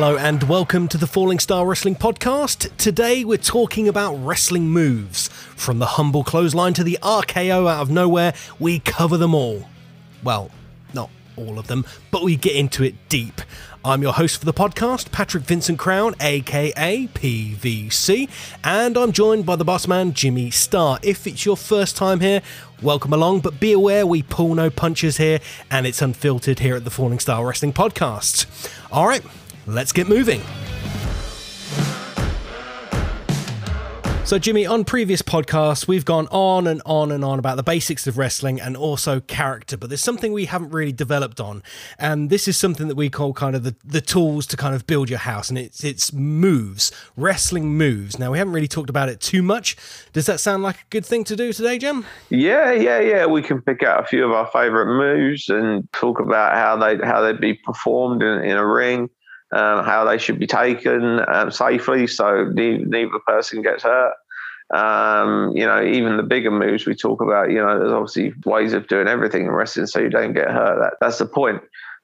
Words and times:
Hello 0.00 0.16
and 0.16 0.44
welcome 0.44 0.86
to 0.86 0.96
the 0.96 1.08
Falling 1.08 1.40
Star 1.40 1.66
Wrestling 1.66 1.96
Podcast. 1.96 2.70
Today 2.76 3.24
we're 3.24 3.36
talking 3.36 3.88
about 3.88 4.14
wrestling 4.14 4.68
moves. 4.68 5.26
From 5.56 5.80
the 5.80 5.86
humble 5.86 6.22
clothesline 6.22 6.72
to 6.74 6.84
the 6.84 7.00
RKO 7.02 7.68
out 7.68 7.82
of 7.82 7.90
nowhere, 7.90 8.32
we 8.60 8.78
cover 8.78 9.16
them 9.16 9.34
all. 9.34 9.68
Well, 10.22 10.52
not 10.94 11.10
all 11.36 11.58
of 11.58 11.66
them, 11.66 11.84
but 12.12 12.22
we 12.22 12.36
get 12.36 12.54
into 12.54 12.84
it 12.84 12.94
deep. 13.08 13.40
I'm 13.84 14.00
your 14.00 14.12
host 14.12 14.38
for 14.38 14.44
the 14.44 14.52
podcast, 14.52 15.10
Patrick 15.10 15.42
Vincent 15.42 15.80
Crown, 15.80 16.14
aka 16.20 17.08
PVC, 17.08 18.28
and 18.62 18.96
I'm 18.96 19.10
joined 19.10 19.46
by 19.46 19.56
the 19.56 19.64
boss 19.64 19.88
man, 19.88 20.12
Jimmy 20.12 20.52
Star. 20.52 21.00
If 21.02 21.26
it's 21.26 21.44
your 21.44 21.56
first 21.56 21.96
time 21.96 22.20
here, 22.20 22.40
welcome 22.80 23.12
along, 23.12 23.40
but 23.40 23.58
be 23.58 23.72
aware 23.72 24.06
we 24.06 24.22
pull 24.22 24.54
no 24.54 24.70
punches 24.70 25.16
here 25.16 25.40
and 25.72 25.88
it's 25.88 26.00
unfiltered 26.00 26.60
here 26.60 26.76
at 26.76 26.84
the 26.84 26.90
Falling 26.90 27.18
Star 27.18 27.44
Wrestling 27.44 27.72
Podcast. 27.72 28.46
All 28.92 29.08
right, 29.08 29.24
let's 29.68 29.92
get 29.92 30.08
moving. 30.08 30.42
So, 34.28 34.38
Jimmy, 34.38 34.66
on 34.66 34.84
previous 34.84 35.22
podcasts, 35.22 35.88
we've 35.88 36.04
gone 36.04 36.28
on 36.30 36.66
and 36.66 36.82
on 36.84 37.10
and 37.12 37.24
on 37.24 37.38
about 37.38 37.56
the 37.56 37.62
basics 37.62 38.06
of 38.06 38.18
wrestling 38.18 38.60
and 38.60 38.76
also 38.76 39.20
character, 39.20 39.78
but 39.78 39.88
there's 39.88 40.02
something 40.02 40.34
we 40.34 40.44
haven't 40.44 40.68
really 40.68 40.92
developed 40.92 41.40
on. 41.40 41.62
And 41.98 42.28
this 42.28 42.46
is 42.46 42.58
something 42.58 42.88
that 42.88 42.94
we 42.94 43.08
call 43.08 43.32
kind 43.32 43.56
of 43.56 43.62
the, 43.62 43.74
the 43.82 44.02
tools 44.02 44.46
to 44.48 44.56
kind 44.58 44.74
of 44.74 44.86
build 44.86 45.08
your 45.08 45.20
house, 45.20 45.48
and 45.48 45.56
it's, 45.56 45.82
it's 45.82 46.12
moves, 46.12 46.92
wrestling 47.16 47.78
moves. 47.78 48.18
Now, 48.18 48.30
we 48.32 48.36
haven't 48.36 48.52
really 48.52 48.68
talked 48.68 48.90
about 48.90 49.08
it 49.08 49.22
too 49.22 49.42
much. 49.42 49.76
Does 50.12 50.26
that 50.26 50.40
sound 50.40 50.62
like 50.62 50.76
a 50.76 50.88
good 50.90 51.06
thing 51.06 51.24
to 51.24 51.34
do 51.34 51.50
today, 51.50 51.78
Jim? 51.78 52.04
Yeah, 52.28 52.70
yeah, 52.72 53.00
yeah. 53.00 53.24
We 53.24 53.40
can 53.40 53.62
pick 53.62 53.82
out 53.82 54.04
a 54.04 54.06
few 54.06 54.26
of 54.26 54.32
our 54.32 54.46
favorite 54.48 54.94
moves 54.94 55.48
and 55.48 55.90
talk 55.94 56.20
about 56.20 56.52
how 56.52 56.76
they 56.76 57.02
how 57.02 57.22
they'd 57.22 57.40
be 57.40 57.54
performed 57.54 58.22
in, 58.22 58.44
in 58.44 58.58
a 58.58 58.66
ring. 58.66 59.08
Um, 59.50 59.82
how 59.82 60.04
they 60.04 60.18
should 60.18 60.38
be 60.38 60.46
taken 60.46 61.20
um, 61.26 61.50
safely 61.50 62.06
so 62.06 62.50
neither, 62.52 63.08
person 63.26 63.62
gets 63.62 63.82
hurt. 63.82 64.12
Um, 64.74 65.56
you 65.56 65.64
know, 65.64 65.82
even 65.82 66.18
the 66.18 66.22
bigger 66.22 66.50
moves 66.50 66.84
we 66.84 66.94
talk 66.94 67.22
about, 67.22 67.50
you 67.50 67.56
know, 67.56 67.78
there's 67.78 67.92
obviously 67.92 68.34
ways 68.44 68.74
of 68.74 68.88
doing 68.88 69.08
everything 69.08 69.46
in 69.46 69.50
wrestling 69.50 69.86
so 69.86 70.00
you 70.00 70.10
don't 70.10 70.34
get 70.34 70.50
hurt. 70.50 70.78
That, 70.78 70.98
that's 71.00 71.16
the 71.16 71.24
point. 71.24 71.62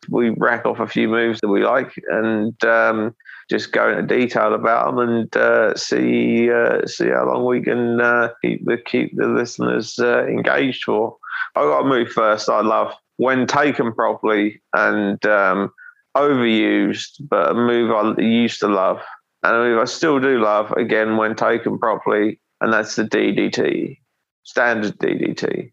We 0.08 0.30
rack 0.30 0.64
off 0.64 0.80
a 0.80 0.86
few 0.86 1.06
moves 1.08 1.42
that 1.42 1.48
we 1.48 1.64
like 1.64 1.92
and 2.10 2.64
um, 2.64 3.14
just 3.50 3.72
go 3.72 3.90
into 3.90 4.02
detail 4.02 4.54
about 4.54 4.86
them 4.86 4.98
and 4.98 5.36
uh, 5.36 5.76
see 5.76 6.50
uh, 6.50 6.86
see 6.86 7.08
how 7.08 7.26
long 7.26 7.44
we 7.44 7.60
can 7.60 8.00
uh, 8.00 8.30
keep 8.42 8.64
the 8.64 8.78
keep 8.78 9.14
the 9.16 9.26
listeners 9.26 9.98
uh, 9.98 10.24
engaged 10.26 10.84
for. 10.84 11.16
I 11.54 11.62
got 11.62 11.82
to 11.82 11.88
move 11.88 12.08
first. 12.08 12.48
I 12.48 12.62
love 12.62 12.94
when 13.16 13.46
taken 13.46 13.92
properly 13.92 14.62
and 14.72 15.24
um, 15.26 15.72
overused, 16.16 17.20
but 17.28 17.50
a 17.50 17.54
move 17.54 17.90
I 17.90 18.20
used 18.20 18.60
to 18.60 18.68
love, 18.68 19.00
and 19.42 19.54
a 19.54 19.58
move 19.58 19.78
I 19.78 19.84
still 19.84 20.20
do 20.20 20.40
love. 20.40 20.70
Again, 20.72 21.16
when 21.16 21.34
taken 21.34 21.78
properly, 21.78 22.40
and 22.60 22.72
that's 22.72 22.96
the 22.96 23.04
DDT, 23.04 23.98
standard 24.42 24.96
DDT. 24.98 25.72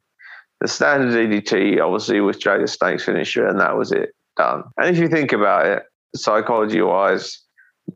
The 0.60 0.68
standard 0.68 1.14
DDT 1.14 1.82
obviously 1.82 2.22
was 2.22 2.38
Jake 2.38 2.62
the 2.62 2.68
Snake's 2.68 3.06
finisher, 3.06 3.48
and 3.48 3.60
that 3.60 3.78
was 3.78 3.92
it, 3.92 4.14
done. 4.38 4.64
And 4.78 4.96
if 4.96 5.02
you 5.02 5.08
think 5.08 5.32
about 5.32 5.66
it, 5.66 5.84
psychology 6.16 6.82
wise, 6.82 7.40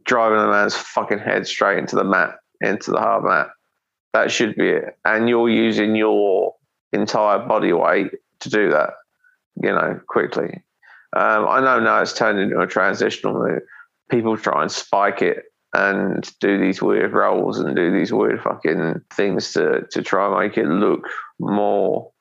driving 0.05 0.39
a 0.39 0.47
man's 0.47 0.75
fucking 0.75 1.19
head 1.19 1.47
straight 1.47 1.77
into 1.77 1.95
the 1.95 2.03
mat, 2.03 2.35
into 2.61 2.91
the 2.91 2.99
hard 2.99 3.23
mat, 3.23 3.47
that 4.13 4.31
should 4.31 4.55
be 4.55 4.69
it. 4.69 4.97
And 5.05 5.29
you're 5.29 5.49
using 5.49 5.95
your 5.95 6.55
entire 6.93 7.39
body 7.39 7.73
weight 7.73 8.11
to 8.39 8.49
do 8.49 8.71
that, 8.71 8.91
you 9.61 9.71
know, 9.71 9.99
quickly. 10.07 10.63
Um, 11.15 11.47
I 11.47 11.61
know 11.61 11.79
now 11.79 12.01
it's 12.01 12.13
turned 12.13 12.39
into 12.39 12.59
a 12.59 12.67
transitional 12.67 13.33
move. 13.33 13.61
People 14.09 14.37
try 14.37 14.61
and 14.61 14.71
spike 14.71 15.21
it 15.21 15.43
and 15.73 16.29
do 16.39 16.59
these 16.59 16.81
weird 16.81 17.13
rolls 17.13 17.59
and 17.59 17.75
do 17.75 17.91
these 17.91 18.13
weird 18.13 18.41
fucking 18.41 19.01
things 19.13 19.53
to 19.53 19.85
to 19.91 20.01
try 20.01 20.25
and 20.27 20.39
make 20.39 20.57
it 20.57 20.67
look 20.67 21.07
more 21.39 22.11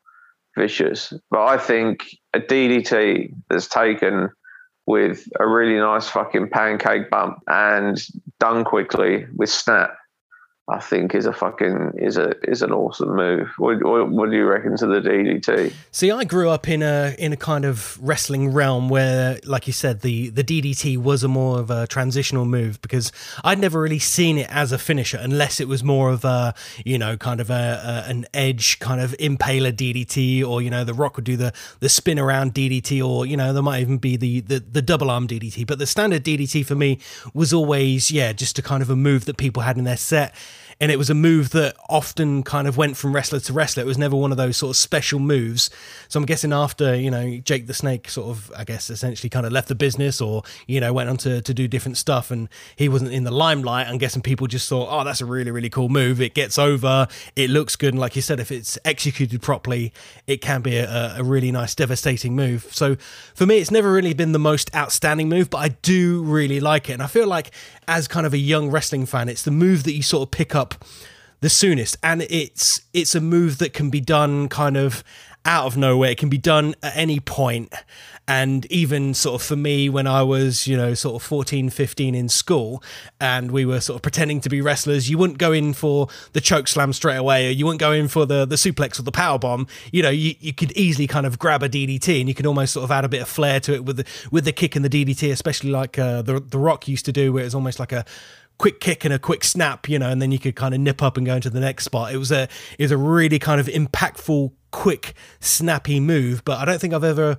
vicious. 0.56 1.12
But 1.30 1.44
I 1.44 1.58
think 1.58 2.04
a 2.32 2.40
DDT 2.40 3.34
that's 3.50 3.68
taken 3.68 4.30
with 4.86 5.26
a 5.40 5.46
really 5.46 5.78
nice 5.78 6.08
fucking 6.08 6.50
pancake 6.50 7.10
bump 7.10 7.38
and 7.48 7.98
done 8.38 8.64
quickly 8.64 9.26
with 9.34 9.50
snap 9.50 9.94
I 10.66 10.80
think 10.80 11.14
is 11.14 11.26
a 11.26 11.32
fucking 11.34 11.92
is 11.98 12.16
a 12.16 12.32
is 12.50 12.62
an 12.62 12.72
awesome 12.72 13.14
move. 13.14 13.52
What, 13.58 13.84
what, 13.84 14.10
what, 14.10 14.30
do 14.30 14.36
you 14.36 14.46
reckon 14.46 14.74
to 14.78 14.86
the 14.86 14.98
DDT? 14.98 15.74
See, 15.90 16.10
I 16.10 16.24
grew 16.24 16.48
up 16.48 16.66
in 16.66 16.82
a 16.82 17.14
in 17.18 17.34
a 17.34 17.36
kind 17.36 17.66
of 17.66 17.98
wrestling 18.00 18.50
realm 18.50 18.88
where, 18.88 19.38
like 19.44 19.66
you 19.66 19.74
said, 19.74 20.00
the 20.00 20.30
the 20.30 20.42
DDT 20.42 20.96
was 20.96 21.22
a 21.22 21.28
more 21.28 21.58
of 21.58 21.70
a 21.70 21.86
transitional 21.86 22.46
move 22.46 22.80
because 22.80 23.12
I'd 23.44 23.58
never 23.58 23.78
really 23.78 23.98
seen 23.98 24.38
it 24.38 24.48
as 24.48 24.72
a 24.72 24.78
finisher 24.78 25.18
unless 25.20 25.60
it 25.60 25.68
was 25.68 25.84
more 25.84 26.10
of 26.10 26.24
a 26.24 26.54
you 26.82 26.96
know 26.96 27.18
kind 27.18 27.42
of 27.42 27.50
a, 27.50 28.04
a 28.06 28.10
an 28.10 28.24
edge 28.32 28.78
kind 28.78 29.02
of 29.02 29.10
impaler 29.20 29.70
DDT 29.70 30.42
or 30.48 30.62
you 30.62 30.70
know 30.70 30.82
the 30.82 30.94
Rock 30.94 31.16
would 31.16 31.26
do 31.26 31.36
the 31.36 31.52
the 31.80 31.90
spin 31.90 32.18
around 32.18 32.54
DDT 32.54 33.06
or 33.06 33.26
you 33.26 33.36
know 33.36 33.52
there 33.52 33.62
might 33.62 33.82
even 33.82 33.98
be 33.98 34.16
the 34.16 34.40
the, 34.40 34.60
the 34.60 34.80
double 34.80 35.10
arm 35.10 35.28
DDT. 35.28 35.66
But 35.66 35.78
the 35.78 35.86
standard 35.86 36.24
DDT 36.24 36.64
for 36.64 36.74
me 36.74 37.00
was 37.34 37.52
always 37.52 38.10
yeah 38.10 38.32
just 38.32 38.58
a 38.58 38.62
kind 38.62 38.82
of 38.82 38.88
a 38.88 38.96
move 38.96 39.26
that 39.26 39.36
people 39.36 39.62
had 39.64 39.76
in 39.76 39.84
their 39.84 39.98
set 39.98 40.34
and 40.80 40.90
it 40.90 40.96
was 40.96 41.10
a 41.10 41.14
move 41.14 41.50
that 41.50 41.76
often 41.88 42.42
kind 42.42 42.66
of 42.66 42.76
went 42.76 42.96
from 42.96 43.14
wrestler 43.14 43.40
to 43.40 43.52
wrestler. 43.52 43.82
It 43.82 43.86
was 43.86 43.98
never 43.98 44.16
one 44.16 44.30
of 44.30 44.36
those 44.36 44.56
sort 44.56 44.70
of 44.70 44.76
special 44.76 45.20
moves. 45.20 45.70
So 46.08 46.18
I'm 46.18 46.26
guessing 46.26 46.52
after 46.52 46.94
you 46.94 47.10
know 47.10 47.38
Jake 47.38 47.66
the 47.66 47.74
Snake 47.74 48.08
sort 48.08 48.28
of 48.28 48.52
I 48.56 48.64
guess 48.64 48.90
essentially 48.90 49.30
kind 49.30 49.46
of 49.46 49.52
left 49.52 49.68
the 49.68 49.74
business 49.74 50.20
or 50.20 50.42
you 50.66 50.80
know 50.80 50.92
went 50.92 51.10
on 51.10 51.16
to, 51.18 51.42
to 51.42 51.54
do 51.54 51.68
different 51.68 51.96
stuff 51.96 52.30
and 52.30 52.48
he 52.76 52.88
wasn't 52.88 53.12
in 53.12 53.24
the 53.24 53.30
limelight. 53.30 53.86
I'm 53.86 53.98
guessing 53.98 54.22
people 54.22 54.46
just 54.46 54.68
thought, 54.68 54.88
oh, 54.90 55.04
that's 55.04 55.20
a 55.20 55.26
really 55.26 55.50
really 55.50 55.70
cool 55.70 55.88
move. 55.88 56.20
It 56.20 56.34
gets 56.34 56.58
over, 56.58 57.08
it 57.36 57.50
looks 57.50 57.76
good, 57.76 57.94
and 57.94 58.00
like 58.00 58.16
you 58.16 58.22
said, 58.22 58.40
if 58.40 58.50
it's 58.50 58.78
executed 58.84 59.42
properly, 59.42 59.92
it 60.26 60.40
can 60.40 60.62
be 60.62 60.76
a, 60.76 61.16
a 61.18 61.24
really 61.24 61.52
nice 61.52 61.74
devastating 61.74 62.34
move. 62.34 62.68
So 62.72 62.96
for 63.34 63.46
me, 63.46 63.58
it's 63.58 63.70
never 63.70 63.92
really 63.92 64.14
been 64.14 64.32
the 64.32 64.38
most 64.38 64.74
outstanding 64.74 65.28
move, 65.28 65.50
but 65.50 65.58
I 65.58 65.68
do 65.68 66.22
really 66.22 66.60
like 66.60 66.88
it, 66.88 66.94
and 66.94 67.02
I 67.02 67.06
feel 67.06 67.26
like 67.26 67.50
as 67.86 68.08
kind 68.08 68.26
of 68.26 68.32
a 68.32 68.38
young 68.38 68.70
wrestling 68.70 69.06
fan, 69.06 69.28
it's 69.28 69.42
the 69.42 69.50
move 69.50 69.84
that 69.84 69.92
you 69.92 70.02
sort 70.02 70.26
of 70.26 70.30
pick 70.30 70.54
up 70.54 70.63
the 71.40 71.50
soonest, 71.50 71.96
and 72.02 72.22
it's 72.22 72.82
it's 72.92 73.14
a 73.14 73.20
move 73.20 73.58
that 73.58 73.72
can 73.74 73.90
be 73.90 74.00
done 74.00 74.48
kind 74.48 74.76
of 74.76 75.04
out 75.44 75.66
of 75.66 75.76
nowhere. 75.76 76.10
It 76.10 76.18
can 76.18 76.28
be 76.28 76.38
done 76.38 76.74
at 76.82 76.96
any 76.96 77.20
point. 77.20 77.72
And 78.26 78.64
even 78.72 79.12
sort 79.12 79.34
of 79.40 79.46
for 79.46 79.56
me, 79.56 79.90
when 79.90 80.06
I 80.06 80.22
was, 80.22 80.66
you 80.66 80.78
know, 80.78 80.94
sort 80.94 81.16
of 81.16 81.22
14, 81.22 81.68
15 81.68 82.14
in 82.14 82.30
school 82.30 82.82
and 83.20 83.50
we 83.50 83.66
were 83.66 83.80
sort 83.80 83.96
of 83.96 84.02
pretending 84.02 84.40
to 84.40 84.48
be 84.48 84.62
wrestlers, 84.62 85.10
you 85.10 85.18
wouldn't 85.18 85.38
go 85.38 85.52
in 85.52 85.74
for 85.74 86.08
the 86.32 86.40
choke 86.40 86.66
slam 86.66 86.94
straight 86.94 87.18
away 87.18 87.46
or 87.46 87.50
you 87.50 87.66
wouldn't 87.66 87.80
go 87.80 87.92
in 87.92 88.08
for 88.08 88.24
the, 88.24 88.46
the 88.46 88.56
suplex 88.56 88.98
or 88.98 89.02
the 89.02 89.12
power 89.12 89.38
bomb. 89.38 89.66
You 89.92 90.02
know, 90.02 90.10
you, 90.10 90.34
you 90.40 90.54
could 90.54 90.72
easily 90.72 91.06
kind 91.06 91.26
of 91.26 91.38
grab 91.38 91.62
a 91.62 91.68
DDT 91.68 92.20
and 92.20 92.28
you 92.28 92.34
could 92.34 92.46
almost 92.46 92.72
sort 92.72 92.84
of 92.84 92.90
add 92.90 93.04
a 93.04 93.10
bit 93.10 93.20
of 93.20 93.28
flair 93.28 93.60
to 93.60 93.74
it 93.74 93.84
with 93.84 93.98
the, 93.98 94.06
with 94.30 94.46
the 94.46 94.52
kick 94.52 94.74
and 94.74 94.82
the 94.82 94.88
DDT, 94.88 95.30
especially 95.30 95.70
like 95.70 95.98
uh, 95.98 96.22
the, 96.22 96.40
the 96.40 96.58
Rock 96.58 96.88
used 96.88 97.04
to 97.04 97.12
do, 97.12 97.30
where 97.30 97.44
it's 97.44 97.54
almost 97.54 97.78
like 97.78 97.92
a, 97.92 98.06
quick 98.58 98.80
kick 98.80 99.04
and 99.04 99.12
a 99.12 99.18
quick 99.18 99.44
snap, 99.44 99.88
you 99.88 99.98
know, 99.98 100.10
and 100.10 100.22
then 100.22 100.32
you 100.32 100.38
could 100.38 100.56
kind 100.56 100.74
of 100.74 100.80
nip 100.80 101.02
up 101.02 101.16
and 101.16 101.26
go 101.26 101.36
into 101.36 101.50
the 101.50 101.60
next 101.60 101.84
spot. 101.84 102.12
It 102.12 102.18
was 102.18 102.32
a 102.32 102.48
it 102.78 102.84
was 102.84 102.90
a 102.90 102.96
really 102.96 103.38
kind 103.38 103.60
of 103.60 103.66
impactful, 103.66 104.52
quick, 104.70 105.14
snappy 105.40 106.00
move, 106.00 106.44
but 106.44 106.58
I 106.58 106.64
don't 106.64 106.80
think 106.80 106.94
I've 106.94 107.04
ever 107.04 107.38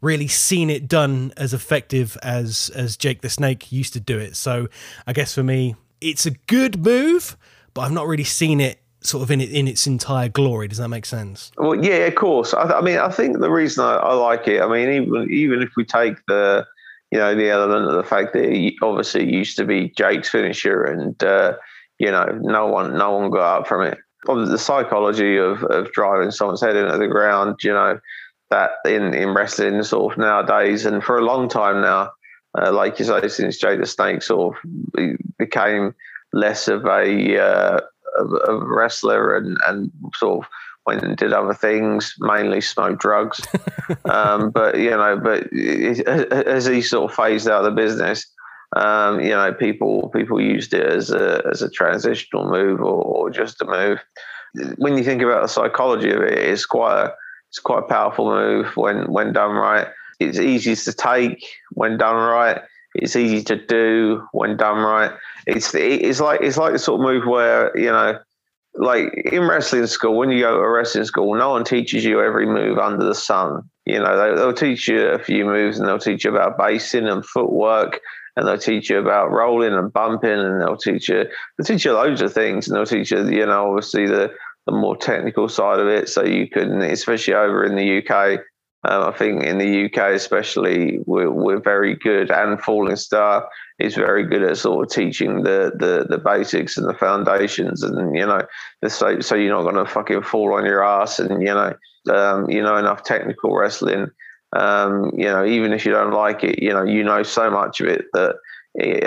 really 0.00 0.28
seen 0.28 0.70
it 0.70 0.88
done 0.88 1.32
as 1.36 1.54
effective 1.54 2.16
as 2.22 2.70
as 2.74 2.96
Jake 2.96 3.22
the 3.22 3.30
Snake 3.30 3.72
used 3.72 3.92
to 3.94 4.00
do 4.00 4.18
it. 4.18 4.36
So 4.36 4.68
I 5.06 5.12
guess 5.12 5.34
for 5.34 5.42
me, 5.42 5.76
it's 6.00 6.26
a 6.26 6.30
good 6.30 6.84
move, 6.84 7.36
but 7.74 7.82
I've 7.82 7.92
not 7.92 8.06
really 8.06 8.24
seen 8.24 8.60
it 8.60 8.80
sort 9.00 9.22
of 9.22 9.30
in 9.30 9.40
it 9.40 9.50
in 9.50 9.68
its 9.68 9.86
entire 9.86 10.28
glory. 10.28 10.68
Does 10.68 10.78
that 10.78 10.88
make 10.88 11.06
sense? 11.06 11.52
Well, 11.56 11.82
yeah, 11.82 12.06
of 12.06 12.14
course. 12.14 12.54
I, 12.54 12.78
I 12.78 12.80
mean, 12.80 12.98
I 12.98 13.08
think 13.08 13.38
the 13.38 13.50
reason 13.50 13.84
I, 13.84 13.94
I, 13.94 14.14
like 14.14 14.48
it, 14.48 14.60
I 14.60 14.66
mean, 14.66 14.88
even 14.90 15.30
even 15.30 15.62
if 15.62 15.70
we 15.76 15.84
take 15.84 16.24
the 16.26 16.66
you 17.16 17.22
know, 17.22 17.34
the 17.34 17.48
element 17.48 17.86
of 17.86 17.96
the 17.96 18.04
fact 18.04 18.34
that 18.34 18.44
he 18.44 18.76
obviously 18.82 19.32
used 19.32 19.56
to 19.56 19.64
be 19.64 19.88
Jake's 19.96 20.28
finisher, 20.28 20.84
and 20.84 21.24
uh, 21.24 21.54
you 21.98 22.10
know, 22.10 22.26
no 22.42 22.66
one, 22.66 22.98
no 22.98 23.12
one 23.12 23.30
got 23.30 23.60
up 23.60 23.66
from 23.66 23.86
it. 23.86 23.96
The 24.26 24.58
psychology 24.58 25.38
of, 25.38 25.62
of 25.62 25.90
driving 25.92 26.30
someone's 26.30 26.60
head 26.60 26.76
into 26.76 26.98
the 26.98 27.06
ground, 27.06 27.56
you 27.62 27.72
know, 27.72 27.98
that 28.50 28.72
in, 28.84 29.14
in 29.14 29.32
wrestling 29.32 29.82
sort 29.82 30.12
of 30.12 30.18
nowadays, 30.18 30.84
and 30.84 31.02
for 31.02 31.16
a 31.16 31.24
long 31.24 31.48
time 31.48 31.80
now, 31.80 32.10
uh, 32.58 32.70
like 32.70 32.98
you 32.98 33.06
say, 33.06 33.26
since 33.28 33.56
Jake 33.56 33.80
the 33.80 33.86
Snake 33.86 34.22
sort 34.22 34.54
of 34.54 35.08
became 35.38 35.94
less 36.34 36.68
of 36.68 36.84
a, 36.84 37.40
uh, 37.40 37.80
of, 38.18 38.32
of 38.46 38.60
a 38.60 38.66
wrestler 38.66 39.38
and, 39.38 39.56
and 39.66 39.90
sort 40.16 40.44
of 40.44 40.50
went 40.86 41.02
and 41.02 41.16
did 41.16 41.32
other 41.32 41.54
things, 41.54 42.14
mainly 42.18 42.60
smoked 42.60 43.00
drugs. 43.00 43.40
um, 44.04 44.50
but 44.50 44.78
you 44.78 44.90
know, 44.90 45.18
but 45.18 45.52
as 46.46 46.66
he 46.66 46.80
sort 46.80 47.10
of 47.10 47.16
phased 47.16 47.48
out 47.48 47.64
of 47.64 47.74
the 47.74 47.82
business, 47.82 48.26
um, 48.76 49.20
you 49.20 49.30
know, 49.30 49.52
people 49.52 50.08
people 50.10 50.40
used 50.40 50.74
it 50.74 50.84
as 50.84 51.10
a 51.10 51.42
as 51.50 51.62
a 51.62 51.70
transitional 51.70 52.48
move 52.50 52.80
or, 52.80 53.02
or, 53.02 53.30
just 53.30 53.62
a 53.62 53.64
move. 53.64 54.00
When 54.76 54.96
you 54.96 55.04
think 55.04 55.22
about 55.22 55.42
the 55.42 55.48
psychology 55.48 56.10
of 56.10 56.22
it, 56.22 56.38
it's 56.38 56.66
quite 56.66 57.04
a 57.04 57.14
it's 57.48 57.58
quite 57.58 57.80
a 57.80 57.86
powerful 57.86 58.26
move 58.26 58.76
when 58.76 59.10
when 59.10 59.32
done 59.32 59.52
right. 59.52 59.88
It's 60.18 60.38
easiest 60.38 60.84
to 60.86 60.92
take 60.92 61.44
when 61.70 61.96
done 61.96 62.16
right. 62.16 62.60
It's 62.94 63.16
easy 63.16 63.44
to 63.44 63.56
do 63.56 64.26
when 64.32 64.56
done 64.56 64.78
right. 64.78 65.12
It's 65.46 65.74
it's 65.74 66.20
like 66.20 66.40
it's 66.42 66.56
like 66.56 66.72
the 66.72 66.78
sort 66.78 67.00
of 67.00 67.06
move 67.06 67.26
where 67.26 67.76
you 67.78 67.90
know, 67.90 68.18
like 68.78 69.12
in 69.32 69.48
wrestling 69.48 69.86
school, 69.86 70.16
when 70.16 70.30
you 70.30 70.42
go 70.42 70.56
to 70.56 70.68
wrestling 70.68 71.04
school, 71.04 71.34
no 71.34 71.50
one 71.50 71.64
teaches 71.64 72.04
you 72.04 72.20
every 72.20 72.46
move 72.46 72.78
under 72.78 73.04
the 73.04 73.14
sun. 73.14 73.62
You 73.84 74.00
know, 74.00 74.16
they, 74.16 74.36
they'll 74.36 74.52
teach 74.52 74.88
you 74.88 75.06
a 75.08 75.18
few 75.18 75.44
moves 75.44 75.78
and 75.78 75.88
they'll 75.88 75.98
teach 75.98 76.24
you 76.24 76.30
about 76.30 76.58
basing 76.58 77.06
and 77.06 77.24
footwork 77.24 78.00
and 78.36 78.46
they'll 78.46 78.58
teach 78.58 78.90
you 78.90 78.98
about 78.98 79.30
rolling 79.30 79.72
and 79.72 79.92
bumping 79.92 80.30
and 80.30 80.60
they'll 80.60 80.76
teach 80.76 81.08
you 81.08 81.24
they'll 81.56 81.64
teach 81.64 81.84
you 81.84 81.92
loads 81.92 82.20
of 82.20 82.32
things 82.32 82.68
and 82.68 82.76
they'll 82.76 82.86
teach 82.86 83.10
you 83.10 83.26
you 83.28 83.46
know 83.46 83.70
obviously 83.70 84.06
the 84.06 84.30
the 84.66 84.72
more 84.72 84.96
technical 84.96 85.48
side 85.48 85.78
of 85.78 85.86
it 85.86 86.08
so 86.08 86.24
you 86.24 86.48
can 86.48 86.82
especially 86.82 87.34
over 87.34 87.64
in 87.64 87.76
the 87.76 88.04
UK 88.04 88.40
um, 88.88 89.02
I 89.02 89.16
think 89.16 89.42
in 89.42 89.58
the 89.58 89.86
UK, 89.86 90.14
especially, 90.14 91.00
we're, 91.06 91.30
we're 91.30 91.60
very 91.60 91.96
good, 91.96 92.30
and 92.30 92.60
Falling 92.60 92.96
Star 92.96 93.48
is 93.78 93.96
very 93.96 94.24
good 94.24 94.42
at 94.42 94.56
sort 94.58 94.86
of 94.86 94.92
teaching 94.92 95.42
the 95.42 95.72
the, 95.74 96.06
the 96.08 96.18
basics 96.18 96.76
and 96.76 96.88
the 96.88 96.94
foundations, 96.94 97.82
and 97.82 98.14
you 98.14 98.24
know, 98.24 98.42
so 98.86 99.20
so 99.20 99.34
you're 99.34 99.54
not 99.54 99.62
going 99.70 99.84
to 99.84 99.90
fucking 99.90 100.22
fall 100.22 100.54
on 100.54 100.64
your 100.64 100.84
ass, 100.84 101.18
and 101.18 101.42
you 101.42 101.52
know, 101.52 101.74
um, 102.14 102.48
you 102.48 102.62
know 102.62 102.76
enough 102.76 103.02
technical 103.02 103.56
wrestling. 103.56 104.06
Um, 104.52 105.10
you 105.14 105.24
know, 105.24 105.44
even 105.44 105.72
if 105.72 105.84
you 105.84 105.92
don't 105.92 106.12
like 106.12 106.44
it, 106.44 106.62
you 106.62 106.70
know, 106.70 106.84
you 106.84 107.02
know 107.02 107.24
so 107.24 107.50
much 107.50 107.80
of 107.80 107.88
it 107.88 108.04
that 108.12 108.36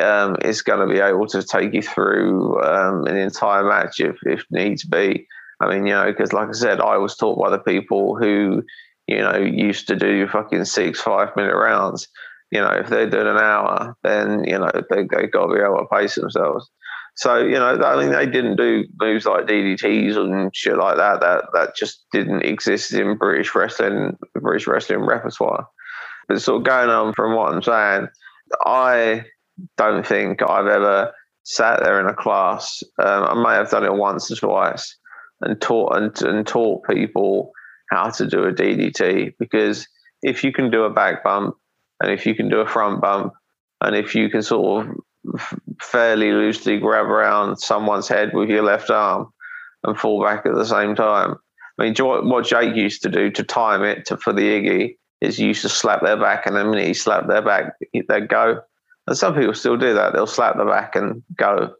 um, 0.03 0.35
it's 0.41 0.61
going 0.61 0.85
to 0.85 0.93
be 0.93 0.99
able 0.99 1.27
to 1.27 1.41
take 1.41 1.73
you 1.73 1.81
through 1.81 2.61
um, 2.63 3.05
an 3.05 3.15
entire 3.15 3.63
match 3.63 4.01
if 4.01 4.17
if 4.23 4.43
needs 4.51 4.83
be. 4.83 5.25
I 5.61 5.69
mean, 5.69 5.85
you 5.85 5.93
know, 5.93 6.05
because 6.05 6.33
like 6.33 6.49
I 6.49 6.53
said, 6.53 6.81
I 6.81 6.97
was 6.97 7.15
taught 7.15 7.39
by 7.39 7.49
the 7.49 7.59
people 7.59 8.15
who 8.15 8.63
you 9.09 9.21
know, 9.21 9.37
used 9.37 9.87
to 9.87 9.95
do 9.95 10.27
fucking 10.27 10.65
six, 10.65 11.01
five 11.01 11.35
minute 11.35 11.55
rounds. 11.55 12.07
You 12.51 12.61
know, 12.61 12.69
if 12.69 12.89
they're 12.89 13.09
doing 13.09 13.27
an 13.27 13.37
hour, 13.37 13.95
then, 14.03 14.43
you 14.43 14.57
know, 14.57 14.69
they, 14.89 15.03
they 15.03 15.27
got 15.27 15.47
to 15.47 15.53
be 15.53 15.61
able 15.61 15.79
to 15.79 15.87
pace 15.91 16.15
themselves. 16.15 16.69
So, 17.15 17.37
you 17.37 17.55
know, 17.55 17.75
I 17.81 17.99
mean, 17.99 18.11
they 18.11 18.27
didn't 18.27 18.55
do 18.55 18.85
moves 19.01 19.25
like 19.25 19.45
DDTs 19.45 20.15
and 20.15 20.55
shit 20.55 20.77
like 20.77 20.97
that. 20.97 21.21
That 21.21 21.45
that 21.53 21.75
just 21.75 22.05
didn't 22.11 22.43
exist 22.43 22.93
in 22.93 23.17
British 23.17 23.53
wrestling, 23.55 24.17
British 24.35 24.67
wrestling 24.67 25.01
repertoire. 25.01 25.67
But 26.27 26.41
sort 26.41 26.61
of 26.61 26.67
going 26.67 26.89
on 26.89 27.13
from 27.13 27.35
what 27.35 27.53
I'm 27.53 27.63
saying, 27.63 28.07
I 28.65 29.25
don't 29.77 30.05
think 30.05 30.41
I've 30.43 30.67
ever 30.67 31.11
sat 31.43 31.83
there 31.83 31.99
in 31.99 32.05
a 32.05 32.13
class. 32.13 32.83
Um, 33.03 33.23
I 33.23 33.33
may 33.33 33.55
have 33.55 33.71
done 33.71 33.85
it 33.85 33.93
once 33.93 34.31
or 34.31 34.35
twice 34.35 34.95
and 35.41 35.59
taught 35.59 35.95
and, 35.95 36.21
and 36.21 36.45
taught 36.45 36.87
people 36.87 37.51
how 37.89 38.09
to 38.09 38.27
do 38.27 38.43
a 38.45 38.53
DDT 38.53 39.33
because 39.39 39.87
if 40.21 40.43
you 40.43 40.51
can 40.51 40.69
do 40.69 40.83
a 40.83 40.89
back 40.89 41.23
bump 41.23 41.55
and 41.99 42.11
if 42.11 42.25
you 42.25 42.35
can 42.35 42.49
do 42.49 42.59
a 42.59 42.67
front 42.67 43.01
bump 43.01 43.33
and 43.81 43.95
if 43.95 44.15
you 44.15 44.29
can 44.29 44.41
sort 44.41 44.87
of 44.87 44.95
fairly 45.81 46.31
loosely 46.31 46.79
grab 46.79 47.05
around 47.05 47.57
someone's 47.57 48.07
head 48.07 48.33
with 48.33 48.49
your 48.49 48.63
left 48.63 48.89
arm 48.89 49.27
and 49.83 49.97
fall 49.97 50.23
back 50.23 50.45
at 50.45 50.55
the 50.55 50.65
same 50.65 50.95
time. 50.95 51.35
I 51.79 51.83
mean, 51.83 51.95
what 51.97 52.45
Jake 52.45 52.75
used 52.75 53.01
to 53.03 53.09
do 53.09 53.31
to 53.31 53.43
time 53.43 53.83
it 53.83 54.05
to, 54.07 54.17
for 54.17 54.33
the 54.33 54.41
Iggy 54.41 54.97
is 55.21 55.37
he 55.37 55.45
used 55.45 55.61
to 55.61 55.69
slap 55.69 56.01
their 56.01 56.17
back, 56.17 56.45
and 56.45 56.55
the 56.55 56.65
minute 56.65 56.87
he 56.87 56.93
slapped 56.93 57.27
their 57.27 57.41
back, 57.41 57.73
they'd 57.93 58.27
go. 58.27 58.61
And 59.07 59.17
some 59.17 59.33
people 59.33 59.53
still 59.53 59.77
do 59.77 59.93
that. 59.93 60.13
They'll 60.13 60.27
slap 60.27 60.57
the 60.57 60.65
back 60.65 60.95
and 60.95 61.23
go, 61.37 61.73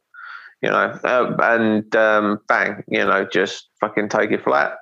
you 0.61 0.69
know, 0.69 0.99
uh, 1.03 1.35
and 1.41 1.95
um, 1.95 2.39
bang, 2.47 2.83
you 2.87 3.05
know, 3.05 3.25
just 3.25 3.69
fucking 3.81 4.09
take 4.09 4.31
it 4.31 4.43
flat 4.43 4.77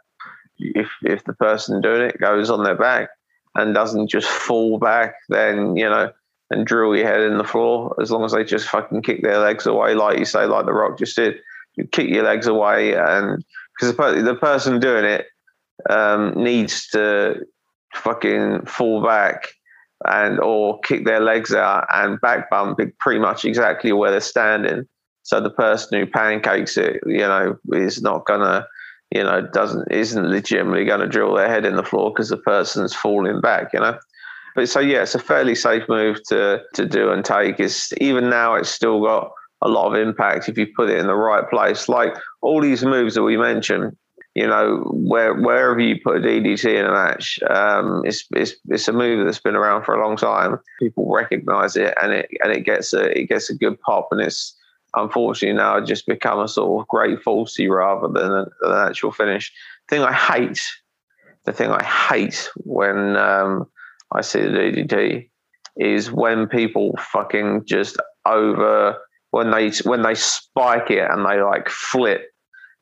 if 0.59 0.89
if 1.03 1.23
the 1.25 1.33
person 1.33 1.81
doing 1.81 2.01
it 2.01 2.19
goes 2.19 2.49
on 2.49 2.63
their 2.63 2.75
back 2.75 3.09
and 3.55 3.73
doesn't 3.73 4.09
just 4.09 4.27
fall 4.27 4.77
back, 4.79 5.15
then 5.29 5.75
you 5.75 5.89
know, 5.89 6.11
and 6.49 6.65
drill 6.65 6.95
your 6.95 7.07
head 7.07 7.21
in 7.21 7.37
the 7.37 7.43
floor. 7.43 7.95
As 8.01 8.11
long 8.11 8.23
as 8.23 8.31
they 8.31 8.43
just 8.43 8.67
fucking 8.67 9.01
kick 9.01 9.21
their 9.23 9.39
legs 9.39 9.65
away, 9.65 9.95
like 9.95 10.19
you 10.19 10.25
say, 10.25 10.45
like 10.45 10.65
the 10.65 10.73
Rock 10.73 10.97
just 10.97 11.15
did, 11.15 11.35
you 11.75 11.85
kick 11.85 12.09
your 12.09 12.23
legs 12.23 12.47
away, 12.47 12.95
and 12.95 13.43
because 13.79 13.95
the, 13.95 14.37
person 14.39 14.79
doing 14.79 15.05
it 15.05 15.25
um, 15.89 16.33
needs 16.35 16.87
to 16.89 17.45
fucking 17.93 18.65
fall 18.65 19.03
back 19.03 19.47
and 20.05 20.39
or 20.39 20.79
kick 20.81 21.05
their 21.05 21.19
legs 21.19 21.53
out 21.53 21.85
and 21.93 22.21
back 22.21 22.49
bump 22.49 22.79
pretty 22.99 23.19
much 23.19 23.45
exactly 23.45 23.91
where 23.91 24.11
they're 24.11 24.19
standing. 24.19 24.87
So 25.23 25.41
the 25.41 25.49
person 25.49 25.99
who 25.99 26.05
pancakes 26.05 26.77
it, 26.77 27.01
you 27.05 27.19
know, 27.19 27.57
is 27.73 28.01
not 28.01 28.25
gonna 28.25 28.65
you 29.11 29.23
know, 29.23 29.41
doesn't 29.41 29.91
isn't 29.91 30.29
legitimately 30.29 30.85
going 30.85 30.99
to 30.99 31.07
drill 31.07 31.35
their 31.35 31.47
head 31.49 31.65
in 31.65 31.75
the 31.75 31.83
floor 31.83 32.11
because 32.11 32.29
the 32.29 32.37
person's 32.37 32.93
falling 32.93 33.41
back, 33.41 33.73
you 33.73 33.79
know. 33.79 33.97
But 34.55 34.67
so 34.69 34.79
yeah, 34.79 35.03
it's 35.03 35.15
a 35.15 35.19
fairly 35.19 35.55
safe 35.55 35.83
move 35.87 36.21
to 36.29 36.61
to 36.73 36.85
do 36.85 37.11
and 37.11 37.23
take. 37.23 37.59
It's 37.59 37.93
even 38.01 38.29
now 38.29 38.55
it's 38.55 38.69
still 38.69 39.01
got 39.01 39.31
a 39.61 39.69
lot 39.69 39.87
of 39.87 39.99
impact 39.99 40.49
if 40.49 40.57
you 40.57 40.67
put 40.75 40.89
it 40.89 40.97
in 40.97 41.07
the 41.07 41.15
right 41.15 41.47
place. 41.49 41.87
Like 41.87 42.15
all 42.41 42.61
these 42.61 42.83
moves 42.83 43.15
that 43.15 43.23
we 43.23 43.37
mentioned, 43.37 43.95
you 44.35 44.47
know, 44.47 44.83
where 44.91 45.33
wherever 45.33 45.79
you 45.79 45.95
put 46.03 46.17
a 46.17 46.19
DDT 46.19 46.65
in 46.65 46.85
a 46.85 46.91
match, 46.91 47.39
um, 47.49 48.01
it's 48.03 48.25
it's 48.35 48.55
it's 48.69 48.87
a 48.87 48.93
move 48.93 49.25
that's 49.25 49.39
been 49.39 49.55
around 49.55 49.83
for 49.83 49.95
a 49.95 50.05
long 50.05 50.17
time. 50.17 50.59
People 50.79 51.09
recognise 51.13 51.75
it, 51.75 51.93
and 52.01 52.11
it 52.11 52.27
and 52.41 52.51
it 52.51 52.65
gets 52.65 52.93
a 52.93 53.17
it 53.17 53.29
gets 53.29 53.49
a 53.49 53.55
good 53.55 53.79
pop, 53.81 54.09
and 54.11 54.21
it's 54.21 54.56
unfortunately 54.97 55.57
now 55.57 55.79
just 55.79 56.05
become 56.05 56.39
a 56.39 56.47
sort 56.47 56.81
of 56.81 56.87
great 56.87 57.19
falsy 57.23 57.69
rather 57.69 58.07
than 58.07 58.31
an, 58.33 58.87
actual 58.87 59.11
finish. 59.11 59.51
The 59.87 59.95
thing 59.95 60.05
I 60.05 60.13
hate, 60.13 60.59
the 61.45 61.53
thing 61.53 61.71
I 61.71 61.83
hate 61.83 62.49
when 62.57 63.15
um, 63.15 63.67
I 64.13 64.21
see 64.21 64.41
the 64.41 64.49
DDT 64.49 65.29
is 65.77 66.11
when 66.11 66.47
people 66.47 66.97
fucking 66.97 67.63
just 67.65 67.97
over 68.25 68.97
when 69.31 69.51
they 69.51 69.71
when 69.83 70.01
they 70.01 70.15
spike 70.15 70.89
it 70.89 71.09
and 71.09 71.25
they 71.25 71.41
like 71.41 71.69
flip 71.69 72.29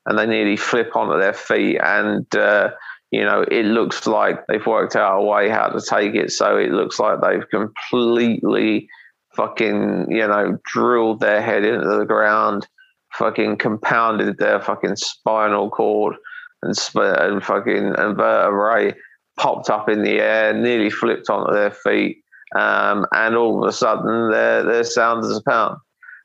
and 0.06 0.17
they 0.17 0.25
nearly 0.25 0.56
flip 0.56 0.95
onto 0.95 1.19
their 1.19 1.33
feet 1.33 1.79
and 1.83 2.33
uh, 2.35 2.69
you 3.12 3.23
know 3.23 3.44
it 3.51 3.65
looks 3.65 4.07
like 4.07 4.45
they've 4.47 4.65
worked 4.65 4.95
out 4.95 5.19
a 5.19 5.23
way 5.23 5.50
how 5.50 5.67
to 5.67 5.81
take 5.81 6.15
it 6.15 6.31
so 6.31 6.57
it 6.57 6.71
looks 6.71 7.00
like 7.00 7.19
they've 7.21 7.50
completely 7.50 8.88
fucking, 9.36 10.08
you 10.10 10.28
know, 10.28 10.58
drilled 10.66 11.20
their 11.20 11.42
head 11.42 11.64
into 11.64 11.88
the 11.88 12.06
ground, 12.06 12.68
fucking 13.14 13.58
compounded 13.58 14.38
their 14.38 14.60
fucking 14.60 14.96
spinal 14.96 15.70
cord 15.70 16.16
and, 16.62 16.75
and 16.96 17.44
fucking 17.44 17.96
and 17.98 18.18
vertebrae 18.18 18.94
popped 19.38 19.70
up 19.70 19.89
in 19.89 20.04
the 20.04 20.20
air, 20.20 20.54
nearly 20.54 20.89
flipped 20.89 21.30
onto 21.30 21.54
their 21.54 21.72
feet, 21.72 22.24
um, 22.56 23.06
and 23.12 23.36
all 23.36 23.63
of 23.63 23.70
a 23.70 23.74
sudden 23.74 24.32
they're 24.32 24.63
they're 24.63 24.84
sound 24.84 25.24
as 25.24 25.38
a 25.38 25.44
pound. 25.44 25.77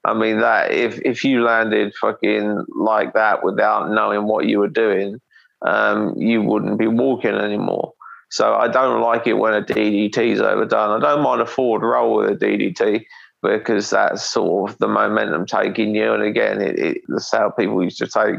I 0.04 0.14
mean 0.14 0.40
that 0.40 0.72
if 0.72 1.00
if 1.04 1.24
you 1.24 1.42
landed 1.42 1.92
fucking 2.00 2.64
like 2.74 3.12
that 3.14 3.44
without 3.44 3.90
knowing 3.90 4.26
what 4.26 4.46
you 4.46 4.58
were 4.58 4.68
doing, 4.68 5.20
um, 5.66 6.14
you 6.16 6.42
wouldn't 6.42 6.78
be 6.78 6.86
walking 6.86 7.34
anymore. 7.34 7.92
So 8.30 8.54
I 8.54 8.68
don't 8.68 9.02
like 9.02 9.26
it 9.26 9.34
when 9.34 9.54
a 9.54 9.62
DDT 9.62 10.18
is 10.18 10.40
overdone. 10.40 11.02
I 11.02 11.04
don't 11.04 11.22
mind 11.22 11.42
a 11.42 11.46
forward 11.46 11.86
roll 11.86 12.16
with 12.16 12.30
a 12.30 12.36
DDT 12.36 13.04
because 13.42 13.90
that's 13.90 14.22
sort 14.22 14.70
of 14.70 14.78
the 14.78 14.88
momentum 14.88 15.46
taking 15.46 15.94
you. 15.94 16.12
And 16.12 16.22
again, 16.22 16.60
it, 16.60 16.78
it, 16.78 16.98
that's 17.08 17.32
how 17.32 17.50
people 17.50 17.82
used 17.82 17.98
to 17.98 18.06
take 18.06 18.36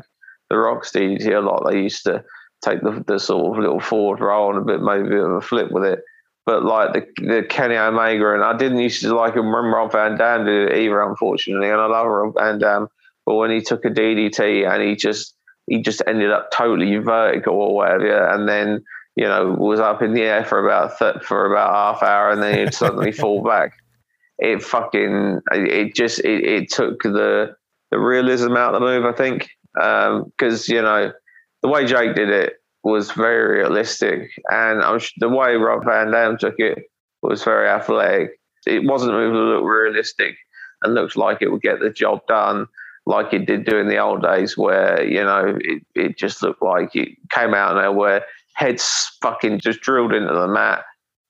the 0.49 0.57
Rocks 0.57 0.91
DDT 0.91 1.35
a 1.35 1.39
lot. 1.41 1.69
They 1.69 1.81
used 1.81 2.03
to 2.05 2.23
take 2.63 2.81
the, 2.81 3.03
the 3.05 3.19
sort 3.19 3.57
of 3.57 3.61
little 3.61 3.79
forward 3.79 4.21
roll 4.21 4.55
and 4.55 4.59
a 4.59 4.65
bit 4.65 4.81
maybe 4.81 5.07
a 5.07 5.09
bit 5.09 5.23
of 5.23 5.31
a 5.31 5.41
flip 5.41 5.71
with 5.71 5.83
it. 5.83 6.03
But 6.45 6.63
like 6.63 6.93
the, 6.93 7.25
the 7.25 7.43
Kenny 7.47 7.75
Omega, 7.75 8.33
and 8.33 8.43
I 8.43 8.55
didn't 8.57 8.79
used 8.79 9.01
to 9.03 9.15
like 9.15 9.35
him 9.35 9.51
when 9.51 9.65
Rob 9.65 9.91
Van 9.91 10.17
Dam 10.17 10.45
did 10.45 10.71
it 10.71 10.77
either, 10.77 11.01
unfortunately. 11.01 11.69
And 11.69 11.79
I 11.79 11.85
love 11.85 12.07
Rob 12.07 12.33
Van 12.35 12.59
Dam, 12.59 12.87
but 13.25 13.35
when 13.35 13.51
he 13.51 13.61
took 13.61 13.85
a 13.85 13.89
DDT 13.89 14.67
and 14.67 14.81
he 14.81 14.95
just 14.95 15.35
he 15.67 15.81
just 15.81 16.01
ended 16.07 16.31
up 16.31 16.49
totally 16.51 16.95
vertical 16.97 17.53
or 17.53 17.75
whatever, 17.75 18.27
and 18.27 18.49
then 18.49 18.83
you 19.15 19.25
know, 19.25 19.55
was 19.57 19.79
up 19.79 20.01
in 20.01 20.13
the 20.13 20.21
air 20.21 20.45
for 20.45 20.65
about 20.65 20.97
th- 20.97 21.23
for 21.23 21.51
about 21.51 21.73
half 21.73 22.03
hour 22.03 22.31
and 22.31 22.41
then 22.41 22.57
he'd 22.57 22.73
suddenly 22.73 23.11
fall 23.11 23.43
back. 23.43 23.73
It 24.39 24.63
fucking 24.63 25.41
it 25.51 25.93
just 25.93 26.19
it, 26.19 26.43
it, 26.43 26.71
took 26.71 27.03
the 27.03 27.55
the 27.91 27.99
realism 27.99 28.55
out 28.55 28.73
of 28.73 28.81
the 28.81 28.87
move, 28.87 29.05
I 29.05 29.11
think, 29.11 29.49
because 29.75 30.69
um, 30.69 30.75
you 30.75 30.81
know 30.81 31.11
the 31.61 31.67
way 31.67 31.85
Jake 31.85 32.15
did 32.15 32.29
it 32.29 32.53
was 32.83 33.11
very 33.11 33.59
realistic, 33.59 34.31
and 34.49 34.81
I'm, 34.81 34.99
the 35.17 35.29
way 35.29 35.55
Rob 35.55 35.85
Van 35.85 36.09
Dam 36.09 36.37
took 36.37 36.55
it 36.57 36.79
was 37.21 37.43
very 37.43 37.67
athletic. 37.67 38.31
It 38.65 38.83
wasn't 38.83 39.13
a 39.13 39.17
move 39.17 39.33
that 39.33 39.39
looked 39.39 39.67
realistic 39.67 40.35
and 40.81 40.95
looked 40.95 41.15
like 41.15 41.41
it 41.41 41.51
would 41.51 41.61
get 41.61 41.79
the 41.79 41.91
job 41.91 42.25
done 42.27 42.65
like 43.05 43.33
it 43.33 43.45
did 43.45 43.65
do 43.65 43.77
in 43.77 43.87
the 43.87 43.97
old 43.97 44.21
days, 44.21 44.57
where 44.57 45.03
you 45.03 45.23
know 45.23 45.57
it, 45.59 45.83
it 45.95 46.17
just 46.17 46.41
looked 46.41 46.61
like 46.61 46.95
it 46.95 47.09
came 47.29 47.53
out 47.53 47.75
there 47.75 47.91
where 47.91 48.23
heads 48.53 49.17
fucking 49.21 49.59
just 49.59 49.81
drilled 49.81 50.13
into 50.13 50.33
the 50.33 50.47
mat, 50.47 50.83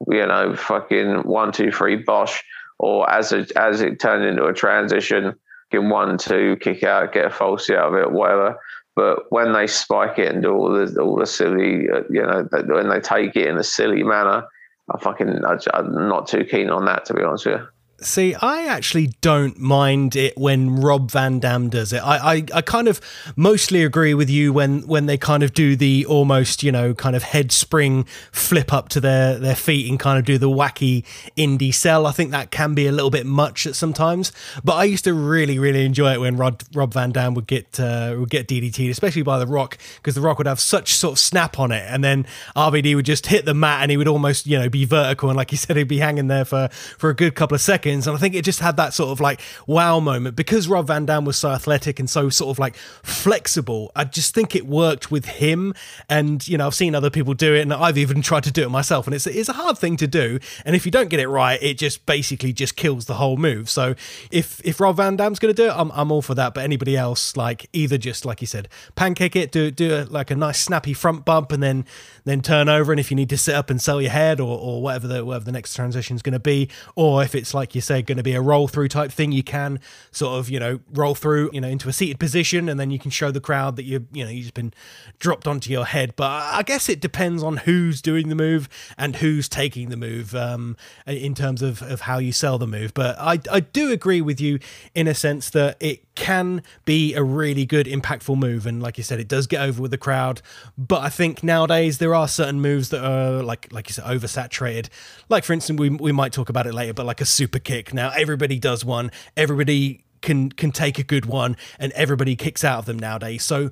you 0.08 0.26
know, 0.26 0.56
fucking 0.56 1.24
one, 1.24 1.52
two, 1.52 1.72
three, 1.72 1.96
bosh. 1.98 2.44
Or 2.80 3.10
as 3.12 3.32
it, 3.32 3.52
as 3.52 3.82
it 3.82 4.00
turned 4.00 4.26
into 4.26 4.46
a 4.46 4.54
transition, 4.54 5.36
in 5.72 5.90
one, 5.90 6.18
two, 6.18 6.58
kick 6.60 6.84
out, 6.84 7.14
get 7.14 7.26
a 7.26 7.30
false 7.30 7.70
out 7.70 7.94
of 7.94 7.96
it, 7.96 8.12
whatever. 8.12 8.60
But 8.96 9.32
when 9.32 9.54
they 9.54 9.68
spike 9.68 10.20
it 10.20 10.34
and 10.34 10.44
do 10.44 10.52
all 10.52 10.74
the 10.74 11.02
all 11.02 11.16
the 11.16 11.26
silly, 11.26 11.90
uh, 11.90 12.02
you 12.10 12.22
know, 12.22 12.46
when 12.52 12.90
they 12.90 13.00
take 13.00 13.38
it 13.38 13.48
in 13.48 13.58
a 13.58 13.64
silly 13.64 14.04
manner, 14.04 14.44
I 14.94 15.00
fucking 15.00 15.46
I, 15.46 15.58
am 15.74 16.10
not 16.10 16.28
too 16.28 16.44
keen 16.44 16.70
on 16.70 16.86
that 16.86 17.06
to 17.06 17.14
be 17.14 17.24
honest 17.24 17.46
with 17.46 17.62
you 17.62 17.68
See, 18.04 18.34
I 18.34 18.66
actually 18.66 19.14
don't 19.22 19.60
mind 19.60 20.16
it 20.16 20.36
when 20.36 20.82
Rob 20.82 21.12
Van 21.12 21.40
Dam 21.40 21.70
does 21.70 21.94
it. 21.94 22.00
I, 22.00 22.34
I, 22.34 22.46
I, 22.56 22.62
kind 22.64 22.88
of 22.88 23.00
mostly 23.36 23.84
agree 23.84 24.16
with 24.16 24.28
you 24.28 24.52
when, 24.52 24.88
when 24.88 25.06
they 25.06 25.20
kind 25.20 25.44
of 25.44 25.54
do 25.54 25.76
the 25.76 26.04
almost, 26.08 26.64
you 26.64 26.72
know, 26.72 26.96
kind 26.96 27.16
of 27.16 27.22
head 27.22 27.52
spring 27.52 28.06
flip 28.32 28.74
up 28.74 28.90
to 28.90 29.02
their, 29.02 29.38
their 29.38 29.56
feet 29.56 29.88
and 29.88 30.00
kind 30.00 30.18
of 30.18 30.26
do 30.26 30.40
the 30.40 30.50
wacky 30.50 31.06
indie 31.38 31.72
sell. 31.72 32.08
I 32.08 32.12
think 32.12 32.32
that 32.32 32.50
can 32.50 32.74
be 32.74 32.88
a 32.88 32.92
little 32.92 33.12
bit 33.12 33.28
much 33.28 33.68
at 33.68 33.76
sometimes. 33.76 34.32
But 34.64 34.78
I 34.78 34.86
used 34.86 35.04
to 35.04 35.14
really, 35.14 35.60
really 35.60 35.86
enjoy 35.86 36.14
it 36.14 36.22
when 36.22 36.38
Rod, 36.38 36.64
Rob 36.74 36.96
Van 36.96 37.12
Dam 37.12 37.36
would 37.36 37.46
get 37.46 37.80
uh, 37.80 38.16
would 38.18 38.32
get 38.32 38.48
DDT, 38.48 38.90
especially 38.90 39.22
by 39.22 39.38
The 39.38 39.46
Rock, 39.46 39.78
because 39.98 40.16
The 40.16 40.22
Rock 40.22 40.40
would 40.40 40.48
have 40.48 40.60
such 40.60 40.96
sort 40.96 41.14
of 41.14 41.20
snap 41.20 41.60
on 41.60 41.72
it. 41.72 41.86
And 41.88 42.04
then 42.04 42.26
RVD 42.56 42.96
would 42.96 43.06
just 43.06 43.28
hit 43.28 43.46
the 43.46 43.54
mat 43.54 43.84
and 43.84 43.92
he 43.92 43.98
would 43.98 44.08
almost, 44.08 44.48
you 44.48 44.58
know, 44.58 44.70
be 44.70 44.86
vertical. 44.86 45.30
And 45.30 45.38
like 45.38 45.52
you 45.52 45.60
said, 45.60 45.78
he'd 45.78 45.88
be 45.88 46.00
hanging 46.00 46.30
there 46.30 46.46
for, 46.46 46.70
for 46.98 47.12
a 47.12 47.16
good 47.16 47.36
couple 47.36 47.54
of 47.54 47.62
seconds 47.62 47.91
And 47.92 48.16
I 48.16 48.20
think 48.20 48.36
it 48.36 48.44
just 48.44 48.60
had 48.60 48.78
that 48.78 48.94
sort 48.94 49.10
of 49.10 49.20
like 49.20 49.42
wow 49.68 50.00
moment 50.00 50.36
because 50.36 50.68
Rob 50.68 50.88
Van 50.88 51.06
Dam 51.06 51.26
was 51.26 51.38
so 51.38 51.50
athletic 51.50 52.00
and 52.00 52.10
so 52.10 52.30
sort 52.30 52.50
of 52.50 52.60
like 52.60 52.76
flexible. 52.76 53.92
I 53.96 54.04
just 54.04 54.34
think 54.34 54.56
it 54.56 54.66
worked 54.66 55.12
with 55.12 55.26
him. 55.26 55.74
And, 56.10 56.48
you 56.48 56.58
know, 56.58 56.68
I've 56.68 56.76
seen 56.76 56.96
other 56.96 57.10
people 57.10 57.34
do 57.34 57.54
it 57.54 57.62
and 57.62 57.74
I've 57.74 57.98
even 57.98 58.22
tried 58.22 58.44
to 58.44 58.52
do 58.52 58.64
it 58.64 58.70
myself. 58.70 59.08
And 59.08 59.16
it's, 59.16 59.28
it's 59.28 59.50
a 59.50 59.54
hard 59.54 59.78
thing 59.78 59.98
to 59.98 60.08
do. 60.08 60.40
And 60.66 60.76
if 60.76 60.86
you 60.86 60.92
don't 60.92 61.10
get 61.10 61.20
it 61.20 61.28
right, 61.28 61.62
it 61.62 61.78
just 61.78 62.06
basically 62.06 62.54
just 62.54 62.76
kills 62.76 63.06
the 63.06 63.16
whole 63.16 63.38
move. 63.38 63.70
So 63.70 63.96
if, 64.32 64.62
if 64.64 64.80
Rob 64.80 64.98
Van 64.98 65.16
Dam's 65.16 65.40
going 65.40 65.54
to 65.54 65.62
do 65.62 65.70
it, 65.70 65.74
I'm, 65.76 65.92
I'm 65.92 66.12
all 66.12 66.22
for 66.22 66.36
that. 66.36 66.54
But 66.54 66.64
anybody 66.64 66.98
else, 66.98 67.36
like 67.36 67.68
either 67.74 67.98
just 67.98 68.26
like 68.26 68.42
you 68.42 68.48
said, 68.48 68.68
pancake 68.96 69.36
it, 69.36 69.52
do, 69.52 69.72
do 69.72 69.96
a, 69.96 70.02
like 70.06 70.32
a 70.32 70.36
nice 70.36 70.60
snappy 70.60 70.94
front 70.94 71.26
bump 71.26 71.52
and 71.52 71.62
then, 71.62 71.86
then 72.24 72.42
turn 72.42 72.70
over. 72.70 72.92
And 72.92 73.00
if 73.00 73.12
you 73.12 73.16
need 73.16 73.30
to 73.30 73.38
sit 73.38 73.56
up 73.56 73.70
and 73.70 73.82
sell 73.82 74.02
your 74.02 74.12
head 74.12 74.40
or, 74.40 74.58
or 74.58 74.82
whatever 74.82 75.08
the, 75.08 75.26
whatever 75.26 75.46
the 75.46 75.52
next 75.52 75.76
transition 75.76 76.16
is 76.16 76.22
going 76.22 76.34
to 76.34 76.40
be, 76.40 76.70
or 76.96 77.24
if 77.24 77.36
it's 77.36 77.54
like 77.54 77.76
you 77.76 77.82
say, 77.82 78.02
going 78.02 78.18
to 78.18 78.24
be 78.24 78.34
a 78.34 78.42
roll 78.42 78.68
through 78.68 78.88
type 78.88 79.12
thing, 79.12 79.32
you 79.32 79.44
can 79.44 79.80
sort 80.12 80.40
of, 80.40 80.50
you 80.50 80.60
know, 80.60 80.80
roll 80.94 81.16
through, 81.16 81.50
you 81.54 81.62
know, 81.62 81.68
into 81.68 81.90
a 81.90 81.94
seated 81.94 82.20
position 82.20 82.70
and 82.70 82.80
then 82.80 82.92
you 82.92 83.00
can 83.00 83.12
show 83.12 83.32
the 83.32 83.42
crowd 83.42 83.76
that 83.76 83.84
you, 83.84 84.08
you 84.12 84.24
know, 84.24 84.30
you've 84.30 84.44
just 84.44 84.54
been 84.54 84.74
dropped 85.20 85.48
onto 85.48 85.72
your 85.72 85.86
head. 85.86 86.16
But 86.16 86.30
I 86.30 86.64
guess 86.64 86.90
it 86.90 87.00
depends 87.00 87.44
on 87.44 87.58
who's 87.58 88.02
doing 88.02 88.30
the 88.30 88.36
move 88.36 88.70
and 88.98 89.16
who's 89.18 89.48
taking 89.50 89.90
the 89.90 89.98
move 89.98 90.36
um, 90.36 90.78
in 91.08 91.36
terms 91.36 91.62
of, 91.62 91.82
of 91.82 92.02
how 92.02 92.18
you 92.18 92.32
sell 92.32 92.58
the 92.58 92.68
move. 92.68 92.94
But 92.94 93.18
I, 93.20 93.40
I 93.52 93.60
do 93.62 93.92
agree 93.92 94.22
with 94.22 94.40
you 94.40 94.60
in 94.94 95.08
a 95.08 95.14
sense 95.14 95.50
that 95.52 95.78
it 95.80 96.11
can 96.16 96.64
be 96.86 97.14
a 97.14 97.24
really 97.24 97.66
good, 97.66 97.88
impactful 97.88 98.38
move. 98.38 98.66
And 98.66 98.82
like 98.82 98.98
you 98.98 99.04
said, 99.04 99.20
it 99.20 99.28
does 99.28 99.48
get 99.48 99.62
over 99.62 99.82
with 99.82 99.92
the 99.92 99.98
crowd. 99.98 100.42
But 100.78 101.02
I 101.02 101.10
think 101.10 101.44
nowadays 101.44 101.98
there 102.00 102.14
are 102.14 102.28
certain 102.28 102.62
moves 102.62 102.90
that 102.90 103.04
are 103.04 103.42
like, 103.44 103.72
like 103.72 103.90
you 103.90 103.94
said, 103.94 104.06
oversaturated. 104.06 104.90
Like 105.30 105.44
for 105.44 105.54
instance, 105.54 105.80
we 105.80 105.90
we 105.90 106.12
might 106.12 106.34
talk 106.34 106.50
about 106.50 106.68
it 106.68 106.74
later, 106.74 106.94
but 106.94 107.06
like 107.06 107.22
a 107.22 107.26
super 107.26 107.60
kick. 107.60 107.94
Now 107.94 108.12
everybody 108.12 108.60
does 108.60 108.84
one. 108.84 109.12
Everybody 109.38 110.04
can 110.22 110.52
can 110.52 110.72
take 110.72 111.00
a 111.00 111.04
good 111.04 111.26
one 111.26 111.58
and 111.80 111.92
everybody 111.94 112.36
kicks 112.36 112.64
out 112.64 112.80
of 112.80 112.86
them 112.86 113.00
nowadays. 113.00 113.44
So 113.44 113.72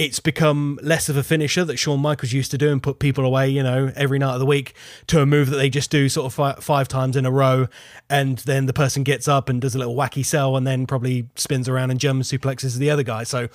it's 0.00 0.18
become 0.18 0.78
less 0.82 1.10
of 1.10 1.18
a 1.18 1.22
finisher 1.22 1.62
that 1.62 1.76
Shawn 1.76 2.00
Michaels 2.00 2.32
used 2.32 2.50
to 2.52 2.56
do 2.56 2.72
and 2.72 2.82
put 2.82 3.00
people 3.00 3.26
away, 3.26 3.50
you 3.50 3.62
know, 3.62 3.92
every 3.94 4.18
night 4.18 4.32
of 4.32 4.40
the 4.40 4.46
week 4.46 4.74
to 5.08 5.20
a 5.20 5.26
move 5.26 5.50
that 5.50 5.56
they 5.56 5.68
just 5.68 5.90
do 5.90 6.08
sort 6.08 6.24
of 6.24 6.32
five, 6.32 6.64
five 6.64 6.88
times 6.88 7.16
in 7.16 7.26
a 7.26 7.30
row. 7.30 7.68
And 8.08 8.38
then 8.38 8.64
the 8.64 8.72
person 8.72 9.02
gets 9.02 9.28
up 9.28 9.50
and 9.50 9.60
does 9.60 9.74
a 9.74 9.78
little 9.78 9.94
wacky 9.94 10.24
sell 10.24 10.56
and 10.56 10.66
then 10.66 10.86
probably 10.86 11.28
spins 11.36 11.68
around 11.68 11.90
and 11.90 12.00
German 12.00 12.22
suplexes 12.22 12.78
the 12.78 12.88
other 12.88 13.02
guy. 13.02 13.24
So 13.24 13.48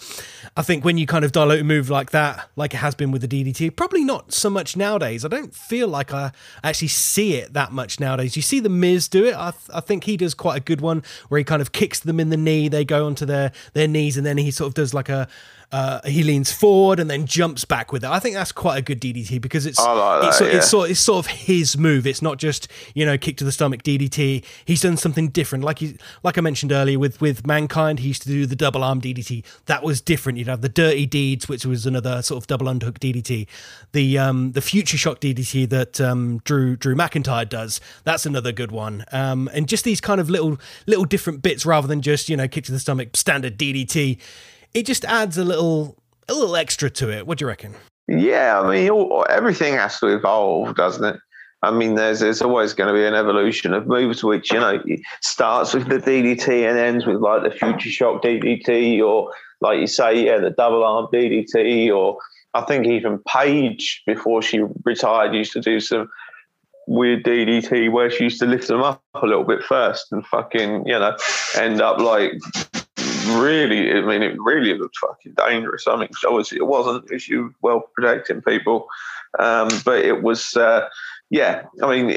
I 0.56 0.62
think 0.62 0.86
when 0.86 1.00
you 1.00 1.08
kind 1.08 1.26
of 1.26 1.32
dilute 1.32 1.62
a 1.62 1.64
move 1.64 1.90
like 1.90 2.12
that, 2.12 2.48
like 2.56 2.76
it 2.76 2.78
has 2.78 2.94
been 2.94 3.10
with 3.10 3.28
the 3.28 3.28
DDT, 3.28 3.76
probably 3.76 4.04
not 4.04 4.32
so 4.32 4.52
much 4.52 4.78
nowadays. 4.78 5.26
I 5.26 5.30
don't 5.30 5.52
feel 5.52 5.88
like 5.88 6.14
I 6.14 6.32
actually 6.64 6.90
see 6.90 7.34
it 7.34 7.54
that 7.54 7.72
much 7.72 8.00
nowadays. 8.00 8.36
You 8.36 8.44
see 8.44 8.60
the 8.60 8.70
Miz 8.70 9.08
do 9.08 9.26
it. 9.26 9.34
I, 9.36 9.50
th- 9.50 9.72
I 9.74 9.80
think 9.80 10.04
he 10.04 10.16
does 10.16 10.36
quite 10.36 10.58
a 10.58 10.64
good 10.64 10.80
one 10.80 11.02
where 11.30 11.40
he 11.40 11.44
kind 11.44 11.64
of 11.64 11.72
kicks 11.72 12.00
them 12.00 12.20
in 12.20 12.30
the 12.30 12.38
knee. 12.38 12.68
They 12.68 12.86
go 12.86 13.08
onto 13.08 13.26
their, 13.26 13.52
their 13.74 13.88
knees 13.88 14.16
and 14.16 14.24
then 14.24 14.38
he 14.38 14.52
sort 14.52 14.68
of 14.68 14.76
does 14.76 14.94
like 14.94 15.10
a, 15.10 15.28
uh, 15.72 16.02
he 16.06 16.24
leans 16.24 16.52
forward 16.52 17.00
and 17.00 17.10
then 17.10 17.26
jumps 17.26 17.66
back 17.66 17.92
with 17.92 18.04
it. 18.04 18.10
I 18.10 18.20
think 18.20 18.36
that's 18.36 18.52
quite 18.52 18.78
a 18.78 18.82
good 18.82 19.02
DDT 19.02 19.42
because 19.42 19.66
it's 19.66 19.80
like 19.80 20.28
it's, 20.28 20.40
that, 20.40 20.50
yeah. 20.50 20.58
it's, 20.58 20.70
sort 20.70 20.90
it's 20.90 21.00
sort 21.00 21.26
of 21.26 21.32
his 21.32 21.78
move. 21.78 22.08
It's 22.08 22.22
not 22.22 22.38
just 22.38 22.68
you 22.94 23.06
know 23.06 23.18
kick 23.18 23.38
to 23.38 23.44
the 23.44 23.52
stomach 23.52 23.84
DDT. 23.84 24.44
He's 24.66 24.82
done 24.82 24.98
something 24.98 25.30
different. 25.30 25.64
Like 25.64 25.80
he 25.80 25.98
like 26.24 26.38
I 26.38 26.42
mentioned 26.42 26.72
earlier 26.72 27.00
with 27.00 27.20
with 27.22 27.46
mankind, 27.46 28.00
he 28.00 28.10
used 28.10 28.22
to 28.24 28.30
do 28.30 28.46
the 28.46 28.56
double 28.56 28.84
arm 28.84 29.02
DDT. 29.02 29.44
That 29.66 29.84
was 29.84 30.02
different. 30.02 30.38
You'd 30.38 30.48
have 30.48 30.62
the 30.62 30.70
dirty 30.70 31.06
deeds, 31.06 31.50
which 31.50 31.66
was 31.66 31.86
another 31.86 32.22
sort 32.22 32.44
of 32.44 32.48
double 32.48 32.68
underhook 32.68 33.00
DDT. 33.00 33.48
The 33.92 34.18
um 34.18 34.52
the 34.52 34.62
future 34.62 34.98
shock 34.98 35.20
DDT 35.20 35.70
that 35.70 36.00
um 36.00 36.40
Drew 36.46 36.76
Drew 36.76 36.96
McIntyre 36.96 37.48
does. 37.48 37.82
That's 38.04 38.26
another 38.26 38.52
good 38.52 38.72
one. 38.72 39.06
Um 39.12 39.50
and 39.54 39.68
just 39.68 39.84
these 39.84 40.02
kind 40.02 40.22
of 40.22 40.30
little 40.30 40.60
little 40.86 41.06
different 41.06 41.42
bits 41.42 41.66
rather 41.66 41.88
than 41.88 42.02
just 42.02 42.30
you 42.30 42.38
know 42.38 42.48
kick 42.48 42.66
to 42.66 42.72
the 42.72 42.80
stomach 42.80 43.16
standard 43.16 43.58
DDT 43.58 44.20
it 44.76 44.86
just 44.86 45.06
adds 45.06 45.38
a 45.40 45.44
little 45.44 45.98
a 46.28 46.34
little 46.34 46.56
extra 46.56 46.90
to 46.90 47.10
it. 47.12 47.26
What 47.26 47.40
do 47.40 47.46
you 47.46 47.48
reckon? 47.48 47.74
Yeah, 48.08 48.60
I 48.60 48.70
mean, 48.70 49.24
everything 49.30 49.74
has 49.76 50.00
to 50.02 50.08
evolve, 50.08 50.76
doesn't 50.76 51.04
it? 51.04 51.20
I 51.64 51.72
mean, 51.72 51.96
there's 51.96 52.20
there's 52.20 52.42
always 52.42 52.74
going 52.74 52.94
to 52.94 52.94
be 52.94 53.06
an 53.06 53.16
evolution 53.16 53.74
of 53.74 53.88
moves, 53.88 54.24
which 54.24 54.52
you 54.52 54.60
know 54.60 54.80
starts 55.22 55.74
with 55.74 55.88
the 55.88 55.98
DDT 55.98 56.70
and 56.70 56.78
ends 56.78 57.06
with 57.08 57.18
like 57.18 57.44
the 57.44 57.52
future 57.52 57.90
shock 57.90 58.22
DDT, 58.22 59.02
or 59.02 59.32
like 59.62 59.80
you 59.80 59.88
say, 59.88 60.26
yeah, 60.26 60.38
the 60.38 60.52
double 60.52 60.84
arm 60.84 61.08
DDT, 61.12 61.96
or 61.96 62.20
I 62.54 62.62
think 62.62 62.86
even 62.86 63.20
Paige 63.28 64.04
before 64.06 64.42
she 64.42 64.62
retired 64.84 65.34
used 65.34 65.54
to 65.54 65.62
do 65.62 65.80
some 65.80 66.10
weird 66.88 67.24
DDT 67.24 67.92
where 67.92 68.12
she 68.12 68.26
used 68.26 68.40
to 68.40 68.46
lift 68.46 68.68
them 68.68 68.84
up 68.84 69.02
a 69.16 69.26
little 69.26 69.44
bit 69.44 69.64
first 69.64 70.12
and 70.12 70.24
fucking 70.28 70.86
you 70.86 71.00
know 71.00 71.18
end 71.56 71.82
up 71.82 72.00
like 72.00 72.34
really, 73.26 73.92
I 73.92 74.02
mean, 74.02 74.22
it 74.22 74.40
really 74.40 74.78
looked 74.78 74.98
fucking 74.98 75.34
dangerous. 75.34 75.88
I 75.88 75.96
mean, 75.98 76.10
obviously 76.28 76.58
it 76.58 76.68
wasn't 76.68 77.08
because 77.08 77.28
you 77.28 77.54
well 77.62 77.90
protecting 77.96 78.42
people, 78.42 78.88
um, 79.40 79.70
but 79.84 80.00
it 80.00 80.24
was. 80.24 80.56
Uh, 80.56 80.88
yeah, 81.32 81.64
I 81.82 81.90
mean, 81.90 82.12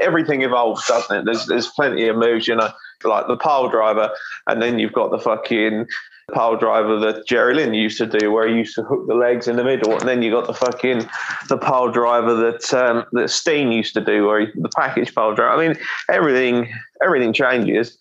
everything 0.00 0.42
evolves, 0.42 0.86
doesn't 0.86 1.16
it? 1.16 1.24
There's 1.24 1.46
there's 1.46 1.68
plenty 1.68 2.08
of 2.08 2.16
moves, 2.16 2.48
you 2.48 2.56
know, 2.56 2.70
like 3.04 3.28
the 3.28 3.36
pile 3.36 3.68
driver, 3.68 4.10
and 4.48 4.60
then 4.60 4.78
you've 4.78 4.92
got 4.92 5.12
the 5.12 5.18
fucking 5.18 5.86
pile 6.32 6.56
driver 6.56 6.98
that 6.98 7.26
Jerry 7.26 7.54
Lynn 7.54 7.74
used 7.74 7.98
to 7.98 8.06
do, 8.06 8.32
where 8.32 8.48
he 8.48 8.56
used 8.56 8.74
to 8.74 8.82
hook 8.82 9.06
the 9.06 9.14
legs 9.14 9.46
in 9.46 9.56
the 9.56 9.64
middle, 9.64 9.92
and 9.92 10.08
then 10.08 10.22
you 10.22 10.32
got 10.32 10.46
the 10.46 10.54
fucking 10.54 11.08
the 11.48 11.58
pile 11.58 11.90
driver 11.90 12.34
that 12.34 12.74
um, 12.74 13.04
that 13.12 13.30
Steen 13.30 13.70
used 13.70 13.94
to 13.94 14.00
do, 14.00 14.26
where 14.26 14.40
he, 14.40 14.46
the 14.56 14.70
package 14.70 15.14
pile 15.14 15.34
driver. 15.34 15.52
I 15.52 15.68
mean, 15.68 15.78
everything 16.10 16.72
everything 17.02 17.32
changes 17.32 17.96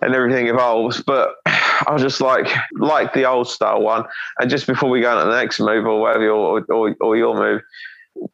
and 0.00 0.14
everything 0.14 0.46
evolves, 0.46 1.02
but 1.02 1.36
I 1.88 1.92
was 1.92 2.02
just 2.02 2.20
like 2.20 2.48
like 2.74 3.14
the 3.14 3.24
old 3.24 3.48
style 3.48 3.80
one. 3.82 4.04
And 4.40 4.50
just 4.50 4.66
before 4.66 4.90
we 4.90 5.00
go 5.00 5.16
on 5.16 5.24
to 5.24 5.30
the 5.30 5.36
next 5.36 5.58
move 5.60 5.86
or 5.86 6.00
whatever 6.00 6.24
your 6.24 6.62
or, 6.70 6.96
or 7.00 7.16
your 7.16 7.34
move, 7.34 7.62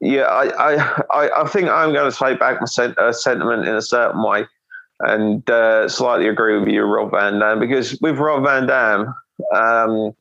yeah, 0.00 0.24
I, 0.24 0.74
I 1.10 1.42
I 1.42 1.48
think 1.48 1.68
I'm 1.68 1.92
going 1.92 2.10
to 2.10 2.16
take 2.16 2.40
back 2.40 2.60
my 2.60 2.66
sen- 2.66 2.96
uh, 2.98 3.12
sentiment 3.12 3.68
in 3.68 3.76
a 3.76 3.82
certain 3.82 4.22
way, 4.22 4.46
and 5.00 5.48
uh, 5.48 5.88
slightly 5.88 6.28
agree 6.28 6.58
with 6.58 6.68
you, 6.68 6.82
Rob 6.82 7.12
Van 7.12 7.38
Dam, 7.38 7.60
because 7.60 7.98
with 8.00 8.18
Rob 8.18 8.44
Van 8.44 8.66
Dam, 8.66 9.14
um, 9.54 10.12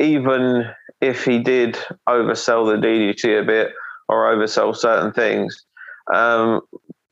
even 0.00 0.66
if 1.00 1.24
he 1.24 1.38
did 1.38 1.78
oversell 2.08 2.66
the 2.66 2.86
DDT 2.86 3.40
a 3.40 3.44
bit 3.44 3.72
or 4.08 4.34
oversell 4.34 4.76
certain 4.76 5.12
things, 5.12 5.64
um, 6.12 6.60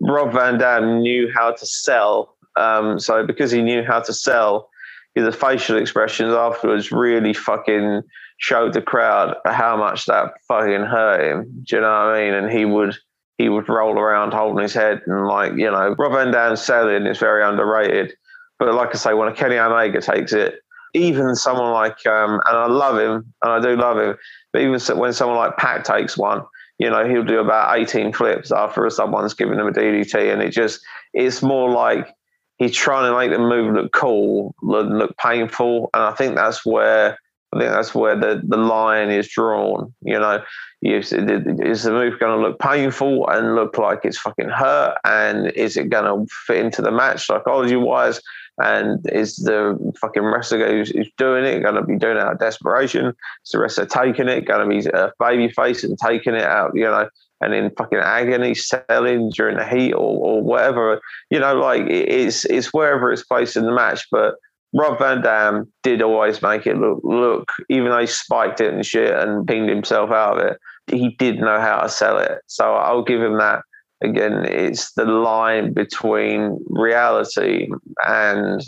Rob 0.00 0.32
Van 0.32 0.58
Dam 0.58 1.00
knew 1.00 1.30
how 1.34 1.52
to 1.52 1.66
sell. 1.66 2.36
Um, 2.58 2.98
so 2.98 3.26
because 3.26 3.50
he 3.50 3.62
knew 3.62 3.82
how 3.84 4.00
to 4.00 4.12
sell, 4.12 4.68
the 5.14 5.32
facial 5.32 5.76
expressions 5.76 6.32
afterwards 6.32 6.90
really 6.90 7.34
fucking 7.34 8.02
showed 8.38 8.72
the 8.72 8.82
crowd 8.82 9.36
how 9.46 9.76
much 9.76 10.06
that 10.06 10.32
fucking 10.48 10.82
hurt 10.82 11.20
him. 11.20 11.64
Do 11.68 11.76
you 11.76 11.82
know 11.82 11.88
what 11.88 12.16
I 12.16 12.24
mean? 12.24 12.34
And 12.34 12.50
he 12.50 12.64
would 12.64 12.96
he 13.38 13.48
would 13.48 13.68
roll 13.68 13.98
around 13.98 14.32
holding 14.32 14.62
his 14.62 14.74
head 14.74 15.02
and 15.06 15.26
like 15.26 15.52
you 15.56 15.70
know 15.70 15.94
Rob 15.98 16.12
Van 16.12 16.32
Dam 16.32 16.56
selling 16.56 17.06
is 17.06 17.18
very 17.18 17.44
underrated. 17.44 18.14
But 18.58 18.74
like 18.74 18.90
I 18.90 18.98
say, 18.98 19.14
when 19.14 19.28
a 19.28 19.34
Kenny 19.34 19.58
Omega 19.58 20.00
takes 20.00 20.32
it, 20.32 20.60
even 20.94 21.34
someone 21.34 21.72
like 21.72 22.06
um, 22.06 22.40
and 22.46 22.56
I 22.56 22.66
love 22.66 22.98
him 22.98 23.32
and 23.42 23.52
I 23.52 23.60
do 23.60 23.76
love 23.76 23.98
him, 23.98 24.16
but 24.52 24.62
even 24.62 24.80
when 24.98 25.12
someone 25.12 25.38
like 25.38 25.56
Pac 25.56 25.84
takes 25.84 26.16
one, 26.16 26.42
you 26.78 26.88
know 26.88 27.06
he'll 27.06 27.24
do 27.24 27.38
about 27.38 27.76
eighteen 27.76 28.12
flips 28.12 28.52
after 28.52 28.88
someone's 28.90 29.34
giving 29.34 29.58
him 29.58 29.66
a 29.66 29.72
DDT, 29.72 30.32
and 30.32 30.42
it 30.42 30.50
just 30.50 30.80
it's 31.12 31.42
more 31.42 31.70
like 31.70 32.14
he's 32.62 32.76
trying 32.76 33.10
to 33.10 33.18
make 33.18 33.30
the 33.30 33.38
move 33.38 33.74
look 33.74 33.92
cool, 33.92 34.54
look, 34.62 34.88
look 34.88 35.16
painful, 35.16 35.90
and 35.94 36.04
I 36.04 36.12
think 36.12 36.36
that's 36.36 36.64
where 36.64 37.18
I 37.54 37.58
think 37.58 37.70
that's 37.70 37.94
where 37.94 38.16
the, 38.18 38.40
the 38.42 38.56
line 38.56 39.10
is 39.10 39.28
drawn. 39.28 39.92
You 40.00 40.18
know, 40.18 40.42
is, 40.80 41.10
the 41.10 41.90
move 41.92 42.18
going 42.18 42.38
to 42.38 42.48
look 42.48 42.58
painful 42.58 43.28
and 43.28 43.54
look 43.54 43.76
like 43.76 44.00
it's 44.04 44.18
fucking 44.18 44.48
hurt? 44.48 44.96
And 45.04 45.48
is 45.48 45.76
it 45.76 45.90
going 45.90 46.04
to 46.04 46.32
fit 46.46 46.64
into 46.64 46.80
the 46.80 46.90
match 46.90 47.26
psychology 47.26 47.76
wise? 47.76 48.22
And 48.56 49.06
is 49.12 49.36
the 49.36 49.78
fucking 50.00 50.22
wrestler 50.22 50.66
who's, 50.66 50.90
who's 50.90 51.10
doing 51.18 51.44
it 51.44 51.60
going 51.60 51.74
to 51.74 51.82
be 51.82 51.98
doing 51.98 52.16
it 52.16 52.22
out 52.22 52.32
of 52.32 52.38
desperation? 52.38 53.08
Is 53.08 53.50
the 53.52 53.58
wrestler 53.58 53.84
taking 53.84 54.28
it 54.28 54.46
going 54.46 54.66
to 54.66 54.74
be 54.74 54.88
a 54.88 55.12
baby 55.20 55.52
face 55.52 55.84
and 55.84 55.98
taking 55.98 56.34
it 56.34 56.44
out, 56.44 56.70
you 56.74 56.84
know, 56.84 57.08
and 57.42 57.54
in 57.54 57.70
fucking 57.76 57.98
agony, 57.98 58.54
selling 58.54 59.30
during 59.30 59.56
the 59.56 59.66
heat 59.66 59.92
or, 59.92 59.98
or 59.98 60.42
whatever? 60.42 61.00
You 61.30 61.40
know, 61.40 61.54
like 61.54 61.82
it's 61.88 62.44
it's 62.46 62.72
wherever 62.72 63.12
it's 63.12 63.24
placed 63.24 63.56
in 63.56 63.64
the 63.64 63.72
match, 63.72 64.06
but. 64.10 64.34
Rob 64.74 64.98
Van 64.98 65.20
Dam 65.20 65.70
did 65.82 66.00
always 66.00 66.40
make 66.40 66.66
it 66.66 66.78
look 66.78 67.00
look, 67.04 67.52
even 67.68 67.90
though 67.90 67.98
he 67.98 68.06
spiked 68.06 68.58
it 68.58 68.72
and 68.72 68.86
shit 68.86 69.12
and 69.12 69.46
pinged 69.46 69.68
himself 69.68 70.10
out 70.10 70.38
of 70.38 70.46
it, 70.46 70.58
he 70.86 71.10
did 71.18 71.38
know 71.38 71.60
how 71.60 71.82
to 71.82 71.90
sell 71.90 72.16
it. 72.16 72.38
So 72.46 72.72
I'll 72.72 73.02
give 73.02 73.20
him 73.20 73.36
that 73.36 73.60
again, 74.02 74.44
it's 74.44 74.92
the 74.92 75.04
line 75.04 75.72
between 75.72 76.58
reality 76.68 77.68
and 78.06 78.64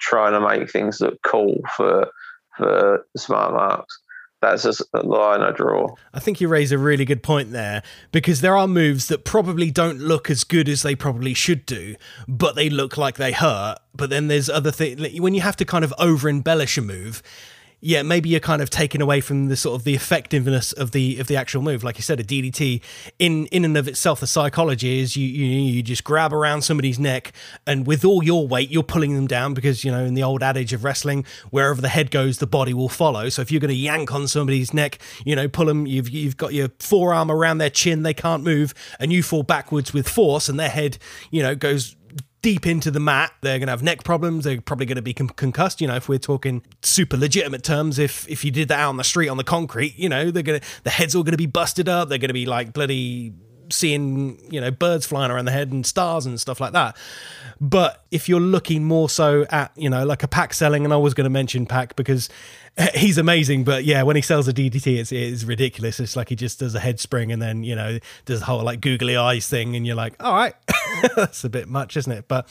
trying 0.00 0.32
to 0.32 0.40
make 0.40 0.70
things 0.70 1.00
look 1.00 1.18
cool 1.24 1.60
for 1.76 2.08
for 2.56 3.04
smart 3.16 3.52
marks. 3.52 4.00
That's 4.40 4.62
just 4.62 4.82
a 4.94 5.00
line 5.00 5.40
I 5.40 5.50
draw. 5.50 5.94
I 6.14 6.20
think 6.20 6.40
you 6.40 6.48
raise 6.48 6.70
a 6.70 6.78
really 6.78 7.04
good 7.04 7.22
point 7.22 7.50
there 7.50 7.82
because 8.12 8.40
there 8.40 8.56
are 8.56 8.68
moves 8.68 9.08
that 9.08 9.24
probably 9.24 9.70
don't 9.70 9.98
look 9.98 10.30
as 10.30 10.44
good 10.44 10.68
as 10.68 10.82
they 10.82 10.94
probably 10.94 11.34
should 11.34 11.66
do, 11.66 11.96
but 12.28 12.54
they 12.54 12.70
look 12.70 12.96
like 12.96 13.16
they 13.16 13.32
hurt. 13.32 13.78
But 13.94 14.10
then 14.10 14.28
there's 14.28 14.48
other 14.48 14.70
things 14.70 15.18
when 15.20 15.34
you 15.34 15.40
have 15.40 15.56
to 15.56 15.64
kind 15.64 15.84
of 15.84 15.92
over 15.98 16.28
embellish 16.28 16.78
a 16.78 16.82
move 16.82 17.20
yeah, 17.80 18.02
maybe 18.02 18.28
you're 18.28 18.40
kind 18.40 18.60
of 18.60 18.70
taken 18.70 19.00
away 19.00 19.20
from 19.20 19.46
the 19.46 19.56
sort 19.56 19.76
of 19.76 19.84
the 19.84 19.94
effectiveness 19.94 20.72
of 20.72 20.90
the 20.90 21.18
of 21.20 21.28
the 21.28 21.36
actual 21.36 21.62
move. 21.62 21.84
Like 21.84 21.96
you 21.96 22.02
said, 22.02 22.18
a 22.18 22.24
DDT 22.24 22.80
in 23.20 23.46
in 23.46 23.64
and 23.64 23.76
of 23.76 23.86
itself, 23.86 24.18
the 24.18 24.26
psychology 24.26 24.98
is 24.98 25.16
you 25.16 25.26
you 25.26 25.46
you 25.46 25.82
just 25.82 26.02
grab 26.02 26.32
around 26.32 26.62
somebody's 26.62 26.98
neck, 26.98 27.32
and 27.66 27.86
with 27.86 28.04
all 28.04 28.24
your 28.24 28.48
weight, 28.48 28.70
you're 28.70 28.82
pulling 28.82 29.14
them 29.14 29.28
down 29.28 29.54
because 29.54 29.84
you 29.84 29.92
know 29.92 30.04
in 30.04 30.14
the 30.14 30.24
old 30.24 30.42
adage 30.42 30.72
of 30.72 30.82
wrestling, 30.82 31.24
wherever 31.50 31.80
the 31.80 31.88
head 31.88 32.10
goes, 32.10 32.38
the 32.38 32.48
body 32.48 32.74
will 32.74 32.88
follow. 32.88 33.28
So 33.28 33.42
if 33.42 33.52
you're 33.52 33.60
going 33.60 33.68
to 33.68 33.76
yank 33.76 34.12
on 34.12 34.26
somebody's 34.26 34.74
neck, 34.74 34.98
you 35.24 35.36
know, 35.36 35.46
pull 35.46 35.66
them, 35.66 35.86
you've 35.86 36.08
you've 36.08 36.36
got 36.36 36.54
your 36.54 36.70
forearm 36.80 37.30
around 37.30 37.58
their 37.58 37.70
chin, 37.70 38.02
they 38.02 38.14
can't 38.14 38.42
move, 38.42 38.74
and 38.98 39.12
you 39.12 39.22
fall 39.22 39.44
backwards 39.44 39.92
with 39.92 40.08
force, 40.08 40.48
and 40.48 40.58
their 40.58 40.68
head, 40.68 40.98
you 41.30 41.42
know, 41.42 41.54
goes 41.54 41.94
deep 42.42 42.66
into 42.66 42.90
the 42.90 43.00
mat. 43.00 43.32
They're 43.40 43.58
going 43.58 43.66
to 43.66 43.72
have 43.72 43.82
neck 43.82 44.04
problems. 44.04 44.44
They're 44.44 44.60
probably 44.60 44.86
going 44.86 44.96
to 44.96 45.02
be 45.02 45.14
concussed. 45.14 45.80
You 45.80 45.88
know, 45.88 45.96
if 45.96 46.08
we're 46.08 46.18
talking 46.18 46.62
super 46.82 47.16
legitimate 47.16 47.62
terms, 47.62 47.98
if 47.98 48.28
if 48.28 48.44
you 48.44 48.50
did 48.50 48.68
that 48.68 48.80
out 48.80 48.90
on 48.90 48.96
the 48.96 49.04
street 49.04 49.28
on 49.28 49.36
the 49.36 49.44
concrete, 49.44 49.98
you 49.98 50.08
know, 50.08 50.30
they're 50.30 50.42
gonna 50.42 50.60
the 50.84 50.90
head's 50.90 51.14
all 51.14 51.22
going 51.22 51.32
to 51.32 51.38
be 51.38 51.46
busted 51.46 51.88
up. 51.88 52.08
They're 52.08 52.18
going 52.18 52.28
to 52.28 52.34
be 52.34 52.46
like 52.46 52.72
bloody 52.72 53.34
seeing 53.70 54.40
you 54.50 54.60
know 54.60 54.70
birds 54.70 55.06
flying 55.06 55.30
around 55.30 55.44
the 55.44 55.52
head 55.52 55.72
and 55.72 55.84
stars 55.84 56.26
and 56.26 56.40
stuff 56.40 56.60
like 56.60 56.72
that. 56.72 56.96
But 57.60 58.04
if 58.10 58.28
you're 58.28 58.40
looking 58.40 58.84
more 58.84 59.08
so 59.08 59.46
at 59.50 59.72
you 59.76 59.90
know 59.90 60.04
like 60.04 60.22
a 60.22 60.28
PAC 60.28 60.54
selling, 60.54 60.84
and 60.84 60.92
I 60.92 60.96
was 60.96 61.14
going 61.14 61.24
to 61.24 61.30
mention 61.30 61.66
PAC 61.66 61.96
because 61.96 62.28
he's 62.94 63.18
amazing. 63.18 63.64
But 63.64 63.84
yeah, 63.84 64.02
when 64.02 64.16
he 64.16 64.22
sells 64.22 64.48
a 64.48 64.52
DDT, 64.52 64.98
it's 64.98 65.12
it's 65.12 65.44
ridiculous. 65.44 66.00
It's 66.00 66.16
like 66.16 66.28
he 66.28 66.36
just 66.36 66.60
does 66.60 66.74
a 66.74 66.80
head 66.80 67.00
spring 67.00 67.32
and 67.32 67.40
then 67.42 67.64
you 67.64 67.74
know 67.74 67.98
does 68.24 68.40
the 68.40 68.46
whole 68.46 68.62
like 68.62 68.80
googly 68.80 69.16
eyes 69.16 69.48
thing, 69.48 69.76
and 69.76 69.86
you're 69.86 69.96
like, 69.96 70.14
all 70.20 70.34
right, 70.34 70.54
that's 71.16 71.44
a 71.44 71.48
bit 71.48 71.68
much, 71.68 71.96
isn't 71.96 72.12
it? 72.12 72.26
But 72.28 72.48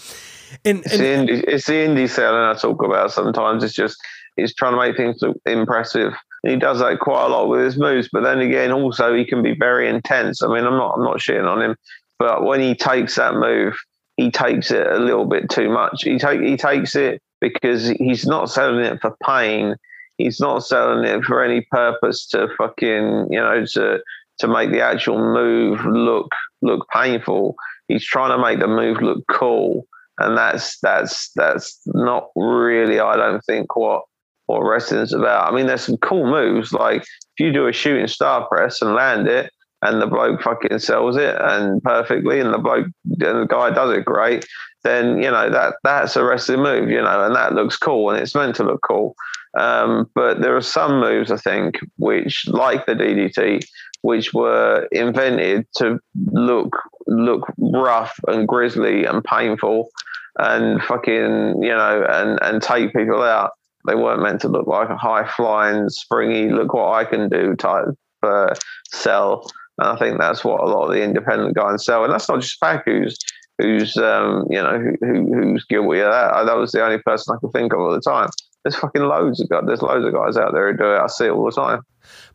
in, 0.64 0.78
in 0.78 0.84
it's, 0.86 0.98
the 0.98 1.04
indie, 1.04 1.44
it's 1.48 1.66
the 1.68 1.74
indie 1.74 2.10
selling 2.10 2.42
I 2.42 2.60
talk 2.60 2.84
about. 2.84 3.12
Sometimes 3.12 3.64
it's 3.64 3.74
just 3.74 3.98
he's 4.36 4.54
trying 4.54 4.74
to 4.74 4.80
make 4.80 4.98
things 4.98 5.18
look 5.22 5.38
impressive. 5.46 6.14
He 6.44 6.56
does 6.56 6.80
that 6.80 7.00
quite 7.00 7.26
a 7.26 7.30
lot 7.30 7.50
with 7.50 7.62
his 7.62 7.78
moves, 7.78 8.10
but 8.12 8.22
then 8.22 8.40
again, 8.40 8.72
also 8.72 9.14
he 9.14 9.26
can 9.26 9.42
be 9.42 9.56
very 9.56 9.90
intense. 9.90 10.42
I 10.42 10.48
mean, 10.48 10.66
I'm 10.66 10.78
not 10.78 10.96
I'm 10.96 11.04
not 11.04 11.18
shitting 11.18 11.50
on 11.50 11.62
him, 11.62 11.76
but 12.20 12.44
when 12.44 12.60
he 12.60 12.76
takes 12.76 13.16
that 13.16 13.36
move, 13.36 13.76
he 14.18 14.32
takes 14.32 14.72
it 14.72 14.88
a 14.88 15.00
little 15.00 15.26
bit 15.26 15.50
too 15.50 15.70
much. 15.70 16.04
He 16.04 16.18
take 16.18 16.42
he 16.42 16.58
takes 16.58 16.96
it 16.96 17.22
because 17.42 17.88
he's 17.88 18.26
not 18.26 18.50
selling 18.50 18.84
it 18.84 19.00
for 19.02 19.16
pain. 19.24 19.76
He's 20.18 20.40
not 20.40 20.66
selling 20.66 21.06
it 21.06 21.24
for 21.24 21.44
any 21.44 21.62
purpose 21.72 22.28
to 22.28 22.48
fucking 22.58 23.28
you 23.30 23.40
know 23.40 23.66
to 23.74 24.00
to 24.40 24.48
make 24.48 24.72
the 24.72 24.82
actual 24.82 25.18
move 25.18 25.86
look 25.86 26.32
look 26.62 26.88
painful. 26.90 27.56
He's 27.88 28.06
trying 28.06 28.32
to 28.32 28.42
make 28.42 28.60
the 28.60 28.68
move 28.68 29.02
look 29.02 29.24
cool, 29.30 29.86
and 30.20 30.38
that's 30.38 30.80
that's 30.80 31.32
that's 31.36 31.80
not 31.86 32.30
really, 32.36 33.00
I 33.00 33.16
don't 33.16 33.44
think, 33.46 33.76
what 33.76 34.04
what 34.48 34.60
wrestling's 34.60 35.14
about. 35.14 35.52
I 35.52 35.56
mean, 35.56 35.68
there's 35.68 35.84
some 35.84 35.98
cool 35.98 36.26
moves. 36.26 36.74
Like 36.74 37.02
if 37.02 37.40
you 37.40 37.52
do 37.52 37.68
a 37.68 37.74
shooting 37.74 38.08
star 38.08 38.48
press 38.48 38.82
and 38.82 38.94
land 38.94 39.28
it, 39.28 39.52
and 39.82 40.02
the 40.02 40.08
bloke 40.08 40.42
fucking 40.42 40.80
sells 40.80 41.18
it 41.18 41.36
and 41.40 41.82
perfectly, 41.84 42.40
and 42.40 42.54
the 42.54 42.58
bloke 42.58 42.88
and 43.06 43.42
the 43.42 43.48
guy 43.48 43.70
does 43.70 43.96
it 43.96 44.06
great, 44.06 44.46
then 44.84 45.18
you 45.22 45.30
know 45.30 45.50
that 45.50 45.76
that's 45.84 46.16
a 46.16 46.24
wrestling 46.24 46.62
move, 46.64 46.90
you 46.90 47.02
know, 47.02 47.26
and 47.26 47.36
that 47.36 47.54
looks 47.54 47.78
cool, 47.78 48.10
and 48.10 48.20
it's 48.20 48.36
meant 48.36 48.56
to 48.56 48.64
look 48.64 48.82
cool. 48.88 49.16
Um, 49.58 50.10
but 50.14 50.42
there 50.42 50.56
are 50.56 50.62
some 50.62 51.00
moves 51.00 51.32
I 51.32 51.38
think 51.38 51.80
which, 51.98 52.48
like 52.48 52.86
the 52.86 52.94
DDT, 52.94 53.66
which 54.02 54.34
were 54.34 54.88
invented 54.92 55.68
to 55.78 56.00
look 56.32 56.76
look 57.08 57.52
rough 57.58 58.20
and 58.28 58.48
grisly 58.48 59.06
and 59.06 59.24
painful 59.24 59.90
and 60.38 60.82
fucking 60.84 61.64
you 61.64 61.76
know 61.76 62.06
and 62.10 62.40
and 62.42 62.62
take 62.62 62.94
people 62.94 63.24
out 63.24 63.52
they 63.88 63.96
weren't 63.96 64.22
meant 64.22 64.42
to 64.42 64.50
look 64.50 64.68
like 64.68 64.90
a 64.90 64.98
high 64.98 65.28
flying, 65.28 65.90
springy, 65.90 66.50
look 66.50 66.74
what 66.74 66.94
I 66.94 67.06
can 67.06 67.30
do 67.30 67.56
type 67.56 67.86
uh, 68.22 68.54
sell. 68.92 69.50
And 69.78 69.90
I 69.90 69.96
think 69.96 70.20
that's 70.20 70.44
what 70.44 70.62
a 70.62 70.66
lot 70.66 70.88
of 70.88 70.94
the 70.94 71.04
independent 71.04 71.56
guys 71.56 71.86
sell. 71.86 72.04
And 72.04 72.12
that's 72.12 72.28
not 72.28 72.42
just 72.42 72.60
PAC 72.60 72.84
who's 72.86 73.18
who's 73.58 73.96
um, 73.98 74.46
you 74.50 74.62
know 74.62 74.78
who, 75.00 75.34
who's 75.34 75.64
guilty 75.66 76.02
of 76.02 76.12
that. 76.12 76.46
That 76.46 76.58
was 76.58 76.72
the 76.72 76.84
only 76.84 77.00
person 77.00 77.34
I 77.34 77.40
could 77.40 77.54
think 77.54 77.74
of 77.74 77.80
at 77.80 77.96
the 77.96 78.02
time. 78.02 78.30
There's 78.68 78.82
fucking 78.82 79.02
loads 79.02 79.40
of 79.40 79.48
guys. 79.48 79.64
There's 79.66 79.82
loads 79.82 80.06
of 80.06 80.14
guys 80.14 80.36
out 80.36 80.52
there 80.52 80.70
who 80.70 80.78
do 80.78 80.94
it. 80.94 81.00
I 81.00 81.08
see 81.08 81.26
it 81.26 81.30
all 81.30 81.46
the 81.46 81.54
time. 81.54 81.84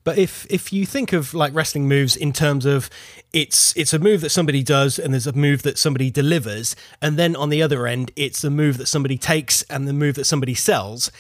But 0.03 0.17
if 0.17 0.47
if 0.51 0.73
you 0.73 0.87
think 0.87 1.13
of 1.13 1.35
like 1.35 1.55
wrestling 1.55 1.87
moves 1.89 2.17
in 2.17 2.33
terms 2.33 2.65
of 2.65 2.89
it's 3.35 3.77
it's 3.77 3.93
a 3.93 3.99
move 3.99 4.23
that 4.23 4.31
somebody 4.31 4.63
does 4.63 4.99
and 4.99 5.13
there's 5.13 5.27
a 5.27 5.35
move 5.35 5.63
that 5.63 5.77
somebody 5.77 6.11
delivers, 6.11 6.75
and 7.03 7.19
then 7.19 7.37
on 7.37 7.51
the 7.51 7.63
other 7.63 7.87
end 7.87 8.13
it's 8.17 8.45
a 8.45 8.51
move 8.51 8.79
that 8.79 8.87
somebody 8.87 9.19
takes 9.19 9.63
and 9.65 9.87
the 9.87 9.93
move 9.93 10.15
that 10.15 10.25
somebody 10.25 10.55
sells 10.55 11.11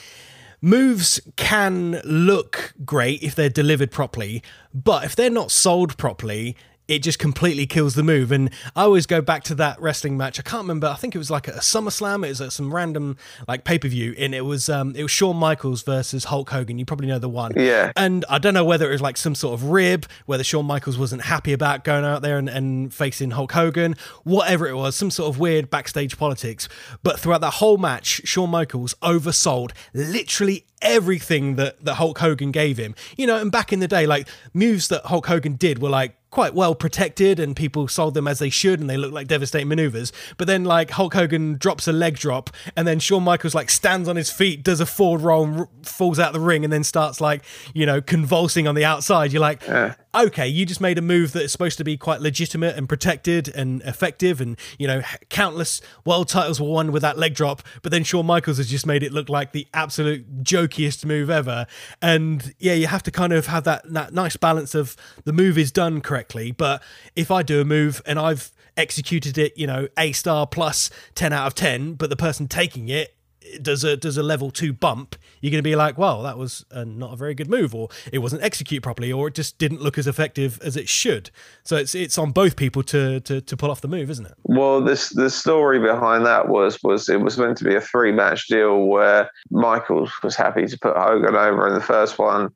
moves 0.62 1.20
can 1.37 2.01
look 2.05 2.72
great 2.85 3.20
if 3.20 3.35
they're 3.35 3.51
delivered 3.51 3.90
properly, 3.90 4.42
but 4.72 5.05
if 5.05 5.16
they're 5.16 5.29
not 5.29 5.51
sold 5.51 5.98
properly, 5.98 6.57
it 6.94 7.02
just 7.02 7.18
completely 7.18 7.66
kills 7.66 7.94
the 7.94 8.02
move. 8.02 8.31
And 8.31 8.50
I 8.76 8.83
always 8.83 9.07
go 9.07 9.20
back 9.20 9.44
to 9.44 9.55
that 9.57 9.81
wrestling 9.81 10.16
match. 10.16 10.38
I 10.38 10.42
can't 10.42 10.62
remember. 10.62 10.87
I 10.87 10.94
think 10.94 11.14
it 11.14 11.18
was 11.18 11.31
like 11.31 11.48
a 11.48 11.52
SummerSlam. 11.52 12.24
It 12.24 12.28
was 12.28 12.40
at 12.40 12.52
some 12.52 12.74
random 12.74 13.16
like 13.48 13.64
pay 13.64 13.78
per 13.78 13.88
view, 13.88 14.14
and 14.18 14.35
it 14.35 14.42
was 14.42 14.68
um 14.68 14.94
it 14.94 15.02
was 15.02 15.11
Shawn 15.11 15.37
Michaels 15.37 15.83
versus 15.83 16.24
Hulk 16.24 16.50
Hogan. 16.50 16.78
You 16.78 16.85
probably 16.85 17.07
know 17.07 17.18
the 17.18 17.28
one. 17.28 17.52
Yeah. 17.57 17.92
And 17.96 18.24
I 18.28 18.38
don't 18.38 18.55
know 18.55 18.64
whether 18.64 18.88
it 18.88 18.92
was 18.92 19.00
like 19.00 19.16
some 19.16 19.35
sort 19.35 19.55
of 19.55 19.64
rib, 19.64 20.07
whether 20.26 20.44
Shawn 20.44 20.66
Michaels 20.66 20.98
wasn't 20.98 21.22
happy 21.22 21.52
about 21.52 21.85
going 21.85 22.05
out 22.05 22.22
there 22.22 22.38
and, 22.38 22.48
and 22.48 22.92
facing 22.92 23.33
Hulk 23.33 23.52
Hogan, 23.52 23.96
whatever 24.24 24.68
it 24.68 24.74
was, 24.74 24.94
some 24.94 25.11
sort 25.11 25.28
of 25.28 25.38
weird 25.38 25.70
backstage 25.70 26.18
politics. 26.18 26.68
But 27.02 27.18
throughout 27.18 27.40
that 27.40 27.55
whole 27.55 27.78
match, 27.78 28.22
Shawn 28.24 28.50
Michaels 28.50 28.94
oversold 29.02 29.72
literally 29.94 30.66
everything 30.83 31.57
that, 31.57 31.83
that 31.85 31.94
Hulk 31.94 32.18
Hogan 32.18 32.50
gave 32.50 32.76
him. 32.76 32.94
You 33.16 33.26
know, 33.26 33.37
and 33.37 33.50
back 33.50 33.72
in 33.72 33.81
the 33.81 33.88
day, 33.88 34.07
like 34.07 34.28
moves 34.52 34.88
that 34.88 35.07
Hulk 35.07 35.26
Hogan 35.26 35.55
did 35.55 35.81
were 35.81 35.88
like 35.90 36.16
quite 36.33 36.55
well 36.55 36.75
protected 36.75 37.38
and 37.38 37.55
people 37.55 37.87
sold 37.87 38.14
them 38.14 38.27
as 38.27 38.38
they 38.38 38.49
should 38.49 38.81
and 38.81 38.88
they 38.88 38.97
look 38.97 39.12
like 39.12 39.29
devastating 39.29 39.68
maneuvers. 39.68 40.12
But 40.38 40.49
then 40.49 40.64
like 40.64 40.90
Hulk 40.90 41.12
Hogan 41.12 41.59
drops 41.59 41.87
a 41.87 41.92
leg 41.92 42.16
drop 42.16 42.49
and 42.75 42.88
then 42.88 42.99
Shawn 42.99 43.23
Michaels 43.23 43.55
like 43.55 43.68
stands 43.68 44.09
on 44.09 44.16
his 44.16 44.31
feet, 44.31 44.64
does 44.64 44.81
a 44.81 44.87
forward 44.87 45.21
roll 45.21 45.45
and 45.45 45.59
r- 45.61 45.68
falls 45.83 46.18
out 46.18 46.29
of 46.29 46.33
the 46.33 46.40
ring 46.40 46.64
and 46.64 46.73
then 46.73 46.85
starts 46.85 47.21
like, 47.21 47.45
you 47.75 47.85
know, 47.85 48.01
convulsing 48.01 48.66
on 48.66 48.75
the 48.75 48.85
outside. 48.85 49.31
You're 49.31 49.42
like, 49.42 49.62
yeah. 49.66 49.95
okay, 50.14 50.49
you 50.49 50.64
just 50.64 50.81
made 50.81 50.97
a 50.97 51.03
move 51.03 51.33
that 51.33 51.42
is 51.42 51.53
supposed 51.53 51.77
to 51.77 51.85
be 51.85 51.99
quite 51.99 52.23
legitimate 52.23 52.77
and 52.77 52.88
protected 52.88 53.55
and 53.55 53.83
effective 53.83 54.40
and, 54.40 54.59
you 54.79 54.87
know, 54.87 55.03
countless 55.29 55.83
world 56.07 56.31
titles 56.31 56.59
were 56.59 56.68
won 56.68 56.92
with 56.92 57.03
that 57.03 57.18
leg 57.18 57.35
drop. 57.35 57.62
But 57.83 57.92
then 57.92 58.05
Shawn 58.05 58.25
Michaels 58.25 58.57
has 58.57 58.71
just 58.71 58.87
made 58.87 59.03
it 59.03 59.12
look 59.12 59.29
like 59.29 59.53
the 59.53 59.68
absolute 59.75 60.42
jokiest 60.42 61.05
move 61.05 61.29
ever. 61.29 61.66
And 62.01 62.55
yeah, 62.59 62.73
you 62.73 62.87
have 62.87 63.03
to 63.03 63.11
kind 63.11 63.35
of 63.35 63.49
have 63.49 63.64
that, 63.64 63.83
that 63.92 64.14
nice 64.14 64.38
balance 64.38 64.75
of 64.75 64.97
the 65.27 65.35
move 65.35 65.59
is 65.59 65.71
done 65.71 66.01
correctly 66.01 66.21
correctly. 66.22 66.52
But 66.52 66.82
if 67.16 67.30
I 67.30 67.42
do 67.42 67.61
a 67.61 67.64
move 67.64 68.02
and 68.06 68.18
I've 68.18 68.52
executed 68.76 69.38
it, 69.38 69.56
you 69.56 69.66
know, 69.66 69.88
A 69.98 70.12
star 70.12 70.46
plus 70.46 70.90
10 71.14 71.32
out 71.32 71.46
of 71.46 71.54
10, 71.54 71.94
but 71.94 72.11
the 72.11 72.16
person 72.16 72.48
taking 72.48 72.88
it 72.88 73.16
does 73.61 73.82
a 73.82 73.96
does 73.96 74.16
a 74.16 74.22
level 74.22 74.50
two 74.50 74.72
bump, 74.72 75.16
you're 75.40 75.50
going 75.50 75.58
to 75.58 75.68
be 75.68 75.74
like, 75.74 75.98
well, 75.98 76.22
that 76.22 76.38
was 76.38 76.64
a, 76.70 76.85
not 76.85 77.12
a 77.12 77.16
very 77.16 77.35
good 77.35 77.50
move, 77.50 77.74
or 77.74 77.88
it 78.12 78.18
wasn't 78.18 78.42
executed 78.42 78.82
properly, 78.82 79.12
or 79.12 79.28
it 79.28 79.35
just 79.35 79.58
didn't 79.58 79.82
look 79.82 79.98
as 79.98 80.06
effective 80.06 80.61
as 80.62 80.76
it 80.76 80.88
should. 80.88 81.30
So 81.64 81.76
it's 81.76 81.94
it's 81.94 82.16
on 82.18 82.30
both 82.30 82.56
people 82.56 82.82
to 82.85 83.20
to, 83.20 83.40
to 83.40 83.56
pull 83.56 83.70
off 83.70 83.80
the 83.80 83.88
move, 83.88 84.11
isn't 84.11 84.26
it? 84.26 84.35
Well, 84.44 84.80
this 84.80 85.11
the 85.11 85.28
story 85.28 85.80
behind 85.80 86.24
that 86.24 86.48
was 86.48 86.78
was 86.82 87.08
it 87.08 87.20
was 87.20 87.37
meant 87.37 87.58
to 87.58 87.64
be 87.64 87.74
a 87.74 87.80
three 87.80 88.12
match 88.12 88.46
deal 88.46 88.85
where 88.85 89.28
Michaels 89.50 90.12
was 90.22 90.37
happy 90.37 90.66
to 90.66 90.78
put 90.78 90.96
Hogan 90.96 91.35
over 91.35 91.66
in 91.66 91.74
the 91.74 91.80
first 91.80 92.18
one, 92.18 92.54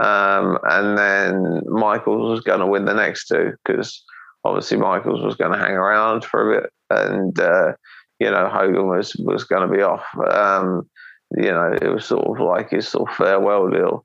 um, 0.00 0.58
and 0.64 0.96
then 0.96 1.62
Michaels 1.66 2.30
was 2.30 2.40
going 2.40 2.60
to 2.60 2.66
win 2.66 2.86
the 2.86 2.94
next 2.94 3.28
two 3.28 3.52
because 3.64 4.02
obviously 4.44 4.78
Michaels 4.78 5.22
was 5.22 5.36
going 5.36 5.52
to 5.52 5.58
hang 5.58 5.72
around 5.72 6.24
for 6.24 6.54
a 6.54 6.60
bit. 6.62 6.70
And, 6.90 7.38
uh, 7.38 7.72
you 8.18 8.30
know, 8.30 8.48
Hogan 8.48 8.88
was 8.88 9.14
was 9.16 9.44
going 9.44 9.68
to 9.68 9.74
be 9.74 9.82
off. 9.82 10.04
Um, 10.30 10.88
you 11.36 11.50
know, 11.50 11.76
it 11.80 11.88
was 11.88 12.06
sort 12.06 12.26
of 12.26 12.44
like 12.44 12.70
his 12.70 12.88
sort 12.88 13.10
of 13.10 13.16
farewell 13.16 13.68
deal. 13.68 14.04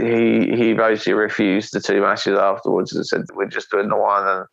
He 0.00 0.54
he 0.54 0.74
basically 0.74 1.14
refused 1.14 1.72
the 1.72 1.80
two 1.80 2.00
matches 2.00 2.38
afterwards 2.38 2.94
and 2.94 3.06
said, 3.06 3.22
"We're 3.34 3.46
just 3.46 3.70
doing 3.70 3.88
the 3.88 3.96
one, 3.96 4.26
and 4.26 4.46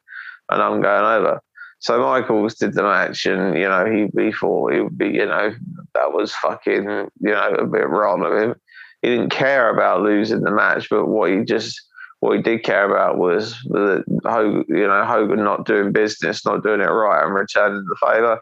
and 0.50 0.62
I'm 0.62 0.82
going 0.82 1.06
over." 1.06 1.42
So 1.80 2.02
Michaels 2.02 2.56
did 2.56 2.74
the 2.74 2.84
match, 2.84 3.26
and 3.26 3.58
you 3.58 3.68
know 3.68 3.86
he, 3.86 4.08
he 4.22 4.32
thought 4.32 4.74
would 4.74 4.98
be, 4.98 5.08
you 5.08 5.26
know, 5.26 5.52
that 5.96 6.12
was 6.14 6.34
fucking, 6.36 6.84
you 6.84 7.32
know, 7.32 7.56
a 7.58 7.66
bit 7.66 7.88
wrong 7.90 8.26
of 8.26 8.38
him. 8.38 8.56
He 9.02 9.10
didn't 9.10 9.30
care 9.30 9.70
about 9.70 10.02
losing 10.02 10.42
the 10.42 10.52
match, 10.52 10.88
but 10.90 11.08
what 11.08 11.32
he 11.32 11.44
just 11.44 11.82
what 12.20 12.36
he 12.36 12.42
did 12.42 12.64
care 12.64 12.86
about 12.86 13.18
was 13.18 13.54
that 13.70 14.04
Hogan, 14.26 14.66
you 14.68 14.88
know, 14.88 15.06
Hogan 15.06 15.44
not 15.44 15.66
doing 15.66 15.94
business, 15.94 16.46
not 16.46 16.64
doing 16.64 16.82
it 16.82 16.86
right, 16.86 17.24
and 17.24 17.34
returning 17.34 17.86
the 17.86 17.96
favour. 18.08 18.42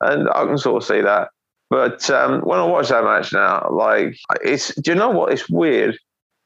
And 0.00 0.28
I 0.30 0.46
can 0.46 0.56
sort 0.56 0.82
of 0.82 0.86
see 0.86 1.02
that. 1.02 1.28
But 1.70 2.08
um, 2.08 2.40
when 2.40 2.58
I 2.58 2.64
watch 2.64 2.88
that 2.88 3.04
match 3.04 3.32
now, 3.32 3.68
like 3.70 4.16
it's, 4.42 4.74
do 4.76 4.92
you 4.92 4.94
know 4.94 5.10
what? 5.10 5.32
It's 5.32 5.50
weird 5.50 5.98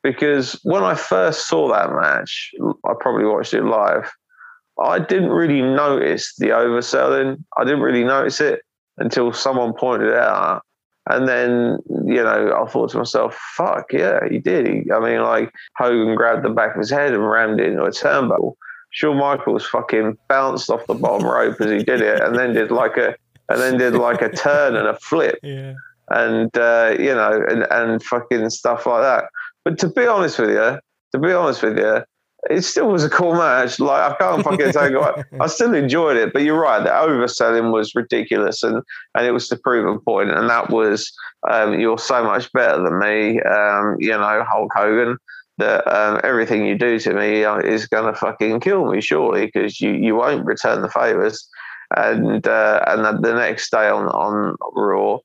because 0.02 0.58
when 0.64 0.82
I 0.82 0.96
first 0.96 1.46
saw 1.46 1.68
that 1.68 1.92
match, 1.92 2.50
I 2.84 2.92
probably 2.98 3.26
watched 3.26 3.54
it 3.54 3.62
live. 3.62 4.10
I 4.82 4.98
didn't 4.98 5.30
really 5.30 5.62
notice 5.62 6.34
the 6.38 6.48
overselling. 6.48 7.44
I 7.56 7.64
didn't 7.64 7.82
really 7.82 8.02
notice 8.02 8.40
it 8.40 8.62
until 8.98 9.32
someone 9.32 9.74
pointed 9.74 10.08
it 10.08 10.18
out. 10.18 10.62
And 11.10 11.28
then, 11.28 11.78
you 12.06 12.22
know, 12.22 12.62
I 12.62 12.70
thought 12.70 12.90
to 12.90 12.98
myself, 12.98 13.36
fuck, 13.56 13.92
yeah, 13.92 14.20
he 14.30 14.38
did. 14.38 14.66
He, 14.66 14.92
I 14.92 15.00
mean, 15.00 15.20
like, 15.22 15.52
Hogan 15.76 16.14
grabbed 16.14 16.44
the 16.44 16.50
back 16.50 16.74
of 16.74 16.78
his 16.78 16.90
head 16.90 17.12
and 17.12 17.28
rammed 17.28 17.60
it 17.60 17.68
into 17.68 17.82
a 17.82 17.90
turnbuckle. 17.90 18.54
Shawn 18.90 19.16
Michaels 19.16 19.66
fucking 19.66 20.16
bounced 20.28 20.70
off 20.70 20.86
the 20.86 20.94
bottom 20.94 21.26
rope 21.26 21.60
as 21.60 21.70
he 21.70 21.82
did 21.82 22.02
it 22.02 22.20
and 22.20 22.36
then 22.36 22.52
did 22.52 22.70
like 22.70 22.96
a 22.98 23.16
and 23.48 23.60
then 23.60 23.78
did 23.78 23.94
like 23.94 24.22
a 24.22 24.28
turn 24.28 24.76
and 24.76 24.86
a 24.86 24.96
flip. 24.98 25.38
Yeah. 25.42 25.74
And 26.08 26.54
uh, 26.58 26.94
you 26.98 27.14
know, 27.14 27.42
and, 27.48 27.66
and 27.70 28.02
fucking 28.02 28.50
stuff 28.50 28.86
like 28.86 29.02
that. 29.02 29.24
But 29.64 29.78
to 29.78 29.88
be 29.88 30.06
honest 30.06 30.38
with 30.38 30.50
you, 30.50 30.78
to 31.12 31.18
be 31.18 31.32
honest 31.32 31.62
with 31.62 31.78
you, 31.78 32.02
it 32.50 32.62
still 32.62 32.88
was 32.88 33.04
a 33.04 33.10
cool 33.10 33.34
match. 33.34 33.78
Like 33.78 34.12
I 34.12 34.16
can't 34.16 34.42
fucking 34.42 34.58
take 34.72 34.92
it. 34.92 35.26
I 35.40 35.46
still 35.46 35.74
enjoyed 35.74 36.16
it, 36.16 36.32
but 36.32 36.42
you're 36.42 36.60
right. 36.60 36.82
The 36.82 36.90
overselling 36.90 37.72
was 37.72 37.94
ridiculous, 37.94 38.62
and 38.62 38.82
and 39.14 39.26
it 39.26 39.32
was 39.32 39.48
the 39.48 39.56
proven 39.56 40.00
point. 40.00 40.30
and 40.30 40.50
that 40.50 40.70
was 40.70 41.12
um, 41.48 41.78
you're 41.78 41.98
so 41.98 42.24
much 42.24 42.52
better 42.52 42.82
than 42.82 42.98
me. 42.98 43.40
Um, 43.42 43.96
you 43.98 44.10
know, 44.10 44.44
Hulk 44.48 44.72
Hogan. 44.74 45.18
That 45.58 45.86
um, 45.86 46.18
everything 46.24 46.64
you 46.64 46.78
do 46.78 46.98
to 46.98 47.12
me 47.12 47.44
uh, 47.44 47.58
is 47.58 47.86
going 47.86 48.12
to 48.12 48.18
fucking 48.18 48.60
kill 48.60 48.90
me, 48.90 49.02
surely, 49.02 49.46
because 49.46 49.82
you 49.82 49.92
you 49.92 50.16
won't 50.16 50.46
return 50.46 50.80
the 50.80 50.88
favors. 50.88 51.46
And 51.94 52.46
uh, 52.46 52.82
and 52.86 53.22
the 53.22 53.34
next 53.34 53.70
day 53.70 53.88
on 53.90 54.06
on 54.06 54.56
Raw, 54.74 55.18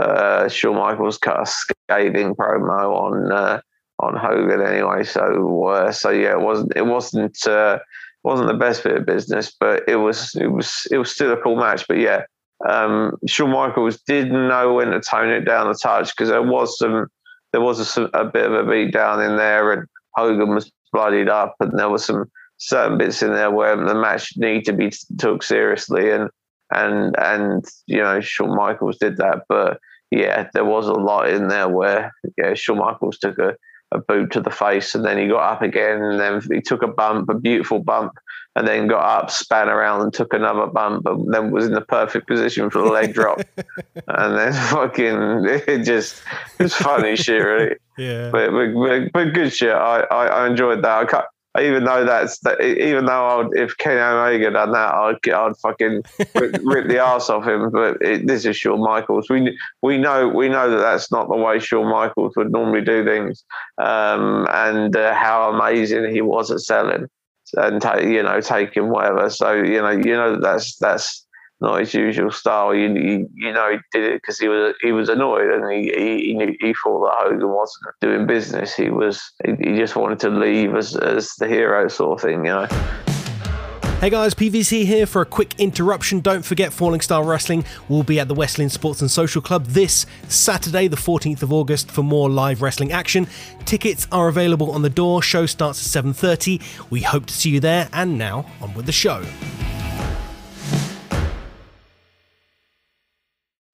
uh, 0.00 0.48
Shawn 0.48 0.76
Michaels 0.76 1.16
cut 1.16 1.40
a 1.40 1.46
scathing 1.46 2.34
promo 2.34 2.92
on 2.92 3.32
uh, 3.32 3.60
on 4.00 4.16
Hogan 4.16 4.60
anyway. 4.60 5.04
So 5.04 5.66
uh, 5.66 5.92
so 5.92 6.10
yeah, 6.10 6.32
it 6.32 6.40
wasn't 6.40 6.72
it 6.76 6.86
wasn't 6.86 7.46
uh, 7.46 7.78
wasn't 8.24 8.48
the 8.48 8.54
best 8.54 8.84
bit 8.84 8.96
of 8.96 9.06
business, 9.06 9.54
but 9.58 9.82
it 9.88 9.96
was 9.96 10.34
it 10.34 10.48
was 10.48 10.86
it 10.90 10.98
was 10.98 11.10
still 11.10 11.32
a 11.32 11.40
cool 11.40 11.56
match. 11.56 11.86
But 11.88 11.98
yeah, 11.98 12.24
um, 12.68 13.16
Shawn 13.26 13.50
Michaels 13.50 14.00
did 14.06 14.30
know 14.30 14.74
when 14.74 14.90
to 14.90 15.00
tone 15.00 15.30
it 15.30 15.44
down 15.44 15.68
a 15.68 15.74
touch 15.74 16.14
because 16.16 16.28
there 16.28 16.42
was 16.42 16.78
some 16.78 17.08
there 17.52 17.60
was 17.60 17.96
a, 17.96 18.02
a, 18.14 18.24
bit 18.24 18.44
of 18.44 18.52
a 18.52 18.68
beat 18.70 18.92
down 18.92 19.22
in 19.22 19.36
there, 19.36 19.72
and 19.72 19.88
Hogan 20.14 20.54
was 20.54 20.70
bloodied 20.92 21.28
up, 21.28 21.54
and 21.60 21.78
there 21.78 21.88
was 21.88 22.04
some 22.04 22.30
certain 22.58 22.98
bits 22.98 23.22
in 23.22 23.32
there 23.32 23.50
where 23.50 23.76
the 23.76 23.94
match 23.94 24.32
needed 24.36 24.64
to 24.66 24.72
be 24.72 24.92
took 25.18 25.42
seriously, 25.42 26.10
and 26.10 26.28
and 26.72 27.16
and 27.18 27.64
you 27.86 27.98
know 27.98 28.20
Shawn 28.20 28.54
Michaels 28.56 28.98
did 28.98 29.16
that, 29.18 29.44
but 29.48 29.78
yeah, 30.10 30.48
there 30.54 30.64
was 30.64 30.86
a 30.86 30.92
lot 30.92 31.28
in 31.28 31.48
there 31.48 31.68
where 31.68 32.12
yeah 32.36 32.54
Shawn 32.54 32.78
Michaels 32.78 33.18
took 33.18 33.38
a 33.38 33.54
a 33.92 33.98
boot 33.98 34.32
to 34.32 34.40
the 34.40 34.50
face, 34.50 34.94
and 34.94 35.04
then 35.04 35.18
he 35.18 35.28
got 35.28 35.52
up 35.52 35.62
again, 35.62 36.02
and 36.02 36.20
then 36.20 36.42
he 36.52 36.60
took 36.60 36.82
a 36.82 36.88
bump, 36.88 37.28
a 37.28 37.34
beautiful 37.34 37.78
bump, 37.78 38.12
and 38.54 38.66
then 38.66 38.88
got 38.88 39.04
up, 39.04 39.30
span 39.30 39.68
around, 39.68 40.02
and 40.02 40.12
took 40.12 40.32
another 40.32 40.66
bump, 40.66 41.06
and 41.06 41.32
then 41.32 41.50
was 41.50 41.66
in 41.66 41.72
the 41.72 41.80
perfect 41.80 42.26
position 42.26 42.70
for 42.70 42.80
the 42.80 42.88
leg 42.88 43.14
drop, 43.14 43.40
and 44.08 44.36
then 44.36 44.52
fucking 44.52 45.44
it 45.66 45.84
just 45.84 46.22
it's 46.58 46.74
funny 46.74 47.16
shit, 47.16 47.44
really. 47.44 47.76
Yeah, 47.98 48.30
but 48.30 48.52
but, 48.52 49.12
but 49.12 49.34
good 49.34 49.52
shit. 49.52 49.72
I, 49.72 50.02
I, 50.02 50.26
I 50.26 50.46
enjoyed 50.46 50.84
that. 50.84 50.98
I 50.98 51.04
even 51.60 51.84
though 51.84 52.04
that's 52.04 52.38
that, 52.40 52.60
even 52.60 53.06
though 53.06 53.40
I'd, 53.40 53.48
if 53.54 53.76
Kenny 53.78 54.00
Omega 54.00 54.50
done 54.50 54.72
that, 54.72 54.94
I'd 54.94 55.28
I'd 55.28 55.56
fucking 55.58 56.02
rip, 56.34 56.60
rip 56.64 56.88
the 56.88 56.98
ass 56.98 57.30
off 57.30 57.46
him. 57.46 57.70
But 57.70 57.98
it, 58.00 58.26
this 58.26 58.44
is 58.44 58.56
Shawn 58.56 58.80
Michaels. 58.80 59.28
We 59.28 59.58
we 59.82 59.98
know 59.98 60.28
we 60.28 60.48
know 60.48 60.70
that 60.70 60.78
that's 60.78 61.10
not 61.10 61.28
the 61.28 61.36
way 61.36 61.58
Shawn 61.58 61.90
Michaels 61.90 62.34
would 62.36 62.52
normally 62.52 62.82
do 62.82 63.04
things, 63.04 63.44
um, 63.82 64.46
and 64.50 64.94
uh, 64.96 65.14
how 65.14 65.52
amazing 65.52 66.12
he 66.12 66.20
was 66.20 66.50
at 66.50 66.60
selling 66.60 67.06
and 67.54 67.80
ta- 67.80 67.98
you 67.98 68.22
know 68.22 68.40
taking 68.40 68.90
whatever. 68.90 69.30
So 69.30 69.52
you 69.52 69.80
know 69.80 69.90
you 69.90 70.14
know 70.14 70.40
that's 70.40 70.76
that's 70.76 71.26
not 71.60 71.80
his 71.80 71.94
usual 71.94 72.30
style. 72.30 72.74
You, 72.74 72.94
you, 72.94 73.30
you 73.34 73.52
know 73.52 73.70
he 73.70 73.78
did 73.92 74.12
it 74.12 74.22
because 74.22 74.38
he 74.38 74.48
was 74.48 74.74
he 74.80 74.92
was 74.92 75.08
annoyed 75.08 75.50
and 75.50 75.70
he 75.72 75.92
he, 75.92 76.34
knew, 76.34 76.54
he 76.60 76.74
thought 76.74 77.04
that 77.04 77.14
Hogan 77.18 77.48
wasn't 77.48 77.94
doing 78.00 78.26
business. 78.26 78.74
He 78.74 78.90
was 78.90 79.32
he, 79.44 79.70
he 79.70 79.76
just 79.76 79.96
wanted 79.96 80.20
to 80.20 80.30
leave 80.30 80.74
as 80.74 80.96
as 80.96 81.34
the 81.38 81.48
hero 81.48 81.88
sort 81.88 82.18
of 82.18 82.22
thing, 82.22 82.44
you 82.44 82.52
know. 82.52 82.68
Hey 84.00 84.10
guys, 84.10 84.32
PVC 84.32 84.84
here 84.84 85.06
for 85.06 85.22
a 85.22 85.26
quick 85.26 85.58
interruption. 85.58 86.20
Don't 86.20 86.44
forget, 86.44 86.72
Falling 86.72 87.00
Star 87.00 87.24
Wrestling 87.24 87.64
will 87.88 88.04
be 88.04 88.20
at 88.20 88.28
the 88.28 88.34
Westland 88.34 88.70
Sports 88.70 89.00
and 89.00 89.10
Social 89.10 89.42
Club 89.42 89.66
this 89.66 90.06
Saturday, 90.28 90.86
the 90.86 90.96
14th 90.96 91.42
of 91.42 91.52
August, 91.52 91.90
for 91.90 92.04
more 92.04 92.30
live 92.30 92.62
wrestling 92.62 92.92
action. 92.92 93.26
Tickets 93.64 94.06
are 94.12 94.28
available 94.28 94.70
on 94.70 94.82
the 94.82 94.90
door. 94.90 95.20
Show 95.20 95.46
starts 95.46 95.96
at 95.96 96.04
7:30. 96.04 96.62
We 96.90 97.00
hope 97.00 97.26
to 97.26 97.34
see 97.34 97.50
you 97.50 97.58
there. 97.58 97.88
And 97.92 98.16
now 98.16 98.46
on 98.60 98.72
with 98.74 98.86
the 98.86 98.92
show. 98.92 99.24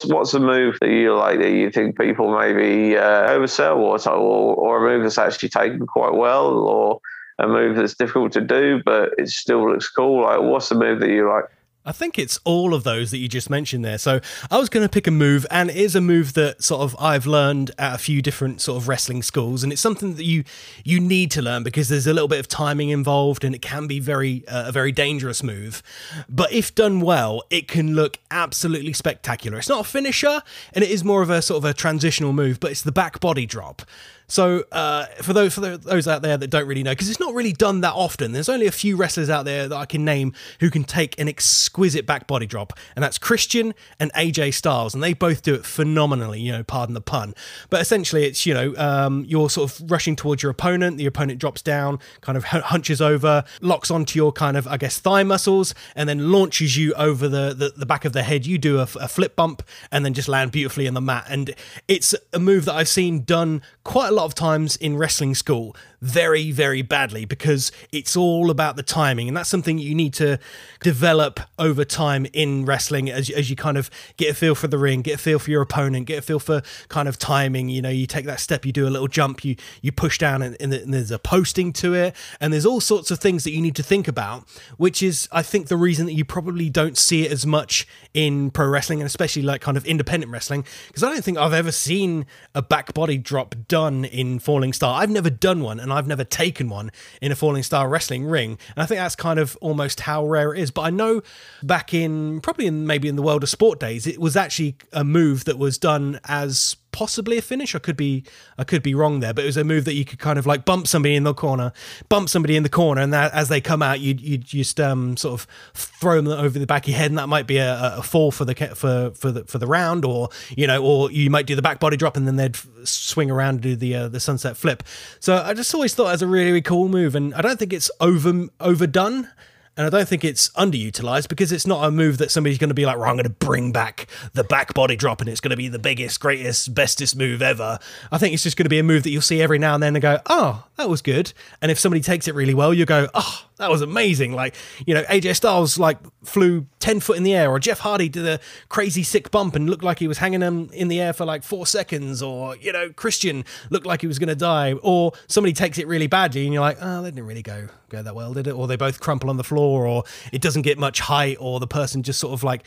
What's 0.07 0.35
a 0.35 0.41
move 0.41 0.79
that 0.81 0.91
you 0.91 1.15
like 1.15 1.39
that 1.39 1.51
you 1.51 1.71
think 1.71 1.99
people 1.99 2.37
maybe 2.37 2.97
uh, 2.97 3.29
oversell 3.29 3.77
or, 3.77 3.99
or, 4.13 4.55
or 4.55 4.87
a 4.87 4.91
move 4.91 5.03
that's 5.03 5.19
actually 5.19 5.49
taken 5.49 5.87
quite 5.87 6.15
well 6.15 6.47
or 6.47 7.01
a 7.39 7.49
move 7.49 7.77
that's 7.77 7.95
difficult 7.95 8.33
to 8.33 8.41
do 8.41 8.81
but 8.85 9.11
it 9.19 9.29
still 9.29 9.71
looks 9.71 9.89
cool? 9.89 10.23
Like 10.23 10.41
what's 10.41 10.69
the 10.69 10.77
move 10.77 11.01
that 11.01 11.11
you 11.11 11.29
like 11.29 11.45
I 11.87 11.93
think 11.93 12.19
it's 12.19 12.41
all 12.45 12.73
of 12.73 12.83
those 12.83 13.11
that 13.11 13.19
you 13.19 13.29
just 13.29 13.51
mentioned 13.51 13.85
there. 13.85 13.99
So 13.99 14.21
I 14.51 14.59
was 14.59 14.71
going 14.71 14.85
to 14.85 14.89
pick 14.89 15.07
a 15.07 15.11
move, 15.11 15.47
and 15.51 15.69
it 15.69 15.77
is 15.77 15.95
a 15.95 16.01
move 16.01 16.33
that 16.33 16.65
sort 16.65 16.81
of 16.81 16.97
I've 16.99 17.27
learned 17.27 17.73
at 17.79 17.95
a 17.95 17.99
few 17.99 18.23
different 18.23 18.63
sort 18.63 18.81
of 18.81 18.89
wrestling 18.89 19.23
schools, 19.23 19.63
and 19.63 19.73
it's 19.73 19.83
something 19.83 20.15
that 20.15 20.25
you 20.25 20.45
you 20.83 20.99
need 20.99 21.31
to 21.33 21.43
learn 21.43 21.63
because 21.63 21.89
there's 21.89 22.07
a 22.07 22.15
little 22.15 22.29
bit 22.29 22.41
of 22.41 22.49
timing 22.49 22.89
involved, 22.89 23.45
and 23.45 23.55
it 23.55 23.61
can 23.61 23.87
be 23.87 24.01
very 24.01 24.47
uh, 24.49 24.69
a 24.69 24.73
very 24.73 24.93
dangerous 24.93 25.43
move. 25.43 25.83
But 26.29 26.53
if 26.53 26.75
done 26.75 27.01
well, 27.01 27.43
it 27.51 27.69
can 27.69 27.95
look 27.95 28.19
absolutely 28.31 28.95
spectacular. 28.95 29.59
It's 29.59 29.69
not 29.69 29.81
a 29.81 29.89
finisher, 29.89 30.43
and 30.73 30.83
it 30.83 30.91
is 30.91 31.05
more 31.05 31.21
of 31.21 31.29
a 31.29 31.43
sort 31.43 31.59
of 31.59 31.65
a 31.69 31.75
transitional 31.75 32.33
move, 32.33 32.61
but 32.61 32.71
it's 32.71 32.83
the 32.83 32.93
back 32.93 33.21
body 33.21 33.45
drop. 33.45 33.83
So 34.27 34.65
uh, 34.73 35.07
for 35.23 35.33
those 35.33 35.55
for 35.55 35.61
those 35.61 36.09
out 36.09 36.23
there 36.23 36.37
that 36.37 36.49
don't 36.49 36.67
really 36.67 36.83
know, 36.83 36.93
because 36.93 37.11
it's 37.11 37.21
not 37.21 37.35
really 37.35 37.53
done 37.53 37.83
that 37.83 37.93
often, 37.93 38.33
there's 38.33 38.49
only 38.49 38.67
a 38.67 38.73
few 38.73 38.97
wrestlers 38.97 39.29
out 39.29 39.45
there 39.45 39.69
that 39.69 39.77
I 39.77 39.85
can 39.85 40.05
name 40.05 40.33
who 40.61 40.71
can 40.71 40.85
take 40.85 41.19
an 41.21 41.29
exquisite 41.29 42.07
back 42.07 42.27
body 42.27 42.47
drop, 42.47 42.73
and 42.97 43.03
that's 43.03 43.19
Christian 43.19 43.75
and 44.01 44.13
AJ 44.15 44.55
Styles, 44.55 44.95
and 44.95 45.03
they 45.03 45.13
both 45.13 45.43
do 45.43 45.55
it 45.55 45.67
phenomenally. 45.67 46.41
You 46.41 46.53
know, 46.53 46.65
pardon 46.65 46.95
the 46.95 47.01
pun, 47.01 47.35
but 47.69 47.81
essentially 47.81 48.25
it's 48.25 48.47
you 48.47 48.55
know 48.55 48.75
um, 48.77 49.25
you're 49.29 49.51
sort 49.51 49.71
of 49.71 49.91
rushing 49.91 50.17
towards 50.17 50.43
your 50.43 50.51
opponent, 50.51 50.97
the 50.97 51.07
opponent 51.07 51.39
drops 51.39 51.61
down, 51.61 51.99
kind 52.23 52.39
of 52.39 52.45
hunches 52.45 53.03
over, 53.03 53.45
locks 53.61 53.91
onto 53.91 54.19
your 54.19 54.33
kind 54.33 54.57
of 54.57 54.67
I 54.67 54.79
guess 54.79 54.99
thigh 54.99 55.23
muscles, 55.23 55.75
and 55.95 56.09
then 56.09 56.33
launches 56.33 56.77
you 56.77 56.95
over 56.95 57.29
the 57.29 57.55
the, 57.55 57.73
the 57.77 57.87
back 57.87 58.05
of 58.05 58.15
the 58.15 58.23
head. 58.23 58.47
You 58.47 58.57
do 58.57 58.79
a, 58.79 58.89
a 59.01 59.09
flip 59.09 59.37
bump 59.37 59.63
and 59.91 60.05
then 60.05 60.15
just 60.15 60.29
land 60.29 60.53
beautifully 60.53 60.87
in 60.87 60.95
the 60.95 61.01
mat, 61.03 61.27
and 61.29 61.55
it's 61.89 62.15
a 62.33 62.39
move 62.39 62.65
that 62.65 62.75
I've 62.75 62.89
seen 62.89 63.25
done 63.25 63.61
quite 63.85 64.09
a 64.09 64.13
lot 64.13 64.25
of 64.25 64.35
times 64.35 64.77
in 64.77 64.97
wrestling 64.97 65.35
school 65.35 65.77
very, 66.05 66.51
very 66.51 66.83
badly 66.83 67.25
because 67.25 67.73
it's 67.91 68.15
all 68.15 68.51
about 68.51 68.77
the 68.77 68.83
timing. 68.83 69.27
And 69.27 69.35
that's 69.35 69.49
something 69.49 69.79
you 69.79 69.95
need 69.95 70.13
to 70.15 70.39
develop 70.81 71.41
over 71.59 71.83
time 71.83 72.27
in 72.35 72.67
wrestling 72.67 73.09
as, 73.09 73.31
as 73.31 73.49
you 73.49 73.57
kind 73.57 73.79
of 73.79 73.91
get 74.19 74.31
a 74.31 74.35
feel 74.35 74.55
for 74.55 74.69
the 74.69 74.77
ring, 74.77 75.01
get 75.01 75.15
a 75.15 75.19
feel 75.19 75.39
for 75.39 75.51
your 75.51 75.63
opponent, 75.63 76.07
get 76.07 76.19
a 76.19 76.23
feel 76.23 76.39
for 76.39 76.61
kind 76.89 77.09
of 77.09 77.19
timing. 77.19 77.71
You 77.71 77.81
know, 77.81 77.89
you 77.89 78.07
take 78.07 78.27
that 78.27 78.41
step, 78.41 78.67
you 78.67 78.73
do 78.73 78.87
a 78.87 78.91
little 78.91 79.09
jump, 79.09 79.47
you, 79.47 79.57
you 79.81 79.93
push 79.93 80.19
down, 80.19 80.43
and, 80.43 80.57
and 80.61 80.73
there's 80.93 81.11
a 81.11 81.19
posting 81.19 81.73
to 81.75 81.95
it. 81.95 82.15
And 82.39 82.53
there's 82.53 82.67
all 82.67 82.83
sorts 82.83 83.11
of 83.11 83.19
things 83.19 83.45
that 83.45 83.53
you 83.53 83.63
need 83.63 83.77
to 83.77 83.83
think 83.83 84.07
about, 84.07 84.47
which 84.77 85.03
is, 85.03 85.27
I 85.33 85.43
think, 85.43 85.69
the 85.69 85.77
reason 85.79 86.05
that 86.05 86.13
you 86.13 86.27
probably 86.27 86.69
don't 86.69 86.99
see 86.99 87.25
it 87.25 87.33
as 87.33 87.47
much 87.47 87.89
in 88.13 88.51
pro 88.51 88.69
wrestling 88.69 89.01
and 89.01 89.07
especially 89.07 89.43
like 89.43 89.63
kind 89.63 89.79
of 89.79 89.87
independent 89.87 90.31
wrestling. 90.31 90.67
Because 90.89 91.03
I 91.03 91.11
don't 91.11 91.25
think 91.25 91.39
I've 91.39 91.55
ever 91.55 91.73
seen 91.73 92.27
a 92.55 92.61
back 92.61 92.93
body 92.93 93.17
drop 93.17 93.55
done 93.75 94.05
in 94.05 94.39
Falling 94.39 94.73
Star. 94.73 95.03
I've 95.03 95.11
never 95.11 95.29
done 95.29 95.61
one 95.61 95.81
and 95.81 95.93
I've 95.93 96.07
never 96.07 96.23
taken 96.23 96.69
one 96.69 96.93
in 97.21 97.33
a 97.33 97.35
Falling 97.35 97.65
Star 97.65 97.89
wrestling 97.89 98.25
ring. 98.25 98.57
And 98.77 98.85
I 98.85 98.87
think 98.87 99.01
that's 99.01 99.17
kind 99.17 99.41
of 99.41 99.59
almost 99.61 99.99
how 99.99 100.25
rare 100.25 100.55
it 100.55 100.61
is. 100.61 100.71
But 100.71 100.83
I 100.83 100.91
know 100.91 101.23
back 101.61 101.93
in 101.93 102.41
probably 102.41 102.69
in 102.69 102.87
maybe 102.87 103.09
in 103.09 103.17
the 103.17 103.23
world 103.23 103.43
of 103.43 103.49
sport 103.49 103.81
days, 103.81 104.07
it 104.07 104.21
was 104.21 104.37
actually 104.37 104.77
a 104.93 105.03
move 105.03 105.45
that 105.47 105.59
was 105.59 105.77
done 105.77 106.21
as 106.23 106.77
possibly 106.95 107.37
a 107.37 107.43
finish. 107.43 107.75
I 107.75 107.81
could 107.81 107.97
be 107.97 108.23
I 108.57 108.63
could 108.63 108.83
be 108.83 108.95
wrong 108.95 109.19
there, 109.19 109.35
but 109.35 109.43
it 109.43 109.47
was 109.47 109.57
a 109.57 109.65
move 109.65 109.85
that 109.85 109.95
you 109.95 110.05
could 110.05 110.21
kind 110.21 110.39
of 110.39 110.47
like 110.47 110.65
bump 110.65 110.87
somebody 110.87 111.17
in 111.17 111.25
the 111.25 111.35
corner, 111.35 111.73
bump 112.09 112.29
somebody 112.29 112.55
in 112.55 112.63
the 112.63 112.69
corner, 112.69 113.01
and 113.01 113.13
that 113.13 113.35
as 113.35 113.49
they 113.49 113.61
come 113.61 113.83
out, 113.83 113.99
you 113.99 114.15
you 114.15 114.39
just 114.39 114.79
um 114.79 115.17
sort 115.17 115.35
of 115.35 115.49
throw 115.75 116.21
them 116.21 116.29
over 116.29 116.57
the 116.57 116.67
back 116.67 116.85
of 116.85 116.91
your 116.91 116.99
head, 116.99 117.11
and 117.11 117.19
that 117.19 117.29
might 117.29 117.49
be 117.49 117.57
a, 117.57 117.97
a 117.97 118.03
fall 118.03 118.31
for 118.31 118.45
the 118.45 118.55
for 118.77 119.11
for 119.15 119.33
the 119.33 119.45
for 119.45 119.59
the 119.59 119.67
round, 119.67 120.05
or 120.05 120.29
you 120.57 120.69
know, 120.69 120.83
or 120.83 121.11
you 121.11 121.29
might 121.31 121.47
do 121.47 121.57
the 121.57 121.63
back 121.63 121.81
body 121.81 121.97
drop 121.97 122.17
and 122.17 122.29
then 122.29 122.37
they'd 122.37 122.57
swing 122.85 123.29
around 123.29 123.55
and 123.55 123.63
do 123.63 123.75
the 123.75 123.95
uh, 123.97 124.09
the 124.09 124.21
sunset 124.21 124.57
flip. 124.57 124.85
So 125.19 125.43
I 125.43 125.53
just 125.53 125.75
always 125.75 125.95
thought 125.95 126.09
it 126.09 126.13
was 126.13 126.23
a 126.23 126.29
really, 126.29 126.47
really 126.47 126.63
cool 126.63 126.89
move, 126.89 127.17
and 127.17 127.35
I 127.35 127.43
don't 127.43 127.59
think 127.59 127.73
it's 127.73 127.91
over 128.01 128.47
overdone. 128.61 129.29
And 129.77 129.87
I 129.87 129.91
don't 129.91 130.09
think 130.09 130.25
it's 130.25 130.51
underutilized 130.51 131.29
because 131.29 131.51
it's 131.51 131.67
not 131.67 131.85
a 131.87 131.91
move 131.91 132.19
that 132.19 132.31
somebody's 132.31 132.59
going 132.59 132.69
to 132.69 132.75
be 132.75 132.87
like, 132.87 132.97
well, 132.97 133.09
I'm 133.09 133.17
going 133.17 133.25
to 133.25 133.31
bring 133.31 133.73
back 133.73 134.07
the 134.33 134.45
back 134.45 134.73
body 134.75 134.95
drop 134.95 135.21
and 135.21 135.29
it's 135.29 135.41
going 135.41 135.51
to 135.51 135.57
be 135.57 135.69
the 135.69 135.79
biggest, 135.79 136.21
greatest, 136.21 136.75
bestest 136.75 137.17
move 137.17 137.43
ever. 137.43 137.79
I 138.13 138.19
think 138.19 138.35
it's 138.35 138.45
just 138.45 138.57
going 138.57 138.67
to 138.67 138.71
be 138.71 138.79
a 138.79 138.85
move 138.85 139.03
that 139.03 139.11
you'll 139.11 139.23
see 139.23 139.43
every 139.43 139.59
now 139.59 139.75
and 139.75 139.83
then 139.83 139.97
and 139.97 140.03
go, 140.03 140.21
oh, 140.27 140.65
that 140.77 140.89
was 140.89 141.03
good. 141.03 141.33
And 141.61 141.71
if 141.71 141.79
somebody 141.79 142.03
takes 142.03 142.29
it 142.29 142.35
really 142.35 142.55
well, 142.55 142.73
you 142.73 142.87
go, 142.87 143.09
oh, 143.15 143.47
that 143.57 143.71
was 143.71 143.83
amazing. 143.83 144.33
Like, 144.33 144.55
you 144.87 144.95
know, 144.95 145.05
AJ 145.05 145.37
Styles 145.37 145.79
like 145.79 145.99
flew 146.25 146.67
10 146.81 147.01
foot 147.01 147.17
in 147.17 147.23
the 147.23 147.35
air, 147.35 147.51
or 147.51 147.59
Jeff 147.59 147.81
Hardy 147.81 148.09
did 148.09 148.27
a 148.27 148.41
crazy 148.69 149.03
sick 149.03 149.31
bump 149.31 149.55
and 149.55 149.71
looked 149.71 149.85
like 149.85 149.99
he 149.99 150.09
was 150.09 150.19
hanging 150.19 150.41
them 150.41 150.71
in 150.73 150.89
the 150.89 151.01
air 151.01 151.13
for 151.13 151.25
like 151.25 151.43
four 151.45 151.67
seconds, 151.67 152.21
or, 152.23 152.57
you 152.57 152.73
know, 152.73 152.91
Christian 152.93 153.45
looked 153.71 153.87
like 153.87 154.01
he 154.01 154.07
was 154.07 154.19
going 154.19 154.29
to 154.29 154.35
die, 154.35 154.73
or 154.83 155.13
somebody 155.29 155.53
takes 155.53 155.79
it 155.79 155.87
really 155.87 156.09
badly 156.09 156.45
and 156.45 156.53
you're 156.53 156.63
like, 156.63 156.79
oh, 156.81 157.03
they 157.03 157.11
didn't 157.11 157.27
really 157.27 157.43
go, 157.43 157.69
go 157.89 158.03
that 158.03 158.15
well, 158.15 158.35
did 158.35 158.47
it? 158.47 158.53
Or 158.53 158.67
they 158.67 158.77
both 158.77 159.01
crumple 159.01 159.31
on 159.31 159.37
the 159.37 159.45
floor, 159.45 159.87
or 159.87 160.05
it 160.33 160.43
doesn't 160.43 160.63
get 160.63 160.79
much 160.79 161.01
height, 161.01 161.37
or 161.39 161.61
the 161.61 161.69
person 161.69 162.03
just 162.03 162.19
sort 162.19 162.33
of 162.33 162.43
like, 162.43 162.65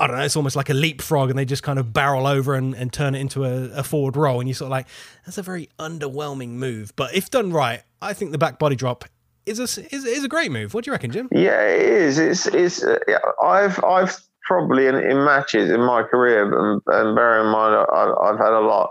I 0.00 0.06
don't 0.06 0.16
know, 0.16 0.22
it's 0.22 0.36
almost 0.36 0.54
like 0.54 0.70
a 0.70 0.74
leapfrog 0.74 1.28
and 1.28 1.36
they 1.36 1.44
just 1.44 1.64
kind 1.64 1.78
of 1.78 1.92
barrel 1.92 2.26
over 2.26 2.54
and, 2.54 2.72
and 2.74 2.92
turn 2.92 3.16
it 3.16 3.20
into 3.20 3.44
a, 3.44 3.70
a 3.70 3.82
forward 3.82 4.16
roll. 4.16 4.38
And 4.38 4.48
you're 4.48 4.54
sort 4.54 4.68
of 4.68 4.70
like, 4.70 4.86
that's 5.26 5.38
a 5.38 5.42
very 5.42 5.70
underwhelming 5.80 6.50
move. 6.50 6.92
But 6.94 7.16
if 7.16 7.30
done 7.30 7.52
right, 7.52 7.82
I 8.00 8.12
think 8.12 8.30
the 8.30 8.38
back 8.38 8.60
body 8.60 8.76
drop 8.76 9.04
is 9.48 9.58
a, 9.58 9.94
is, 9.94 10.04
is 10.04 10.24
a 10.24 10.28
great 10.28 10.50
move. 10.50 10.74
What 10.74 10.84
do 10.84 10.90
you 10.90 10.92
reckon, 10.92 11.10
Jim? 11.10 11.28
Yeah, 11.32 11.62
it 11.62 11.82
is. 11.82 12.18
It's, 12.18 12.46
it's, 12.46 12.84
uh, 12.84 12.98
I've, 13.42 13.82
I've 13.84 14.16
probably 14.48 14.86
in, 14.86 14.96
in 14.96 15.24
matches 15.24 15.70
in 15.70 15.80
my 15.82 16.02
career, 16.02 16.44
and, 16.44 16.82
and 16.86 17.16
bear 17.16 17.40
in 17.40 17.52
mind, 17.52 17.74
I, 17.74 18.12
I've 18.22 18.38
had 18.38 18.52
a 18.52 18.60
lot. 18.60 18.90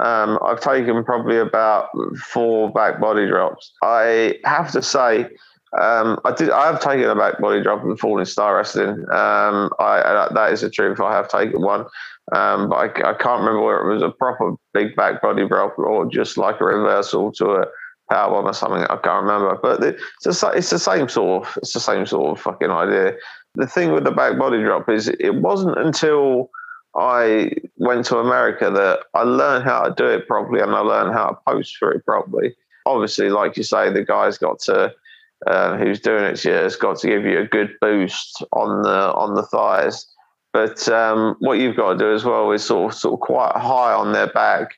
Um, 0.00 0.38
I've 0.46 0.60
taken 0.60 1.02
probably 1.04 1.38
about 1.38 1.88
four 2.18 2.70
back 2.72 3.00
body 3.00 3.26
drops. 3.26 3.72
I 3.82 4.36
have 4.44 4.70
to 4.72 4.82
say, 4.82 5.28
um, 5.80 6.18
I 6.24 6.32
did. 6.32 6.50
I 6.50 6.66
have 6.66 6.80
taken 6.80 7.10
a 7.10 7.16
back 7.16 7.40
body 7.40 7.62
drop 7.62 7.82
in 7.82 7.96
Falling 7.96 8.24
Star 8.24 8.56
Wrestling. 8.56 8.90
Um, 9.10 9.70
I, 9.80 10.28
that 10.32 10.52
is 10.52 10.60
the 10.60 10.70
truth. 10.70 11.00
I 11.00 11.12
have 11.14 11.28
taken 11.28 11.60
one, 11.60 11.84
um, 12.32 12.70
but 12.70 12.76
I, 12.76 13.10
I, 13.10 13.14
can't 13.14 13.40
remember 13.40 13.62
whether 13.62 13.90
it 13.90 13.92
was 13.92 14.02
a 14.02 14.10
proper 14.10 14.54
big 14.72 14.96
back 14.96 15.20
body 15.20 15.46
drop 15.46 15.78
or 15.78 16.06
just 16.06 16.38
like 16.38 16.60
a 16.60 16.64
reversal 16.64 17.32
to 17.32 17.50
a 17.50 17.66
power 18.10 18.30
bomb 18.30 18.46
or 18.46 18.52
something. 18.52 18.82
I 18.82 18.96
can't 18.96 19.24
remember. 19.24 19.58
But 19.60 19.82
it's, 20.24 20.42
a, 20.42 20.48
it's 20.50 20.70
the 20.70 20.78
same 20.78 21.08
sort 21.08 21.46
of. 21.46 21.56
It's 21.58 21.72
the 21.72 21.80
same 21.80 22.06
sort 22.06 22.36
of 22.36 22.42
fucking 22.42 22.70
idea. 22.70 23.14
The 23.54 23.66
thing 23.66 23.92
with 23.92 24.04
the 24.04 24.10
back 24.10 24.38
body 24.38 24.62
drop 24.62 24.88
is 24.88 25.08
it 25.08 25.36
wasn't 25.36 25.78
until 25.78 26.50
I 26.96 27.52
went 27.76 28.04
to 28.06 28.18
America 28.18 28.70
that 28.70 29.00
I 29.14 29.22
learned 29.22 29.64
how 29.64 29.84
to 29.84 29.94
do 29.94 30.06
it 30.06 30.26
properly 30.26 30.60
and 30.60 30.74
I 30.74 30.80
learned 30.80 31.12
how 31.12 31.28
to 31.28 31.38
post 31.46 31.76
for 31.76 31.92
it 31.92 32.04
properly. 32.04 32.54
Obviously, 32.86 33.30
like 33.30 33.56
you 33.56 33.62
say, 33.62 33.92
the 33.92 34.04
guy's 34.04 34.38
got 34.38 34.60
to 34.60 34.94
uh, 35.46 35.76
who's 35.76 36.00
doing 36.00 36.24
it 36.24 36.40
here 36.40 36.62
has 36.62 36.74
got 36.76 36.98
to 36.98 37.06
give 37.06 37.24
you 37.24 37.38
a 37.38 37.46
good 37.46 37.70
boost 37.80 38.42
on 38.52 38.82
the 38.82 39.12
on 39.14 39.34
the 39.34 39.44
thighs. 39.44 40.06
But 40.52 40.88
um, 40.88 41.36
what 41.38 41.58
you've 41.58 41.76
got 41.76 41.92
to 41.92 41.98
do 41.98 42.12
as 42.12 42.24
well 42.24 42.50
is 42.52 42.64
sort 42.64 42.92
of 42.92 42.98
sort 42.98 43.14
of 43.14 43.20
quite 43.20 43.52
high 43.54 43.92
on 43.92 44.12
their 44.12 44.26
back, 44.32 44.74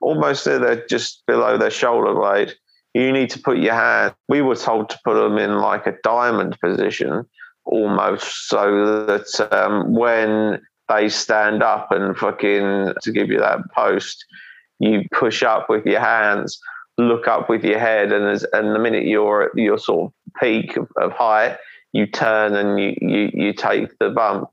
almost 0.00 0.44
they're 0.44 0.86
just 0.86 1.26
below 1.26 1.58
their 1.58 1.70
shoulder 1.70 2.14
blade. 2.14 2.54
You 2.94 3.12
need 3.12 3.30
to 3.30 3.40
put 3.40 3.58
your 3.58 3.74
hand. 3.74 4.14
We 4.28 4.42
were 4.42 4.56
told 4.56 4.90
to 4.90 4.98
put 5.04 5.14
them 5.14 5.38
in 5.38 5.58
like 5.58 5.86
a 5.86 5.96
diamond 6.02 6.58
position, 6.60 7.24
almost, 7.64 8.48
so 8.48 9.06
that 9.06 9.52
um, 9.52 9.94
when 9.94 10.60
they 10.88 11.08
stand 11.08 11.62
up 11.62 11.92
and 11.92 12.16
fucking 12.16 12.94
to 13.02 13.12
give 13.12 13.28
you 13.28 13.38
that 13.38 13.60
post, 13.74 14.24
you 14.78 15.04
push 15.12 15.42
up 15.42 15.68
with 15.68 15.84
your 15.84 16.00
hands 16.00 16.58
look 16.98 17.28
up 17.28 17.48
with 17.48 17.64
your 17.64 17.78
head, 17.78 18.12
and 18.12 18.26
as, 18.26 18.44
and 18.52 18.74
the 18.74 18.78
minute 18.78 19.06
you're 19.06 19.44
at 19.44 19.56
your 19.56 19.78
sort 19.78 20.06
of 20.06 20.34
peak 20.40 20.76
of, 20.76 20.88
of 20.96 21.12
height, 21.12 21.56
you 21.92 22.06
turn 22.06 22.54
and 22.54 22.78
you, 22.78 22.94
you, 23.00 23.30
you 23.32 23.52
take 23.52 23.96
the 23.98 24.10
bump. 24.10 24.50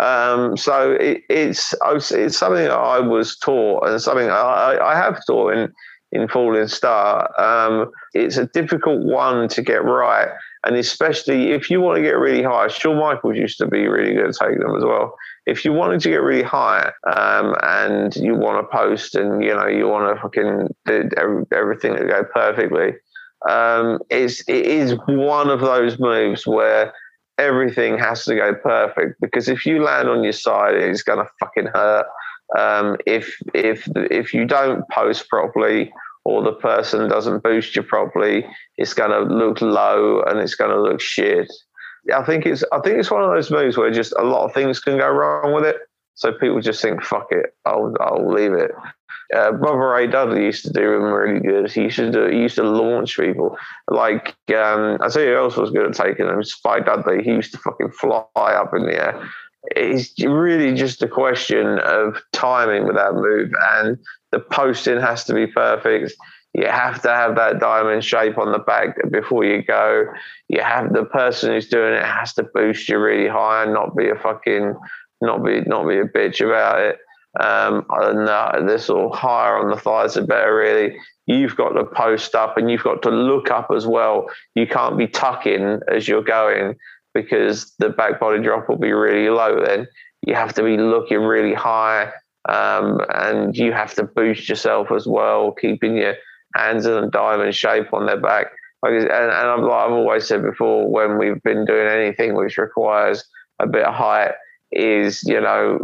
Um, 0.00 0.56
so 0.56 0.90
it, 0.90 1.22
it's 1.30 1.72
it's 2.10 2.36
something 2.36 2.68
I 2.68 2.98
was 2.98 3.38
taught 3.38 3.86
and 3.86 4.02
something 4.02 4.28
I, 4.28 4.76
I 4.82 4.96
have 4.96 5.24
taught 5.24 5.54
in 5.54 5.72
in 6.14 6.28
Falling 6.28 6.68
Star. 6.68 7.28
Um, 7.38 7.90
it's 8.14 8.36
a 8.36 8.46
difficult 8.46 9.04
one 9.04 9.48
to 9.48 9.62
get 9.62 9.84
right, 9.84 10.28
and 10.66 10.76
especially 10.76 11.52
if 11.52 11.70
you 11.70 11.80
want 11.80 11.96
to 11.96 12.02
get 12.02 12.16
really 12.16 12.42
high. 12.42 12.68
Shawn 12.68 12.98
Michaels 12.98 13.36
used 13.36 13.58
to 13.58 13.66
be 13.66 13.86
really 13.86 14.14
good 14.14 14.28
at 14.28 14.34
taking 14.34 14.60
them 14.60 14.76
as 14.76 14.84
well 14.84 15.14
if 15.46 15.64
you 15.64 15.72
wanted 15.72 16.00
to 16.00 16.08
get 16.08 16.22
really 16.22 16.42
high 16.42 16.90
um, 17.12 17.54
and 17.62 18.16
you 18.16 18.34
want 18.34 18.62
to 18.62 18.76
post 18.76 19.14
and 19.14 19.42
you 19.42 19.54
know 19.54 19.66
you 19.66 19.86
want 19.86 20.14
to 20.14 20.22
fucking 20.22 20.68
do 20.86 21.46
everything 21.52 21.94
to 21.96 22.06
go 22.06 22.24
perfectly, 22.24 22.94
um, 23.48 23.98
it's 24.10 24.40
it 24.48 24.66
is 24.66 24.94
one 25.06 25.50
of 25.50 25.60
those 25.60 25.98
moves 25.98 26.46
where 26.46 26.92
everything 27.36 27.98
has 27.98 28.24
to 28.24 28.34
go 28.34 28.54
perfect 28.54 29.20
because 29.20 29.48
if 29.48 29.66
you 29.66 29.82
land 29.82 30.08
on 30.08 30.22
your 30.22 30.32
side, 30.32 30.74
it's 30.74 31.02
gonna 31.02 31.26
fucking 31.40 31.66
hurt. 31.66 32.06
Um, 32.56 32.96
if 33.06 33.36
if 33.52 33.86
if 33.96 34.32
you 34.32 34.46
don't 34.46 34.88
post 34.90 35.28
properly 35.28 35.92
or 36.24 36.42
the 36.42 36.52
person 36.52 37.08
doesn't 37.08 37.42
boost 37.42 37.76
you 37.76 37.82
properly, 37.82 38.46
it's 38.76 38.94
gonna 38.94 39.20
look 39.20 39.60
low 39.60 40.22
and 40.22 40.38
it's 40.38 40.54
gonna 40.54 40.80
look 40.80 41.00
shit. 41.00 41.52
I 42.14 42.22
think 42.22 42.46
it's 42.46 42.64
I 42.72 42.80
think 42.80 42.98
it's 42.98 43.10
one 43.10 43.22
of 43.22 43.30
those 43.30 43.50
moves 43.50 43.76
where 43.76 43.90
just 43.90 44.12
a 44.18 44.24
lot 44.24 44.44
of 44.44 44.54
things 44.54 44.80
can 44.80 44.98
go 44.98 45.08
wrong 45.08 45.52
with 45.54 45.64
it. 45.64 45.76
So 46.14 46.32
people 46.32 46.60
just 46.60 46.80
think, 46.80 47.02
"Fuck 47.02 47.28
it, 47.30 47.54
I'll 47.64 47.94
I'll 48.00 48.30
leave 48.30 48.52
it." 48.52 48.70
Uh, 49.34 49.52
Brother 49.52 49.88
Ray 49.88 50.06
Dudley 50.06 50.44
used 50.44 50.64
to 50.64 50.72
do 50.72 50.92
them 50.92 51.02
really 51.02 51.40
good. 51.40 51.70
He 51.70 51.82
used 51.82 51.96
to 51.96 52.10
do, 52.10 52.26
he 52.26 52.40
used 52.42 52.56
to 52.56 52.62
launch 52.62 53.16
people. 53.16 53.56
Like 53.88 54.34
um, 54.54 54.98
I 55.00 55.06
you, 55.06 55.26
who 55.26 55.36
else 55.36 55.56
was 55.56 55.70
good 55.70 55.86
at 55.86 55.94
taking 55.94 56.26
them? 56.26 56.42
Spike 56.44 56.86
Dudley. 56.86 57.22
He 57.22 57.30
used 57.30 57.52
to 57.52 57.58
fucking 57.58 57.92
fly 57.92 58.24
up 58.36 58.74
in 58.74 58.86
the 58.86 58.94
air. 58.94 59.28
It's 59.74 60.12
really 60.22 60.74
just 60.74 61.02
a 61.02 61.08
question 61.08 61.78
of 61.78 62.20
timing 62.32 62.86
with 62.86 62.96
that 62.96 63.14
move, 63.14 63.50
and 63.72 63.98
the 64.34 64.40
posting 64.40 65.00
has 65.00 65.24
to 65.24 65.34
be 65.34 65.46
perfect 65.46 66.12
you 66.54 66.68
have 66.68 67.02
to 67.02 67.08
have 67.08 67.34
that 67.34 67.58
diamond 67.58 68.04
shape 68.04 68.38
on 68.38 68.52
the 68.52 68.60
back 68.60 68.96
before 69.10 69.44
you 69.44 69.62
go. 69.62 70.06
You 70.48 70.60
have 70.62 70.92
the 70.92 71.04
person 71.04 71.50
who's 71.50 71.68
doing 71.68 71.94
it 71.94 72.04
has 72.04 72.32
to 72.34 72.44
boost 72.44 72.88
you 72.88 72.98
really 72.98 73.28
high 73.28 73.64
and 73.64 73.74
not 73.74 73.96
be 73.96 74.08
a 74.08 74.14
fucking 74.14 74.74
not 75.20 75.44
be 75.44 75.62
not 75.62 75.88
be 75.88 75.98
a 75.98 76.04
bitch 76.04 76.40
about 76.40 76.80
it. 76.80 76.98
Um, 77.40 77.84
and 77.90 78.68
this 78.68 78.88
all 78.88 79.12
higher 79.12 79.56
on 79.56 79.68
the 79.68 79.76
thighs 79.76 80.16
are 80.16 80.24
better. 80.24 80.54
Really, 80.54 80.96
you've 81.26 81.56
got 81.56 81.70
to 81.70 81.84
post 81.84 82.36
up 82.36 82.56
and 82.56 82.70
you've 82.70 82.84
got 82.84 83.02
to 83.02 83.10
look 83.10 83.50
up 83.50 83.72
as 83.74 83.84
well. 83.84 84.26
You 84.54 84.68
can't 84.68 84.96
be 84.96 85.08
tucking 85.08 85.80
as 85.92 86.06
you're 86.06 86.22
going 86.22 86.76
because 87.14 87.74
the 87.80 87.88
back 87.88 88.20
body 88.20 88.40
drop 88.40 88.68
will 88.68 88.78
be 88.78 88.92
really 88.92 89.28
low. 89.28 89.64
Then 89.64 89.88
you 90.24 90.36
have 90.36 90.54
to 90.54 90.62
be 90.62 90.76
looking 90.76 91.18
really 91.18 91.54
high, 91.54 92.12
um, 92.48 93.00
and 93.14 93.56
you 93.56 93.72
have 93.72 93.94
to 93.94 94.04
boost 94.04 94.48
yourself 94.48 94.90
as 94.92 95.06
well, 95.06 95.52
keeping 95.52 95.96
your 95.96 96.14
hands 96.54 96.86
in 96.86 96.92
a 96.92 97.10
diamond 97.10 97.54
shape 97.54 97.92
on 97.92 98.06
their 98.06 98.20
back. 98.20 98.46
and, 98.82 98.96
and 98.96 99.12
I've, 99.12 99.60
like 99.60 99.86
I've 99.86 99.92
always 99.92 100.26
said 100.26 100.42
before, 100.42 100.90
when 100.90 101.18
we've 101.18 101.42
been 101.42 101.64
doing 101.64 101.88
anything 101.88 102.34
which 102.34 102.58
requires 102.58 103.24
a 103.60 103.66
bit 103.66 103.84
of 103.84 103.94
height, 103.94 104.32
is 104.72 105.22
you 105.24 105.40
know 105.40 105.78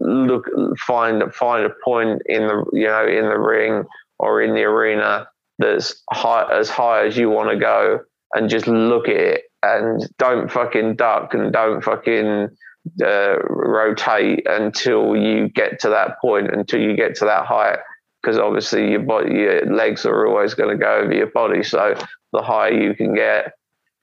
look 0.00 0.50
find 0.78 1.22
find 1.32 1.64
a 1.64 1.70
point 1.84 2.20
in 2.26 2.48
the 2.48 2.64
you 2.72 2.86
know 2.86 3.06
in 3.06 3.24
the 3.24 3.38
ring 3.38 3.84
or 4.18 4.42
in 4.42 4.54
the 4.54 4.62
arena 4.62 5.28
that's 5.58 6.02
high 6.10 6.46
as 6.52 6.68
high 6.68 7.06
as 7.06 7.16
you 7.16 7.30
want 7.30 7.50
to 7.50 7.56
go 7.56 8.00
and 8.34 8.50
just 8.50 8.66
look 8.66 9.08
at 9.08 9.16
it 9.16 9.42
and 9.62 10.08
don't 10.18 10.50
fucking 10.50 10.96
duck 10.96 11.34
and 11.34 11.52
don't 11.52 11.82
fucking 11.82 12.48
uh, 13.04 13.36
rotate 13.48 14.46
until 14.46 15.16
you 15.16 15.48
get 15.48 15.80
to 15.80 15.88
that 15.90 16.20
point 16.20 16.50
until 16.52 16.80
you 16.80 16.96
get 16.96 17.14
to 17.16 17.24
that 17.24 17.46
height 17.46 17.78
because 18.22 18.38
obviously 18.38 18.90
your 18.90 19.00
body, 19.00 19.34
your 19.34 19.66
legs 19.66 20.06
are 20.06 20.26
always 20.26 20.54
going 20.54 20.70
to 20.70 20.82
go 20.82 20.96
over 20.98 21.12
your 21.12 21.26
body. 21.28 21.62
So 21.62 21.94
the 22.32 22.42
higher 22.42 22.72
you 22.72 22.94
can 22.94 23.14
get, 23.14 23.52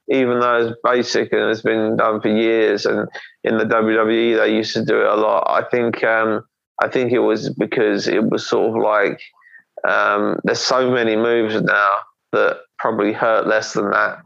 even 0.10 0.40
though 0.42 0.68
it's 0.68 0.80
basic 0.84 1.32
and 1.34 1.50
it's 1.50 1.62
been 1.62 1.98
done 1.98 2.22
for 2.22 2.30
years, 2.30 2.86
and 2.86 3.08
in 3.44 3.58
the 3.58 3.66
WWE 3.66 4.38
they 4.38 4.56
used 4.56 4.74
to 4.74 4.86
do 4.86 5.02
it 5.02 5.08
a 5.08 5.16
lot. 5.16 5.46
I 5.48 5.68
think 5.70 6.04
um, 6.04 6.44
I 6.82 6.90
think 6.90 7.12
it 7.14 7.20
was 7.20 7.50
because 7.50 8.08
it 8.08 8.30
was 8.30 8.48
sort 8.48 8.76
of 8.76 8.82
like 8.84 9.22
Um, 9.88 10.40
there's 10.44 10.60
so 10.60 10.92
many 10.92 11.16
moves 11.16 11.62
now 11.62 11.92
that 12.34 12.60
probably 12.78 13.14
hurt 13.14 13.48
less 13.48 13.74
than 13.74 13.92
that. 13.92 14.20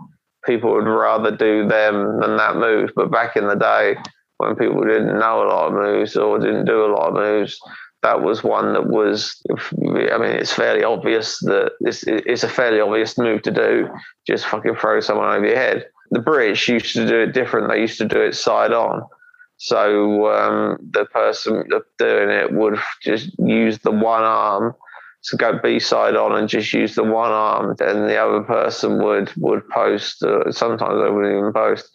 People 0.45 0.73
would 0.73 0.87
rather 0.87 1.31
do 1.31 1.67
them 1.67 2.19
than 2.19 2.37
that 2.37 2.55
move. 2.57 2.91
But 2.95 3.11
back 3.11 3.35
in 3.35 3.47
the 3.47 3.55
day, 3.55 3.95
when 4.37 4.55
people 4.55 4.81
didn't 4.81 5.19
know 5.19 5.43
a 5.43 5.49
lot 5.49 5.67
of 5.67 5.73
moves 5.73 6.15
or 6.15 6.39
didn't 6.39 6.65
do 6.65 6.85
a 6.85 6.93
lot 6.93 7.09
of 7.09 7.13
moves, 7.13 7.59
that 8.01 8.21
was 8.21 8.43
one 8.43 8.73
that 8.73 8.87
was. 8.87 9.41
I 9.49 10.17
mean, 10.17 10.31
it's 10.31 10.53
fairly 10.53 10.83
obvious 10.83 11.39
that 11.39 11.71
it's, 11.81 12.03
it's 12.05 12.43
a 12.43 12.49
fairly 12.49 12.81
obvious 12.81 13.17
move 13.17 13.41
to 13.43 13.51
do. 13.51 13.87
Just 14.27 14.45
fucking 14.45 14.75
throw 14.75 14.99
someone 14.99 15.33
over 15.33 15.45
your 15.45 15.55
head. 15.55 15.85
The 16.11 16.19
British 16.19 16.67
used 16.67 16.93
to 16.95 17.07
do 17.07 17.19
it 17.21 17.33
different. 17.33 17.69
They 17.69 17.81
used 17.81 17.97
to 17.99 18.05
do 18.05 18.21
it 18.21 18.35
side 18.35 18.73
on. 18.73 19.03
So 19.57 20.27
um, 20.33 20.77
the 20.91 21.05
person 21.05 21.63
doing 21.97 22.29
it 22.29 22.51
would 22.51 22.77
just 23.01 23.29
use 23.39 23.79
the 23.79 23.91
one 23.91 24.23
arm 24.23 24.75
to 25.25 25.37
go 25.37 25.57
B 25.63 25.79
side 25.79 26.17
on 26.17 26.37
and 26.37 26.49
just 26.49 26.73
use 26.73 26.95
the 26.95 27.03
one 27.03 27.31
arm, 27.31 27.75
and 27.79 28.09
the 28.09 28.17
other 28.17 28.41
person 28.41 29.01
would 29.01 29.31
would 29.37 29.67
post. 29.69 30.21
Uh, 30.21 30.51
sometimes 30.51 31.01
they 31.01 31.09
wouldn't 31.09 31.37
even 31.37 31.53
post, 31.53 31.89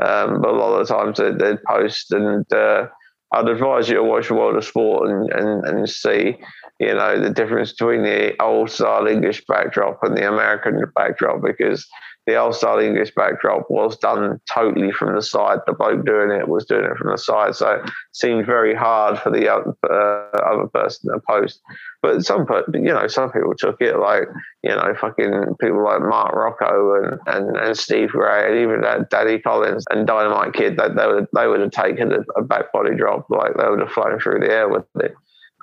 um, 0.00 0.40
but 0.40 0.50
a 0.50 0.56
lot 0.56 0.78
of 0.78 0.86
the 0.86 0.94
times 0.94 1.18
they'd, 1.18 1.38
they'd 1.38 1.62
post. 1.64 2.12
And 2.12 2.50
uh, 2.52 2.86
I'd 3.32 3.48
advise 3.48 3.88
you 3.88 3.96
to 3.96 4.02
watch 4.02 4.30
World 4.30 4.56
of 4.56 4.64
Sport 4.64 5.08
and, 5.08 5.32
and 5.32 5.64
and 5.66 5.88
see, 5.88 6.38
you 6.78 6.94
know, 6.94 7.20
the 7.20 7.30
difference 7.30 7.72
between 7.72 8.02
the 8.02 8.40
old 8.42 8.70
style 8.70 9.06
English 9.06 9.44
backdrop 9.46 10.02
and 10.02 10.16
the 10.16 10.28
American 10.28 10.82
backdrop 10.94 11.42
because 11.42 11.86
the 12.26 12.36
old 12.36 12.54
style 12.54 12.78
English 12.78 13.12
backdrop 13.16 13.68
was 13.68 13.98
done 13.98 14.40
totally 14.52 14.92
from 14.92 15.14
the 15.14 15.22
side. 15.22 15.58
The 15.66 15.72
bloke 15.72 16.06
doing 16.06 16.30
it 16.30 16.46
was 16.46 16.64
doing 16.64 16.84
it 16.84 16.96
from 16.96 17.10
the 17.10 17.18
side, 17.18 17.56
so 17.56 17.72
it 17.72 17.90
seemed 18.12 18.46
very 18.46 18.74
hard 18.74 19.18
for 19.18 19.30
the 19.30 19.52
other, 19.52 19.74
uh, 19.90 20.38
other 20.38 20.68
person 20.68 21.12
to 21.12 21.20
post. 21.28 21.60
But 22.00 22.24
some, 22.24 22.46
you 22.74 22.80
know, 22.80 23.06
some 23.08 23.32
people 23.32 23.54
took 23.56 23.80
it 23.80 23.98
like, 23.98 24.24
you 24.62 24.70
know, 24.70 24.94
fucking 25.00 25.56
people 25.60 25.84
like 25.84 26.00
Mark 26.00 26.32
Rocco 26.34 27.02
and, 27.02 27.20
and, 27.26 27.56
and 27.56 27.76
Steve 27.76 28.10
Grey 28.10 28.48
and 28.48 28.58
even 28.60 28.82
that 28.82 29.10
Danny 29.10 29.40
Collins 29.40 29.84
and 29.90 30.06
Dynamite 30.06 30.52
Kid. 30.52 30.76
They, 30.76 30.88
they 30.88 31.06
would 31.06 31.26
they 31.34 31.46
would 31.48 31.60
have 31.60 31.70
taken 31.72 32.12
a, 32.12 32.20
a 32.36 32.42
back 32.42 32.72
body 32.72 32.94
drop 32.96 33.26
like 33.30 33.56
they 33.56 33.68
would 33.68 33.80
have 33.80 33.90
flown 33.90 34.20
through 34.20 34.40
the 34.40 34.52
air 34.52 34.68
with 34.68 34.84
it. 35.00 35.14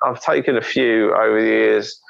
I've 0.04 0.22
taken 0.22 0.58
a 0.58 0.62
few 0.62 1.14
over 1.14 1.42
the 1.42 1.48
years 1.48 2.02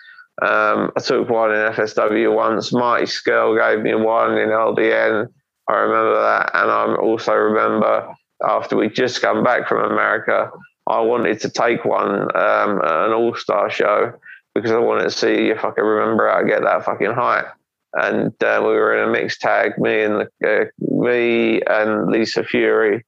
um, 0.41 0.91
I 0.95 1.01
took 1.01 1.29
one 1.29 1.51
in 1.51 1.73
FSW 1.73 2.33
once. 2.33 2.71
Marty 2.71 3.05
Scurll 3.05 3.57
gave 3.57 3.83
me 3.83 3.95
one 3.95 4.37
in 4.37 4.49
LDN. 4.49 5.27
I 5.67 5.73
remember 5.73 6.21
that. 6.21 6.51
And 6.53 6.71
I 6.71 6.95
also 6.95 7.33
remember 7.33 8.13
after 8.47 8.77
we 8.77 8.89
just 8.89 9.21
come 9.21 9.43
back 9.43 9.67
from 9.67 9.91
America, 9.91 10.51
I 10.87 11.01
wanted 11.01 11.39
to 11.41 11.49
take 11.49 11.83
one 11.83 12.35
um, 12.35 12.81
an 12.83 13.13
all 13.13 13.35
star 13.35 13.69
show 13.69 14.13
because 14.55 14.71
I 14.71 14.79
wanted 14.79 15.03
to 15.03 15.11
see 15.11 15.49
if 15.49 15.63
I 15.63 15.71
could 15.71 15.83
remember 15.83 16.29
how 16.29 16.41
to 16.41 16.47
get 16.47 16.63
that 16.63 16.85
fucking 16.85 17.13
height. 17.13 17.45
And 17.93 18.31
uh, 18.43 18.61
we 18.61 18.69
were 18.69 18.95
in 18.95 19.09
a 19.09 19.11
mixed 19.11 19.41
tag, 19.41 19.77
me 19.77 20.03
and 20.03 20.27
the, 20.41 20.61
uh, 20.61 20.65
me 20.79 21.61
and 21.67 22.07
Lisa 22.11 22.43
Fury, 22.43 23.03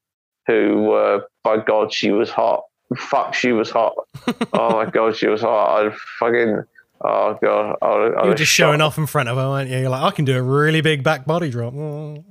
who, 0.48 0.92
uh, 0.92 1.22
by 1.44 1.58
God, 1.58 1.94
she 1.94 2.12
was 2.12 2.30
hot. 2.30 2.64
Fuck, 2.98 3.36
she 3.36 3.52
was 3.52 3.70
hot. 3.70 3.94
oh 4.54 4.72
my 4.72 4.90
God, 4.90 5.16
she 5.16 5.28
was 5.28 5.42
hot. 5.42 5.86
I 5.86 5.96
fucking 6.20 6.64
Oh 7.04 7.38
god, 7.42 7.78
I 7.82 7.98
would, 7.98 8.16
I 8.16 8.24
you 8.24 8.30
were 8.30 8.36
just 8.36 8.52
showing 8.52 8.82
off 8.82 8.98
in 8.98 9.08
front 9.08 9.30
of 9.30 9.38
her, 9.38 9.50
weren't 9.50 9.70
you? 9.70 9.80
You're 9.80 9.90
like, 9.90 10.04
I 10.04 10.12
can 10.12 10.26
do 10.26 10.38
a 10.38 10.42
really 10.42 10.82
big 10.82 11.04
back 11.04 11.26
body 11.26 11.50
drop. 11.50 11.74
Mm. 11.74 12.24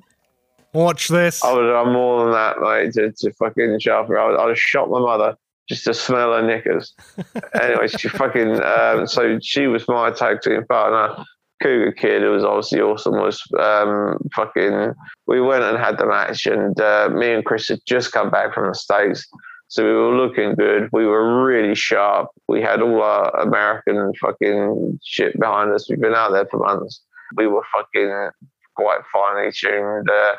Watch 0.73 1.09
this. 1.09 1.43
I 1.43 1.53
would 1.53 1.65
have 1.65 1.85
done 1.85 1.93
more 1.93 2.25
than 2.25 2.33
that, 2.33 2.61
mate, 2.61 2.93
to, 2.93 3.11
to 3.11 3.33
fucking 3.35 3.81
show 3.81 4.05
her. 4.05 4.19
I 4.19 4.31
would, 4.31 4.39
I'd 4.39 4.49
have 4.49 4.59
shot 4.59 4.89
my 4.89 5.01
mother 5.01 5.37
just 5.69 5.85
to 5.85 5.95
smell 5.95 6.33
her 6.33 6.47
knickers. 6.47 6.95
anyway, 7.61 7.89
she 7.89 8.09
fucking. 8.09 8.63
Um, 8.63 9.07
so 9.07 9.39
she 9.43 9.67
was 9.67 9.89
my 9.89 10.11
tag 10.13 10.43
team 10.43 10.65
partner. 10.67 11.25
Cougar 11.61 11.93
Kid, 11.93 12.23
who 12.23 12.31
was 12.31 12.45
obviously 12.45 12.81
awesome, 12.81 13.15
was 13.15 13.43
um, 13.59 14.19
fucking. 14.35 14.95
We 15.27 15.41
went 15.41 15.65
and 15.65 15.77
had 15.77 15.99
the 15.99 16.07
match, 16.07 16.47
and 16.47 16.81
uh, 16.81 17.11
me 17.13 17.33
and 17.33 17.45
Chris 17.45 17.69
had 17.69 17.81
just 17.87 18.13
come 18.13 18.31
back 18.31 18.55
from 18.55 18.69
the 18.69 18.75
States. 18.75 19.27
So 19.71 19.85
we 19.85 19.93
were 19.93 20.17
looking 20.17 20.57
good. 20.57 20.89
We 20.93 21.07
were 21.07 21.45
really 21.45 21.77
sharp. 21.77 22.27
We 22.49 22.61
had 22.61 22.83
all 22.83 23.03
our 23.03 23.31
American 23.41 24.13
fucking 24.21 24.99
shit 25.05 25.39
behind 25.39 25.71
us. 25.71 25.89
We've 25.89 26.01
been 26.01 26.13
out 26.13 26.33
there 26.33 26.47
for 26.51 26.59
months. 26.59 27.01
We 27.37 27.47
were 27.47 27.63
fucking 27.73 28.31
quite 28.75 28.99
finely 29.13 29.53
tuned, 29.53 30.11
uh, 30.11 30.35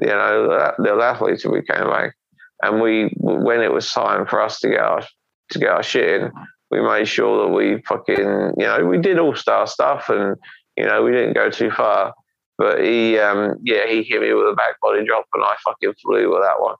you 0.00 0.06
know, 0.06 0.72
the 0.78 0.92
athletes 0.94 1.44
we 1.44 1.60
came 1.60 1.86
back. 1.86 2.14
And 2.62 2.80
we, 2.80 3.12
when 3.18 3.60
it 3.60 3.74
was 3.74 3.92
time 3.92 4.26
for 4.26 4.40
us 4.40 4.58
to 4.60 4.70
get 4.70 4.80
our 4.80 5.02
to 5.50 5.58
get 5.58 5.68
our 5.68 5.82
shit 5.82 6.22
in, 6.22 6.32
we 6.70 6.80
made 6.80 7.06
sure 7.06 7.44
that 7.44 7.52
we 7.52 7.82
fucking, 7.86 8.54
you 8.56 8.64
know, 8.64 8.86
we 8.86 8.96
did 8.96 9.18
all 9.18 9.36
star 9.36 9.66
stuff, 9.66 10.08
and 10.08 10.36
you 10.78 10.86
know, 10.86 11.02
we 11.02 11.12
didn't 11.12 11.34
go 11.34 11.50
too 11.50 11.70
far. 11.70 12.14
But 12.56 12.82
he, 12.82 13.18
um, 13.18 13.56
yeah, 13.62 13.86
he 13.86 14.02
hit 14.02 14.22
me 14.22 14.32
with 14.32 14.46
a 14.46 14.54
back 14.56 14.80
body 14.80 15.04
drop, 15.04 15.26
and 15.34 15.44
I 15.44 15.56
fucking 15.62 15.92
flew 16.02 16.32
with 16.32 16.40
that 16.40 16.58
one. 16.58 16.76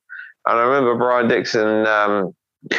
And 0.47 0.59
I 0.59 0.63
remember 0.63 0.97
Brian 0.97 1.29
Dixon. 1.29 1.87
Um, 1.87 2.35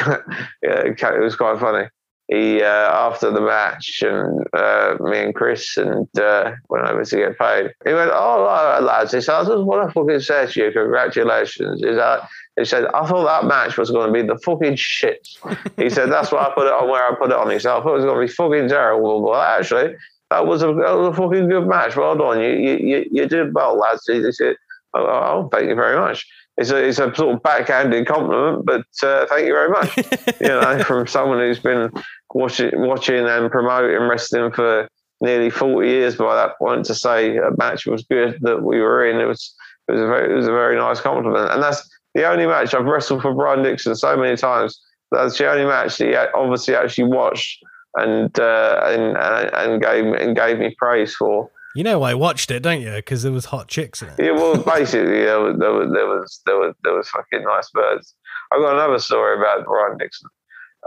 it 0.62 1.20
was 1.20 1.36
quite 1.36 1.58
funny. 1.58 1.88
He 2.28 2.62
uh, 2.62 2.66
after 2.66 3.30
the 3.30 3.42
match, 3.42 4.02
and 4.02 4.46
uh, 4.54 4.96
me 4.98 5.18
and 5.24 5.34
Chris 5.34 5.76
and 5.76 6.08
uh, 6.18 6.52
went 6.70 6.88
over 6.88 7.04
to 7.04 7.16
get 7.16 7.38
paid. 7.38 7.70
He 7.84 7.92
went, 7.92 8.12
"Oh, 8.14 8.78
lads," 8.82 9.12
he 9.12 9.20
said, 9.20 9.34
"I 9.34 9.44
just 9.44 9.64
want 9.64 9.86
to 9.86 9.92
fucking 9.92 10.20
say 10.20 10.46
to 10.46 10.64
you, 10.64 10.72
congratulations." 10.72 11.82
He 11.84 11.94
said, 11.94 12.20
he 12.56 12.64
said, 12.64 12.86
"I 12.94 13.06
thought 13.06 13.26
that 13.26 13.46
match 13.46 13.76
was 13.76 13.90
going 13.90 14.06
to 14.06 14.12
be 14.12 14.26
the 14.26 14.38
fucking 14.38 14.76
shit." 14.76 15.28
he 15.76 15.90
said, 15.90 16.10
"That's 16.10 16.32
why 16.32 16.46
I 16.46 16.54
put 16.54 16.66
it 16.66 16.72
on 16.72 16.88
where 16.88 17.06
I 17.06 17.14
put 17.14 17.30
it 17.30 17.36
on." 17.36 17.50
He 17.50 17.58
said, 17.58 17.72
"I 17.72 17.82
thought 17.82 17.92
it 17.92 17.96
was 17.96 18.04
going 18.06 18.26
to 18.26 18.26
be 18.26 18.32
fucking 18.32 18.68
terrible." 18.70 19.22
Well, 19.22 19.38
actually, 19.38 19.94
that 20.30 20.46
was 20.46 20.62
a, 20.62 20.68
that 20.68 20.96
was 20.96 21.08
a 21.08 21.20
fucking 21.20 21.50
good 21.50 21.66
match. 21.66 21.94
Well 21.94 22.16
done, 22.16 22.40
you 22.40 22.48
you 22.48 23.04
you 23.10 23.26
did 23.28 23.52
well, 23.54 23.78
lads. 23.78 24.04
He 24.06 24.32
said, 24.32 24.56
"Oh, 24.94 25.04
oh 25.04 25.48
thank 25.52 25.68
you 25.68 25.74
very 25.74 25.98
much." 25.98 26.26
It's 26.56 26.70
a, 26.70 26.76
it's 26.76 26.98
a 26.98 27.14
sort 27.14 27.34
of 27.34 27.42
backhanded 27.42 28.06
compliment, 28.06 28.64
but 28.64 28.86
uh, 29.02 29.26
thank 29.26 29.46
you 29.46 29.52
very 29.52 29.70
much. 29.70 29.96
you 30.40 30.48
know, 30.48 30.82
from 30.84 31.06
someone 31.06 31.38
who's 31.38 31.58
been 31.58 31.90
watching, 32.32 32.70
watching 32.74 33.26
and 33.26 33.50
promoting 33.50 34.08
wrestling 34.08 34.52
for 34.52 34.88
nearly 35.20 35.50
40 35.50 35.88
years 35.88 36.16
by 36.16 36.34
that 36.34 36.56
point 36.58 36.84
to 36.86 36.94
say 36.94 37.36
a 37.36 37.50
match 37.56 37.86
was 37.86 38.04
good 38.04 38.38
that 38.42 38.62
we 38.62 38.80
were 38.80 39.04
in, 39.04 39.20
it 39.20 39.24
was, 39.24 39.54
it 39.88 39.92
was 39.92 40.00
a 40.00 40.06
very, 40.06 40.32
it 40.32 40.36
was 40.36 40.46
a 40.46 40.52
very 40.52 40.76
nice 40.76 41.00
compliment. 41.00 41.50
And 41.50 41.62
that's 41.62 41.88
the 42.14 42.28
only 42.28 42.46
match 42.46 42.72
I've 42.72 42.84
wrestled 42.84 43.22
for 43.22 43.34
Brian 43.34 43.62
Dixon 43.62 43.96
so 43.96 44.16
many 44.16 44.36
times. 44.36 44.80
That's 45.10 45.36
the 45.38 45.50
only 45.50 45.64
match 45.64 45.98
that 45.98 46.08
he 46.08 46.16
obviously 46.16 46.76
actually 46.76 47.08
watched 47.08 47.64
and, 47.94 48.38
uh, 48.38 48.80
and, 48.84 49.16
and 49.16 49.82
gave, 49.82 50.04
and 50.04 50.36
gave 50.36 50.58
me 50.58 50.74
praise 50.78 51.14
for. 51.14 51.50
You 51.74 51.82
know 51.82 51.98
why 51.98 52.12
I 52.12 52.14
watched 52.14 52.52
it, 52.52 52.62
don't 52.62 52.80
you? 52.80 52.92
Because 52.92 53.24
there 53.24 53.32
was 53.32 53.46
hot 53.46 53.66
chicks 53.66 54.00
in 54.00 54.08
it. 54.08 54.14
Yeah, 54.18 54.30
well, 54.30 54.56
basically, 54.56 55.24
there 55.24 55.40
was, 55.40 55.58
there 55.58 55.72
was 55.72 55.90
there 55.92 56.06
was 56.06 56.40
there 56.46 56.56
was 56.56 56.74
there 56.84 56.94
was 56.94 57.08
fucking 57.08 57.42
nice 57.42 57.68
birds. 57.70 58.14
I've 58.52 58.60
got 58.60 58.74
another 58.74 59.00
story 59.00 59.36
about 59.36 59.64
Brian 59.64 59.98
Dixon. 59.98 60.30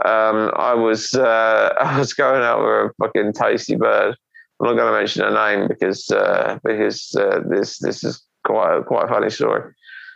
Um, 0.04 0.50
I 0.56 0.74
was 0.74 1.12
uh, 1.12 1.74
I 1.80 1.98
was 1.98 2.14
going 2.14 2.42
out 2.42 2.60
with 2.60 2.68
a 2.68 2.90
fucking 3.02 3.34
tasty 3.34 3.76
bird. 3.76 4.16
I'm 4.60 4.66
not 4.66 4.76
going 4.76 4.92
to 4.92 4.98
mention 4.98 5.22
her 5.22 5.30
name 5.30 5.68
because 5.68 6.10
uh, 6.10 6.58
because 6.64 7.14
uh, 7.16 7.40
this 7.46 7.78
this 7.80 8.02
is 8.02 8.24
quite 8.44 8.78
a, 8.78 8.82
quite 8.82 9.04
a 9.04 9.08
funny 9.08 9.30
story. 9.30 9.70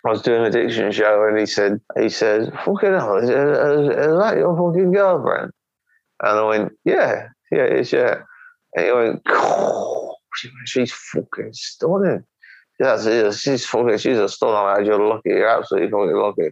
I 0.07 0.11
was 0.11 0.23
doing 0.23 0.43
a 0.43 0.51
Dixon 0.51 0.91
show 0.91 1.29
and 1.29 1.39
he 1.39 1.47
said 1.47 1.81
he 2.01 2.09
said 2.09 2.51
fucking 2.65 2.93
hell 2.93 3.19
is, 3.19 3.29
is, 3.29 3.31
is 3.31 4.19
that 4.19 4.37
your 4.37 4.57
fucking 4.57 4.91
girlfriend? 4.91 5.53
And 6.23 6.39
I 6.39 6.45
went 6.45 6.73
yeah 6.87 7.29
yeah 7.53 7.65
it's 7.65 7.93
yeah. 7.93 8.23
And 8.75 8.87
he 8.87 8.93
went. 8.93 9.23
she's 10.65 10.93
fucking 10.93 11.53
stunning. 11.53 12.25
Yeah, 12.81 13.31
she's 13.31 13.67
fucking, 13.67 13.99
she's 13.99 14.19
a 14.19 14.29
stunner. 14.29 14.83
You're 14.83 15.07
lucky. 15.07 15.31
You're 15.31 15.49
absolutely 15.49 15.91
fucking 15.91 16.17
lucky. 16.17 16.51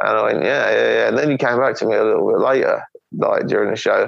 And 0.00 0.16
I 0.16 0.22
went, 0.22 0.44
yeah, 0.44 0.70
yeah, 0.70 0.92
yeah. 0.92 1.08
And 1.08 1.18
then 1.18 1.30
he 1.30 1.36
came 1.36 1.58
back 1.58 1.74
to 1.76 1.86
me 1.86 1.96
a 1.96 2.04
little 2.04 2.26
bit 2.28 2.38
later, 2.38 2.82
like 3.12 3.46
during 3.48 3.70
the 3.70 3.76
show. 3.76 4.04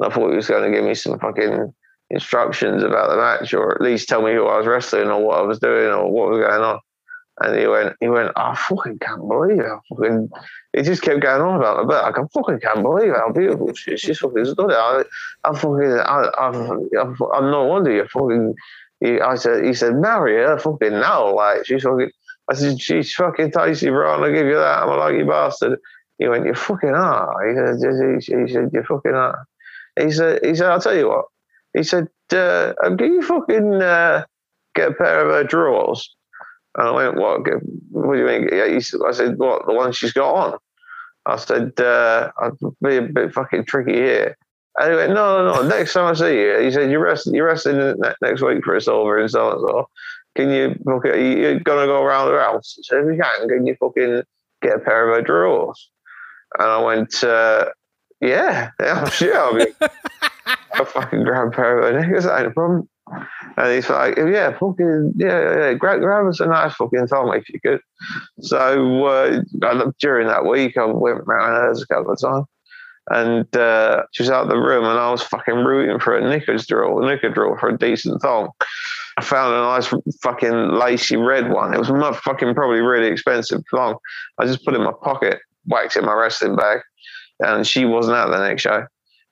And 0.00 0.10
I 0.10 0.14
thought 0.14 0.30
he 0.30 0.36
was 0.36 0.48
going 0.48 0.70
to 0.70 0.76
give 0.76 0.84
me 0.84 0.94
some 0.94 1.18
fucking 1.18 1.72
instructions 2.10 2.82
about 2.82 3.10
the 3.10 3.16
match, 3.16 3.54
or 3.54 3.74
at 3.74 3.80
least 3.80 4.08
tell 4.08 4.22
me 4.22 4.32
who 4.32 4.46
I 4.46 4.58
was 4.58 4.66
wrestling, 4.66 5.08
or 5.08 5.22
what 5.24 5.38
I 5.38 5.42
was 5.42 5.58
doing, 5.58 5.88
or 5.88 6.10
what 6.10 6.30
was 6.30 6.38
going 6.38 6.62
on. 6.62 6.80
And 7.40 7.58
he 7.58 7.66
went, 7.66 7.96
he 8.00 8.08
went, 8.08 8.30
I 8.36 8.54
fucking 8.54 9.00
can't 9.00 9.26
believe 9.26 9.58
it. 9.58 9.78
Fucking, 9.88 10.30
he 10.72 10.82
just 10.82 11.02
kept 11.02 11.20
going 11.20 11.42
on 11.42 11.56
about 11.56 11.80
it. 11.80 11.88
But 11.88 12.04
I 12.04 12.12
can 12.12 12.28
fucking 12.28 12.60
can't 12.60 12.82
believe 12.82 13.12
how 13.12 13.32
beautiful 13.32 13.74
she 13.74 13.94
is. 13.94 14.00
She's 14.00 14.18
fucking 14.20 14.44
stunning. 14.44 14.76
I, 14.76 15.02
I 15.42 15.52
fucking, 15.52 15.98
I, 15.98 16.30
I, 16.38 16.48
I'm 16.48 17.50
no 17.50 17.64
wonder 17.64 17.90
you 17.90 18.06
fucking, 18.06 18.54
he, 19.00 19.20
I 19.20 19.34
said, 19.34 19.64
he 19.64 19.74
said, 19.74 19.96
marry 19.96 20.36
her 20.36 20.58
fucking 20.58 20.92
now. 20.92 21.34
Like, 21.34 21.66
she's 21.66 21.82
fucking, 21.82 22.10
I 22.48 22.54
said, 22.54 22.80
she's 22.80 23.12
fucking 23.12 23.50
tasty, 23.50 23.90
bro. 23.90 24.14
And 24.14 24.24
I'll 24.24 24.32
give 24.32 24.46
you 24.46 24.54
that. 24.54 24.82
I'm 24.84 24.90
a 24.90 24.96
lucky 24.96 25.24
bastard. 25.24 25.80
He 26.18 26.28
went, 26.28 26.46
you 26.46 26.54
fucking 26.54 26.90
are. 26.90 27.48
He 27.48 27.54
said, 27.80 28.46
he, 28.46 28.52
said, 28.52 28.70
you 28.72 28.82
fucking 28.84 29.14
are. 29.14 29.44
He 29.98 30.12
said, 30.12 30.44
he 30.44 30.54
said, 30.54 30.70
I'll 30.70 30.80
tell 30.80 30.94
you 30.96 31.08
what. 31.08 31.24
He 31.72 31.82
said, 31.82 32.06
uh, 32.32 32.74
can 32.80 33.12
you 33.12 33.22
fucking 33.22 33.82
uh, 33.82 34.24
get 34.76 34.92
a 34.92 34.94
pair 34.94 35.26
of 35.26 35.32
her 35.34 35.42
drawers? 35.42 36.14
And 36.76 36.88
I 36.88 36.90
went, 36.90 37.16
what? 37.16 37.40
What 37.90 38.14
do 38.14 38.20
you 38.20 38.26
mean? 38.26 38.48
I 38.52 39.12
said, 39.12 39.38
what? 39.38 39.66
The 39.66 39.72
one 39.72 39.92
she's 39.92 40.12
got 40.12 40.34
on? 40.34 40.58
I 41.26 41.36
said, 41.36 41.72
uh, 41.78 42.30
I'd 42.38 42.52
be 42.82 42.96
a 42.96 43.02
bit 43.02 43.32
fucking 43.32 43.64
tricky 43.64 43.94
here. 43.94 44.36
And 44.78 44.90
he 44.90 44.96
went, 44.96 45.14
no, 45.14 45.44
no, 45.44 45.62
no. 45.62 45.68
Next 45.68 45.92
time 45.92 46.06
I 46.06 46.14
see 46.14 46.38
you, 46.38 46.58
he 46.58 46.70
said, 46.70 46.90
you're 46.90 47.00
resting, 47.00 47.34
you're 47.34 47.46
resting 47.46 47.94
next 48.20 48.42
week 48.42 48.64
for 48.64 48.74
a 48.74 48.80
silver 48.80 49.18
and 49.18 49.30
so 49.30 49.46
on 49.46 49.52
and 49.52 49.60
so. 49.60 49.88
Can 50.36 50.50
you 50.50 50.74
book 50.80 51.04
it? 51.04 51.16
You're 51.16 51.60
gonna 51.60 51.86
go 51.86 52.02
around 52.02 52.32
the 52.32 52.40
house. 52.40 52.76
So 52.82 52.98
if 52.98 53.06
you 53.06 53.22
can, 53.22 53.48
can 53.48 53.66
you 53.66 53.76
fucking 53.78 54.22
get 54.62 54.76
a 54.76 54.78
pair 54.80 55.08
of 55.08 55.14
her 55.14 55.22
drawers? 55.22 55.90
And 56.58 56.68
I 56.68 56.82
went, 56.82 57.22
uh, 57.22 57.66
yeah, 58.20 58.70
yeah, 58.80 59.08
sure. 59.10 59.38
I'll, 59.38 59.54
be, 59.54 59.66
I'll 60.72 60.84
fucking 60.84 61.22
grab 61.22 61.48
a 61.48 61.50
pair 61.52 61.78
of 61.78 61.84
her 61.84 62.00
knickers. 62.00 62.26
Ain't 62.26 62.46
a 62.46 62.50
problem. 62.50 62.88
And 63.56 63.72
he's 63.72 63.90
like, 63.90 64.16
yeah, 64.16 64.56
fucking, 64.58 65.12
yeah, 65.16 65.58
yeah, 65.58 65.74
grab, 65.74 66.26
us 66.26 66.40
a 66.40 66.46
nice 66.46 66.74
fucking 66.74 67.06
thong 67.06 67.34
if 67.36 67.48
you 67.48 67.60
could. 67.60 67.80
So 68.40 69.04
uh, 69.04 69.42
during 70.00 70.26
that 70.28 70.46
week, 70.46 70.76
I 70.76 70.86
went 70.86 71.20
around 71.20 71.52
hers 71.52 71.82
a 71.82 71.86
couple 71.86 72.12
of 72.12 72.20
times. 72.20 72.46
And 73.10 73.54
uh, 73.54 74.04
she 74.12 74.22
was 74.22 74.30
out 74.30 74.48
the 74.48 74.56
room, 74.56 74.84
and 74.84 74.98
I 74.98 75.10
was 75.10 75.22
fucking 75.22 75.56
rooting 75.56 75.98
for 75.98 76.16
a 76.16 76.26
knickers 76.26 76.66
drawer, 76.66 77.02
a 77.02 77.06
knicker 77.06 77.28
drawer 77.28 77.58
for 77.58 77.68
a 77.68 77.76
decent 77.76 78.22
thong. 78.22 78.48
I 79.18 79.22
found 79.22 79.54
a 79.54 79.58
nice 79.58 79.92
fucking 80.22 80.70
lacy 80.70 81.16
red 81.16 81.50
one. 81.50 81.74
It 81.74 81.78
was 81.78 81.90
not 81.90 82.16
fucking 82.16 82.54
probably 82.54 82.80
really 82.80 83.08
expensive 83.08 83.62
thong. 83.70 83.98
I 84.38 84.46
just 84.46 84.64
put 84.64 84.72
it 84.72 84.78
in 84.78 84.84
my 84.84 84.92
pocket, 85.02 85.40
whacked 85.66 85.96
it 85.96 86.00
in 86.00 86.06
my 86.06 86.14
wrestling 86.14 86.56
bag, 86.56 86.80
and 87.40 87.66
she 87.66 87.84
wasn't 87.84 88.16
at 88.16 88.28
the 88.28 88.38
next 88.38 88.62
show. 88.62 88.86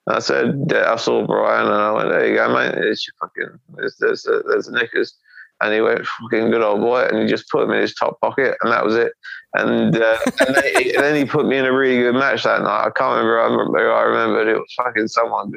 I 0.07 0.19
said, 0.19 0.73
I 0.73 0.95
saw 0.97 1.25
Brian 1.25 1.65
and 1.65 1.75
I 1.75 1.91
went, 1.91 2.09
there 2.09 2.27
you 2.27 2.35
go, 2.35 2.53
mate. 2.53 2.75
It's 2.75 3.07
your 3.07 3.13
fucking, 3.21 3.59
there's, 3.75 3.95
there's, 3.99 4.23
there's 4.23 4.65
the 4.65 4.73
knickers. 4.73 5.15
And 5.61 5.73
he 5.73 5.79
went, 5.79 6.05
fucking 6.05 6.51
good 6.51 6.61
old 6.61 6.81
boy. 6.81 7.03
And 7.03 7.19
he 7.19 7.27
just 7.27 7.49
put 7.49 7.61
them 7.61 7.71
in 7.71 7.81
his 7.81 7.95
top 7.95 8.19
pocket 8.19 8.57
and 8.61 8.73
that 8.73 8.83
was 8.83 8.95
it. 8.95 9.13
And, 9.53 9.95
uh, 9.95 10.17
and, 10.45 10.55
then 10.55 10.63
he, 10.75 10.93
and, 10.95 11.03
then 11.03 11.15
he, 11.15 11.25
put 11.25 11.45
me 11.45 11.57
in 11.57 11.65
a 11.65 11.71
really 11.71 12.01
good 12.01 12.15
match 12.15 12.43
that 12.43 12.63
night. 12.63 12.85
I 12.85 12.89
can't 12.89 13.11
remember, 13.11 13.39
I 13.39 13.45
remember, 13.45 13.93
I 13.93 14.01
remembered 14.01 14.47
it 14.49 14.57
was 14.57 14.73
fucking 14.75 15.07
someone. 15.07 15.53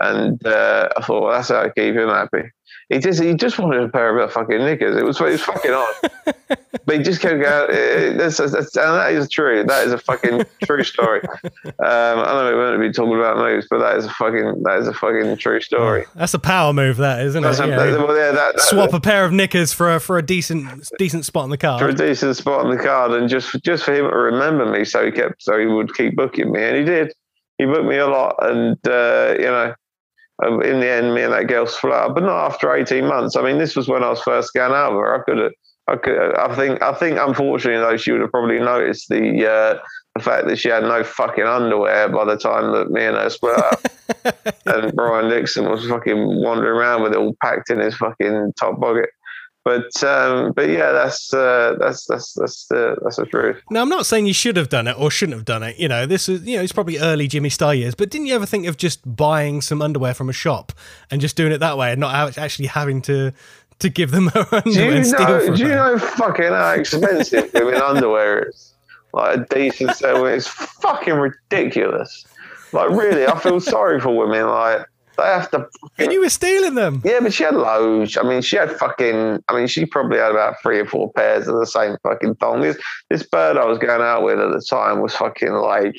And 0.00 0.44
uh, 0.46 0.88
I 0.96 1.02
thought, 1.02 1.22
well, 1.22 1.32
that's 1.32 1.48
how 1.48 1.62
I 1.62 1.68
keep 1.68 1.94
him 1.94 2.08
happy. 2.08 2.50
He 2.90 2.98
just 2.98 3.22
he 3.22 3.34
just 3.34 3.56
wanted 3.56 3.84
a 3.84 3.88
pair 3.88 4.18
of 4.18 4.32
fucking 4.32 4.58
knickers. 4.58 4.96
It 4.96 5.04
was 5.04 5.20
it 5.20 5.24
was 5.24 5.40
fucking 5.40 5.70
odd, 5.70 5.94
but 6.84 6.96
he 6.96 7.02
just 7.02 7.20
kept 7.20 7.40
going. 7.40 7.68
It, 7.70 8.18
that's, 8.18 8.38
that's, 8.38 8.76
and 8.76 8.96
that 8.96 9.12
is 9.12 9.28
true. 9.28 9.62
That 9.62 9.86
is 9.86 9.92
a 9.92 9.98
fucking 9.98 10.44
true 10.64 10.82
story. 10.82 11.22
Um, 11.64 12.18
I 12.18 12.24
don't 12.24 12.44
know 12.44 12.56
we're 12.56 12.68
going 12.68 12.80
to 12.80 12.88
be 12.88 12.92
talking 12.92 13.14
about 13.14 13.36
moves, 13.36 13.66
but 13.70 13.78
that 13.78 13.96
is 13.96 14.04
a 14.04 14.10
fucking 14.10 14.62
that 14.64 14.78
is 14.80 14.88
a 14.88 14.92
fucking 14.92 15.36
true 15.38 15.60
story. 15.60 16.04
That's 16.14 16.34
a 16.34 16.38
power 16.38 16.72
move, 16.72 16.98
that 16.98 17.24
isn't 17.24 17.42
that's 17.42 17.58
it? 17.58 17.64
A, 17.64 17.68
yeah. 17.68 17.76
That, 17.76 18.06
well, 18.06 18.16
yeah, 18.16 18.32
that, 18.32 18.60
Swap 18.60 18.92
a 18.92 19.00
pair 19.00 19.24
of 19.24 19.32
knickers 19.32 19.72
for 19.72 19.94
a 19.94 20.00
for 20.00 20.18
a 20.18 20.22
decent 20.22 20.88
decent 20.98 21.24
spot 21.24 21.44
on 21.44 21.50
the 21.50 21.56
card. 21.56 21.80
For 21.80 21.88
a 21.88 21.94
decent 21.94 22.36
spot 22.36 22.66
on 22.66 22.76
the 22.76 22.82
card, 22.82 23.12
and 23.12 23.28
just 23.28 23.62
just 23.62 23.84
for 23.84 23.94
him 23.94 24.10
to 24.10 24.16
remember 24.16 24.66
me, 24.66 24.84
so 24.84 25.04
he 25.04 25.10
kept 25.10 25.42
so 25.42 25.58
he 25.58 25.66
would 25.66 25.94
keep 25.94 26.16
booking 26.16 26.52
me, 26.52 26.62
and 26.62 26.76
he 26.76 26.84
did. 26.84 27.12
He 27.56 27.66
booked 27.66 27.86
me 27.86 27.96
a 27.96 28.06
lot, 28.06 28.36
and 28.40 28.76
uh, 28.86 29.34
you 29.38 29.46
know 29.46 29.74
in 30.42 30.80
the 30.80 30.88
end, 30.88 31.14
me 31.14 31.22
and 31.22 31.32
that 31.32 31.48
girl 31.48 31.66
split 31.66 31.92
up, 31.92 32.14
but 32.14 32.22
not 32.24 32.46
after 32.46 32.74
18 32.74 33.06
months. 33.06 33.36
I 33.36 33.42
mean, 33.42 33.58
this 33.58 33.76
was 33.76 33.88
when 33.88 34.02
I 34.02 34.10
was 34.10 34.22
first 34.22 34.52
going 34.54 34.72
out 34.72 34.92
with 34.92 35.00
her. 35.00 35.14
I 35.14 35.24
could 35.24 35.38
have, 35.38 35.52
I 35.88 35.96
could, 35.96 36.36
I 36.36 36.54
think, 36.54 36.82
I 36.82 36.94
think, 36.94 37.18
unfortunately, 37.18 37.80
though, 37.80 37.96
she 37.96 38.12
would 38.12 38.20
have 38.20 38.30
probably 38.30 38.58
noticed 38.58 39.08
the 39.08 39.50
uh, 39.50 39.78
the 40.14 40.22
fact 40.22 40.48
that 40.48 40.58
she 40.58 40.68
had 40.68 40.82
no 40.82 41.04
fucking 41.04 41.44
underwear 41.44 42.08
by 42.08 42.24
the 42.24 42.36
time 42.36 42.72
that 42.72 42.90
me 42.90 43.04
and 43.04 43.16
her 43.16 43.30
split 43.30 43.58
up, 43.58 43.80
and 44.66 44.94
Brian 44.94 45.30
Dixon 45.30 45.70
was 45.70 45.86
fucking 45.86 46.42
wandering 46.42 46.76
around 46.76 47.02
with 47.02 47.12
it 47.12 47.18
all 47.18 47.36
packed 47.42 47.70
in 47.70 47.78
his 47.78 47.96
fucking 47.96 48.52
top 48.58 48.80
pocket. 48.80 49.10
But 49.62 50.02
um, 50.02 50.52
but 50.52 50.70
yeah, 50.70 50.92
that's 50.92 51.34
uh, 51.34 51.76
that's 51.78 52.06
that's 52.06 52.32
that's 52.32 52.70
uh, 52.70 52.94
that's 53.02 53.16
the 53.16 53.26
truth. 53.26 53.60
Now, 53.70 53.82
I'm 53.82 53.90
not 53.90 54.06
saying 54.06 54.26
you 54.26 54.32
should 54.32 54.56
have 54.56 54.70
done 54.70 54.88
it 54.88 54.98
or 54.98 55.10
shouldn't 55.10 55.36
have 55.36 55.44
done 55.44 55.62
it. 55.62 55.78
You 55.78 55.86
know, 55.86 56.06
this 56.06 56.30
is 56.30 56.46
you 56.46 56.56
know 56.56 56.62
it's 56.62 56.72
probably 56.72 56.98
early 56.98 57.28
Jimmy 57.28 57.50
Star 57.50 57.74
years. 57.74 57.94
But 57.94 58.08
didn't 58.08 58.26
you 58.26 58.34
ever 58.34 58.46
think 58.46 58.66
of 58.66 58.78
just 58.78 59.00
buying 59.16 59.60
some 59.60 59.82
underwear 59.82 60.14
from 60.14 60.30
a 60.30 60.32
shop 60.32 60.72
and 61.10 61.20
just 61.20 61.36
doing 61.36 61.52
it 61.52 61.58
that 61.58 61.76
way 61.76 61.92
and 61.92 62.00
not 62.00 62.38
actually 62.38 62.68
having 62.68 63.02
to 63.02 63.32
to 63.80 63.88
give 63.90 64.12
them 64.12 64.28
her 64.34 64.46
underwear? 64.50 64.62
Do 65.02 65.08
you 65.08 65.12
know? 65.12 65.56
Do 65.56 65.62
you 65.62 65.68
know 65.68 65.98
fucking 65.98 66.48
how 66.48 66.70
expensive 66.70 67.50
women 67.54 67.82
underwear 67.82 68.48
is? 68.48 68.72
Like 69.12 69.38
a 69.40 69.54
decent 69.54 69.96
set, 69.96 70.16
it's 70.16 70.46
fucking 70.46 71.14
ridiculous. 71.14 72.24
Like 72.72 72.90
really, 72.90 73.26
I 73.26 73.38
feel 73.38 73.60
sorry 73.60 74.00
for 74.00 74.16
women. 74.16 74.46
Like 74.46 74.86
they 75.20 75.26
have 75.26 75.50
to. 75.52 75.66
And 75.98 76.12
you 76.12 76.20
were 76.20 76.30
stealing 76.30 76.74
them. 76.74 77.02
Yeah, 77.04 77.20
but 77.20 77.32
she 77.32 77.44
had 77.44 77.54
loads. 77.54 78.16
I 78.16 78.22
mean, 78.22 78.42
she 78.42 78.56
had 78.56 78.72
fucking. 78.72 79.42
I 79.48 79.54
mean, 79.54 79.66
she 79.66 79.86
probably 79.86 80.18
had 80.18 80.30
about 80.30 80.56
three 80.62 80.80
or 80.80 80.86
four 80.86 81.12
pairs 81.12 81.48
of 81.48 81.58
the 81.58 81.66
same 81.66 81.96
fucking 82.02 82.36
thong. 82.36 82.62
This 82.62 82.78
this 83.08 83.22
bird 83.22 83.56
I 83.56 83.64
was 83.64 83.78
going 83.78 84.02
out 84.02 84.22
with 84.22 84.38
at 84.38 84.50
the 84.50 84.64
time 84.68 85.00
was 85.00 85.14
fucking 85.14 85.52
like. 85.52 85.96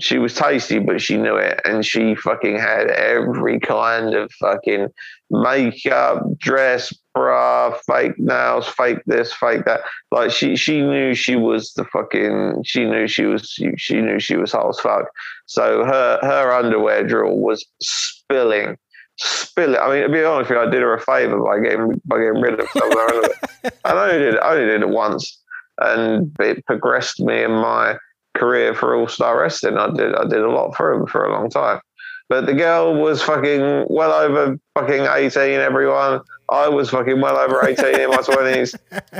She 0.00 0.18
was 0.18 0.34
tasty, 0.34 0.80
but 0.80 1.00
she 1.00 1.16
knew 1.16 1.36
it, 1.36 1.60
and 1.64 1.86
she 1.86 2.16
fucking 2.16 2.58
had 2.58 2.88
every 2.88 3.60
kind 3.60 4.12
of 4.12 4.28
fucking 4.40 4.88
makeup, 5.30 6.20
dress, 6.38 6.92
bra, 7.14 7.78
fake 7.86 8.18
nails, 8.18 8.66
fake 8.66 8.98
this, 9.06 9.32
fake 9.32 9.64
that. 9.66 9.82
Like 10.10 10.32
she, 10.32 10.56
she 10.56 10.80
knew 10.80 11.14
she 11.14 11.36
was 11.36 11.72
the 11.74 11.84
fucking. 11.84 12.62
She 12.64 12.84
knew 12.84 13.06
she 13.06 13.24
was. 13.24 13.48
She, 13.48 13.70
she 13.76 14.00
knew 14.00 14.18
she 14.18 14.36
was 14.36 14.50
hot 14.50 14.68
as 14.68 14.80
fuck. 14.80 15.06
So 15.46 15.84
her 15.84 16.18
her 16.22 16.52
underwear 16.52 17.06
drawer 17.06 17.34
was 17.34 17.64
spilling, 17.80 18.76
spilling. 19.18 19.80
I 19.80 19.88
mean, 19.88 20.02
to 20.02 20.08
be 20.08 20.24
honest 20.24 20.50
with 20.50 20.58
you, 20.58 20.66
I 20.66 20.70
did 20.70 20.82
her 20.82 20.94
a 20.94 21.00
favour 21.00 21.38
by 21.42 21.60
getting 21.60 22.00
by 22.04 22.18
getting 22.18 22.40
rid 22.40 22.60
of 22.60 22.68
some 22.70 22.90
of 22.90 22.98
her 22.98 23.06
underwear. 23.06 23.30
I 23.84 23.92
only 23.92 24.18
did 24.18 24.38
I 24.38 24.52
only 24.52 24.66
did 24.66 24.82
it 24.82 24.88
once, 24.88 25.42
and 25.78 26.34
it 26.40 26.64
progressed 26.66 27.20
me 27.20 27.42
in 27.42 27.52
my 27.52 27.96
career 28.36 28.74
for 28.74 28.96
All 28.96 29.08
Star 29.08 29.40
Wrestling. 29.40 29.76
I 29.76 29.90
did 29.90 30.14
I 30.14 30.24
did 30.24 30.40
a 30.40 30.50
lot 30.50 30.74
for 30.76 30.92
him 30.92 31.06
for 31.06 31.24
a 31.24 31.32
long 31.32 31.50
time. 31.50 31.80
But 32.28 32.46
the 32.46 32.54
girl 32.54 32.94
was 32.94 33.22
fucking 33.22 33.86
well 33.90 34.12
over 34.12 34.56
fucking 34.74 35.06
18, 35.10 35.60
everyone. 35.60 36.20
I 36.50 36.68
was 36.68 36.90
fucking 36.90 37.20
well 37.20 37.36
over 37.36 37.66
18 37.66 38.00
in 38.00 38.10
my 38.10 38.16
20s. 38.22 38.74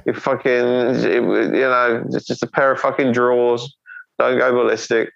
You 0.06 0.14
fucking, 0.14 0.50
it, 0.50 1.22
you 1.54 1.60
know, 1.60 2.02
it's 2.10 2.26
just 2.26 2.42
a 2.42 2.46
pair 2.46 2.72
of 2.72 2.80
fucking 2.80 3.12
drawers. 3.12 3.76
Don't 4.18 4.38
go 4.38 4.52
ballistic. 4.52 5.10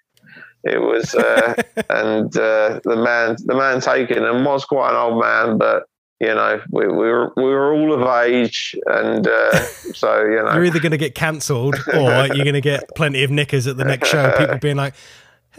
It 0.63 0.81
was, 0.81 1.15
uh, 1.15 1.53
and 1.89 2.35
uh, 2.35 2.79
the 2.83 2.95
man, 2.95 3.37
the 3.45 3.55
man 3.55 3.81
taken 3.81 4.23
and 4.25 4.45
was 4.45 4.65
quite 4.65 4.91
an 4.91 4.95
old 4.95 5.21
man, 5.21 5.57
but 5.57 5.83
you 6.19 6.27
know, 6.27 6.61
we, 6.69 6.85
we 6.85 6.93
were 6.93 7.31
we 7.37 7.43
were 7.43 7.73
all 7.73 7.93
of 7.93 8.25
age, 8.25 8.75
and 8.87 9.25
uh, 9.25 9.51
so 9.93 10.21
you 10.23 10.43
know, 10.43 10.53
you're 10.53 10.65
either 10.65 10.79
going 10.79 10.91
to 10.91 10.97
get 10.97 11.15
cancelled 11.15 11.75
or 11.93 12.27
you're 12.27 12.43
going 12.43 12.53
to 12.53 12.61
get 12.61 12.83
plenty 12.95 13.23
of 13.23 13.31
knickers 13.31 13.67
at 13.67 13.77
the 13.77 13.85
next 13.85 14.09
show. 14.09 14.31
People 14.37 14.57
being 14.61 14.75
like, 14.75 14.95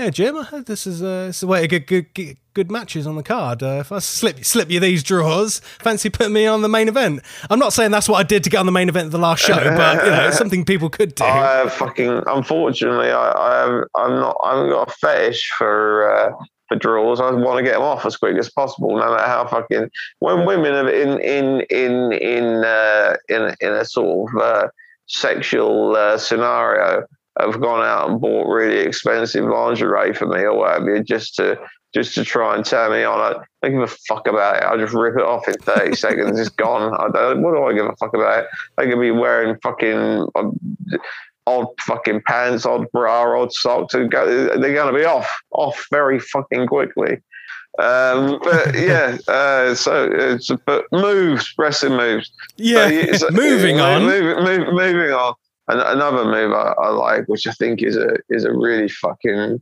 "Hey 0.01 0.11
Jim, 0.11 0.35
I 0.35 0.45
heard 0.45 0.65
this 0.65 0.87
is 0.87 1.03
uh, 1.03 1.27
this 1.27 1.37
is 1.37 1.43
a 1.43 1.47
way 1.47 1.61
to 1.61 1.69
get 1.69 1.87
good, 1.87 2.15
good 2.15 2.39
good 2.55 2.71
matches 2.71 3.07
on 3.07 3.17
the 3.17 3.23
card. 3.23 3.63
Uh, 3.63 3.81
if 3.81 3.93
I 3.93 3.99
slip 3.99 4.43
slip 4.47 4.71
you 4.71 4.81
these 4.81 5.03
drawers, 5.03 5.59
fancy 5.59 6.09
putting 6.09 6.33
me 6.33 6.47
on 6.47 6.63
the 6.63 6.71
main 6.71 6.89
event. 6.89 7.21
I'm 7.51 7.59
not 7.59 7.75
saying 7.75 7.91
that's 7.91 8.09
what 8.09 8.19
I 8.19 8.23
did 8.23 8.43
to 8.45 8.51
get 8.51 8.61
on 8.61 8.67
the 8.67 8.73
main 8.73 8.89
event 8.89 9.05
of 9.05 9.13
the 9.13 9.19
last 9.19 9.45
show, 9.45 9.57
but 9.57 10.03
you 10.03 10.11
know, 10.11 10.29
it's 10.29 10.39
something 10.39 10.65
people 10.65 10.89
could 10.89 11.15
do. 11.15 11.25
I 11.25 11.69
fucking 11.69 12.23
unfortunately, 12.27 13.11
I, 13.11 13.31
I 13.31 13.59
have, 13.59 13.85
I'm 13.95 14.13
not. 14.13 14.37
I 14.43 14.55
haven't 14.55 14.71
got 14.71 14.89
a 14.89 14.93
fetish 14.93 15.51
for. 15.59 16.11
Uh, 16.11 16.45
for 16.69 16.77
draws, 16.77 17.21
I 17.21 17.33
want 17.33 17.59
to 17.59 17.65
get 17.65 17.73
them 17.73 17.83
off 17.83 18.07
as 18.07 18.17
quick 18.17 18.39
as 18.39 18.49
possible, 18.49 18.97
no 18.97 19.11
matter 19.11 19.27
how 19.27 19.45
fucking. 19.45 19.91
When 20.21 20.47
women 20.47 20.73
are 20.73 20.89
in 20.89 21.21
in 21.21 21.61
in 21.63 22.13
in 22.13 22.65
uh, 22.65 23.17
in 23.29 23.55
in 23.61 23.73
a 23.73 23.85
sort 23.85 24.31
of 24.31 24.41
uh, 24.41 24.69
sexual 25.07 25.97
uh, 25.97 26.17
scenario, 26.17 27.07
have 27.45 27.61
gone 27.61 27.85
out 27.85 28.11
and 28.11 28.21
bought 28.21 28.49
really 28.49 28.79
expensive 28.79 29.45
lingerie 29.45 30.15
for 30.15 30.27
me 30.27 30.41
or 30.41 30.55
whatever, 30.55 31.03
just 31.03 31.37
to 31.37 31.59
just 31.93 32.15
to 32.15 32.25
try 32.25 32.55
and 32.55 32.65
turn 32.65 32.93
me 32.93 33.03
on. 33.03 33.19
I 33.21 33.33
don't 33.63 33.73
give 33.73 33.83
a 33.83 33.87
fuck 33.87 34.29
about 34.29 34.57
it. 34.57 34.63
I'll 34.63 34.79
just 34.79 34.95
rip 34.95 35.17
it 35.17 35.25
off 35.25 35.49
in 35.49 35.55
30 35.55 35.97
seconds. 35.97 36.39
It's 36.39 36.49
gone. 36.49 36.95
I 36.95 37.09
don't, 37.09 37.43
what 37.43 37.53
do 37.53 37.65
I 37.65 37.73
give 37.73 37.87
a 37.87 37.97
fuck 37.97 38.15
about 38.15 38.45
it? 38.45 38.51
They 38.77 38.89
could 38.89 39.01
be 39.01 39.11
wearing 39.11 39.59
fucking 39.63 40.29
uh, 40.37 40.51
odd 41.47 41.67
fucking 41.81 42.23
pants, 42.27 42.65
odd 42.65 42.87
bra, 42.93 43.41
odd 43.41 43.53
socks. 43.53 43.93
They're 43.93 44.07
going 44.07 44.51
to 44.59 44.93
be 44.93 45.05
off, 45.05 45.29
off 45.51 45.85
very 45.91 46.21
fucking 46.21 46.69
quickly. 46.69 47.21
Um, 47.79 48.41
but 48.43 48.75
yeah, 48.79 49.17
uh, 49.29 49.75
so 49.75 50.11
it's 50.13 50.51
but 50.67 50.85
moves, 50.93 51.53
wrestling 51.57 51.97
moves. 51.97 52.31
Yeah, 52.57 53.13
so, 53.17 53.29
moving 53.33 53.81
on. 53.81 54.05
Move, 54.05 54.45
move, 54.45 54.73
moving 54.73 55.13
on. 55.13 55.35
Another 55.79 56.25
move 56.25 56.53
I, 56.53 56.75
I 56.79 56.89
like, 56.91 57.27
which 57.27 57.47
I 57.47 57.53
think 57.53 57.83
is 57.83 57.97
a 57.97 58.17
is 58.29 58.45
a 58.45 58.53
really 58.53 58.89
fucking 58.89 59.61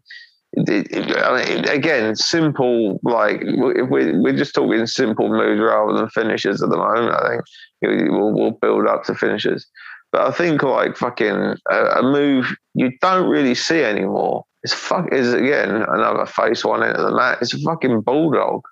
I 0.56 1.44
mean, 1.44 1.68
again, 1.68 2.16
simple. 2.16 2.98
Like 3.02 3.40
if 3.42 3.90
we 3.90 4.12
we're 4.18 4.36
just 4.36 4.54
talking 4.54 4.86
simple 4.86 5.28
moves 5.28 5.60
rather 5.60 5.92
than 5.92 6.08
finishes 6.08 6.62
at 6.62 6.70
the 6.70 6.76
moment. 6.76 7.14
I 7.14 7.38
think 7.80 8.10
we'll, 8.10 8.32
we'll 8.32 8.52
build 8.52 8.86
up 8.86 9.04
to 9.04 9.14
finishes. 9.14 9.66
But 10.10 10.26
I 10.26 10.30
think 10.30 10.62
like 10.62 10.96
fucking 10.96 11.56
a, 11.70 11.84
a 11.98 12.02
move 12.02 12.56
you 12.74 12.90
don't 13.00 13.28
really 13.28 13.54
see 13.54 13.82
anymore. 13.82 14.44
It's 14.62 14.72
fuck 14.72 15.12
is 15.12 15.34
again 15.34 15.70
another 15.70 16.24
face 16.24 16.64
one 16.64 16.82
into 16.82 17.02
the 17.02 17.14
mat. 17.14 17.38
It's 17.42 17.54
a 17.54 17.60
fucking 17.60 18.00
bulldog, 18.00 18.62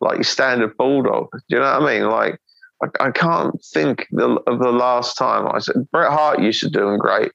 like 0.00 0.16
your 0.16 0.24
standard 0.24 0.76
bulldog. 0.76 1.28
Do 1.32 1.56
you 1.56 1.58
know 1.60 1.78
what 1.78 1.88
I 1.88 1.98
mean? 1.98 2.10
Like 2.10 2.40
I, 2.82 3.06
I 3.06 3.10
can't 3.10 3.62
think 3.72 4.06
the, 4.10 4.40
of 4.46 4.58
the 4.58 4.72
last 4.72 5.16
time 5.16 5.46
I 5.46 5.58
said 5.58 5.88
Bret 5.90 6.10
Hart 6.10 6.40
used 6.40 6.60
to 6.60 6.70
do 6.70 6.80
them 6.80 6.98
great. 6.98 7.32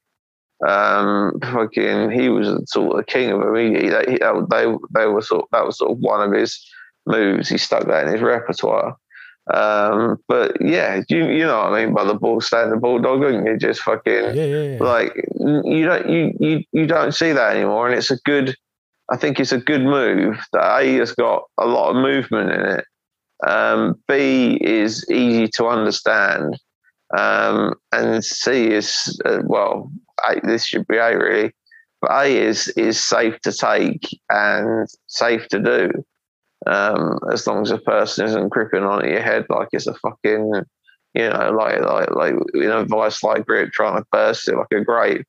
Um, 0.65 1.33
fucking, 1.41 2.11
he 2.11 2.29
was 2.29 2.47
sort 2.71 2.91
of 2.91 2.97
the 2.97 3.03
king 3.03 3.31
of 3.31 3.55
he, 3.55 3.89
they, 3.89 4.17
they, 4.49 4.75
they 4.93 5.07
were 5.07 5.21
sort. 5.21 5.47
That 5.51 5.65
was 5.65 5.77
sort 5.77 5.91
of 5.91 5.99
one 5.99 6.21
of 6.21 6.33
his 6.33 6.65
moves. 7.05 7.49
He 7.49 7.57
stuck 7.57 7.85
that 7.87 8.07
in 8.07 8.13
his 8.13 8.21
repertoire. 8.21 8.95
Um, 9.53 10.17
but 10.27 10.57
yeah, 10.59 11.03
you 11.07 11.27
you 11.27 11.45
know 11.45 11.57
what 11.59 11.73
I 11.73 11.85
mean 11.85 11.93
by 11.93 12.03
the 12.03 12.15
ball 12.15 12.41
standing 12.41 12.79
bulldog, 12.79 13.23
and 13.23 13.45
you 13.45 13.57
just 13.57 13.81
fucking 13.81 14.11
Yeah, 14.11 14.31
yeah, 14.33 14.61
yeah. 14.61 14.77
like 14.83 15.13
you 15.39 15.85
don't 15.85 16.09
you, 16.09 16.33
you 16.39 16.63
you 16.71 16.87
don't 16.87 17.13
see 17.13 17.31
that 17.31 17.55
anymore, 17.55 17.87
and 17.87 17.95
it's 17.95 18.09
a 18.09 18.17
good. 18.25 18.55
I 19.11 19.17
think 19.17 19.39
it's 19.39 19.51
a 19.51 19.59
good 19.59 19.83
move 19.83 20.39
that 20.51 20.79
A 20.79 20.95
has 20.95 21.11
got 21.11 21.43
a 21.59 21.67
lot 21.67 21.91
of 21.91 21.97
movement 21.97 22.49
in 22.49 22.61
it. 22.61 22.85
Um, 23.45 23.95
B 24.07 24.57
is 24.61 25.05
easy 25.09 25.47
to 25.55 25.67
understand, 25.67 26.57
um, 27.17 27.75
and 27.91 28.23
C 28.23 28.71
is 28.71 29.19
uh, 29.25 29.39
well. 29.45 29.91
A, 30.27 30.39
this 30.41 30.65
should 30.65 30.87
be 30.87 30.97
A 30.97 31.17
really, 31.17 31.53
but 32.01 32.11
A 32.11 32.25
is 32.25 32.69
is 32.69 33.03
safe 33.03 33.39
to 33.41 33.51
take 33.51 34.07
and 34.29 34.87
safe 35.07 35.47
to 35.49 35.59
do 35.59 35.91
um, 36.65 37.19
as 37.31 37.45
long 37.45 37.61
as 37.61 37.71
a 37.71 37.77
person 37.77 38.25
isn't 38.25 38.49
gripping 38.49 38.83
on 38.83 39.07
your 39.07 39.21
head 39.21 39.45
like 39.49 39.69
it's 39.71 39.87
a 39.87 39.93
fucking, 39.95 40.63
you 41.13 41.29
know, 41.29 41.51
like 41.51 41.81
like 41.81 42.11
like 42.11 42.35
in 42.53 42.71
a 42.71 42.85
vice 42.85 43.21
like 43.23 43.45
grip 43.45 43.71
trying 43.71 43.97
to 43.97 44.07
burst 44.11 44.47
it 44.47 44.55
like 44.55 44.67
a 44.71 44.83
grape. 44.83 45.25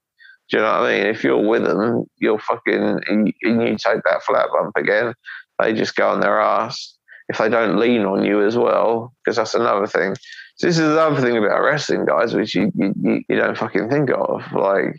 Do 0.49 0.59
you 0.59 0.63
know 0.63 0.71
what 0.71 0.91
I 0.91 0.97
mean? 0.97 1.07
If 1.09 1.25
you're 1.25 1.45
with 1.45 1.65
them, 1.65 2.05
you're 2.19 2.39
fucking, 2.39 3.01
and 3.09 3.35
you 3.43 3.77
take 3.77 4.03
that 4.05 4.23
flat 4.25 4.47
bump 4.53 4.77
again, 4.77 5.13
they 5.59 5.73
just 5.73 5.97
go 5.97 6.09
on 6.09 6.21
their 6.21 6.41
ass. 6.41 6.96
If 7.29 7.39
they 7.39 7.49
don't 7.49 7.79
lean 7.79 8.03
on 8.03 8.25
you 8.25 8.45
as 8.47 8.57
well, 8.57 9.13
because 9.25 9.37
that's 9.37 9.55
another 9.55 9.87
thing. 9.87 10.15
So 10.57 10.67
this 10.67 10.79
is 10.79 10.89
another 10.89 11.21
thing 11.21 11.37
about 11.37 11.63
wrestling, 11.63 12.07
guys, 12.07 12.35
which 12.35 12.55
you, 12.55 12.73
you 12.77 13.23
you 13.29 13.37
don't 13.37 13.59
fucking 13.59 13.91
think 13.91 14.11
of. 14.11 14.43
Like, 14.53 14.97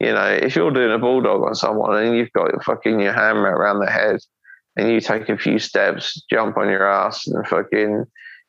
you 0.00 0.12
know, 0.12 0.26
if 0.26 0.54
you're 0.54 0.70
doing 0.70 0.92
a 0.92 0.98
bulldog 0.98 1.42
on 1.42 1.54
someone 1.54 1.96
and 1.96 2.16
you've 2.16 2.32
got 2.32 2.52
your 2.52 2.62
fucking 2.62 3.00
your 3.00 3.12
hammer 3.12 3.50
around 3.50 3.80
their 3.80 3.90
head, 3.90 4.20
and 4.76 4.90
you 4.90 5.00
take 5.00 5.28
a 5.28 5.36
few 5.36 5.58
steps, 5.58 6.22
jump 6.30 6.56
on 6.56 6.68
your 6.68 6.88
ass, 6.88 7.26
and 7.26 7.46
fucking 7.46 8.04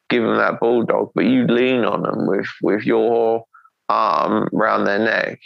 give 0.10 0.24
them 0.24 0.38
that 0.38 0.60
bulldog, 0.60 1.12
but 1.16 1.26
you 1.26 1.46
lean 1.48 1.84
on 1.84 2.04
them 2.04 2.28
with 2.28 2.48
with 2.62 2.84
your 2.84 3.46
arm 3.90 4.48
around 4.54 4.86
their 4.86 5.00
neck. 5.00 5.40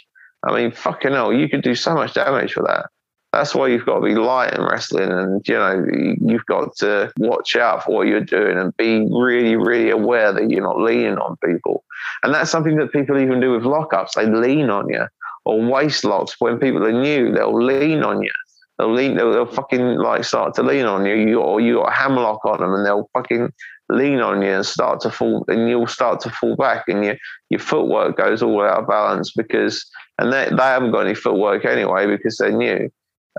I 0.46 0.54
mean, 0.54 0.72
fucking 0.72 1.12
hell, 1.12 1.32
you 1.32 1.48
could 1.48 1.62
do 1.62 1.74
so 1.74 1.94
much 1.94 2.14
damage 2.14 2.54
for 2.54 2.62
that. 2.64 2.86
That's 3.32 3.54
why 3.54 3.68
you've 3.68 3.86
got 3.86 4.00
to 4.00 4.04
be 4.04 4.14
light 4.14 4.54
in 4.54 4.62
wrestling, 4.62 5.12
and 5.12 5.46
you 5.46 5.54
know 5.54 5.86
you've 6.20 6.46
got 6.46 6.74
to 6.78 7.12
watch 7.18 7.54
out 7.54 7.84
for 7.84 7.94
what 7.94 8.08
you're 8.08 8.20
doing 8.20 8.58
and 8.58 8.76
be 8.76 9.06
really, 9.10 9.56
really 9.56 9.90
aware 9.90 10.32
that 10.32 10.50
you're 10.50 10.62
not 10.62 10.80
leaning 10.80 11.18
on 11.18 11.36
people. 11.44 11.84
And 12.22 12.34
that's 12.34 12.50
something 12.50 12.76
that 12.76 12.92
people 12.92 13.18
even 13.18 13.40
do 13.40 13.52
with 13.52 13.62
lockups. 13.62 14.14
They 14.14 14.26
lean 14.26 14.68
on 14.68 14.88
you, 14.88 15.06
or 15.44 15.60
waist 15.60 16.04
locks. 16.04 16.34
When 16.40 16.58
people 16.58 16.84
are 16.84 16.92
new, 16.92 17.32
they'll 17.32 17.62
lean 17.62 18.02
on 18.02 18.22
you 18.22 18.32
they'll 18.80 18.92
lean, 18.92 19.14
they'll, 19.14 19.32
they'll, 19.32 19.46
fucking 19.46 19.98
like 19.98 20.24
start 20.24 20.54
to 20.54 20.62
lean 20.62 20.86
on 20.86 21.04
you. 21.04 21.14
You 21.14 21.40
or 21.40 21.60
you 21.60 21.76
got 21.76 21.92
a 21.92 21.94
hammerlock 21.94 22.44
on 22.44 22.60
them, 22.60 22.72
and 22.72 22.84
they'll 22.86 23.10
fucking 23.12 23.52
lean 23.90 24.20
on 24.20 24.42
you 24.42 24.48
and 24.48 24.66
start 24.66 25.00
to 25.00 25.10
fall, 25.10 25.44
and 25.48 25.68
you'll 25.68 25.86
start 25.86 26.20
to 26.20 26.30
fall 26.30 26.56
back, 26.56 26.84
and 26.88 27.04
your 27.04 27.16
your 27.50 27.60
footwork 27.60 28.16
goes 28.16 28.42
all 28.42 28.62
out 28.62 28.80
of 28.80 28.88
balance 28.88 29.32
because, 29.32 29.84
and 30.18 30.32
they 30.32 30.48
they 30.50 30.62
haven't 30.62 30.92
got 30.92 31.06
any 31.06 31.14
footwork 31.14 31.64
anyway 31.64 32.06
because 32.06 32.38
they're 32.38 32.52
new. 32.52 32.90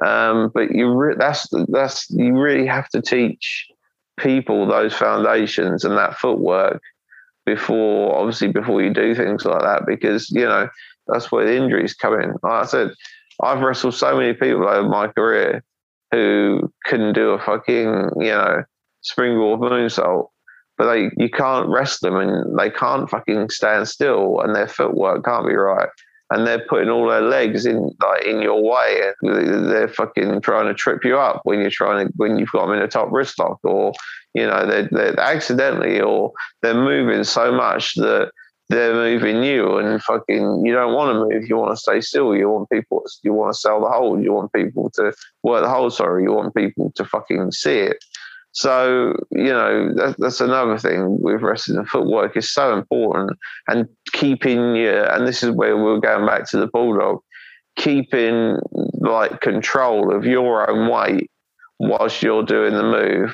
Um, 0.04 0.52
but 0.54 0.72
you 0.72 0.92
re- 0.94 1.16
that's 1.18 1.48
that's 1.68 2.10
you 2.10 2.34
really 2.40 2.66
have 2.66 2.88
to 2.90 3.02
teach 3.02 3.68
people 4.18 4.66
those 4.66 4.94
foundations 4.94 5.84
and 5.84 5.98
that 5.98 6.18
footwork 6.18 6.82
before 7.46 8.16
obviously 8.16 8.48
before 8.48 8.82
you 8.82 8.94
do 8.94 9.16
things 9.16 9.46
like 9.46 9.62
that 9.62 9.84
because 9.88 10.30
you 10.30 10.46
know 10.46 10.70
that's 11.08 11.32
where 11.32 11.46
the 11.46 11.56
injuries 11.56 11.94
come 11.94 12.20
in. 12.20 12.32
Like 12.44 12.64
I 12.64 12.66
said, 12.66 12.92
I've 13.42 13.62
wrestled 13.62 13.96
so 13.96 14.18
many 14.18 14.34
people 14.34 14.68
over 14.68 14.88
my 14.88 15.08
career 15.08 15.64
who 16.12 16.72
couldn't 16.86 17.14
do 17.14 17.32
a 17.32 17.40
fucking, 17.40 18.12
you 18.18 18.32
know, 18.32 18.64
springboard 19.02 19.60
moonsault, 19.60 20.28
but 20.78 20.92
they 20.92 21.10
you 21.18 21.30
can't 21.30 21.70
rest 21.70 22.02
them 22.02 22.16
and 22.16 22.58
they 22.58 22.70
can't 22.70 23.10
fucking 23.10 23.50
stand 23.50 23.88
still 23.88 24.40
and 24.42 24.56
their 24.56 24.68
footwork 24.68 25.26
can't 25.26 25.48
be 25.48 25.56
right. 25.56 25.90
And 26.32 26.48
they're 26.48 26.66
putting 26.68 26.90
all 26.90 27.08
their 27.10 27.22
legs 27.22 27.66
in 27.66 27.92
like 28.02 28.26
in 28.26 28.42
your 28.42 28.62
way, 28.64 29.12
and 29.22 29.70
they're 29.70 29.90
fucking 29.90 30.42
trying 30.42 30.68
to 30.68 30.74
trip 30.74 31.04
you 31.04 31.18
up 31.18 31.42
when 31.44 31.60
you're 31.60 31.70
trying 31.70 32.08
to 32.08 32.14
when 32.16 32.40
you've 32.40 32.52
got 32.52 32.68
them 32.68 32.78
in 32.78 32.82
a 32.82 32.88
top 32.88 33.12
wrist 33.12 33.38
lock, 33.38 33.60
or 33.64 33.92
you 34.34 34.48
know 34.48 34.66
they're, 34.66 34.88
they're 34.92 35.20
accidentally, 35.20 36.00
or 36.00 36.32
they're 36.62 36.74
moving 36.74 37.26
so 37.26 37.52
much 37.52 37.96
that 37.96 38.32
they're 38.72 38.94
moving 38.94 39.44
you 39.44 39.78
and 39.78 40.02
fucking 40.02 40.66
you 40.66 40.74
don't 40.74 40.94
want 40.94 41.14
to 41.14 41.36
move 41.36 41.46
you 41.48 41.58
want 41.58 41.72
to 41.72 41.76
stay 41.76 42.00
still 42.00 42.34
you 42.34 42.50
want 42.50 42.70
people 42.70 43.04
you 43.22 43.34
want 43.34 43.54
to 43.54 43.60
sell 43.60 43.82
the 43.82 43.90
hold 43.90 44.24
you 44.24 44.32
want 44.32 44.52
people 44.54 44.90
to 44.90 45.12
work 45.44 45.62
the 45.62 45.70
hold 45.70 45.94
sorry 45.94 46.24
you 46.24 46.32
want 46.32 46.56
people 46.56 46.90
to 46.96 47.04
fucking 47.04 47.52
see 47.52 47.80
it 47.80 47.98
so 48.54 49.16
you 49.32 49.52
know 49.52 49.94
that, 49.96 50.16
that's 50.18 50.42
another 50.42 50.78
thing 50.78 51.22
with 51.22 51.42
wrestling 51.42 51.80
and 51.80 51.88
footwork. 51.88 52.36
Is 52.36 52.54
so 52.54 52.78
important. 52.78 53.38
And 53.68 53.88
keeping 54.12 54.76
your 54.76 55.06
and 55.06 55.28
this 55.28 55.44
is 55.44 55.52
where 55.52 55.78
we're 55.78 56.00
going 56.00 56.26
back 56.26 56.50
to 56.50 56.58
the 56.58 56.68
bulldog 56.68 57.22
keeping 57.76 58.58
like 59.00 59.42
control 59.42 60.16
of 60.16 60.26
your 60.26 60.70
own 60.70 60.90
weight 60.90 61.30
whilst 61.80 62.22
you're 62.22 62.44
doing 62.44 62.76
the 62.76 62.84
move 62.84 63.34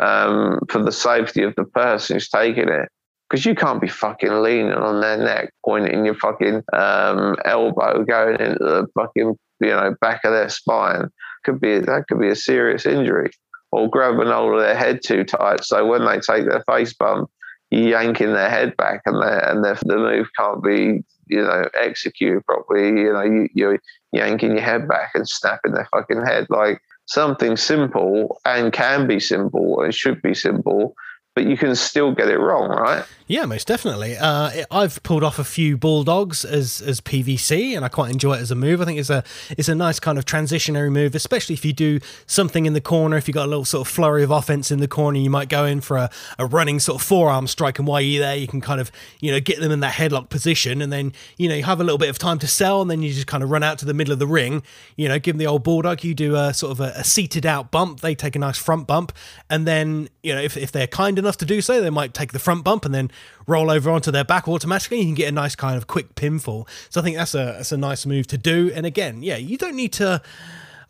um, 0.00 0.58
for 0.68 0.82
the 0.82 0.92
safety 0.92 1.42
of 1.42 1.54
the 1.56 1.64
person 1.64 2.16
who's 2.16 2.28
taking 2.28 2.68
it. 2.68 2.88
Because 3.28 3.46
you 3.46 3.54
can't 3.54 3.80
be 3.80 3.88
fucking 3.88 4.42
leaning 4.42 4.72
on 4.72 5.00
their 5.00 5.16
neck, 5.16 5.50
pointing 5.64 6.04
your 6.04 6.14
fucking 6.14 6.62
um, 6.72 7.36
elbow 7.44 8.04
going 8.04 8.38
into 8.38 8.58
the 8.58 8.86
fucking 8.94 9.34
you 9.60 9.68
know 9.68 9.94
back 10.00 10.20
of 10.24 10.32
their 10.32 10.48
spine. 10.48 11.08
Could 11.44 11.60
be 11.60 11.78
that 11.78 12.04
could 12.08 12.20
be 12.20 12.28
a 12.28 12.36
serious 12.36 12.86
injury, 12.86 13.30
or 13.74 13.88
grabbing 13.88 14.28
hold 14.28 14.54
of 14.54 14.60
their 14.60 14.76
head 14.76 15.00
too 15.04 15.24
tight, 15.24 15.64
so 15.64 15.84
when 15.86 16.04
they 16.04 16.20
take 16.20 16.48
their 16.48 16.62
face 16.68 16.92
bump, 16.92 17.28
you're 17.70 17.90
yanking 17.90 18.32
their 18.32 18.48
head 18.48 18.76
back, 18.76 19.02
and 19.04 19.20
their 19.20 19.50
and 19.50 19.64
their, 19.64 19.74
the 19.82 19.96
move 19.96 20.28
can't 20.38 20.62
be 20.62 21.02
you 21.26 21.42
know 21.42 21.68
executed 21.80 22.44
properly. 22.46 22.88
You 22.88 23.12
know 23.12 23.22
you, 23.22 23.48
you're 23.52 23.78
yanking 24.12 24.52
your 24.52 24.60
head 24.60 24.86
back 24.86 25.10
and 25.14 25.28
snapping 25.28 25.72
their 25.72 25.88
fucking 25.92 26.24
head 26.24 26.46
like 26.50 26.80
something 27.06 27.56
simple 27.56 28.40
and 28.44 28.72
can 28.72 29.06
be 29.06 29.18
simple 29.20 29.80
and 29.82 29.94
should 29.94 30.22
be 30.22 30.34
simple 30.34 30.94
but 31.34 31.46
you 31.46 31.56
can 31.56 31.74
still 31.74 32.14
get 32.14 32.28
it 32.28 32.38
wrong, 32.38 32.70
right? 32.70 33.04
Yeah, 33.26 33.46
most 33.46 33.66
definitely. 33.66 34.18
Uh, 34.18 34.64
I've 34.70 35.02
pulled 35.02 35.24
off 35.24 35.38
a 35.38 35.44
few 35.44 35.78
bulldogs 35.78 36.44
as 36.44 36.82
as 36.82 37.00
PVC, 37.00 37.74
and 37.74 37.82
I 37.82 37.88
quite 37.88 38.12
enjoy 38.12 38.34
it 38.34 38.40
as 38.40 38.50
a 38.50 38.54
move. 38.54 38.82
I 38.82 38.84
think 38.84 38.98
it's 38.98 39.08
a 39.08 39.24
it's 39.56 39.70
a 39.70 39.74
nice 39.74 39.98
kind 39.98 40.18
of 40.18 40.26
transitionary 40.26 40.92
move, 40.92 41.14
especially 41.14 41.54
if 41.54 41.64
you 41.64 41.72
do 41.72 42.00
something 42.26 42.66
in 42.66 42.74
the 42.74 42.82
corner. 42.82 43.16
If 43.16 43.26
you 43.26 43.32
got 43.32 43.46
a 43.46 43.48
little 43.48 43.64
sort 43.64 43.88
of 43.88 43.90
flurry 43.90 44.24
of 44.24 44.30
offense 44.30 44.70
in 44.70 44.78
the 44.78 44.88
corner, 44.88 45.18
you 45.18 45.30
might 45.30 45.48
go 45.48 45.64
in 45.64 45.80
for 45.80 45.96
a, 45.96 46.10
a 46.38 46.44
running 46.44 46.78
sort 46.80 47.00
of 47.00 47.06
forearm 47.06 47.46
strike, 47.46 47.78
and 47.78 47.88
while 47.88 48.02
you're 48.02 48.22
there, 48.22 48.36
you 48.36 48.46
can 48.46 48.60
kind 48.60 48.78
of 48.78 48.92
you 49.20 49.32
know 49.32 49.40
get 49.40 49.58
them 49.58 49.72
in 49.72 49.80
that 49.80 49.94
headlock 49.94 50.28
position, 50.28 50.82
and 50.82 50.92
then 50.92 51.14
you 51.38 51.48
know 51.48 51.54
you 51.54 51.64
have 51.64 51.80
a 51.80 51.84
little 51.84 51.96
bit 51.96 52.10
of 52.10 52.18
time 52.18 52.38
to 52.40 52.46
sell, 52.46 52.82
and 52.82 52.90
then 52.90 53.00
you 53.00 53.10
just 53.10 53.26
kind 53.26 53.42
of 53.42 53.50
run 53.50 53.62
out 53.62 53.78
to 53.78 53.86
the 53.86 53.94
middle 53.94 54.12
of 54.12 54.18
the 54.18 54.26
ring. 54.26 54.62
You 54.96 55.08
know, 55.08 55.18
give 55.18 55.36
them 55.36 55.38
the 55.38 55.46
old 55.46 55.64
bulldog. 55.64 56.04
You 56.04 56.14
do 56.14 56.36
a 56.36 56.52
sort 56.52 56.72
of 56.72 56.80
a, 56.80 56.92
a 56.94 57.04
seated 57.04 57.46
out 57.46 57.70
bump. 57.70 58.00
They 58.00 58.14
take 58.14 58.36
a 58.36 58.38
nice 58.38 58.58
front 58.58 58.86
bump, 58.86 59.12
and 59.48 59.66
then 59.66 60.10
you 60.22 60.34
know 60.34 60.42
if 60.42 60.58
if 60.58 60.70
they're 60.72 60.86
kind 60.86 61.18
enough 61.18 61.38
to 61.38 61.46
do 61.46 61.62
so, 61.62 61.80
they 61.80 61.88
might 61.88 62.12
take 62.12 62.32
the 62.32 62.38
front 62.38 62.64
bump 62.64 62.84
and 62.84 62.94
then 62.94 63.10
roll 63.46 63.70
over 63.70 63.90
onto 63.90 64.10
their 64.10 64.24
back 64.24 64.48
automatically. 64.48 64.98
You 64.98 65.06
can 65.06 65.14
get 65.14 65.28
a 65.28 65.32
nice 65.32 65.54
kind 65.54 65.76
of 65.76 65.86
quick 65.86 66.14
pinfall. 66.14 66.68
So 66.90 67.00
I 67.00 67.04
think 67.04 67.16
that's 67.16 67.34
a 67.34 67.54
that's 67.56 67.72
a 67.72 67.76
nice 67.76 68.06
move 68.06 68.26
to 68.28 68.38
do. 68.38 68.72
And 68.74 68.86
again, 68.86 69.22
yeah, 69.22 69.36
you 69.36 69.58
don't 69.58 69.76
need 69.76 69.92
to 69.94 70.22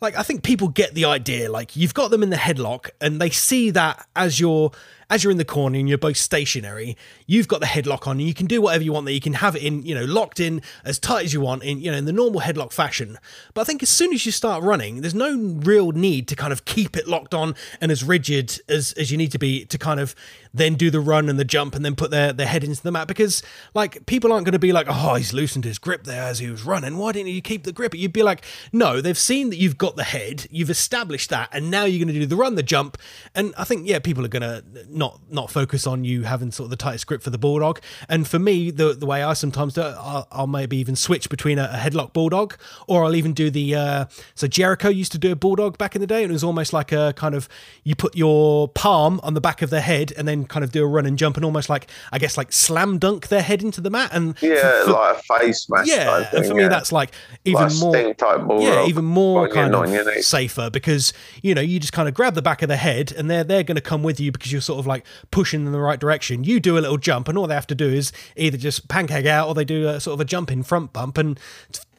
like 0.01 0.15
I 0.15 0.23
think 0.23 0.43
people 0.43 0.67
get 0.67 0.93
the 0.93 1.05
idea. 1.05 1.51
Like 1.51 1.75
you've 1.75 1.93
got 1.93 2.11
them 2.11 2.23
in 2.23 2.29
the 2.29 2.37
headlock 2.37 2.89
and 3.01 3.19
they 3.19 3.29
see 3.29 3.71
that 3.71 4.07
as 4.15 4.39
you're 4.39 4.71
as 5.09 5.23
you're 5.23 5.31
in 5.31 5.37
the 5.37 5.45
corner 5.45 5.77
and 5.77 5.87
you're 5.87 5.97
both 5.97 6.17
stationary, 6.17 6.97
you've 7.27 7.47
got 7.47 7.59
the 7.59 7.65
headlock 7.65 8.07
on 8.07 8.19
and 8.19 8.27
you 8.27 8.33
can 8.33 8.47
do 8.47 8.61
whatever 8.61 8.83
you 8.83 8.93
want 8.93 9.05
there. 9.05 9.13
You 9.13 9.21
can 9.21 9.33
have 9.33 9.55
it 9.55 9.63
in, 9.63 9.85
you 9.85 9.95
know, 9.95 10.05
locked 10.05 10.39
in 10.39 10.61
as 10.83 10.99
tight 10.99 11.25
as 11.25 11.33
you 11.33 11.41
want 11.41 11.63
in, 11.63 11.79
you 11.79 11.91
know, 11.91 11.97
in 11.97 12.05
the 12.05 12.13
normal 12.13 12.41
headlock 12.41 12.71
fashion. 12.71 13.17
But 13.53 13.61
I 13.61 13.63
think 13.65 13.83
as 13.83 13.89
soon 13.89 14.13
as 14.13 14.25
you 14.25 14.31
start 14.31 14.63
running, 14.63 15.01
there's 15.01 15.15
no 15.15 15.37
real 15.37 15.91
need 15.91 16.27
to 16.29 16.35
kind 16.35 16.51
of 16.51 16.65
keep 16.65 16.97
it 16.97 17.07
locked 17.07 17.33
on 17.33 17.55
and 17.81 17.91
as 17.91 18.03
rigid 18.03 18.59
as, 18.67 18.93
as 18.93 19.11
you 19.11 19.17
need 19.17 19.31
to 19.31 19.39
be 19.39 19.65
to 19.65 19.77
kind 19.77 19.99
of 19.99 20.15
then 20.53 20.75
do 20.75 20.89
the 20.89 20.99
run 20.99 21.29
and 21.29 21.37
the 21.37 21.45
jump 21.45 21.75
and 21.75 21.83
then 21.83 21.95
put 21.95 22.11
their, 22.11 22.31
their 22.31 22.47
head 22.47 22.63
into 22.63 22.81
the 22.81 22.91
mat 22.91 23.07
because 23.07 23.43
like 23.73 24.05
people 24.05 24.31
aren't 24.31 24.45
going 24.45 24.53
to 24.53 24.59
be 24.59 24.71
like, 24.71 24.87
oh, 24.89 25.15
he's 25.15 25.33
loosened 25.33 25.65
his 25.65 25.77
grip 25.77 26.05
there 26.05 26.23
as 26.23 26.39
he 26.39 26.49
was 26.49 26.63
running. 26.63 26.97
Why 26.97 27.11
didn't 27.11 27.31
you 27.31 27.41
keep 27.41 27.63
the 27.63 27.73
grip? 27.73 27.93
You'd 27.93 28.13
be 28.13 28.23
like, 28.23 28.43
no, 28.71 29.01
they've 29.01 29.17
seen 29.17 29.49
that 29.49 29.57
you've 29.57 29.77
got 29.77 29.95
the 29.95 30.03
head, 30.03 30.47
you've 30.49 30.69
established 30.69 31.29
that, 31.29 31.49
and 31.51 31.69
now 31.69 31.83
you're 31.83 32.03
going 32.03 32.13
to 32.13 32.19
do 32.19 32.25
the 32.25 32.35
run, 32.35 32.55
the 32.55 32.63
jump. 32.63 32.97
And 33.33 33.53
I 33.57 33.65
think, 33.65 33.87
yeah, 33.87 33.99
people 33.99 34.23
are 34.25 34.29
going 34.29 34.41
to 34.41 34.63
not 34.95 35.19
not 35.29 35.51
focus 35.51 35.85
on 35.85 36.03
you 36.03 36.23
having 36.23 36.51
sort 36.51 36.65
of 36.65 36.69
the 36.71 36.77
tightest 36.77 37.07
grip 37.07 37.21
for 37.21 37.29
the 37.29 37.37
bulldog. 37.37 37.79
And 38.09 38.27
for 38.27 38.39
me, 38.39 38.71
the 38.71 38.93
the 38.93 39.05
way 39.05 39.23
I 39.23 39.33
sometimes 39.33 39.73
do 39.73 39.81
it, 39.81 39.95
I'll, 39.97 40.27
I'll 40.31 40.47
maybe 40.47 40.77
even 40.77 40.95
switch 40.95 41.29
between 41.29 41.59
a, 41.59 41.69
a, 41.73 41.77
headlock 41.77 42.13
bulldog, 42.13 42.55
or 42.87 43.03
I'll 43.03 43.15
even 43.15 43.33
do 43.33 43.49
the. 43.49 43.75
Uh, 43.75 44.05
so 44.33 44.47
Jericho 44.47 44.89
used 44.89 45.11
to 45.11 45.17
do 45.17 45.31
a 45.31 45.35
bulldog 45.35 45.77
back 45.77 45.95
in 45.95 46.01
the 46.01 46.07
day, 46.07 46.23
and 46.23 46.31
it 46.31 46.33
was 46.33 46.43
almost 46.43 46.73
like 46.73 46.91
a 46.91 47.13
kind 47.15 47.35
of 47.35 47.49
you 47.83 47.95
put 47.95 48.15
your 48.15 48.67
palm 48.69 49.19
on 49.23 49.33
the 49.33 49.41
back 49.41 49.61
of 49.61 49.69
their 49.69 49.81
head 49.81 50.13
and 50.17 50.27
then 50.27 50.45
kind 50.45 50.63
of 50.63 50.71
do 50.71 50.83
a 50.83 50.87
run 50.87 51.05
and 51.05 51.17
jump, 51.17 51.35
and 51.35 51.45
almost 51.45 51.69
like 51.69 51.87
I 52.11 52.19
guess 52.19 52.37
like 52.37 52.53
slam 52.53 52.97
dunk 52.97 53.27
their 53.27 53.41
head 53.41 53.61
into 53.61 53.81
the 53.81 53.89
mat. 53.89 54.09
And 54.13 54.35
yeah, 54.41 54.83
for, 54.85 54.91
like 54.91 55.17
a 55.17 55.39
face 55.39 55.69
mask. 55.69 55.87
Yeah, 55.87 56.23
thing, 56.23 56.39
and 56.39 56.47
for 56.47 56.55
me 56.55 56.63
yeah. 56.63 56.69
that's 56.69 56.91
like 56.91 57.11
even 57.43 57.63
like 57.63 58.43
more. 58.43 58.61
yeah, 58.61 58.85
even 58.85 59.05
more 59.05 59.47
kind 59.49 59.75
of 59.75 60.23
safer 60.23 60.69
because 60.69 61.13
you 61.41 61.53
know 61.53 61.61
you 61.61 61.79
just 61.79 61.93
kind 61.93 62.07
of 62.07 62.13
grab 62.13 62.35
the 62.35 62.41
back 62.41 62.61
of 62.61 62.69
the 62.69 62.77
head 62.77 63.11
and 63.11 63.29
they're 63.29 63.43
they're 63.43 63.63
going 63.63 63.75
to 63.75 63.81
come 63.81 64.03
with 64.03 64.19
you 64.19 64.31
because 64.31 64.51
you're 64.51 64.61
sort 64.61 64.79
of 64.79 64.84
like 64.85 65.05
pushing 65.31 65.65
in 65.65 65.71
the 65.71 65.79
right 65.79 65.99
direction. 65.99 66.43
You 66.43 66.59
do 66.59 66.77
a 66.77 66.79
little 66.79 66.97
jump, 66.97 67.27
and 67.27 67.37
all 67.37 67.47
they 67.47 67.55
have 67.55 67.67
to 67.67 67.75
do 67.75 67.87
is 67.87 68.11
either 68.35 68.57
just 68.57 68.87
pancake 68.87 69.25
out 69.25 69.47
or 69.47 69.53
they 69.53 69.65
do 69.65 69.87
a 69.87 69.99
sort 69.99 70.15
of 70.15 70.21
a 70.21 70.25
jump 70.25 70.51
in 70.51 70.63
front 70.63 70.93
bump. 70.93 71.17
And 71.17 71.39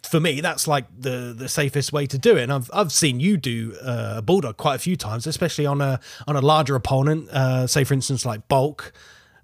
for 0.02 0.20
me, 0.20 0.40
that's 0.40 0.66
like 0.68 0.86
the 0.98 1.34
the 1.36 1.48
safest 1.48 1.92
way 1.92 2.06
to 2.06 2.18
do 2.18 2.36
it. 2.36 2.44
And 2.44 2.52
I've 2.52 2.70
I've 2.72 2.92
seen 2.92 3.20
you 3.20 3.36
do 3.36 3.76
uh, 3.82 4.14
a 4.16 4.22
bulldog 4.22 4.56
quite 4.56 4.76
a 4.76 4.78
few 4.78 4.96
times, 4.96 5.26
especially 5.26 5.66
on 5.66 5.80
a 5.80 6.00
on 6.26 6.36
a 6.36 6.40
larger 6.40 6.74
opponent. 6.74 7.28
Uh, 7.30 7.66
say 7.66 7.84
for 7.84 7.94
instance, 7.94 8.24
like 8.24 8.48
bulk. 8.48 8.92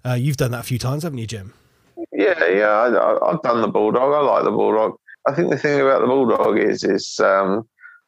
Uh, 0.05 0.13
you've 0.13 0.37
done 0.37 0.51
that 0.51 0.59
a 0.59 0.63
few 0.63 0.77
times, 0.77 1.03
haven't 1.03 1.19
you, 1.19 1.27
Jim? 1.27 1.53
Yeah, 2.11 2.47
yeah, 2.49 2.69
I, 3.23 3.31
have 3.31 3.41
done 3.41 3.61
the 3.61 3.69
bulldog. 3.69 4.13
I 4.13 4.19
like 4.19 4.43
the 4.43 4.51
bulldog. 4.51 4.97
I 5.27 5.33
think 5.33 5.49
the 5.49 5.57
thing 5.57 5.79
about 5.79 6.01
the 6.01 6.07
bulldog 6.07 6.57
is 6.57 6.83
is 6.83 7.19
um, 7.21 7.67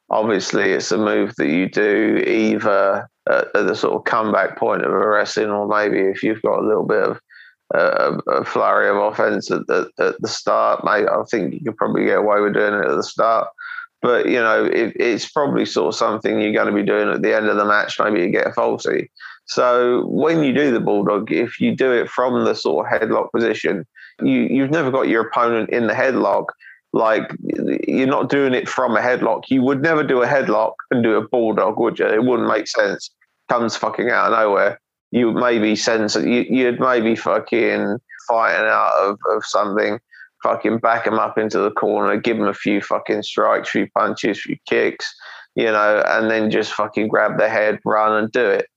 obviously 0.10 0.72
it's 0.72 0.92
a 0.92 0.98
move 0.98 1.34
that 1.38 1.48
you 1.48 1.70
do 1.70 2.24
either 2.28 3.08
at, 3.30 3.48
at, 3.56 3.68
the 3.68 3.76
sort 3.76 3.96
of 3.96 4.06
comeback 4.06 4.58
point 4.58 4.84
of 4.84 4.92
a 4.92 5.08
wrestling, 5.08 5.50
or 5.50 5.68
maybe 5.68 6.00
if 6.00 6.24
you've 6.24 6.42
got 6.42 6.60
a 6.60 6.68
little 6.68 6.86
bit 6.86 7.04
of 7.04 7.20
uh, 7.74 8.18
a 8.28 8.46
flurry 8.46 8.90
of 8.90 8.98
offense 8.98 9.50
at 9.50 9.66
the, 9.68 9.90
at 10.00 10.20
the 10.22 10.28
start, 10.28 10.84
mate, 10.84 11.08
I 11.08 11.24
think 11.30 11.54
you 11.54 11.62
could 11.62 11.78
probably 11.78 12.06
get 12.06 12.20
away 12.20 12.40
with 12.42 12.54
doing 12.54 12.74
it 12.74 12.86
at 12.86 12.96
the 12.96 13.04
start. 13.04 13.48
But 14.02 14.28
you 14.28 14.40
know, 14.40 14.66
it, 14.66 14.96
it's 15.00 15.30
probably 15.30 15.66
sort 15.66 15.88
of 15.88 15.98
something 15.98 16.40
you're 16.40 16.54
going 16.54 16.68
to 16.68 16.74
be 16.74 16.84
doing 16.86 17.10
at 17.10 17.24
the 17.24 17.36
end 17.36 17.48
of 17.48 17.58
the 17.58 17.66
match. 17.66 18.00
Maybe 18.00 18.22
you 18.22 18.30
get 18.30 18.48
a 18.48 18.52
falsy. 18.52 19.10
So 19.46 20.06
when 20.06 20.44
you 20.44 20.54
do 20.54 20.72
the 20.72 20.80
bulldog, 20.80 21.32
if 21.32 21.60
you 21.60 21.76
do 21.76 21.92
it 21.92 22.10
from 22.10 22.46
the 22.46 22.54
sort 22.54 22.86
of 22.86 23.02
headlock 23.02 23.32
position, 23.32 23.86
you 24.22 24.42
you've 24.42 24.70
never 24.70 24.92
got 24.92 25.08
your 25.08 25.28
opponent 25.28 25.72
in 25.72 25.88
the 25.88 25.94
headlock 25.94 26.46
like 26.96 27.30
you're 27.88 28.08
not 28.08 28.30
doing 28.30 28.54
it 28.54 28.70
from 28.70 28.96
a 28.96 29.02
headlock. 29.02 29.44
You 29.50 29.62
would 29.64 29.82
never 29.82 30.02
do 30.02 30.24
a 30.24 30.28
headlock 30.28 30.76
and 30.90 31.04
do 31.04 31.16
a 31.16 31.28
bulldog, 31.28 31.78
would 31.78 32.00
you? 32.00 32.08
It 32.08 32.24
wouldn't 32.24 32.48
make 32.48 32.68
sense. 32.68 33.12
Comes 33.50 33.76
fucking 33.76 34.10
out 34.10 34.32
of 34.32 34.40
nowhere. 34.40 34.80
You 35.12 35.34
maybe 35.34 35.76
sense 35.76 36.16
you, 36.16 36.46
you'd 36.50 36.80
maybe 36.80 37.18
fucking 37.18 37.98
fighting 38.30 38.66
out 38.66 38.94
of, 39.02 39.20
of 39.30 39.46
something, 39.46 40.00
fucking 40.42 40.80
back 40.80 41.06
him 41.06 41.20
up 41.20 41.38
into 41.38 41.60
the 41.60 41.70
corner, 41.70 42.16
give 42.16 42.38
him 42.38 42.48
a 42.48 42.54
few 42.54 42.80
fucking 42.80 43.24
strikes, 43.24 43.70
few 43.70 43.88
punches, 43.92 44.42
few 44.42 44.56
kicks, 44.66 45.14
you 45.56 45.66
know, 45.66 46.02
and 46.08 46.32
then 46.32 46.50
just 46.50 46.72
fucking 46.72 47.10
grab 47.10 47.38
the 47.38 47.50
head, 47.50 47.78
run 47.84 48.14
and 48.14 48.32
do 48.32 48.46
it. 48.46 48.68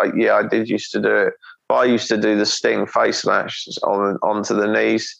Uh, 0.00 0.12
yeah, 0.16 0.36
I 0.36 0.46
did 0.46 0.68
used 0.68 0.92
to 0.92 1.00
do 1.00 1.12
it. 1.12 1.34
But 1.68 1.74
I 1.74 1.84
used 1.86 2.08
to 2.08 2.16
do 2.16 2.36
the 2.36 2.46
sting 2.46 2.86
face 2.86 3.22
smash 3.22 3.66
on 3.82 4.16
onto 4.22 4.54
the 4.54 4.68
knees 4.68 5.12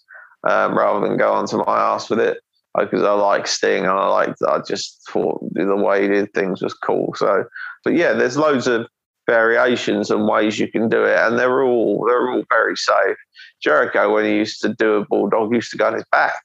um, 0.49 0.79
rather 0.79 1.05
than 1.05 1.17
go 1.17 1.33
onto 1.33 1.57
my 1.57 1.79
ass 1.79 2.09
with 2.09 2.21
it 2.21 2.39
because 2.79 3.03
I 3.03 3.12
like 3.12 3.47
Sting 3.47 3.85
and 3.85 3.93
I 3.93 4.09
like 4.09 4.35
I 4.49 4.59
just 4.59 5.01
thought 5.09 5.41
the 5.53 5.77
way 5.77 6.03
he 6.03 6.09
did 6.09 6.33
things 6.35 6.62
was 6.62 6.75
cool. 6.75 7.14
So, 7.16 7.45
but 7.85 7.95
yeah, 7.95 8.12
there's 8.12 8.37
loads 8.37 8.66
of 8.66 8.89
variations 9.27 10.11
and 10.11 10.29
ways 10.29 10.59
you 10.59 10.70
can 10.70 10.89
do 10.89 11.05
it, 11.05 11.16
and 11.16 11.39
they're 11.39 11.62
all 11.62 12.05
they're 12.07 12.31
all 12.31 12.43
very 12.51 12.77
safe. 12.77 13.16
Jericho, 13.62 14.12
when 14.12 14.25
he 14.25 14.37
used 14.37 14.61
to 14.62 14.75
do 14.75 14.95
a 14.95 15.07
bulldog, 15.07 15.55
used 15.55 15.70
to 15.70 15.77
go 15.77 15.87
on 15.87 15.95
his 15.95 16.05
back, 16.11 16.43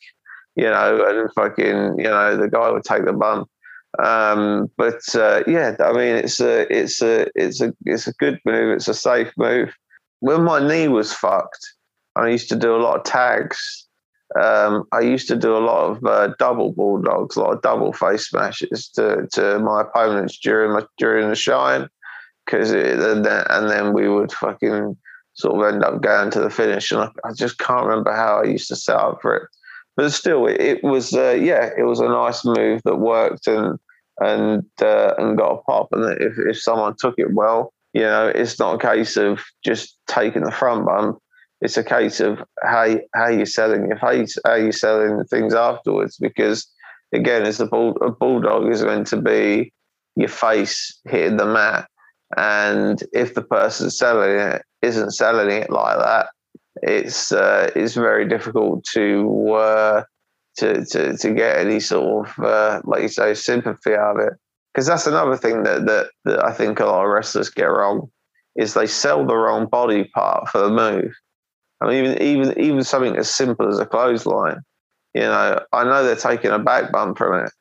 you 0.56 0.66
know, 0.66 1.04
and 1.06 1.34
fucking 1.34 1.98
you 1.98 2.10
know 2.10 2.38
the 2.38 2.50
guy 2.50 2.70
would 2.70 2.84
take 2.84 3.06
the 3.06 3.14
bump. 3.14 3.50
Um, 3.98 4.70
but 4.78 5.02
uh, 5.16 5.44
yeah, 5.48 5.76
I 5.80 5.92
mean, 5.94 6.16
it's 6.16 6.40
a 6.40 6.72
it's 6.72 7.02
a 7.02 7.28
it's 7.34 7.60
a 7.60 7.74
it's 7.86 8.08
a 8.08 8.14
good 8.14 8.40
move. 8.46 8.76
It's 8.76 8.88
a 8.88 8.94
safe 8.94 9.32
move. 9.36 9.74
When 10.20 10.44
my 10.44 10.66
knee 10.66 10.90
was 10.90 11.12
fucked, 11.12 11.66
I 12.16 12.28
used 12.28 12.50
to 12.50 12.56
do 12.56 12.76
a 12.76 12.78
lot 12.78 12.98
of 12.98 13.04
tags 13.04 13.88
um, 14.40 14.84
I 14.92 15.00
used 15.00 15.28
to 15.30 15.36
do 15.36 15.56
a 15.56 15.60
lot 15.60 15.90
of 15.90 16.06
uh, 16.06 16.34
double 16.38 16.72
bulldogs, 16.72 17.36
a 17.36 17.42
lot 17.42 17.54
of 17.54 17.62
double 17.62 17.94
face 17.94 18.28
smashes 18.28 18.90
to, 18.90 19.28
to 19.34 19.60
my 19.60 19.82
opponents 19.82 20.38
during 20.38 20.74
my, 20.74 20.86
during 20.98 21.30
the 21.30 21.36
shine, 21.36 21.88
because 22.46 22.72
and 22.72 23.26
then, 23.26 23.46
and 23.50 23.70
then 23.70 23.94
we 23.94 24.08
would 24.08 24.32
fucking 24.32 24.96
sort 25.34 25.56
of 25.56 25.74
end 25.74 25.84
up 25.84 26.02
going 26.02 26.30
to 26.32 26.42
the 26.42 26.50
finish, 26.50 26.92
and 26.92 27.02
I, 27.02 27.10
I 27.26 27.34
just 27.34 27.58
can't 27.58 27.86
remember 27.86 28.14
how 28.14 28.42
I 28.42 28.46
used 28.46 28.68
to 28.68 28.76
set 28.76 28.98
up 28.98 29.20
for 29.22 29.36
it, 29.36 29.50
but 29.98 30.12
still, 30.12 30.46
it, 30.46 30.62
it 30.62 30.84
was 30.84 31.14
uh, 31.14 31.38
yeah, 31.40 31.72
it 31.78 31.84
was 31.84 32.00
a 32.00 32.08
nice 32.08 32.46
move 32.46 32.82
that 32.86 32.98
worked 32.98 33.48
and 33.48 33.80
and 34.20 34.64
uh, 34.82 35.14
and 35.18 35.38
got 35.38 35.54
a 35.54 35.62
pop, 35.64 35.88
and 35.92 36.22
if 36.22 36.38
if 36.38 36.62
someone 36.62 36.96
took 37.00 37.16
it 37.18 37.34
well, 37.34 37.74
you 37.94 38.02
know, 38.02 38.28
it's 38.28 38.60
not 38.60 38.76
a 38.76 38.88
case 38.88 39.18
of 39.18 39.42
just 39.66 39.98
taking 40.08 40.44
the 40.44 40.52
front 40.52 40.86
bump 40.86 41.20
it's 41.62 41.78
a 41.78 41.84
case 41.84 42.20
of 42.20 42.40
how 42.64 42.98
how 43.14 43.28
you're 43.30 43.46
selling 43.46 43.88
your 43.88 44.00
face, 44.00 44.38
how 44.46 44.56
you're 44.56 44.72
selling 44.72 45.24
things 45.26 45.54
afterwards. 45.54 46.18
Because 46.18 46.68
again, 47.14 47.44
as 47.44 47.60
a, 47.60 47.66
bull, 47.66 47.98
a 48.02 48.12
bulldog 48.12 48.72
is 48.72 48.84
meant 48.84 49.08
to 49.08 49.18
be 49.18 49.74
your 50.16 50.30
face 50.30 51.00
hitting 51.06 51.38
the 51.38 51.46
mat, 51.46 51.90
and 52.38 53.04
if 53.14 53.34
the 53.34 53.42
person 53.42 53.90
selling 53.90 54.40
it 54.40 54.64
isn't 54.82 55.12
selling 55.12 55.52
it 55.52 55.70
like 55.70 55.98
that, 55.98 56.28
it's 56.82 57.32
uh, 57.32 57.70
it's 57.76 57.96
very 57.96 58.28
difficult 58.28 58.84
to 58.94 59.52
uh, 59.54 60.04
to, 60.58 60.86
to 60.86 61.18
to 61.18 61.34
get 61.34 61.60
any 61.60 61.80
sort 61.80 62.30
of 62.30 62.44
uh, 62.44 62.82
like 62.86 63.02
you 63.02 63.10
say 63.10 63.34
sympathy 63.34 63.94
out 63.94 64.20
of 64.20 64.28
it. 64.28 64.34
Because 64.74 64.86
that's 64.86 65.08
another 65.08 65.36
thing 65.36 65.64
that, 65.64 65.86
that 65.88 66.12
that 66.26 66.46
I 66.46 66.54
think 66.54 66.80
a 66.80 66.86
lot 66.86 67.04
of 67.04 67.12
wrestlers 67.12 67.50
get 67.50 67.66
wrong 67.66 68.10
is 68.56 68.74
they 68.74 68.88
sell 68.88 69.26
the 69.26 69.36
wrong 69.36 69.68
body 69.68 70.06
part 70.14 70.50
for 70.50 70.60
the 70.60 70.70
move. 70.70 71.14
I 71.82 71.88
mean, 71.88 72.06
even 72.06 72.22
even 72.22 72.60
even 72.60 72.84
something 72.84 73.16
as 73.18 73.34
simple 73.34 73.68
as 73.70 73.80
a 73.80 73.86
clothesline. 73.86 74.62
You 75.14 75.22
know, 75.22 75.64
I 75.74 75.84
know 75.84 76.04
they're 76.04 76.16
taking 76.16 76.52
a 76.52 76.60
back 76.60 76.92
bump 76.92 77.18
from 77.18 77.46
it. 77.46 77.52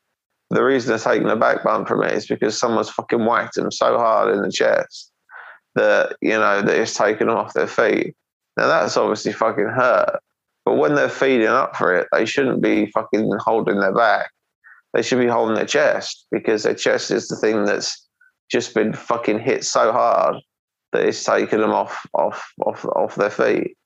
The 0.51 0.64
reason 0.64 0.91
they're 0.91 0.99
taking 0.99 1.29
a 1.29 1.37
back 1.37 1.62
bump 1.62 1.89
from 1.89 2.03
it 2.03 2.12
is 2.12 2.27
because 2.27 2.59
someone's 2.59 2.91
fucking 2.91 3.25
whacked 3.25 3.55
them 3.55 3.71
so 3.71 3.99
hard 3.99 4.35
in 4.35 4.43
the 4.43 4.51
chest 4.51 5.12
that 5.75 6.16
you 6.21 6.31
know 6.31 6.62
that 6.62 6.77
it's 6.77 6.95
taken 6.95 7.29
off 7.29 7.55
their 7.55 7.66
feet. 7.66 8.14
Now 8.57 8.66
that's 8.66 8.97
obviously 8.97 9.33
fucking 9.33 9.69
hurt. 9.69 10.21
But 10.64 10.75
when 10.75 10.95
they're 10.95 11.09
feeding 11.09 11.47
up 11.47 11.77
for 11.77 11.95
it, 11.95 12.09
they 12.12 12.27
shouldn't 12.27 12.61
be 12.61 12.87
fucking 12.91 13.31
holding 13.39 13.81
their 13.81 13.95
back. 13.95 14.31
They 14.93 15.03
should 15.03 15.19
be 15.19 15.27
holding 15.27 15.55
their 15.55 15.66
chest 15.66 16.27
because 16.31 16.62
their 16.62 16.75
chest 16.75 17.11
is 17.11 17.29
the 17.29 17.37
thing 17.37 17.64
that's 17.64 18.07
just 18.51 18.75
been 18.75 18.93
fucking 18.93 19.39
hit 19.39 19.64
so 19.64 19.93
hard 19.93 20.37
that 20.93 21.05
it's 21.05 21.23
taken 21.23 21.61
them 21.61 21.71
off 21.71 22.07
off 22.14 22.53
off 22.66 22.85
off 22.85 23.14
their 23.14 23.31
feet. 23.31 23.77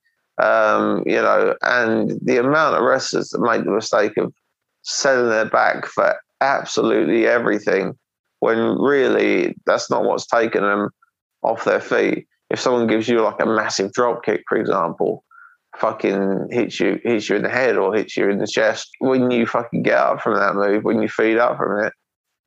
Um, 0.43 1.05
you 1.07 1.22
know, 1.22 1.55
and 1.62 2.18
the 2.20 2.38
amount 2.38 2.74
of 2.74 2.82
wrestlers 2.82 3.28
that 3.30 3.40
make 3.40 3.64
the 3.64 3.70
mistake 3.70 4.16
of 4.16 4.32
selling 4.82 5.30
their 5.30 5.45
back 5.45 5.86
for 5.86 6.16
absolutely 6.40 7.26
everything 7.28 7.97
when 8.40 8.59
really 8.80 9.55
that's 9.66 9.88
not 9.88 10.03
what's 10.03 10.26
taken 10.26 10.62
them 10.62 10.90
off 11.43 11.64
their 11.64 11.80
feet. 11.80 12.26
If 12.51 12.59
someone 12.59 12.88
gives 12.88 13.09
you 13.09 13.20
like 13.22 13.40
a 13.40 13.47
massive 13.47 13.93
drop 13.93 14.24
kick, 14.24 14.43
for 14.49 14.59
example, 14.59 15.22
fucking 15.76 16.49
hits 16.51 16.80
you 16.80 16.99
hits 17.05 17.28
you 17.28 17.36
in 17.36 17.43
the 17.43 17.49
head 17.49 17.76
or 17.76 17.95
hits 17.95 18.16
you 18.16 18.28
in 18.28 18.38
the 18.38 18.47
chest, 18.47 18.90
when 18.99 19.30
you 19.30 19.47
fucking 19.47 19.84
get 19.84 19.99
up 19.99 20.20
from 20.20 20.34
that 20.34 20.57
move, 20.57 20.82
when 20.82 21.01
you 21.01 21.09
feed 21.09 21.38
up 21.38 21.57
from 21.57 21.84
it, 21.84 21.93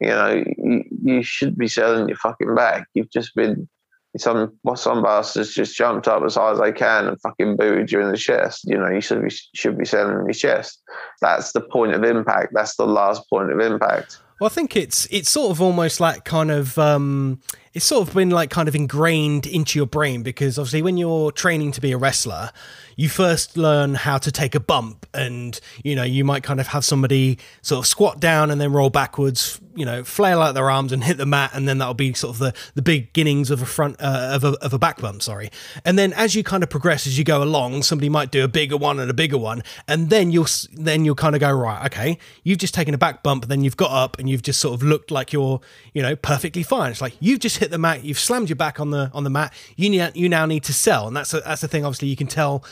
you 0.01 0.09
know, 0.09 0.43
you, 0.57 0.83
you 1.01 1.23
should 1.23 1.57
be 1.57 1.69
selling 1.69 2.09
your 2.09 2.17
fucking 2.17 2.53
back. 2.55 2.87
You've 2.93 3.09
just 3.09 3.33
been 3.35 3.69
some 4.17 4.57
some 4.75 5.03
bastards 5.03 5.53
just 5.53 5.75
jumped 5.75 6.07
up 6.07 6.23
as 6.23 6.35
high 6.35 6.51
as 6.51 6.59
they 6.59 6.71
can 6.71 7.07
and 7.07 7.21
fucking 7.21 7.57
booed 7.57 7.91
you 7.91 8.01
in 8.01 8.11
the 8.11 8.17
chest. 8.17 8.65
You 8.65 8.77
know, 8.77 8.89
you 8.89 9.01
should 9.01 9.21
be 9.21 9.29
should 9.53 9.77
be 9.77 9.85
selling 9.85 10.13
your 10.13 10.33
chest. 10.33 10.81
That's 11.21 11.51
the 11.51 11.61
point 11.61 11.93
of 11.93 12.03
impact. 12.03 12.53
That's 12.53 12.75
the 12.75 12.87
last 12.87 13.29
point 13.29 13.51
of 13.51 13.59
impact. 13.59 14.19
Well, 14.39 14.49
I 14.49 14.53
think 14.53 14.75
it's 14.75 15.07
it's 15.11 15.29
sort 15.29 15.51
of 15.51 15.61
almost 15.61 15.99
like 15.99 16.25
kind 16.25 16.51
of 16.51 16.77
um, 16.77 17.39
it's 17.75 17.85
sort 17.85 18.07
of 18.07 18.15
been 18.15 18.29
like 18.29 18.49
kind 18.49 18.69
of 18.69 18.75
ingrained 18.75 19.45
into 19.45 19.77
your 19.77 19.85
brain 19.85 20.23
because 20.23 20.57
obviously 20.57 20.81
when 20.81 20.95
you're 20.95 21.29
training 21.31 21.73
to 21.73 21.81
be 21.81 21.91
a 21.91 21.97
wrestler, 21.97 22.51
you 22.95 23.09
first 23.09 23.57
learn 23.57 23.95
how 23.95 24.17
to 24.17 24.31
take 24.31 24.55
a 24.55 24.59
bump, 24.59 25.05
and 25.13 25.59
you 25.83 25.95
know 25.95 26.03
you 26.03 26.23
might 26.23 26.43
kind 26.43 26.59
of 26.59 26.67
have 26.67 26.85
somebody 26.85 27.37
sort 27.61 27.79
of 27.79 27.87
squat 27.87 28.19
down 28.19 28.51
and 28.51 28.59
then 28.59 28.71
roll 28.71 28.89
backwards, 28.89 29.59
you 29.75 29.85
know, 29.85 30.03
flail 30.03 30.41
out 30.41 30.53
their 30.53 30.69
arms 30.69 30.91
and 30.93 31.03
hit 31.03 31.17
the 31.17 31.25
mat, 31.25 31.51
and 31.53 31.67
then 31.67 31.77
that'll 31.77 31.93
be 31.93 32.13
sort 32.13 32.35
of 32.35 32.39
the 32.39 32.53
the 32.75 32.81
beginnings 32.81 33.51
of 33.51 33.61
a 33.61 33.65
front 33.65 33.97
uh, 33.99 34.31
of 34.33 34.43
a 34.43 34.53
of 34.63 34.73
a 34.73 34.79
back 34.79 35.01
bump. 35.01 35.21
Sorry, 35.21 35.51
and 35.83 35.99
then 35.99 36.13
as 36.13 36.35
you 36.35 36.43
kind 36.43 36.63
of 36.63 36.69
progress 36.69 37.05
as 37.05 37.17
you 37.17 37.23
go 37.23 37.43
along, 37.43 37.83
somebody 37.83 38.09
might 38.09 38.31
do 38.31 38.43
a 38.43 38.47
bigger 38.47 38.77
one 38.77 38.99
and 38.99 39.11
a 39.11 39.13
bigger 39.13 39.37
one, 39.37 39.61
and 39.87 40.09
then 40.09 40.31
you'll 40.31 40.47
then 40.73 41.03
you'll 41.03 41.15
kind 41.15 41.35
of 41.35 41.41
go 41.41 41.51
right, 41.51 41.85
okay, 41.87 42.17
you've 42.43 42.59
just 42.59 42.73
taken 42.73 42.93
a 42.93 42.97
back 42.97 43.23
bump, 43.23 43.47
then 43.47 43.61
you've 43.63 43.77
got 43.77 43.91
up 43.91 44.17
and 44.19 44.29
you've 44.29 44.43
just 44.43 44.61
sort 44.61 44.73
of 44.73 44.83
looked 44.83 45.11
like 45.11 45.33
you're 45.33 45.59
you 45.93 46.01
know 46.01 46.15
perfectly 46.15 46.63
fine. 46.63 46.91
It's 46.91 47.01
like 47.01 47.17
you've 47.19 47.39
just 47.39 47.57
hit 47.57 47.64
hit 47.65 47.71
the 47.71 47.77
mat, 47.77 48.03
you've 48.03 48.19
slammed 48.19 48.49
your 48.49 48.55
back 48.55 48.79
on 48.79 48.91
the 48.91 49.09
on 49.13 49.23
the 49.23 49.29
mat. 49.29 49.53
You 49.75 49.89
need, 49.89 50.11
you 50.15 50.29
now 50.29 50.45
need 50.45 50.63
to 50.65 50.73
sell, 50.73 51.07
and 51.07 51.17
that's 51.17 51.33
a, 51.33 51.41
that's 51.41 51.61
the 51.61 51.67
thing. 51.67 51.83
Obviously, 51.83 52.07
you 52.07 52.15
can 52.15 52.27
tell 52.27 52.63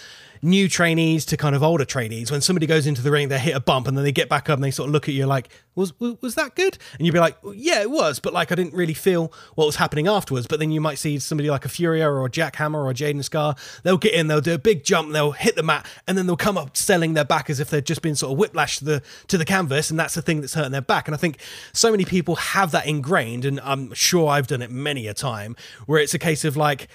new 0.44 0.68
trainees 0.68 1.26
to 1.26 1.38
kind 1.38 1.56
of 1.56 1.64
older 1.64 1.86
trainees. 1.86 2.32
When 2.32 2.42
somebody 2.42 2.68
goes 2.68 2.86
into 2.86 3.02
the 3.02 3.12
ring 3.12 3.30
they 3.30 3.40
hit 3.40 3.56
a 3.56 3.60
bump 3.60 3.88
and 3.88 3.98
then 3.98 4.04
they 4.04 4.12
get 4.12 4.30
back 4.30 4.50
up 4.50 4.58
and 4.58 4.64
they 4.64 4.72
sort 4.72 4.90
of 4.90 4.94
look 4.94 5.08
at 5.08 5.16
you 5.16 5.26
like 5.26 5.50
was 5.76 5.94
was 6.00 6.36
that 6.36 6.56
good? 6.56 6.78
And 6.98 7.06
you'd 7.06 7.14
be 7.14 7.20
like 7.20 7.38
yeah 7.56 7.82
it 7.82 7.90
was 7.90 8.20
but 8.20 8.34
like 8.34 8.52
i 8.52 8.56
didn't 8.56 8.74
really 8.74 8.94
feel 8.94 9.32
what 9.56 9.66
was 9.66 9.78
happening 9.78 10.08
afterwards. 10.08 10.46
But 10.46 10.60
then 10.60 10.72
you 10.72 10.82
might 10.82 11.00
see 11.00 11.18
somebody 11.20 11.50
like 11.50 11.66
a 11.66 11.70
furia 11.70 12.10
or 12.10 12.26
a 12.26 12.30
jack 12.30 12.58
hammer 12.58 12.84
or 12.84 12.92
a 12.92 12.94
jaden 12.94 13.24
scar. 13.24 13.56
They'll 13.84 13.98
get 13.98 14.14
in 14.14 14.28
they'll 14.28 14.42
do 14.42 14.54
a 14.54 14.60
big 14.60 14.84
jump 14.84 15.12
they'll 15.14 15.32
hit 15.32 15.56
the 15.56 15.64
mat 15.64 15.86
and 16.08 16.18
then 16.18 16.28
they'll 16.28 16.38
come 16.38 16.58
up 16.58 16.76
selling 16.76 17.14
their 17.14 17.26
back 17.26 17.50
as 17.50 17.60
if 17.60 17.70
they've 17.70 17.84
just 17.84 18.02
been 18.02 18.16
sort 18.16 18.34
of 18.34 18.52
whiplashed 18.52 18.80
to 18.80 18.86
the 18.86 19.04
to 19.28 19.38
the 19.38 19.46
canvas 19.46 19.90
and 19.90 20.00
that's 20.00 20.14
the 20.14 20.22
thing 20.22 20.42
that's 20.42 20.54
hurting 20.54 20.72
their 20.72 20.82
back. 20.82 21.08
And 21.08 21.16
i 21.16 21.18
think 21.18 21.40
so 21.72 21.90
many 21.90 22.06
people 22.06 22.36
have 22.36 22.72
that 22.72 22.86
ingrained 22.86 23.46
and 23.46 23.60
i'm 23.62 23.94
sure 23.94 24.30
i've 24.30 24.48
done 24.48 24.62
it 24.62 24.72
many 24.72 25.08
a 25.08 25.14
time 25.14 25.56
where 25.86 26.02
it's 26.02 26.14
a 26.14 26.20
case 26.20 26.44
of 26.44 26.58
like 26.58 26.88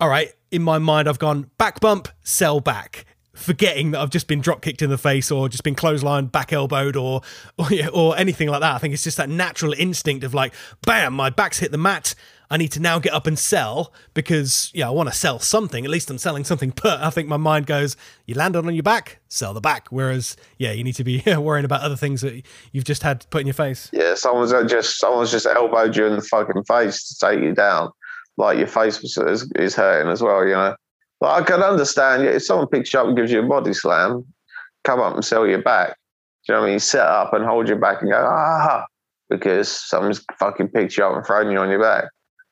all 0.00 0.08
right, 0.08 0.32
in 0.50 0.62
my 0.62 0.78
mind, 0.78 1.08
I've 1.08 1.18
gone 1.18 1.50
back 1.58 1.80
bump, 1.80 2.08
sell 2.22 2.60
back. 2.60 3.06
Forgetting 3.32 3.92
that 3.92 4.00
I've 4.00 4.10
just 4.10 4.26
been 4.26 4.40
drop 4.40 4.60
kicked 4.60 4.82
in 4.82 4.90
the 4.90 4.98
face 4.98 5.30
or 5.30 5.48
just 5.48 5.62
been 5.62 5.76
clotheslined, 5.76 6.30
back 6.30 6.52
elbowed, 6.52 6.94
or, 6.94 7.22
or 7.58 7.68
or 7.92 8.18
anything 8.18 8.48
like 8.48 8.60
that. 8.60 8.74
I 8.74 8.78
think 8.78 8.92
it's 8.92 9.04
just 9.04 9.16
that 9.16 9.30
natural 9.30 9.72
instinct 9.72 10.24
of 10.24 10.34
like, 10.34 10.52
bam, 10.82 11.14
my 11.14 11.30
back's 11.30 11.58
hit 11.58 11.70
the 11.70 11.78
mat. 11.78 12.14
I 12.52 12.56
need 12.56 12.72
to 12.72 12.80
now 12.80 12.98
get 12.98 13.14
up 13.14 13.28
and 13.28 13.38
sell 13.38 13.94
because 14.12 14.72
yeah, 14.74 14.88
I 14.88 14.90
want 14.90 15.08
to 15.08 15.14
sell 15.14 15.38
something. 15.38 15.84
At 15.84 15.90
least 15.90 16.10
I'm 16.10 16.18
selling 16.18 16.44
something. 16.44 16.72
But 16.82 17.00
I 17.00 17.10
think 17.10 17.28
my 17.28 17.36
mind 17.36 17.66
goes, 17.66 17.96
you 18.26 18.34
landed 18.34 18.66
on 18.66 18.74
your 18.74 18.82
back, 18.82 19.20
sell 19.28 19.54
the 19.54 19.60
back. 19.60 19.86
Whereas 19.90 20.36
yeah, 20.58 20.72
you 20.72 20.82
need 20.82 20.96
to 20.96 21.04
be 21.04 21.22
worrying 21.36 21.64
about 21.64 21.82
other 21.82 21.96
things 21.96 22.22
that 22.22 22.42
you've 22.72 22.84
just 22.84 23.04
had 23.04 23.24
put 23.30 23.40
in 23.40 23.46
your 23.46 23.54
face. 23.54 23.88
Yeah, 23.92 24.14
someone's 24.16 24.52
uh, 24.52 24.64
just 24.64 24.98
someone's 24.98 25.30
just 25.30 25.46
elbowed 25.46 25.96
you 25.96 26.06
in 26.06 26.16
the 26.16 26.22
fucking 26.22 26.64
face 26.64 27.08
to 27.08 27.26
take 27.26 27.40
you 27.40 27.54
down 27.54 27.92
like 28.36 28.58
your 28.58 28.66
face 28.66 29.02
is, 29.02 29.50
is 29.56 29.74
hurting 29.74 30.10
as 30.10 30.22
well, 30.22 30.44
you 30.44 30.52
know. 30.52 30.74
Like 31.20 31.42
I 31.42 31.46
can 31.46 31.62
understand 31.62 32.24
if 32.24 32.42
someone 32.42 32.68
picks 32.68 32.92
you 32.92 33.00
up 33.00 33.06
and 33.06 33.16
gives 33.16 33.30
you 33.30 33.40
a 33.40 33.48
body 33.48 33.72
slam, 33.72 34.24
come 34.84 35.00
up 35.00 35.14
and 35.14 35.24
sell 35.24 35.46
your 35.46 35.62
back. 35.62 35.96
Do 36.46 36.52
you 36.52 36.54
know 36.54 36.60
what 36.62 36.68
I 36.68 36.70
mean? 36.70 36.78
Set 36.78 37.06
up 37.06 37.34
and 37.34 37.44
hold 37.44 37.68
your 37.68 37.78
back 37.78 38.00
and 38.00 38.10
go, 38.10 38.16
ah, 38.16 38.86
because 39.28 39.68
someone's 39.68 40.24
fucking 40.38 40.68
picked 40.68 40.96
you 40.96 41.04
up 41.04 41.14
and 41.14 41.26
thrown 41.26 41.50
you 41.50 41.58
on 41.58 41.70
your 41.70 41.80
back. 41.80 42.04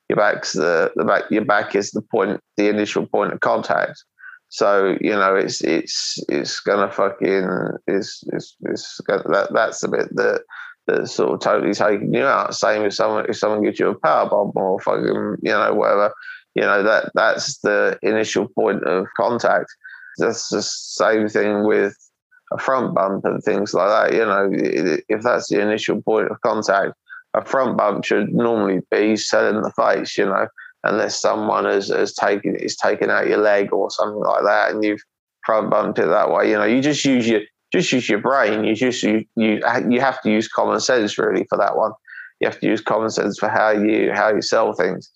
Your 0.08 0.16
back's 0.16 0.52
the, 0.52 0.92
the 0.96 1.04
back 1.04 1.24
your 1.30 1.44
back 1.44 1.74
is 1.74 1.90
the 1.90 2.00
point 2.02 2.40
the 2.56 2.68
initial 2.68 3.06
point 3.06 3.32
of 3.32 3.40
contact. 3.40 4.02
So, 4.50 4.96
you 5.00 5.10
know, 5.10 5.34
it's 5.34 5.62
it's 5.62 6.18
it's 6.28 6.60
gonna 6.60 6.90
fucking 6.90 7.48
is 7.86 8.24
is 8.32 8.56
is 8.62 9.00
that 9.06 9.48
that's 9.52 9.80
the 9.80 9.88
bit 9.88 10.08
that 10.16 10.42
that's 10.88 11.12
sort 11.12 11.34
of 11.34 11.40
totally 11.40 11.74
taking 11.74 12.12
you 12.12 12.24
out. 12.24 12.54
Same 12.54 12.82
if 12.82 12.94
someone 12.94 13.26
if 13.28 13.36
someone 13.36 13.62
gives 13.62 13.78
you 13.78 13.88
a 13.88 13.98
power 13.98 14.28
bomb 14.28 14.52
or 14.54 14.80
fucking 14.80 15.36
you 15.42 15.52
know 15.52 15.74
whatever, 15.74 16.12
you 16.54 16.62
know 16.62 16.82
that 16.82 17.12
that's 17.14 17.58
the 17.58 17.98
initial 18.02 18.48
point 18.48 18.82
of 18.84 19.06
contact. 19.16 19.66
That's 20.16 20.48
the 20.48 20.62
same 20.62 21.28
thing 21.28 21.64
with 21.64 21.94
a 22.52 22.58
front 22.58 22.94
bump 22.94 23.24
and 23.24 23.42
things 23.44 23.74
like 23.74 23.88
that. 23.88 24.16
You 24.16 24.24
know, 24.24 24.48
if 24.50 25.22
that's 25.22 25.48
the 25.48 25.60
initial 25.60 26.02
point 26.02 26.30
of 26.30 26.40
contact, 26.40 26.94
a 27.34 27.44
front 27.44 27.76
bump 27.76 28.04
should 28.04 28.32
normally 28.32 28.80
be 28.90 29.16
set 29.16 29.44
in 29.54 29.62
the 29.62 29.72
face. 29.72 30.16
You 30.16 30.26
know, 30.26 30.48
unless 30.84 31.20
someone 31.20 31.66
has, 31.66 31.88
has 31.88 32.14
taken 32.14 32.56
is 32.56 32.76
taken 32.76 33.10
out 33.10 33.28
your 33.28 33.38
leg 33.38 33.72
or 33.72 33.90
something 33.90 34.20
like 34.20 34.44
that, 34.44 34.70
and 34.70 34.82
you've 34.82 35.02
front 35.44 35.70
bumped 35.70 35.98
it 35.98 36.06
that 36.06 36.30
way. 36.30 36.50
You 36.50 36.56
know, 36.56 36.64
you 36.64 36.80
just 36.80 37.04
use 37.04 37.28
your 37.28 37.42
just 37.72 37.92
use 37.92 38.08
your 38.08 38.20
brain. 38.20 38.64
You 38.64 38.74
just 38.74 39.02
you 39.02 39.24
you 39.36 39.60
you 39.88 40.00
have 40.00 40.20
to 40.22 40.30
use 40.30 40.48
common 40.48 40.80
sense 40.80 41.18
really 41.18 41.44
for 41.48 41.58
that 41.58 41.76
one. 41.76 41.92
You 42.40 42.48
have 42.48 42.60
to 42.60 42.66
use 42.66 42.80
common 42.80 43.10
sense 43.10 43.38
for 43.38 43.48
how 43.48 43.70
you 43.70 44.12
how 44.12 44.34
you 44.34 44.42
sell 44.42 44.72
things. 44.72 45.10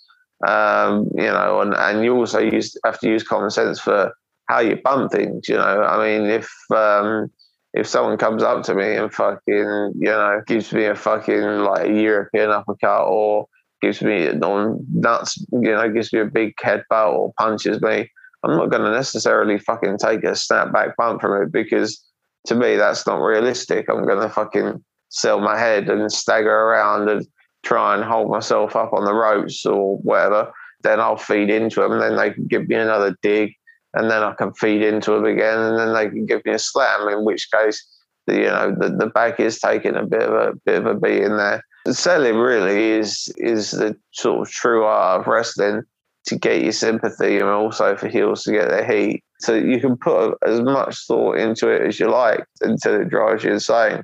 Um, 0.47 1.09
you 1.15 1.25
know, 1.25 1.61
and, 1.61 1.73
and 1.75 2.05
you 2.05 2.17
also 2.17 2.41
use 2.41 2.77
have 2.85 2.99
to 3.01 3.09
use 3.09 3.23
common 3.23 3.51
sense 3.51 3.81
for 3.81 4.13
how 4.49 4.61
you 4.61 4.77
bump 4.77 5.13
things. 5.13 5.49
You 5.49 5.57
know, 5.57 5.83
I 5.83 5.97
mean, 6.05 6.29
if 6.29 6.51
um, 6.75 7.31
if 7.75 7.87
someone 7.87 8.19
comes 8.19 8.43
up 8.43 8.65
to 8.65 8.75
me 8.75 8.97
and 8.97 9.13
fucking 9.13 9.41
you 9.47 10.11
know 10.11 10.43
gives 10.47 10.73
me 10.73 10.85
a 10.85 10.95
fucking 10.95 11.43
like 11.43 11.89
a 11.89 11.93
European 11.93 12.51
uppercut 12.51 13.07
or 13.07 13.47
gives 13.81 14.03
me 14.03 14.29
on 14.29 14.85
nuts, 14.93 15.39
you 15.53 15.73
know, 15.73 15.91
gives 15.91 16.13
me 16.13 16.21
a 16.21 16.25
big 16.25 16.55
headbutt 16.57 17.13
or 17.13 17.33
punches 17.39 17.83
me, 17.83 18.09
I'm 18.45 18.57
not 18.57 18.71
going 18.71 18.83
to 18.83 18.91
necessarily 18.91 19.59
fucking 19.59 19.99
take 19.99 20.25
a 20.25 20.35
snap 20.35 20.73
back 20.73 20.97
bump 20.97 21.21
from 21.21 21.43
it 21.43 21.53
because 21.53 22.03
to 22.47 22.55
me, 22.55 22.77
that's 22.77 23.07
not 23.07 23.17
realistic. 23.17 23.89
I'm 23.89 24.07
going 24.07 24.21
to 24.21 24.29
fucking 24.29 24.83
sell 25.09 25.41
my 25.41 25.59
head 25.59 25.89
and 25.89 26.11
stagger 26.11 26.51
around 26.51 27.09
and 27.09 27.27
try 27.63 27.95
and 27.95 28.05
hold 28.05 28.31
myself 28.31 28.75
up 28.75 28.93
on 28.93 29.05
the 29.05 29.15
ropes 29.15 29.65
or 29.65 29.99
whatever. 29.99 30.53
Then 30.83 30.99
I'll 30.99 31.17
feed 31.17 31.51
into 31.51 31.81
them, 31.81 32.01
then 32.01 32.17
they 32.17 32.33
can 32.33 32.47
give 32.47 32.69
me 32.69 32.75
another 32.75 33.17
dig, 33.23 33.53
and 33.95 34.11
then 34.11 34.23
I 34.23 34.33
can 34.35 34.53
feed 34.55 34.83
into 34.83 35.13
them 35.13 35.25
again, 35.25 35.59
and 35.59 35.79
then 35.79 35.95
they 35.95 36.09
can 36.09 36.27
give 36.27 36.45
me 36.45 36.53
a 36.53 36.59
slam. 36.59 37.09
In 37.09 37.25
which 37.25 37.49
case, 37.53 37.85
the, 38.27 38.35
you 38.35 38.47
know, 38.47 38.75
the, 38.77 38.89
the 38.89 39.07
back 39.07 39.39
is 39.39 39.61
taking 39.61 39.95
a 39.95 40.05
bit 40.05 40.23
of 40.23 40.33
a 40.33 40.55
bit 40.65 40.81
of 40.81 40.87
a 40.87 40.95
beating 40.95 41.37
there. 41.37 41.63
selling 41.89 42.37
really 42.37 42.91
is 42.91 43.33
is 43.37 43.73
the 43.73 43.97
sort 44.11 44.41
of 44.41 44.53
true 44.53 44.85
art 44.85 45.21
of 45.21 45.27
wrestling 45.29 45.83
to 46.27 46.37
get 46.37 46.63
your 46.63 46.73
sympathy 46.73 47.37
and 47.37 47.49
also 47.49 47.97
for 47.97 48.09
heels 48.09 48.43
to 48.45 48.53
get 48.53 48.69
their 48.69 48.85
heat. 48.85 49.23
So 49.43 49.55
you 49.55 49.81
can 49.81 49.97
put 49.97 50.39
as 50.47 50.61
much 50.61 51.07
thought 51.07 51.39
into 51.39 51.69
it 51.69 51.83
as 51.83 51.99
you 51.99 52.09
like 52.09 52.45
until 52.61 53.01
it 53.01 53.09
drives 53.09 53.45
you 53.45 53.53
insane. 53.53 54.03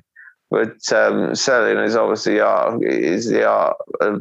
But 0.51 0.91
um, 0.91 1.35
selling 1.35 1.77
is 1.77 1.95
obviously 1.95 2.39
art 2.39 2.83
is 2.83 3.29
the 3.29 3.47
art 3.47 3.77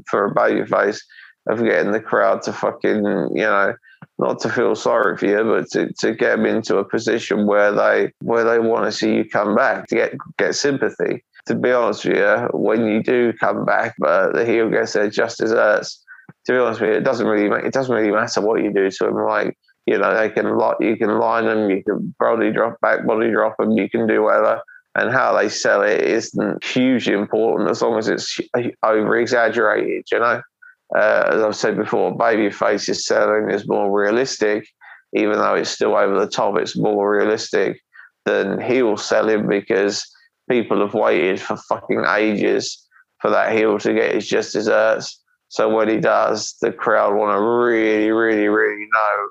for 0.06 0.26
a 0.26 0.34
baby 0.34 0.66
face 0.66 1.04
of 1.48 1.64
getting 1.64 1.92
the 1.92 2.00
crowd 2.00 2.42
to 2.42 2.52
fucking 2.52 3.04
you 3.34 3.42
know 3.42 3.74
not 4.18 4.38
to 4.40 4.48
feel 4.48 4.74
sorry 4.74 5.16
for 5.16 5.26
you, 5.26 5.42
but 5.44 5.70
to, 5.70 5.92
to 5.94 6.14
get 6.14 6.36
them 6.36 6.46
into 6.46 6.76
a 6.76 6.84
position 6.84 7.46
where 7.46 7.72
they 7.72 8.12
where 8.20 8.44
they 8.44 8.58
want 8.58 8.84
to 8.84 8.92
see 8.92 9.14
you 9.14 9.24
come 9.24 9.56
back 9.56 9.86
to 9.88 9.94
get 9.94 10.14
get 10.38 10.54
sympathy. 10.54 11.24
To 11.46 11.54
be 11.54 11.72
honest 11.72 12.04
with 12.04 12.18
you, 12.18 12.48
when 12.52 12.86
you 12.86 13.02
do 13.02 13.32
come 13.32 13.64
back, 13.64 13.94
but 13.98 14.34
the 14.34 14.44
heel 14.44 14.68
gets 14.68 14.92
their 14.92 15.08
just 15.08 15.38
desserts 15.38 16.04
to 16.48 16.52
be 16.52 16.58
honest 16.58 16.80
with 16.80 16.90
you, 16.90 16.96
it 16.96 17.04
doesn't 17.04 17.26
really 17.26 17.66
it 17.66 17.72
doesn't 17.72 17.94
really 17.94 18.10
matter 18.10 18.40
what 18.40 18.62
you 18.62 18.72
do 18.72 18.90
to 18.90 19.04
them. 19.04 19.16
Like 19.16 19.56
you 19.88 19.98
know, 19.98 20.14
they 20.14 20.28
can 20.28 20.56
lot 20.58 20.76
you 20.80 20.96
can 20.96 21.18
line 21.18 21.46
them, 21.46 21.70
you 21.70 21.82
can 21.82 22.14
body 22.18 22.52
drop 22.52 22.78
back, 22.80 23.06
body 23.06 23.30
drop 23.30 23.56
them, 23.56 23.72
you 23.72 23.88
can 23.88 24.06
do 24.06 24.22
whatever. 24.22 24.60
And 24.94 25.10
how 25.10 25.36
they 25.36 25.48
sell 25.48 25.82
it 25.82 26.00
isn't 26.00 26.64
hugely 26.64 27.14
important 27.14 27.70
as 27.70 27.80
long 27.80 27.98
as 27.98 28.08
it's 28.08 28.38
over 28.82 29.16
exaggerated. 29.16 30.04
You 30.10 30.18
know, 30.18 30.42
uh, 30.94 31.24
as 31.28 31.42
I've 31.42 31.56
said 31.56 31.76
before, 31.76 32.16
baby 32.16 32.50
faces 32.50 33.06
selling 33.06 33.50
is 33.50 33.68
more 33.68 33.90
realistic, 33.90 34.68
even 35.14 35.32
though 35.32 35.54
it's 35.54 35.70
still 35.70 35.96
over 35.96 36.18
the 36.18 36.28
top. 36.28 36.58
It's 36.58 36.76
more 36.76 37.10
realistic 37.10 37.80
than 38.24 38.60
heel 38.60 38.96
selling 38.96 39.48
because 39.48 40.04
people 40.50 40.80
have 40.80 40.94
waited 40.94 41.40
for 41.40 41.56
fucking 41.56 42.04
ages 42.14 42.86
for 43.20 43.30
that 43.30 43.56
heel 43.56 43.78
to 43.78 43.94
get 43.94 44.14
his 44.14 44.28
just 44.28 44.52
desserts 44.52 45.22
so 45.48 45.74
when 45.74 45.88
he 45.88 45.96
does, 45.96 46.56
the 46.60 46.72
crowd 46.72 47.16
want 47.16 47.34
to 47.34 47.40
really, 47.40 48.10
really, 48.10 48.48
really 48.48 48.86
know 48.92 49.28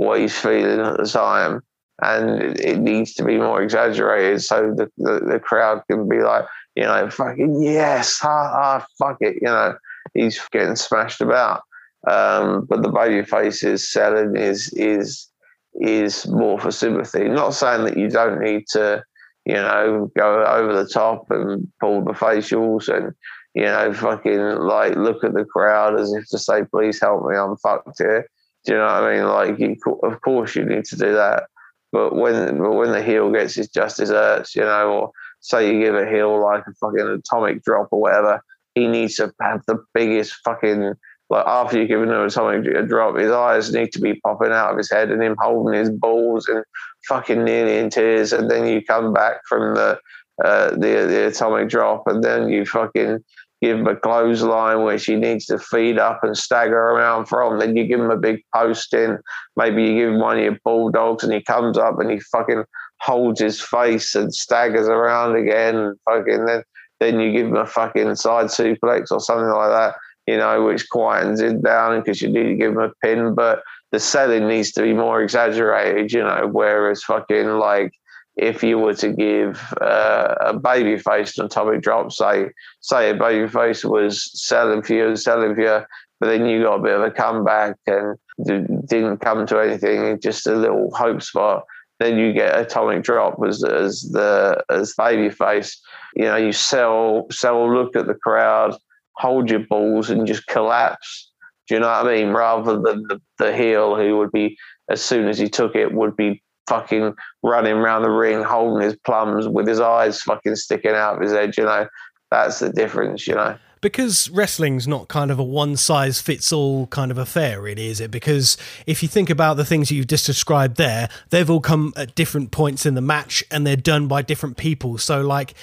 what 0.00 0.18
he's 0.18 0.36
feeling 0.38 0.80
at 0.80 0.96
the 0.96 1.06
time. 1.06 1.60
And 2.02 2.58
it 2.58 2.78
needs 2.78 3.12
to 3.14 3.24
be 3.24 3.36
more 3.36 3.62
exaggerated 3.62 4.42
so 4.42 4.72
the, 4.74 4.90
the, 4.96 5.20
the 5.32 5.38
crowd 5.38 5.82
can 5.90 6.08
be 6.08 6.22
like, 6.22 6.46
you 6.74 6.84
know, 6.84 7.10
fucking 7.10 7.62
yes, 7.62 8.20
ah, 8.22 8.50
ah, 8.54 8.86
fuck 8.98 9.18
it, 9.20 9.36
you 9.42 9.48
know, 9.48 9.76
he's 10.14 10.40
getting 10.52 10.76
smashed 10.76 11.20
about. 11.20 11.60
Um, 12.08 12.64
but 12.64 12.80
the 12.80 12.88
baby 12.88 13.22
face 13.26 13.62
is 13.62 13.92
selling 13.92 14.34
is 14.34 14.72
is 14.72 15.28
is 15.74 16.26
more 16.26 16.58
for 16.58 16.70
sympathy. 16.70 17.28
Not 17.28 17.52
saying 17.52 17.84
that 17.84 17.98
you 17.98 18.08
don't 18.08 18.40
need 18.40 18.64
to, 18.70 19.04
you 19.44 19.52
know, 19.52 20.10
go 20.16 20.44
over 20.46 20.72
the 20.72 20.88
top 20.88 21.30
and 21.30 21.68
pull 21.78 22.02
the 22.02 22.12
facials 22.12 22.88
and 22.88 23.12
you 23.54 23.64
know, 23.64 23.92
fucking 23.92 24.40
like 24.60 24.96
look 24.96 25.24
at 25.24 25.34
the 25.34 25.44
crowd 25.44 26.00
as 26.00 26.10
if 26.14 26.26
to 26.30 26.38
say, 26.38 26.64
please 26.64 26.98
help 27.02 27.28
me, 27.28 27.36
I'm 27.36 27.56
fucked 27.58 27.98
here. 27.98 28.26
Do 28.64 28.72
you 28.72 28.78
know 28.78 28.84
what 28.84 29.04
I 29.04 29.14
mean? 29.14 29.26
Like, 29.26 29.58
you, 29.58 29.76
of 30.02 30.20
course 30.20 30.54
you 30.54 30.64
need 30.64 30.84
to 30.86 30.96
do 30.96 31.14
that. 31.14 31.44
But 31.92 32.14
when 32.14 32.58
but 32.58 32.72
when 32.72 32.92
the 32.92 33.02
heel 33.02 33.30
gets 33.32 33.54
his 33.54 33.68
just 33.68 33.96
desserts, 33.96 34.54
you 34.54 34.62
know, 34.62 34.92
or 34.92 35.10
say 35.40 35.72
you 35.72 35.80
give 35.80 35.94
a 35.94 36.08
heel 36.08 36.40
like 36.40 36.64
a 36.66 36.72
fucking 36.74 37.20
atomic 37.24 37.64
drop 37.64 37.88
or 37.90 38.00
whatever, 38.00 38.42
he 38.74 38.86
needs 38.86 39.16
to 39.16 39.32
have 39.40 39.62
the 39.66 39.82
biggest 39.94 40.34
fucking 40.44 40.94
like 41.30 41.46
after 41.46 41.80
you 41.80 41.86
give 41.86 42.02
him 42.02 42.10
atomic 42.10 42.88
drop, 42.88 43.16
his 43.16 43.30
eyes 43.30 43.72
need 43.72 43.92
to 43.92 44.00
be 44.00 44.14
popping 44.14 44.50
out 44.50 44.72
of 44.72 44.78
his 44.78 44.90
head 44.90 45.10
and 45.10 45.22
him 45.22 45.36
holding 45.38 45.78
his 45.78 45.88
balls 45.90 46.48
and 46.48 46.64
fucking 47.08 47.44
nearly 47.44 47.78
in 47.78 47.88
tears, 47.88 48.32
and 48.32 48.50
then 48.50 48.66
you 48.66 48.84
come 48.84 49.12
back 49.12 49.40
from 49.48 49.74
the 49.74 49.98
uh, 50.44 50.70
the 50.70 51.06
the 51.08 51.26
atomic 51.28 51.68
drop, 51.68 52.06
and 52.06 52.22
then 52.24 52.48
you 52.48 52.66
fucking 52.66 53.22
give 53.62 53.78
him 53.78 53.86
a 53.86 53.96
clothesline 53.96 54.84
which 54.84 55.04
he 55.04 55.16
needs 55.16 55.46
to 55.46 55.58
feed 55.58 55.98
up 55.98 56.20
and 56.22 56.36
stagger 56.36 56.78
around 56.78 57.26
from. 57.26 57.58
Then 57.58 57.76
you 57.76 57.86
give 57.86 58.00
him 58.00 58.10
a 58.10 58.16
big 58.16 58.40
post 58.54 58.94
in. 58.94 59.18
Maybe 59.56 59.84
you 59.84 59.94
give 59.94 60.08
him 60.14 60.20
one 60.20 60.38
of 60.38 60.44
your 60.44 60.58
bulldogs, 60.64 61.24
and 61.24 61.32
he 61.32 61.42
comes 61.42 61.76
up 61.78 61.98
and 61.98 62.10
he 62.10 62.20
fucking 62.20 62.64
holds 63.00 63.40
his 63.40 63.60
face 63.60 64.14
and 64.14 64.34
staggers 64.34 64.88
around 64.88 65.36
again. 65.36 65.76
And 65.76 65.96
fucking 66.04 66.46
then 66.46 66.62
then 67.00 67.18
you 67.18 67.32
give 67.32 67.46
him 67.46 67.56
a 67.56 67.66
fucking 67.66 68.14
side 68.16 68.46
suplex 68.46 69.10
or 69.10 69.20
something 69.20 69.48
like 69.48 69.70
that. 69.70 69.94
you 70.26 70.36
know, 70.36 70.64
which 70.64 70.88
quietens 70.90 71.40
it 71.40 71.62
down 71.62 71.98
because 71.98 72.22
you 72.22 72.28
need 72.28 72.44
to 72.44 72.54
give 72.54 72.72
him 72.72 72.78
a 72.78 72.92
pin. 73.02 73.34
But 73.34 73.62
the 73.90 73.98
selling 73.98 74.46
needs 74.46 74.70
to 74.72 74.82
be 74.82 74.92
more 74.92 75.22
exaggerated, 75.22 76.12
you 76.12 76.22
know, 76.22 76.48
whereas 76.52 77.02
fucking 77.02 77.48
like 77.58 77.92
if 78.36 78.62
you 78.62 78.78
were 78.78 78.94
to 78.94 79.12
give 79.12 79.62
uh, 79.80 80.34
a 80.40 80.58
baby 80.58 80.98
face 80.98 81.36
an 81.38 81.46
atomic 81.46 81.82
drop, 81.82 82.12
say 82.12 82.50
say 82.80 83.10
a 83.10 83.14
baby 83.14 83.48
face 83.48 83.84
was 83.84 84.30
selling 84.34 84.82
for 84.82 84.94
you, 84.94 85.16
selling 85.16 85.54
for 85.54 85.60
you, 85.60 85.80
but 86.20 86.26
then 86.26 86.46
you 86.46 86.62
got 86.62 86.80
a 86.80 86.82
bit 86.82 86.94
of 86.94 87.02
a 87.02 87.10
comeback 87.10 87.76
and 87.86 88.16
didn't 88.44 89.18
come 89.18 89.46
to 89.46 89.58
anything, 89.58 90.20
just 90.20 90.46
a 90.46 90.54
little 90.54 90.90
hope 90.94 91.22
spot. 91.22 91.64
Then 91.98 92.18
you 92.18 92.32
get 92.32 92.58
atomic 92.58 93.02
drop 93.02 93.38
as 93.46 93.62
as 93.64 94.02
the 94.12 94.62
as 94.70 94.94
baby 94.96 95.30
face. 95.30 95.80
You 96.14 96.24
know, 96.24 96.36
you 96.36 96.52
sell 96.52 97.26
sell, 97.30 97.72
look 97.72 97.96
at 97.96 98.06
the 98.06 98.14
crowd, 98.14 98.76
hold 99.16 99.50
your 99.50 99.66
balls, 99.68 100.08
and 100.08 100.26
just 100.26 100.46
collapse. 100.46 101.30
Do 101.68 101.74
you 101.74 101.80
know 101.80 101.88
what 101.88 102.06
I 102.06 102.16
mean? 102.16 102.30
Rather 102.30 102.80
than 102.80 103.02
the, 103.08 103.20
the 103.38 103.54
heel 103.54 103.96
who 103.96 104.16
would 104.18 104.32
be 104.32 104.56
as 104.88 105.02
soon 105.02 105.28
as 105.28 105.38
he 105.38 105.48
took 105.48 105.76
it 105.76 105.92
would 105.92 106.16
be 106.16 106.42
fucking 106.70 107.14
running 107.42 107.74
around 107.74 108.02
the 108.02 108.10
ring, 108.10 108.42
holding 108.42 108.82
his 108.82 108.96
plums 109.04 109.46
with 109.46 109.66
his 109.66 109.80
eyes 109.80 110.22
fucking 110.22 110.56
sticking 110.56 110.92
out 110.92 111.16
of 111.16 111.20
his 111.20 111.32
head. 111.32 111.56
You 111.56 111.64
know, 111.64 111.88
that's 112.30 112.60
the 112.60 112.70
difference. 112.70 113.26
You 113.26 113.34
know 113.34 113.56
because 113.80 114.28
wrestling's 114.30 114.86
not 114.86 115.08
kind 115.08 115.30
of 115.30 115.38
a 115.38 115.42
one 115.42 115.76
size 115.76 116.20
fits 116.20 116.52
all 116.52 116.86
kind 116.88 117.10
of 117.10 117.18
affair, 117.18 117.60
really, 117.60 117.86
is 117.86 118.00
it? 118.00 118.10
Because 118.10 118.56
if 118.86 119.02
you 119.02 119.08
think 119.08 119.30
about 119.30 119.56
the 119.56 119.64
things 119.64 119.90
you've 119.90 120.06
just 120.06 120.26
described 120.26 120.76
there, 120.76 121.08
they've 121.30 121.48
all 121.48 121.60
come 121.60 121.92
at 121.96 122.14
different 122.14 122.50
points 122.50 122.84
in 122.84 122.94
the 122.94 123.00
match 123.00 123.42
and 123.50 123.66
they're 123.66 123.76
done 123.76 124.06
by 124.06 124.22
different 124.22 124.56
people. 124.56 124.98
So, 124.98 125.22
like, 125.22 125.54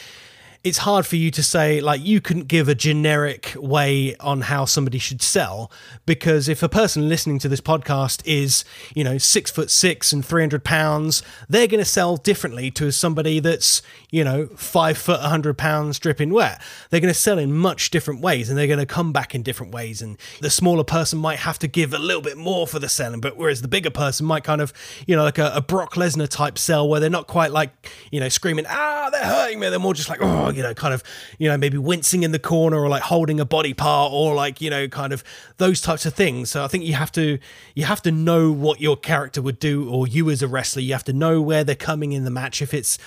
it's 0.64 0.80
hard 0.80 1.06
for 1.06 1.16
you 1.16 1.32
to 1.32 1.44
say 1.44 1.80
like 1.82 2.04
you 2.04 2.22
couldn't 2.22 2.48
give 2.48 2.68
a 2.68 2.76
generic 2.76 3.54
way 3.58 4.16
on 4.18 4.42
how 4.42 4.66
somebody 4.66 4.98
should 4.98 5.22
sell 5.22 5.72
because 6.06 6.50
if 6.50 6.64
a 6.64 6.70
person 6.70 7.08
listening 7.08 7.40
to 7.40 7.48
this 7.48 7.62
podcast 7.62 8.22
is 8.26 8.66
you 8.96 9.04
know 9.04 9.18
six 9.18 9.52
foot 9.52 9.70
six 9.72 10.12
and 10.12 10.26
300 10.26 10.64
pounds 10.64 11.24
they're 11.48 11.68
going 11.68 11.84
to 11.84 11.90
sell 11.90 12.18
differently 12.18 12.72
to 12.72 12.92
somebody 12.92 13.40
that's 13.40 13.82
you 14.10 14.24
know 14.24 14.48
five 14.56 14.98
foot 14.98 15.22
100 15.22 15.58
pounds 15.58 16.00
dripping 16.00 16.32
wet. 16.32 16.62
They're 16.90 17.00
going 17.00 17.14
to 17.14 17.20
sell 17.20 17.38
in 17.40 17.54
much 17.54 17.90
different 17.90 18.22
ways 18.22 18.50
and 18.50 18.58
they're 18.58 18.68
going 18.68 18.80
to 18.80 18.86
come 18.86 19.12
back 19.12 19.36
in 19.36 19.44
different 19.44 19.74
ways 19.74 20.02
and 20.02 20.18
the 20.42 20.50
smaller 20.50 20.84
person 20.84 21.20
might 21.20 21.40
have 21.40 21.60
to 21.60 21.68
give 21.68 21.94
a 21.94 22.00
little 22.00 22.22
bit 22.22 22.38
more 22.38 22.68
for 22.68 22.80
the 22.80 22.90
selling 22.90 23.22
but 23.22 23.38
whereas 23.38 23.62
the 23.62 23.68
bigger 23.68 23.90
person 23.90 24.26
might 24.26 24.44
kind 24.44 24.62
of 24.62 24.74
you 25.06 25.16
know 25.16 25.24
like 25.24 25.38
a, 25.38 25.52
a 25.54 25.62
brock 25.62 25.94
lesnar 25.94 26.28
type 26.28 26.58
sell 26.58 26.88
where 26.88 27.00
they're 27.00 27.10
not 27.10 27.28
quite 27.28 27.52
like 27.52 27.90
you 28.12 28.20
know 28.20 28.30
screaming 28.30 28.66
ah 28.68 29.10
they're 29.12 29.24
hurting 29.24 29.60
me. 29.60 29.70
They're 29.70 29.80
more 29.80 29.94
just 29.94 30.10
like 30.10 30.22
oh 30.22 30.47
you 30.56 30.64
know, 30.64 30.74
kind 30.74 30.94
of, 30.94 31.04
you 31.38 31.50
know, 31.50 31.58
maybe 31.58 31.78
wincing 31.78 32.24
in 32.24 32.32
the 32.32 32.40
corner 32.40 32.78
or 32.78 32.90
like 32.90 33.04
holding 33.04 33.40
a 33.40 33.46
body 33.46 33.74
part 33.74 34.12
or 34.14 34.36
like, 34.36 34.62
you 34.62 34.70
know, 34.70 34.88
kind 34.88 35.14
of 35.14 35.24
those 35.58 35.82
types 35.82 36.06
of 36.06 36.14
things. 36.14 36.50
So 36.50 36.64
I 36.64 36.68
think 36.68 36.84
you 36.84 36.94
have 36.94 37.12
to 37.14 37.40
you 37.76 37.86
have 37.86 38.02
to 38.04 38.12
know 38.12 38.52
what 38.52 38.82
your 38.82 38.98
character 38.98 39.42
would 39.42 39.60
do 39.60 39.90
or 39.90 40.08
you 40.08 40.30
as 40.30 40.42
a 40.42 40.48
wrestler, 40.48 40.82
you 40.82 40.94
have 40.94 41.04
to 41.06 41.14
know 41.14 41.42
where 41.42 41.64
they're 41.64 41.76
coming 41.76 42.12
in 42.12 42.24
the 42.24 42.32
match. 42.32 42.62
If 42.62 42.74
it's 42.74 42.98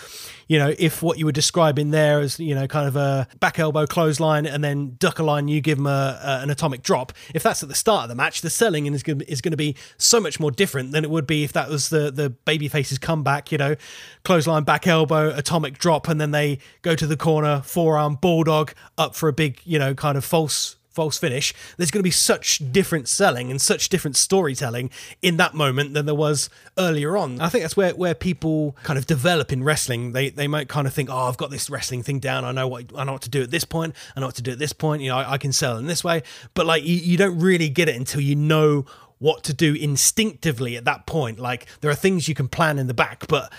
you 0.51 0.59
know, 0.59 0.74
if 0.80 1.01
what 1.01 1.16
you 1.16 1.26
were 1.26 1.32
describing 1.32 1.92
there 1.92 2.20
is, 2.20 2.40
you 2.40 2.57
know, 2.57 2.66
kind 2.66 2.88
of 2.88 2.96
a 2.96 3.28
back 3.38 3.61
elbow 3.61 3.86
clothesline 3.86 4.46
and 4.46 4.64
then 4.64 4.96
duck 4.98 5.20
a 5.20 5.22
line, 5.22 5.46
you 5.46 5.61
give 5.61 5.78
them 5.78 5.86
a, 5.86 6.18
a, 6.20 6.40
an 6.42 6.51
atomic 6.51 6.82
drop. 6.82 7.12
If 7.32 7.44
that's 7.44 7.62
at 7.62 7.68
the 7.68 7.74
start 7.76 8.03
of 8.03 8.09
the 8.09 8.16
match, 8.16 8.40
the 8.40 8.51
selling 8.51 8.86
is 8.86 9.05
going 9.05 9.20
is 9.20 9.40
going 9.40 9.53
to 9.53 9.57
be 9.57 9.76
so 9.96 10.18
much 10.18 10.40
more 10.40 10.51
different 10.51 10.90
than 10.90 11.05
it 11.05 11.11
would 11.11 11.24
be 11.24 11.44
if 11.44 11.53
that 11.53 11.68
was 11.68 11.90
the 11.90 12.11
the 12.11 12.30
babyface's 12.46 12.98
comeback. 12.98 13.53
You 13.53 13.59
know, 13.59 13.76
clothesline, 14.24 14.64
back 14.64 14.88
elbow, 14.88 15.32
atomic 15.36 15.78
drop, 15.78 16.09
and 16.09 16.20
then 16.20 16.32
they 16.32 16.59
go 16.82 16.96
to 16.96 17.07
the 17.07 17.16
corner, 17.16 17.62
forearm, 17.62 18.16
bulldog 18.16 18.72
up 18.98 19.14
for 19.14 19.28
a 19.28 19.32
big, 19.32 19.61
you 19.62 19.78
know, 19.78 19.94
kind 19.94 20.18
of 20.18 20.24
false 20.24 20.74
false 20.91 21.18
finish, 21.18 21.55
there's 21.76 21.91
going 21.91 22.01
to 22.01 22.05
be 22.05 22.11
such 22.11 22.61
different 22.72 23.09
selling 23.09 23.51
and 23.51 23.61
such 23.61 23.88
different 23.88 24.16
storytelling 24.16 24.91
in 25.22 25.36
that 25.38 25.55
moment 25.55 25.95
than 25.95 26.07
there 26.07 26.14
was 26.14 26.51
earlier 26.76 27.16
on. 27.16 27.41
I 27.41 27.49
think 27.49 27.62
that's 27.62 27.76
where, 27.76 27.95
where 27.95 28.14
people 28.14 28.76
kind 28.82 28.99
of 28.99 29.07
develop 29.07 29.53
in 29.53 29.62
wrestling. 29.62 30.12
They 30.12 30.30
they 30.30 30.49
might 30.49 30.68
kind 30.68 30.86
of 30.86 30.93
think, 30.93 31.09
oh, 31.11 31.28
I've 31.28 31.36
got 31.36 31.51
this 31.51 31.70
wrestling 31.70 32.03
thing 32.03 32.18
down. 32.18 32.45
I 32.45 32.53
know 32.53 32.68
what 32.68 32.86
I 32.97 33.05
know 33.05 33.12
what 33.12 33.22
to 33.22 33.30
do 33.30 33.43
at 33.43 33.51
this 33.51 33.64
point. 33.64 33.95
I 34.16 34.20
know 34.20 34.26
what 34.26 34.36
to 34.36 34.43
do 34.43 34.53
at 34.53 34.59
this 34.59 34.72
point. 34.72 35.03
You 35.03 35.11
know, 35.11 35.18
I, 35.18 35.32
I 35.32 35.38
can 35.38 35.53
sell 35.53 35.76
in 35.76 35.86
this 35.86 36.05
way. 36.05 36.22
But 36.55 36.66
like 36.66 36.84
you, 36.84 36.97
you 36.97 37.16
don't 37.16 37.38
really 37.38 37.68
get 37.68 37.88
it 37.88 37.97
until 37.97 38.20
you 38.20 38.36
know 38.36 38.84
what 39.18 39.45
to 39.45 39.55
do 39.55 39.74
instinctively 39.74 40.76
at 40.76 40.84
that 40.86 41.07
point. 41.07 41.38
Like 41.38 41.66
there 41.80 41.91
are 41.91 41.95
things 41.95 42.28
you 42.28 42.34
can 42.34 42.49
plan 42.49 42.78
in 42.78 42.86
the 42.86 42.95
back, 42.95 43.28
but 43.28 43.53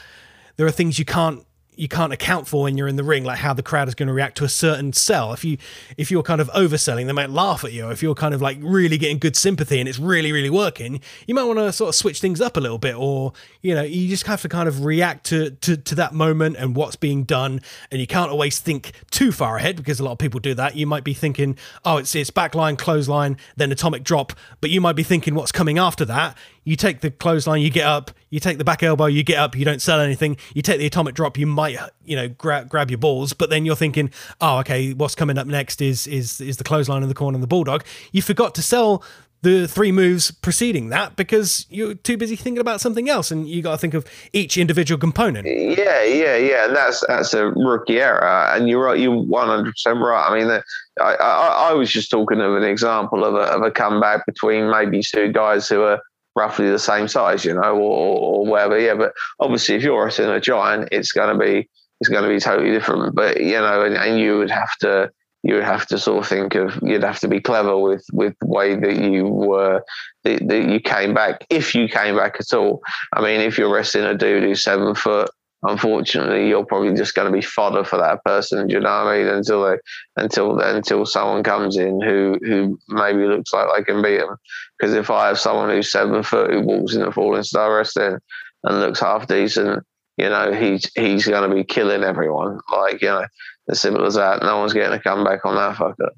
there 0.57 0.65
are 0.65 0.71
things 0.71 0.99
you 0.99 1.05
can't 1.05 1.45
you 1.81 1.87
can't 1.87 2.13
account 2.13 2.47
for 2.47 2.61
when 2.61 2.77
you're 2.77 2.87
in 2.87 2.95
the 2.95 3.03
ring, 3.03 3.23
like 3.23 3.39
how 3.39 3.55
the 3.55 3.63
crowd 3.63 3.87
is 3.87 3.95
going 3.95 4.05
to 4.05 4.13
react 4.13 4.37
to 4.37 4.43
a 4.43 4.49
certain 4.49 4.93
sell. 4.93 5.33
If 5.33 5.43
you 5.43 5.57
if 5.97 6.11
you're 6.11 6.21
kind 6.21 6.39
of 6.39 6.47
overselling, 6.49 7.07
they 7.07 7.11
might 7.11 7.31
laugh 7.31 7.63
at 7.63 7.73
you. 7.73 7.89
If 7.89 8.03
you're 8.03 8.13
kind 8.13 8.35
of 8.35 8.41
like 8.41 8.59
really 8.61 8.99
getting 8.99 9.17
good 9.17 9.35
sympathy 9.35 9.79
and 9.79 9.89
it's 9.89 9.97
really 9.97 10.31
really 10.31 10.51
working, 10.51 11.01
you 11.25 11.33
might 11.33 11.45
want 11.45 11.57
to 11.57 11.73
sort 11.73 11.89
of 11.89 11.95
switch 11.95 12.21
things 12.21 12.39
up 12.39 12.55
a 12.55 12.59
little 12.59 12.77
bit, 12.77 12.93
or 12.95 13.33
you 13.63 13.73
know, 13.73 13.81
you 13.81 14.07
just 14.07 14.27
have 14.27 14.43
to 14.43 14.49
kind 14.49 14.67
of 14.67 14.85
react 14.85 15.25
to 15.25 15.49
to, 15.49 15.75
to 15.75 15.95
that 15.95 16.13
moment 16.13 16.55
and 16.57 16.75
what's 16.75 16.95
being 16.95 17.23
done, 17.23 17.61
and 17.89 17.99
you 17.99 18.05
can't 18.05 18.29
always 18.29 18.59
think 18.59 18.91
too 19.09 19.31
far 19.31 19.57
ahead 19.57 19.75
because 19.75 19.99
a 19.99 20.03
lot 20.03 20.11
of 20.11 20.19
people 20.19 20.39
do 20.39 20.53
that. 20.53 20.75
You 20.75 20.85
might 20.85 21.03
be 21.03 21.15
thinking, 21.15 21.57
oh, 21.83 21.97
it's 21.97 22.13
it's 22.13 22.29
backline, 22.29 22.77
clothesline, 22.77 23.37
then 23.55 23.71
atomic 23.71 24.03
drop, 24.03 24.33
but 24.61 24.69
you 24.69 24.81
might 24.81 24.95
be 24.95 25.03
thinking 25.03 25.33
what's 25.33 25.51
coming 25.51 25.79
after 25.79 26.05
that 26.05 26.37
you 26.63 26.75
take 26.75 27.01
the 27.01 27.11
clothesline, 27.11 27.61
you 27.61 27.69
get 27.69 27.85
up, 27.85 28.11
you 28.29 28.39
take 28.39 28.57
the 28.57 28.63
back 28.63 28.83
elbow, 28.83 29.05
you 29.05 29.23
get 29.23 29.37
up, 29.37 29.55
you 29.55 29.65
don't 29.65 29.81
sell 29.81 29.99
anything, 29.99 30.37
you 30.53 30.61
take 30.61 30.79
the 30.79 30.85
atomic 30.85 31.15
drop, 31.15 31.37
you 31.37 31.47
might, 31.47 31.77
you 32.05 32.15
know, 32.15 32.27
grab 32.27 32.69
grab 32.69 32.91
your 32.91 32.97
balls, 32.97 33.33
but 33.33 33.49
then 33.49 33.65
you're 33.65 33.75
thinking, 33.75 34.11
oh, 34.39 34.59
okay, 34.59 34.93
what's 34.93 35.15
coming 35.15 35.37
up 35.37 35.47
next 35.47 35.81
is 35.81 36.07
is 36.07 36.39
is 36.41 36.57
the 36.57 36.63
clothesline 36.63 37.03
in 37.03 37.09
the 37.09 37.15
corner 37.15 37.35
and 37.35 37.43
the 37.43 37.47
bulldog. 37.47 37.83
You 38.11 38.21
forgot 38.21 38.55
to 38.55 38.61
sell 38.61 39.03
the 39.43 39.67
three 39.67 39.91
moves 39.91 40.29
preceding 40.29 40.89
that 40.89 41.15
because 41.15 41.65
you're 41.69 41.95
too 41.95 42.15
busy 42.15 42.35
thinking 42.35 42.61
about 42.61 42.79
something 42.79 43.09
else 43.09 43.31
and 43.31 43.49
you 43.49 43.63
got 43.63 43.71
to 43.71 43.77
think 43.77 43.95
of 43.95 44.05
each 44.33 44.55
individual 44.55 44.99
component. 44.99 45.47
Yeah 45.47 46.03
yeah 46.03 46.37
yeah 46.37 46.67
that's 46.67 47.03
that's 47.07 47.33
a 47.33 47.47
rookie 47.47 47.99
error 47.99 48.51
and 48.53 48.69
you're 48.69 48.83
right 48.83 48.99
you're 48.99 49.15
100% 49.15 49.73
right. 49.99 50.27
I 50.29 50.37
mean 50.37 50.47
the, 50.47 50.63
I, 51.01 51.15
I, 51.15 51.69
I 51.69 51.73
was 51.73 51.91
just 51.91 52.11
talking 52.11 52.39
of 52.39 52.55
an 52.55 52.63
example 52.63 53.25
of 53.25 53.33
a, 53.33 53.39
of 53.39 53.63
a 53.63 53.71
comeback 53.71 54.27
between 54.27 54.69
maybe 54.69 55.01
two 55.01 55.31
guys 55.31 55.67
who 55.67 55.81
are 55.81 55.99
roughly 56.35 56.69
the 56.69 56.79
same 56.79 57.07
size, 57.07 57.45
you 57.45 57.53
know, 57.53 57.75
or, 57.75 58.17
or 58.19 58.45
whatever. 58.45 58.79
Yeah, 58.79 58.95
but 58.95 59.13
obviously, 59.39 59.75
if 59.75 59.83
you're 59.83 60.03
wrestling 60.03 60.29
a 60.29 60.39
giant, 60.39 60.89
it's 60.91 61.11
going 61.11 61.37
to 61.37 61.43
be 61.43 61.69
it's 61.99 62.09
going 62.09 62.23
to 62.23 62.29
be 62.29 62.39
totally 62.39 62.71
different. 62.71 63.15
But 63.15 63.41
you 63.41 63.53
know, 63.53 63.83
and, 63.83 63.95
and 63.95 64.19
you 64.19 64.37
would 64.37 64.51
have 64.51 64.75
to 64.81 65.11
you 65.43 65.55
would 65.55 65.63
have 65.63 65.87
to 65.87 65.97
sort 65.97 66.23
of 66.23 66.27
think 66.27 66.55
of 66.55 66.77
you'd 66.83 67.03
have 67.03 67.19
to 67.19 67.27
be 67.27 67.39
clever 67.39 67.77
with 67.77 68.05
with 68.13 68.35
the 68.39 68.47
way 68.47 68.75
that 68.75 68.97
you 68.97 69.27
were 69.27 69.81
that, 70.23 70.47
that 70.47 70.69
you 70.69 70.79
came 70.79 71.13
back 71.13 71.45
if 71.49 71.73
you 71.73 71.87
came 71.87 72.15
back 72.15 72.37
at 72.39 72.53
all. 72.53 72.81
I 73.13 73.21
mean, 73.21 73.41
if 73.41 73.57
you're 73.57 73.73
wrestling 73.73 74.05
a 74.05 74.15
dude 74.15 74.43
who's 74.43 74.63
seven 74.63 74.95
foot 74.95 75.29
unfortunately, 75.63 76.47
you're 76.47 76.65
probably 76.65 76.93
just 76.93 77.13
going 77.13 77.31
to 77.31 77.35
be 77.37 77.41
fodder 77.41 77.83
for 77.83 77.97
that 77.97 78.23
person. 78.23 78.67
Do 78.67 78.73
you 78.73 78.79
know 78.79 78.89
what 78.89 79.13
I 79.13 79.17
mean? 79.17 79.27
Until 79.27 79.63
they, 79.63 79.77
until 80.17 80.59
until 80.59 81.05
someone 81.05 81.43
comes 81.43 81.77
in 81.77 82.01
who 82.01 82.37
who 82.43 82.79
maybe 82.87 83.25
looks 83.25 83.53
like 83.53 83.67
they 83.75 83.83
can 83.83 84.01
beat 84.01 84.17
them. 84.17 84.37
Because 84.77 84.93
if 84.93 85.09
I 85.09 85.27
have 85.27 85.39
someone 85.39 85.69
who's 85.69 85.91
seven 85.91 86.23
foot 86.23 86.51
who 86.51 86.61
walks 86.61 86.95
in 86.95 87.01
the 87.01 87.11
falling 87.11 87.43
star 87.43 87.75
wrestling 87.75 88.17
and 88.63 88.79
looks 88.79 88.99
half 88.99 89.27
decent, 89.27 89.83
you 90.17 90.29
know, 90.29 90.53
he's 90.53 90.89
he's 90.95 91.27
going 91.27 91.49
to 91.49 91.55
be 91.55 91.63
killing 91.63 92.03
everyone. 92.03 92.59
Like 92.71 93.01
you 93.01 93.09
know, 93.09 93.25
as 93.69 93.79
simple 93.79 94.05
as 94.05 94.15
that. 94.15 94.41
No 94.41 94.57
one's 94.57 94.73
getting 94.73 94.93
a 94.93 95.01
comeback 95.01 95.45
on 95.45 95.55
that 95.55 95.75
fucker. 95.75 96.09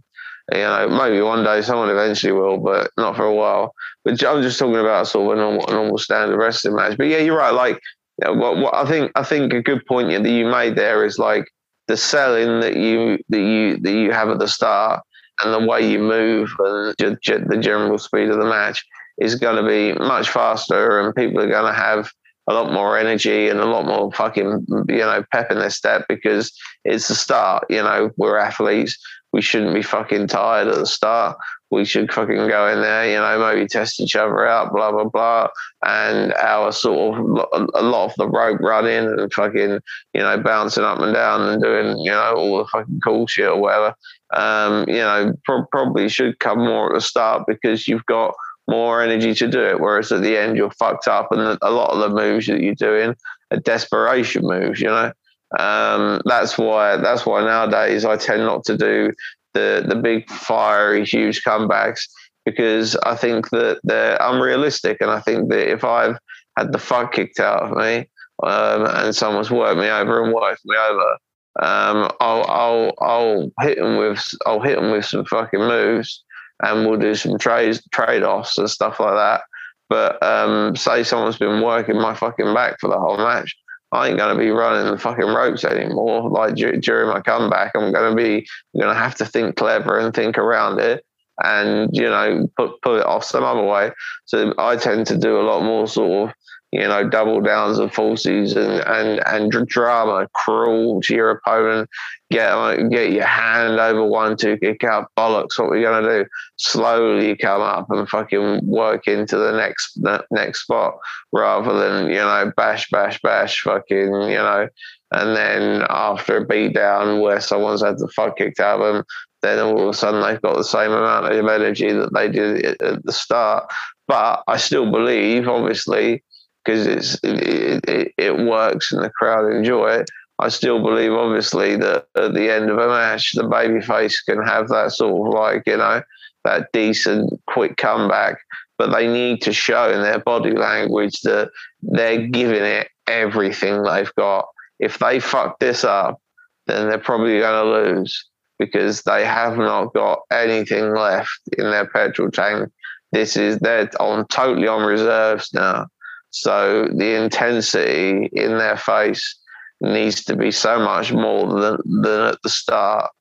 You 0.52 0.60
know, 0.60 0.90
maybe 0.90 1.22
one 1.22 1.46
day 1.46 1.62
someone 1.62 1.90
eventually 1.90 2.34
will, 2.34 2.58
but 2.58 2.92
not 2.98 3.16
for 3.16 3.24
a 3.24 3.34
while. 3.34 3.74
But 4.04 4.22
I'm 4.24 4.42
just 4.42 4.60
talking 4.60 4.76
about 4.76 5.08
sort 5.08 5.32
of 5.32 5.38
a 5.38 5.42
normal, 5.42 5.66
normal 5.74 5.98
standard 5.98 6.38
wrestling 6.38 6.76
match. 6.76 6.98
But 6.98 7.08
yeah, 7.08 7.20
you're 7.20 7.38
right. 7.38 7.54
Like 7.54 7.80
yeah, 8.22 8.30
what, 8.30 8.58
what 8.58 8.76
I 8.76 8.86
think 8.86 9.12
I 9.16 9.24
think 9.24 9.54
a 9.54 9.62
good 9.62 9.86
point 9.86 10.10
that 10.10 10.30
you 10.30 10.46
made 10.46 10.76
there 10.76 11.06
is 11.06 11.18
like 11.18 11.46
the 11.88 11.98
selling 11.98 12.60
that 12.62 12.78
you 12.78 13.18
that 13.30 13.40
you 13.40 13.78
that 13.78 13.92
you 13.92 14.12
have 14.12 14.30
at 14.30 14.40
the 14.40 14.48
start 14.48 15.02
and 15.42 15.54
the 15.54 15.68
way 15.68 15.90
you 15.90 16.00
move 16.00 16.52
and 16.60 16.96
the 16.98 17.58
general 17.60 17.98
speed 17.98 18.30
of 18.30 18.38
the 18.38 18.46
match 18.46 18.86
is 19.18 19.36
going 19.36 19.56
to 19.56 19.68
be 19.68 19.94
much 20.00 20.30
faster 20.30 21.00
and 21.00 21.16
people 21.16 21.42
are 21.42 21.50
going 21.50 21.72
to 21.72 21.78
have 21.78 22.10
a 22.50 22.54
lot 22.54 22.72
more 22.72 22.98
energy 22.98 23.48
and 23.48 23.60
a 23.60 23.66
lot 23.66 23.86
more 23.86 24.12
fucking 24.12 24.66
you 24.90 24.98
know 24.98 25.24
pep 25.32 25.52
in 25.52 25.60
their 25.60 25.70
step 25.70 26.06
because 26.08 26.54
it's 26.86 27.08
the 27.08 27.16
start 27.16 27.66
you 27.70 27.82
know 27.82 28.12
we're 28.18 28.38
athletes. 28.38 28.98
We 29.32 29.42
shouldn't 29.42 29.74
be 29.74 29.82
fucking 29.82 30.28
tired 30.28 30.68
at 30.68 30.76
the 30.76 30.86
start 30.86 31.38
we 31.74 31.86
should 31.86 32.14
fucking 32.14 32.48
go 32.48 32.68
in 32.68 32.82
there, 32.82 33.10
you 33.10 33.18
know, 33.18 33.40
maybe 33.40 33.68
test 33.68 34.00
each 34.00 34.16
other 34.16 34.46
out, 34.46 34.72
blah 34.72 34.92
blah 34.92 35.06
blah. 35.06 35.48
And 35.86 36.34
our 36.34 36.72
sort 36.72 37.18
of 37.18 37.70
a 37.74 37.82
lot 37.82 38.06
of 38.06 38.16
the 38.18 38.30
rope 38.30 38.60
running 38.62 39.10
and 39.10 39.34
fucking, 39.34 39.80
you 40.14 40.22
know, 40.22 40.38
bouncing 40.38 40.84
up 40.84 41.00
and 41.00 41.14
down 41.14 41.42
and 41.42 41.62
doing, 41.62 41.98
you 42.00 42.12
know, 42.12 42.34
all 42.36 42.58
the 42.60 42.66
fucking 42.66 43.02
cool 43.04 43.28
shit 43.28 43.48
or 43.48 43.60
whatever. 43.60 43.96
Um, 44.34 44.86
you 44.88 44.96
know, 44.96 45.34
pro- 45.44 45.66
probably 45.66 46.10
should 46.10 46.40
come 46.40 46.60
more 46.60 46.92
at 46.92 46.96
the 46.96 47.02
start 47.02 47.44
because 47.48 47.88
you've 47.88 48.06
got 48.06 48.34
more 48.68 49.02
energy 49.02 49.34
to 49.34 49.48
do 49.48 49.62
it. 49.62 49.80
Whereas 49.80 50.12
at 50.12 50.22
the 50.22 50.38
end, 50.38 50.58
you're 50.58 50.72
fucked 50.72 51.08
up, 51.08 51.32
and 51.32 51.58
a 51.62 51.72
lot 51.72 51.92
of 51.92 52.00
the 52.00 52.10
moves 52.10 52.48
that 52.48 52.62
you're 52.62 52.76
doing 52.76 53.16
are 53.52 53.60
desperation 53.60 54.44
moves. 54.44 54.80
You 54.80 54.88
know, 54.88 55.12
um, 55.60 56.22
that's 56.26 56.58
why 56.58 56.98
that's 56.98 57.26
why 57.26 57.44
nowadays 57.44 58.06
I 58.06 58.18
tend 58.18 58.44
not 58.44 58.64
to 58.66 58.78
do 58.78 59.12
the 59.54 59.86
the 59.88 59.96
big 59.96 60.30
fiery 60.30 61.06
huge 61.06 61.44
comebacks 61.44 62.02
because 62.46 62.96
I 62.98 63.16
think 63.16 63.50
that 63.52 63.80
they're 63.84 64.18
unrealistic, 64.20 64.98
and 65.00 65.10
I 65.10 65.20
think 65.20 65.50
that 65.50 65.72
if 65.72 65.84
I've 65.84 66.18
had 66.58 66.72
the 66.72 66.80
fuck 66.80 67.14
kicked 67.14 67.40
out 67.40 67.64
of 67.64 67.78
me 67.78 68.10
um, 68.44 68.86
and 68.86 69.16
someone's 69.16 69.52
worked 69.52 69.80
me 69.80 69.90
over 69.90 70.24
and 70.24 70.34
worked 70.34 70.62
me 70.66 70.76
over, 70.76 71.18
um, 71.62 72.12
I'll 72.20 72.46
I'll 72.50 72.94
I'll 73.00 73.52
hit 73.62 73.78
them 73.78 73.98
with 73.98 74.24
I'll 74.46 74.62
hit 74.62 74.80
them 74.80 74.92
with 74.92 75.06
some 75.06 75.26
fucking 75.26 75.60
moves, 75.60 76.24
and 76.64 76.86
we'll 76.86 77.00
do 77.00 77.16
some 77.16 77.38
trade 77.38 77.80
trade 77.92 78.24
offs 78.24 78.58
and 78.58 78.70
stuff 78.70 79.00
like 79.00 79.16
that. 79.16 79.42
But 79.90 80.22
um, 80.24 80.76
say 80.76 81.04
someone's 81.04 81.38
been 81.38 81.62
working 81.62 82.02
my 82.02 82.16
fucking 82.16 82.54
back 82.54 82.80
for 82.80 82.90
the 82.90 83.00
whole 83.00 83.18
match, 83.18 83.56
I 83.94 84.08
ain't 84.08 84.18
going 84.18 84.36
to 84.36 84.44
be 84.44 84.50
running 84.50 84.92
the 84.92 84.98
fucking 84.98 85.26
ropes 85.26 85.64
anymore. 85.64 86.30
Like 86.30 86.56
during 86.56 87.10
my 87.10 87.22
comeback, 87.22 87.74
I'm 87.76 87.92
going 87.94 88.10
to 88.10 88.16
be 88.16 88.48
going 88.76 88.94
to 88.94 89.00
have 89.00 89.16
to 89.16 89.26
think 89.26 89.56
clever 89.56 90.00
and 90.00 90.14
think 90.14 90.38
around 90.38 90.80
it, 90.80 91.06
and 91.44 91.90
you 91.94 92.10
know 92.10 92.48
put 92.58 92.82
put 92.82 93.00
it 93.00 93.06
off 93.06 93.24
some 93.24 93.44
other 93.44 93.64
way. 93.64 93.92
So 94.26 94.54
I 94.58 94.78
tend 94.78 95.06
to 95.08 95.18
do 95.18 95.40
a 95.40 95.44
lot 95.44 95.64
more 95.64 95.88
sort 95.88 96.30
of 96.30 96.36
you 96.74 96.88
know, 96.88 97.08
double 97.08 97.40
downs 97.40 97.78
and 97.78 97.92
falsies 97.92 98.56
and, 98.56 98.82
and, 98.88 99.22
and 99.28 99.68
drama, 99.68 100.28
cruel 100.34 101.02
to 101.02 101.14
your 101.14 101.30
opponent, 101.30 101.88
get 102.32 102.52
get 102.90 103.12
your 103.12 103.26
hand 103.26 103.80
over 103.80 104.04
one, 104.04 104.36
two, 104.36 104.58
kick 104.58 104.84
out, 104.84 105.08
bollocks, 105.16 105.60
what 105.60 105.66
are 105.66 105.70
we're 105.70 105.82
going 105.84 106.04
to 106.04 106.24
do. 106.24 106.30
Slowly 106.58 107.38
come 107.38 107.62
up 107.62 107.92
and 107.92 108.10
fucking 108.10 108.66
work 108.66 109.08
into 109.08 109.38
the 109.38 109.52
next 109.52 110.00
next 110.32 110.64
spot 110.64 110.96
rather 111.32 111.78
than, 111.78 112.08
you 112.08 112.16
know, 112.16 112.52
bash, 112.58 112.90
bash, 112.90 113.20
bash, 113.22 113.62
fucking, 113.62 114.08
you 114.08 114.38
know, 114.38 114.68
and 115.12 115.36
then 115.36 115.86
after 115.90 116.38
a 116.38 116.46
beat 116.46 116.74
down 116.74 117.22
where 117.22 117.40
someone's 117.40 117.84
had 117.84 118.00
the 118.00 118.08
fuck 118.16 118.38
kicked 118.38 118.60
out 118.60 118.82
of 118.82 118.96
them, 118.96 119.04
then 119.44 119.60
all 119.60 119.84
of 119.84 119.90
a 119.90 119.94
sudden 119.94 120.22
they've 120.22 120.42
got 120.42 120.58
the 120.58 120.64
same 120.64 120.92
amount 120.92 121.32
of 121.32 121.48
energy 121.48 121.92
that 121.92 122.14
they 122.16 122.30
did 122.30 122.82
at 122.82 123.04
the 123.04 123.12
start. 123.12 123.72
But 124.08 124.44
I 124.48 124.58
still 124.58 124.90
believe, 124.92 125.48
obviously, 125.48 126.24
because 126.64 126.88
it's 126.88 127.16
it, 127.24 127.88
it, 127.88 128.14
it, 128.18 128.38
works 128.38 128.92
and 128.92 129.04
the 129.04 129.10
crowd 129.10 129.52
enjoy 129.52 129.92
it. 129.92 130.10
I 130.40 130.50
still 130.50 130.82
believe, 130.82 131.14
obviously, 131.14 131.76
that 131.78 132.08
at 132.16 132.34
the 132.34 132.52
end 132.52 132.70
of 132.70 132.78
a 132.78 132.88
match, 132.88 133.34
the 133.34 133.44
babyface 133.44 134.16
can 134.28 134.42
have 134.42 134.70
that 134.70 134.92
sort 134.92 135.28
of 135.28 135.34
like 135.34 135.64
you 135.68 135.78
know 135.78 136.02
that 136.44 136.72
decent 136.74 137.32
quick 137.48 137.78
comeback, 137.78 138.38
but 138.78 138.92
they 138.92 139.08
need 139.08 139.42
to 139.44 139.54
show 139.54 139.92
in 139.92 140.02
their 140.02 140.20
body 140.20 140.52
language 140.52 141.22
that 141.22 141.52
they're 141.82 142.28
giving 142.28 142.64
it 142.64 142.90
everything 143.08 143.84
they've 143.84 144.14
got. 144.16 144.48
If 144.80 145.00
they 145.00 145.20
fuck 145.20 145.60
this 145.60 145.84
up, 145.84 146.20
then 146.68 146.90
they're 146.90 146.98
probably 146.98 147.40
going 147.40 147.64
to 147.64 147.92
lose 147.92 148.26
because 148.60 149.02
they 149.04 149.26
have 149.26 149.58
not 149.58 149.94
got 149.94 150.20
anything 150.32 150.94
left 150.94 151.40
in 151.58 151.66
their 151.66 151.88
petrol 151.88 152.32
tank. 152.32 152.70
This 153.12 153.38
is 153.38 153.60
they're 153.60 153.90
on 154.00 154.26
totally 154.28 154.68
on 154.68 154.84
reserves 154.84 155.54
now. 155.54 155.88
So 156.34 156.88
the 156.92 157.24
intensity 157.24 158.28
in 158.34 158.58
their 158.58 158.76
face 158.76 159.40
needs 159.82 160.24
to 160.24 160.36
be 160.36 160.50
so 160.50 160.80
much 160.80 161.14
more 161.14 161.48
than, 161.62 161.78
than 162.02 162.22
at 162.22 162.42
the 162.42 162.50
start. 162.50 163.12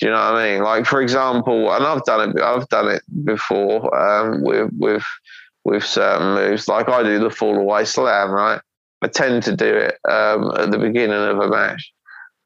Do 0.00 0.06
you 0.06 0.12
know 0.12 0.18
what 0.18 0.36
I 0.36 0.52
mean? 0.52 0.62
Like 0.62 0.86
for 0.86 1.02
example, 1.02 1.70
and 1.70 1.84
I've 1.84 2.04
done 2.04 2.30
it. 2.30 2.40
I've 2.40 2.68
done 2.68 2.88
it 2.88 3.02
before 3.24 3.94
um, 3.94 4.42
with 4.42 4.70
with 4.78 5.04
with 5.64 5.84
certain 5.84 6.34
moves. 6.34 6.66
Like 6.66 6.88
I 6.88 7.02
do 7.02 7.18
the 7.18 7.30
fall 7.30 7.58
away 7.58 7.84
slam, 7.84 8.30
right? 8.30 8.60
I 9.02 9.08
tend 9.08 9.42
to 9.44 9.54
do 9.54 9.66
it 9.66 9.98
um, 10.10 10.50
at 10.56 10.70
the 10.70 10.78
beginning 10.78 11.12
of 11.12 11.38
a 11.38 11.48
match 11.48 11.92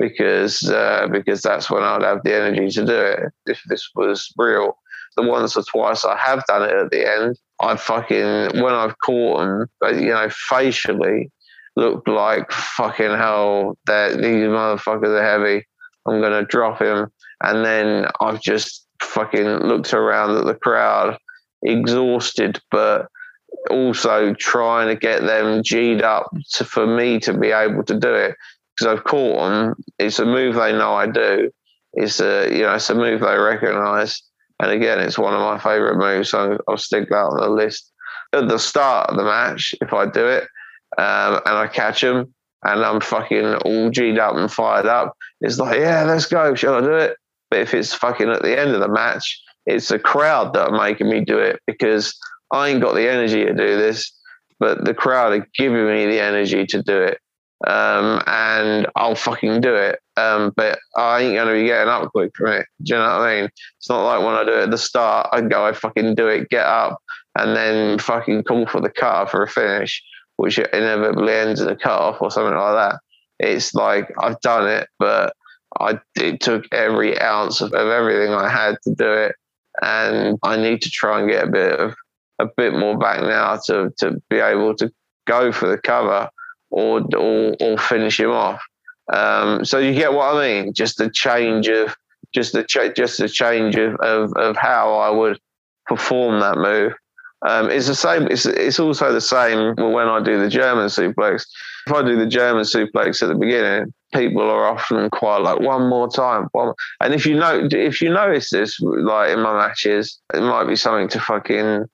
because 0.00 0.68
uh, 0.68 1.06
because 1.12 1.40
that's 1.40 1.70
when 1.70 1.84
I'd 1.84 2.02
have 2.02 2.24
the 2.24 2.34
energy 2.34 2.68
to 2.80 2.84
do 2.84 2.98
it. 2.98 3.32
If 3.46 3.62
this 3.68 3.88
was 3.94 4.32
real, 4.36 4.76
the 5.16 5.22
once 5.22 5.56
or 5.56 5.62
twice 5.62 6.04
I 6.04 6.16
have 6.16 6.44
done 6.46 6.64
it 6.64 6.72
at 6.74 6.90
the 6.90 7.08
end, 7.08 7.38
I 7.60 7.76
fucking 7.76 8.60
when 8.62 8.74
I've 8.74 8.98
caught 8.98 9.40
them, 9.40 9.66
you 10.00 10.10
know, 10.10 10.28
facially 10.30 11.30
looked 11.74 12.08
like 12.08 12.50
fucking 12.50 13.16
hell. 13.16 13.78
That 13.86 14.16
these 14.16 14.44
motherfuckers 14.48 15.18
are 15.18 15.22
heavy. 15.22 15.64
I'm 16.06 16.20
gonna 16.20 16.44
drop 16.44 16.80
him, 16.80 17.08
and 17.42 17.64
then 17.64 18.06
I've 18.20 18.40
just 18.40 18.86
fucking 19.02 19.46
looked 19.46 19.92
around 19.94 20.36
at 20.36 20.44
the 20.44 20.54
crowd, 20.54 21.18
exhausted, 21.62 22.60
but 22.70 23.06
also 23.70 24.34
trying 24.34 24.88
to 24.88 24.96
get 24.96 25.22
them 25.22 25.62
g'd 25.62 26.02
up 26.02 26.30
to, 26.54 26.64
for 26.64 26.86
me 26.86 27.18
to 27.20 27.32
be 27.32 27.50
able 27.50 27.82
to 27.84 27.98
do 27.98 28.14
it 28.14 28.36
because 28.76 28.92
I've 28.92 29.04
caught 29.04 29.50
them. 29.50 29.74
It's 29.98 30.18
a 30.18 30.26
move 30.26 30.54
they 30.54 30.72
know 30.72 30.94
I 30.94 31.06
do. 31.06 31.50
It's 31.94 32.20
a 32.20 32.48
you 32.52 32.62
know 32.62 32.74
it's 32.74 32.90
a 32.90 32.94
move 32.94 33.20
they 33.20 33.36
recognise 33.36 34.22
and 34.60 34.70
again, 34.70 35.00
it's 35.00 35.18
one 35.18 35.34
of 35.34 35.40
my 35.40 35.58
favourite 35.58 35.98
moves, 35.98 36.30
so 36.30 36.58
I'll 36.68 36.78
stick 36.78 37.08
that 37.10 37.16
on 37.16 37.40
the 37.40 37.48
list. 37.48 37.92
At 38.32 38.48
the 38.48 38.58
start 38.58 39.10
of 39.10 39.16
the 39.16 39.24
match, 39.24 39.74
if 39.80 39.92
I 39.92 40.06
do 40.06 40.26
it 40.26 40.44
um, 40.98 41.40
and 41.46 41.56
I 41.56 41.68
catch 41.68 42.02
him 42.02 42.34
and 42.64 42.84
I'm 42.84 43.00
fucking 43.00 43.54
all 43.56 43.90
G'd 43.90 44.18
up 44.18 44.34
and 44.34 44.50
fired 44.50 44.86
up, 44.86 45.14
it's 45.40 45.58
like, 45.58 45.78
yeah, 45.78 46.04
let's 46.04 46.26
go. 46.26 46.54
Shall 46.54 46.76
I 46.76 46.80
do 46.80 46.94
it? 46.94 47.16
But 47.50 47.60
if 47.60 47.74
it's 47.74 47.94
fucking 47.94 48.28
at 48.28 48.42
the 48.42 48.58
end 48.58 48.70
of 48.70 48.80
the 48.80 48.88
match, 48.88 49.40
it's 49.66 49.88
the 49.88 49.98
crowd 49.98 50.54
that 50.54 50.68
are 50.68 50.78
making 50.78 51.08
me 51.08 51.20
do 51.20 51.38
it 51.38 51.60
because 51.66 52.16
I 52.50 52.68
ain't 52.68 52.80
got 52.80 52.94
the 52.94 53.08
energy 53.08 53.44
to 53.44 53.52
do 53.52 53.76
this, 53.76 54.10
but 54.58 54.84
the 54.84 54.94
crowd 54.94 55.32
are 55.32 55.46
giving 55.56 55.86
me 55.86 56.06
the 56.06 56.20
energy 56.20 56.64
to 56.66 56.82
do 56.82 57.02
it 57.02 57.18
um, 57.66 58.22
and 58.26 58.86
I'll 58.94 59.16
fucking 59.16 59.60
do 59.60 59.74
it. 59.74 59.98
Um, 60.16 60.52
but 60.56 60.78
I 60.96 61.22
ain't 61.22 61.34
gonna 61.34 61.52
be 61.52 61.64
getting 61.64 61.88
up 61.88 62.10
quick 62.12 62.32
from 62.34 62.52
it. 62.52 62.66
Do 62.82 62.94
you 62.94 62.98
know 62.98 63.04
what 63.04 63.26
I 63.26 63.40
mean? 63.40 63.50
It's 63.78 63.88
not 63.88 64.04
like 64.04 64.24
when 64.24 64.34
I 64.34 64.44
do 64.44 64.58
it 64.58 64.64
at 64.64 64.70
the 64.70 64.78
start, 64.78 65.28
I 65.32 65.40
go, 65.40 65.66
I 65.66 65.72
fucking 65.72 66.14
do 66.14 66.28
it, 66.28 66.48
get 66.48 66.64
up, 66.64 66.98
and 67.38 67.56
then 67.56 67.98
fucking 67.98 68.44
call 68.44 68.66
for 68.66 68.80
the 68.80 68.90
cut 68.90 69.30
for 69.30 69.42
a 69.42 69.48
finish, 69.48 70.02
which 70.36 70.58
inevitably 70.58 71.32
ends 71.32 71.60
in 71.60 71.68
a 71.68 71.76
cut 71.76 72.00
off 72.00 72.22
or 72.22 72.30
something 72.30 72.56
like 72.56 72.74
that. 72.74 73.00
It's 73.38 73.74
like 73.74 74.12
I've 74.20 74.40
done 74.40 74.68
it, 74.68 74.88
but 74.98 75.34
I 75.80 75.98
it 76.14 76.40
took 76.40 76.64
every 76.72 77.20
ounce 77.20 77.60
of, 77.60 77.72
of 77.72 77.88
everything 77.88 78.32
I 78.32 78.48
had 78.48 78.76
to 78.84 78.94
do 78.94 79.12
it, 79.12 79.34
and 79.82 80.38
I 80.42 80.56
need 80.56 80.82
to 80.82 80.90
try 80.90 81.20
and 81.20 81.28
get 81.28 81.44
a 81.44 81.50
bit 81.50 81.78
of 81.78 81.94
a 82.38 82.46
bit 82.56 82.74
more 82.74 82.96
back 82.96 83.20
now 83.22 83.58
to 83.66 83.92
to 83.98 84.22
be 84.30 84.38
able 84.38 84.74
to 84.76 84.90
go 85.26 85.50
for 85.50 85.66
the 85.68 85.78
cover 85.78 86.30
or 86.70 87.02
or, 87.16 87.56
or 87.60 87.78
finish 87.78 88.20
him 88.20 88.30
off. 88.30 88.60
Um, 89.12 89.64
so 89.64 89.78
you 89.78 89.94
get 89.94 90.12
what 90.12 90.34
I 90.34 90.62
mean? 90.62 90.72
Just 90.74 91.00
a 91.00 91.08
change 91.08 91.68
of 91.68 91.96
just 92.34 92.54
a 92.54 92.64
ch- 92.64 92.94
just 92.94 93.20
a 93.20 93.28
change 93.28 93.76
of, 93.76 93.94
of, 93.96 94.32
of 94.36 94.56
how 94.56 94.94
I 94.94 95.10
would 95.10 95.38
perform 95.86 96.40
that 96.40 96.58
move. 96.58 96.92
Um, 97.46 97.70
it's 97.70 97.86
the 97.86 97.94
same. 97.94 98.26
It's 98.28 98.46
it's 98.46 98.80
also 98.80 99.12
the 99.12 99.20
same 99.20 99.74
when 99.76 100.08
I 100.08 100.20
do 100.22 100.40
the 100.40 100.48
German 100.48 100.86
suplex. 100.86 101.44
If 101.86 101.92
I 101.92 102.02
do 102.02 102.16
the 102.16 102.26
German 102.26 102.64
suplex 102.64 103.22
at 103.22 103.28
the 103.28 103.34
beginning, 103.34 103.92
people 104.12 104.42
are 104.42 104.66
often 104.66 105.10
quite 105.10 105.38
like 105.38 105.60
one 105.60 105.88
more 105.88 106.08
time. 106.08 106.48
One. 106.52 106.72
And 107.00 107.14
if 107.14 107.26
you 107.26 107.36
know, 107.36 107.68
if 107.70 108.00
you 108.00 108.10
notice 108.10 108.50
this, 108.50 108.80
like 108.80 109.30
in 109.30 109.40
my 109.40 109.54
matches, 109.54 110.18
it 110.34 110.40
might 110.40 110.64
be 110.64 110.76
something 110.76 111.08
to 111.08 111.20
fucking 111.20 111.84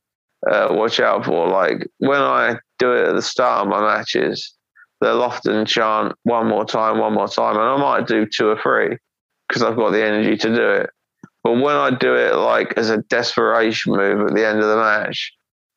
uh, 0.50 0.68
watch 0.70 1.00
out 1.00 1.24
for. 1.24 1.48
Like 1.48 1.86
when 1.98 2.20
I 2.20 2.58
do 2.78 2.92
it 2.92 3.08
at 3.08 3.14
the 3.14 3.22
start 3.22 3.62
of 3.62 3.68
my 3.68 3.80
matches, 3.80 4.54
they'll 5.02 5.22
often 5.22 5.66
chant 5.66 6.14
one 6.22 6.48
more 6.48 6.64
time, 6.64 6.98
one 6.98 7.14
more 7.14 7.28
time, 7.28 7.56
and 7.56 7.64
I 7.64 7.76
might 7.76 8.06
do 8.06 8.26
two 8.26 8.48
or 8.48 8.58
three 8.58 8.96
because 9.48 9.62
I've 9.62 9.76
got 9.76 9.90
the 9.90 10.04
energy 10.04 10.36
to 10.36 10.54
do 10.54 10.68
it. 10.70 10.90
But 11.44 11.54
when 11.54 11.74
I 11.74 11.90
do 11.90 12.14
it 12.14 12.34
like 12.36 12.74
as 12.76 12.88
a 12.88 12.98
desperation 12.98 13.94
move 13.94 14.28
at 14.28 14.34
the 14.34 14.46
end 14.46 14.60
of 14.60 14.68
the 14.68 14.76
match, 14.76 15.32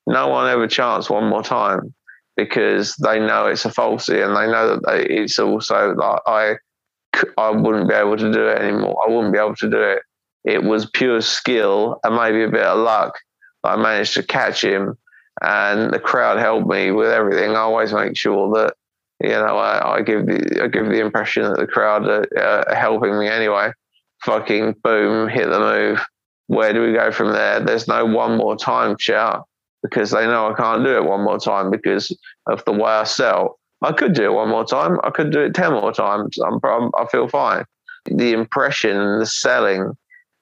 no 0.08 0.28
one 0.28 0.50
ever 0.50 0.68
chants 0.68 1.10
one 1.10 1.28
more 1.28 1.44
time 1.44 1.94
because 2.38 2.96
they 2.98 3.20
know 3.20 3.48
it's 3.48 3.66
a 3.66 3.70
falsy 3.70 4.24
and 4.24 4.36
they 4.36 4.52
know 4.52 4.76
that 4.76 4.82
they, 4.86 5.16
it's 5.16 5.40
also 5.40 5.94
like 5.96 6.22
I, 6.28 6.56
I 7.38 7.50
wouldn't 7.50 7.90
be 7.90 7.96
able 7.96 8.18
to 8.18 8.32
do 8.32 8.48
it 8.48 8.60
anymore. 8.60 9.04
I 9.06 9.10
wouldn't 9.10 9.34
be 9.34 9.40
able 9.40 9.56
to 9.56 9.70
do 9.70 9.82
it. 9.82 10.04
It 10.44 10.64
was 10.64 10.90
pure 10.92 11.22
skill 11.22 12.00
and 12.04 12.16
maybe 12.16 12.44
a 12.44 12.50
bit 12.50 12.62
of 12.62 12.78
luck 12.78 13.18
I 13.66 13.76
managed 13.76 14.14
to 14.14 14.24
catch 14.24 14.64
him, 14.64 14.98
and 15.42 15.92
the 15.92 16.00
crowd 16.00 16.38
helped 16.38 16.68
me 16.68 16.92
with 16.92 17.10
everything. 17.10 17.52
I 17.52 17.62
always 17.62 17.92
make 17.92 18.16
sure 18.16 18.54
that 18.54 18.76
you 19.26 19.32
know, 19.32 19.58
I, 19.58 19.98
I, 19.98 20.02
give 20.02 20.28
the 20.28 20.62
I 20.64 20.68
give 20.68 20.86
the 20.86 21.00
impression 21.00 21.44
that 21.44 21.58
the 21.58 21.68
crowd 21.68 22.08
are, 22.08 22.76
helping 22.76 23.18
me 23.18 23.28
anyway. 23.28 23.72
Fucking 24.24 24.76
boom, 24.84 25.30
hit 25.30 25.50
the 25.50 25.60
move. 25.60 26.06
Where 26.48 26.74
do 26.74 26.82
we 26.82 26.94
go 26.94 27.12
from 27.12 27.34
there? 27.34 27.60
There's 27.60 27.88
no 27.88 28.06
one 28.06 28.38
more 28.38 28.56
time 28.56 28.96
shout 29.00 29.48
because 29.82 30.12
they 30.12 30.26
know 30.26 30.52
I 30.52 30.54
can't 30.54 30.84
do 30.84 30.96
it 30.96 31.06
one 31.06 31.24
more 31.24 31.40
time 31.40 31.72
because 31.72 32.16
of 32.48 32.64
the 32.66 32.72
way 32.72 32.92
I 32.92 33.04
sell. 33.04 33.60
I 33.82 33.92
could 33.92 34.14
do 34.14 34.26
it 34.26 34.34
one 34.34 34.50
more 34.50 34.66
time. 34.66 35.00
I 35.04 35.10
could 35.10 35.32
do 35.32 35.42
it 35.42 35.56
ten 35.56 35.74
more 35.74 35.92
times. 35.92 36.38
I'm, 36.38 36.60
I'm 36.64 36.92
I 36.98 37.06
feel 37.12 37.28
fine. 37.28 37.66
The 38.06 38.34
impression 38.34 38.96
and 38.98 39.22
the 39.22 39.26
selling 39.26 39.92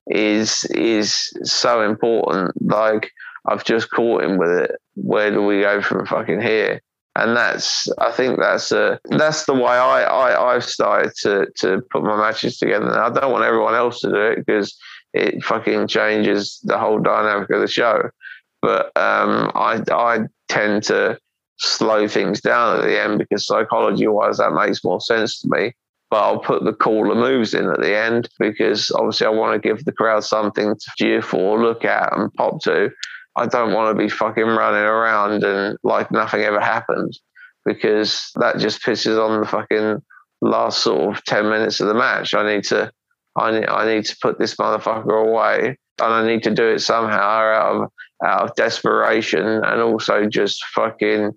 is 0.07 0.65
is 0.71 1.31
so 1.43 1.81
important. 1.81 2.51
Like 2.61 3.11
I've 3.47 3.63
just 3.63 3.89
caught 3.91 4.23
him 4.23 4.37
with 4.37 4.49
it. 4.49 4.71
Where 4.95 5.31
do 5.31 5.41
we 5.41 5.61
go 5.61 5.81
from 5.81 6.05
fucking 6.05 6.41
here? 6.41 6.81
And 7.15 7.37
that's 7.37 7.87
I 7.99 8.11
think 8.11 8.39
that's 8.39 8.71
uh, 8.71 8.97
that's 9.05 9.45
the 9.45 9.53
way 9.53 9.71
I, 9.71 10.03
I 10.03 10.55
I've 10.55 10.65
started 10.65 11.13
to 11.21 11.47
to 11.57 11.81
put 11.91 12.03
my 12.03 12.17
matches 12.17 12.57
together. 12.57 12.99
I 12.99 13.09
don't 13.09 13.31
want 13.31 13.43
everyone 13.43 13.75
else 13.75 13.99
to 14.01 14.09
do 14.09 14.15
it 14.15 14.45
because 14.45 14.75
it 15.13 15.43
fucking 15.43 15.87
changes 15.87 16.59
the 16.63 16.77
whole 16.77 16.99
dynamic 16.99 17.49
of 17.51 17.61
the 17.61 17.67
show. 17.67 18.09
But 18.61 18.85
um, 18.97 19.51
I 19.53 19.83
I 19.91 20.21
tend 20.49 20.83
to 20.83 21.19
slow 21.57 22.07
things 22.07 22.41
down 22.41 22.79
at 22.79 22.83
the 22.83 22.99
end 22.99 23.19
because 23.19 23.45
psychology 23.45 24.07
wise 24.07 24.37
that 24.37 24.53
makes 24.53 24.83
more 24.83 25.01
sense 25.01 25.39
to 25.41 25.49
me. 25.51 25.73
But 26.09 26.23
I'll 26.23 26.39
put 26.39 26.63
the 26.63 26.73
cooler 26.73 27.15
moves 27.15 27.53
in 27.53 27.69
at 27.69 27.81
the 27.81 27.95
end 27.97 28.29
because 28.39 28.91
obviously 28.91 29.27
I 29.27 29.31
want 29.31 29.53
to 29.53 29.67
give 29.67 29.85
the 29.85 29.91
crowd 29.91 30.23
something 30.23 30.75
to 30.75 30.91
cheer 30.97 31.21
for, 31.21 31.61
look 31.61 31.85
at, 31.85 32.15
and 32.15 32.33
pop 32.33 32.61
to. 32.63 32.89
I 33.35 33.47
don't 33.47 33.73
want 33.73 33.95
to 33.95 34.03
be 34.03 34.09
fucking 34.09 34.43
running 34.43 34.83
around 34.83 35.43
and 35.43 35.77
like 35.83 36.11
nothing 36.11 36.41
ever 36.41 36.59
happened 36.59 37.17
because 37.65 38.31
that 38.35 38.59
just 38.59 38.83
pisses 38.83 39.17
on 39.17 39.39
the 39.39 39.47
fucking 39.47 40.01
last 40.41 40.79
sort 40.79 41.15
of 41.17 41.23
10 41.25 41.49
minutes 41.49 41.79
of 41.79 41.87
the 41.87 41.93
match. 41.93 42.33
I 42.35 42.53
need 42.53 42.63
to 42.65 42.91
I 43.35 43.51
need, 43.51 43.67
I 43.67 43.85
need 43.87 44.05
to 44.05 44.17
put 44.21 44.37
this 44.37 44.55
motherfucker 44.55 45.27
away 45.27 45.77
and 45.99 46.13
I 46.13 46.25
need 46.25 46.43
to 46.43 46.51
do 46.51 46.67
it 46.67 46.79
somehow 46.79 47.17
out 47.17 47.75
of 47.75 47.89
out 48.23 48.41
of 48.49 48.55
desperation 48.55 49.45
and 49.45 49.81
also 49.81 50.27
just 50.27 50.63
fucking 50.75 51.31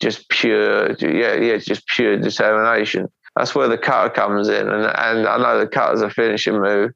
just 0.00 0.28
pure 0.28 0.92
yeah 1.00 1.34
yeah 1.34 1.56
just 1.56 1.86
pure 1.86 2.18
determination. 2.18 3.08
That's 3.36 3.54
where 3.54 3.68
the 3.68 3.78
cutter 3.78 4.10
comes 4.10 4.48
in 4.48 4.68
and 4.68 4.84
and 4.84 5.26
I 5.26 5.38
know 5.38 5.58
the 5.58 5.66
cutter's 5.66 6.02
a 6.02 6.10
finishing 6.10 6.60
move, 6.60 6.92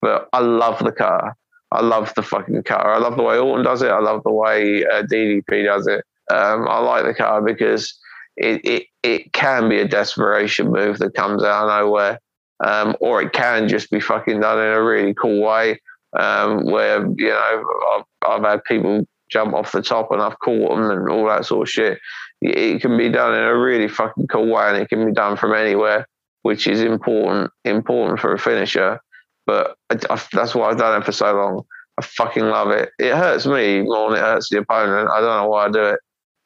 but 0.00 0.28
I 0.32 0.40
love 0.40 0.78
the 0.78 0.92
cutter. 0.92 1.34
I 1.74 1.82
love 1.82 2.12
the 2.14 2.22
fucking 2.22 2.62
cutter. 2.62 2.88
I 2.88 2.98
love 2.98 3.16
the 3.16 3.24
way 3.24 3.36
Orton 3.36 3.64
does 3.64 3.82
it. 3.82 3.90
I 3.90 3.98
love 3.98 4.22
the 4.22 4.30
way 4.30 4.84
uh, 4.84 5.02
DDP 5.02 5.64
does 5.64 5.88
it. 5.88 6.04
Um, 6.32 6.68
I 6.68 6.78
like 6.78 7.04
the 7.04 7.14
cutter 7.14 7.44
because 7.44 7.92
it, 8.36 8.64
it 8.64 8.86
it 9.02 9.32
can 9.32 9.68
be 9.68 9.80
a 9.80 9.88
desperation 9.88 10.70
move 10.70 10.98
that 10.98 11.14
comes 11.14 11.42
out 11.42 11.68
of 11.68 11.84
nowhere, 11.84 12.20
um, 12.64 12.96
or 13.00 13.20
it 13.22 13.32
can 13.32 13.68
just 13.68 13.90
be 13.90 14.00
fucking 14.00 14.40
done 14.40 14.58
in 14.58 14.72
a 14.72 14.82
really 14.82 15.14
cool 15.14 15.42
way. 15.42 15.80
Um, 16.16 16.64
where 16.64 17.04
you 17.18 17.28
know 17.28 17.64
I've, 17.92 18.04
I've, 18.30 18.44
had 18.44 18.62
people 18.64 19.04
jump 19.28 19.52
off 19.52 19.72
the 19.72 19.82
top 19.82 20.12
and 20.12 20.22
I've 20.22 20.38
caught 20.38 20.70
them 20.70 20.88
and 20.88 21.10
all 21.10 21.26
that 21.26 21.44
sort 21.44 21.66
of 21.66 21.72
shit. 21.72 21.98
It 22.40 22.80
can 22.80 22.96
be 22.96 23.08
done 23.08 23.34
in 23.34 23.42
a 23.42 23.56
really 23.56 23.88
fucking 23.88 24.28
cool 24.28 24.46
way, 24.46 24.68
and 24.68 24.76
it 24.76 24.88
can 24.88 25.04
be 25.04 25.12
done 25.12 25.36
from 25.36 25.54
anywhere, 25.54 26.06
which 26.42 26.68
is 26.68 26.82
important 26.82 27.50
important 27.64 28.20
for 28.20 28.32
a 28.32 28.38
finisher. 28.38 29.00
But 29.46 29.76
I, 29.90 29.98
I, 30.10 30.20
that's 30.32 30.54
why 30.54 30.68
I've 30.68 30.78
done 30.78 31.00
it 31.00 31.04
for 31.04 31.12
so 31.12 31.32
long. 31.34 31.62
I 31.98 32.02
fucking 32.02 32.44
love 32.44 32.70
it. 32.70 32.90
It 32.98 33.14
hurts 33.14 33.46
me 33.46 33.82
more 33.82 34.10
than 34.10 34.18
it 34.18 34.22
hurts 34.22 34.50
the 34.50 34.58
opponent. 34.58 35.10
I 35.10 35.20
don't 35.20 35.42
know 35.42 35.48
why 35.48 35.66
I 35.66 35.70
do 35.70 35.82
it, 35.84 36.00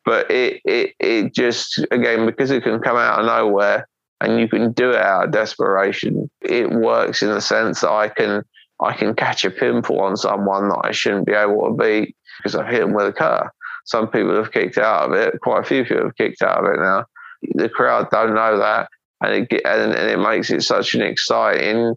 but 0.05 0.31
it 0.31 0.61
it 0.65 0.95
it 1.01 1.35
just 1.35 1.79
again 1.91 2.27
because 2.27 2.51
it 2.51 2.63
can 2.63 2.81
come 2.81 2.97
out 2.97 3.21
of 3.21 3.27
nowhere 3.27 3.89
and 4.21 4.41
you 4.41 4.49
can 4.49 4.73
do 4.73 4.91
it 4.91 5.01
out 5.01 5.27
of 5.27 5.33
desperation. 5.33 6.31
It 6.43 6.71
works 6.71 7.23
in 7.23 7.31
the 7.31 7.41
sense 7.41 7.81
that 7.81 7.91
I 7.91 8.09
can 8.09 8.43
I 8.81 8.93
can 8.93 9.15
catch 9.15 9.45
a 9.45 9.51
pinfall 9.51 10.01
on 10.01 10.17
someone 10.17 10.69
that 10.69 10.81
I 10.85 10.93
shouldn't 10.93 11.27
be 11.27 11.33
able 11.33 11.69
to 11.69 11.83
beat 11.83 12.17
because 12.39 12.55
I've 12.55 12.69
hit 12.69 12.81
them 12.81 12.95
with 12.95 13.07
a 13.07 13.13
cutter. 13.13 13.51
Some 13.87 14.09
people 14.09 14.35
have 14.37 14.53
kicked 14.53 14.79
out 14.79 15.09
of 15.09 15.13
it. 15.15 15.41
Quite 15.41 15.61
a 15.61 15.67
few 15.67 15.83
people 15.83 16.05
have 16.05 16.17
kicked 16.17 16.43
out 16.43 16.65
of 16.65 16.73
it 16.73 16.79
now. 16.79 17.07
The 17.55 17.69
crowd 17.69 18.11
don't 18.11 18.35
know 18.35 18.59
that, 18.59 18.89
and 19.23 19.35
it 19.35 19.63
and, 19.65 19.93
and 19.93 20.11
it 20.11 20.19
makes 20.19 20.51
it 20.51 20.63
such 20.63 20.95
an 20.95 21.03
exciting 21.03 21.95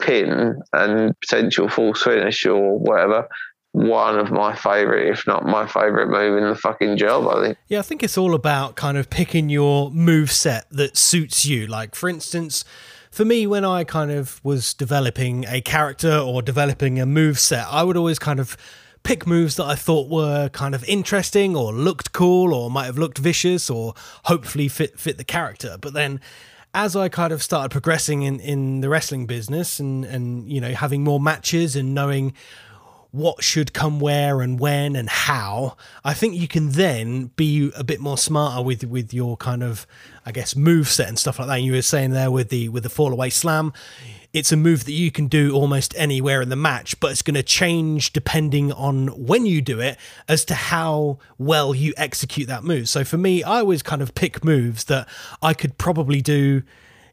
pin 0.00 0.60
and 0.72 1.14
potential 1.20 1.68
false 1.68 2.02
finish 2.02 2.46
or 2.46 2.78
whatever 2.78 3.28
one 3.72 4.18
of 4.18 4.30
my 4.30 4.54
favorite, 4.54 5.08
if 5.08 5.26
not 5.26 5.44
my 5.44 5.66
favorite 5.66 6.08
move 6.08 6.36
in 6.36 6.48
the 6.48 6.56
fucking 6.56 6.96
job. 6.96 7.26
I 7.28 7.44
think. 7.44 7.58
Yeah, 7.68 7.78
I 7.78 7.82
think 7.82 8.02
it's 8.02 8.18
all 8.18 8.34
about 8.34 8.74
kind 8.74 8.98
of 8.98 9.10
picking 9.10 9.48
your 9.48 9.90
move 9.90 10.32
set 10.32 10.68
that 10.70 10.96
suits 10.96 11.46
you. 11.46 11.66
Like, 11.66 11.94
for 11.94 12.08
instance, 12.08 12.64
for 13.10 13.24
me, 13.24 13.46
when 13.46 13.64
I 13.64 13.84
kind 13.84 14.10
of 14.10 14.40
was 14.44 14.74
developing 14.74 15.44
a 15.46 15.60
character 15.60 16.16
or 16.16 16.42
developing 16.42 17.00
a 17.00 17.06
move 17.06 17.38
set, 17.38 17.66
I 17.70 17.84
would 17.84 17.96
always 17.96 18.18
kind 18.18 18.40
of 18.40 18.56
pick 19.02 19.26
moves 19.26 19.56
that 19.56 19.64
I 19.64 19.76
thought 19.76 20.10
were 20.10 20.48
kind 20.50 20.74
of 20.74 20.84
interesting 20.84 21.56
or 21.56 21.72
looked 21.72 22.12
cool 22.12 22.52
or 22.52 22.70
might 22.70 22.84
have 22.84 22.98
looked 22.98 23.18
vicious 23.18 23.70
or 23.70 23.94
hopefully 24.24 24.68
fit 24.68 24.98
fit 24.98 25.16
the 25.16 25.24
character. 25.24 25.76
But 25.80 25.92
then 25.94 26.20
as 26.74 26.94
I 26.94 27.08
kind 27.08 27.32
of 27.32 27.42
started 27.42 27.70
progressing 27.70 28.22
in, 28.22 28.40
in 28.40 28.80
the 28.80 28.88
wrestling 28.88 29.26
business 29.26 29.80
and, 29.80 30.04
and, 30.04 30.48
you 30.48 30.60
know, 30.60 30.72
having 30.72 31.02
more 31.02 31.18
matches 31.18 31.74
and 31.76 31.94
knowing 31.94 32.32
what 33.12 33.42
should 33.42 33.72
come 33.72 33.98
where 33.98 34.40
and 34.40 34.60
when 34.60 34.94
and 34.94 35.08
how, 35.08 35.76
I 36.04 36.14
think 36.14 36.34
you 36.36 36.46
can 36.46 36.70
then 36.70 37.26
be 37.36 37.72
a 37.76 37.82
bit 37.82 37.98
more 38.00 38.16
smarter 38.16 38.62
with 38.62 38.84
with 38.84 39.12
your 39.12 39.36
kind 39.36 39.64
of, 39.64 39.86
I 40.24 40.30
guess, 40.32 40.54
move 40.54 40.88
set 40.88 41.08
and 41.08 41.18
stuff 41.18 41.38
like 41.38 41.48
that. 41.48 41.56
And 41.56 41.64
you 41.64 41.72
were 41.72 41.82
saying 41.82 42.10
there 42.10 42.30
with 42.30 42.50
the 42.50 42.68
with 42.68 42.84
the 42.84 42.88
fall 42.88 43.12
away 43.12 43.30
slam, 43.30 43.72
it's 44.32 44.52
a 44.52 44.56
move 44.56 44.84
that 44.84 44.92
you 44.92 45.10
can 45.10 45.26
do 45.26 45.52
almost 45.52 45.94
anywhere 45.96 46.40
in 46.40 46.48
the 46.48 46.56
match, 46.56 46.98
but 47.00 47.10
it's 47.10 47.22
going 47.22 47.34
to 47.34 47.42
change 47.42 48.12
depending 48.12 48.72
on 48.72 49.08
when 49.08 49.44
you 49.44 49.60
do 49.60 49.80
it 49.80 49.98
as 50.28 50.44
to 50.46 50.54
how 50.54 51.18
well 51.38 51.74
you 51.74 51.92
execute 51.96 52.46
that 52.46 52.62
move. 52.62 52.88
So 52.88 53.04
for 53.04 53.18
me, 53.18 53.42
I 53.42 53.58
always 53.58 53.82
kind 53.82 54.02
of 54.02 54.14
pick 54.14 54.44
moves 54.44 54.84
that 54.84 55.08
I 55.42 55.52
could 55.52 55.78
probably 55.78 56.20
do, 56.20 56.62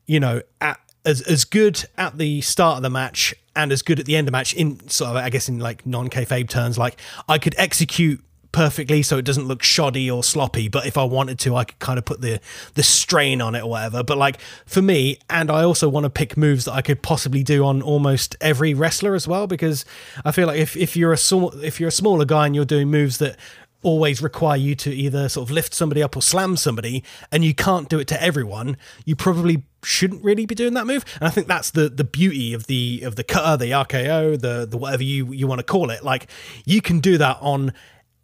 you 0.05 0.19
know, 0.19 0.41
at 0.61 0.79
as 1.05 1.21
as 1.21 1.45
good 1.45 1.85
at 1.97 2.17
the 2.17 2.41
start 2.41 2.77
of 2.77 2.83
the 2.83 2.89
match 2.89 3.33
and 3.55 3.71
as 3.71 3.81
good 3.81 3.99
at 3.99 4.05
the 4.05 4.15
end 4.15 4.27
of 4.27 4.31
the 4.31 4.37
match 4.37 4.53
in 4.53 4.87
sort 4.89 5.11
of 5.11 5.15
I 5.15 5.29
guess 5.29 5.49
in 5.49 5.57
like 5.57 5.85
non 5.85 6.09
kayfabe 6.09 6.49
terms, 6.49 6.77
like 6.77 6.99
I 7.27 7.39
could 7.39 7.55
execute 7.57 8.23
perfectly 8.51 9.01
so 9.01 9.17
it 9.17 9.25
doesn't 9.25 9.47
look 9.47 9.61
shoddy 9.61 10.09
or 10.09 10.23
sloppy 10.23 10.67
but 10.67 10.85
if 10.85 10.97
i 10.97 11.03
wanted 11.03 11.37
to 11.37 11.55
i 11.55 11.63
could 11.63 11.79
kind 11.79 11.97
of 11.99 12.05
put 12.05 12.21
the 12.21 12.39
the 12.73 12.83
strain 12.83 13.41
on 13.41 13.55
it 13.55 13.63
or 13.63 13.69
whatever. 13.69 14.03
But 14.03 14.17
like 14.17 14.39
for 14.65 14.81
me 14.81 15.19
and 15.29 15.51
i 15.51 15.63
also 15.63 15.89
want 15.89 16.05
to 16.05 16.09
pick 16.09 16.37
moves 16.37 16.65
that 16.65 16.73
i 16.73 16.81
could 16.81 17.01
possibly 17.01 17.43
do 17.43 17.65
on 17.65 17.81
almost 17.81 18.35
every 18.41 18.73
wrestler 18.73 19.15
as 19.15 19.27
well 19.27 19.47
because 19.47 19.85
i 20.25 20.31
feel 20.31 20.47
like 20.47 20.59
if, 20.59 20.75
if 20.75 20.95
you're 20.95 21.13
a 21.13 21.17
small 21.17 21.49
if 21.63 21.79
you're 21.79 21.89
a 21.89 21.91
smaller 21.91 22.25
guy 22.25 22.45
and 22.45 22.55
you're 22.55 22.65
doing 22.65 22.89
moves 22.89 23.17
that 23.17 23.37
always 23.83 24.21
require 24.21 24.57
you 24.57 24.75
to 24.75 24.91
either 24.91 25.29
sort 25.29 25.47
of 25.47 25.51
lift 25.51 25.73
somebody 25.73 26.01
up 26.01 26.15
or 26.15 26.21
slam 26.21 26.57
somebody 26.57 27.03
and 27.31 27.45
you 27.45 27.53
can't 27.53 27.89
do 27.89 27.99
it 27.99 28.07
to 28.07 28.21
everyone 28.21 28.75
you 29.05 29.15
probably 29.15 29.63
shouldn't 29.83 30.23
really 30.23 30.45
be 30.45 30.55
doing 30.55 30.73
that 30.73 30.85
move. 30.85 31.05
And 31.19 31.27
i 31.27 31.31
think 31.31 31.47
that's 31.47 31.71
the 31.71 31.89
the 31.89 32.03
beauty 32.03 32.53
of 32.53 32.67
the 32.67 33.01
of 33.03 33.15
the 33.15 33.23
cutter 33.23 33.57
the 33.57 33.71
rko 33.71 34.39
the 34.39 34.67
the 34.69 34.77
whatever 34.77 35.03
you 35.03 35.31
you 35.31 35.47
want 35.47 35.59
to 35.59 35.63
call 35.63 35.89
it. 35.89 36.03
Like 36.03 36.27
you 36.65 36.81
can 36.81 36.99
do 36.99 37.17
that 37.17 37.37
on 37.41 37.73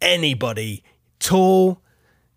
anybody 0.04 0.84
tall, 1.18 1.82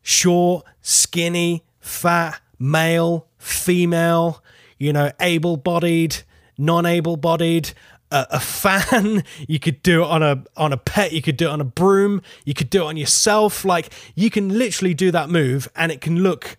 short, 0.02 0.66
skinny, 0.82 1.66
fat, 1.80 2.40
male, 2.58 3.28
female, 3.38 4.44
you 4.78 4.94
know, 4.94 5.12
able 5.20 5.58
bodied, 5.58 6.18
non 6.58 6.86
able 6.86 7.18
bodied. 7.18 7.72
A, 8.10 8.26
a 8.32 8.40
fan, 8.40 9.26
you 9.50 9.60
could 9.60 9.84
do 9.84 10.02
it 10.02 10.08
on 10.08 10.24
a 10.24 10.42
on 10.56 10.72
a 10.72 10.78
pet, 10.78 11.12
you 11.12 11.22
could 11.22 11.36
do 11.36 11.48
it 11.48 11.52
on 11.52 11.60
a 11.60 11.66
broom, 11.66 12.22
you 12.46 12.54
could 12.54 12.70
do 12.70 12.84
it 12.84 12.86
on 12.86 12.96
yourself. 12.96 13.66
Like 13.66 13.92
you 14.16 14.30
can 14.30 14.58
literally 14.58 14.94
do 14.94 15.12
that 15.12 15.30
move, 15.30 15.68
and 15.76 15.92
it 15.92 16.00
can 16.00 16.24
look 16.24 16.56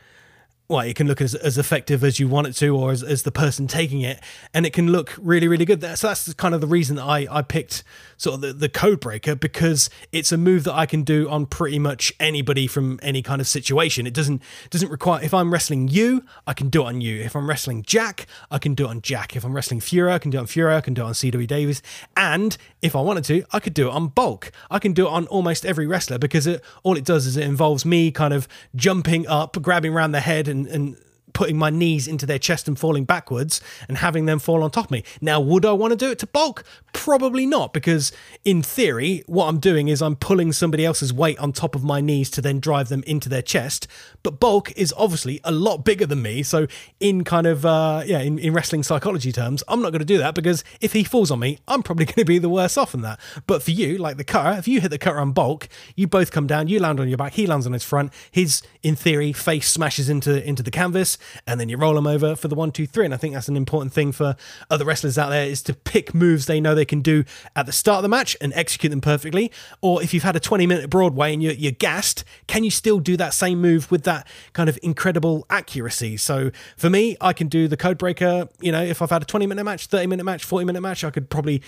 well, 0.69 0.81
it 0.81 0.97
can 0.97 1.07
look 1.07 1.23
as, 1.23 1.35
as 1.35 1.57
effective 1.57 2.05
as 2.05 2.21
you 2.21 2.29
want 2.29 2.47
it 2.47 2.53
to, 2.55 2.77
or 2.77 2.93
as, 2.93 3.03
as 3.03 3.23
the 3.23 3.33
person 3.33 3.66
taking 3.66 4.03
it, 4.03 4.21
and 4.53 4.66
it 4.66 4.75
can 4.75 4.93
look 4.93 5.14
really, 5.19 5.49
really 5.49 5.64
good. 5.64 5.81
So 5.97 6.09
that's 6.09 6.33
kind 6.35 6.55
of 6.55 6.61
the 6.61 6.66
reason 6.66 6.97
that 6.97 7.05
I, 7.05 7.27
I 7.31 7.41
picked 7.41 7.83
sort 8.19 8.35
of 8.35 8.41
the, 8.43 8.53
the 8.53 8.69
code 8.69 9.01
breaker 9.01 9.35
because 9.35 9.89
it's 10.12 10.31
a 10.31 10.37
move 10.37 10.64
that 10.64 10.75
I 10.75 10.85
can 10.85 11.05
do 11.05 11.29
on 11.31 11.47
pretty 11.47 11.79
much 11.79 12.12
anybody 12.21 12.66
from 12.66 13.01
any 13.03 13.23
kind 13.23 13.41
of 13.41 13.49
situation. 13.49 14.07
It 14.07 14.12
doesn't 14.12 14.43
doesn't 14.69 14.91
require 14.91 15.23
if 15.23 15.33
I'm 15.33 15.53
wrestling 15.53 15.89
you, 15.89 16.25
I 16.47 16.53
can 16.53 16.69
do 16.69 16.83
it 16.83 16.87
on 16.87 17.01
you. 17.01 17.23
If 17.23 17.35
I'm 17.35 17.49
wrestling 17.49 17.83
Jack, 17.83 18.27
I 18.51 18.59
can 18.59 18.75
do 18.75 18.85
it 18.85 18.91
on 18.91 19.01
Jack. 19.01 19.37
If 19.37 19.45
I'm 19.45 19.55
wrestling 19.55 19.81
Fuhrer, 19.81 20.12
I 20.12 20.19
can 20.19 20.31
do 20.31 20.39
it 20.39 20.41
on 20.41 20.47
Fuhrer, 20.47 20.77
I 20.77 20.81
can 20.83 20.93
do 20.93 21.03
it 21.03 21.07
on 21.07 21.12
CW 21.12 21.47
Davis. 21.47 21.81
And 22.16 22.57
if 22.83 22.95
I 22.95 23.01
wanted 23.01 23.25
to, 23.25 23.45
I 23.53 23.61
could 23.61 23.75
do 23.75 23.89
it 23.89 23.93
on 23.93 24.09
bulk. 24.09 24.53
I 24.71 24.79
can 24.79 24.93
do 24.93 25.07
it 25.07 25.11
on 25.11 25.27
almost 25.29 25.64
every 25.64 25.87
wrestler 25.87 26.19
because 26.19 26.47
it 26.47 26.62
all 26.83 26.97
it 26.97 27.05
does 27.05 27.27
is 27.27 27.37
it 27.37 27.45
involves 27.45 27.87
me 27.87 28.11
kind 28.11 28.35
of 28.35 28.49
jumping 28.77 29.27
up, 29.27 29.61
grabbing 29.62 29.95
around 29.95 30.12
the 30.12 30.21
head 30.21 30.49
and, 30.49 30.57
and 30.66 30.96
putting 31.39 31.57
my 31.57 31.70
knees 31.70 32.09
into 32.09 32.26
their 32.26 32.36
chest 32.36 32.66
and 32.66 32.76
falling 32.76 33.05
backwards 33.05 33.60
and 33.86 33.98
having 33.98 34.27
them 34.27 34.40
fall 34.40 34.65
on 34.65 34.73
top 34.73 34.86
of 34.86 34.90
me. 34.90 35.05
Now, 35.20 35.39
would 35.39 35.65
I 35.65 35.70
want 35.70 35.93
to 35.93 35.97
do 35.97 36.10
it 36.10 36.19
to 36.19 36.27
bulk? 36.27 36.65
Probably 36.93 37.47
not, 37.47 37.73
because 37.73 38.10
in 38.44 38.60
theory, 38.60 39.23
what 39.28 39.47
I'm 39.47 39.60
doing 39.60 39.86
is 39.86 40.02
I'm 40.02 40.16
pulling 40.16 40.52
somebody 40.52 40.85
else's 40.85 41.12
weight 41.12 41.39
on 41.39 41.52
top 41.52 41.77
of 41.77 41.85
my 41.85 42.01
knees 42.01 42.28
to 42.31 42.40
then 42.40 42.59
drive 42.59 42.89
them 42.89 43.05
into 43.06 43.28
their 43.28 43.40
chest. 43.40 43.86
But 44.24 44.40
bulk 44.40 44.73
is 44.73 44.93
obviously 44.97 45.40
a 45.44 45.52
lot 45.52 45.85
bigger 45.85 46.06
than 46.06 46.23
me. 46.23 46.43
So, 46.43 46.66
in 46.98 47.23
kind 47.23 47.47
of, 47.47 47.65
uh, 47.65 48.02
yeah, 48.05 48.19
in, 48.19 48.40
in 48.40 48.52
wrestling 48.52 48.82
psychology 48.82 49.31
terms, 49.31 49.62
I'm 49.69 49.81
not 49.81 49.90
going 49.90 50.01
to 50.01 50.05
do 50.05 50.19
that 50.19 50.35
because 50.35 50.65
if 50.81 50.93
he 50.93 51.05
falls 51.05 51.31
on 51.31 51.39
me, 51.39 51.60
I'm 51.69 51.85
probably 51.85 52.05
going 52.06 52.16
to 52.16 52.24
be 52.24 52.39
the 52.39 52.48
worse 52.48 52.77
off 52.77 52.94
in 52.94 53.02
that. 53.02 53.20
But 53.47 53.62
for 53.62 53.70
you, 53.70 53.97
like 53.97 54.16
the 54.16 54.24
cutter, 54.24 54.59
if 54.59 54.66
you 54.66 54.81
hit 54.81 54.90
the 54.90 54.98
cutter 54.98 55.20
on 55.20 55.31
bulk, 55.31 55.69
you 55.94 56.09
both 56.09 56.32
come 56.32 56.48
down, 56.48 56.66
you 56.66 56.81
land 56.81 56.98
on 56.98 57.06
your 57.06 57.16
back, 57.16 57.35
he 57.35 57.47
lands 57.47 57.65
on 57.65 57.74
his 57.74 57.85
front, 57.85 58.12
his, 58.32 58.60
in 58.82 58.97
theory, 58.97 59.32
face 59.32 59.70
smashes 59.70 60.09
into, 60.09 60.44
into 60.44 60.65
the 60.65 60.73
canvas 60.73 61.16
and 61.46 61.60
then 61.60 61.68
you 61.68 61.76
roll 61.76 61.94
them 61.94 62.06
over 62.06 62.36
for 62.36 62.48
the 62.48 62.55
one, 62.55 62.72
two, 62.72 62.86
three. 62.86 63.05
And 63.05 63.14
I 63.14 63.16
think 63.16 63.34
that's 63.34 63.48
an 63.48 63.56
important 63.56 63.92
thing 63.92 64.12
for 64.12 64.36
other 64.70 64.84
wrestlers 64.84 65.18
out 65.18 65.30
there 65.30 65.46
is 65.46 65.62
to 65.62 65.74
pick 65.74 66.14
moves 66.14 66.46
they 66.46 66.60
know 66.60 66.74
they 66.74 66.84
can 66.84 67.00
do 67.00 67.24
at 67.56 67.66
the 67.66 67.72
start 67.72 67.98
of 67.98 68.02
the 68.02 68.09
match 68.09 68.36
and 68.40 68.52
execute 68.55 68.90
them 68.90 69.00
perfectly. 69.00 69.50
Or 69.80 70.02
if 70.02 70.14
you've 70.14 70.22
had 70.22 70.36
a 70.36 70.40
20 70.40 70.66
minute 70.66 70.90
Broadway 70.90 71.32
and 71.32 71.42
you're, 71.42 71.52
you're 71.52 71.72
gassed, 71.72 72.24
can 72.46 72.64
you 72.64 72.70
still 72.70 73.00
do 73.00 73.16
that 73.16 73.34
same 73.34 73.60
move 73.60 73.90
with 73.90 74.05
that 74.05 74.26
kind 74.52 74.68
of 74.68 74.78
incredible 74.82 75.46
accuracy? 75.50 76.16
So 76.16 76.50
for 76.76 76.90
me, 76.90 77.16
I 77.20 77.32
can 77.32 77.48
do 77.48 77.68
the 77.68 77.76
code 77.76 77.98
breaker. 77.98 78.48
You 78.60 78.72
know, 78.72 78.82
if 78.82 79.02
I've 79.02 79.10
had 79.10 79.22
a 79.22 79.26
20 79.26 79.46
minute 79.46 79.64
match, 79.64 79.86
30 79.86 80.06
minute 80.06 80.24
match, 80.24 80.44
40 80.44 80.64
minute 80.64 80.80
match, 80.80 81.05
I 81.05 81.10
could 81.10 81.30
probably 81.30 81.62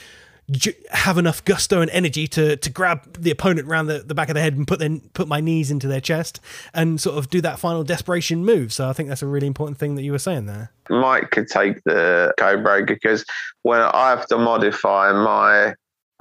have 0.90 1.18
enough 1.18 1.44
gusto 1.44 1.80
and 1.80 1.90
energy 1.90 2.26
to 2.26 2.56
to 2.56 2.70
grab 2.70 3.16
the 3.18 3.30
opponent 3.30 3.68
around 3.68 3.86
the, 3.86 4.00
the 4.00 4.14
back 4.14 4.28
of 4.28 4.34
the 4.34 4.40
head 4.40 4.56
and 4.56 4.66
put 4.66 4.78
then 4.78 5.00
put 5.14 5.28
my 5.28 5.40
knees 5.40 5.70
into 5.70 5.86
their 5.86 6.00
chest 6.00 6.40
and 6.74 7.00
sort 7.00 7.18
of 7.18 7.30
do 7.30 7.40
that 7.40 7.58
final 7.58 7.84
desperation 7.84 8.44
move. 8.44 8.72
So 8.72 8.88
I 8.88 8.92
think 8.92 9.08
that's 9.08 9.22
a 9.22 9.26
really 9.26 9.46
important 9.46 9.78
thing 9.78 9.94
that 9.94 10.02
you 10.02 10.12
were 10.12 10.18
saying 10.18 10.46
there. 10.46 10.72
Mike 10.88 11.30
could 11.30 11.48
take 11.48 11.82
the 11.84 12.34
code 12.38 12.64
breaker 12.64 12.94
because 12.94 13.24
when 13.62 13.80
I 13.80 14.10
have 14.10 14.26
to 14.28 14.38
modify 14.38 15.12
my 15.12 15.74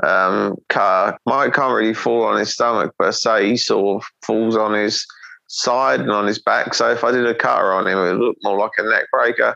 um, 0.07 0.55
cutter, 0.69 1.17
Mike 1.25 1.53
can't 1.53 1.73
really 1.73 1.93
fall 1.93 2.23
on 2.23 2.37
his 2.37 2.53
stomach 2.53 2.93
but 2.99 3.13
say 3.13 3.49
He 3.49 3.57
sort 3.57 4.03
of 4.03 4.09
falls 4.23 4.55
on 4.55 4.73
his 4.73 5.05
side 5.47 5.99
and 5.99 6.11
on 6.11 6.27
his 6.27 6.39
back. 6.39 6.73
So 6.73 6.91
if 6.91 7.03
I 7.03 7.11
did 7.11 7.25
a 7.25 7.35
cutter 7.35 7.73
on 7.73 7.87
him, 7.87 7.97
it 7.97 8.11
would 8.11 8.19
look 8.19 8.37
more 8.43 8.57
like 8.57 8.71
a 8.77 8.83
neck 8.83 9.05
breaker. 9.11 9.55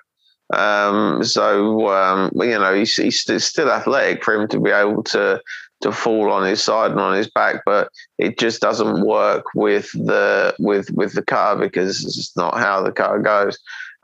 Um, 0.52 1.24
so 1.24 1.88
um, 1.90 2.32
you 2.36 2.60
know 2.60 2.74
he's, 2.74 2.95
he's 2.95 3.22
still 3.44 3.72
athletic 3.72 4.24
for 4.24 4.34
him 4.36 4.48
to 4.49 4.60
be 4.60 4.72
able 4.72 5.03
to 5.03 5.41
to 5.84 5.91
fall 5.91 6.32
on 6.32 6.45
his 6.45 6.64
side 6.64 6.91
and 6.91 6.99
on 6.99 7.15
his 7.15 7.30
back, 7.30 7.61
but 7.65 7.90
it 8.18 8.40
just 8.40 8.61
doesn't 8.61 9.06
work 9.06 9.45
with 9.53 9.91
the 9.91 10.56
with 10.60 10.90
with 10.91 11.14
the 11.14 11.22
cutter 11.22 11.60
because 11.60 12.03
it's 12.03 12.36
not 12.36 12.57
how 12.57 12.82
the 12.82 12.91
cutter 12.91 13.20
goes. 13.20 13.60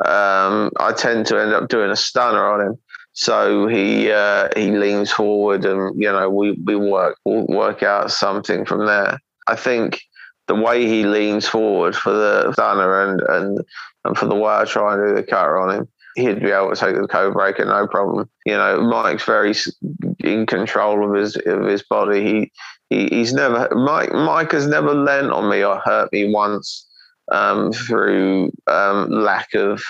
Um, 0.05 0.71
I 0.79 0.93
tend 0.95 1.25
to 1.27 1.41
end 1.41 1.53
up 1.53 1.69
doing 1.69 1.89
a 1.89 1.95
stunner 1.95 2.45
on 2.45 2.61
him, 2.61 2.77
so 3.13 3.67
he 3.67 4.11
uh, 4.11 4.49
he 4.55 4.71
leans 4.71 5.11
forward, 5.11 5.65
and 5.65 5.99
you 6.01 6.11
know 6.11 6.29
we 6.29 6.51
we 6.65 6.75
work 6.75 7.17
we'll 7.25 7.47
work 7.47 7.81
out 7.81 8.11
something 8.11 8.65
from 8.65 8.85
there. 8.85 9.19
I 9.47 9.55
think 9.55 10.01
the 10.47 10.55
way 10.55 10.85
he 10.85 11.03
leans 11.03 11.47
forward 11.47 11.95
for 11.95 12.11
the 12.11 12.51
stunner 12.53 13.09
and 13.09 13.21
and 13.21 13.59
and 14.03 14.17
for 14.17 14.25
the 14.25 14.35
way 14.35 14.53
I 14.53 14.65
try 14.65 14.93
and 14.93 15.07
do 15.07 15.15
the 15.15 15.23
cutter 15.23 15.57
on 15.57 15.75
him, 15.75 15.87
he'd 16.15 16.41
be 16.41 16.51
able 16.51 16.69
to 16.69 16.75
take 16.75 16.95
the 16.95 17.07
code 17.07 17.33
breaker 17.33 17.65
no 17.65 17.87
problem. 17.87 18.29
You 18.45 18.53
know, 18.53 18.81
Mike's 18.81 19.23
very 19.23 19.53
in 20.19 20.45
control 20.45 21.07
of 21.07 21.15
his 21.15 21.35
of 21.45 21.65
his 21.65 21.83
body. 21.83 22.23
He, 22.23 22.51
he 22.89 23.07
he's 23.09 23.33
never 23.33 23.69
Mike 23.75 24.11
Mike 24.11 24.51
has 24.51 24.67
never 24.67 24.93
lent 24.93 25.31
on 25.31 25.49
me 25.49 25.63
or 25.63 25.79
hurt 25.79 26.11
me 26.11 26.31
once 26.31 26.87
um, 27.31 27.71
through 27.71 28.51
um, 28.67 29.09
lack 29.09 29.53
of 29.53 29.83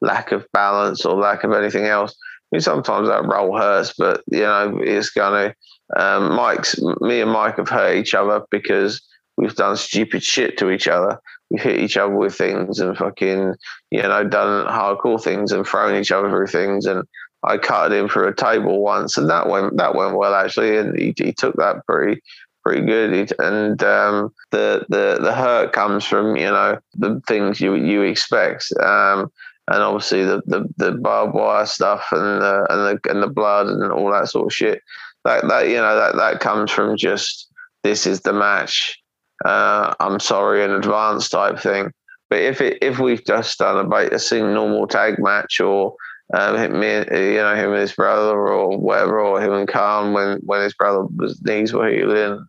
lack 0.00 0.32
of 0.32 0.46
balance 0.52 1.04
or 1.04 1.14
lack 1.14 1.44
of 1.44 1.52
anything 1.52 1.84
else. 1.84 2.12
I 2.12 2.56
mean, 2.56 2.60
sometimes 2.60 3.08
that 3.08 3.26
roll 3.26 3.56
hurts, 3.56 3.94
but 3.96 4.22
you 4.30 4.40
know 4.40 4.78
it's 4.82 5.10
gonna. 5.10 5.54
Um, 5.96 6.36
Mike's 6.36 6.80
me 7.00 7.20
and 7.20 7.32
Mike 7.32 7.56
have 7.56 7.68
hurt 7.68 7.96
each 7.96 8.14
other 8.14 8.42
because 8.50 9.02
we've 9.36 9.54
done 9.54 9.76
stupid 9.76 10.22
shit 10.22 10.58
to 10.58 10.70
each 10.70 10.88
other 10.88 11.20
we've 11.50 11.62
hit 11.62 11.80
each 11.80 11.96
other 11.96 12.14
with 12.14 12.34
things 12.34 12.80
and 12.80 12.96
fucking, 12.96 13.54
you 13.90 14.02
know, 14.02 14.24
done 14.24 14.66
hardcore 14.66 15.22
things 15.22 15.52
and 15.52 15.66
thrown 15.66 16.00
each 16.00 16.12
other 16.12 16.30
through 16.30 16.46
things. 16.46 16.86
And 16.86 17.02
I 17.42 17.58
cut 17.58 17.92
him 17.92 18.08
through 18.08 18.28
a 18.28 18.34
table 18.34 18.82
once, 18.82 19.16
and 19.16 19.28
that 19.30 19.48
went 19.48 19.76
that 19.78 19.94
went 19.94 20.16
well 20.16 20.34
actually, 20.34 20.76
and 20.76 20.98
he, 20.98 21.14
he 21.16 21.32
took 21.32 21.56
that 21.56 21.86
pretty 21.86 22.20
pretty 22.62 22.84
good. 22.84 23.32
and 23.38 23.82
um, 23.82 24.32
the 24.50 24.84
the 24.90 25.18
the 25.20 25.32
hurt 25.32 25.72
comes 25.72 26.04
from 26.04 26.36
you 26.36 26.50
know 26.50 26.78
the 26.94 27.20
things 27.26 27.60
you 27.60 27.74
you 27.74 28.02
expect. 28.02 28.66
Um, 28.80 29.32
and 29.68 29.84
obviously 29.84 30.24
the, 30.24 30.42
the, 30.46 30.64
the 30.78 30.90
barbed 30.90 31.32
wire 31.32 31.64
stuff 31.64 32.04
and 32.10 32.42
the, 32.42 32.66
and 32.70 32.98
the 32.98 33.10
and 33.10 33.22
the 33.22 33.28
blood 33.28 33.68
and 33.68 33.92
all 33.92 34.10
that 34.10 34.28
sort 34.28 34.46
of 34.46 34.52
shit. 34.52 34.82
That 35.24 35.48
that 35.48 35.68
you 35.68 35.76
know 35.76 35.96
that 35.96 36.16
that 36.16 36.40
comes 36.40 36.70
from 36.70 36.96
just 36.96 37.48
this 37.82 38.06
is 38.06 38.20
the 38.20 38.34
match 38.34 38.99
uh, 39.44 39.94
I'm 40.00 40.20
sorry 40.20 40.62
in 40.62 40.70
advance 40.70 41.28
type 41.28 41.58
thing. 41.58 41.92
But 42.28 42.40
if 42.40 42.60
it 42.60 42.78
if 42.80 42.98
we've 42.98 43.24
just 43.24 43.58
done 43.58 43.92
a, 43.92 43.96
a 44.14 44.18
single 44.18 44.54
normal 44.54 44.86
tag 44.86 45.18
match 45.18 45.60
or 45.60 45.96
um, 46.32 46.56
him, 46.56 46.74
you 46.74 47.34
know, 47.34 47.56
him 47.56 47.72
and 47.72 47.80
his 47.80 47.92
brother 47.92 48.38
or 48.38 48.78
whatever, 48.78 49.18
or 49.18 49.40
him 49.40 49.52
and 49.52 49.68
Khan 49.68 50.12
when 50.12 50.38
when 50.44 50.62
his 50.62 50.74
brother 50.74 51.04
was 51.16 51.40
knees 51.42 51.72
were 51.72 51.88
healing, 51.88 52.46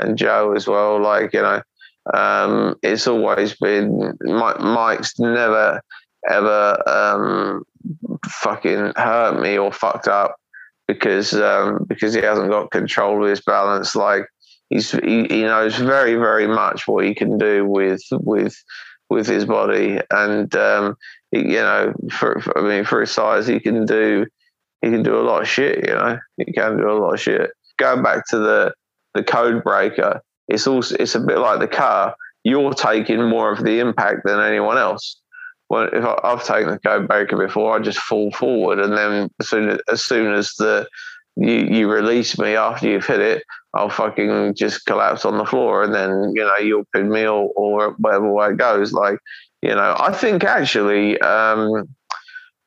and 0.00 0.18
Joe 0.18 0.54
as 0.56 0.66
well. 0.66 1.00
Like 1.00 1.32
you 1.32 1.42
know, 1.42 1.62
um, 2.12 2.74
it's 2.82 3.06
always 3.06 3.54
been 3.54 4.16
Mike, 4.22 4.60
Mike's 4.60 5.18
never 5.20 5.80
ever 6.28 6.82
um, 6.88 7.64
fucking 8.26 8.92
hurt 8.96 9.40
me 9.40 9.56
or 9.56 9.72
fucked 9.72 10.08
up 10.08 10.36
because 10.88 11.32
um, 11.34 11.84
because 11.88 12.14
he 12.14 12.20
hasn't 12.20 12.50
got 12.50 12.72
control 12.72 13.22
of 13.22 13.30
his 13.30 13.40
balance. 13.40 13.94
Like 13.94 14.26
he's 14.72 14.90
he, 14.90 15.26
he 15.28 15.42
knows 15.42 15.76
very 15.76 16.14
very 16.14 16.46
much 16.46 16.88
what 16.88 17.04
he 17.04 17.14
can 17.14 17.38
do 17.38 17.64
with 17.64 18.02
with 18.12 18.56
with 19.12 19.26
his 19.26 19.44
body, 19.44 20.00
and 20.10 20.54
um, 20.56 20.96
he, 21.30 21.40
you 21.40 21.60
know, 21.60 21.92
for, 22.10 22.40
for, 22.40 22.58
I 22.58 22.62
mean, 22.62 22.84
for 22.84 23.00
his 23.00 23.10
size, 23.10 23.46
he 23.46 23.60
can 23.60 23.84
do 23.84 24.26
he 24.80 24.90
can 24.90 25.02
do 25.02 25.16
a 25.16 25.22
lot 25.22 25.42
of 25.42 25.48
shit. 25.48 25.86
You 25.86 25.94
know, 25.94 26.18
he 26.38 26.52
can 26.52 26.78
do 26.78 26.90
a 26.90 26.98
lot 26.98 27.14
of 27.14 27.20
shit. 27.20 27.50
Going 27.76 28.02
back 28.02 28.26
to 28.28 28.38
the 28.38 28.74
the 29.14 29.22
code 29.22 29.62
breaker, 29.62 30.22
it's 30.48 30.66
also 30.66 30.96
it's 30.98 31.14
a 31.14 31.20
bit 31.20 31.38
like 31.38 31.60
the 31.60 31.68
cutter. 31.68 32.14
You're 32.44 32.72
taking 32.72 33.22
more 33.28 33.52
of 33.52 33.62
the 33.62 33.78
impact 33.78 34.22
than 34.24 34.40
anyone 34.40 34.78
else. 34.78 35.20
Well, 35.68 35.88
if 35.92 36.04
I, 36.04 36.30
have 36.30 36.44
taken 36.44 36.70
the 36.70 36.78
code 36.80 37.06
breaker 37.06 37.36
before, 37.36 37.76
I 37.76 37.80
just 37.80 37.98
fall 37.98 38.32
forward, 38.32 38.80
and 38.80 38.96
then 38.96 39.30
as 39.40 39.48
soon 39.48 39.68
as, 39.70 39.78
as 39.88 40.04
soon 40.04 40.34
as 40.34 40.52
the 40.58 40.88
you 41.36 41.52
you 41.52 41.90
release 41.90 42.38
me 42.38 42.56
after 42.56 42.88
you've 42.88 43.06
hit 43.06 43.20
it, 43.20 43.44
I'll 43.74 43.88
fucking 43.88 44.54
just 44.54 44.84
collapse 44.86 45.24
on 45.24 45.38
the 45.38 45.46
floor 45.46 45.82
and 45.82 45.94
then, 45.94 46.32
you 46.34 46.42
know, 46.42 46.56
you'll 46.58 46.86
pin 46.94 47.10
me 47.10 47.22
or, 47.22 47.50
or 47.56 47.92
whatever 47.98 48.30
way 48.30 48.50
it 48.50 48.58
goes. 48.58 48.92
Like, 48.92 49.18
you 49.62 49.74
know, 49.74 49.96
I 49.98 50.12
think 50.12 50.44
actually, 50.44 51.18
um, 51.20 51.88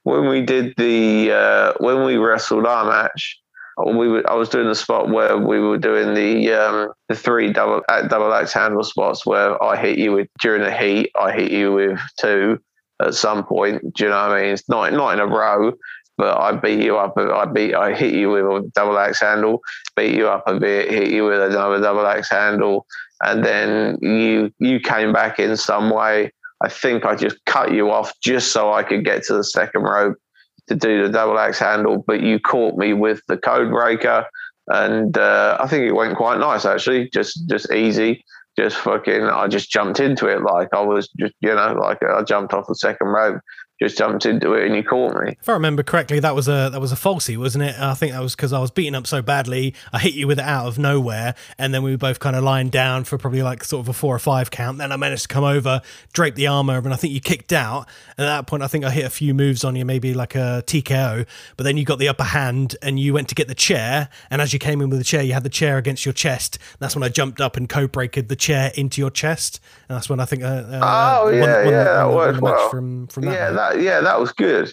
when 0.04 0.28
we 0.28 0.42
did 0.42 0.74
the, 0.78 1.32
uh, 1.32 1.74
when 1.80 2.06
we 2.06 2.18
wrestled 2.18 2.66
our 2.66 2.86
match, 2.86 3.40
we 3.78 4.08
were, 4.08 4.30
I 4.30 4.36
was 4.36 4.50
doing 4.50 4.68
the 4.68 4.76
spot 4.76 5.10
where 5.10 5.38
we 5.38 5.60
were 5.60 5.78
doing 5.78 6.14
the 6.14 6.54
um, 6.54 6.94
the 7.10 7.16
three 7.16 7.52
double 7.52 7.82
double 8.08 8.34
axe 8.34 8.54
handle 8.54 8.84
spots 8.84 9.26
where 9.26 9.62
I 9.62 9.76
hit 9.76 9.98
you 9.98 10.14
with 10.14 10.30
during 10.40 10.62
the 10.62 10.72
heat. 10.72 11.12
I 11.20 11.34
hit 11.34 11.52
you 11.52 11.74
with 11.74 12.00
two 12.18 12.60
at 13.02 13.16
some 13.16 13.44
point. 13.44 13.82
Do 13.94 14.06
you 14.06 14.10
know 14.10 14.16
what 14.16 14.38
I 14.38 14.42
mean? 14.44 14.54
It's 14.54 14.70
not 14.70 14.94
not 14.94 15.14
in 15.14 15.20
a 15.20 15.28
row, 15.28 15.74
but 16.18 16.40
I 16.40 16.54
beat 16.54 16.84
you 16.84 16.98
up. 16.98 17.18
I 17.18 17.46
beat, 17.46 17.74
I 17.76 17.94
hit 17.94 18.14
you 18.14 18.30
with 18.32 18.46
a 18.46 18.72
double 18.74 18.98
axe 18.98 19.22
handle, 19.22 19.62
beat 19.96 20.16
you 20.16 20.28
up 20.28 20.44
a 20.48 20.60
bit, 20.60 20.90
hit 20.90 21.12
you 21.12 21.26
with 21.26 21.42
another 21.42 21.80
double 21.82 22.06
axe 22.06 22.30
handle, 22.30 22.86
and 23.22 23.44
then 23.44 23.98
you 24.02 24.52
you 24.60 24.80
came 24.80 25.12
back 25.14 25.40
in 25.40 25.58
some 25.58 25.90
way. 25.90 26.32
I 26.64 26.70
think 26.70 27.06
I 27.06 27.16
just 27.16 27.44
cut 27.46 27.74
you 27.74 27.92
off 27.92 28.14
just 28.22 28.52
so 28.52 28.72
I 28.74 28.84
could 28.84 29.04
get 29.04 29.24
to 29.24 29.34
the 29.34 29.44
second 29.44 29.84
rope 29.84 30.18
to 30.68 30.76
do 30.76 31.04
the 31.04 31.10
double 31.10 31.38
axe 31.38 31.60
handle, 31.60 32.04
but 32.08 32.22
you 32.22 32.40
caught 32.40 32.78
me 32.78 32.94
with 32.94 33.22
the 33.28 33.38
code 33.38 33.70
breaker, 33.70 34.26
and 34.68 35.18
uh, 35.18 35.58
I 35.60 35.68
think 35.68 35.84
it 35.86 35.94
went 35.94 36.18
quite 36.18 36.40
nice 36.40 36.66
actually, 36.66 37.10
just 37.14 37.48
just 37.48 37.72
easy. 37.72 38.24
Just 38.58 38.78
fucking, 38.78 39.24
I 39.24 39.50
just 39.50 39.70
jumped 39.70 40.00
into 40.00 40.28
it 40.28 40.42
like 40.42 40.70
I 40.74 40.80
was 40.80 41.10
just, 41.20 41.34
you 41.42 41.54
know, 41.54 41.74
like 41.74 42.02
I 42.02 42.24
jumped 42.24 42.54
off 42.54 42.68
the 42.68 42.76
second 42.76 43.08
rope 43.08 43.42
just 43.80 43.98
jumped 43.98 44.26
into 44.26 44.54
it 44.54 44.66
and 44.66 44.76
you 44.76 44.84
caught 44.84 45.22
me. 45.22 45.36
If 45.40 45.50
I 45.50 45.54
remember 45.54 45.84
correctly, 45.84 46.20
that 46.20 46.34
was 46.34 46.48
a 46.48 46.70
that 46.72 46.80
was 46.80 46.92
a 46.92 46.96
falsie, 46.96 47.38
wasn't 47.38 47.66
it? 47.66 47.80
I 47.80 47.94
think 47.94 48.14
that 48.14 48.22
was 48.22 48.36
because 48.36 48.54
I 48.54 48.60
was 48.60 48.72
beaten 48.72 48.96
up 48.96 49.06
so 49.06 49.22
badly. 49.22 49.74
I 49.92 50.00
hit 50.00 50.14
you 50.14 50.28
with 50.28 50.40
it 50.40 50.46
out 50.46 50.68
of 50.68 50.80
nowhere, 50.80 51.36
and 51.58 51.74
then 51.74 51.84
we 51.84 51.92
were 51.92 51.98
both 51.98 52.20
kind 52.20 52.36
of 52.36 52.44
lying 52.44 52.70
down 52.70 53.04
for 53.04 53.18
probably 53.18 53.44
like 53.44 53.64
sort 53.64 53.82
of 53.82 53.90
a 53.90 53.94
four 53.94 54.16
or 54.16 54.20
five 54.20 54.50
count. 54.50 54.78
Then 54.78 54.92
I 54.92 54.96
managed 54.96 55.24
to 55.24 55.28
come 55.28 55.44
over, 55.44 55.82
drape 56.14 56.36
the 56.36 56.48
armor, 56.48 56.78
and 56.78 56.94
I 56.94 56.96
think 56.96 57.14
you 57.14 57.20
kicked 57.20 57.52
out. 57.52 57.88
And 58.18 58.26
at 58.26 58.38
that 58.38 58.48
point, 58.48 58.64
I 58.64 58.68
think 58.68 58.86
I 58.86 58.92
hit 58.92 59.06
a 59.06 59.10
few 59.10 59.34
moves 59.34 59.64
on 59.64 59.76
you, 59.76 59.84
maybe 59.84 60.14
like 60.14 60.36
a 60.36 60.64
TKO. 60.66 61.26
But 61.58 61.64
then 61.64 61.76
you 61.76 61.84
got 61.84 62.00
the 62.00 62.08
upper 62.08 62.24
hand, 62.24 62.78
and 62.82 63.00
you 63.00 63.14
went 63.14 63.28
to 63.30 63.36
get 63.36 63.48
the 63.48 63.56
chair. 63.56 64.10
And 64.30 64.42
as 64.42 64.54
you 64.54 64.60
came 64.60 64.82
in 64.82 64.90
with 64.90 65.00
the 65.00 65.06
chair, 65.06 65.22
you 65.22 65.34
had 65.34 65.44
the 65.44 65.50
chair 65.50 65.78
against 65.78 66.06
your 66.06 66.14
chest. 66.14 66.60
That's 66.80 66.96
when 66.96 67.04
I 67.04 67.10
jumped 67.10 67.42
up 67.42 67.58
and 67.58 67.68
code 67.68 67.92
breaker 67.92 68.22
the 68.22 68.36
chair 68.36 68.72
into 68.76 69.02
your 69.02 69.12
chest. 69.12 69.60
And 69.90 69.96
that's 69.96 70.10
when 70.10 70.20
I 70.20 70.26
think 70.26 70.44
uh, 70.44 70.48
uh, 70.48 71.20
oh 71.22 71.30
yeah 71.30 71.42
won, 71.42 71.66
won, 71.66 71.74
yeah 71.74 72.06
won, 72.06 72.06
that 72.06 72.16
worked 72.16 72.42
well. 72.42 72.70
from 72.70 73.08
from 73.08 73.26
that. 73.26 73.34
Yeah, 73.34 73.52
that, 73.74 73.82
yeah, 73.82 74.02
that 74.02 74.20
was 74.20 74.32
good. 74.32 74.72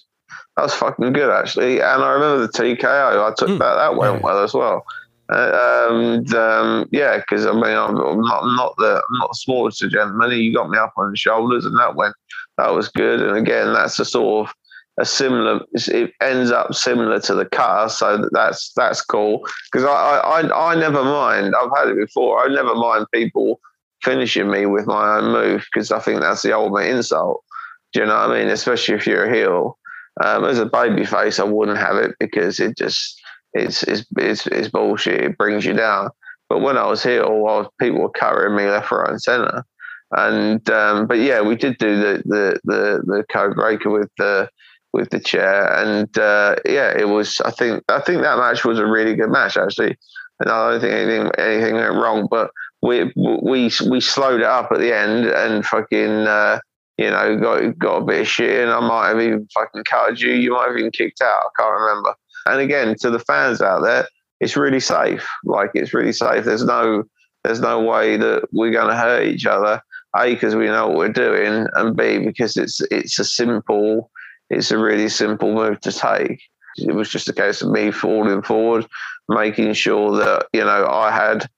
That 0.57 0.65
was 0.65 0.75
fucking 0.75 1.13
good 1.13 1.31
actually. 1.31 1.81
And 1.81 2.03
I 2.03 2.11
remember 2.11 2.47
the 2.47 2.53
TKO. 2.53 3.31
I 3.31 3.35
took 3.37 3.49
mm. 3.49 3.59
that. 3.59 3.75
That 3.75 3.97
went 3.97 4.17
yeah. 4.17 4.21
well 4.23 4.43
as 4.43 4.55
well. 4.55 4.85
Uh, 5.33 5.89
and 5.91 6.35
um, 6.35 6.89
yeah, 6.93 7.19
because 7.19 7.47
I 7.47 7.53
mean, 7.53 7.65
I'm 7.65 7.95
not, 7.95 8.45
not 8.45 8.75
the 8.77 8.97
I'm 8.97 9.19
not 9.19 9.31
the 9.31 9.39
smallest 9.39 9.83
of 9.83 9.91
gentlemen. 9.91 10.31
You 10.33 10.55
got 10.55 10.69
me 10.69 10.79
up 10.79 10.93
on 10.97 11.11
the 11.11 11.17
shoulders, 11.17 11.65
and 11.65 11.79
that 11.79 11.95
went 11.95 12.15
that 12.59 12.75
was 12.75 12.89
good. 12.89 13.21
And 13.21 13.37
again, 13.37 13.73
that's 13.73 13.99
a 13.99 14.05
sort 14.05 14.49
of 14.49 14.55
a 14.99 15.07
similar. 15.07 15.61
It 15.73 16.13
ends 16.21 16.51
up 16.51 16.75
similar 16.75 17.19
to 17.21 17.35
the 17.35 17.47
cutter, 17.47 17.89
so 17.89 18.29
that's 18.33 18.73
that's 18.77 19.01
cool. 19.01 19.47
Because 19.71 19.87
I, 19.87 20.19
I 20.19 20.73
I 20.73 20.75
never 20.75 21.03
mind. 21.03 21.55
I've 21.57 21.71
had 21.77 21.89
it 21.89 21.97
before. 21.97 22.45
I 22.45 22.49
never 22.49 22.75
mind 22.75 23.07
people 23.15 23.59
finishing 24.03 24.51
me 24.51 24.67
with 24.67 24.87
my 24.87 25.17
own 25.17 25.33
move 25.33 25.65
because 25.73 25.93
I 25.93 26.01
think 26.01 26.21
that's 26.21 26.43
the 26.43 26.55
ultimate 26.55 26.89
insult. 26.89 27.43
Do 27.93 28.01
you 28.01 28.07
know 28.07 28.15
what 28.15 28.31
I 28.31 28.41
mean? 28.41 28.49
Especially 28.49 28.95
if 28.95 29.07
you're 29.07 29.25
a 29.25 29.35
heel. 29.35 29.79
Um, 30.23 30.45
as 30.45 30.59
a 30.59 30.67
baby 30.67 31.05
face, 31.05 31.39
I 31.39 31.45
wouldn't 31.45 31.79
have 31.79 31.97
it 31.97 32.15
because 32.21 32.61
it 32.61 32.77
just 32.77 33.21
it's 33.55 33.83
it's 33.83 34.05
it's, 34.17 34.47
it's 34.47 34.69
bullshit. 34.69 35.23
It 35.23 35.39
brings 35.39 35.65
you 35.65 35.75
down. 35.75 36.11
But 36.49 36.61
when 36.61 36.77
I 36.77 36.87
was 36.87 37.03
heel, 37.03 37.31
was, 37.31 37.67
people 37.81 38.01
were 38.01 38.11
carrying 38.11 38.57
me 38.57 38.71
left, 38.71 38.91
right, 38.93 39.09
and 39.09 39.23
center. 39.23 39.65
And 40.11 40.69
um, 40.69 41.07
but 41.07 41.19
yeah, 41.19 41.41
we 41.41 41.57
did 41.57 41.79
do 41.79 41.97
the 41.97 42.23
the 42.27 42.61
the, 42.65 43.03
the 43.07 43.25
code 43.33 43.55
breaker 43.55 43.91
with 43.91 44.11
the 44.19 44.51
with 44.93 45.09
the 45.09 45.21
chair, 45.21 45.73
and 45.79 46.17
uh, 46.19 46.57
yeah, 46.67 46.95
it 46.97 47.09
was. 47.09 47.41
I 47.43 47.51
think 47.51 47.83
I 47.89 48.01
think 48.01 48.21
that 48.21 48.37
match 48.37 48.65
was 48.65 48.79
a 48.79 48.87
really 48.87 49.15
good 49.15 49.31
match 49.31 49.57
actually, 49.57 49.97
and 50.41 50.51
I 50.51 50.71
don't 50.71 50.81
think 50.81 50.93
anything 50.93 51.31
anything 51.39 51.75
went 51.77 51.95
wrong, 51.95 52.29
but 52.31 52.51
we 52.83 53.11
we 53.17 53.71
we 53.89 54.01
slowed 54.03 54.41
it 54.41 54.47
up 54.47 54.71
at 54.73 54.79
the 54.79 54.95
end 54.95 55.27
and 55.27 55.65
fucking. 55.65 56.27
Uh, 56.27 56.59
you 56.99 57.11
know, 57.11 57.39
got 57.39 57.79
got 57.79 57.97
a 57.99 58.05
bit 58.05 58.21
of 58.23 58.29
shit, 58.29 58.63
and 58.63 58.71
I 58.71 58.81
might 58.81 59.09
have 59.09 59.21
even 59.21 59.49
fucking 59.55 59.85
cutted 59.85 60.21
you. 60.21 60.33
You 60.33 60.53
might 60.53 60.69
have 60.69 60.77
even 60.77 60.91
kicked 60.91 61.23
out. 61.23 61.43
I 61.47 61.63
can't 61.63 61.81
remember. 61.81 62.15
And 62.47 62.61
again, 62.61 62.95
to 63.01 63.11
the 63.11 63.19
fans 63.19 63.61
out 63.61 63.83
there, 63.83 64.07
it's 64.41 64.57
really 64.57 64.81
safe. 64.81 65.27
Like 65.45 65.71
it's 65.75 65.95
really 65.95 66.13
safe. 66.13 66.45
There's 66.45 66.65
no 66.65 67.05
there's 67.45 67.61
no 67.61 67.81
way 67.81 68.17
that 68.17 68.45
we're 68.53 68.73
going 68.73 68.89
to 68.89 68.97
hurt 68.97 69.27
each 69.27 69.47
other. 69.47 69.81
A 70.15 70.35
because 70.35 70.55
we 70.55 70.67
know 70.67 70.89
what 70.89 70.97
we're 70.97 71.09
doing, 71.09 71.67
and 71.75 71.97
B 71.97 72.19
because 72.19 72.57
it's 72.57 72.81
it's 72.91 73.19
a 73.19 73.25
simple, 73.25 74.11
it's 74.51 74.71
a 74.71 74.77
really 74.77 75.09
simple 75.09 75.55
move 75.55 75.81
to 75.81 75.93
take. 75.93 76.43
It 76.77 76.95
was 76.95 77.09
just 77.09 77.29
a 77.29 77.33
case 77.33 77.63
of 77.63 77.71
me 77.71 77.91
falling 77.91 78.43
forward, 78.43 78.87
making 79.29 79.73
sure 79.73 80.15
that 80.19 80.47
you 80.53 80.65
know 80.65 80.87
I 80.87 81.11
had 81.11 81.49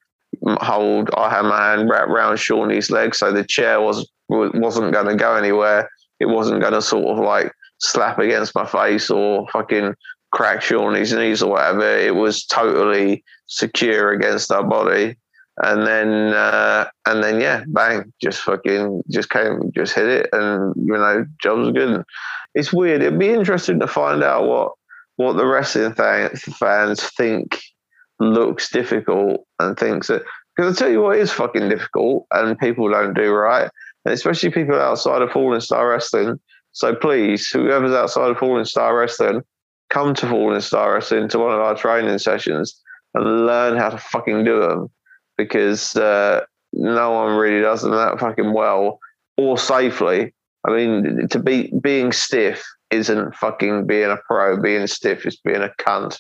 hold, 0.61 1.11
I 1.17 1.31
had 1.31 1.43
my 1.43 1.71
hand 1.71 1.91
wrapped 1.91 2.11
around 2.11 2.39
Shawnee's 2.39 2.91
leg, 2.91 3.15
so 3.15 3.33
the 3.33 3.45
chair 3.45 3.81
was 3.81 4.09
wasn't 4.29 4.93
going 4.93 5.07
to 5.07 5.17
go 5.17 5.37
anywhere. 5.37 5.89
It 6.21 6.27
wasn't 6.27 6.61
going 6.61 6.73
to 6.73 6.83
sort 6.83 7.07
of 7.07 7.25
like 7.25 7.53
slap 7.79 8.19
against 8.19 8.55
my 8.55 8.67
face 8.67 9.11
or 9.11 9.47
fucking 9.49 9.95
crack 10.33 10.63
Shawnee's 10.63 11.13
knees 11.13 11.43
or 11.43 11.53
whatever. 11.53 11.97
It 11.99 12.15
was 12.15 12.45
totally 12.45 13.25
secure 13.47 14.13
against 14.13 14.51
our 14.51 14.65
body. 14.65 15.17
And 15.63 15.87
then, 15.87 16.35
uh, 16.35 16.89
and 17.07 17.23
then, 17.23 17.41
yeah, 17.41 17.63
bang, 17.69 18.13
just 18.21 18.41
fucking, 18.41 19.05
just 19.09 19.31
came, 19.31 19.71
just 19.73 19.95
hit 19.95 20.09
it, 20.09 20.29
and 20.33 20.75
you 20.77 20.95
know, 20.95 21.25
job's 21.41 21.71
good. 21.71 22.03
It's 22.57 22.73
weird. 22.73 23.03
It'd 23.03 23.21
be 23.21 23.29
interesting 23.29 23.79
to 23.79 23.87
find 23.87 24.25
out 24.25 24.49
what 24.49 24.73
what 25.17 25.37
the 25.37 25.47
wrestling 25.47 25.95
fans 25.95 27.05
think 27.11 27.63
looks 28.19 28.69
difficult 28.71 29.47
and 29.61 29.79
thinks 29.79 30.09
that. 30.09 30.25
Because 30.57 30.77
I 30.77 30.79
tell 30.79 30.91
you 30.91 31.03
what 31.03 31.19
is 31.19 31.31
fucking 31.31 31.69
difficult, 31.69 32.27
and 32.33 32.59
people 32.59 32.89
don't 32.91 33.15
do 33.15 33.33
right, 33.33 33.71
especially 34.07 34.51
people 34.51 34.75
outside 34.75 35.23
of 35.23 35.31
Fallen 35.31 35.61
Star 35.61 35.89
Wrestling. 35.89 36.39
So 36.73 36.95
please, 36.95 37.49
whoever's 37.49 37.93
outside 37.93 38.31
of 38.31 38.39
Fallen 38.39 38.65
Star 38.65 38.97
Wrestling, 38.97 39.43
come 39.91 40.15
to 40.15 40.27
Fallen 40.27 40.61
Star 40.61 40.95
Wrestling 40.95 41.29
to 41.29 41.39
one 41.39 41.55
of 41.55 41.61
our 41.61 41.77
training 41.77 42.19
sessions 42.19 42.81
and 43.15 43.47
learn 43.47 43.77
how 43.77 43.91
to 43.91 43.99
fucking 43.99 44.45
do 44.45 44.61
them 44.61 44.91
because 45.37 45.95
uh, 45.97 46.41
no 46.73 47.13
one 47.13 47.37
really 47.37 47.61
does 47.61 47.83
them 47.83 47.93
that 47.93 48.19
fucking 48.19 48.53
well 48.53 48.99
or 49.37 49.57
safely. 49.59 50.35
I 50.67 50.73
mean, 50.73 51.29
to 51.29 51.39
be 51.39 51.73
being 51.81 52.13
stiff 52.13 52.65
isn't 52.91 53.35
fucking 53.35 53.87
being 53.87 54.11
a 54.11 54.17
pro. 54.27 54.61
Being 54.61 54.87
stiff 54.87 55.27
is 55.27 55.37
being 55.37 55.63
a 55.63 55.71
cunt, 55.79 56.19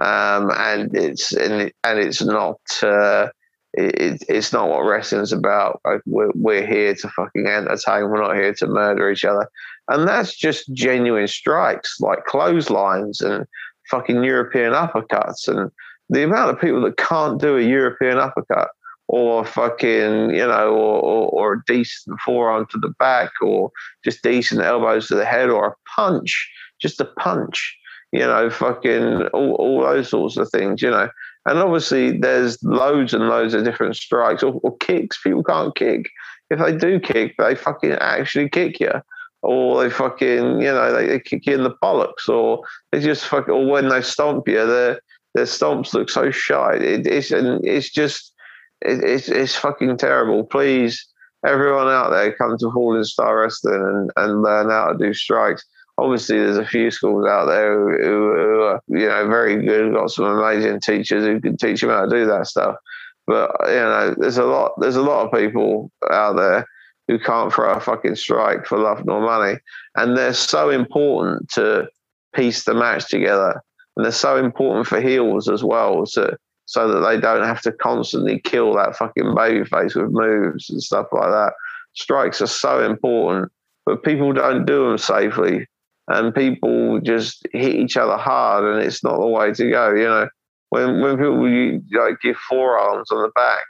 um, 0.00 0.50
and 0.56 0.96
it's 0.96 1.32
and, 1.32 1.72
and 1.84 1.98
it's 1.98 2.22
not. 2.22 2.60
Uh, 2.82 3.28
it, 3.74 4.24
it's 4.28 4.52
not 4.52 4.68
what 4.68 4.84
wrestling's 4.84 5.32
about. 5.32 5.80
Like 5.84 6.00
we're, 6.06 6.30
we're 6.34 6.66
here 6.66 6.94
to 6.94 7.08
fucking 7.08 7.46
entertain. 7.46 8.08
We're 8.08 8.22
not 8.22 8.36
here 8.36 8.54
to 8.54 8.66
murder 8.66 9.10
each 9.10 9.24
other. 9.24 9.48
And 9.88 10.06
that's 10.06 10.36
just 10.36 10.72
genuine 10.72 11.28
strikes 11.28 12.00
like 12.00 12.24
clotheslines 12.24 13.20
and 13.20 13.46
fucking 13.90 14.22
European 14.22 14.72
uppercuts. 14.72 15.48
And 15.48 15.70
the 16.08 16.24
amount 16.24 16.50
of 16.50 16.60
people 16.60 16.80
that 16.82 16.96
can't 16.96 17.40
do 17.40 17.56
a 17.56 17.62
European 17.62 18.18
uppercut 18.18 18.68
or 19.08 19.44
fucking, 19.44 20.30
you 20.30 20.46
know, 20.46 20.70
or, 20.70 21.00
or, 21.00 21.28
or 21.30 21.52
a 21.54 21.62
decent 21.66 22.20
forearm 22.20 22.66
to 22.70 22.78
the 22.78 22.94
back 22.98 23.30
or 23.42 23.70
just 24.04 24.22
decent 24.22 24.62
elbows 24.62 25.08
to 25.08 25.16
the 25.16 25.24
head 25.24 25.50
or 25.50 25.66
a 25.66 25.90
punch, 25.96 26.48
just 26.80 27.00
a 27.00 27.04
punch, 27.04 27.76
you 28.12 28.20
know, 28.20 28.48
fucking 28.50 29.22
all, 29.28 29.54
all 29.54 29.80
those 29.82 30.10
sorts 30.10 30.36
of 30.36 30.48
things, 30.50 30.82
you 30.82 30.90
know. 30.90 31.08
And 31.46 31.58
obviously, 31.58 32.18
there's 32.18 32.62
loads 32.62 33.14
and 33.14 33.28
loads 33.28 33.54
of 33.54 33.64
different 33.64 33.96
strikes 33.96 34.42
or, 34.42 34.60
or, 34.62 34.76
kicks. 34.76 35.20
People 35.22 35.42
can't 35.42 35.74
kick. 35.74 36.10
If 36.50 36.58
they 36.58 36.76
do 36.76 37.00
kick, 37.00 37.34
they 37.38 37.54
fucking 37.54 37.92
actually 37.92 38.48
kick 38.50 38.78
you, 38.80 38.92
or 39.42 39.82
they 39.82 39.90
fucking, 39.90 40.60
you 40.60 40.72
know, 40.72 40.92
they, 40.94 41.06
they 41.06 41.20
kick 41.20 41.46
you 41.46 41.54
in 41.54 41.64
the 41.64 41.74
bollocks, 41.82 42.28
or 42.28 42.62
they 42.92 43.00
just 43.00 43.24
fucking, 43.24 43.54
or 43.54 43.66
when 43.66 43.88
they 43.88 44.02
stomp 44.02 44.48
you, 44.48 44.66
their 44.66 45.00
their 45.34 45.44
stomps 45.44 45.94
look 45.94 46.10
so 46.10 46.30
shy. 46.30 46.74
It, 46.74 47.06
it's 47.06 47.30
and 47.30 47.64
it's 47.64 47.90
just, 47.90 48.34
it, 48.82 49.02
it's 49.02 49.28
it's 49.28 49.56
fucking 49.56 49.96
terrible. 49.96 50.44
Please, 50.44 51.06
everyone 51.46 51.88
out 51.88 52.10
there, 52.10 52.34
come 52.34 52.58
to 52.58 52.70
Fallen 52.72 53.04
Star 53.04 53.40
Wrestling 53.40 53.74
and, 53.74 54.10
and 54.16 54.42
learn 54.42 54.68
how 54.68 54.92
to 54.92 54.98
do 54.98 55.14
strikes 55.14 55.64
obviously 56.00 56.38
there's 56.38 56.56
a 56.56 56.64
few 56.64 56.90
schools 56.90 57.26
out 57.26 57.46
there 57.46 57.74
who, 57.74 58.02
who, 58.02 58.62
are 58.62 58.82
you 58.88 59.06
know 59.06 59.28
very 59.28 59.64
good 59.64 59.92
got 59.92 60.10
some 60.10 60.24
amazing 60.24 60.80
teachers 60.80 61.24
who 61.24 61.40
can 61.40 61.56
teach 61.56 61.80
them 61.80 61.90
how 61.90 62.04
to 62.04 62.10
do 62.10 62.26
that 62.26 62.46
stuff. 62.46 62.76
But 63.26 63.50
you 63.66 63.74
know 63.74 64.14
there's 64.16 64.38
a 64.38 64.44
lot 64.44 64.72
there's 64.78 64.96
a 64.96 65.02
lot 65.02 65.26
of 65.26 65.38
people 65.38 65.90
out 66.10 66.36
there 66.36 66.66
who 67.06 67.18
can't 67.18 67.52
throw 67.52 67.72
a 67.72 67.80
fucking 67.80 68.16
strike 68.16 68.66
for 68.66 68.78
love 68.78 69.04
nor 69.04 69.20
money. 69.20 69.58
And 69.96 70.16
they're 70.16 70.32
so 70.32 70.70
important 70.70 71.48
to 71.50 71.88
piece 72.34 72.64
the 72.64 72.74
match 72.74 73.08
together. 73.08 73.60
And 73.96 74.04
they're 74.04 74.12
so 74.12 74.36
important 74.36 74.86
for 74.86 75.00
heels 75.00 75.48
as 75.48 75.64
well 75.64 76.06
to 76.06 76.36
so 76.66 76.86
that 76.86 77.00
they 77.00 77.20
don't 77.20 77.42
have 77.42 77.60
to 77.62 77.72
constantly 77.72 78.38
kill 78.38 78.74
that 78.74 78.94
fucking 78.94 79.34
baby 79.34 79.64
face 79.64 79.96
with 79.96 80.12
moves 80.12 80.70
and 80.70 80.80
stuff 80.80 81.06
like 81.10 81.30
that. 81.30 81.52
Strikes 81.94 82.40
are 82.40 82.46
so 82.46 82.84
important 82.84 83.50
but 83.86 84.04
people 84.04 84.32
don't 84.32 84.64
do 84.66 84.88
them 84.88 84.98
safely 84.98 85.66
and 86.10 86.34
people 86.34 87.00
just 87.00 87.46
hit 87.52 87.74
each 87.74 87.96
other 87.96 88.16
hard, 88.16 88.64
and 88.64 88.82
it's 88.82 89.04
not 89.04 89.18
the 89.18 89.26
way 89.26 89.52
to 89.52 89.70
go. 89.70 89.90
You 89.94 90.04
know, 90.04 90.28
when 90.70 91.00
when 91.00 91.16
people 91.16 92.00
like 92.00 92.20
give 92.20 92.36
forearms 92.36 93.10
on 93.12 93.22
the 93.22 93.30
back, 93.34 93.64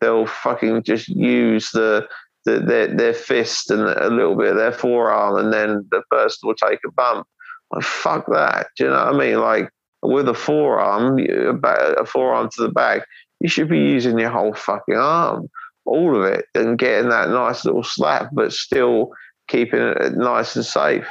they'll 0.00 0.26
fucking 0.26 0.82
just 0.82 1.08
use 1.08 1.70
the, 1.70 2.06
the 2.44 2.58
their 2.58 2.88
their 2.88 3.14
fist 3.14 3.70
and 3.70 3.82
a 3.82 4.10
little 4.10 4.36
bit 4.36 4.50
of 4.50 4.56
their 4.56 4.72
forearm, 4.72 5.36
and 5.36 5.52
then 5.52 5.86
the 5.90 6.02
person 6.10 6.48
will 6.48 6.54
take 6.54 6.80
a 6.84 6.90
bump. 6.90 7.26
Like 7.70 7.84
fuck 7.84 8.26
that. 8.32 8.68
Do 8.76 8.84
you 8.84 8.90
know 8.90 8.96
what 8.96 9.14
I 9.14 9.18
mean? 9.18 9.40
Like 9.40 9.70
with 10.02 10.28
a 10.28 10.34
forearm, 10.34 11.18
a 11.20 12.06
forearm 12.06 12.48
to 12.50 12.62
the 12.62 12.68
back, 12.68 13.06
you 13.40 13.48
should 13.48 13.68
be 13.68 13.78
using 13.78 14.18
your 14.18 14.30
whole 14.30 14.54
fucking 14.54 14.96
arm, 14.96 15.48
all 15.84 16.16
of 16.16 16.24
it, 16.24 16.46
and 16.54 16.78
getting 16.78 17.10
that 17.10 17.30
nice 17.30 17.64
little 17.64 17.84
slap, 17.84 18.30
but 18.32 18.52
still 18.52 19.10
keeping 19.48 19.80
it 19.80 20.16
nice 20.16 20.56
and 20.56 20.64
safe 20.64 21.06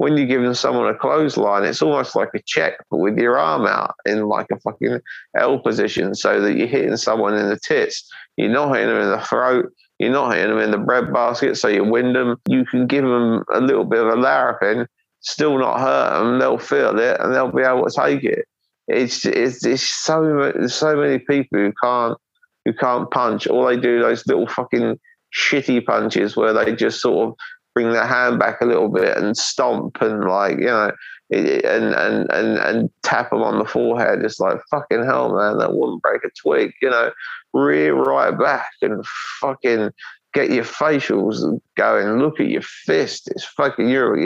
when 0.00 0.16
you're 0.16 0.26
giving 0.26 0.54
someone 0.54 0.86
a 0.86 0.94
clothesline, 0.96 1.62
it's 1.62 1.82
almost 1.82 2.16
like 2.16 2.30
a 2.34 2.40
check, 2.46 2.72
but 2.90 2.96
with 2.96 3.18
your 3.18 3.36
arm 3.36 3.66
out 3.66 3.94
in 4.06 4.28
like 4.28 4.46
a 4.50 4.58
fucking 4.60 4.98
L 5.36 5.58
position 5.58 6.14
so 6.14 6.40
that 6.40 6.56
you're 6.56 6.66
hitting 6.66 6.96
someone 6.96 7.34
in 7.34 7.50
the 7.50 7.58
tits. 7.58 8.10
You're 8.38 8.48
not 8.48 8.74
hitting 8.74 8.88
them 8.88 9.02
in 9.02 9.10
the 9.10 9.20
throat. 9.20 9.70
You're 9.98 10.10
not 10.10 10.32
hitting 10.32 10.54
them 10.54 10.64
in 10.64 10.70
the 10.70 10.78
bread 10.78 11.12
basket, 11.12 11.58
so 11.58 11.68
you 11.68 11.84
wind 11.84 12.16
them. 12.16 12.38
You 12.48 12.64
can 12.64 12.86
give 12.86 13.04
them 13.04 13.44
a 13.52 13.60
little 13.60 13.84
bit 13.84 13.98
of 13.98 14.06
a 14.06 14.16
larrapin, 14.16 14.86
still 15.20 15.58
not 15.58 15.80
hurt 15.80 16.18
them. 16.18 16.38
They'll 16.38 16.56
feel 16.56 16.98
it 16.98 17.20
and 17.20 17.34
they'll 17.34 17.52
be 17.52 17.60
able 17.62 17.86
to 17.86 17.94
take 17.94 18.24
it. 18.24 18.46
It's 18.88 19.26
it's, 19.26 19.66
it's 19.66 19.82
so 19.82 20.50
so 20.66 20.96
many 20.96 21.18
people 21.18 21.58
who 21.58 21.74
can't 21.84 22.16
who 22.64 22.72
can't 22.72 23.10
punch. 23.10 23.46
All 23.48 23.66
they 23.66 23.76
do 23.76 24.00
those 24.00 24.26
little 24.26 24.46
fucking 24.46 24.98
shitty 25.38 25.84
punches 25.84 26.38
where 26.38 26.54
they 26.54 26.74
just 26.74 27.02
sort 27.02 27.28
of 27.28 27.34
bring 27.74 27.92
their 27.92 28.06
hand 28.06 28.38
back 28.38 28.60
a 28.60 28.66
little 28.66 28.88
bit 28.88 29.16
and 29.16 29.36
stomp 29.36 30.00
and 30.00 30.24
like 30.24 30.58
you 30.58 30.66
know 30.66 30.92
and 31.30 31.94
and 31.94 32.30
and 32.32 32.58
and 32.58 32.90
tap 33.02 33.30
them 33.30 33.42
on 33.42 33.58
the 33.58 33.64
forehead. 33.64 34.24
It's 34.24 34.40
like 34.40 34.58
fucking 34.70 35.04
hell, 35.04 35.34
man. 35.34 35.58
That 35.58 35.74
wouldn't 35.74 36.02
break 36.02 36.24
a 36.24 36.30
twig. 36.30 36.72
You 36.82 36.90
know, 36.90 37.12
rear 37.52 37.94
right 37.94 38.36
back 38.36 38.70
and 38.82 39.04
fucking 39.40 39.90
get 40.34 40.50
your 40.50 40.64
facials 40.64 41.60
going. 41.76 42.18
Look 42.18 42.40
at 42.40 42.48
your 42.48 42.62
fist. 42.62 43.28
It's 43.28 43.44
fucking 43.44 43.88
you're 43.88 44.18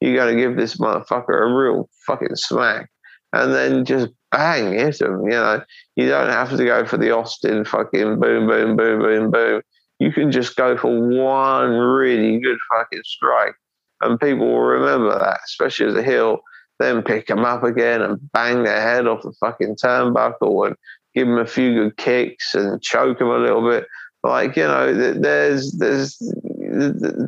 you're 0.00 0.16
gonna 0.16 0.36
give 0.36 0.56
this 0.56 0.76
motherfucker 0.76 1.42
a 1.42 1.54
real 1.54 1.88
fucking 2.06 2.36
smack, 2.36 2.88
and 3.32 3.52
then 3.52 3.84
just 3.84 4.08
bang 4.30 4.72
hit 4.72 5.00
him. 5.00 5.22
You 5.22 5.30
know, 5.30 5.62
you 5.96 6.08
don't 6.08 6.30
have 6.30 6.56
to 6.56 6.64
go 6.64 6.86
for 6.86 6.98
the 6.98 7.10
Austin 7.10 7.64
fucking 7.64 8.20
boom, 8.20 8.46
boom, 8.46 8.76
boom, 8.76 9.00
boom, 9.00 9.30
boom 9.30 9.62
you 9.98 10.12
can 10.12 10.32
just 10.32 10.56
go 10.56 10.76
for 10.76 10.90
one 10.90 11.70
really 11.70 12.38
good 12.38 12.58
fucking 12.72 13.02
strike, 13.04 13.54
and 14.00 14.20
people 14.20 14.46
will 14.46 14.60
remember 14.60 15.18
that, 15.18 15.40
especially 15.46 15.86
as 15.86 15.94
a 15.94 16.02
heel. 16.02 16.40
Then 16.80 17.02
pick 17.02 17.28
them 17.28 17.44
up 17.44 17.62
again 17.62 18.02
and 18.02 18.18
bang 18.32 18.64
their 18.64 18.80
head 18.80 19.06
off 19.06 19.22
the 19.22 19.32
fucking 19.38 19.76
turnbuckle 19.76 20.66
and 20.66 20.76
give 21.14 21.28
them 21.28 21.38
a 21.38 21.46
few 21.46 21.72
good 21.72 21.96
kicks 21.96 22.52
and 22.54 22.82
choke 22.82 23.20
them 23.20 23.28
a 23.28 23.38
little 23.38 23.68
bit. 23.68 23.86
Like 24.24 24.56
you 24.56 24.64
know, 24.64 24.92
there's 24.92 25.72
there's 25.72 26.20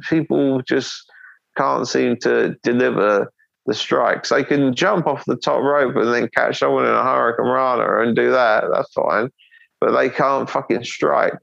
people 0.09 0.63
just 0.63 1.11
can't 1.57 1.87
seem 1.87 2.17
to 2.23 2.57
deliver 2.65 3.33
the 3.67 3.75
strikes. 3.75 4.31
They 4.31 4.43
can 4.43 4.75
jump 4.75 5.07
off 5.07 5.25
the 5.27 5.37
top 5.37 5.63
rope 5.63 5.95
and 5.97 6.13
then 6.13 6.29
catch 6.35 6.59
someone 6.59 6.87
in 6.87 6.93
a 6.93 7.03
hurricane 7.03 7.47
hurricanrana 7.47 8.07
and 8.07 8.17
do 8.17 8.31
that. 8.33 8.65
That's 8.73 8.93
fine, 8.93 9.31
but 9.81 9.97
they 9.97 10.09
can't 10.09 10.51
fucking 10.51 10.85
strike 10.85 11.35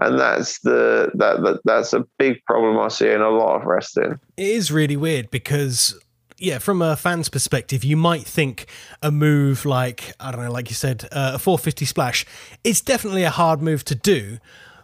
and 0.00 0.18
that's 0.18 0.60
the 0.60 1.10
that, 1.14 1.42
that 1.42 1.60
that's 1.64 1.92
a 1.92 2.04
big 2.18 2.44
problem 2.44 2.78
I 2.78 2.88
see 2.88 3.10
in 3.10 3.20
a 3.20 3.30
lot 3.30 3.60
of 3.60 3.66
wrestling. 3.66 4.18
It 4.36 4.46
is 4.46 4.70
really 4.70 4.96
weird 4.96 5.30
because 5.30 5.98
yeah, 6.38 6.58
from 6.58 6.82
a 6.82 6.96
fan's 6.96 7.28
perspective, 7.28 7.82
you 7.84 7.96
might 7.96 8.22
think 8.22 8.66
a 9.02 9.10
move 9.10 9.64
like 9.64 10.14
I 10.20 10.30
don't 10.30 10.44
know, 10.44 10.52
like 10.52 10.68
you 10.68 10.74
said, 10.74 11.08
uh, 11.10 11.32
a 11.34 11.38
450 11.38 11.84
splash. 11.84 12.24
It's 12.62 12.80
definitely 12.80 13.24
a 13.24 13.30
hard 13.30 13.60
move 13.60 13.84
to 13.86 13.94
do, 13.94 14.38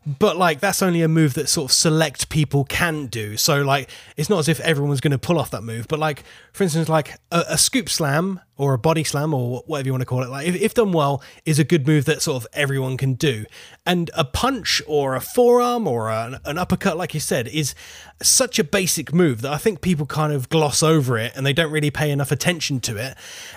but 0.07 0.37
like 0.37 0.61
that's 0.61 0.83
only 0.83 1.03
a 1.03 1.09
move 1.09 1.35
that 1.35 1.49
sort 1.49 1.71
of 1.71 1.73
select 1.73 2.29
people 2.29 2.65
can 2.65 3.07
do. 3.07 3.37
So 3.37 3.63
like 3.63 3.89
it's 4.17 4.29
not 4.29 4.41
as 4.41 4.49
if 4.49 4.61
everyone's 4.61 5.01
going 5.01 5.13
to 5.13 5.19
pull 5.19 5.39
off 5.39 5.51
that 5.53 5.63
move. 5.63 5.87
But 5.89 5.99
like 5.99 6.25
for 6.53 6.65
instance, 6.65 6.89
like 6.89 7.15
a, 7.31 7.45
a, 7.51 7.59
scoop 7.59 7.89
slam 7.89 8.41
or 8.57 8.75
a 8.75 8.79
body 8.79 9.05
slam 9.05 9.35
or 9.35 9.63
whatever 9.67 9.87
you 9.87 9.93
want 9.93 10.03
to 10.03 10.07
call 10.07 10.23
it, 10.23 10.29
like 10.29 10.47
if, 10.47 10.55
if 10.55 10.75
done 10.75 10.93
well, 10.93 11.23
is 11.45 11.59
a 11.59 11.65
good 11.65 11.87
move 11.87 12.05
that 12.05 12.23
sort 12.23 12.43
of 12.43 12.47
everyone 12.53 12.97
can 12.97 13.15
do. 13.15 13.45
And 13.85 14.11
a 14.15 14.25
punch 14.25 14.81
or 14.87 15.15
a 15.15 15.21
forearm 15.21 15.87
or 15.87 16.11
an, 16.11 16.39
an 16.45 16.59
uppercut, 16.59 16.97
like 16.97 17.15
you 17.15 17.21
said, 17.21 17.49
is 17.49 17.75
such 18.23 18.59
a 18.59 18.65
basic 18.65 19.13
move 19.13 19.43
that 19.43 19.53
I 19.53 19.59
think 19.59 19.81
people 19.81 20.07
kind 20.07 20.33
of 20.33 20.49
gloss 20.49 20.83
over 20.83 21.19
it 21.19 21.33
and 21.35 21.45
they 21.45 21.53
don't 21.53 21.73
really 21.73 21.91
pay 21.91 22.11
enough 22.11 22.31
attention 22.31 22.81
to 22.81 22.97
it. 22.97 23.17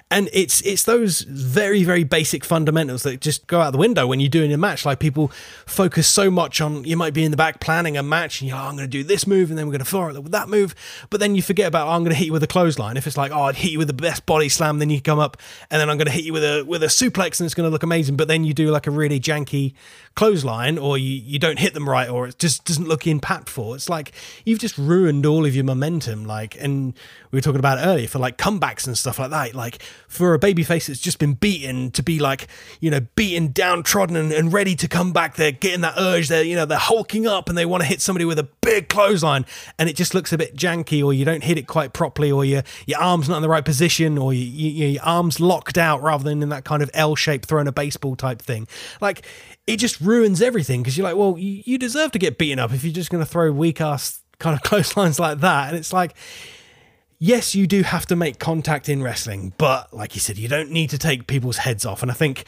And 0.10 0.30
it's 0.34 0.61
it's 0.61 0.84
those 0.84 1.22
very 1.22 1.84
very 1.84 2.03
basic 2.03 2.44
fundamentals 2.44 3.03
that 3.03 3.22
just 3.22 3.48
go 3.48 3.61
out 3.61 3.72
the 3.72 3.78
window 3.78 4.07
when 4.07 4.19
you're 4.19 4.30
doing 4.30 4.52
a 4.52 4.57
match. 4.57 4.86
Like 4.86 4.99
people 4.99 5.30
focus 5.65 6.07
so 6.07 6.32
much 6.32 6.60
on 6.60 6.84
you 6.84 6.98
might 6.98 7.14
be 7.14 7.24
in 7.24 7.32
the 7.32 7.38
back 7.38 7.60
planning 7.60 7.98
a 7.98 8.03
match 8.03 8.41
and 8.41 8.49
you 8.49 8.56
oh, 8.56 8.60
I'm 8.60 8.76
going 8.76 8.90
to 8.90 8.98
do 8.98 9.03
this 9.03 9.28
move 9.28 9.49
and 9.49 9.57
then 9.57 9.68
we're 9.68 9.74
going 9.74 9.80
to 9.80 9.86
follow 9.86 10.10
it 10.10 10.24
with 10.24 10.32
that 10.32 10.49
move, 10.49 10.74
but 11.10 11.19
then 11.19 11.36
you 11.36 11.41
forget 11.41 11.68
about 11.68 11.88
oh, 11.88 11.91
I'm 11.91 12.03
going 12.03 12.14
to 12.14 12.18
hit 12.18 12.28
you 12.28 12.34
with 12.34 12.44
a 12.44 12.48
clothesline. 12.48 12.98
If 12.98 13.07
it's 13.07 13.18
like 13.18 13.32
oh 13.32 13.44
I'd 13.44 13.56
hit 13.56 13.72
you 13.72 13.78
with 13.78 13.88
the 13.88 13.94
best 13.94 14.26
body 14.26 14.49
slam, 14.49 14.80
then 14.80 14.86
you 14.89 15.01
come 15.01 15.19
up 15.19 15.38
and 15.69 15.80
then 15.80 15.89
I'm 15.89 15.97
going 15.97 16.07
to 16.07 16.11
hit 16.11 16.23
you 16.23 16.34
with 16.34 16.43
a 16.43 16.64
with 16.64 16.84
a 16.84 16.88
suplex 16.88 17.39
and 17.39 17.45
it's 17.45 17.53
going 17.53 17.68
to 17.68 17.72
look 17.72 17.84
amazing. 17.84 18.15
But 18.15 18.27
then 18.27 18.43
you 18.43 18.53
do 18.53 18.69
like 18.72 18.88
a 18.88 18.91
really 18.91 19.19
janky 19.19 19.73
clothesline 20.18 20.80
or 20.80 20.98
you 20.98 21.22
you 21.23 21.38
don't 21.38 21.60
hit 21.60 21.76
them 21.76 21.88
right 21.88 22.10
or 22.10 22.27
it 22.27 22.39
just 22.39 22.65
doesn't 22.65 22.88
look 22.88 23.03
impactful. 23.03 23.76
It's 23.76 23.88
like 23.88 24.11
you've 24.44 24.60
just 24.60 24.77
ruined 24.77 25.26
all 25.26 25.45
of 25.45 25.56
your 25.56 25.64
momentum. 25.64 26.26
Like, 26.26 26.57
and 26.60 26.95
we 27.31 27.38
were 27.38 27.41
talking 27.41 27.60
about 27.60 27.77
earlier 27.80 28.07
for 28.07 28.18
like 28.18 28.38
comebacks 28.38 28.88
and 28.88 28.98
stuff 28.98 29.19
like 29.19 29.30
that. 29.30 29.53
Like, 29.53 29.84
for 30.07 30.34
a 30.34 30.39
babyface 30.39 30.88
that's 30.88 30.99
just 30.99 31.19
been 31.19 31.34
beaten 31.34 31.91
to 31.91 32.02
be 32.02 32.18
like, 32.18 32.48
you 32.80 32.89
know, 32.89 33.02
beaten, 33.15 33.52
downtrodden, 33.52 34.15
and, 34.15 34.31
and 34.31 34.52
ready 34.52 34.76
to 34.76 34.88
come 34.88 35.14
back, 35.14 35.35
they're 35.35 35.52
getting 35.52 35.81
that 35.81 35.94
urge. 35.98 36.30
They're, 36.30 36.44
you 36.44 36.56
know, 36.56 36.65
they're 36.65 36.80
hulking 36.80 37.27
up 37.27 37.48
and 37.48 37.57
they 37.57 37.65
want 37.65 37.84
to 37.84 37.88
hit 37.88 38.02
somebody 38.02 38.26
with 38.26 38.39
a 38.39 38.48
big 38.61 38.89
clothesline, 38.89 39.45
and 39.77 39.88
it 39.88 39.95
just 39.95 40.15
looks 40.15 40.34
a 40.34 40.38
bit 40.38 40.56
janky, 40.56 41.03
or 41.06 41.14
you 41.14 41.26
don't 41.26 41.44
hit 41.44 41.60
it 41.60 41.68
quite 41.68 41.94
properly, 41.94 42.31
or 42.31 42.44
your 42.44 42.64
your 42.88 42.99
arm's 42.99 43.30
not 43.30 43.38
in 43.38 43.41
the 43.44 43.49
right 43.49 43.65
position, 43.65 44.18
or 44.18 44.34
you, 44.34 44.44
you, 44.44 44.88
your 44.88 45.03
arm's 45.03 45.39
locked 45.39 45.77
out 45.77 46.02
rather 46.02 46.23
than 46.23 46.41
in 46.41 46.49
that 46.49 46.65
kind 46.65 46.81
of 46.81 46.89
L 46.95 47.15
shape 47.15 47.45
throwing 47.45 47.68
a 47.68 47.72
baseball 47.72 48.15
type 48.15 48.41
thing. 48.41 48.68
Like, 48.99 49.26
it 49.68 49.77
just 49.77 49.99
ruins 49.99 50.41
everything 50.41 50.81
because 50.81 50.98
you're 50.98 51.03
like, 51.03 51.18
well, 51.18 51.35
you, 51.38 51.77
deserve 51.77 52.11
to 52.14 52.19
get 52.19 52.38
beaten 52.38 52.57
up 52.57 52.73
if 52.73 52.84
you're 52.84 52.94
just 52.94 53.10
going 53.10 53.23
to 53.23 53.30
throw 53.30 53.52
weak 53.52 53.81
ass 53.81 54.22
kind 54.39 54.56
of 54.56 54.61
clotheslines 54.64 55.19
like 55.19 55.39
that. 55.41 55.68
And 55.68 55.77
it's 55.77 55.91
like, 55.91 56.15
yes, 57.19 57.53
you 57.53 57.68
do 57.68 57.84
have 57.84 58.06
to 58.07 58.15
make 58.15 58.39
contact 58.39 58.88
in 58.88 59.03
wrestling, 59.03 59.53
but 59.57 59.94
like 59.94 60.15
you 60.15 60.22
said, 60.22 60.38
you 60.38 60.48
don't 60.48 60.72
need 60.72 60.89
to 60.91 60.98
take 60.98 61.27
people's 61.27 61.57
heads 61.57 61.85
off. 61.85 62.02
And 62.02 62.10
I 62.10 62.14
think 62.14 62.45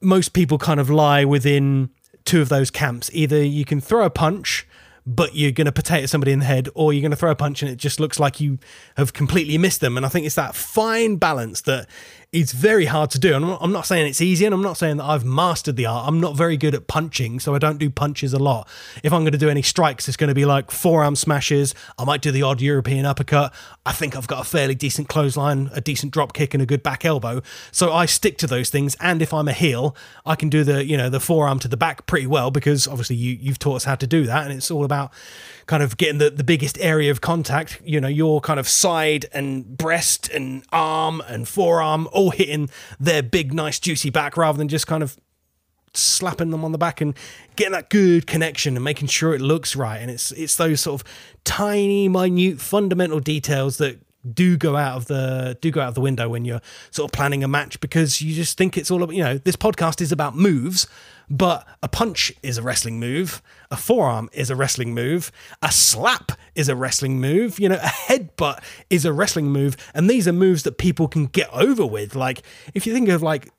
most 0.00 0.32
people 0.32 0.56
kind 0.56 0.78
of 0.78 0.88
lie 0.88 1.24
within 1.24 1.90
two 2.24 2.40
of 2.40 2.48
those 2.48 2.70
camps. 2.70 3.10
Either 3.12 3.42
you 3.42 3.64
can 3.64 3.80
throw 3.80 4.04
a 4.04 4.10
punch, 4.10 4.66
but 5.06 5.34
you're 5.34 5.50
going 5.50 5.66
to 5.66 5.72
potato 5.72 6.06
somebody 6.06 6.32
in 6.32 6.38
the 6.38 6.44
head, 6.44 6.68
or 6.74 6.92
you're 6.92 7.02
going 7.02 7.10
to 7.10 7.16
throw 7.16 7.30
a 7.30 7.36
punch 7.36 7.60
and 7.60 7.70
it 7.70 7.76
just 7.76 8.00
looks 8.00 8.18
like 8.18 8.40
you 8.40 8.58
have 8.96 9.12
completely 9.12 9.58
missed 9.58 9.80
them. 9.80 9.96
And 9.96 10.06
I 10.06 10.08
think 10.08 10.26
it's 10.26 10.36
that 10.36 10.54
fine 10.54 11.16
balance 11.16 11.62
that 11.62 11.88
it's 12.34 12.50
very 12.50 12.86
hard 12.86 13.10
to 13.10 13.18
do. 13.18 13.34
And 13.34 13.44
I'm 13.44 13.70
not, 13.70 13.86
saying 13.86 14.08
it's 14.08 14.20
easy, 14.20 14.44
and 14.44 14.52
I'm 14.52 14.62
not 14.62 14.76
saying 14.76 14.96
that 14.96 15.04
I've 15.04 15.24
mastered 15.24 15.76
the 15.76 15.86
art. 15.86 16.08
I'm 16.08 16.20
not 16.20 16.36
very 16.36 16.56
good 16.56 16.74
at 16.74 16.88
punching, 16.88 17.38
so 17.38 17.54
I 17.54 17.58
don't 17.58 17.78
do 17.78 17.88
punches 17.88 18.32
a 18.32 18.38
lot. 18.38 18.68
If 19.04 19.12
I'm 19.12 19.22
going 19.22 19.32
to 19.32 19.38
do 19.38 19.48
any 19.48 19.62
strikes, 19.62 20.08
it's 20.08 20.16
going 20.16 20.28
to 20.28 20.34
be 20.34 20.44
like 20.44 20.72
forearm 20.72 21.14
smashes. 21.14 21.74
I 21.96 22.04
might 22.04 22.22
do 22.22 22.32
the 22.32 22.42
odd 22.42 22.60
European 22.60 23.06
uppercut. 23.06 23.54
I 23.86 23.92
think 23.92 24.16
I've 24.16 24.26
got 24.26 24.40
a 24.40 24.44
fairly 24.44 24.74
decent 24.74 25.08
clothesline, 25.08 25.70
a 25.74 25.80
decent 25.80 26.12
drop 26.12 26.32
kick, 26.32 26.54
and 26.54 26.62
a 26.62 26.66
good 26.66 26.82
back 26.82 27.04
elbow. 27.04 27.40
So 27.70 27.92
I 27.92 28.06
stick 28.06 28.36
to 28.38 28.48
those 28.48 28.68
things. 28.68 28.96
And 29.00 29.22
if 29.22 29.32
I'm 29.32 29.46
a 29.46 29.52
heel, 29.52 29.94
I 30.26 30.34
can 30.34 30.48
do 30.48 30.64
the 30.64 30.84
you 30.84 30.96
know 30.96 31.08
the 31.08 31.20
forearm 31.20 31.60
to 31.60 31.68
the 31.68 31.76
back 31.76 32.06
pretty 32.06 32.26
well 32.26 32.50
because 32.50 32.88
obviously 32.88 33.16
you 33.16 33.38
you've 33.40 33.60
taught 33.60 33.76
us 33.76 33.84
how 33.84 33.94
to 33.94 34.06
do 34.08 34.26
that, 34.26 34.44
and 34.44 34.52
it's 34.52 34.72
all 34.72 34.84
about 34.84 35.12
kind 35.66 35.82
of 35.82 35.96
getting 35.96 36.18
the, 36.18 36.30
the 36.30 36.44
biggest 36.44 36.78
area 36.80 37.10
of 37.10 37.20
contact, 37.20 37.80
you 37.84 38.00
know, 38.00 38.08
your 38.08 38.40
kind 38.40 38.60
of 38.60 38.68
side 38.68 39.26
and 39.32 39.76
breast 39.76 40.28
and 40.30 40.64
arm 40.72 41.22
and 41.28 41.48
forearm 41.48 42.08
all 42.12 42.30
hitting 42.30 42.68
their 43.00 43.22
big, 43.22 43.54
nice, 43.54 43.78
juicy 43.78 44.10
back 44.10 44.36
rather 44.36 44.58
than 44.58 44.68
just 44.68 44.86
kind 44.86 45.02
of 45.02 45.16
slapping 45.94 46.50
them 46.50 46.64
on 46.64 46.72
the 46.72 46.78
back 46.78 47.00
and 47.00 47.16
getting 47.56 47.72
that 47.72 47.88
good 47.88 48.26
connection 48.26 48.76
and 48.76 48.84
making 48.84 49.08
sure 49.08 49.34
it 49.34 49.40
looks 49.40 49.76
right. 49.76 49.98
And 49.98 50.10
it's 50.10 50.32
it's 50.32 50.56
those 50.56 50.80
sort 50.80 51.00
of 51.00 51.08
tiny, 51.44 52.08
minute, 52.08 52.60
fundamental 52.60 53.20
details 53.20 53.78
that 53.78 54.00
do 54.32 54.56
go 54.56 54.76
out 54.76 54.96
of 54.96 55.06
the 55.06 55.58
do 55.60 55.70
go 55.70 55.80
out 55.80 55.88
of 55.88 55.94
the 55.94 56.00
window 56.00 56.28
when 56.28 56.44
you're 56.44 56.60
sort 56.90 57.08
of 57.08 57.12
planning 57.12 57.44
a 57.44 57.48
match 57.48 57.78
because 57.80 58.22
you 58.22 58.34
just 58.34 58.56
think 58.56 58.78
it's 58.78 58.90
all 58.90 59.02
about 59.02 59.14
you 59.14 59.22
know 59.22 59.38
this 59.38 59.56
podcast 59.56 60.00
is 60.00 60.12
about 60.12 60.34
moves 60.34 60.86
but 61.30 61.66
a 61.82 61.88
punch 61.88 62.32
is 62.42 62.58
a 62.58 62.62
wrestling 62.62 63.00
move, 63.00 63.42
a 63.70 63.76
forearm 63.76 64.28
is 64.32 64.50
a 64.50 64.56
wrestling 64.56 64.94
move, 64.94 65.32
a 65.62 65.72
slap 65.72 66.32
is 66.54 66.68
a 66.68 66.76
wrestling 66.76 67.20
move, 67.20 67.58
you 67.58 67.68
know, 67.68 67.76
a 67.76 67.78
headbutt 68.08 68.62
is 68.90 69.04
a 69.04 69.12
wrestling 69.12 69.46
move. 69.46 69.76
And 69.94 70.08
these 70.08 70.28
are 70.28 70.32
moves 70.32 70.64
that 70.64 70.78
people 70.78 71.08
can 71.08 71.26
get 71.26 71.48
over 71.52 71.86
with. 71.86 72.14
Like, 72.14 72.42
if 72.74 72.86
you 72.86 72.92
think 72.92 73.08
of 73.08 73.22
like 73.22 73.50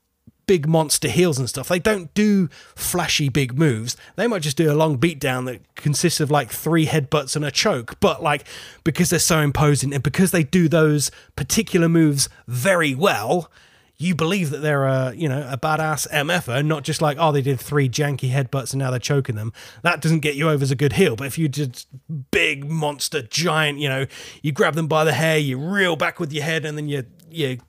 big 0.48 0.68
monster 0.68 1.08
heels 1.08 1.38
and 1.38 1.50
stuff, 1.50 1.68
they 1.68 1.80
don't 1.80 2.14
do 2.14 2.48
flashy 2.76 3.30
big 3.30 3.58
moves. 3.58 3.98
They 4.16 4.28
might 4.28 4.42
just 4.42 4.58
do 4.58 4.72
a 4.72 4.74
long 4.74 4.98
beatdown 4.98 5.46
that 5.46 5.76
consists 5.76 6.20
of 6.20 6.32
like 6.32 6.52
three 6.52 6.86
headbutts 6.86 7.36
and 7.36 7.46
a 7.46 7.52
choke. 7.52 8.00
But 8.00 8.22
like, 8.22 8.46
because 8.84 9.10
they're 9.10 9.20
so 9.20 9.40
imposing 9.40 9.94
and 9.94 10.04
because 10.04 10.32
they 10.32 10.44
do 10.44 10.68
those 10.68 11.12
particular 11.36 11.90
moves 11.90 12.30
very 12.48 12.96
well, 12.96 13.52
you 13.98 14.14
believe 14.14 14.50
that 14.50 14.58
they're 14.58 14.86
a 14.86 15.14
you 15.16 15.30
know 15.30 15.48
a 15.50 15.58
badass 15.58 16.08
MFer, 16.12 16.66
not 16.66 16.84
just 16.84 17.02
like 17.02 17.18
oh 17.20 17.32
they 17.32 17.42
did 17.42 17.60
three 17.60 17.88
janky 17.88 18.30
headbutts 18.32 18.74
and 18.74 18.80
now 18.80 18.92
they're 18.92 19.00
choking 19.00 19.36
them. 19.36 19.54
That 19.84 20.02
doesn't 20.02 20.20
get 20.20 20.36
you 20.36 20.50
over 20.50 20.64
as 20.64 20.72
a 20.72 20.76
good 20.76 20.94
heel. 20.94 21.16
But 21.16 21.28
if 21.28 21.38
you 21.38 21.48
did 21.48 21.86
big 22.32 22.70
monster 22.70 23.22
giant, 23.22 23.80
you 23.80 23.88
know, 23.88 24.06
you 24.42 24.52
grab 24.52 24.76
them 24.76 24.88
by 24.88 25.04
the 25.06 25.14
hair, 25.14 25.38
you 25.38 25.58
reel 25.58 25.96
back 25.96 26.20
with 26.20 26.34
your 26.34 26.44
head, 26.44 26.66
and 26.66 26.78
then 26.78 26.90
you 26.90 27.06
you 27.30 27.60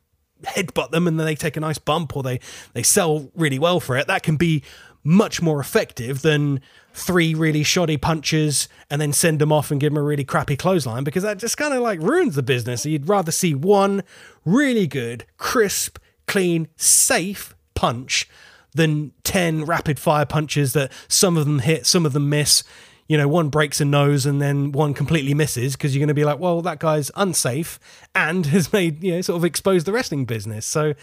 headbutt 0.43 0.91
them, 0.91 1.07
and 1.07 1.19
then 1.19 1.27
they 1.27 1.35
take 1.35 1.57
a 1.57 1.61
nice 1.61 1.79
bump 1.79 2.17
or 2.17 2.23
they 2.23 2.41
they 2.73 2.83
sell 2.83 3.31
really 3.35 3.59
well 3.59 3.81
for 3.81 3.97
it. 3.97 4.07
That 4.07 4.23
can 4.23 4.37
be 4.37 4.63
much 5.07 5.41
more 5.41 5.61
effective 5.61 6.23
than 6.23 6.61
three 6.93 7.33
really 7.33 7.63
shoddy 7.63 7.97
punches 7.97 8.69
and 8.91 9.01
then 9.01 9.13
send 9.13 9.39
them 9.39 9.53
off 9.53 9.71
and 9.71 9.81
give 9.81 9.93
them 9.93 10.03
a 10.03 10.05
really 10.05 10.25
crappy 10.25 10.57
clothesline 10.57 11.05
because 11.05 11.23
that 11.23 11.39
just 11.39 11.57
kind 11.57 11.73
of 11.73 11.81
like 11.81 12.01
ruins 12.01 12.35
the 12.35 12.43
business. 12.43 12.85
You'd 12.85 13.09
rather 13.09 13.31
see 13.31 13.55
one 13.55 14.03
really 14.45 14.89
good, 14.89 15.25
crisp, 15.39 15.99
clean, 16.27 16.67
safe 16.77 17.55
punch 17.77 18.29
than 18.75 19.13
10 19.23 19.65
rapid 19.65 20.01
fire 20.01 20.27
punches 20.27 20.73
that 20.73 20.91
some 21.07 21.37
of 21.37 21.47
them 21.47 21.61
hit, 21.61 21.87
some 21.87 22.05
of 22.05 22.13
them 22.13 22.29
miss. 22.29 22.65
You 23.09 23.17
know, 23.17 23.29
one 23.29 23.49
breaks 23.49 23.81
a 23.81 23.85
nose 23.85 24.27
and 24.27 24.41
then 24.43 24.73
one 24.73 24.95
completely 24.95 25.35
misses 25.35 25.77
because 25.77 25.95
you're 25.95 26.01
going 26.01 26.09
to 26.09 26.15
be 26.15 26.25
like, 26.25 26.39
well, 26.39 26.61
that 26.63 26.81
guy's 26.81 27.11
unsafe 27.17 27.79
and 28.15 28.47
has 28.47 28.73
made, 28.73 29.03
you 29.03 29.13
know, 29.13 29.21
sort 29.21 29.37
of 29.37 29.45
exposed 29.45 29.87
the 29.87 29.93
wrestling 29.93 30.25
business. 30.25 30.67
So 30.67 30.95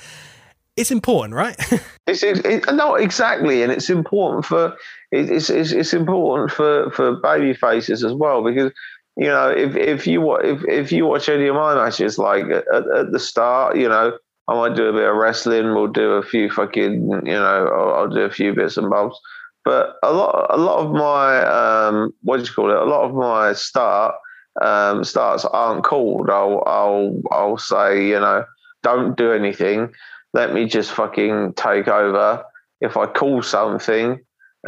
it's 0.76 0.92
important, 0.92 1.36
right? 1.36 1.56
it's 2.08 2.24
it, 2.24 2.66
not 2.74 3.02
exactly, 3.02 3.64
and 3.64 3.72
it's 3.72 3.90
important 3.90 4.46
for 4.46 4.76
it's, 5.12 5.50
it's 5.50 5.72
it's 5.72 5.94
important 5.94 6.52
for 6.52 6.90
for 6.92 7.16
baby 7.18 7.54
faces 7.54 8.04
as 8.04 8.14
well 8.14 8.44
because 8.44 8.72
you 9.16 9.28
know 9.28 9.50
if 9.50 9.76
if 9.76 10.08
you 10.08 10.36
if 10.38 10.64
if 10.68 10.92
you 10.92 11.06
watch 11.06 11.30
any 11.30 11.46
of 11.46 11.54
my 11.54 11.76
matches 11.76 12.18
like 12.18 12.46
at, 12.46 12.66
at 12.74 13.12
the 13.12 13.20
start, 13.20 13.78
you 13.78 13.88
know 13.88 14.18
I 14.48 14.56
might 14.56 14.76
do 14.76 14.88
a 14.88 14.94
bit 14.94 15.10
of 15.10 15.16
wrestling. 15.16 15.74
We'll 15.74 15.88
do 15.88 16.14
a 16.14 16.24
few 16.24 16.50
fucking, 16.50 17.10
you 17.26 17.34
know, 17.34 17.68
I'll, 17.68 17.94
I'll 17.94 18.10
do 18.10 18.22
a 18.22 18.30
few 18.30 18.54
bits 18.54 18.78
and 18.78 18.90
bobs. 18.90 19.18
But 19.66 19.96
a 20.04 20.12
lot, 20.12 20.48
a 20.50 20.58
lot 20.58 20.80
of 20.80 20.92
my, 20.92 21.42
um, 21.46 22.14
what 22.22 22.38
do 22.38 22.44
you 22.44 22.50
call 22.52 22.70
it? 22.70 22.78
A 22.78 22.86
lot 22.86 23.06
of 23.06 23.14
my 23.14 23.54
start 23.54 24.16
um, 24.62 25.04
starts 25.04 25.46
aren't 25.46 25.84
called. 25.84 26.30
I'll, 26.30 26.64
I'll, 26.66 27.22
I'll 27.32 27.58
say, 27.58 28.08
you 28.08 28.20
know, 28.20 28.46
don't 28.82 29.16
do 29.16 29.32
anything. 29.32 29.94
Let 30.34 30.54
me 30.54 30.66
just 30.66 30.92
fucking 30.92 31.54
take 31.54 31.88
over. 31.88 32.44
If 32.82 32.98
I 32.98 33.06
call 33.06 33.42
something, 33.42 34.20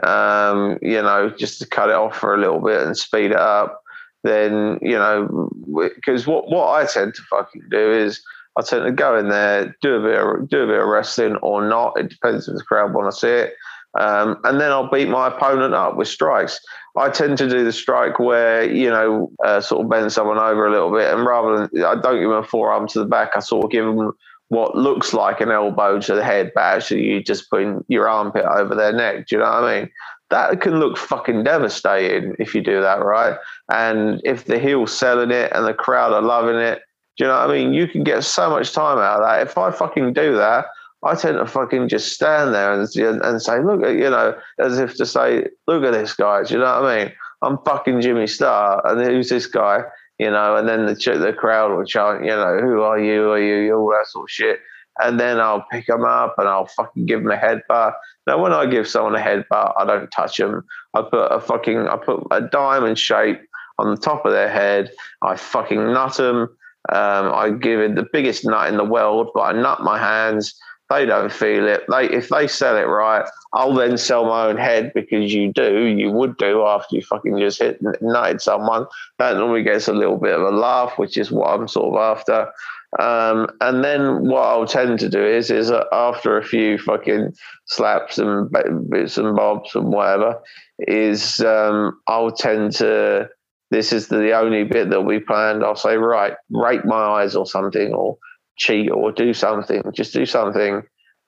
um, 0.04 0.78
you 0.82 1.02
know, 1.02 1.30
just 1.30 1.60
to 1.60 1.68
cut 1.68 1.90
it 1.90 1.96
off 1.96 2.18
for 2.18 2.34
a 2.34 2.38
little 2.38 2.62
bit 2.62 2.82
and 2.82 2.98
speed 2.98 3.32
it 3.32 3.38
up, 3.38 3.82
then 4.24 4.80
you 4.82 4.98
know, 4.98 5.50
because 5.96 6.26
what 6.26 6.50
what 6.50 6.70
I 6.70 6.86
tend 6.86 7.14
to 7.14 7.22
fucking 7.30 7.64
do 7.70 7.92
is 7.92 8.22
I 8.58 8.62
tend 8.62 8.86
to 8.86 8.92
go 8.92 9.18
in 9.18 9.30
there, 9.30 9.76
do 9.82 9.96
a 9.96 10.02
bit 10.02 10.20
of, 10.20 10.50
do 10.50 10.64
a 10.64 10.68
bit 10.68 10.82
of 10.82 10.88
wrestling 10.88 11.36
or 11.38 11.68
not. 11.68 12.00
It 12.00 12.10
depends 12.10 12.48
if 12.48 12.56
the 12.56 12.64
crowd 12.64 12.94
want 12.94 13.14
to 13.14 13.18
see 13.18 13.30
it. 13.30 13.54
Um, 14.00 14.38
and 14.44 14.60
then 14.60 14.72
I'll 14.72 14.90
beat 14.90 15.08
my 15.08 15.28
opponent 15.28 15.74
up 15.74 15.96
with 15.96 16.08
strikes. 16.08 16.60
I 16.98 17.10
tend 17.10 17.38
to 17.40 17.50
do 17.50 17.64
the 17.64 17.74
strike 17.74 18.20
where 18.20 18.64
you 18.64 18.90
know 18.90 19.32
uh, 19.46 19.62
sort 19.62 19.84
of 19.84 19.90
bend 19.90 20.12
someone 20.12 20.38
over 20.38 20.66
a 20.66 20.72
little 20.72 20.92
bit, 20.92 21.14
and 21.14 21.26
rather 21.26 21.68
than 21.68 21.84
I 21.84 21.96
don't 21.96 22.20
give 22.20 22.30
them 22.30 22.44
a 22.44 22.44
forearm 22.44 22.88
to 22.90 23.00
the 23.00 23.06
back, 23.06 23.32
I 23.36 23.40
sort 23.40 23.66
of 23.66 23.72
give 23.72 23.86
them 23.86 24.12
what 24.50 24.76
looks 24.76 25.14
like 25.14 25.42
an 25.42 25.50
elbow 25.50 26.00
to 26.00 26.14
the 26.14 26.24
head, 26.24 26.52
but 26.54 26.62
actually 26.62 27.04
you 27.04 27.24
just 27.24 27.50
putting 27.50 27.84
your 27.88 28.08
armpit 28.08 28.46
over 28.46 28.76
their 28.76 28.94
neck. 28.94 29.28
Do 29.28 29.36
you 29.36 29.40
know 29.42 29.50
what 29.50 29.64
I 29.64 29.80
mean? 29.80 29.90
That 30.30 30.62
can 30.62 30.80
look 30.80 30.98
fucking 30.98 31.44
devastating 31.44 32.36
if 32.40 32.54
you 32.54 32.62
do 32.62 32.80
that 32.82 33.04
right. 33.04 33.38
And 33.72 34.22
if 34.24 34.46
the 34.46 34.60
heel's 34.60 34.96
selling 34.96 35.32
it 35.32 35.52
and 35.54 35.66
the 35.66 35.74
crowd 35.74 36.14
are 36.14 36.22
loving 36.22 36.58
it, 36.58 36.82
Do 37.18 37.24
you 37.24 37.28
know 37.30 37.40
what 37.40 37.50
I 37.50 37.54
mean? 37.54 37.74
You 37.74 37.88
can 37.88 38.04
get 38.04 38.24
so 38.24 38.50
much 38.50 38.74
time 38.74 38.98
out 38.98 39.22
of 39.22 39.28
that. 39.28 39.48
If 39.48 39.58
I 39.58 39.72
fucking 39.72 40.14
do 40.14 40.36
that, 40.36 40.66
I 41.06 41.14
tend 41.14 41.38
to 41.38 41.46
fucking 41.46 41.88
just 41.88 42.14
stand 42.14 42.54
there 42.54 42.74
and, 42.74 43.22
and 43.22 43.42
say, 43.42 43.60
look 43.60 43.82
you 43.82 44.10
know, 44.10 44.36
as 44.60 44.80
if 44.80 44.96
to 44.96 45.06
say, 45.06 45.48
look 45.68 45.84
at 45.84 45.92
this 45.92 46.14
guy. 46.14 46.44
Do 46.44 46.56
you 46.56 46.60
know 46.60 46.82
what 46.82 46.92
I 46.92 47.04
mean? 47.04 47.14
I'm 47.44 47.60
fucking 47.64 48.02
Jimmy 48.02 48.26
Star. 48.26 48.82
And 48.86 49.00
who's 49.02 49.30
this 49.30 49.46
guy? 49.46 49.84
You 50.18 50.32
know, 50.32 50.56
and 50.56 50.68
then 50.68 50.88
the, 50.88 50.94
the 50.94 51.34
crowd 51.34 51.76
will 51.76 51.86
chant, 51.86 52.24
you 52.24 52.32
know, 52.32 52.58
who 52.60 52.82
are 52.82 53.00
you? 53.00 53.32
Are 53.32 53.40
you? 53.40 53.76
All 53.76 53.90
that 53.92 54.08
sort 54.08 54.26
of 54.26 54.32
shit. 54.32 54.60
And 55.00 55.20
then 55.20 55.40
I'll 55.40 55.66
pick 55.72 55.88
them 55.88 56.06
up 56.06 56.36
and 56.38 56.48
I'll 56.48 56.68
fucking 56.68 57.06
give 57.06 57.22
them 57.22 57.32
a 57.32 57.38
headbutt. 57.38 57.94
Now, 58.26 58.42
when 58.42 58.54
I 58.54 58.66
give 58.66 58.88
someone 58.88 59.16
a 59.16 59.20
headbutt, 59.20 59.74
I 59.78 59.86
don't 59.86 60.10
touch 60.10 60.38
them. 60.38 60.64
I 60.94 61.02
put 61.02 61.32
a 61.32 61.40
fucking, 61.40 61.88
I 61.88 61.98
put 61.98 62.26
a 62.32 62.42
diamond 62.42 62.98
shape 62.98 63.42
on 63.78 63.94
the 63.94 64.02
top 64.02 64.26
of 64.26 64.32
their 64.32 64.50
head. 64.50 64.92
I 65.22 65.36
fucking 65.36 65.94
nut 65.94 66.16
them. 66.16 66.48
Um, 66.92 67.34
I 67.34 67.50
give 67.50 67.80
it 67.80 67.96
the 67.96 68.08
biggest 68.12 68.46
nut 68.46 68.70
in 68.70 68.78
the 68.78 68.86
world, 68.86 69.32
but 69.34 69.42
I 69.42 69.52
nut 69.52 69.82
my 69.82 70.00
hands. 70.00 70.58
They 70.90 71.06
don't 71.06 71.32
feel 71.32 71.68
it. 71.68 71.84
They 71.90 72.06
if 72.06 72.30
they 72.30 72.48
sell 72.48 72.78
it 72.78 72.84
right, 72.84 73.28
I'll 73.54 73.74
then 73.74 73.98
sell 73.98 74.26
my 74.26 74.46
own 74.46 74.58
head 74.58 74.92
because 74.94 75.34
you 75.34 75.52
do, 75.52 75.86
you 75.86 76.12
would 76.12 76.38
do 76.38 76.64
after 76.64 76.96
you 76.96 77.02
fucking 77.02 77.40
just 77.40 77.60
hit 77.60 77.82
nutted 77.82 78.40
someone. 78.42 78.86
That 79.18 79.38
normally 79.38 79.64
gets 79.64 79.88
a 79.88 79.94
little 79.94 80.18
bit 80.18 80.36
of 80.36 80.42
a 80.42 80.52
laugh, 80.56 80.94
which 80.98 81.18
is 81.18 81.32
what 81.32 81.50
I'm 81.50 81.68
sort 81.68 81.96
of 81.96 82.18
after. 82.18 82.52
Um, 83.00 83.48
and 83.62 83.84
then 83.84 84.28
what 84.28 84.44
I'll 84.44 84.68
tend 84.68 85.00
to 85.00 85.10
do 85.10 85.26
is, 85.26 85.50
is 85.50 85.72
after 85.92 86.38
a 86.38 86.44
few 86.44 86.78
fucking 86.78 87.34
slaps 87.66 88.18
and 88.18 88.50
bits 88.90 89.18
and 89.18 89.36
bobs 89.36 89.76
and 89.76 89.92
whatever, 89.92 90.40
is 90.80 91.40
um, 91.42 92.00
I'll 92.08 92.32
tend 92.32 92.74
to 92.74 93.28
this 93.72 93.92
is 93.92 94.08
the 94.08 94.32
only 94.32 94.64
bit 94.64 94.92
that 94.92 95.02
we 95.02 95.20
planned. 95.20 95.64
I'll 95.64 95.76
say, 95.76 95.98
right, 95.98 96.34
rake 96.52 96.86
my 96.86 96.96
eyes 96.96 97.36
or 97.36 97.46
something, 97.46 97.94
or 97.94 98.18
cheat 98.58 98.92
or 98.92 99.12
do 99.12 99.34
something, 99.34 99.84
just 99.94 100.14
do 100.14 100.26
something. 100.26 100.84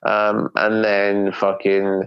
Um, 0.06 0.50
and 0.54 0.84
then 0.84 1.32
fucking 1.32 2.04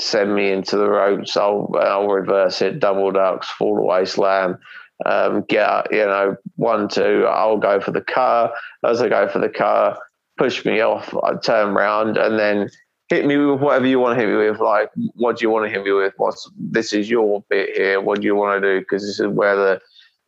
send 0.00 0.34
me 0.34 0.50
into 0.50 0.76
the 0.76 0.88
ropes. 0.88 1.36
I'll, 1.36 1.70
I'll 1.78 2.08
reverse 2.08 2.62
it, 2.62 2.80
double 2.80 3.12
ducks, 3.12 3.48
fall 3.48 3.78
away 3.78 4.04
slam, 4.04 4.58
um, 5.04 5.44
get, 5.48 5.92
you 5.92 6.06
know, 6.06 6.36
one, 6.56 6.88
two, 6.88 7.26
I'll 7.28 7.58
go 7.58 7.80
for 7.80 7.90
the 7.90 8.00
cutter. 8.00 8.52
As 8.84 9.02
I 9.02 9.08
go 9.08 9.28
for 9.28 9.38
the 9.38 9.48
cutter, 9.48 9.98
push 10.38 10.64
me 10.64 10.80
off, 10.80 11.14
I 11.22 11.34
turn 11.36 11.70
around 11.70 12.16
and 12.16 12.38
then 12.38 12.70
hit 13.08 13.24
me 13.26 13.36
with 13.36 13.60
whatever 13.60 13.86
you 13.86 13.98
want 13.98 14.18
to 14.18 14.24
hit 14.24 14.30
me 14.30 14.36
with. 14.36 14.60
Like, 14.60 14.90
what 15.14 15.38
do 15.38 15.44
you 15.44 15.50
want 15.50 15.66
to 15.66 15.70
hit 15.70 15.84
me 15.84 15.92
with? 15.92 16.14
What's 16.16 16.50
this 16.58 16.92
is 16.92 17.08
your 17.08 17.44
bit 17.48 17.76
here? 17.76 18.00
What 18.00 18.20
do 18.20 18.26
you 18.26 18.34
want 18.34 18.60
to 18.60 18.74
do? 18.74 18.80
Because 18.80 19.02
this 19.02 19.20
is 19.20 19.28
where 19.28 19.56
the 19.56 19.80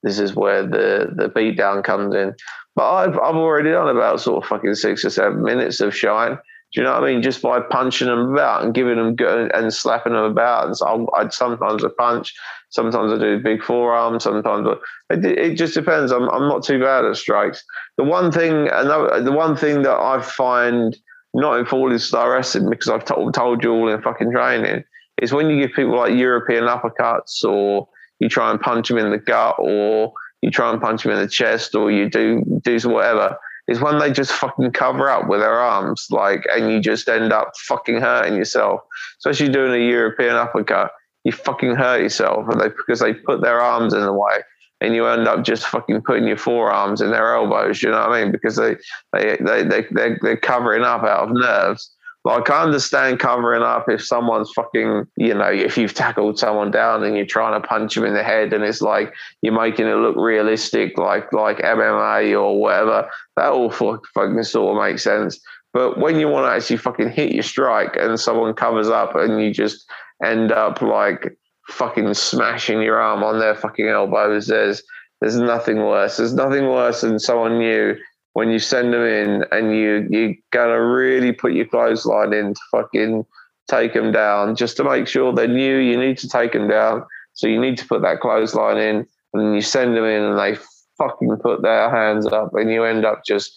this 0.03 0.19
is 0.19 0.35
where 0.35 0.63
the 0.63 1.13
the 1.15 1.29
beat 1.29 1.57
down 1.57 1.83
comes 1.83 2.15
in. 2.15 2.35
But 2.79 2.95
I've 2.95 3.19
I've 3.19 3.35
already 3.35 3.73
done 3.73 3.89
about 3.89 4.21
sort 4.21 4.45
of 4.45 4.49
fucking 4.49 4.77
six 4.77 5.05
or 5.05 5.11
seven 5.11 5.43
minutes 5.43 5.81
of 5.81 5.93
shine. 5.93 6.39
Do 6.73 6.81
you 6.81 6.85
know 6.85 6.93
what 6.93 7.03
I 7.03 7.13
mean? 7.13 7.23
Just 7.23 7.43
by 7.43 7.59
punching 7.59 8.07
them 8.07 8.31
about 8.33 8.63
and 8.63 8.73
giving 8.73 8.99
them 8.99 9.17
good 9.17 9.51
and 9.53 9.75
slapping 9.75 10.13
them 10.13 10.23
about. 10.23 10.67
And 10.67 10.77
so 10.77 10.87
i 10.87 11.23
would 11.23 11.33
sometimes 11.33 11.85
I 11.85 11.89
punch, 11.99 12.33
sometimes 12.69 13.13
I 13.13 13.19
do 13.19 13.41
big 13.41 13.65
forearm, 13.65 14.21
sometimes 14.21 14.69
I, 14.69 15.15
it, 15.15 15.25
it, 15.25 15.55
just 15.57 15.75
depends. 15.75 16.13
I'm 16.13 16.31
I'm 16.31 16.47
not 16.47 16.63
too 16.63 16.79
bad 16.79 17.05
at 17.05 17.17
strikes. 17.17 17.65
The 17.97 18.05
one 18.05 18.31
thing, 18.31 18.69
another, 18.69 19.25
the 19.25 19.33
one 19.33 19.57
thing 19.57 19.83
that 19.83 19.99
I 19.99 20.23
find 20.23 20.97
not 21.35 21.59
in 21.59 21.67
Fallen 21.67 21.99
Star 21.99 22.31
Wrestling 22.31 22.71
because 22.71 22.89
I've 22.91 23.05
told, 23.05 23.35
told 23.35 23.65
you 23.65 23.73
all 23.73 23.89
in 23.89 24.01
fucking 24.03 24.31
training 24.31 24.85
is 25.21 25.33
when 25.33 25.51
you 25.51 25.61
give 25.61 25.75
people 25.75 25.97
like 25.97 26.15
European 26.15 26.67
uppercuts 26.67 27.43
or 27.43 27.89
you 28.21 28.29
try 28.29 28.53
and 28.53 28.61
punch 28.61 28.87
them 28.87 28.99
in 28.99 29.11
the 29.11 29.19
gut 29.19 29.57
or 29.59 30.13
you 30.43 30.51
try 30.51 30.71
and 30.71 30.81
punch 30.81 31.03
them 31.03 31.13
in 31.13 31.19
the 31.19 31.29
chest 31.29 31.75
or 31.75 31.91
you 31.91 32.09
do 32.09 32.43
do 32.63 32.79
whatever 32.89 33.37
is 33.69 33.81
when 33.81 33.99
they 33.99 34.11
just 34.11 34.33
fucking 34.33 34.73
cover 34.73 35.11
up 35.11 35.29
with 35.29 35.41
their 35.41 35.59
arms 35.59 36.07
like 36.11 36.45
and 36.55 36.71
you 36.71 36.81
just 36.81 37.09
end 37.09 37.33
up 37.33 37.53
fucking 37.67 38.01
hurting 38.01 38.37
yourself 38.37 38.81
especially 39.19 39.53
doing 39.53 39.73
a 39.73 39.85
European 39.85 40.37
uppercut 40.37 40.91
you 41.25 41.33
fucking 41.33 41.75
hurt 41.75 42.01
yourself 42.01 42.47
and 42.49 42.61
they 42.61 42.69
because 42.69 43.01
they 43.01 43.15
put 43.15 43.41
their 43.41 43.61
arms 43.61 43.93
in 43.93 44.01
the 44.01 44.13
way 44.13 44.43
and 44.81 44.95
you 44.95 45.07
end 45.07 45.27
up 45.27 45.45
just 45.45 45.67
fucking 45.67 46.03
putting 46.03 46.27
your 46.27 46.37
forearms 46.37 47.01
in 47.01 47.11
their 47.11 47.35
elbows. 47.35 47.83
You 47.83 47.91
know 47.91 47.99
what 47.99 48.13
I 48.13 48.23
mean? 48.23 48.33
Because 48.33 48.57
they 48.57 48.77
they 49.13 49.37
they 49.41 49.63
they 49.65 49.87
they're, 49.91 50.19
they're 50.23 50.37
covering 50.37 50.83
up 50.83 51.03
out 51.03 51.29
of 51.29 51.31
nerves. 51.33 51.91
Like 52.25 52.51
I 52.51 52.63
understand 52.63 53.21
covering 53.21 53.63
up 53.63 53.89
if 53.89 54.05
someone's 54.05 54.51
fucking, 54.53 55.07
you 55.17 55.35
know, 55.35 55.51
if 55.51 55.79
you've 55.79 55.95
tackled 55.95 56.39
someone 56.39 56.71
down 56.71 57.05
and 57.05 57.17
you're 57.17 57.25
trying 57.25 57.61
to 57.61 57.67
punch 57.67 57.95
them 57.95 58.05
in 58.05 58.15
the 58.15 58.23
head 58.23 58.53
and 58.53 58.65
it's 58.65 58.83
like 58.83 59.15
you're 59.41 59.59
making 59.59 59.87
it 59.87 59.95
look 59.95 60.17
realistic, 60.17 60.99
like 60.99 61.33
like 61.33 61.59
MMA 61.59 62.39
or 62.39 62.61
whatever. 62.61 63.09
That 63.37 63.53
all 63.53 63.71
fucking 63.71 64.43
sort 64.43 64.77
of 64.77 64.83
makes 64.83 65.05
sense. 65.05 65.41
But 65.73 65.99
when 65.99 66.19
you 66.19 66.29
want 66.29 66.47
to 66.47 66.57
actually 66.57 66.79
fucking 66.79 67.11
hit 67.11 67.33
your 67.33 67.43
strike 67.43 67.97
and 67.97 68.19
someone 68.19 68.55
covers 68.55 68.89
up 68.89 69.15
and 69.15 69.41
you 69.41 69.53
just 69.53 69.89
end 70.23 70.51
up 70.51 70.83
like 70.83 71.37
fucking 71.69 72.15
smashing 72.15 72.83
your 72.83 72.99
arm 72.99 73.23
on 73.23 73.39
their 73.39 73.55
fucking 73.55 73.87
elbows. 73.87 74.47
There's 74.47 74.83
there's 75.21 75.37
nothing 75.37 75.79
worse. 75.79 76.17
There's 76.17 76.35
nothing 76.35 76.69
worse 76.69 77.01
than 77.01 77.19
someone 77.19 77.59
new 77.59 77.97
when 78.39 78.53
you 78.53 78.61
send 78.61 78.95
them 78.95 79.03
in 79.03 79.45
and 79.51 79.75
you 79.75 80.07
you 80.11 80.37
gotta 80.53 80.81
really 80.81 81.33
put 81.33 81.55
your 81.55 81.67
clothesline 81.67 82.33
in 82.33 82.55
to 82.55 82.61
fucking 82.71 83.27
take 83.69 83.95
them 83.95 84.13
down 84.13 84.55
just 84.55 84.77
to 84.77 84.85
make 84.85 85.09
sure 85.09 85.33
they're 85.33 85.49
new. 85.49 85.79
You 85.79 85.97
need 85.99 86.19
to 86.19 86.29
take 86.29 86.53
them 86.53 86.69
down, 86.69 87.05
so 87.33 87.49
you 87.49 87.61
need 87.61 87.77
to 87.79 87.87
put 87.89 88.01
that 88.03 88.21
clothesline 88.21 88.79
in, 88.79 89.07
and 89.35 89.57
you 89.57 89.61
send 89.61 89.97
them 89.97 90.05
in, 90.05 90.23
and 90.23 90.39
they 90.39 90.57
fucking 90.99 91.37
put 91.43 91.63
their 91.63 91.91
hands 91.91 92.27
up, 92.27 92.55
and 92.55 92.71
you 92.71 92.85
end 92.85 93.05
up 93.05 93.23
just 93.27 93.51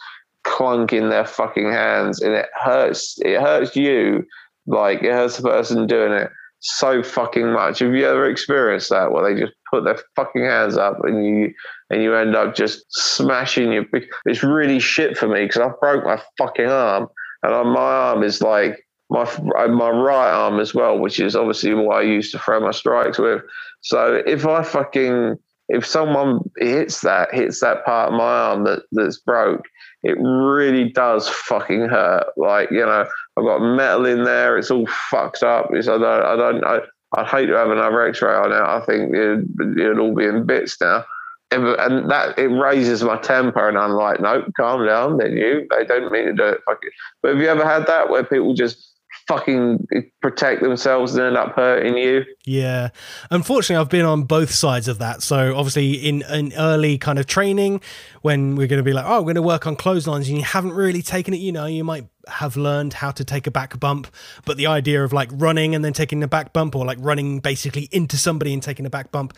clunking 0.48 1.12
their 1.12 1.26
fucking 1.26 1.72
hands, 1.72 2.20
and 2.20 2.34
it 2.34 2.50
hurts. 2.56 3.20
It 3.24 3.40
hurts 3.40 3.76
you 3.76 4.26
like 4.66 5.04
it 5.04 5.12
hurts 5.12 5.38
the 5.38 5.44
person 5.44 5.86
doing 5.86 6.12
it 6.12 6.32
so 6.62 7.04
fucking 7.04 7.52
much. 7.52 7.80
Have 7.80 7.94
you 7.94 8.06
ever 8.06 8.30
experienced 8.30 8.90
that 8.90 9.12
where 9.12 9.24
they 9.24 9.40
just 9.40 9.54
put 9.70 9.84
their 9.84 10.00
fucking 10.16 10.46
hands 10.46 10.78
up 10.78 11.04
and 11.04 11.26
you 11.26 11.54
and 11.90 12.02
you 12.02 12.16
end 12.16 12.36
up 12.36 12.56
just 12.56 12.86
smashing 12.90 13.72
your? 13.72 13.86
It's 14.26 14.44
really 14.44 14.80
shit 14.80 15.18
for 15.18 15.28
me 15.28 15.44
because 15.44 15.62
I 15.62 15.70
broke 15.80 16.06
my 16.06 16.22
fucking 16.38 16.68
arm 16.68 17.08
and 17.44 17.72
my 17.72 17.80
arm 17.80 18.24
is 18.24 18.42
like 18.42 18.86
my 19.10 19.24
uh, 19.24 19.68
my 19.68 19.90
right 19.90 20.32
arm 20.32 20.60
as 20.60 20.74
well, 20.74 20.98
which 21.00 21.20
is 21.20 21.36
obviously 21.36 21.74
what 21.74 21.98
I 21.98 22.02
used 22.04 22.32
to 22.32 22.40
throw 22.40 22.60
my 22.60 22.72
strikes 22.72 23.18
with. 23.18 23.42
So 23.82 24.22
if 24.26 24.46
I 24.46 24.64
fucking 24.64 25.38
if 25.70 25.86
someone 25.86 26.40
hits 26.58 27.02
that 27.02 27.34
hits 27.34 27.62
that 27.62 27.86
part 27.86 28.12
of 28.12 28.18
my 28.18 28.24
arm 28.24 28.64
that 28.66 28.84
that's 28.92 29.20
broke, 29.20 29.66
it 30.04 30.18
really 30.20 30.90
does 30.90 31.28
fucking 31.30 31.90
hurt. 31.90 32.26
Like, 32.38 32.72
you 32.72 32.86
know, 32.86 33.08
I've 33.38 33.46
got 33.46 33.60
metal 33.60 34.06
in 34.06 34.24
there. 34.24 34.58
It's 34.58 34.72
all 34.72 34.88
fucked 35.10 35.44
up. 35.44 35.70
It's, 35.72 35.88
I 35.88 35.98
don't, 35.98 36.04
I 36.04 36.36
don't, 36.36 36.64
I, 36.66 36.80
I'd 37.18 37.28
hate 37.28 37.48
to 37.48 37.58
have 37.58 37.70
another 37.70 38.06
x-ray 38.08 38.34
on 38.34 38.52
it. 38.52 38.56
I 38.56 38.82
think 38.86 39.14
it'd, 39.16 39.48
it'd 39.80 40.00
all 40.00 40.16
be 40.16 40.26
in 40.26 40.46
bits 40.46 40.78
now. 40.82 41.06
And 41.54 42.10
that 42.10 42.40
it 42.40 42.48
raises 42.48 43.04
my 43.04 43.18
temper, 43.18 43.68
and 43.68 43.78
I'm 43.78 43.92
like, 43.92 44.22
nope, 44.22 44.46
calm 44.56 44.86
down. 44.86 45.18
Then 45.18 45.36
you, 45.36 45.68
they 45.70 45.84
don't 45.84 46.10
mean 46.10 46.28
to 46.28 46.34
do 46.34 46.44
it. 46.44 46.62
It. 46.66 46.94
But 47.22 47.34
have 47.34 47.42
you 47.42 47.48
ever 47.50 47.66
had 47.66 47.88
that 47.88 48.10
where 48.10 48.24
people 48.24 48.54
just 48.54 48.91
fucking 49.28 49.88
protect 50.22 50.62
themselves 50.62 51.16
and 51.16 51.24
end 51.24 51.38
up 51.38 51.56
hurting 51.56 51.98
you. 51.98 52.26
Yeah. 52.46 52.90
Unfortunately, 53.30 53.82
I've 53.82 53.90
been 53.90 54.06
on 54.06 54.24
both 54.24 54.52
sides 54.52 54.88
of 54.88 55.00
that. 55.00 55.24
So, 55.24 55.56
obviously, 55.56 55.94
in 55.94 56.24
an 56.24 56.54
early 56.58 56.98
kind 56.98 57.20
of 57.20 57.28
training, 57.28 57.82
when 58.22 58.56
we're 58.56 58.68
going 58.68 58.78
to 58.78 58.84
be 58.84 58.94
like, 58.94 59.06
oh, 59.06 59.20
we're 59.20 59.34
going 59.34 59.36
to 59.36 59.42
work 59.42 59.68
on 59.68 59.76
clotheslines, 59.76 60.28
and 60.28 60.38
you 60.38 60.44
haven't 60.44 60.74
really 60.74 61.02
taken 61.02 61.34
it, 61.34 61.38
you 61.38 61.52
know, 61.52 61.66
you 61.66 61.84
might 61.84 62.08
have 62.28 62.56
learned 62.56 62.94
how 62.94 63.12
to 63.12 63.26
take 63.26 63.48
a 63.48 63.52
back 63.52 63.80
bump, 63.80 64.08
but 64.46 64.58
the 64.58 64.68
idea 64.68 65.04
of 65.04 65.12
like 65.12 65.30
running 65.34 65.74
and 65.74 65.84
then 65.84 65.94
taking 65.94 66.22
a 66.24 66.28
back 66.28 66.54
bump 66.54 66.76
or 66.76 66.86
like 66.86 66.98
running 67.02 67.40
basically 67.40 67.90
into 67.92 68.18
somebody 68.18 68.54
and 68.54 68.62
taking 68.62 68.86
a 68.86 68.90
back 68.90 69.12
bump 69.12 69.36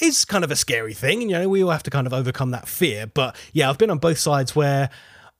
is 0.00 0.24
kind 0.24 0.42
of 0.42 0.50
a 0.50 0.56
scary 0.56 0.94
thing. 0.94 1.22
And, 1.22 1.30
you 1.30 1.38
know, 1.38 1.48
we 1.48 1.62
all 1.62 1.70
have 1.70 1.84
to 1.84 1.90
kind 1.90 2.06
of 2.06 2.12
overcome 2.12 2.50
that 2.50 2.66
fear. 2.66 3.06
But 3.06 3.36
yeah, 3.52 3.70
I've 3.70 3.78
been 3.78 3.90
on 3.90 3.98
both 3.98 4.18
sides 4.18 4.56
where 4.56 4.90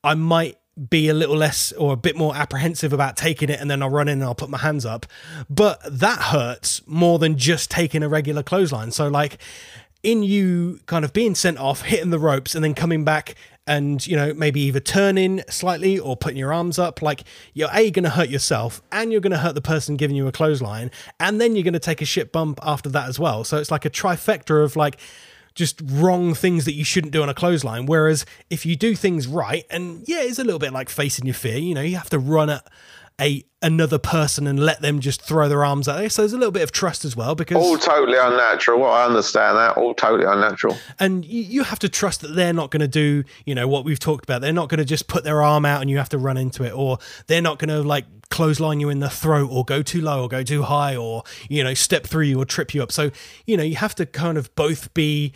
I 0.04 0.14
might 0.14 0.56
be 0.88 1.08
a 1.08 1.14
little 1.14 1.36
less 1.36 1.72
or 1.72 1.92
a 1.92 1.96
bit 1.96 2.16
more 2.16 2.34
apprehensive 2.34 2.92
about 2.92 3.16
taking 3.16 3.48
it 3.48 3.60
and 3.60 3.70
then 3.70 3.82
I'll 3.82 3.90
run 3.90 4.08
in 4.08 4.14
and 4.14 4.24
I'll 4.24 4.34
put 4.34 4.50
my 4.50 4.58
hands 4.58 4.84
up. 4.84 5.06
But 5.48 5.80
that 5.88 6.20
hurts 6.20 6.82
more 6.86 7.18
than 7.18 7.38
just 7.38 7.70
taking 7.70 8.02
a 8.02 8.08
regular 8.08 8.42
clothesline. 8.42 8.90
So, 8.90 9.08
like, 9.08 9.38
in 10.02 10.22
you 10.22 10.80
kind 10.86 11.04
of 11.04 11.12
being 11.12 11.34
sent 11.34 11.58
off, 11.58 11.82
hitting 11.82 12.10
the 12.10 12.18
ropes, 12.18 12.54
and 12.54 12.64
then 12.64 12.74
coming 12.74 13.04
back 13.04 13.36
and, 13.66 14.06
you 14.06 14.16
know, 14.16 14.34
maybe 14.34 14.60
either 14.60 14.80
turning 14.80 15.42
slightly 15.48 15.98
or 15.98 16.16
putting 16.16 16.36
your 16.36 16.52
arms 16.52 16.78
up, 16.78 17.00
like, 17.00 17.24
you're 17.54 17.70
A, 17.72 17.90
going 17.90 18.04
to 18.04 18.10
hurt 18.10 18.28
yourself 18.28 18.82
and 18.92 19.10
you're 19.12 19.22
going 19.22 19.30
to 19.30 19.38
hurt 19.38 19.54
the 19.54 19.62
person 19.62 19.96
giving 19.96 20.16
you 20.16 20.26
a 20.26 20.32
clothesline. 20.32 20.90
And 21.20 21.40
then 21.40 21.54
you're 21.54 21.62
going 21.62 21.72
to 21.72 21.78
take 21.78 22.02
a 22.02 22.04
shit 22.04 22.32
bump 22.32 22.58
after 22.62 22.88
that 22.90 23.08
as 23.08 23.18
well. 23.18 23.44
So, 23.44 23.58
it's 23.58 23.70
like 23.70 23.84
a 23.84 23.90
trifecta 23.90 24.62
of 24.62 24.76
like, 24.76 24.98
just 25.54 25.80
wrong 25.84 26.34
things 26.34 26.64
that 26.64 26.74
you 26.74 26.84
shouldn't 26.84 27.12
do 27.12 27.22
on 27.22 27.28
a 27.28 27.34
clothesline. 27.34 27.86
Whereas 27.86 28.26
if 28.50 28.66
you 28.66 28.76
do 28.76 28.94
things 28.94 29.26
right, 29.26 29.64
and 29.70 30.06
yeah, 30.06 30.22
it's 30.22 30.38
a 30.38 30.44
little 30.44 30.58
bit 30.58 30.72
like 30.72 30.88
facing 30.88 31.26
your 31.26 31.34
fear, 31.34 31.58
you 31.58 31.74
know, 31.74 31.80
you 31.80 31.96
have 31.96 32.10
to 32.10 32.18
run 32.18 32.50
at 32.50 32.66
a 33.20 33.44
another 33.62 33.98
person 33.98 34.46
and 34.46 34.58
let 34.58 34.82
them 34.82 35.00
just 35.00 35.22
throw 35.22 35.48
their 35.48 35.64
arms 35.64 35.88
out 35.88 35.96
there. 35.96 36.10
So 36.10 36.22
there's 36.22 36.34
a 36.34 36.36
little 36.36 36.52
bit 36.52 36.62
of 36.62 36.70
trust 36.70 37.04
as 37.04 37.16
well 37.16 37.34
because 37.34 37.56
all 37.56 37.78
totally 37.78 38.18
unnatural. 38.18 38.80
Well, 38.80 38.90
I 38.90 39.06
understand 39.06 39.56
that. 39.56 39.76
All 39.76 39.94
totally 39.94 40.24
unnatural. 40.24 40.76
And 41.00 41.24
you, 41.24 41.42
you 41.42 41.62
have 41.64 41.78
to 41.78 41.88
trust 41.88 42.20
that 42.20 42.34
they're 42.34 42.52
not 42.52 42.70
going 42.70 42.80
to 42.80 42.88
do, 42.88 43.24
you 43.46 43.54
know, 43.54 43.66
what 43.66 43.84
we've 43.84 43.98
talked 43.98 44.24
about. 44.24 44.42
They're 44.42 44.52
not 44.52 44.68
going 44.68 44.78
to 44.78 44.84
just 44.84 45.06
put 45.06 45.24
their 45.24 45.42
arm 45.42 45.64
out 45.64 45.80
and 45.80 45.88
you 45.88 45.96
have 45.98 46.10
to 46.10 46.18
run 46.18 46.36
into 46.36 46.64
it, 46.64 46.72
or 46.72 46.98
they're 47.26 47.40
not 47.40 47.58
going 47.58 47.70
to 47.70 47.82
like 47.82 48.04
clothesline 48.30 48.80
you 48.80 48.90
in 48.90 49.00
the 49.00 49.10
throat 49.10 49.48
or 49.50 49.64
go 49.64 49.80
too 49.80 50.02
low 50.02 50.22
or 50.22 50.28
go 50.28 50.42
too 50.42 50.62
high 50.62 50.96
or, 50.96 51.22
you 51.48 51.64
know, 51.64 51.72
step 51.72 52.06
through 52.06 52.24
you 52.24 52.40
or 52.40 52.44
trip 52.44 52.74
you 52.74 52.82
up. 52.82 52.92
So, 52.92 53.10
you 53.46 53.56
know, 53.56 53.62
you 53.62 53.76
have 53.76 53.94
to 53.94 54.06
kind 54.06 54.36
of 54.36 54.54
both 54.56 54.92
be 54.92 55.32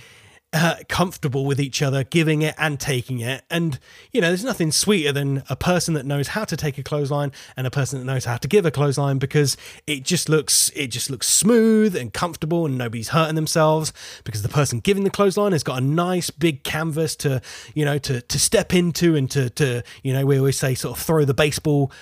uh, 0.53 0.77
comfortable 0.89 1.45
with 1.45 1.61
each 1.61 1.83
other, 1.83 2.05
giving 2.05 2.41
it 2.41 2.55
and 2.57 2.81
taking 2.81 3.21
it. 3.21 3.45
And, 3.51 3.79
you 4.13 4.21
know, 4.21 4.29
there's 4.29 4.45
nothing 4.45 4.73
sweeter 4.73 5.13
than 5.13 5.43
a 5.51 5.57
person 5.57 5.93
that 5.95 6.07
knows 6.07 6.29
how 6.29 6.45
to 6.45 6.57
take 6.57 6.79
a 6.79 6.83
clothesline 6.83 7.33
and 7.57 7.67
a 7.67 7.71
person 7.71 7.99
that 7.99 8.07
knows 8.07 8.25
how 8.25 8.39
to 8.39 8.49
give 8.49 8.65
a 8.65 8.71
clothesline 8.71 9.19
because 9.19 9.59
it 9.87 10.05
just 10.05 10.29
looks 10.29 10.71
it 10.75 10.87
just 10.89 11.11
looks 11.11 11.29
smooth 11.29 11.95
and 11.95 12.15
comfortable 12.15 12.65
and 12.65 12.79
nobody's 12.79 13.11
hurting 13.11 13.35
themselves 13.35 13.93
because 14.25 14.43
the 14.43 14.49
person 14.49 14.81
giving 14.81 15.05
the 15.05 15.11
clothesline 15.11 15.53
has 15.53 15.63
got 15.63 15.79
a 15.79 15.85
nice 15.85 16.31
big 16.31 16.65
canvas 16.65 17.15
to, 17.17 17.43
you 17.75 17.85
know, 17.85 17.99
to 17.99 18.23
to 18.23 18.39
step 18.39 18.73
into 18.73 19.17
and 19.17 19.31
to 19.31 19.51
to, 19.51 19.83
you 20.03 20.15
know, 20.15 20.25
we 20.25 20.39
always 20.39 20.59
say 20.59 20.75
sort 20.75 20.97
of 20.97 21.05
throw 21.05 21.27
the 21.27 21.35
baseball 21.35 21.93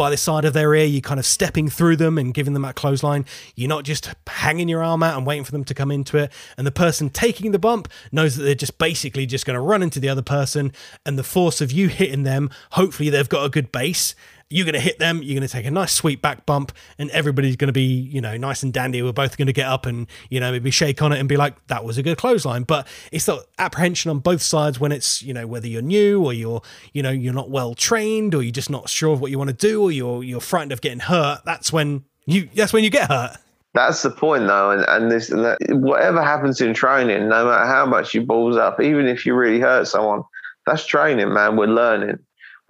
by 0.00 0.08
the 0.08 0.16
side 0.16 0.46
of 0.46 0.54
their 0.54 0.74
ear, 0.74 0.86
you're 0.86 1.02
kind 1.02 1.20
of 1.20 1.26
stepping 1.26 1.68
through 1.68 1.94
them 1.94 2.16
and 2.16 2.32
giving 2.32 2.54
them 2.54 2.62
that 2.62 2.74
clothesline. 2.74 3.26
You're 3.54 3.68
not 3.68 3.84
just 3.84 4.08
hanging 4.26 4.66
your 4.66 4.82
arm 4.82 5.02
out 5.02 5.14
and 5.18 5.26
waiting 5.26 5.44
for 5.44 5.52
them 5.52 5.62
to 5.64 5.74
come 5.74 5.90
into 5.90 6.16
it. 6.16 6.32
And 6.56 6.66
the 6.66 6.70
person 6.72 7.10
taking 7.10 7.50
the 7.50 7.58
bump 7.58 7.86
knows 8.10 8.36
that 8.36 8.44
they're 8.44 8.54
just 8.54 8.78
basically 8.78 9.26
just 9.26 9.44
going 9.44 9.56
to 9.56 9.60
run 9.60 9.82
into 9.82 10.00
the 10.00 10.08
other 10.08 10.22
person. 10.22 10.72
And 11.04 11.18
the 11.18 11.22
force 11.22 11.60
of 11.60 11.70
you 11.70 11.88
hitting 11.88 12.22
them, 12.22 12.48
hopefully 12.72 13.10
they've 13.10 13.28
got 13.28 13.44
a 13.44 13.50
good 13.50 13.70
base 13.72 14.14
you're 14.50 14.64
going 14.64 14.74
to 14.74 14.80
hit 14.80 14.98
them, 14.98 15.22
you're 15.22 15.38
going 15.38 15.46
to 15.46 15.52
take 15.52 15.64
a 15.64 15.70
nice 15.70 15.92
sweet 15.92 16.20
back 16.20 16.44
bump, 16.44 16.72
and 16.98 17.08
everybody's 17.10 17.54
going 17.54 17.68
to 17.68 17.72
be, 17.72 17.82
you 17.82 18.20
know, 18.20 18.36
nice 18.36 18.64
and 18.64 18.72
dandy. 18.72 19.00
We're 19.00 19.12
both 19.12 19.36
going 19.36 19.46
to 19.46 19.52
get 19.52 19.66
up 19.66 19.86
and, 19.86 20.08
you 20.28 20.40
know, 20.40 20.50
maybe 20.50 20.72
shake 20.72 21.00
on 21.00 21.12
it 21.12 21.20
and 21.20 21.28
be 21.28 21.36
like, 21.36 21.64
that 21.68 21.84
was 21.84 21.96
a 21.98 22.02
good 22.02 22.18
clothesline. 22.18 22.64
But 22.64 22.88
it's 23.12 23.26
the 23.26 23.46
apprehension 23.58 24.10
on 24.10 24.18
both 24.18 24.42
sides 24.42 24.80
when 24.80 24.90
it's, 24.90 25.22
you 25.22 25.32
know, 25.32 25.46
whether 25.46 25.68
you're 25.68 25.82
new 25.82 26.24
or 26.24 26.32
you're, 26.32 26.62
you 26.92 27.02
know, 27.02 27.10
you're 27.10 27.32
not 27.32 27.48
well 27.48 27.74
trained 27.74 28.34
or 28.34 28.42
you're 28.42 28.50
just 28.50 28.70
not 28.70 28.88
sure 28.88 29.14
of 29.14 29.20
what 29.20 29.30
you 29.30 29.38
want 29.38 29.50
to 29.50 29.56
do 29.56 29.82
or 29.82 29.92
you're, 29.92 30.24
you're 30.24 30.40
frightened 30.40 30.72
of 30.72 30.80
getting 30.80 31.00
hurt. 31.00 31.42
That's 31.44 31.72
when 31.72 32.04
you, 32.26 32.48
that's 32.54 32.72
when 32.72 32.82
you 32.82 32.90
get 32.90 33.08
hurt. 33.08 33.36
That's 33.72 34.02
the 34.02 34.10
point, 34.10 34.48
though, 34.48 34.72
and, 34.72 34.84
and 34.88 35.12
this 35.12 35.30
and 35.30 35.44
that, 35.44 35.58
whatever 35.68 36.24
happens 36.24 36.60
in 36.60 36.74
training, 36.74 37.28
no 37.28 37.44
matter 37.44 37.66
how 37.66 37.86
much 37.86 38.14
you 38.14 38.22
balls 38.22 38.56
up, 38.56 38.80
even 38.80 39.06
if 39.06 39.24
you 39.24 39.32
really 39.32 39.60
hurt 39.60 39.86
someone, 39.86 40.24
that's 40.66 40.84
training, 40.84 41.32
man. 41.32 41.56
We're 41.56 41.68
learning 41.68 42.18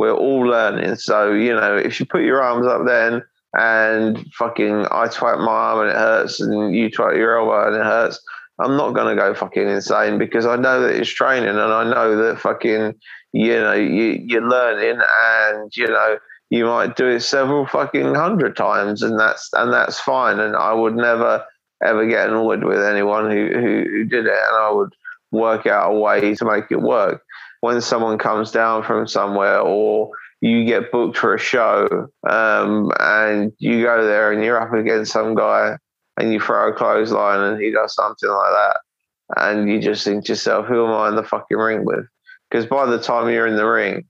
we're 0.01 0.14
all 0.14 0.47
learning. 0.47 0.97
So, 0.97 1.35
you 1.35 1.52
know, 1.52 1.77
if 1.77 2.01
you 2.01 2.06
put 2.06 2.22
your 2.22 2.43
arms 2.43 2.66
up 2.66 2.86
then 2.86 3.22
and 3.52 4.24
fucking 4.32 4.86
I 4.90 5.09
twat 5.09 5.44
my 5.44 5.52
arm 5.52 5.81
and 5.81 5.90
it 5.90 5.94
hurts 5.97 6.40
and 6.40 6.74
you 6.74 6.89
twat 6.89 7.18
your 7.18 7.39
elbow 7.39 7.66
and 7.66 7.77
it 7.77 7.85
hurts, 7.85 8.18
I'm 8.59 8.78
not 8.78 8.94
going 8.94 9.14
to 9.14 9.22
go 9.22 9.35
fucking 9.35 9.68
insane 9.68 10.16
because 10.16 10.47
I 10.47 10.56
know 10.56 10.81
that 10.81 10.97
it's 10.97 11.10
training 11.10 11.51
and 11.51 11.60
I 11.60 11.85
know 11.85 12.16
that 12.16 12.40
fucking, 12.40 12.94
you 13.35 13.52
know, 13.52 13.74
you, 13.74 14.24
you're 14.24 14.48
learning 14.48 15.02
and, 15.22 15.77
you 15.77 15.89
know, 15.89 16.16
you 16.48 16.64
might 16.64 16.97
do 16.97 17.06
it 17.06 17.20
several 17.20 17.66
fucking 17.66 18.14
hundred 18.14 18.56
times 18.56 19.02
and 19.02 19.20
that's, 19.20 19.51
and 19.52 19.70
that's 19.70 20.01
fine. 20.01 20.40
And 20.40 20.56
I 20.56 20.72
would 20.72 20.97
never 20.97 21.44
ever 21.85 22.06
get 22.06 22.31
annoyed 22.31 22.64
with 22.64 22.82
anyone 22.82 23.31
who, 23.31 23.48
who, 23.52 23.85
who 23.90 24.05
did 24.05 24.24
it 24.24 24.32
and 24.32 24.56
I 24.56 24.70
would 24.70 24.94
work 25.31 25.66
out 25.66 25.93
a 25.93 25.98
way 25.98 26.35
to 26.35 26.44
make 26.47 26.70
it 26.70 26.81
work 26.81 27.22
when 27.60 27.80
someone 27.80 28.18
comes 28.18 28.50
down 28.50 28.82
from 28.82 29.06
somewhere 29.06 29.60
or 29.60 30.10
you 30.40 30.64
get 30.64 30.90
booked 30.90 31.18
for 31.18 31.34
a 31.34 31.38
show 31.38 32.08
um, 32.28 32.90
and 32.98 33.52
you 33.58 33.82
go 33.82 34.04
there 34.04 34.32
and 34.32 34.42
you're 34.42 34.60
up 34.60 34.72
against 34.72 35.12
some 35.12 35.34
guy 35.34 35.76
and 36.16 36.32
you 36.32 36.40
throw 36.40 36.68
a 36.68 36.72
clothesline 36.72 37.40
and 37.40 37.62
he 37.62 37.70
does 37.70 37.94
something 37.94 38.30
like 38.30 38.52
that 38.52 38.76
and 39.36 39.70
you 39.70 39.80
just 39.80 40.04
think 40.04 40.24
to 40.24 40.32
yourself 40.32 40.66
who 40.66 40.86
am 40.86 40.92
i 40.92 41.08
in 41.08 41.16
the 41.16 41.22
fucking 41.22 41.56
ring 41.56 41.84
with? 41.84 42.06
Because 42.50 42.66
by 42.66 42.86
the 42.86 43.00
time 43.00 43.30
you're 43.30 43.46
in 43.46 43.56
the 43.56 43.66
ring 43.66 44.04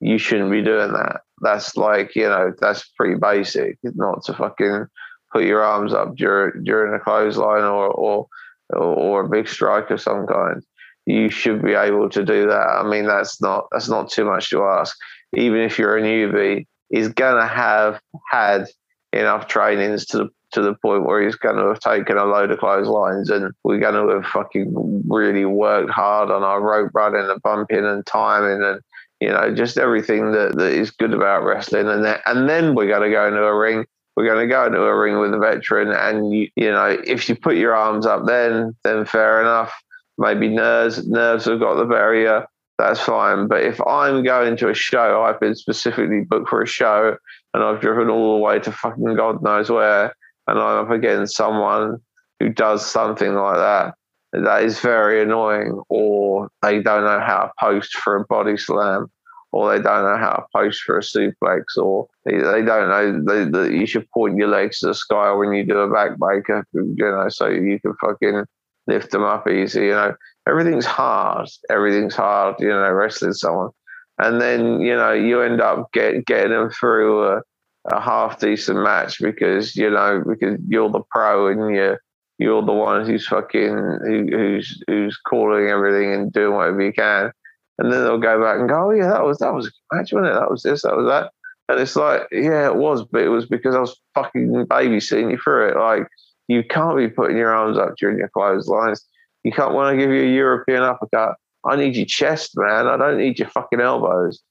you 0.00 0.18
shouldn't 0.18 0.50
be 0.50 0.62
doing 0.62 0.92
that. 0.92 1.20
That's 1.42 1.76
like 1.76 2.16
you 2.16 2.28
know 2.28 2.52
that's 2.58 2.88
pretty 2.96 3.18
basic 3.18 3.78
not 3.82 4.24
to 4.24 4.34
fucking 4.34 4.86
put 5.32 5.44
your 5.44 5.62
arms 5.62 5.94
up 5.94 6.16
during, 6.16 6.64
during 6.64 6.94
a 6.94 6.98
clothesline 6.98 7.64
or, 7.64 7.88
or 7.88 8.26
or 8.70 9.24
a 9.24 9.28
big 9.28 9.48
strike 9.48 9.90
of 9.90 10.00
some 10.00 10.26
kind 10.26 10.62
you 11.06 11.30
should 11.30 11.62
be 11.62 11.72
able 11.72 12.08
to 12.10 12.24
do 12.24 12.46
that. 12.46 12.80
I 12.80 12.88
mean, 12.88 13.06
that's 13.06 13.40
not 13.40 13.66
that's 13.72 13.88
not 13.88 14.10
too 14.10 14.24
much 14.24 14.50
to 14.50 14.62
ask. 14.64 14.96
Even 15.36 15.60
if 15.60 15.78
you're 15.78 15.96
a 15.96 16.02
newbie, 16.02 16.66
he's 16.88 17.08
gonna 17.08 17.46
have 17.46 18.00
had 18.30 18.66
enough 19.12 19.48
trainings 19.48 20.06
to 20.06 20.18
the 20.18 20.28
to 20.52 20.62
the 20.62 20.74
point 20.74 21.04
where 21.04 21.22
he's 21.22 21.36
going 21.36 21.56
to 21.56 21.68
have 21.68 21.80
taken 21.80 22.16
a 22.16 22.24
load 22.24 22.50
of 22.50 22.58
clotheslines 22.58 23.30
and 23.30 23.52
we're 23.62 23.78
going 23.78 23.94
to 23.94 24.14
have 24.14 24.26
fucking 24.26 25.02
really 25.08 25.44
worked 25.44 25.90
hard 25.90 26.30
on 26.30 26.42
our 26.42 26.60
rope 26.60 26.90
running 26.92 27.28
and 27.30 27.42
bumping 27.42 27.84
and 27.84 28.04
timing 28.06 28.62
and 28.62 28.80
you 29.20 29.28
know 29.28 29.54
just 29.54 29.78
everything 29.78 30.32
that, 30.32 30.56
that 30.56 30.72
is 30.72 30.90
good 30.90 31.14
about 31.14 31.44
wrestling 31.44 31.88
and 31.88 32.04
then 32.04 32.18
and 32.26 32.48
then 32.48 32.74
we're 32.74 32.88
going 32.88 33.02
to 33.02 33.10
go 33.10 33.26
into 33.28 33.42
a 33.42 33.56
ring 33.56 33.84
we're 34.16 34.26
going 34.26 34.40
to 34.40 34.52
go 34.52 34.66
into 34.66 34.80
a 34.80 34.98
ring 34.98 35.20
with 35.20 35.32
a 35.32 35.38
veteran 35.38 35.92
and 35.92 36.32
you, 36.32 36.48
you 36.56 36.70
know 36.70 36.98
if 37.06 37.28
you 37.28 37.36
put 37.36 37.56
your 37.56 37.74
arms 37.74 38.06
up 38.06 38.26
then 38.26 38.74
then 38.82 39.04
fair 39.04 39.40
enough 39.40 39.72
maybe 40.20 40.48
nerves 40.48 41.08
nerves 41.08 41.46
have 41.46 41.58
got 41.58 41.74
the 41.74 41.86
barrier. 41.86 42.46
That's 42.78 43.00
fine. 43.00 43.48
But 43.48 43.62
if 43.62 43.80
I'm 43.86 44.22
going 44.22 44.56
to 44.58 44.70
a 44.70 44.74
show, 44.74 45.22
I've 45.22 45.40
been 45.40 45.54
specifically 45.54 46.22
booked 46.22 46.48
for 46.48 46.62
a 46.62 46.66
show, 46.66 47.16
and 47.52 47.64
I've 47.64 47.80
driven 47.80 48.08
all 48.08 48.36
the 48.36 48.42
way 48.42 48.58
to 48.60 48.70
fucking 48.70 49.16
God 49.16 49.42
knows 49.42 49.70
where, 49.70 50.14
and 50.46 50.58
I'm 50.58 50.84
up 50.84 50.90
against 50.90 51.36
someone 51.36 51.98
who 52.38 52.50
does 52.50 52.86
something 52.86 53.34
like 53.34 53.56
that. 53.56 53.94
That 54.32 54.62
is 54.62 54.78
very 54.78 55.22
annoying, 55.22 55.80
or 55.88 56.48
they 56.62 56.80
don't 56.80 57.04
know 57.04 57.20
how 57.20 57.40
to 57.40 57.52
post 57.58 57.96
for 57.98 58.16
a 58.16 58.24
body 58.26 58.56
slam, 58.56 59.08
or 59.52 59.70
they 59.70 59.82
don't 59.82 60.04
know 60.04 60.16
how 60.16 60.36
to 60.36 60.44
post 60.54 60.82
for 60.82 60.98
a 60.98 61.02
suplex, 61.02 61.76
or 61.76 62.06
they, 62.24 62.36
they 62.36 62.62
don't 62.62 62.88
know 62.88 63.52
that 63.52 63.72
you 63.72 63.86
should 63.86 64.08
point 64.10 64.36
your 64.36 64.48
legs 64.48 64.78
to 64.78 64.86
the 64.86 64.94
sky 64.94 65.32
when 65.32 65.52
you 65.52 65.64
do 65.64 65.78
a 65.78 65.88
backbreaker, 65.88 66.62
you 66.72 66.94
know, 66.98 67.28
so 67.28 67.48
you 67.48 67.78
can 67.80 67.94
fucking 68.00 68.44
lift 68.90 69.10
them 69.10 69.22
up 69.22 69.48
easy. 69.48 69.86
You 69.86 69.92
know, 69.92 70.14
everything's 70.48 70.86
hard. 70.86 71.48
Everything's 71.70 72.14
hard. 72.14 72.56
You 72.58 72.68
know, 72.68 72.90
wrestling 72.90 73.32
someone, 73.32 73.70
and 74.18 74.40
then 74.40 74.80
you 74.80 74.94
know 74.94 75.12
you 75.12 75.40
end 75.40 75.60
up 75.60 75.90
get, 75.92 76.26
getting 76.26 76.52
them 76.52 76.70
through 76.70 77.26
a, 77.26 77.42
a 77.90 78.00
half 78.00 78.38
decent 78.40 78.82
match 78.82 79.20
because 79.20 79.76
you 79.76 79.90
know 79.90 80.22
because 80.26 80.58
you're 80.68 80.90
the 80.90 81.02
pro 81.10 81.48
and 81.48 81.74
you're 81.74 82.00
you're 82.38 82.62
the 82.62 82.72
one 82.72 83.04
who's 83.04 83.26
fucking 83.26 83.76
who, 84.04 84.26
who's 84.30 84.82
who's 84.86 85.16
calling 85.16 85.68
everything 85.68 86.12
and 86.12 86.32
doing 86.32 86.54
whatever 86.54 86.82
you 86.82 86.92
can. 86.92 87.32
And 87.78 87.90
then 87.90 88.04
they'll 88.04 88.18
go 88.18 88.42
back 88.42 88.58
and 88.58 88.68
go, 88.68 88.88
oh 88.88 88.90
yeah, 88.90 89.08
that 89.08 89.24
was 89.24 89.38
that 89.38 89.54
was 89.54 89.66
a 89.66 89.94
match, 89.94 90.12
wasn't 90.12 90.32
it? 90.32 90.34
That 90.34 90.50
was 90.50 90.62
this, 90.62 90.82
that 90.82 90.96
was 90.96 91.06
that. 91.06 91.32
And 91.68 91.78
it's 91.78 91.96
like, 91.96 92.22
yeah, 92.32 92.66
it 92.66 92.76
was, 92.76 93.04
but 93.04 93.22
it 93.22 93.28
was 93.28 93.46
because 93.46 93.74
I 93.76 93.80
was 93.80 93.98
fucking 94.14 94.66
babysitting 94.66 95.30
you 95.30 95.38
through 95.38 95.68
it. 95.68 95.76
Like 95.76 96.08
you 96.50 96.64
can't 96.64 96.96
be 96.96 97.08
putting 97.08 97.36
your 97.36 97.54
arms 97.54 97.78
up 97.78 97.94
during 97.96 98.18
your 98.18 98.28
clotheslines. 98.28 99.04
You 99.44 99.52
can't 99.52 99.72
want 99.72 99.94
to 99.94 99.96
give 99.96 100.12
you 100.12 100.22
a 100.22 100.34
European 100.34 100.82
uppercut. 100.82 101.36
I 101.64 101.76
need 101.76 101.94
your 101.94 102.06
chest, 102.06 102.52
man. 102.56 102.88
I 102.88 102.96
don't 102.96 103.18
need 103.18 103.38
your 103.38 103.48
fucking 103.48 103.80
elbows. 103.80 104.42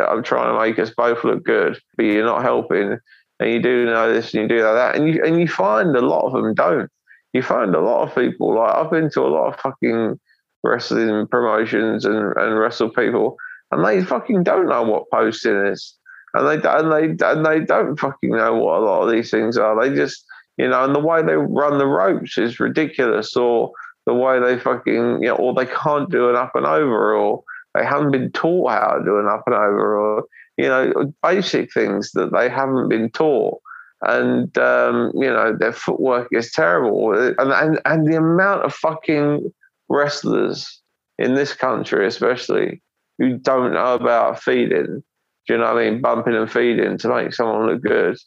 I'm 0.00 0.24
trying 0.24 0.52
to 0.52 0.58
make 0.58 0.78
us 0.80 0.92
both 0.96 1.22
look 1.22 1.44
good, 1.44 1.78
but 1.96 2.06
you're 2.06 2.24
not 2.24 2.42
helping. 2.42 2.98
And 3.38 3.50
you 3.50 3.62
do 3.62 3.84
know 3.84 4.12
this 4.12 4.34
and 4.34 4.42
you 4.42 4.48
do 4.48 4.62
know 4.62 4.74
that. 4.74 4.96
And 4.96 5.08
you 5.08 5.22
and 5.24 5.40
you 5.40 5.46
find 5.46 5.94
a 5.96 6.00
lot 6.00 6.26
of 6.26 6.32
them 6.32 6.54
don't. 6.54 6.90
You 7.32 7.42
find 7.42 7.74
a 7.74 7.80
lot 7.80 8.08
of 8.08 8.14
people, 8.14 8.56
like 8.56 8.74
I've 8.74 8.90
been 8.90 9.10
to 9.10 9.20
a 9.22 9.28
lot 9.28 9.52
of 9.52 9.60
fucking 9.60 10.18
wrestling 10.64 11.26
promotions 11.28 12.04
and, 12.04 12.16
and 12.36 12.58
wrestle 12.58 12.90
people, 12.90 13.36
and 13.70 13.84
they 13.84 14.02
fucking 14.04 14.42
don't 14.42 14.68
know 14.68 14.82
what 14.82 15.10
posting 15.12 15.66
is. 15.66 15.94
And 16.34 16.46
they 16.48 16.68
and 16.68 16.92
they 16.92 17.26
and 17.26 17.46
they 17.46 17.60
don't 17.60 17.98
fucking 17.98 18.30
know 18.30 18.54
what 18.54 18.78
a 18.78 18.84
lot 18.84 19.02
of 19.02 19.10
these 19.10 19.30
things 19.30 19.56
are. 19.56 19.80
They 19.80 19.94
just 19.94 20.24
you 20.56 20.68
know, 20.68 20.84
and 20.84 20.94
the 20.94 21.00
way 21.00 21.22
they 21.22 21.34
run 21.34 21.78
the 21.78 21.86
ropes 21.86 22.38
is 22.38 22.60
ridiculous, 22.60 23.36
or 23.36 23.72
the 24.06 24.14
way 24.14 24.38
they 24.38 24.58
fucking, 24.58 25.22
you 25.22 25.28
know, 25.28 25.36
or 25.36 25.54
they 25.54 25.66
can't 25.66 26.10
do 26.10 26.28
an 26.28 26.36
up 26.36 26.54
and 26.54 26.66
over, 26.66 27.14
or 27.14 27.42
they 27.74 27.84
haven't 27.84 28.12
been 28.12 28.30
taught 28.32 28.70
how 28.70 28.98
to 28.98 29.04
do 29.04 29.18
an 29.18 29.26
up 29.26 29.42
and 29.46 29.54
over, 29.54 29.96
or, 29.96 30.24
you 30.56 30.68
know, 30.68 31.12
basic 31.22 31.72
things 31.72 32.12
that 32.12 32.32
they 32.32 32.48
haven't 32.48 32.88
been 32.88 33.10
taught. 33.10 33.60
And, 34.02 34.56
um, 34.58 35.12
you 35.14 35.30
know, 35.30 35.56
their 35.58 35.72
footwork 35.72 36.28
is 36.30 36.52
terrible. 36.52 37.14
And, 37.14 37.50
and, 37.50 37.80
and 37.84 38.06
the 38.06 38.18
amount 38.18 38.64
of 38.64 38.74
fucking 38.74 39.50
wrestlers 39.88 40.80
in 41.18 41.34
this 41.34 41.54
country, 41.54 42.06
especially, 42.06 42.82
who 43.18 43.38
don't 43.38 43.72
know 43.72 43.94
about 43.94 44.42
feeding, 44.42 45.02
do 45.46 45.54
you 45.54 45.58
know 45.58 45.72
what 45.72 45.82
I 45.82 45.90
mean? 45.90 46.00
Bumping 46.00 46.34
and 46.34 46.50
feeding 46.50 46.98
to 46.98 47.08
make 47.08 47.32
someone 47.32 47.66
look 47.66 47.82
good 47.82 48.18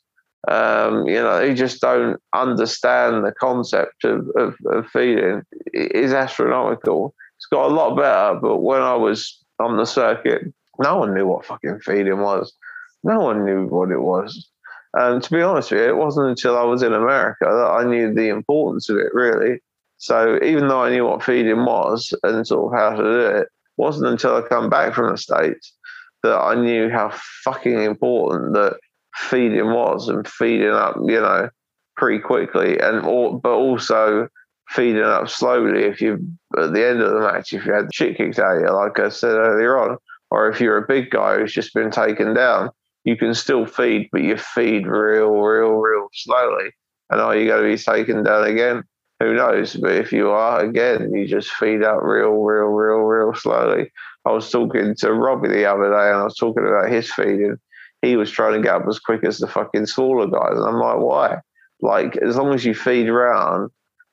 um, 0.47 1.07
you 1.07 1.15
know, 1.15 1.39
they 1.39 1.53
just 1.53 1.81
don't 1.81 2.21
understand 2.33 3.25
the 3.25 3.33
concept 3.33 4.05
of, 4.05 4.27
of, 4.35 4.55
of 4.67 4.87
feeding. 4.87 5.43
It 5.73 5.91
is 5.91 6.13
astronomical. 6.13 7.13
It's 7.37 7.47
got 7.47 7.69
a 7.69 7.73
lot 7.73 7.97
better, 7.97 8.39
but 8.39 8.57
when 8.57 8.81
I 8.81 8.95
was 8.95 9.43
on 9.59 9.77
the 9.77 9.85
circuit, 9.85 10.53
no 10.79 10.97
one 10.97 11.13
knew 11.13 11.27
what 11.27 11.45
fucking 11.45 11.79
feeding 11.79 12.19
was. 12.19 12.53
No 13.03 13.19
one 13.19 13.45
knew 13.45 13.67
what 13.67 13.91
it 13.91 13.99
was. 13.99 14.49
And 14.93 15.21
to 15.21 15.31
be 15.31 15.41
honest 15.41 15.71
with 15.71 15.81
you, 15.81 15.87
it 15.87 15.97
wasn't 15.97 16.29
until 16.29 16.57
I 16.57 16.63
was 16.63 16.81
in 16.81 16.93
America 16.93 17.45
that 17.45 17.71
I 17.71 17.83
knew 17.83 18.13
the 18.13 18.29
importance 18.29 18.89
of 18.89 18.97
it, 18.97 19.13
really. 19.13 19.59
So 19.97 20.39
even 20.43 20.67
though 20.67 20.83
I 20.83 20.91
knew 20.91 21.05
what 21.05 21.23
feeding 21.23 21.65
was 21.65 22.13
and 22.23 22.47
sort 22.47 22.73
of 22.73 22.79
how 22.79 22.95
to 22.95 23.03
do 23.03 23.19
it, 23.19 23.35
it 23.41 23.47
wasn't 23.75 24.11
until 24.11 24.35
I 24.35 24.41
come 24.41 24.69
back 24.69 24.93
from 24.93 25.11
the 25.11 25.17
States 25.17 25.73
that 26.23 26.37
I 26.37 26.55
knew 26.55 26.89
how 26.89 27.11
fucking 27.43 27.81
important 27.81 28.53
that 28.53 28.77
feeding 29.17 29.71
was 29.71 30.07
and 30.07 30.27
feeding 30.27 30.71
up, 30.71 30.95
you 31.03 31.19
know, 31.19 31.49
pretty 31.95 32.19
quickly 32.19 32.79
and 32.79 33.01
but 33.41 33.53
also 33.53 34.27
feeding 34.69 35.01
up 35.01 35.27
slowly 35.27 35.83
if 35.83 35.99
you 35.99 36.19
at 36.57 36.73
the 36.73 36.87
end 36.87 37.01
of 37.01 37.11
the 37.11 37.19
match 37.19 37.53
if 37.53 37.65
you 37.65 37.73
had 37.73 37.85
the 37.85 37.93
shit 37.93 38.17
kicked 38.17 38.39
out 38.39 38.57
of 38.57 38.61
you, 38.61 38.71
like 38.71 38.99
I 38.99 39.09
said 39.09 39.33
earlier 39.33 39.77
on, 39.77 39.97
or 40.29 40.49
if 40.49 40.59
you're 40.59 40.77
a 40.77 40.87
big 40.87 41.09
guy 41.09 41.37
who's 41.37 41.53
just 41.53 41.73
been 41.73 41.91
taken 41.91 42.33
down, 42.33 42.69
you 43.03 43.15
can 43.15 43.33
still 43.33 43.65
feed, 43.65 44.09
but 44.11 44.21
you 44.21 44.37
feed 44.37 44.85
real, 44.85 45.31
real, 45.31 45.71
real 45.71 46.09
slowly. 46.13 46.71
And 47.09 47.21
are 47.21 47.35
you 47.37 47.47
going 47.47 47.63
to 47.63 47.69
be 47.69 47.81
taken 47.81 48.23
down 48.23 48.45
again? 48.45 48.83
Who 49.21 49.33
knows? 49.33 49.75
But 49.75 49.93
if 49.93 50.11
you 50.11 50.29
are, 50.29 50.59
again, 50.59 51.13
you 51.13 51.25
just 51.25 51.49
feed 51.51 51.83
up 51.83 52.03
real, 52.03 52.33
real, 52.33 52.65
real, 52.65 52.99
real 52.99 53.33
slowly. 53.33 53.89
I 54.25 54.31
was 54.31 54.51
talking 54.51 54.93
to 54.95 55.13
Robbie 55.13 55.47
the 55.47 55.65
other 55.65 55.89
day 55.89 56.09
and 56.09 56.17
I 56.17 56.23
was 56.23 56.35
talking 56.35 56.67
about 56.67 56.91
his 56.91 57.09
feeding. 57.11 57.57
He 58.01 58.15
was 58.15 58.31
trying 58.31 58.53
to 58.53 58.61
get 58.61 58.75
up 58.75 58.87
as 58.87 58.99
quick 58.99 59.23
as 59.23 59.39
the 59.39 59.47
fucking 59.47 59.87
smaller 59.87 60.27
guys. 60.27 60.57
And 60.57 60.67
I'm 60.67 60.79
like, 60.79 60.99
why? 60.99 61.37
Like, 61.81 62.17
as 62.17 62.35
long 62.35 62.53
as 62.53 62.65
you 62.65 62.73
feed 62.73 63.09
around 63.09 63.71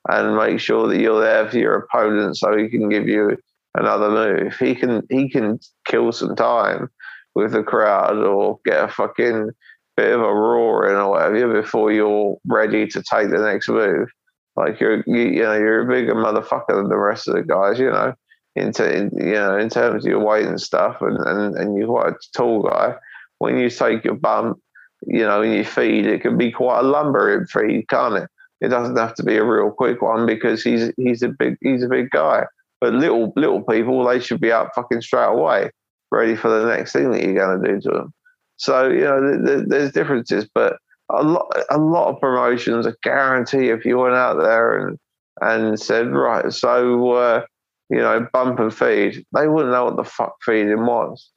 and 0.09 0.35
make 0.35 0.59
sure 0.59 0.87
that 0.87 0.99
you're 0.99 1.21
there 1.21 1.49
for 1.49 1.57
your 1.57 1.75
opponent 1.75 2.37
so 2.37 2.57
he 2.57 2.69
can 2.69 2.89
give 2.89 3.07
you 3.07 3.37
another 3.75 4.09
move, 4.09 4.55
he 4.57 4.75
can 4.75 5.03
he 5.09 5.29
can 5.29 5.59
kill 5.85 6.11
some 6.11 6.35
time 6.35 6.89
with 7.35 7.51
the 7.51 7.63
crowd 7.63 8.17
or 8.17 8.59
get 8.65 8.83
a 8.83 8.87
fucking 8.87 9.51
bit 9.97 10.13
of 10.13 10.21
a 10.21 10.33
roaring 10.33 10.95
or 10.95 11.11
whatever 11.11 11.61
before 11.61 11.91
you're 11.91 12.37
ready 12.45 12.87
to 12.87 13.03
take 13.03 13.29
the 13.29 13.37
next 13.37 13.69
move. 13.69 14.09
Like 14.55 14.79
you're, 14.79 15.03
you, 15.05 15.21
you 15.21 15.43
know, 15.43 15.53
you're 15.53 15.81
a 15.81 15.87
bigger 15.87 16.15
motherfucker 16.15 16.75
than 16.75 16.89
the 16.89 16.97
rest 16.97 17.27
of 17.27 17.35
the 17.35 17.43
guys, 17.43 17.77
you 17.79 17.89
know, 17.89 18.13
into, 18.55 18.89
in, 18.89 19.11
you 19.17 19.33
know, 19.33 19.57
in 19.57 19.69
terms 19.69 20.05
of 20.05 20.09
your 20.09 20.23
weight 20.23 20.45
and 20.45 20.61
stuff, 20.61 21.01
and, 21.01 21.17
and, 21.17 21.55
and 21.55 21.77
you're 21.77 21.87
quite 21.87 22.13
a 22.13 22.15
tall 22.33 22.63
guy. 22.63 22.95
When 23.39 23.57
you 23.57 23.69
take 23.69 24.03
your 24.03 24.15
bump, 24.15 24.59
you 25.05 25.19
know, 25.19 25.41
in 25.41 25.53
your 25.53 25.65
feed, 25.65 26.05
it 26.05 26.21
can 26.21 26.37
be 26.37 26.51
quite 26.51 26.79
a 26.79 26.83
lumbering 26.83 27.45
feed, 27.45 27.87
can't 27.89 28.15
it? 28.15 28.29
It 28.61 28.69
doesn't 28.69 28.97
have 28.97 29.13
to 29.15 29.23
be 29.23 29.35
a 29.37 29.43
real 29.43 29.71
quick 29.71 30.01
one 30.01 30.25
because 30.25 30.63
he's 30.63 30.91
he's 30.97 31.21
a 31.21 31.29
big 31.29 31.57
he's 31.61 31.83
a 31.83 31.89
big 31.89 32.09
guy. 32.09 32.45
But 32.81 32.93
little 32.93 33.33
little 33.35 33.61
people, 33.61 34.05
they 34.05 34.19
should 34.19 34.41
be 34.41 34.51
up 34.51 34.71
fucking 34.75 35.01
straight 35.01 35.25
away 35.25 35.71
ready 36.11 36.35
for 36.35 36.49
the 36.49 36.65
next 36.65 36.93
thing 36.93 37.11
that 37.11 37.21
you're 37.21 37.33
going 37.33 37.61
to 37.61 37.73
do 37.73 37.81
to 37.81 37.89
them. 37.89 38.13
So 38.57 38.87
you 38.87 39.01
know, 39.01 39.63
there's 39.67 39.91
differences, 39.91 40.47
but 40.53 40.77
a 41.09 41.23
lot, 41.23 41.51
a 41.69 41.77
lot 41.77 42.09
of 42.09 42.21
promotions, 42.21 42.87
I 42.87 42.93
guarantee, 43.03 43.69
if 43.69 43.85
you 43.85 43.97
went 43.97 44.15
out 44.15 44.41
there 44.41 44.87
and 44.87 44.97
and 45.41 45.79
said, 45.79 46.11
right, 46.11 46.51
so 46.53 47.11
uh, 47.11 47.45
you 47.89 47.97
know, 47.97 48.27
bump 48.31 48.59
and 48.59 48.73
feed, 48.73 49.25
they 49.35 49.47
wouldn't 49.47 49.73
know 49.73 49.85
what 49.85 49.97
the 49.97 50.03
fuck 50.03 50.35
feeding 50.43 50.85
was. 50.85 51.29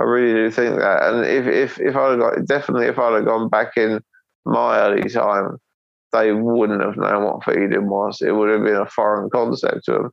I 0.00 0.04
really 0.04 0.32
do 0.32 0.50
think 0.50 0.76
that. 0.76 1.02
And 1.02 1.26
if 1.26 1.46
if 1.46 1.78
if 1.78 1.94
I'd 1.94 2.18
got 2.18 2.46
definitely 2.46 2.86
if 2.86 2.98
I'd 2.98 3.14
have 3.14 3.26
gone 3.26 3.50
back 3.50 3.76
in 3.76 4.00
my 4.46 4.78
early 4.78 5.08
time, 5.10 5.58
they 6.12 6.32
wouldn't 6.32 6.82
have 6.82 6.96
known 6.96 7.24
what 7.24 7.44
feeding 7.44 7.88
was. 7.88 8.22
It 8.22 8.32
would 8.32 8.48
have 8.48 8.64
been 8.64 8.76
a 8.76 8.86
foreign 8.86 9.28
concept 9.30 9.84
to 9.84 9.92
them. 9.92 10.10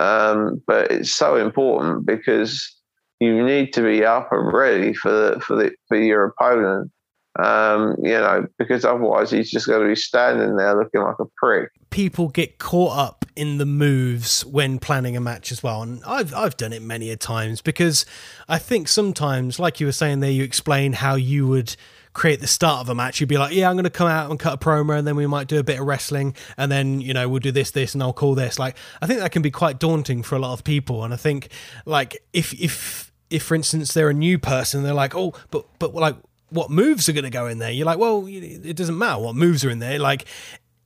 Um, 0.00 0.62
but 0.66 0.90
it's 0.90 1.12
so 1.12 1.36
important 1.36 2.06
because 2.06 2.74
you 3.20 3.44
need 3.44 3.72
to 3.74 3.82
be 3.82 4.04
up 4.04 4.28
and 4.32 4.52
ready 4.52 4.94
for 4.94 5.10
the, 5.10 5.40
for 5.40 5.56
the, 5.56 5.72
for 5.88 5.98
your 5.98 6.24
opponent. 6.24 6.90
Um, 7.38 7.94
you 8.02 8.12
know, 8.12 8.46
because 8.58 8.84
otherwise 8.84 9.30
he's 9.30 9.50
just 9.50 9.68
going 9.68 9.80
to 9.80 9.86
be 9.86 9.94
standing 9.94 10.56
there 10.56 10.76
looking 10.76 11.02
like 11.02 11.20
a 11.20 11.26
prick. 11.36 11.70
People 11.90 12.28
get 12.28 12.58
caught 12.58 12.98
up 12.98 13.24
in 13.36 13.58
the 13.58 13.66
moves 13.66 14.44
when 14.44 14.80
planning 14.80 15.16
a 15.16 15.20
match 15.20 15.52
as 15.52 15.62
well, 15.62 15.82
and 15.82 16.02
I've 16.04 16.34
I've 16.34 16.56
done 16.56 16.72
it 16.72 16.82
many 16.82 17.10
a 17.10 17.16
times 17.16 17.60
because 17.60 18.04
I 18.48 18.58
think 18.58 18.88
sometimes, 18.88 19.58
like 19.58 19.78
you 19.78 19.86
were 19.86 19.92
saying 19.92 20.20
there, 20.20 20.30
you 20.30 20.42
explain 20.42 20.94
how 20.94 21.14
you 21.14 21.46
would 21.46 21.76
create 22.18 22.40
the 22.40 22.46
start 22.48 22.80
of 22.80 22.88
a 22.88 22.94
match, 22.94 23.20
you'd 23.20 23.28
be 23.28 23.38
like, 23.38 23.54
yeah, 23.54 23.70
I'm 23.70 23.76
going 23.76 23.84
to 23.84 23.90
come 23.90 24.08
out 24.08 24.28
and 24.28 24.40
cut 24.40 24.54
a 24.54 24.56
promo, 24.56 24.98
and 24.98 25.06
then 25.06 25.14
we 25.14 25.26
might 25.26 25.46
do 25.46 25.58
a 25.58 25.62
bit 25.62 25.78
of 25.80 25.86
wrestling, 25.86 26.34
and 26.56 26.70
then 26.70 27.00
you 27.00 27.14
know 27.14 27.28
we'll 27.28 27.38
do 27.38 27.52
this, 27.52 27.70
this, 27.70 27.94
and 27.94 28.02
I'll 28.02 28.12
call 28.12 28.34
this. 28.34 28.58
Like, 28.58 28.76
I 29.00 29.06
think 29.06 29.20
that 29.20 29.30
can 29.30 29.42
be 29.42 29.52
quite 29.52 29.78
daunting 29.78 30.24
for 30.24 30.34
a 30.34 30.40
lot 30.40 30.52
of 30.52 30.64
people, 30.64 31.04
and 31.04 31.14
I 31.14 31.16
think 31.16 31.48
like 31.86 32.18
if 32.32 32.52
if 32.54 33.12
if 33.30 33.44
for 33.44 33.54
instance 33.54 33.94
they're 33.94 34.10
a 34.10 34.14
new 34.14 34.38
person, 34.38 34.82
they're 34.82 34.92
like, 34.94 35.14
oh, 35.14 35.32
but 35.50 35.66
but 35.78 35.94
like 35.94 36.16
what 36.50 36.70
moves 36.70 37.08
are 37.08 37.12
going 37.12 37.24
to 37.24 37.30
go 37.30 37.46
in 37.46 37.58
there? 37.58 37.70
You're 37.70 37.86
like, 37.86 37.98
well, 37.98 38.24
it 38.26 38.76
doesn't 38.76 38.96
matter 38.96 39.20
what 39.20 39.34
moves 39.34 39.64
are 39.64 39.70
in 39.70 39.78
there. 39.78 39.98
Like 39.98 40.24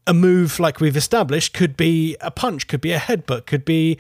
a 0.07 0.15
move 0.15 0.59
like 0.59 0.81
we've 0.81 0.97
established 0.97 1.55
could 1.55 1.77
be 1.77 2.17
a 2.21 2.31
punch, 2.31 2.67
could 2.67 2.81
be 2.81 2.93
a 2.93 2.99
headbutt, 2.99 3.47
could 3.47 3.65
be 3.65 3.99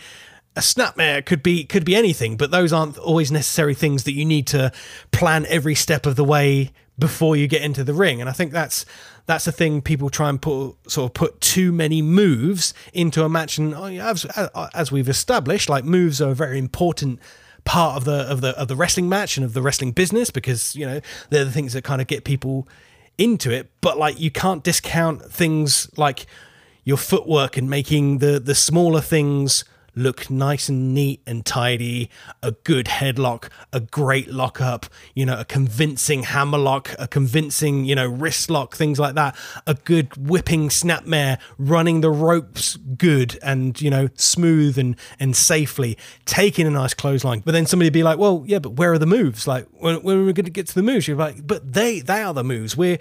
a 0.56 0.60
snapmare 0.60 1.24
could 1.24 1.42
be 1.42 1.64
could 1.64 1.84
be 1.84 1.96
anything 1.96 2.36
but 2.36 2.50
those 2.50 2.72
aren't 2.72 2.98
always 2.98 3.32
necessary 3.32 3.74
things 3.74 4.04
that 4.04 4.12
you 4.12 4.24
need 4.24 4.46
to 4.46 4.70
plan 5.10 5.46
every 5.48 5.74
step 5.74 6.04
of 6.04 6.16
the 6.16 6.24
way 6.24 6.70
before 6.98 7.36
you 7.36 7.48
get 7.48 7.62
into 7.62 7.82
the 7.82 7.94
ring 7.94 8.20
and 8.20 8.28
i 8.28 8.32
think 8.32 8.52
that's 8.52 8.84
that's 9.24 9.46
the 9.46 9.52
thing 9.52 9.80
people 9.80 10.10
try 10.10 10.28
and 10.28 10.42
put 10.42 10.74
sort 10.86 11.10
of 11.10 11.14
put 11.14 11.40
too 11.40 11.72
many 11.72 12.02
moves 12.02 12.74
into 12.92 13.24
a 13.24 13.28
match 13.28 13.56
and 13.56 13.74
oh, 13.74 13.86
as, 13.86 14.26
as 14.74 14.92
we've 14.92 15.08
established 15.08 15.70
like 15.70 15.84
moves 15.84 16.20
are 16.20 16.32
a 16.32 16.34
very 16.34 16.58
important 16.58 17.18
part 17.64 17.96
of 17.96 18.04
the 18.04 18.12
of 18.12 18.40
the 18.40 18.50
of 18.58 18.68
the 18.68 18.76
wrestling 18.76 19.08
match 19.08 19.36
and 19.36 19.44
of 19.44 19.54
the 19.54 19.62
wrestling 19.62 19.92
business 19.92 20.30
because 20.30 20.74
you 20.74 20.86
know 20.86 21.00
they're 21.30 21.44
the 21.44 21.52
things 21.52 21.72
that 21.72 21.84
kind 21.84 22.00
of 22.00 22.06
get 22.06 22.24
people 22.24 22.68
into 23.18 23.50
it. 23.50 23.70
But 23.80 23.98
like 23.98 24.18
you 24.18 24.30
can't 24.30 24.62
discount 24.62 25.22
things 25.30 25.90
like 25.96 26.26
your 26.84 26.96
footwork 26.96 27.56
and 27.56 27.70
making 27.70 28.18
the 28.18 28.40
the 28.40 28.54
smaller 28.54 29.00
things 29.00 29.64
look 29.94 30.30
nice 30.30 30.68
and 30.68 30.94
neat 30.94 31.22
and 31.26 31.44
tidy, 31.44 32.10
a 32.42 32.52
good 32.52 32.86
headlock, 32.86 33.48
a 33.72 33.80
great 33.80 34.28
lockup, 34.28 34.86
you 35.14 35.26
know, 35.26 35.38
a 35.38 35.44
convincing 35.44 36.22
hammerlock, 36.22 36.94
a 36.98 37.06
convincing, 37.06 37.84
you 37.84 37.94
know, 37.94 38.08
wrist 38.08 38.50
lock, 38.50 38.74
things 38.74 38.98
like 38.98 39.14
that, 39.14 39.36
a 39.66 39.74
good 39.74 40.16
whipping 40.16 40.68
snapmare, 40.68 41.38
running 41.58 42.00
the 42.00 42.10
ropes 42.10 42.76
good 42.76 43.38
and, 43.42 43.80
you 43.80 43.90
know, 43.90 44.08
smooth 44.14 44.78
and, 44.78 44.96
and 45.20 45.36
safely, 45.36 45.98
taking 46.24 46.66
a 46.66 46.70
nice 46.70 46.94
clothesline. 46.94 47.40
But 47.40 47.52
then 47.52 47.66
somebody 47.66 47.90
be 47.90 48.02
like, 48.02 48.18
well, 48.18 48.44
yeah, 48.46 48.58
but 48.58 48.70
where 48.70 48.92
are 48.92 48.98
the 48.98 49.06
moves? 49.06 49.46
Like, 49.46 49.66
when, 49.72 50.02
when 50.02 50.18
are 50.18 50.24
we 50.24 50.32
going 50.32 50.44
to 50.44 50.50
get 50.50 50.66
to 50.68 50.74
the 50.74 50.82
moves? 50.82 51.06
You're 51.06 51.16
like, 51.16 51.46
but 51.46 51.72
they, 51.72 52.00
they 52.00 52.22
are 52.22 52.34
the 52.34 52.44
moves. 52.44 52.76
We're, 52.76 52.98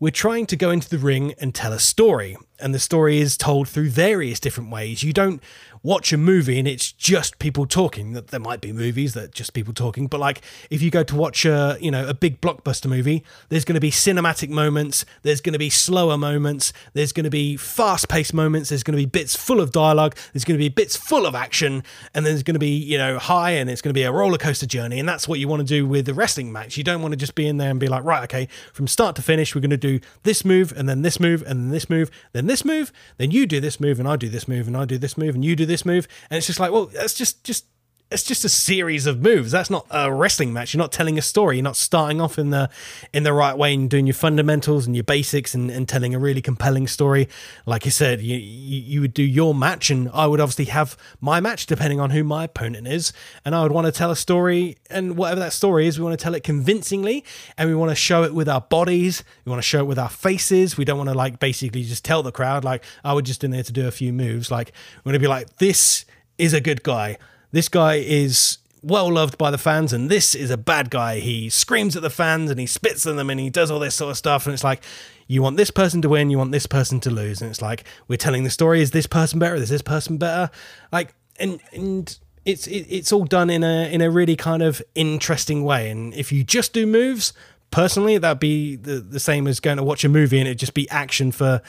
we're 0.00 0.10
trying 0.10 0.46
to 0.46 0.56
go 0.56 0.70
into 0.70 0.88
the 0.88 0.98
ring 0.98 1.34
and 1.38 1.54
tell 1.54 1.72
a 1.72 1.78
story, 1.78 2.36
and 2.62 2.74
the 2.74 2.78
story 2.78 3.18
is 3.18 3.36
told 3.36 3.68
through 3.68 3.90
various 3.90 4.40
different 4.40 4.70
ways. 4.70 5.02
You 5.02 5.12
don't 5.12 5.42
watch 5.82 6.12
a 6.12 6.16
movie 6.16 6.58
and 6.58 6.68
it's 6.68 6.92
just 6.92 7.38
people 7.40 7.66
talking. 7.66 8.12
There 8.12 8.40
might 8.40 8.60
be 8.60 8.72
movies 8.72 9.14
that 9.14 9.32
just 9.32 9.52
people 9.52 9.74
talking, 9.74 10.06
but 10.06 10.20
like 10.20 10.40
if 10.70 10.80
you 10.80 10.90
go 10.90 11.02
to 11.02 11.16
watch 11.16 11.44
a 11.44 11.76
you 11.80 11.90
know 11.90 12.06
a 12.06 12.14
big 12.14 12.40
blockbuster 12.40 12.86
movie, 12.86 13.24
there's 13.48 13.64
going 13.64 13.74
to 13.74 13.80
be 13.80 13.90
cinematic 13.90 14.48
moments, 14.48 15.04
there's 15.22 15.40
going 15.40 15.54
to 15.54 15.58
be 15.58 15.70
slower 15.70 16.16
moments, 16.16 16.72
there's 16.92 17.12
going 17.12 17.24
to 17.24 17.30
be 17.30 17.56
fast-paced 17.56 18.34
moments, 18.34 18.68
there's 18.68 18.82
going 18.82 18.96
to 18.96 19.02
be 19.02 19.06
bits 19.06 19.34
full 19.34 19.60
of 19.60 19.72
dialogue, 19.72 20.16
there's 20.32 20.44
going 20.44 20.58
to 20.58 20.62
be 20.62 20.68
bits 20.68 20.96
full 20.96 21.26
of 21.26 21.34
action, 21.34 21.82
and 22.14 22.24
there's 22.24 22.42
going 22.42 22.54
to 22.54 22.60
be 22.60 22.76
you 22.76 22.98
know 22.98 23.18
high 23.18 23.50
and 23.50 23.68
it's 23.68 23.82
going 23.82 23.90
to 23.90 23.98
be 23.98 24.04
a 24.04 24.12
roller 24.12 24.38
coaster 24.38 24.66
journey, 24.66 25.00
and 25.00 25.08
that's 25.08 25.26
what 25.26 25.40
you 25.40 25.48
want 25.48 25.60
to 25.60 25.66
do 25.66 25.86
with 25.86 26.06
the 26.06 26.14
wrestling 26.14 26.52
match. 26.52 26.76
You 26.76 26.84
don't 26.84 27.02
want 27.02 27.12
to 27.12 27.16
just 27.16 27.34
be 27.34 27.46
in 27.46 27.56
there 27.56 27.70
and 27.70 27.80
be 27.80 27.88
like, 27.88 28.04
right, 28.04 28.22
okay, 28.24 28.48
from 28.72 28.86
start 28.86 29.16
to 29.16 29.22
finish, 29.22 29.54
we're 29.54 29.60
going 29.60 29.70
to 29.70 29.76
do 29.76 29.98
this 30.22 30.44
move 30.44 30.72
and 30.76 30.88
then 30.88 31.02
this 31.02 31.18
move 31.18 31.42
and 31.42 31.64
then 31.64 31.70
this 31.70 31.90
move, 31.90 32.10
then 32.32 32.46
this 32.46 32.51
move, 32.64 32.92
then 33.16 33.30
you 33.30 33.46
do 33.46 33.60
this 33.60 33.80
move 33.80 33.98
and 33.98 34.08
I 34.08 34.16
do 34.16 34.28
this 34.28 34.46
move 34.46 34.66
and 34.66 34.76
I 34.76 34.84
do 34.84 34.98
this 34.98 35.16
move 35.16 35.34
and 35.34 35.44
you 35.44 35.56
do 35.56 35.66
this 35.66 35.86
move, 35.86 36.06
and 36.28 36.36
it's 36.36 36.46
just 36.46 36.60
like, 36.60 36.72
well, 36.72 36.86
that's 36.86 37.14
just 37.14 37.42
just 37.44 37.64
it's 38.12 38.22
just 38.22 38.44
a 38.44 38.48
series 38.48 39.06
of 39.06 39.22
moves. 39.22 39.50
That's 39.50 39.70
not 39.70 39.86
a 39.90 40.12
wrestling 40.12 40.52
match. 40.52 40.74
You're 40.74 40.78
not 40.78 40.92
telling 40.92 41.18
a 41.18 41.22
story. 41.22 41.56
You're 41.56 41.64
not 41.64 41.76
starting 41.76 42.20
off 42.20 42.38
in 42.38 42.50
the 42.50 42.70
in 43.12 43.22
the 43.22 43.32
right 43.32 43.56
way 43.56 43.74
and 43.74 43.88
doing 43.88 44.06
your 44.06 44.14
fundamentals 44.14 44.86
and 44.86 44.94
your 44.94 45.04
basics 45.04 45.54
and, 45.54 45.70
and 45.70 45.88
telling 45.88 46.14
a 46.14 46.18
really 46.18 46.42
compelling 46.42 46.86
story. 46.86 47.28
Like 47.66 47.84
you 47.84 47.90
said, 47.90 48.20
you, 48.20 48.36
you, 48.36 48.80
you 48.80 49.00
would 49.00 49.14
do 49.14 49.22
your 49.22 49.54
match, 49.54 49.90
and 49.90 50.10
I 50.12 50.26
would 50.26 50.40
obviously 50.40 50.66
have 50.66 50.96
my 51.20 51.40
match 51.40 51.66
depending 51.66 52.00
on 52.00 52.10
who 52.10 52.22
my 52.22 52.44
opponent 52.44 52.86
is, 52.86 53.12
and 53.44 53.54
I 53.54 53.62
would 53.62 53.72
want 53.72 53.86
to 53.86 53.92
tell 53.92 54.10
a 54.10 54.16
story, 54.16 54.76
and 54.90 55.16
whatever 55.16 55.40
that 55.40 55.52
story 55.52 55.86
is, 55.86 55.98
we 55.98 56.04
want 56.04 56.18
to 56.18 56.22
tell 56.22 56.34
it 56.34 56.44
convincingly, 56.44 57.24
and 57.56 57.68
we 57.68 57.74
want 57.74 57.90
to 57.90 57.96
show 57.96 58.24
it 58.24 58.34
with 58.34 58.48
our 58.48 58.60
bodies. 58.60 59.24
We 59.44 59.50
want 59.50 59.62
to 59.62 59.66
show 59.66 59.80
it 59.80 59.86
with 59.86 59.98
our 59.98 60.10
faces. 60.10 60.76
We 60.76 60.84
don't 60.84 60.98
want 60.98 61.10
to 61.10 61.14
like 61.14 61.40
basically 61.40 61.82
just 61.82 62.04
tell 62.04 62.22
the 62.22 62.32
crowd 62.32 62.64
like 62.64 62.84
I 63.04 63.14
would 63.14 63.24
just 63.24 63.42
in 63.42 63.50
there 63.50 63.62
to 63.62 63.72
do 63.72 63.88
a 63.88 63.90
few 63.90 64.12
moves. 64.12 64.50
Like 64.50 64.72
we 65.04 65.10
want 65.10 65.14
to 65.14 65.20
be 65.20 65.26
like 65.26 65.56
this 65.56 66.04
is 66.38 66.52
a 66.52 66.60
good 66.60 66.82
guy 66.82 67.18
this 67.52 67.68
guy 67.68 67.94
is 67.96 68.58
well 68.82 69.12
loved 69.12 69.38
by 69.38 69.50
the 69.50 69.58
fans, 69.58 69.92
and 69.92 70.10
this 70.10 70.34
is 70.34 70.50
a 70.50 70.56
bad 70.56 70.90
guy. 70.90 71.20
He 71.20 71.48
screams 71.48 71.94
at 71.96 72.02
the 72.02 72.10
fans 72.10 72.50
and 72.50 72.58
he 72.58 72.66
spits 72.66 73.06
at 73.06 73.16
them 73.16 73.30
and 73.30 73.38
he 73.38 73.50
does 73.50 73.70
all 73.70 73.78
this 73.78 73.94
sort 73.94 74.10
of 74.10 74.16
stuff. 74.16 74.46
And 74.46 74.54
it's 74.54 74.64
like, 74.64 74.82
you 75.28 75.42
want 75.42 75.56
this 75.56 75.70
person 75.70 76.02
to 76.02 76.08
win, 76.08 76.30
you 76.30 76.38
want 76.38 76.52
this 76.52 76.66
person 76.66 76.98
to 77.00 77.10
lose. 77.10 77.40
And 77.40 77.50
it's 77.50 77.62
like, 77.62 77.84
we're 78.08 78.16
telling 78.16 78.42
the 78.42 78.50
story 78.50 78.82
is 78.82 78.90
this 78.90 79.06
person 79.06 79.38
better? 79.38 79.54
Is 79.54 79.68
this 79.68 79.82
person 79.82 80.18
better? 80.18 80.50
Like, 80.90 81.14
and, 81.38 81.60
and, 81.72 82.18
it's 82.44 82.66
it, 82.66 82.88
it's 82.90 83.12
all 83.12 83.24
done 83.24 83.50
in 83.50 83.62
a 83.62 83.88
in 83.92 84.00
a 84.00 84.10
really 84.10 84.34
kind 84.34 84.64
of 84.64 84.82
interesting 84.96 85.62
way 85.62 85.88
and 85.88 86.12
if 86.14 86.32
you 86.32 86.42
just 86.42 86.72
do 86.72 86.88
moves 86.88 87.32
personally, 87.72 88.18
that'd 88.18 88.38
be 88.38 88.76
the, 88.76 89.00
the 89.00 89.18
same 89.18 89.48
as 89.48 89.58
going 89.58 89.78
to 89.78 89.82
watch 89.82 90.04
a 90.04 90.08
movie 90.08 90.38
and 90.38 90.46
it'd 90.46 90.60
just 90.60 90.74
be 90.74 90.88
action 90.90 91.32
for 91.32 91.60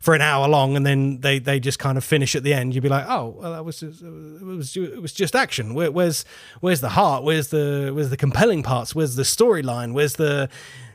for 0.00 0.14
an 0.14 0.22
hour 0.22 0.48
long, 0.48 0.76
and 0.76 0.84
then 0.84 1.20
they, 1.20 1.38
they 1.38 1.60
just 1.60 1.78
kind 1.78 1.98
of 1.98 2.04
finish 2.04 2.34
at 2.34 2.42
the 2.42 2.54
end. 2.54 2.74
You'd 2.74 2.82
be 2.82 2.88
like, 2.88 3.04
oh, 3.06 3.36
well, 3.38 3.52
that 3.52 3.64
was 3.64 3.80
just, 3.80 4.02
it 4.02 4.42
was 4.42 4.76
it 4.76 5.00
was 5.00 5.12
just 5.12 5.36
action. 5.36 5.74
Where, 5.74 5.92
where's 5.92 6.24
where's 6.60 6.80
the 6.80 6.88
heart? 6.90 7.22
Where's 7.22 7.48
the 7.48 7.92
where's 7.94 8.10
the 8.10 8.16
compelling 8.16 8.62
parts? 8.62 8.94
Where's 8.94 9.16
the 9.16 9.22
storyline? 9.22 9.92
Where's 9.92 10.14
the 10.14 10.48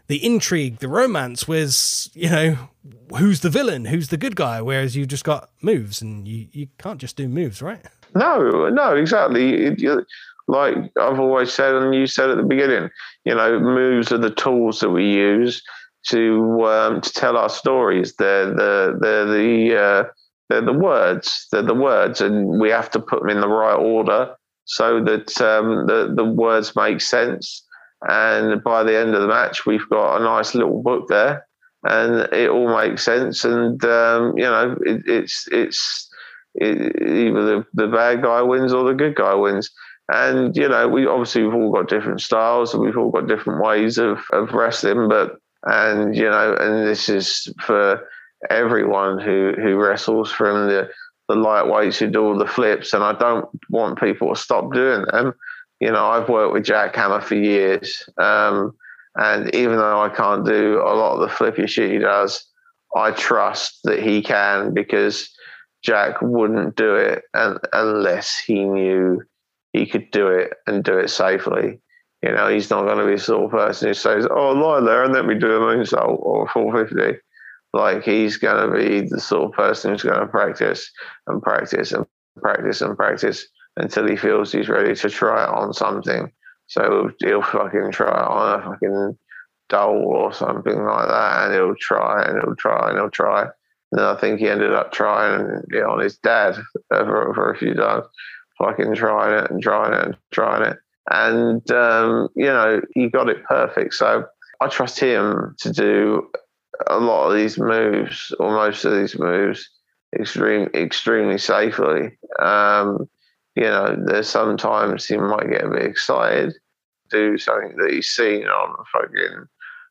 the 0.08 0.24
intrigue, 0.26 0.80
the 0.80 0.88
romance? 0.88 1.48
Where's 1.48 2.10
you 2.14 2.30
know 2.30 2.58
who's 3.16 3.42
the 3.42 3.50
villain? 3.50 3.86
Who's 3.86 4.10
the 4.10 4.18
good 4.18 4.36
guy? 4.36 4.62
Whereas 4.62 4.96
you've 4.96 5.08
just 5.08 5.24
got 5.24 5.50
moves, 5.62 6.02
and 6.02 6.28
you 6.28 6.48
you 6.52 6.68
can't 6.80 7.00
just 7.00 7.16
do 7.16 7.28
moves, 7.28 7.62
right? 7.62 7.86
No, 8.16 8.70
no, 8.70 8.96
exactly. 8.96 9.54
It, 9.54 10.06
like 10.48 10.76
I've 11.00 11.20
always 11.20 11.52
said, 11.52 11.76
and 11.76 11.94
you 11.94 12.08
said 12.08 12.30
at 12.30 12.38
the 12.38 12.44
beginning, 12.44 12.90
you 13.24 13.36
know, 13.36 13.60
moves 13.60 14.12
are 14.12 14.18
the 14.18 14.30
tools 14.30 14.80
that 14.80 14.90
we 14.90 15.06
use 15.12 15.62
to 16.10 16.66
um, 16.66 17.02
to 17.02 17.12
tell 17.12 17.38
our 17.38 17.50
stories. 17.50 18.16
They're 18.16 18.54
the 18.54 18.98
they're 19.00 19.26
the 19.26 19.78
uh, 19.78 20.04
they're 20.50 20.62
the 20.62 20.74
words. 20.74 21.48
They're 21.52 21.62
the 21.62 21.74
words, 21.74 22.22
and 22.22 22.60
we 22.60 22.70
have 22.70 22.90
to 22.92 23.00
put 23.00 23.22
them 23.22 23.30
in 23.30 23.42
the 23.42 23.48
right 23.48 23.76
order 23.76 24.36
so 24.66 25.04
that 25.04 25.42
um, 25.42 25.88
the 25.88 26.14
the 26.16 26.26
words 26.26 26.76
make 26.76 27.02
sense. 27.02 27.64
And 28.08 28.64
by 28.64 28.84
the 28.84 28.98
end 28.98 29.16
of 29.16 29.22
the 29.22 29.28
match, 29.28 29.66
we've 29.66 29.90
got 29.90 30.18
a 30.18 30.24
nice 30.24 30.54
little 30.54 30.84
book 30.84 31.08
there, 31.08 31.48
and 31.84 32.32
it 32.34 32.50
all 32.50 32.76
makes 32.76 33.04
sense. 33.04 33.44
And 33.44 33.84
um, 33.86 34.38
you 34.38 34.44
know, 34.44 34.78
it, 34.86 35.04
it's 35.08 35.48
it's 35.52 36.10
it, 36.56 37.02
either 37.02 37.44
the, 37.44 37.66
the 37.74 37.88
bad 37.88 38.22
guy 38.22 38.42
wins 38.42 38.74
or 38.74 38.84
the 38.84 38.94
good 38.94 39.16
guy 39.16 39.34
wins. 39.34 39.72
And 40.12 40.56
you 40.56 40.70
know, 40.70 40.88
we 40.88 41.08
obviously 41.08 41.44
we've 41.44 41.56
all 41.56 41.72
got 41.72 41.90
different 41.90 42.22
styles 42.22 42.74
and 42.74 42.84
we've 42.84 42.98
all 42.98 43.12
got 43.12 43.28
different 43.28 43.64
ways 43.64 43.98
of, 43.98 44.20
of 44.32 44.54
wrestling, 44.54 45.08
but 45.10 45.40
and 45.66 46.16
you 46.16 46.30
know, 46.30 46.56
and 46.60 46.88
this 46.88 47.10
is 47.10 47.52
for 47.62 48.08
everyone 48.50 49.20
who 49.20 49.54
who 49.58 49.76
wrestles 49.76 50.32
from 50.32 50.68
the 50.68 50.90
the 51.28 51.36
lightweights 51.36 51.98
who 51.98 52.08
do 52.08 52.24
all 52.24 52.38
the 52.38 52.48
flips, 52.48 52.94
and 52.94 53.04
I 53.04 53.14
don't 53.14 53.48
want 53.70 54.00
people 54.00 54.34
to 54.34 54.40
stop 54.40 54.72
doing 54.74 55.06
them. 55.12 55.34
You 55.80 55.92
know, 55.92 56.06
I've 56.06 56.30
worked 56.30 56.54
with 56.54 56.64
Jack 56.66 56.96
Hammer 56.96 57.22
for 57.22 57.36
years, 57.36 58.08
um, 58.18 58.74
and 59.16 59.54
even 59.56 59.78
though 59.78 60.02
I 60.02 60.10
can't 60.10 60.46
do 60.46 60.80
a 60.80 60.94
lot 60.94 61.16
of 61.16 61.22
the 61.22 61.36
flippy 61.36 61.68
shit 61.68 61.92
he 61.92 61.98
does, 61.98 62.46
I 62.96 63.12
trust 63.12 63.80
that 63.84 64.02
he 64.02 64.22
can 64.22 64.74
because 64.74 65.30
Jack 65.84 66.22
wouldn't 66.22 66.76
do 66.76 66.96
it 66.96 67.24
unless 67.34 68.38
he 68.38 68.64
knew 68.64 69.22
he 69.74 69.86
could 69.86 70.10
do 70.12 70.28
it 70.28 70.54
and 70.66 70.84
do 70.84 70.98
it 70.98 71.10
safely. 71.10 71.80
You 72.26 72.32
know, 72.32 72.48
he's 72.48 72.72
not 72.72 72.86
going 72.86 72.98
to 72.98 73.06
be 73.06 73.18
the 73.18 73.20
sort 73.20 73.46
of 73.46 73.52
person 73.52 73.90
who 73.90 73.94
says, 73.94 74.28
"Oh, 74.32 74.52
lie 74.52 74.80
there 74.80 75.04
and 75.04 75.14
let 75.14 75.28
me 75.28 75.36
do 75.36 75.52
a 75.52 75.60
moonsault 75.60 76.18
or 76.20 76.46
a 76.46 76.50
450." 76.50 77.20
Like 77.72 78.04
he's 78.04 78.38
going 78.38 78.68
to 78.68 78.76
be 78.76 79.02
the 79.02 79.20
sort 79.20 79.52
of 79.52 79.52
person 79.52 79.92
who's 79.92 80.02
going 80.02 80.20
to 80.20 80.26
practice 80.26 80.92
and 81.28 81.42
practice 81.42 81.92
and 81.92 82.06
practice 82.42 82.82
and 82.82 82.98
practice 82.98 83.46
until 83.78 84.08
he 84.08 84.16
feels 84.16 84.52
he's 84.52 84.70
ready 84.70 84.96
to 84.96 85.10
try 85.10 85.44
it 85.44 85.50
on 85.50 85.74
something. 85.74 86.32
So 86.66 87.12
he'll 87.20 87.44
fucking 87.44 87.92
try 87.92 88.08
it 88.08 88.28
on 88.28 88.60
a 88.60 88.64
fucking 88.64 89.18
doll 89.70 89.98
or 89.98 90.34
something 90.34 90.84
like 90.84 91.08
that, 91.08 91.46
and 91.46 91.54
he'll 91.54 91.76
try 91.80 92.24
and 92.24 92.42
he'll 92.42 92.56
try 92.56 92.90
and 92.90 92.98
he'll 92.98 93.12
try. 93.12 93.50
And 93.92 94.02
I 94.02 94.16
think 94.16 94.40
he 94.40 94.50
ended 94.50 94.74
up 94.74 94.92
trying 94.92 95.62
know, 95.70 95.92
on 95.92 96.00
his 96.00 96.18
dad 96.18 96.56
for, 96.90 97.34
for 97.36 97.52
a 97.52 97.58
few 97.58 97.76
times, 97.76 98.06
fucking 98.58 98.96
trying 98.96 99.44
it 99.44 99.52
and 99.52 99.62
trying 99.62 99.94
it 99.94 100.06
and 100.06 100.18
trying 100.32 100.64
it 100.64 100.80
and 101.12 101.70
um, 101.72 102.30
you 102.36 102.46
know 102.46 102.82
he 102.94 103.10
got 103.10 103.30
it 103.30 103.44
perfect. 103.44 103.94
So 103.94 104.26
I 104.62 104.68
trust 104.68 105.00
him 105.00 105.56
to 105.60 105.72
do 105.72 106.30
a 106.88 107.00
lot 107.00 107.30
of 107.30 107.36
these 107.36 107.58
moves, 107.58 108.34
or 108.40 108.52
most 108.52 108.86
of 108.86 108.94
these 108.94 109.18
moves, 109.18 109.70
extreme, 110.18 110.70
extremely 110.74 111.38
safely. 111.38 112.18
Um, 112.40 113.08
you 113.56 113.64
know, 113.64 113.96
there's 114.06 114.28
sometimes 114.28 115.06
he 115.06 115.18
might 115.18 115.50
get 115.50 115.64
a 115.64 115.70
bit 115.70 115.84
excited, 115.84 116.54
do 117.10 117.38
something 117.38 117.78
that 117.78 117.92
he's 117.92 118.10
seen 118.10 118.46
on 118.46 118.76
fucking 118.92 119.46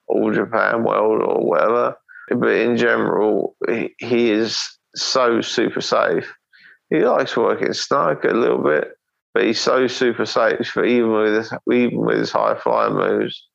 All 0.09 0.33
Japan 0.33 0.85
World 0.85 1.23
or 1.23 1.47
whatever. 1.47 1.97
But 2.29 2.51
in 2.51 2.77
general, 2.77 3.57
he, 3.69 3.95
he 3.99 4.31
is 4.31 4.63
so 4.95 5.41
super 5.41 5.81
safe. 5.81 6.33
He 6.91 7.01
likes 7.01 7.37
working 7.37 7.73
snug 7.73 8.25
a 8.25 8.35
little 8.35 8.63
bit, 8.63 8.93
but 9.35 9.45
he's 9.45 9.61
so 9.61 9.87
super 9.89 10.25
safe 10.25 10.69
for 10.69 10.85
even 10.85 11.13
with 11.13 11.35
his, 11.35 11.53
even 11.71 11.99
with 11.99 12.19
his 12.19 12.31
high 12.31 12.55
fly 12.55 12.89
moves 12.89 13.47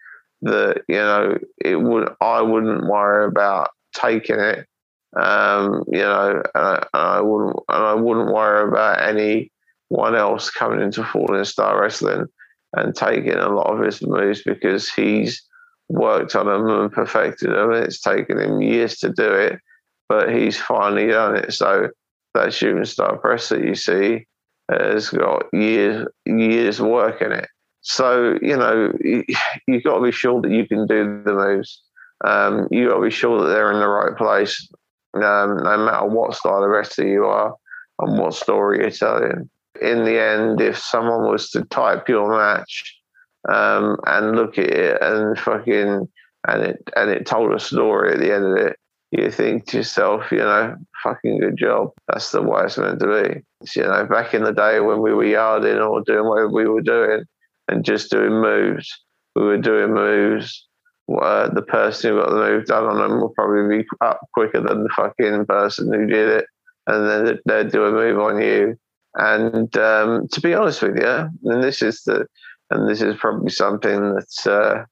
that 0.42 0.84
you 0.88 0.96
know 0.96 1.38
it 1.64 1.78
would 1.78 2.10
I 2.22 2.42
wouldn't 2.42 2.86
worry 2.86 3.26
about 3.26 3.70
taking 3.94 4.40
it. 4.40 4.68
Um, 5.16 5.86
you 5.88 6.00
know, 6.00 6.44
and 6.54 6.64
I, 6.64 6.76
and 6.94 7.04
I, 7.04 7.22
wouldn't 7.22 7.56
and 7.70 7.84
I 7.84 7.94
wouldn't 7.96 8.32
worry 8.32 8.68
about 8.68 9.02
anyone 9.02 10.16
else 10.16 10.52
coming 10.52 10.82
into 10.82 11.04
Fallen 11.04 11.46
Star 11.46 11.82
Wrestling 11.82 12.28
and 12.74 12.96
taking 12.96 13.34
a 13.34 13.50
lot 13.50 13.74
of 13.74 13.84
his 13.84 14.04
moves 14.04 14.44
because 14.44 14.88
he's 14.88 15.42
worked 15.88 16.36
on 16.36 16.46
them 16.46 16.70
and 16.70 16.92
perfected 16.92 17.50
them. 17.50 17.72
And 17.72 17.86
it's 17.86 18.02
taken 18.02 18.38
him 18.38 18.62
years 18.62 18.98
to 18.98 19.10
do 19.10 19.32
it, 19.32 19.60
but 20.08 20.32
he's 20.32 20.60
finally 20.60 21.08
done 21.08 21.38
it. 21.38 21.54
So 21.54 21.90
that 22.36 22.54
shooting 22.54 22.86
star 22.86 23.18
press 23.18 23.50
that 23.50 23.64
you 23.64 23.74
see 23.74 24.28
has 24.70 25.10
got 25.10 25.46
years 25.54 26.08
years 26.26 26.80
of 26.80 26.88
work 26.88 27.22
in 27.22 27.32
it. 27.32 27.48
So 27.82 28.38
you 28.42 28.58
know 28.58 28.94
you, 29.00 29.24
have 29.70 29.84
got 29.84 29.98
to 29.98 30.04
be 30.04 30.12
sure 30.12 30.42
that 30.42 30.52
you 30.52 30.68
can 30.68 30.86
do 30.88 31.24
the 31.24 31.34
moves. 31.34 31.82
Um, 32.26 32.68
you 32.70 32.90
got 32.90 32.96
to 32.96 33.04
be 33.04 33.12
sure 33.12 33.42
that 33.42 33.50
they're 33.50 33.72
in 33.72 33.80
the 33.80 33.88
right 33.88 34.16
place, 34.18 34.68
um, 35.14 35.58
no 35.64 35.78
matter 35.78 36.06
what 36.06 36.36
style 36.36 36.64
of 36.64 36.70
wrestler 36.70 37.08
you 37.08 37.26
are 37.26 37.56
and 38.00 38.18
what 38.18 38.34
story 38.34 38.80
you're 38.80 38.92
telling. 38.92 39.50
In 39.82 40.04
the 40.04 40.22
end, 40.22 40.60
if 40.60 40.78
someone 40.78 41.32
was 41.32 41.50
to 41.52 41.64
type 41.66 42.10
your 42.10 42.30
match 42.30 43.00
um, 43.48 43.98
and 44.06 44.36
look 44.36 44.58
at 44.58 44.70
it 44.70 45.02
and 45.02 45.40
fucking 45.40 46.08
and 46.48 46.62
it 46.64 46.84
and 46.96 47.10
it 47.10 47.26
told 47.26 47.54
a 47.54 47.60
story 47.60 48.14
at 48.14 48.20
the 48.20 48.34
end 48.34 48.46
of 48.46 48.58
it, 48.58 48.78
you 49.12 49.32
think 49.32 49.66
to 49.68 49.78
yourself, 49.78 50.32
you 50.32 50.38
know, 50.38 50.76
fucking 51.04 51.40
good 51.40 51.58
job. 51.58 51.92
That's 52.08 52.32
the 52.32 52.42
way 52.42 52.64
it's 52.64 52.78
meant 52.78 53.00
to 53.00 53.08
be. 53.08 53.42
You 53.76 53.88
know, 53.88 54.06
back 54.06 54.34
in 54.34 54.44
the 54.44 54.54
day 54.54 54.80
when 54.80 55.02
we 55.02 55.14
were 55.14 55.26
yarding 55.26 55.80
or 55.80 56.02
doing 56.02 56.28
whatever 56.28 56.50
we 56.50 56.68
were 56.68 56.82
doing 56.82 57.24
and 57.68 57.84
just 57.84 58.12
doing 58.12 58.34
moves, 58.34 58.88
we 59.36 59.44
were 59.44 59.58
doing 59.58 59.94
moves. 59.94 60.68
Uh, 61.10 61.50
the 61.50 61.64
person 61.64 62.12
who 62.12 62.22
got 62.22 62.30
the 62.30 62.36
move 62.36 62.66
done 62.66 62.86
on 62.86 62.98
them 62.98 63.20
will 63.20 63.30
probably 63.30 63.80
be 63.80 63.88
up 64.02 64.20
quicker 64.34 64.62
than 64.62 64.84
the 64.84 64.90
fucking 64.96 65.46
person 65.48 65.92
who 65.92 66.06
did 66.06 66.30
it. 66.30 66.46
And 66.86 67.10
then 67.10 67.40
they'd 67.46 67.72
do 67.72 67.86
a 67.86 67.92
move 67.92 68.20
on 68.20 68.40
you. 68.40 68.78
And 69.16 69.76
um, 69.76 70.28
to 70.32 70.42
be 70.42 70.54
honest 70.54 70.84
with 70.84 70.98
you, 70.98 71.30
and 71.46 71.64
this 71.64 71.82
is 71.82 72.04
the, 72.04 72.28
and 72.70 72.88
this 72.88 73.02
is 73.02 73.16
probably 73.18 73.50
something 73.50 74.14
that's, 74.14 74.46
uh, 74.46 74.84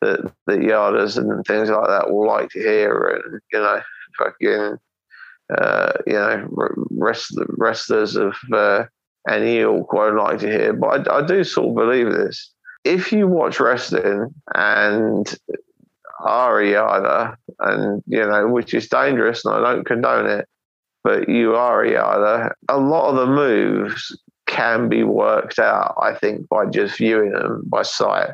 that 0.00 0.32
the 0.46 0.54
yarders 0.54 1.16
and 1.16 1.44
things 1.44 1.70
like 1.70 1.88
that 1.88 2.10
will 2.10 2.26
like 2.26 2.48
to 2.50 2.60
hear, 2.60 3.22
and 3.24 3.40
you 3.52 3.58
know, 3.58 3.80
fucking, 4.18 4.76
uh, 5.56 5.92
you 6.06 6.12
know, 6.14 6.48
rest 6.90 7.34
wrestlers 7.58 8.16
of 8.16 8.34
uh, 8.52 8.84
any 9.28 9.58
ilk 9.58 9.92
won't 9.92 10.16
like 10.16 10.38
to 10.40 10.50
hear. 10.50 10.72
But 10.72 11.08
I, 11.08 11.18
I 11.18 11.26
do 11.26 11.44
sort 11.44 11.68
of 11.68 11.74
believe 11.74 12.12
this. 12.12 12.52
If 12.84 13.12
you 13.12 13.28
watch 13.28 13.60
wrestling 13.60 14.34
and 14.54 15.38
are 16.24 16.60
a 16.60 16.70
yarder, 16.70 17.38
and 17.60 18.02
you 18.06 18.20
know, 18.20 18.48
which 18.48 18.74
is 18.74 18.88
dangerous, 18.88 19.44
and 19.44 19.54
I 19.54 19.60
don't 19.72 19.86
condone 19.86 20.26
it, 20.26 20.48
but 21.04 21.28
you 21.28 21.54
are 21.54 21.82
a 21.82 21.92
yarder. 21.92 22.56
A 22.68 22.78
lot 22.78 23.10
of 23.10 23.16
the 23.16 23.26
moves 23.26 24.16
can 24.46 24.88
be 24.88 25.04
worked 25.04 25.58
out, 25.58 25.94
I 26.00 26.14
think, 26.14 26.48
by 26.48 26.66
just 26.66 26.98
viewing 26.98 27.32
them 27.32 27.62
by 27.66 27.82
sight. 27.82 28.30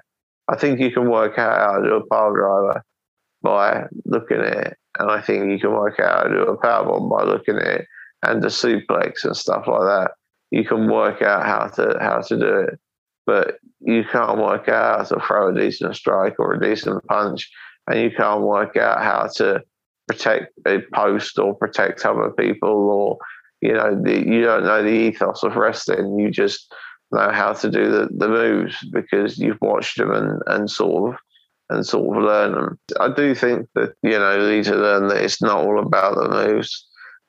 I 0.48 0.56
think 0.56 0.80
you 0.80 0.90
can 0.90 1.10
work 1.10 1.38
out 1.38 1.58
how 1.58 1.78
to 1.78 1.88
do 1.88 1.94
a 1.96 2.06
power 2.06 2.34
driver 2.34 2.84
by 3.42 3.84
looking 4.04 4.38
at 4.38 4.66
it. 4.66 4.78
And 4.98 5.10
I 5.10 5.20
think 5.20 5.50
you 5.50 5.58
can 5.58 5.72
work 5.72 6.00
out 6.00 6.18
how 6.18 6.22
to 6.24 6.34
do 6.34 6.42
a 6.42 6.56
power 6.56 6.84
bomb 6.84 7.08
by 7.08 7.24
looking 7.24 7.56
at 7.56 7.66
it 7.66 7.86
and 8.22 8.42
the 8.42 8.48
suplex 8.48 9.24
and 9.24 9.36
stuff 9.36 9.66
like 9.66 9.82
that. 9.82 10.12
You 10.50 10.64
can 10.64 10.90
work 10.90 11.22
out 11.22 11.44
how 11.44 11.66
to 11.76 11.98
how 12.00 12.20
to 12.20 12.38
do 12.38 12.60
it. 12.60 12.78
But 13.26 13.58
you 13.80 14.04
can't 14.10 14.38
work 14.38 14.68
out 14.68 14.98
how 14.98 15.16
to 15.16 15.26
throw 15.26 15.48
a 15.48 15.54
decent 15.54 15.96
strike 15.96 16.38
or 16.38 16.54
a 16.54 16.60
decent 16.60 17.04
punch. 17.06 17.50
And 17.88 18.00
you 18.00 18.10
can't 18.16 18.42
work 18.42 18.76
out 18.76 19.02
how 19.02 19.28
to 19.36 19.62
protect 20.06 20.52
a 20.66 20.78
post 20.94 21.38
or 21.38 21.54
protect 21.54 22.04
other 22.06 22.30
people 22.30 22.68
or 22.68 23.18
you 23.60 23.72
know 23.72 24.00
the, 24.00 24.24
you 24.24 24.42
don't 24.42 24.64
know 24.64 24.82
the 24.82 24.88
ethos 24.90 25.42
of 25.42 25.56
wrestling. 25.56 26.18
You 26.18 26.30
just 26.30 26.72
know 27.12 27.30
how 27.30 27.52
to 27.52 27.70
do 27.70 27.90
the, 27.90 28.08
the 28.16 28.28
moves 28.28 28.76
because 28.92 29.38
you've 29.38 29.60
watched 29.60 29.98
them 29.98 30.10
and, 30.10 30.42
and 30.46 30.70
sort 30.70 31.14
of 31.14 31.20
and 31.68 31.84
sort 31.86 32.16
of 32.16 32.22
learn 32.22 32.52
them. 32.52 32.78
I 33.00 33.08
do 33.12 33.34
think 33.34 33.68
that 33.74 33.94
you 34.02 34.18
know 34.18 34.48
need 34.48 34.64
to 34.64 34.76
learn 34.76 35.08
that 35.08 35.22
it's 35.22 35.42
not 35.42 35.64
all 35.64 35.80
about 35.80 36.14
the 36.16 36.28
moves, 36.28 36.86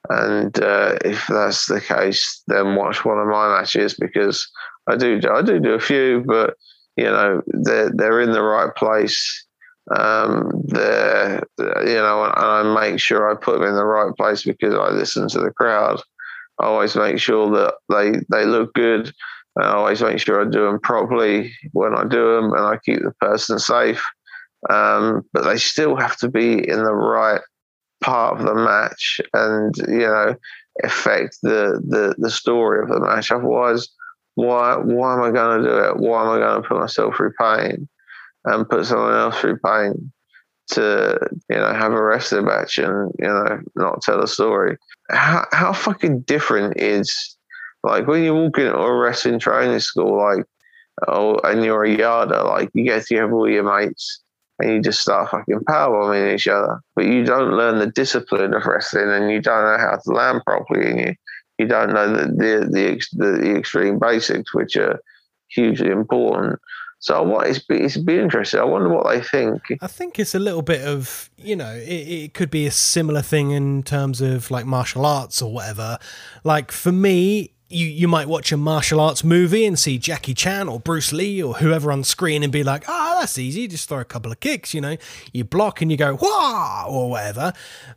and 0.10 0.58
uh, 0.62 0.98
if 1.04 1.28
that's 1.28 1.66
the 1.68 1.82
case, 1.82 2.44
then 2.48 2.76
watch 2.76 3.06
one 3.06 3.20
of 3.20 3.28
my 3.28 3.60
matches 3.60 3.96
because 3.96 4.48
I 4.88 4.96
do 4.96 5.20
I 5.32 5.42
do 5.42 5.60
do 5.60 5.74
a 5.74 5.80
few, 5.80 6.24
but 6.26 6.56
you 6.96 7.06
know 7.06 7.42
they're 7.48 7.92
they're 7.94 8.22
in 8.22 8.32
the 8.32 8.44
right 8.44 8.74
place 8.76 9.46
Um, 9.96 10.52
the, 10.68 11.42
you 11.58 11.96
know, 11.96 12.24
and 12.26 12.34
I 12.36 12.64
make 12.64 13.00
sure 13.00 13.32
I 13.32 13.36
put 13.36 13.60
them 13.60 13.70
in 13.70 13.76
the 13.76 13.86
right 13.86 14.14
place 14.18 14.44
because 14.44 14.74
I 14.74 14.90
listen 14.90 15.30
to 15.30 15.40
the 15.40 15.52
crowd. 15.52 16.02
I 16.60 16.66
always 16.66 16.96
make 16.96 17.20
sure 17.20 17.50
that 17.52 17.76
they 17.90 18.20
they 18.30 18.46
look 18.46 18.74
good. 18.74 19.14
I 19.62 19.70
always 19.70 20.02
make 20.02 20.20
sure 20.20 20.42
I 20.42 20.50
do 20.50 20.66
them 20.66 20.80
properly 20.80 21.54
when 21.72 21.96
I 21.96 22.04
do 22.04 22.36
them, 22.36 22.54
and 22.54 22.66
I 22.66 22.78
keep 22.84 23.00
the 23.02 23.14
person 23.20 23.60
safe. 23.60 24.04
Um, 24.70 25.24
but 25.34 25.44
they 25.44 25.58
still 25.58 25.96
have 25.96 26.18
to 26.18 26.30
be 26.30 26.54
in 26.54 26.84
the 26.84 26.94
right 26.94 27.42
part 28.02 28.40
of 28.40 28.46
the 28.46 28.56
match, 28.56 29.22
and 29.34 29.74
you 29.88 30.08
know, 30.08 30.36
affect 30.84 31.38
the 31.42 31.82
the 31.88 32.16
the 32.18 32.30
story 32.30 32.82
of 32.82 32.90
the 32.90 33.00
match. 33.00 33.32
Otherwise, 33.32 33.88
why 34.36 34.76
why 34.76 35.16
am 35.16 35.24
I 35.24 35.32
going 35.32 35.64
to 35.64 35.68
do 35.68 35.78
it? 35.78 35.98
Why 35.98 36.24
am 36.24 36.30
I 36.30 36.40
going 36.40 36.62
to 36.62 36.68
put 36.68 36.80
myself 36.80 37.16
through 37.16 37.34
pain 37.40 37.88
and 38.46 38.70
put 38.70 38.86
someone 38.86 39.14
else 39.14 39.40
through 39.40 39.58
pain 39.66 40.12
to 40.70 41.18
you 41.50 41.56
know 41.56 41.74
have 41.74 41.94
a 41.94 42.04
wrestling 42.04 42.46
match 42.46 42.78
and 42.78 43.12
you 43.20 43.28
know 43.28 43.60
not 43.76 44.02
tell 44.02 44.22
a 44.22 44.28
story? 44.28 44.78
How 45.10 45.46
how 45.52 45.74
fucking 45.74 46.22
different 46.22 46.80
is 46.80 47.37
like 47.84 48.08
when 48.08 48.24
you 48.24 48.34
walk 48.34 48.58
into 48.58 48.76
a 48.76 48.94
wrestling 48.96 49.40
training 49.40 49.80
school, 49.80 50.18
like 50.18 50.46
oh, 51.08 51.40
and 51.44 51.64
you're 51.64 51.84
a 51.84 51.98
yarder, 51.98 52.44
like 52.44 52.70
you 52.74 52.84
get 52.84 53.06
together 53.06 53.36
with 53.36 53.52
your 53.52 53.64
mates 53.64 54.22
and 54.60 54.72
you 54.72 54.82
just 54.82 55.02
start 55.02 55.30
fucking 55.30 55.60
powerbombing 55.70 56.34
each 56.34 56.48
other. 56.48 56.80
But 56.96 57.06
you 57.06 57.24
don't 57.24 57.52
learn 57.52 57.80
the 57.80 57.88
discipline 57.88 58.54
of 58.54 58.66
wrestling, 58.66 59.10
and 59.10 59.32
you 59.32 59.42
don't 59.42 59.64
know 59.64 59.78
how 59.78 60.00
to 60.04 60.12
land 60.12 60.42
properly, 60.46 60.90
and 60.90 61.00
you 61.00 61.16
you 61.60 61.68
don't 61.68 61.94
know 61.94 62.12
the 62.12 62.26
the 62.26 62.68
the, 62.70 63.02
the, 63.14 63.32
the 63.42 63.56
extreme 63.56 64.00
basics, 64.00 64.54
which 64.54 64.76
are 64.78 65.00
hugely 65.50 65.90
important. 65.90 66.60
So 67.00 67.22
what 67.22 67.48
it's 67.48 67.60
be, 67.60 67.76
it's 67.76 67.98
be 67.98 68.18
interesting. 68.18 68.60
I 68.60 68.64
wonder 68.64 68.90
what 68.90 69.08
they 69.08 69.22
think. 69.22 69.62
I 69.82 69.88
think 69.88 70.18
it's 70.18 70.34
a 70.34 70.40
little 70.40 70.64
bit 70.64 70.82
of 70.82 71.30
you 71.38 71.56
know 71.56 71.76
it, 71.76 72.08
it 72.08 72.34
could 72.34 72.50
be 72.50 72.66
a 72.66 72.72
similar 72.72 73.22
thing 73.22 73.52
in 73.52 73.84
terms 73.84 74.20
of 74.20 74.50
like 74.50 74.66
martial 74.66 75.06
arts 75.06 75.42
or 75.42 75.54
whatever. 75.54 76.00
Like 76.44 76.72
for 76.72 76.92
me, 76.92 77.54
you 77.70 77.86
you 77.86 78.08
might 78.08 78.30
watch 78.30 78.52
a 78.52 78.58
martial 78.58 79.00
arts 79.00 79.24
movie 79.24 79.66
and 79.66 79.78
see 79.78 79.98
Jackie 79.98 80.34
Chan 80.34 80.70
or 80.70 80.80
Bruce 80.80 81.12
Lee 81.12 81.44
or 81.44 81.56
whoever 81.56 81.92
on 81.92 82.04
screen 82.04 82.42
and 82.42 82.52
be 82.52 82.64
like, 82.64 82.86
ah, 82.88 83.16
oh, 83.16 83.20
that's 83.20 83.38
easy. 83.38 83.68
Just 83.68 83.90
throw 83.90 84.00
a 84.00 84.06
couple 84.06 84.32
of 84.32 84.40
kicks, 84.40 84.74
you 84.74 84.80
know. 84.80 84.96
You 85.34 85.44
block 85.44 85.82
and 85.82 85.92
you 85.92 85.98
go 85.98 86.16
wah 86.16 86.86
or 86.88 87.10
whatever. 87.10 87.52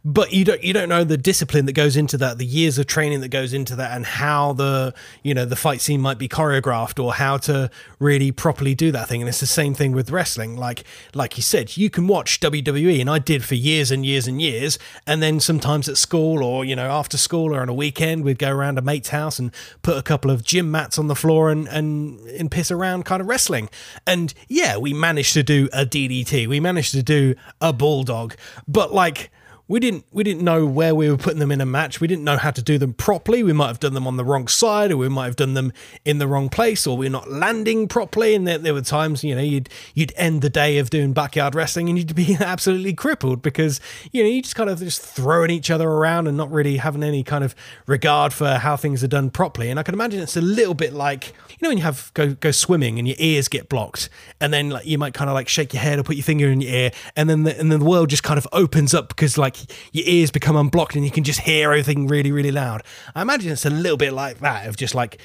But 0.04 0.32
you 0.32 0.44
don't 0.44 0.62
you 0.64 0.72
don't 0.72 0.88
know 0.88 1.04
the 1.04 1.16
discipline 1.16 1.66
that 1.66 1.74
goes 1.74 1.96
into 1.96 2.16
that, 2.18 2.38
the 2.38 2.46
years 2.46 2.78
of 2.78 2.86
training 2.86 3.20
that 3.20 3.28
goes 3.28 3.52
into 3.52 3.76
that, 3.76 3.94
and 3.94 4.04
how 4.04 4.54
the 4.54 4.92
you 5.22 5.34
know 5.34 5.44
the 5.44 5.56
fight 5.56 5.80
scene 5.80 6.00
might 6.00 6.18
be 6.18 6.28
choreographed 6.28 7.02
or 7.02 7.14
how 7.14 7.36
to 7.38 7.70
really 8.00 8.32
properly 8.32 8.74
do 8.74 8.90
that 8.90 9.08
thing. 9.08 9.22
And 9.22 9.28
it's 9.28 9.40
the 9.40 9.46
same 9.46 9.74
thing 9.74 9.92
with 9.92 10.10
wrestling. 10.10 10.56
Like 10.56 10.82
like 11.14 11.36
you 11.36 11.44
said, 11.44 11.76
you 11.76 11.90
can 11.90 12.08
watch 12.08 12.40
WWE, 12.40 13.00
and 13.00 13.08
I 13.08 13.20
did 13.20 13.44
for 13.44 13.54
years 13.54 13.92
and 13.92 14.04
years 14.04 14.26
and 14.26 14.42
years. 14.42 14.80
And 15.06 15.22
then 15.22 15.38
sometimes 15.38 15.88
at 15.88 15.96
school 15.96 16.42
or 16.42 16.64
you 16.64 16.74
know 16.74 16.90
after 16.90 17.16
school 17.16 17.54
or 17.54 17.60
on 17.60 17.68
a 17.68 17.74
weekend, 17.74 18.24
we'd 18.24 18.38
go 18.40 18.50
around 18.50 18.76
a 18.76 18.82
mate's 18.82 19.10
house 19.10 19.38
and 19.38 19.52
put 19.82 19.96
a 19.96 20.02
couple 20.02 20.30
of 20.30 20.42
gym 20.42 20.70
mats 20.70 20.98
on 20.98 21.06
the 21.06 21.14
floor 21.14 21.50
and, 21.50 21.68
and, 21.68 22.20
and 22.20 22.50
piss 22.50 22.70
around 22.70 23.04
kind 23.04 23.20
of 23.20 23.28
wrestling. 23.28 23.68
And 24.06 24.32
yeah, 24.48 24.76
we 24.76 24.92
managed 24.92 25.34
to 25.34 25.42
do 25.42 25.68
a 25.72 25.84
DDT. 25.84 26.46
We 26.46 26.60
managed 26.60 26.92
to 26.92 27.02
do 27.02 27.34
a 27.60 27.72
bulldog. 27.72 28.34
But 28.66 28.92
like, 28.92 29.30
we 29.70 29.78
didn't 29.78 30.04
we 30.10 30.24
didn't 30.24 30.42
know 30.42 30.66
where 30.66 30.96
we 30.96 31.08
were 31.08 31.16
putting 31.16 31.38
them 31.38 31.52
in 31.52 31.60
a 31.60 31.64
match. 31.64 32.00
We 32.00 32.08
didn't 32.08 32.24
know 32.24 32.36
how 32.36 32.50
to 32.50 32.60
do 32.60 32.76
them 32.76 32.92
properly. 32.92 33.44
We 33.44 33.52
might 33.52 33.68
have 33.68 33.78
done 33.78 33.94
them 33.94 34.04
on 34.04 34.16
the 34.16 34.24
wrong 34.24 34.48
side, 34.48 34.90
or 34.90 34.96
we 34.96 35.08
might 35.08 35.26
have 35.26 35.36
done 35.36 35.54
them 35.54 35.72
in 36.04 36.18
the 36.18 36.26
wrong 36.26 36.48
place, 36.48 36.88
or 36.88 36.96
we're 36.96 37.08
not 37.08 37.30
landing 37.30 37.86
properly. 37.86 38.34
And 38.34 38.48
there, 38.48 38.58
there 38.58 38.74
were 38.74 38.82
times, 38.82 39.22
you 39.22 39.32
know, 39.32 39.40
you'd 39.40 39.68
you'd 39.94 40.12
end 40.16 40.42
the 40.42 40.50
day 40.50 40.78
of 40.78 40.90
doing 40.90 41.12
backyard 41.12 41.54
wrestling 41.54 41.88
and 41.88 41.96
you'd 41.96 42.16
be 42.16 42.36
absolutely 42.40 42.94
crippled 42.94 43.42
because 43.42 43.80
you 44.10 44.24
know 44.24 44.28
you 44.28 44.42
just 44.42 44.56
kind 44.56 44.68
of 44.68 44.80
just 44.80 45.02
throwing 45.02 45.52
each 45.52 45.70
other 45.70 45.88
around 45.88 46.26
and 46.26 46.36
not 46.36 46.50
really 46.50 46.78
having 46.78 47.04
any 47.04 47.22
kind 47.22 47.44
of 47.44 47.54
regard 47.86 48.32
for 48.32 48.54
how 48.54 48.76
things 48.76 49.04
are 49.04 49.08
done 49.08 49.30
properly. 49.30 49.70
And 49.70 49.78
I 49.78 49.84
can 49.84 49.94
imagine 49.94 50.20
it's 50.20 50.36
a 50.36 50.40
little 50.40 50.74
bit 50.74 50.94
like 50.94 51.28
you 51.28 51.58
know 51.62 51.68
when 51.68 51.78
you 51.78 51.84
have 51.84 52.10
go 52.14 52.34
go 52.34 52.50
swimming 52.50 52.98
and 52.98 53.06
your 53.06 53.16
ears 53.20 53.46
get 53.46 53.68
blocked, 53.68 54.08
and 54.40 54.52
then 54.52 54.70
like 54.70 54.84
you 54.84 54.98
might 54.98 55.14
kind 55.14 55.30
of 55.30 55.34
like 55.34 55.46
shake 55.46 55.72
your 55.72 55.82
head 55.82 56.00
or 56.00 56.02
put 56.02 56.16
your 56.16 56.24
finger 56.24 56.50
in 56.50 56.60
your 56.60 56.72
ear, 56.72 56.90
and 57.14 57.30
then 57.30 57.44
the, 57.44 57.56
and 57.56 57.70
then 57.70 57.78
the 57.78 57.84
world 57.84 58.10
just 58.10 58.24
kind 58.24 58.36
of 58.36 58.48
opens 58.52 58.94
up 58.94 59.10
because 59.10 59.38
like 59.38 59.59
your 59.92 60.04
ears 60.06 60.30
become 60.30 60.56
unblocked 60.56 60.94
and 60.94 61.04
you 61.04 61.10
can 61.10 61.24
just 61.24 61.40
hear 61.40 61.70
everything 61.70 62.06
really, 62.06 62.32
really 62.32 62.52
loud. 62.52 62.82
I 63.14 63.22
imagine 63.22 63.52
it's 63.52 63.66
a 63.66 63.70
little 63.70 63.96
bit 63.96 64.12
like 64.12 64.40
that 64.40 64.66
of 64.66 64.76
just 64.76 64.94
like 64.94 65.18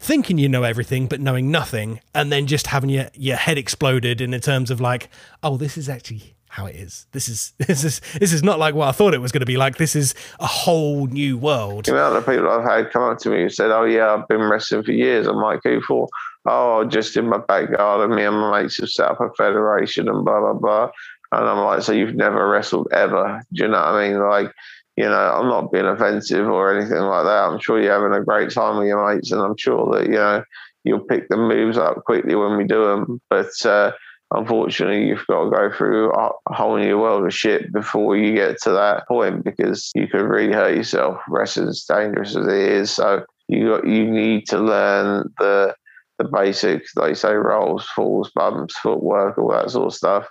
thinking 0.00 0.38
you 0.38 0.48
know 0.48 0.62
everything 0.62 1.06
but 1.06 1.20
knowing 1.20 1.50
nothing 1.50 2.00
and 2.14 2.30
then 2.30 2.46
just 2.46 2.68
having 2.68 2.90
your, 2.90 3.08
your 3.14 3.36
head 3.36 3.58
exploded 3.58 4.20
in 4.20 4.38
terms 4.40 4.70
of 4.70 4.80
like, 4.80 5.08
oh, 5.42 5.56
this 5.56 5.76
is 5.76 5.88
actually 5.88 6.34
how 6.48 6.66
it 6.66 6.76
is. 6.76 7.06
This 7.12 7.28
is 7.28 7.52
this 7.58 7.84
is 7.84 8.00
this 8.18 8.32
is 8.32 8.42
not 8.42 8.58
like 8.58 8.74
what 8.74 8.88
I 8.88 8.92
thought 8.92 9.14
it 9.14 9.20
was 9.20 9.32
going 9.32 9.40
to 9.40 9.46
be 9.46 9.56
like. 9.56 9.76
This 9.76 9.94
is 9.94 10.14
a 10.40 10.46
whole 10.46 11.06
new 11.06 11.38
world. 11.38 11.84
The 11.84 11.92
amount 11.92 12.16
of 12.16 12.26
people 12.26 12.48
I've 12.48 12.64
had 12.64 12.90
come 12.90 13.02
up 13.02 13.18
to 13.18 13.30
me 13.30 13.42
and 13.42 13.52
said, 13.52 13.70
"Oh 13.70 13.84
yeah, 13.84 14.14
I've 14.14 14.28
been 14.28 14.42
wrestling 14.42 14.82
for 14.82 14.92
years." 14.92 15.26
I'm 15.26 15.36
like, 15.36 15.60
"Who 15.64 15.80
for?" 15.80 16.08
Oh, 16.46 16.84
just 16.84 17.16
in 17.16 17.28
my 17.28 17.38
backyard, 17.38 18.00
and 18.02 18.14
me 18.14 18.24
and 18.24 18.36
my 18.36 18.62
mates 18.62 18.78
have 18.78 18.88
set 18.88 19.10
up 19.10 19.20
a 19.20 19.28
federation 19.36 20.08
and 20.08 20.24
blah 20.24 20.40
blah 20.40 20.54
blah. 20.54 20.90
And 21.32 21.48
I'm 21.48 21.64
like, 21.64 21.82
so 21.82 21.92
you've 21.92 22.14
never 22.14 22.48
wrestled 22.48 22.88
ever? 22.92 23.42
Do 23.52 23.64
you 23.64 23.68
know 23.68 23.78
what 23.78 23.86
I 23.86 24.08
mean? 24.08 24.20
Like, 24.20 24.52
you 24.96 25.04
know, 25.04 25.32
I'm 25.32 25.48
not 25.48 25.70
being 25.70 25.84
offensive 25.84 26.48
or 26.48 26.76
anything 26.76 26.98
like 26.98 27.24
that. 27.24 27.44
I'm 27.44 27.60
sure 27.60 27.80
you're 27.80 27.92
having 27.92 28.18
a 28.18 28.24
great 28.24 28.50
time 28.50 28.78
with 28.78 28.88
your 28.88 29.14
mates, 29.14 29.30
and 29.30 29.40
I'm 29.40 29.56
sure 29.56 29.94
that 29.94 30.06
you 30.06 30.14
know 30.14 30.42
you'll 30.84 31.00
pick 31.00 31.28
the 31.28 31.36
moves 31.36 31.78
up 31.78 32.02
quickly 32.04 32.34
when 32.34 32.56
we 32.56 32.64
do 32.64 32.84
them. 32.84 33.20
But 33.30 33.64
uh, 33.64 33.92
unfortunately, 34.32 35.06
you've 35.06 35.26
got 35.28 35.44
to 35.44 35.50
go 35.50 35.70
through 35.72 36.12
a 36.12 36.32
whole 36.52 36.78
new 36.78 36.98
world 36.98 37.26
of 37.26 37.34
shit 37.34 37.72
before 37.72 38.16
you 38.16 38.34
get 38.34 38.60
to 38.62 38.70
that 38.70 39.06
point 39.06 39.44
because 39.44 39.92
you 39.94 40.08
could 40.08 40.22
really 40.22 40.52
hurt 40.52 40.76
yourself. 40.76 41.20
Wrestling's 41.28 41.84
dangerous 41.84 42.34
as 42.34 42.46
it 42.46 42.52
is, 42.52 42.90
so 42.90 43.24
you 43.46 43.68
got 43.68 43.86
you 43.86 44.04
need 44.10 44.48
to 44.48 44.58
learn 44.58 45.32
the 45.38 45.76
the 46.18 46.24
basics, 46.24 46.96
like 46.96 47.14
say 47.14 47.34
rolls, 47.34 47.86
falls, 47.94 48.32
bumps, 48.34 48.76
footwork, 48.78 49.38
all 49.38 49.52
that 49.52 49.70
sort 49.70 49.86
of 49.86 49.94
stuff 49.94 50.28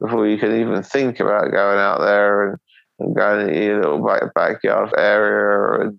before 0.00 0.26
you 0.26 0.38
can 0.38 0.58
even 0.58 0.82
think 0.82 1.20
about 1.20 1.50
going 1.50 1.78
out 1.78 2.00
there 2.00 2.48
and, 2.48 2.58
and 2.98 3.14
going 3.14 3.48
into 3.48 3.62
your 3.62 3.82
little 3.82 4.04
back, 4.04 4.34
backyard 4.34 4.92
area. 4.96 5.92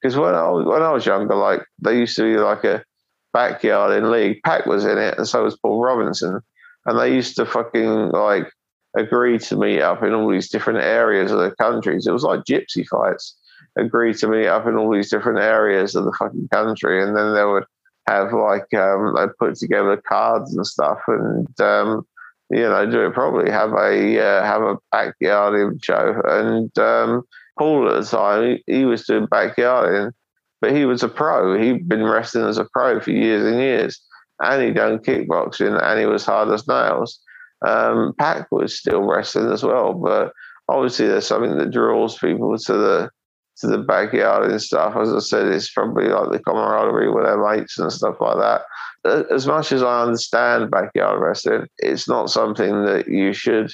Because 0.00 0.16
when 0.16 0.34
I 0.34 0.48
was 0.50 0.66
when 0.66 0.82
I 0.82 0.92
was 0.92 1.06
younger, 1.06 1.34
like 1.34 1.64
they 1.82 1.98
used 1.98 2.16
to 2.16 2.22
be 2.22 2.36
like 2.36 2.64
a 2.64 2.84
backyard 3.32 3.96
in 3.96 4.10
league. 4.10 4.42
PAC 4.44 4.66
was 4.66 4.84
in 4.84 4.98
it, 4.98 5.16
and 5.16 5.26
so 5.26 5.44
was 5.44 5.56
Paul 5.56 5.82
Robinson, 5.82 6.40
and 6.86 6.98
they 6.98 7.14
used 7.14 7.36
to 7.36 7.46
fucking 7.46 8.10
like 8.10 8.50
agree 8.96 9.38
to 9.38 9.56
meet 9.56 9.80
up 9.80 10.02
in 10.02 10.12
all 10.14 10.30
these 10.30 10.50
different 10.50 10.80
areas 10.80 11.32
of 11.32 11.38
the 11.38 11.50
countries. 11.56 12.06
It 12.06 12.12
was 12.12 12.22
like 12.22 12.44
gypsy 12.44 12.86
fights. 12.86 13.36
Agree 13.76 14.14
to 14.14 14.28
meet 14.28 14.46
up 14.46 14.66
in 14.66 14.76
all 14.76 14.92
these 14.92 15.10
different 15.10 15.40
areas 15.40 15.94
of 15.94 16.04
the 16.04 16.12
fucking 16.18 16.48
country, 16.52 17.02
and 17.02 17.16
then 17.16 17.34
they 17.34 17.44
would 17.44 17.64
have 18.06 18.32
like 18.32 18.72
um, 18.74 19.14
they 19.16 19.26
put 19.38 19.56
together 19.56 19.96
cards 19.96 20.54
and 20.54 20.66
stuff, 20.66 20.98
and 21.08 21.60
um, 21.60 22.06
you 22.50 22.62
know, 22.62 22.90
do 22.90 23.06
it 23.06 23.14
properly. 23.14 23.50
Have 23.50 23.72
a 23.72 24.20
uh, 24.20 24.44
have 24.44 24.62
a 24.62 24.76
backyarding 24.92 25.82
show. 25.82 26.20
And 26.24 26.76
um, 26.78 27.22
Paul 27.58 27.88
at 27.88 28.02
the 28.02 28.06
time, 28.06 28.58
he, 28.66 28.78
he 28.78 28.84
was 28.84 29.04
doing 29.04 29.26
backyarding, 29.26 30.12
but 30.60 30.72
he 30.72 30.84
was 30.84 31.02
a 31.02 31.08
pro. 31.08 31.58
He'd 31.58 31.88
been 31.88 32.04
wrestling 32.04 32.46
as 32.46 32.58
a 32.58 32.66
pro 32.72 33.00
for 33.00 33.10
years 33.10 33.44
and 33.44 33.60
years, 33.60 34.00
and 34.40 34.62
he'd 34.62 34.74
done 34.74 34.98
kickboxing, 34.98 35.80
and 35.82 36.00
he 36.00 36.06
was 36.06 36.24
hard 36.24 36.50
as 36.50 36.68
nails. 36.68 37.20
Um, 37.66 38.14
PAC 38.18 38.50
was 38.50 38.78
still 38.78 39.02
wrestling 39.02 39.50
as 39.50 39.62
well, 39.62 39.94
but 39.94 40.32
obviously 40.68 41.06
there's 41.06 41.26
something 41.26 41.56
that 41.58 41.70
draws 41.70 42.18
people 42.18 42.56
to 42.58 42.72
the 42.72 43.10
to 43.58 43.66
the 43.68 43.78
backyard 43.78 44.50
and 44.50 44.60
stuff. 44.60 44.96
As 44.96 45.12
I 45.12 45.20
said, 45.20 45.48
it's 45.48 45.72
probably 45.72 46.08
like 46.08 46.32
the 46.32 46.38
camaraderie 46.40 47.10
with 47.10 47.24
their 47.24 47.38
mates 47.38 47.78
and 47.78 47.92
stuff 47.92 48.16
like 48.20 48.38
that 48.38 48.62
as 49.04 49.46
much 49.46 49.72
as 49.72 49.82
I 49.82 50.02
understand 50.02 50.70
backyard 50.70 51.20
wrestling, 51.20 51.66
it's 51.78 52.08
not 52.08 52.30
something 52.30 52.84
that 52.84 53.08
you 53.08 53.32
should 53.32 53.70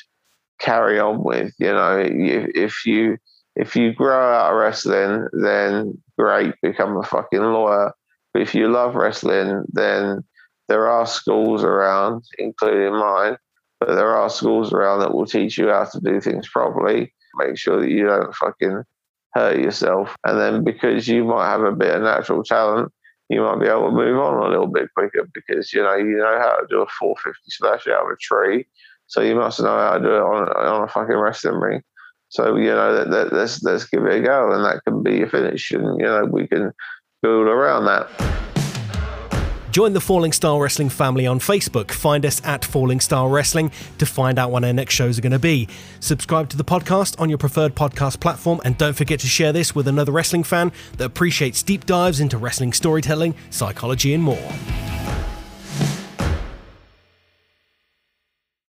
carry 0.58 0.98
on 0.98 1.22
with. 1.22 1.52
You 1.58 1.72
know, 1.72 2.02
if 2.04 2.84
you 2.84 3.16
if 3.56 3.76
you 3.76 3.92
grow 3.92 4.34
out 4.34 4.52
of 4.52 4.58
wrestling, 4.58 5.26
then 5.32 6.00
great, 6.18 6.54
become 6.62 6.96
a 6.96 7.02
fucking 7.02 7.40
lawyer. 7.40 7.92
But 8.32 8.42
if 8.42 8.54
you 8.54 8.68
love 8.68 8.94
wrestling, 8.94 9.64
then 9.72 10.24
there 10.68 10.88
are 10.88 11.06
schools 11.06 11.64
around, 11.64 12.24
including 12.38 12.92
mine, 12.92 13.36
but 13.80 13.94
there 13.94 14.16
are 14.16 14.30
schools 14.30 14.72
around 14.72 15.00
that 15.00 15.14
will 15.14 15.26
teach 15.26 15.58
you 15.58 15.68
how 15.68 15.84
to 15.84 16.00
do 16.00 16.20
things 16.20 16.48
properly. 16.48 17.12
Make 17.36 17.56
sure 17.56 17.80
that 17.80 17.90
you 17.90 18.06
don't 18.06 18.34
fucking 18.34 18.82
hurt 19.32 19.58
yourself. 19.58 20.16
And 20.24 20.38
then 20.38 20.64
because 20.64 21.08
you 21.08 21.24
might 21.24 21.48
have 21.48 21.62
a 21.62 21.72
bit 21.72 21.94
of 21.94 22.02
natural 22.02 22.42
talent, 22.42 22.92
you 23.28 23.42
might 23.42 23.60
be 23.60 23.66
able 23.66 23.90
to 23.90 23.96
move 23.96 24.18
on 24.18 24.42
a 24.42 24.48
little 24.48 24.66
bit 24.66 24.88
quicker 24.96 25.28
because 25.32 25.72
you 25.72 25.82
know 25.82 25.94
you 25.94 26.16
know 26.16 26.38
how 26.40 26.56
to 26.56 26.66
do 26.68 26.82
a 26.82 26.86
450 26.98 27.50
splash 27.50 27.86
out 27.86 28.04
of 28.04 28.10
a 28.10 28.16
tree, 28.20 28.66
so 29.06 29.20
you 29.20 29.36
must 29.36 29.60
know 29.60 29.78
how 29.78 29.98
to 29.98 30.00
do 30.00 30.14
it 30.16 30.20
on 30.20 30.48
on 30.48 30.82
a 30.82 30.88
fucking 30.88 31.16
wrestling 31.16 31.54
ring. 31.54 31.82
So 32.28 32.56
you 32.56 32.70
know 32.70 32.92
that, 32.92 33.10
that, 33.10 33.32
let's 33.32 33.62
let's 33.62 33.84
give 33.84 34.04
it 34.04 34.20
a 34.20 34.20
go, 34.20 34.52
and 34.52 34.64
that 34.64 34.82
can 34.84 35.04
be 35.04 35.22
a 35.22 35.28
finish, 35.28 35.70
and 35.70 36.00
you 36.00 36.06
know 36.06 36.24
we 36.24 36.48
can 36.48 36.72
build 37.22 37.46
around 37.46 37.84
that. 37.84 38.49
Join 39.70 39.92
the 39.92 40.00
Fallen 40.00 40.32
Star 40.32 40.60
Wrestling 40.60 40.88
family 40.88 41.28
on 41.28 41.38
Facebook. 41.38 41.92
Find 41.92 42.26
us 42.26 42.44
at 42.44 42.64
Fallen 42.64 42.98
Star 42.98 43.28
Wrestling 43.28 43.70
to 43.98 44.06
find 44.06 44.36
out 44.36 44.50
when 44.50 44.64
our 44.64 44.72
next 44.72 44.94
shows 44.94 45.16
are 45.16 45.22
going 45.22 45.30
to 45.30 45.38
be. 45.38 45.68
Subscribe 46.00 46.48
to 46.48 46.56
the 46.56 46.64
podcast 46.64 47.20
on 47.20 47.28
your 47.28 47.38
preferred 47.38 47.76
podcast 47.76 48.18
platform, 48.18 48.60
and 48.64 48.76
don't 48.76 48.96
forget 48.96 49.20
to 49.20 49.28
share 49.28 49.52
this 49.52 49.72
with 49.72 49.86
another 49.86 50.10
wrestling 50.10 50.42
fan 50.42 50.72
that 50.96 51.04
appreciates 51.04 51.62
deep 51.62 51.86
dives 51.86 52.18
into 52.18 52.36
wrestling 52.36 52.72
storytelling, 52.72 53.36
psychology, 53.50 54.12
and 54.12 54.24
more. 54.24 54.52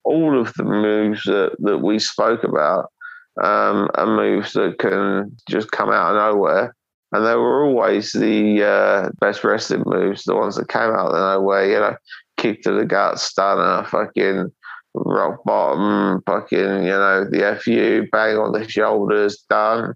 All 0.03 0.41
of 0.41 0.53
the 0.55 0.65
moves 0.65 1.23
that, 1.23 1.55
that 1.61 1.79
we 1.79 2.01
spoke 2.01 2.43
about 2.43 2.91
um, 3.41 3.89
are 3.95 4.07
moves 4.07 4.55
that 4.55 4.81
can 4.81 5.37
just 5.49 5.71
come 5.71 5.91
out 5.91 6.17
of 6.17 6.35
nowhere 6.35 6.75
and 7.12 7.27
they 7.27 7.35
were 7.35 7.65
always 7.65 8.12
the 8.12 8.62
uh, 8.62 9.11
best 9.20 9.43
wrestling 9.43 9.82
moves, 9.87 10.24
the 10.24 10.37
ones 10.37 10.57
that 10.57 10.69
came 10.69 10.82
out 10.82 11.12
of 11.12 11.15
nowhere, 11.15 11.69
you 11.69 11.78
know, 11.78 11.97
kick 12.37 12.62
to 12.62 12.73
the 12.73 12.85
gut, 12.85 13.19
stunner, 13.19 13.85
fucking 13.85 14.51
rock 14.95 15.43
bottom, 15.45 16.23
fucking, 16.27 16.59
you 16.59 16.91
know, 16.91 17.24
the 17.24 17.59
FU, 17.61 18.07
bang 18.12 18.37
on 18.37 18.53
the 18.53 18.69
shoulders, 18.69 19.45
done, 19.49 19.95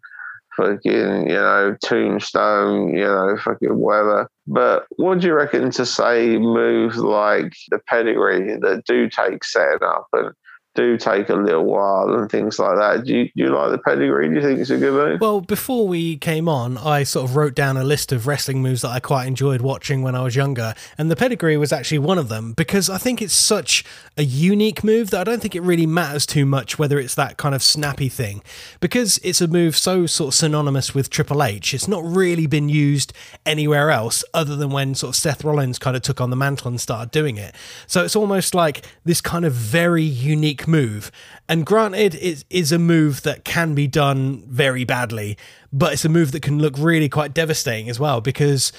fucking, 0.56 1.28
you 1.28 1.34
know, 1.34 1.76
tombstone, 1.84 2.96
you 2.96 3.04
know, 3.04 3.36
fucking 3.42 3.76
whatever. 3.76 4.28
But 4.46 4.86
what 4.96 5.20
do 5.20 5.28
you 5.28 5.34
reckon 5.34 5.70
to 5.72 5.86
say 5.86 6.38
moves 6.38 6.98
like 6.98 7.54
the 7.70 7.78
pedigree 7.86 8.56
that 8.60 8.84
do 8.86 9.08
take 9.08 9.44
setting 9.44 9.82
up 9.82 10.08
and 10.12 10.32
do 10.74 10.96
take 10.96 11.28
a 11.28 11.34
little 11.34 11.64
while 11.64 12.12
and 12.14 12.30
things 12.30 12.58
like 12.58 12.76
that. 12.76 13.04
Do 13.04 13.14
you, 13.14 13.24
do 13.24 13.30
you 13.34 13.48
like 13.48 13.70
the 13.70 13.78
pedigree? 13.78 14.28
Do 14.28 14.34
you 14.34 14.42
think 14.42 14.58
it's 14.58 14.70
a 14.70 14.78
good 14.78 14.92
move? 14.92 15.20
Well, 15.20 15.40
before 15.40 15.86
we 15.86 16.16
came 16.16 16.48
on, 16.48 16.76
I 16.78 17.04
sort 17.04 17.28
of 17.28 17.36
wrote 17.36 17.54
down 17.54 17.76
a 17.76 17.84
list 17.84 18.12
of 18.12 18.26
wrestling 18.26 18.60
moves 18.60 18.82
that 18.82 18.90
I 18.90 19.00
quite 19.00 19.26
enjoyed 19.26 19.60
watching 19.60 20.02
when 20.02 20.14
I 20.14 20.22
was 20.22 20.34
younger, 20.34 20.74
and 20.98 21.10
the 21.10 21.16
pedigree 21.16 21.56
was 21.56 21.72
actually 21.72 22.00
one 22.00 22.18
of 22.18 22.28
them 22.28 22.52
because 22.52 22.90
I 22.90 22.98
think 22.98 23.22
it's 23.22 23.34
such 23.34 23.84
a 24.16 24.24
unique 24.24 24.82
move 24.82 25.10
that 25.10 25.20
I 25.20 25.24
don't 25.24 25.40
think 25.40 25.54
it 25.54 25.62
really 25.62 25.86
matters 25.86 26.26
too 26.26 26.46
much 26.46 26.78
whether 26.78 26.98
it's 26.98 27.14
that 27.14 27.36
kind 27.36 27.54
of 27.54 27.62
snappy 27.62 28.08
thing 28.08 28.42
because 28.80 29.18
it's 29.22 29.40
a 29.40 29.48
move 29.48 29.76
so 29.76 30.06
sort 30.06 30.28
of 30.28 30.34
synonymous 30.34 30.94
with 30.94 31.10
Triple 31.10 31.42
H. 31.42 31.74
It's 31.74 31.88
not 31.88 32.04
really 32.04 32.46
been 32.46 32.68
used 32.68 33.12
anywhere 33.46 33.90
else 33.90 34.24
other 34.34 34.56
than 34.56 34.70
when 34.70 34.94
sort 34.94 35.10
of 35.10 35.16
Seth 35.16 35.44
Rollins 35.44 35.78
kind 35.78 35.96
of 35.96 36.02
took 36.02 36.20
on 36.20 36.30
the 36.30 36.36
mantle 36.36 36.68
and 36.68 36.80
started 36.80 37.10
doing 37.10 37.36
it. 37.36 37.54
So 37.86 38.04
it's 38.04 38.16
almost 38.16 38.54
like 38.54 38.84
this 39.04 39.20
kind 39.20 39.44
of 39.44 39.52
very 39.52 40.02
unique 40.02 40.63
move. 40.66 41.10
And 41.48 41.64
granted, 41.66 42.14
it 42.16 42.44
is 42.50 42.72
a 42.72 42.78
move 42.78 43.22
that 43.22 43.44
can 43.44 43.74
be 43.74 43.86
done 43.86 44.44
very 44.48 44.84
badly, 44.84 45.36
but 45.72 45.92
it's 45.92 46.04
a 46.04 46.08
move 46.08 46.32
that 46.32 46.42
can 46.42 46.58
look 46.58 46.74
really 46.78 47.08
quite 47.08 47.34
devastating 47.34 47.88
as 47.88 47.98
well 47.98 48.20
because. 48.20 48.72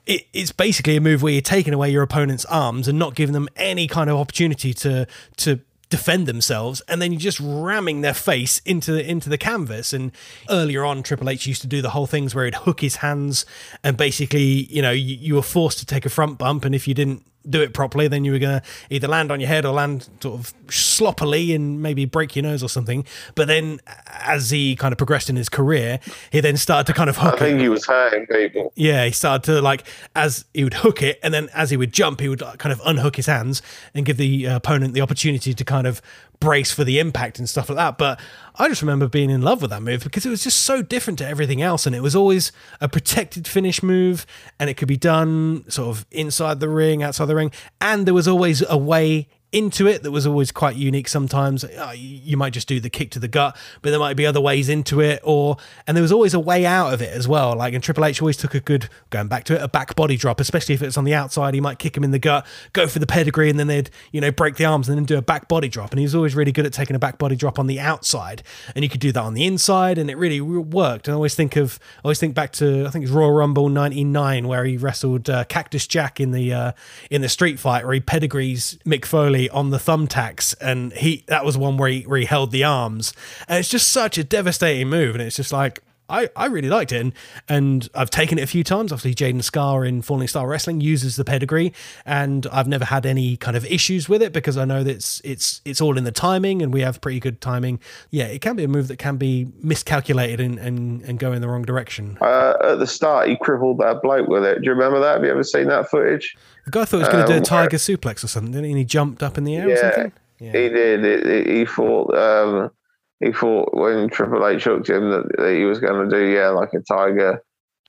it's 0.05 0.51
basically 0.51 0.97
a 0.97 1.01
move 1.01 1.21
where 1.21 1.31
you're 1.31 1.41
taking 1.41 1.73
away 1.73 1.89
your 1.89 2.03
opponent's 2.03 2.43
arms 2.45 2.89
and 2.89 2.99
not 2.99 3.15
giving 3.15 3.31
them 3.31 3.47
any 3.55 3.87
kind 3.87 4.09
of 4.09 4.17
opportunity 4.17 4.73
to 4.73 5.07
to 5.37 5.61
defend 5.93 6.27
themselves 6.27 6.81
and 6.87 7.01
then 7.01 7.11
you're 7.11 7.19
just 7.19 7.39
ramming 7.39 8.01
their 8.01 8.15
face 8.15 8.59
into 8.65 8.91
the 8.91 9.07
into 9.07 9.29
the 9.29 9.37
canvas 9.37 9.93
and 9.93 10.11
earlier 10.49 10.83
on 10.83 11.03
Triple 11.03 11.29
H 11.29 11.45
used 11.45 11.61
to 11.61 11.67
do 11.67 11.83
the 11.83 11.91
whole 11.91 12.07
things 12.07 12.33
where 12.33 12.45
he'd 12.45 12.55
hook 12.55 12.81
his 12.81 12.97
hands 12.97 13.45
and 13.83 13.95
basically 13.95 14.41
you 14.41 14.81
know 14.81 14.91
you, 14.91 15.15
you 15.15 15.35
were 15.35 15.43
forced 15.43 15.77
to 15.79 15.85
take 15.85 16.03
a 16.03 16.09
front 16.09 16.39
bump 16.39 16.65
and 16.65 16.73
if 16.73 16.87
you 16.87 16.93
didn't 16.93 17.23
do 17.49 17.61
it 17.61 17.73
properly, 17.73 18.07
then 18.07 18.23
you 18.23 18.31
were 18.31 18.39
going 18.39 18.59
to 18.59 18.65
either 18.89 19.07
land 19.07 19.31
on 19.31 19.39
your 19.39 19.49
head 19.49 19.65
or 19.65 19.73
land 19.73 20.09
sort 20.21 20.39
of 20.39 20.53
sloppily 20.69 21.53
and 21.53 21.81
maybe 21.81 22.05
break 22.05 22.35
your 22.35 22.43
nose 22.43 22.63
or 22.63 22.69
something. 22.69 23.05
But 23.35 23.47
then, 23.47 23.79
as 24.07 24.49
he 24.49 24.75
kind 24.75 24.91
of 24.91 24.97
progressed 24.97 25.29
in 25.29 25.35
his 25.35 25.49
career, 25.49 25.99
he 26.31 26.39
then 26.39 26.57
started 26.57 26.87
to 26.87 26.93
kind 26.93 27.09
of 27.09 27.17
hook. 27.17 27.35
I 27.35 27.37
think 27.37 27.59
it. 27.59 27.63
he 27.63 27.69
was 27.69 27.85
hurting 27.85 28.27
people. 28.27 28.71
Yeah, 28.75 29.05
he 29.05 29.11
started 29.11 29.43
to 29.51 29.61
like 29.61 29.85
as 30.15 30.45
he 30.53 30.63
would 30.63 30.75
hook 30.75 31.01
it, 31.01 31.19
and 31.23 31.33
then 31.33 31.49
as 31.53 31.69
he 31.69 31.77
would 31.77 31.93
jump, 31.93 32.19
he 32.19 32.29
would 32.29 32.41
kind 32.57 32.71
of 32.71 32.81
unhook 32.85 33.15
his 33.15 33.25
hands 33.25 33.61
and 33.93 34.05
give 34.05 34.17
the 34.17 34.47
uh, 34.47 34.55
opponent 34.57 34.93
the 34.93 35.01
opportunity 35.01 35.53
to 35.53 35.65
kind 35.65 35.87
of 35.87 36.01
brace 36.39 36.71
for 36.71 36.83
the 36.83 36.99
impact 36.99 37.39
and 37.39 37.47
stuff 37.47 37.69
like 37.69 37.77
that. 37.77 37.97
But 37.97 38.19
I 38.55 38.67
just 38.67 38.81
remember 38.81 39.07
being 39.07 39.29
in 39.29 39.41
love 39.41 39.61
with 39.61 39.71
that 39.71 39.81
move 39.81 40.03
because 40.03 40.25
it 40.25 40.29
was 40.29 40.43
just 40.43 40.59
so 40.59 40.81
different 40.81 41.19
to 41.19 41.27
everything 41.27 41.61
else. 41.61 41.85
And 41.85 41.95
it 41.95 42.01
was 42.01 42.15
always 42.15 42.51
a 42.81 42.89
protected 42.89 43.47
finish 43.47 43.81
move 43.81 44.25
and 44.59 44.69
it 44.69 44.75
could 44.75 44.87
be 44.87 44.97
done 44.97 45.69
sort 45.69 45.89
of 45.89 46.05
inside 46.11 46.59
the 46.59 46.69
ring, 46.69 47.01
outside 47.01 47.25
the 47.25 47.35
ring. 47.35 47.51
And 47.79 48.05
there 48.05 48.13
was 48.13 48.27
always 48.27 48.63
a 48.67 48.77
way 48.77 49.27
into 49.53 49.87
it 49.87 50.03
that 50.03 50.11
was 50.11 50.27
always 50.27 50.51
quite 50.51 50.75
unique 50.75 51.07
sometimes. 51.07 51.63
Uh, 51.63 51.93
you 51.95 52.35
might 52.35 52.51
just 52.51 52.67
do 52.67 52.79
the 52.79 52.89
kick 52.89 53.11
to 53.11 53.19
the 53.19 53.27
gut 53.27 53.55
but 53.81 53.91
there 53.91 53.99
might 53.99 54.17
be 54.17 54.25
other 54.25 54.41
ways 54.41 54.69
into 54.69 54.99
it 54.99 55.21
or 55.23 55.57
and 55.87 55.95
there 55.95 56.01
was 56.01 56.11
always 56.11 56.33
a 56.33 56.39
way 56.39 56.65
out 56.65 56.93
of 56.93 57.01
it 57.01 57.13
as 57.13 57.27
well. 57.27 57.55
Like 57.55 57.73
and 57.73 57.83
Triple 57.83 58.05
H 58.05 58.21
always 58.21 58.37
took 58.37 58.53
a 58.53 58.59
good 58.59 58.89
going 59.09 59.27
back 59.27 59.45
to 59.45 59.55
it 59.55 59.61
a 59.61 59.67
back 59.67 59.95
body 59.95 60.17
drop 60.17 60.39
especially 60.39 60.75
if 60.75 60.81
it's 60.81 60.97
on 60.97 61.05
the 61.05 61.13
outside 61.13 61.53
he 61.53 61.61
might 61.61 61.79
kick 61.79 61.95
him 61.95 62.03
in 62.03 62.11
the 62.11 62.19
gut 62.19 62.45
go 62.73 62.87
for 62.87 62.99
the 62.99 63.07
pedigree 63.07 63.49
and 63.49 63.59
then 63.59 63.67
they'd 63.67 63.89
you 64.11 64.19
know 64.19 64.31
break 64.31 64.55
the 64.55 64.65
arms 64.65 64.89
and 64.89 64.97
then 64.97 65.05
do 65.05 65.17
a 65.17 65.21
back 65.21 65.47
body 65.47 65.69
drop. 65.69 65.91
And 65.91 65.99
he 65.99 66.05
was 66.05 66.15
always 66.15 66.35
really 66.35 66.51
good 66.51 66.65
at 66.65 66.73
taking 66.73 66.95
a 66.95 66.99
back 66.99 67.17
body 67.17 67.35
drop 67.35 67.59
on 67.59 67.67
the 67.67 67.79
outside. 67.79 68.43
And 68.75 68.83
you 68.83 68.89
could 68.89 68.99
do 68.99 69.11
that 69.11 69.21
on 69.21 69.33
the 69.33 69.45
inside 69.45 69.97
and 69.97 70.09
it 70.09 70.17
really 70.17 70.41
worked. 70.41 71.07
And 71.07 71.13
I 71.13 71.15
always 71.15 71.35
think 71.35 71.55
of 71.55 71.79
I 71.97 72.01
always 72.05 72.19
think 72.19 72.35
back 72.35 72.51
to 72.53 72.85
I 72.85 72.89
think 72.89 73.03
it's 73.03 73.11
Royal 73.11 73.31
Rumble 73.31 73.69
99 73.69 74.47
where 74.47 74.65
he 74.65 74.77
wrestled 74.77 75.29
uh, 75.29 75.43
Cactus 75.45 75.87
Jack 75.87 76.19
in 76.19 76.31
the 76.31 76.53
uh, 76.53 76.71
in 77.09 77.21
the 77.21 77.29
street 77.29 77.59
fight 77.59 77.83
where 77.85 77.93
he 77.93 77.99
pedigrees 77.99 78.77
Mick 78.85 79.05
Foley 79.05 79.42
on 79.49 79.69
the 79.69 79.77
thumbtacks, 79.77 80.55
and 80.59 80.93
he 80.93 81.23
that 81.27 81.45
was 81.45 81.57
one 81.57 81.77
where 81.77 81.89
he, 81.89 82.01
where 82.03 82.19
he 82.19 82.25
held 82.25 82.51
the 82.51 82.63
arms, 82.63 83.13
and 83.47 83.59
it's 83.59 83.69
just 83.69 83.89
such 83.89 84.17
a 84.17 84.23
devastating 84.23 84.89
move, 84.89 85.15
and 85.15 85.21
it's 85.21 85.35
just 85.35 85.51
like. 85.51 85.81
I, 86.09 86.29
I 86.35 86.47
really 86.47 86.69
liked 86.69 86.91
it, 86.91 87.01
and, 87.01 87.13
and 87.47 87.89
I've 87.95 88.09
taken 88.09 88.37
it 88.37 88.41
a 88.41 88.47
few 88.47 88.63
times. 88.63 88.91
Obviously, 88.91 89.15
Jaden 89.15 89.43
Scar 89.43 89.85
in 89.85 90.01
Fallen 90.01 90.27
Star 90.27 90.47
Wrestling 90.47 90.81
uses 90.81 91.15
the 91.15 91.23
pedigree, 91.23 91.73
and 92.05 92.45
I've 92.51 92.67
never 92.67 92.85
had 92.85 93.05
any 93.05 93.37
kind 93.37 93.55
of 93.55 93.65
issues 93.65 94.09
with 94.09 94.21
it 94.21 94.33
because 94.33 94.57
I 94.57 94.65
know 94.65 94.83
that 94.83 94.91
it's 94.91 95.21
it's 95.23 95.61
it's 95.65 95.81
all 95.81 95.97
in 95.97 96.03
the 96.03 96.11
timing, 96.11 96.61
and 96.61 96.73
we 96.73 96.81
have 96.81 97.01
pretty 97.01 97.19
good 97.19 97.41
timing. 97.41 97.79
Yeah, 98.09 98.25
it 98.25 98.41
can 98.41 98.55
be 98.55 98.63
a 98.63 98.67
move 98.67 98.87
that 98.89 98.97
can 98.97 99.17
be 99.17 99.47
miscalculated 99.61 100.39
and 100.39 100.59
and, 100.59 101.01
and 101.03 101.19
go 101.19 101.31
in 101.31 101.41
the 101.41 101.47
wrong 101.47 101.63
direction. 101.63 102.17
Uh, 102.21 102.53
at 102.61 102.79
the 102.79 102.87
start, 102.87 103.29
he 103.29 103.37
crippled 103.37 103.79
that 103.79 104.01
bloke 104.01 104.27
with 104.27 104.43
it. 104.43 104.61
Do 104.61 104.65
you 104.65 104.71
remember 104.71 104.99
that? 104.99 105.13
Have 105.13 105.23
you 105.23 105.31
ever 105.31 105.43
seen 105.43 105.67
that 105.67 105.89
footage? 105.89 106.35
The 106.65 106.71
guy 106.71 106.85
thought 106.85 106.97
he 106.97 107.03
was 107.03 107.09
going 107.09 107.25
to 107.25 107.31
do 107.31 107.35
a 107.35 107.37
um, 107.37 107.43
tiger 107.43 107.77
suplex 107.77 108.23
or 108.23 108.27
something, 108.27 108.51
didn't 108.51 108.65
he? 108.65 108.71
And 108.71 108.79
he 108.79 108.85
jumped 108.85 109.21
up 109.21 109.37
in 109.37 109.43
the 109.43 109.55
air 109.55 109.67
yeah, 109.67 109.73
or 109.73 109.77
something? 109.77 110.11
Yeah, 110.39 110.51
he 110.51 110.69
did. 110.69 111.05
It, 111.05 111.47
he 111.47 111.65
thought 111.65 112.13
um, 112.15 112.71
he 113.19 113.31
thought 113.31 113.75
when 113.75 114.09
Triple 114.09 114.45
H 114.45 114.63
hooked 114.63 114.89
him 114.89 115.09
that, 115.11 115.25
that 115.37 115.55
he 115.55 115.65
was 115.65 115.79
going 115.79 116.09
to 116.09 116.15
do 116.15 116.25
yeah 116.25 116.49
like 116.49 116.73
a 116.73 116.81
tiger 116.81 117.41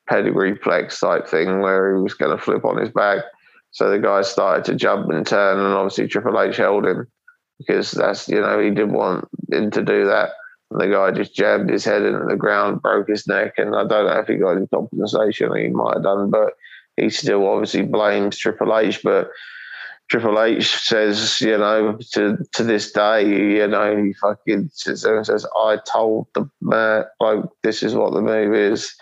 pedigree 0.09 0.57
flex 0.57 1.01
type 1.01 1.27
thing 1.27 1.61
where 1.61 1.95
he 1.95 2.03
was 2.03 2.15
going 2.15 2.37
to 2.37 2.43
flip 2.43 2.65
on 2.65 2.79
his 2.79 2.91
back. 2.91 3.25
So 3.71 3.91
the 3.91 3.99
guy 3.99 4.23
started 4.23 4.65
to 4.67 4.77
jump 4.77 5.11
and 5.11 5.27
turn, 5.27 5.59
and 5.59 5.75
obviously 5.75 6.07
Triple 6.07 6.41
H 6.41 6.57
held 6.57 6.87
him 6.87 7.09
because 7.59 7.91
that's 7.91 8.29
you 8.29 8.41
know 8.41 8.59
he 8.61 8.71
didn't 8.71 8.93
want 8.93 9.29
him 9.51 9.71
to 9.71 9.83
do 9.83 10.07
that. 10.07 10.31
And 10.71 10.81
the 10.81 10.89
guy 10.89 11.11
just 11.11 11.35
jammed 11.35 11.71
his 11.71 11.85
head 11.85 12.03
into 12.03 12.25
the 12.29 12.37
ground, 12.37 12.83
broke 12.83 13.09
his 13.09 13.27
neck, 13.27 13.55
and 13.59 13.75
I 13.75 13.85
don't 13.87 14.07
know 14.07 14.19
if 14.21 14.29
he 14.29 14.37
got 14.37 14.57
any 14.57 14.67
compensation. 14.67 15.57
He 15.57 15.69
might 15.69 15.95
have 15.95 16.03
done, 16.05 16.31
but 16.31 16.55
he 16.97 17.11
still 17.11 17.47
obviously 17.47 17.83
blames 17.83 18.39
Triple 18.39 18.77
H, 18.77 19.03
but 19.03 19.31
Triple 20.11 20.41
H 20.41 20.77
says, 20.77 21.41
you 21.41 21.57
know, 21.57 21.99
to 22.13 22.37
to 22.53 22.63
this 22.63 22.93
day, 22.93 23.27
you 23.27 23.67
know, 23.67 23.97
he 23.97 24.13
fucking 24.15 24.71
sits 24.73 25.03
there 25.03 25.17
and 25.17 25.27
says, 25.27 25.47
I 25.57 25.79
told 25.91 26.27
the 26.35 26.49
man, 26.61 27.05
like, 27.21 27.41
this 27.63 27.83
is 27.83 27.95
what 27.95 28.13
the 28.13 28.21
move 28.21 28.55
is 28.55 28.95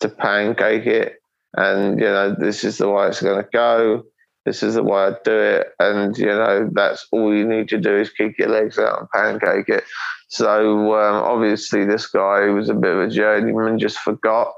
to 0.00 0.08
pancake 0.08 0.86
it. 0.86 1.16
And, 1.56 1.98
you 2.00 2.06
know, 2.06 2.34
this 2.38 2.64
is 2.64 2.78
the 2.78 2.90
way 2.90 3.08
it's 3.08 3.22
going 3.22 3.42
to 3.42 3.48
go. 3.52 4.02
This 4.44 4.62
is 4.62 4.74
the 4.74 4.82
way 4.82 5.06
I 5.06 5.12
do 5.24 5.38
it. 5.38 5.68
And, 5.78 6.16
you 6.16 6.26
know, 6.26 6.70
that's 6.72 7.06
all 7.12 7.34
you 7.34 7.46
need 7.46 7.68
to 7.70 7.78
do 7.78 7.96
is 7.96 8.10
kick 8.10 8.38
your 8.38 8.48
legs 8.48 8.78
out 8.78 9.00
and 9.00 9.10
pancake 9.10 9.68
it. 9.68 9.84
So 10.28 10.94
um, 10.94 11.22
obviously, 11.22 11.84
this 11.84 12.06
guy 12.06 12.46
was 12.46 12.68
a 12.68 12.74
bit 12.74 12.92
of 12.92 13.00
a 13.00 13.10
journeyman 13.10 13.78
just 13.78 13.98
forgot 13.98 14.52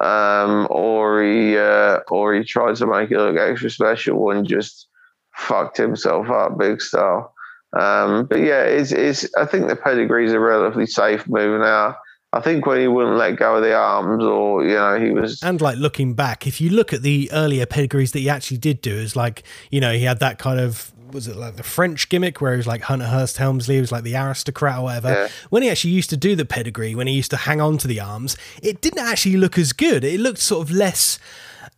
um, 0.00 0.66
or 0.70 1.22
he 1.22 1.56
uh, 1.56 2.00
or 2.08 2.34
he 2.34 2.44
tried 2.44 2.76
to 2.76 2.86
make 2.86 3.10
it 3.10 3.18
look 3.18 3.36
extra 3.36 3.70
special 3.70 4.30
and 4.30 4.46
just 4.46 4.88
fucked 5.36 5.76
himself 5.76 6.28
up 6.30 6.58
big 6.58 6.80
style. 6.80 7.32
Um, 7.78 8.26
but 8.26 8.40
yeah, 8.40 8.62
it's, 8.62 8.92
it's 8.92 9.28
I 9.36 9.44
think 9.44 9.68
the 9.68 9.76
pedigree 9.76 10.26
is 10.26 10.32
a 10.32 10.40
relatively 10.40 10.86
safe 10.86 11.28
move 11.28 11.60
now. 11.60 11.96
I 12.32 12.40
think 12.40 12.66
when 12.66 12.80
he 12.80 12.88
wouldn't 12.88 13.16
let 13.16 13.36
go 13.36 13.56
of 13.56 13.62
the 13.62 13.74
arms, 13.74 14.22
or 14.22 14.64
you 14.64 14.74
know, 14.74 14.98
he 14.98 15.10
was 15.10 15.42
and 15.42 15.60
like 15.60 15.78
looking 15.78 16.14
back, 16.14 16.46
if 16.46 16.60
you 16.60 16.70
look 16.70 16.92
at 16.92 17.02
the 17.02 17.30
earlier 17.32 17.66
pedigrees 17.66 18.12
that 18.12 18.18
he 18.18 18.28
actually 18.28 18.58
did 18.58 18.80
do, 18.80 18.94
is 18.94 19.16
like 19.16 19.42
you 19.70 19.80
know 19.80 19.92
he 19.92 20.04
had 20.04 20.20
that 20.20 20.38
kind 20.38 20.60
of 20.60 20.92
was 21.12 21.28
it 21.28 21.36
like 21.36 21.56
the 21.56 21.62
French 21.62 22.08
gimmick 22.08 22.40
where 22.40 22.52
he 22.52 22.56
was 22.56 22.66
like 22.66 22.82
Hunter 22.82 23.06
Hearst 23.06 23.38
Helmsley, 23.38 23.76
he 23.76 23.80
was 23.80 23.92
like 23.92 24.04
the 24.04 24.16
aristocrat 24.16 24.78
or 24.78 24.84
whatever. 24.84 25.08
Yeah. 25.08 25.28
When 25.50 25.62
he 25.62 25.70
actually 25.70 25.92
used 25.92 26.10
to 26.10 26.16
do 26.16 26.36
the 26.36 26.44
pedigree, 26.44 26.94
when 26.94 27.06
he 27.06 27.14
used 27.14 27.30
to 27.30 27.36
hang 27.36 27.60
on 27.60 27.78
to 27.78 27.88
the 27.88 28.00
arms, 28.00 28.36
it 28.62 28.80
didn't 28.80 28.98
actually 28.98 29.36
look 29.36 29.56
as 29.56 29.72
good. 29.72 30.04
It 30.04 30.20
looked 30.20 30.38
sort 30.38 30.68
of 30.68 30.74
less. 30.74 31.18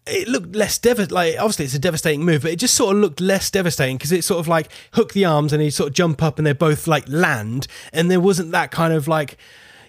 It 0.09 0.29
looked 0.29 0.55
less 0.55 0.79
devastating. 0.79 1.15
Like 1.15 1.37
obviously 1.39 1.67
it's 1.67 1.75
a 1.75 1.79
devastating 1.79 2.25
move, 2.25 2.43
but 2.43 2.51
it 2.51 2.59
just 2.59 2.75
sort 2.75 2.97
of 2.97 3.03
looked 3.03 3.21
less 3.21 3.51
devastating 3.51 3.97
because 3.97 4.13
it 4.13 4.25
sort 4.25 4.41
of 4.41 4.49
like 4.49 4.71
hook 4.95 5.13
the 5.13 5.25
arms 5.25 5.53
and 5.53 5.63
he 5.63 5.71
sort 5.71 5.89
of 5.89 5.95
jump 5.95 6.23
up 6.23 6.39
and 6.39 6.47
they 6.47 6.53
both 6.53 6.87
like 6.87 7.09
land, 7.09 7.67
and 7.93 8.11
there 8.11 8.21
wasn't 8.21 8.53
that 8.53 8.71
kind 8.71 8.93
of 8.93 9.09
like 9.09 9.37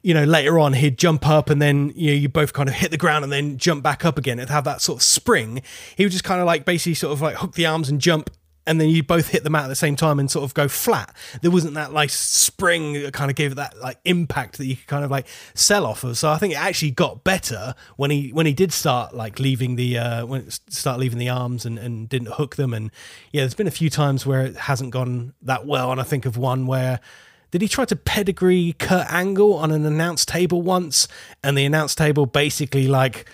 you 0.02 0.14
know, 0.14 0.24
later 0.24 0.58
on 0.60 0.74
he'd 0.74 0.98
jump 0.98 1.28
up 1.28 1.50
and 1.50 1.62
then 1.62 1.92
you 1.96 2.12
know, 2.12 2.18
you 2.18 2.30
both 2.30 2.54
kind 2.54 2.70
of 2.70 2.76
hit 2.76 2.92
the 2.92 2.98
ground 2.98 3.24
and 3.24 3.34
then 3.34 3.58
jump 3.58 3.84
back 3.84 4.06
up 4.06 4.18
again. 4.18 4.40
It'd 4.40 4.50
have 4.50 4.64
that 4.64 4.82
sort 4.82 5.00
of 5.00 5.04
spring. 5.04 5.62
He 5.96 6.06
would 6.06 6.12
just 6.12 6.24
kind 6.24 6.40
of 6.40 6.48
like 6.48 6.66
basically 6.66 6.94
sort 6.94 7.14
of 7.14 7.22
like 7.22 7.36
hook 7.36 7.54
the 7.54 7.66
arms 7.66 7.90
and 7.90 8.00
jump 8.00 8.30
and 8.70 8.80
then 8.80 8.88
you 8.88 9.02
both 9.02 9.30
hit 9.30 9.44
them 9.44 9.56
out 9.56 9.64
at 9.64 9.68
the 9.68 9.76
same 9.76 9.96
time 9.96 10.20
and 10.20 10.30
sort 10.30 10.44
of 10.44 10.54
go 10.54 10.68
flat. 10.68 11.12
There 11.42 11.50
wasn't 11.50 11.74
that 11.74 11.92
like 11.92 12.12
spring 12.12 12.94
that 12.94 13.14
kind 13.14 13.32
of 13.32 13.36
gave 13.36 13.54
it 13.54 13.56
that 13.56 13.80
like 13.80 13.98
impact 14.06 14.60
that 14.60 14.68
you 14.68 14.76
could 14.76 14.86
kind 14.86 15.04
of 15.04 15.10
like 15.10 15.26
sell 15.56 15.88
off 15.88 16.04
of. 16.04 16.20
So 16.20 16.30
I 16.30 16.38
think 16.38 16.54
it 16.54 16.62
actually 16.62 16.92
got 16.92 17.24
better 17.24 17.74
when 17.96 18.12
he 18.12 18.30
when 18.30 18.46
he 18.46 18.54
did 18.54 18.72
start 18.72 19.16
like 19.16 19.40
leaving 19.40 19.76
the 19.76 19.98
uh 19.98 20.26
when 20.28 20.52
start 20.52 21.00
leaving 21.00 21.18
the 21.18 21.30
arms 21.30 21.66
and, 21.66 21.80
and 21.80 22.08
didn't 22.08 22.34
hook 22.34 22.58
them 22.58 22.76
and 22.76 22.92
yeah, 23.32 23.42
there's 23.42 23.56
been 23.56 23.66
a 23.66 23.72
few 23.72 23.90
times 23.90 24.24
where 24.28 24.42
it 24.42 24.56
hasn't 24.56 24.92
gone 24.92 25.34
that 25.42 25.66
well 25.66 25.92
and 25.92 26.00
I 26.00 26.04
think 26.04 26.28
of 26.28 26.38
one 26.38 26.68
where 26.68 27.00
did 27.50 27.64
he 27.64 27.68
try 27.68 27.86
to 27.86 27.96
pedigree 27.96 28.76
Kurt 28.78 29.12
Angle 29.12 29.56
on 29.56 29.72
an 29.72 29.84
announce 29.84 30.26
table 30.26 30.62
once 30.62 31.08
and 31.44 31.58
the 31.58 31.66
announce 31.66 31.96
table 31.96 32.28
basically 32.28 32.88
like 32.88 33.28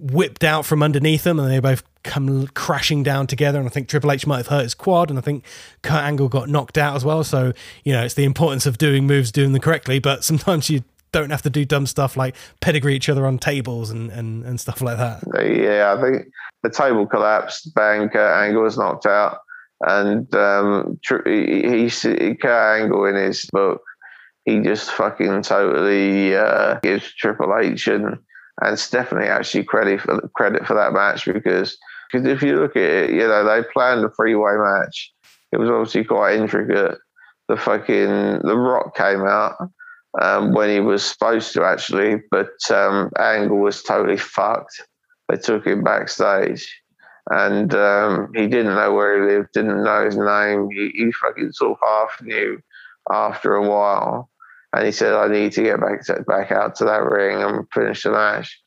whipped 0.00 0.44
out 0.44 0.64
from 0.64 0.82
underneath 0.82 1.24
them 1.24 1.38
and 1.38 1.50
they 1.50 1.60
both 1.60 1.82
come 2.02 2.46
crashing 2.48 3.02
down 3.02 3.26
together. 3.26 3.58
And 3.58 3.68
I 3.68 3.70
think 3.70 3.88
Triple 3.88 4.12
H 4.12 4.26
might 4.26 4.38
have 4.38 4.46
hurt 4.48 4.62
his 4.62 4.74
quad, 4.74 5.10
and 5.10 5.18
I 5.18 5.22
think 5.22 5.44
Kurt 5.82 6.02
Angle 6.02 6.28
got 6.28 6.48
knocked 6.48 6.78
out 6.78 6.96
as 6.96 7.04
well. 7.04 7.24
So 7.24 7.52
you 7.84 7.92
know, 7.92 8.04
it's 8.04 8.14
the 8.14 8.24
importance 8.24 8.66
of 8.66 8.78
doing 8.78 9.06
moves, 9.06 9.30
doing 9.30 9.52
them 9.52 9.62
correctly. 9.62 9.98
But 9.98 10.24
sometimes 10.30 10.70
you 10.70 10.84
don't 11.12 11.30
have 11.30 11.42
to 11.42 11.50
do 11.50 11.64
dumb 11.64 11.86
stuff 11.86 12.16
like 12.16 12.36
pedigree 12.60 12.94
each 12.94 13.08
other 13.08 13.26
on 13.26 13.38
tables 13.38 13.90
and 13.90 14.10
and, 14.10 14.44
and 14.44 14.60
stuff 14.60 14.80
like 14.80 14.96
that. 14.96 15.22
Yeah, 15.34 15.94
I 15.96 16.00
think 16.00 16.26
the 16.62 16.70
table 16.70 17.06
collapsed. 17.06 17.74
Bang, 17.74 18.08
Kurt 18.08 18.36
Angle 18.44 18.62
was 18.62 18.78
knocked 18.78 19.06
out, 19.06 19.38
and 19.80 20.32
um, 20.34 20.98
he, 21.26 21.88
he 21.88 22.34
Kurt 22.34 22.80
Angle 22.80 23.06
in 23.06 23.16
his 23.16 23.46
book. 23.52 23.82
He 24.46 24.60
just 24.60 24.90
fucking 24.92 25.42
totally 25.42 26.34
uh, 26.34 26.80
gives 26.82 27.12
Triple 27.14 27.54
H 27.60 27.86
and 27.88 28.18
and 28.60 28.78
Stephanie 28.78 29.26
actually 29.26 29.64
credit 29.64 30.00
for 30.00 30.20
credit 30.34 30.66
for 30.66 30.74
that 30.74 30.92
match 30.92 31.24
because 31.24 31.76
because 32.10 32.26
if 32.26 32.42
you 32.42 32.56
look 32.56 32.76
at 32.76 32.82
it, 32.82 33.10
you 33.10 33.26
know 33.26 33.44
they 33.44 33.66
planned 33.72 34.04
a 34.04 34.10
three 34.10 34.34
way 34.34 34.52
match. 34.56 35.12
It 35.52 35.58
was 35.58 35.70
obviously 35.70 36.04
quite 36.04 36.36
intricate. 36.36 36.98
The 37.48 37.56
fucking 37.56 38.40
the 38.42 38.56
Rock 38.56 38.96
came 38.96 39.22
out 39.26 39.56
um, 40.20 40.52
when 40.52 40.70
he 40.70 40.80
was 40.80 41.04
supposed 41.04 41.52
to 41.54 41.64
actually, 41.64 42.22
but 42.30 42.50
um, 42.70 43.10
Angle 43.18 43.58
was 43.58 43.82
totally 43.82 44.16
fucked. 44.16 44.82
They 45.28 45.36
took 45.36 45.66
him 45.66 45.82
backstage, 45.82 46.68
and 47.30 47.74
um, 47.74 48.30
he 48.34 48.46
didn't 48.46 48.74
know 48.74 48.92
where 48.92 49.20
he 49.20 49.34
lived, 49.34 49.48
didn't 49.52 49.82
know 49.82 50.04
his 50.04 50.16
name. 50.16 50.68
He, 50.70 50.90
he 50.94 51.12
fucking 51.12 51.52
sort 51.52 51.72
of 51.72 51.78
half 51.82 52.22
knew 52.22 52.60
after 53.10 53.54
a 53.54 53.68
while 53.68 54.29
and 54.72 54.86
he 54.86 54.92
said, 54.92 55.14
"I 55.14 55.28
need 55.28 55.52
to 55.52 55.62
get 55.62 55.80
back 55.80 56.04
to, 56.06 56.22
back 56.26 56.52
out 56.52 56.76
to 56.76 56.84
that 56.84 57.04
ring 57.04 57.42
and 57.42 57.66
finish 57.72 58.02
the 58.02 58.10
match." 58.10 58.60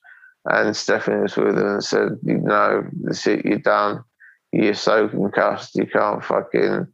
And 0.45 0.75
Stephanie 0.75 1.21
was 1.21 1.37
with 1.37 1.57
him 1.57 1.65
and 1.65 1.83
said, 1.83 2.17
"You 2.23 2.39
know, 2.39 2.85
this 2.93 3.25
it. 3.27 3.45
You're 3.45 3.59
done. 3.59 4.03
You're 4.51 4.73
so 4.73 5.07
concussed. 5.07 5.75
You 5.75 5.85
can't 5.87 6.23
fucking 6.23 6.87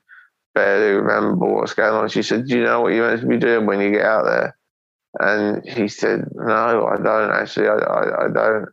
barely 0.54 0.94
remember 0.94 1.46
what's 1.46 1.74
going 1.74 1.94
on." 1.94 2.10
She 2.10 2.24
said, 2.24 2.46
"Do 2.46 2.58
you 2.58 2.64
know 2.64 2.82
what 2.82 2.94
you're 2.94 3.08
meant 3.08 3.22
to 3.22 3.28
be 3.28 3.38
doing 3.38 3.66
when 3.66 3.82
you 3.82 3.92
get 3.92 4.06
out 4.06 4.26
there?" 4.26 4.58
And 5.20 5.68
he 5.68 5.88
said, 5.88 6.30
"No, 6.34 6.86
I 6.86 6.98
don't 6.98 7.32
actually. 7.32 7.68
I, 7.68 7.78
I, 7.78 8.26
I 8.26 8.28
don't." 8.30 8.70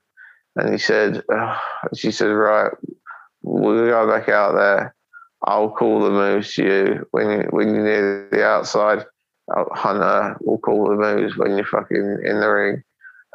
And 0.56 0.72
he 0.72 0.78
said, 0.78 1.22
oh. 1.30 1.60
"She 1.94 2.10
said, 2.10 2.28
right, 2.28 2.72
we'll 3.42 3.88
go 3.88 4.08
back 4.08 4.28
out 4.28 4.54
there. 4.54 4.94
I'll 5.44 5.70
call 5.70 6.00
the 6.00 6.10
moves 6.10 6.54
to 6.54 6.64
you 6.64 7.06
when 7.10 7.30
you 7.30 7.46
when 7.50 7.74
you're 7.74 7.84
near 7.84 8.28
the 8.30 8.44
outside." 8.44 9.04
Hunter 9.54 10.36
will 10.40 10.58
call 10.58 10.88
the 10.88 10.96
moves 10.96 11.36
when 11.36 11.56
you're 11.56 11.66
fucking 11.66 12.18
in 12.24 12.40
the 12.40 12.48
ring. 12.48 12.82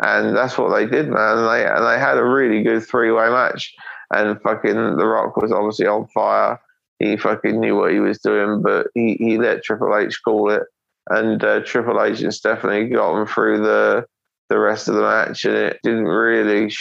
And 0.03 0.35
that's 0.35 0.57
what 0.57 0.75
they 0.75 0.85
did, 0.85 1.09
man. 1.09 1.37
And 1.37 1.47
they 1.47 1.65
and 1.65 1.85
they 1.85 1.99
had 1.99 2.17
a 2.17 2.23
really 2.23 2.63
good 2.63 2.83
three 2.83 3.11
way 3.11 3.29
match. 3.29 3.73
And 4.13 4.41
fucking 4.41 4.97
The 4.97 5.05
Rock 5.05 5.37
was 5.37 5.51
obviously 5.51 5.87
on 5.87 6.07
fire. 6.07 6.59
He 6.99 7.17
fucking 7.17 7.59
knew 7.59 7.77
what 7.77 7.91
he 7.91 7.99
was 7.99 8.19
doing, 8.19 8.61
but 8.61 8.87
he, 8.93 9.15
he 9.15 9.37
let 9.37 9.63
Triple 9.63 9.95
H 9.95 10.21
call 10.23 10.51
it. 10.51 10.63
And 11.09 11.43
uh, 11.43 11.61
Triple 11.61 12.01
H 12.01 12.21
and 12.21 12.33
Stephanie 12.33 12.89
got 12.89 13.19
him 13.19 13.25
through 13.25 13.59
the 13.59 14.05
the 14.49 14.59
rest 14.59 14.87
of 14.87 14.95
the 14.95 15.01
match. 15.01 15.45
And 15.45 15.55
it 15.55 15.79
didn't 15.81 16.05
really, 16.05 16.73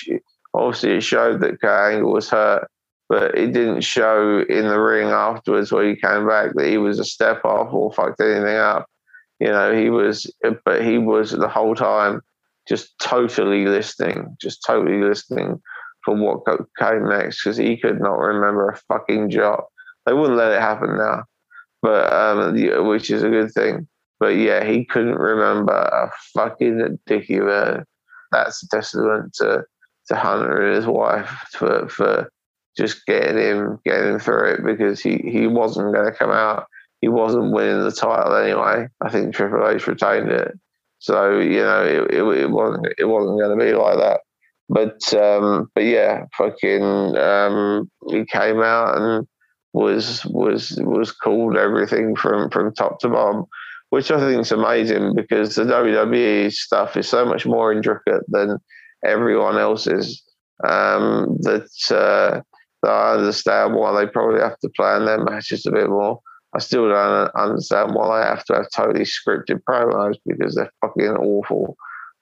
obviously, 0.54 0.92
it 0.92 1.02
showed 1.02 1.40
that 1.40 1.60
Kurt 1.60 1.94
Angle 1.94 2.12
was 2.12 2.28
hurt, 2.28 2.68
but 3.08 3.36
it 3.38 3.52
didn't 3.52 3.82
show 3.82 4.44
in 4.48 4.68
the 4.68 4.80
ring 4.80 5.08
afterwards 5.08 5.70
where 5.70 5.88
he 5.88 5.94
came 5.94 6.26
back 6.26 6.52
that 6.54 6.66
he 6.66 6.78
was 6.78 6.98
a 6.98 7.04
step 7.04 7.44
off 7.44 7.72
or 7.72 7.92
fucked 7.92 8.20
anything 8.20 8.56
up. 8.56 8.89
You 9.40 9.48
know, 9.48 9.74
he 9.74 9.90
was, 9.90 10.30
but 10.64 10.84
he 10.84 10.98
was 10.98 11.30
the 11.30 11.48
whole 11.48 11.74
time 11.74 12.20
just 12.68 12.96
totally 12.98 13.66
listening, 13.66 14.36
just 14.40 14.62
totally 14.64 15.02
listening 15.02 15.60
for 16.04 16.14
what 16.14 16.44
came 16.78 17.08
next 17.08 17.42
because 17.42 17.56
he 17.56 17.76
could 17.76 18.00
not 18.00 18.18
remember 18.18 18.68
a 18.68 18.76
fucking 18.88 19.30
jot. 19.30 19.64
They 20.06 20.12
wouldn't 20.12 20.38
let 20.38 20.52
it 20.52 20.60
happen 20.60 20.96
now, 20.96 21.24
but 21.82 22.12
um, 22.12 22.86
which 22.86 23.10
is 23.10 23.22
a 23.22 23.30
good 23.30 23.52
thing. 23.52 23.88
But 24.18 24.36
yeah, 24.36 24.64
he 24.64 24.84
couldn't 24.84 25.16
remember 25.16 25.72
a 25.72 26.10
fucking 26.34 26.98
dicky 27.06 27.40
word. 27.40 27.84
That's 28.32 28.62
a 28.62 28.68
testament 28.68 29.34
to 29.34 29.64
to 30.08 30.16
Hunter 30.16 30.66
and 30.66 30.76
his 30.76 30.86
wife 30.86 31.30
for 31.52 31.88
for 31.88 32.30
just 32.76 33.04
getting 33.06 33.38
him 33.38 33.78
getting 33.84 34.18
through 34.18 34.54
it 34.54 34.64
because 34.64 35.00
he 35.00 35.16
he 35.16 35.46
wasn't 35.46 35.94
going 35.94 36.06
to 36.06 36.16
come 36.16 36.30
out 36.30 36.66
he 37.00 37.08
wasn't 37.08 37.52
winning 37.52 37.82
the 37.82 37.92
title 37.92 38.34
anyway. 38.34 38.88
I 39.00 39.10
think 39.10 39.34
Triple 39.34 39.68
H 39.68 39.86
retained 39.86 40.30
it, 40.30 40.52
so 40.98 41.38
you 41.38 41.60
know 41.60 41.84
it, 41.84 42.14
it, 42.14 42.22
it 42.22 42.50
wasn't 42.50 42.86
it 42.98 43.04
wasn't 43.04 43.40
going 43.40 43.58
to 43.58 43.64
be 43.64 43.72
like 43.72 43.98
that. 43.98 44.20
But 44.68 45.14
um, 45.14 45.70
but 45.74 45.84
yeah, 45.84 46.26
fucking 46.36 47.16
um, 47.16 47.90
he 48.08 48.24
came 48.24 48.60
out 48.60 48.98
and 48.98 49.26
was 49.72 50.24
was 50.26 50.78
was 50.82 51.12
called 51.12 51.56
everything 51.56 52.16
from 52.16 52.50
from 52.50 52.74
top 52.74 53.00
to 53.00 53.08
bottom, 53.08 53.44
which 53.90 54.10
I 54.10 54.20
think 54.20 54.42
is 54.42 54.52
amazing 54.52 55.14
because 55.14 55.54
the 55.54 55.64
WWE 55.64 56.52
stuff 56.52 56.96
is 56.96 57.08
so 57.08 57.24
much 57.24 57.46
more 57.46 57.72
intricate 57.72 58.22
than 58.28 58.58
everyone 59.04 59.58
else's. 59.58 60.22
Um, 60.62 61.38
that, 61.40 61.66
uh, 61.90 62.42
that 62.82 62.90
I 62.90 63.14
understand 63.14 63.74
why 63.74 63.98
they 63.98 64.10
probably 64.10 64.40
have 64.40 64.58
to 64.58 64.68
plan 64.76 65.06
their 65.06 65.24
matches 65.24 65.64
a 65.64 65.72
bit 65.72 65.88
more. 65.88 66.20
I 66.54 66.58
still 66.58 66.88
don't 66.88 67.30
understand 67.34 67.94
why 67.94 68.20
they 68.20 68.26
have 68.26 68.44
to 68.46 68.54
have 68.54 68.70
totally 68.74 69.04
scripted 69.04 69.62
promos 69.62 70.16
because 70.26 70.54
they're 70.54 70.72
fucking 70.80 71.16
awful. 71.16 71.76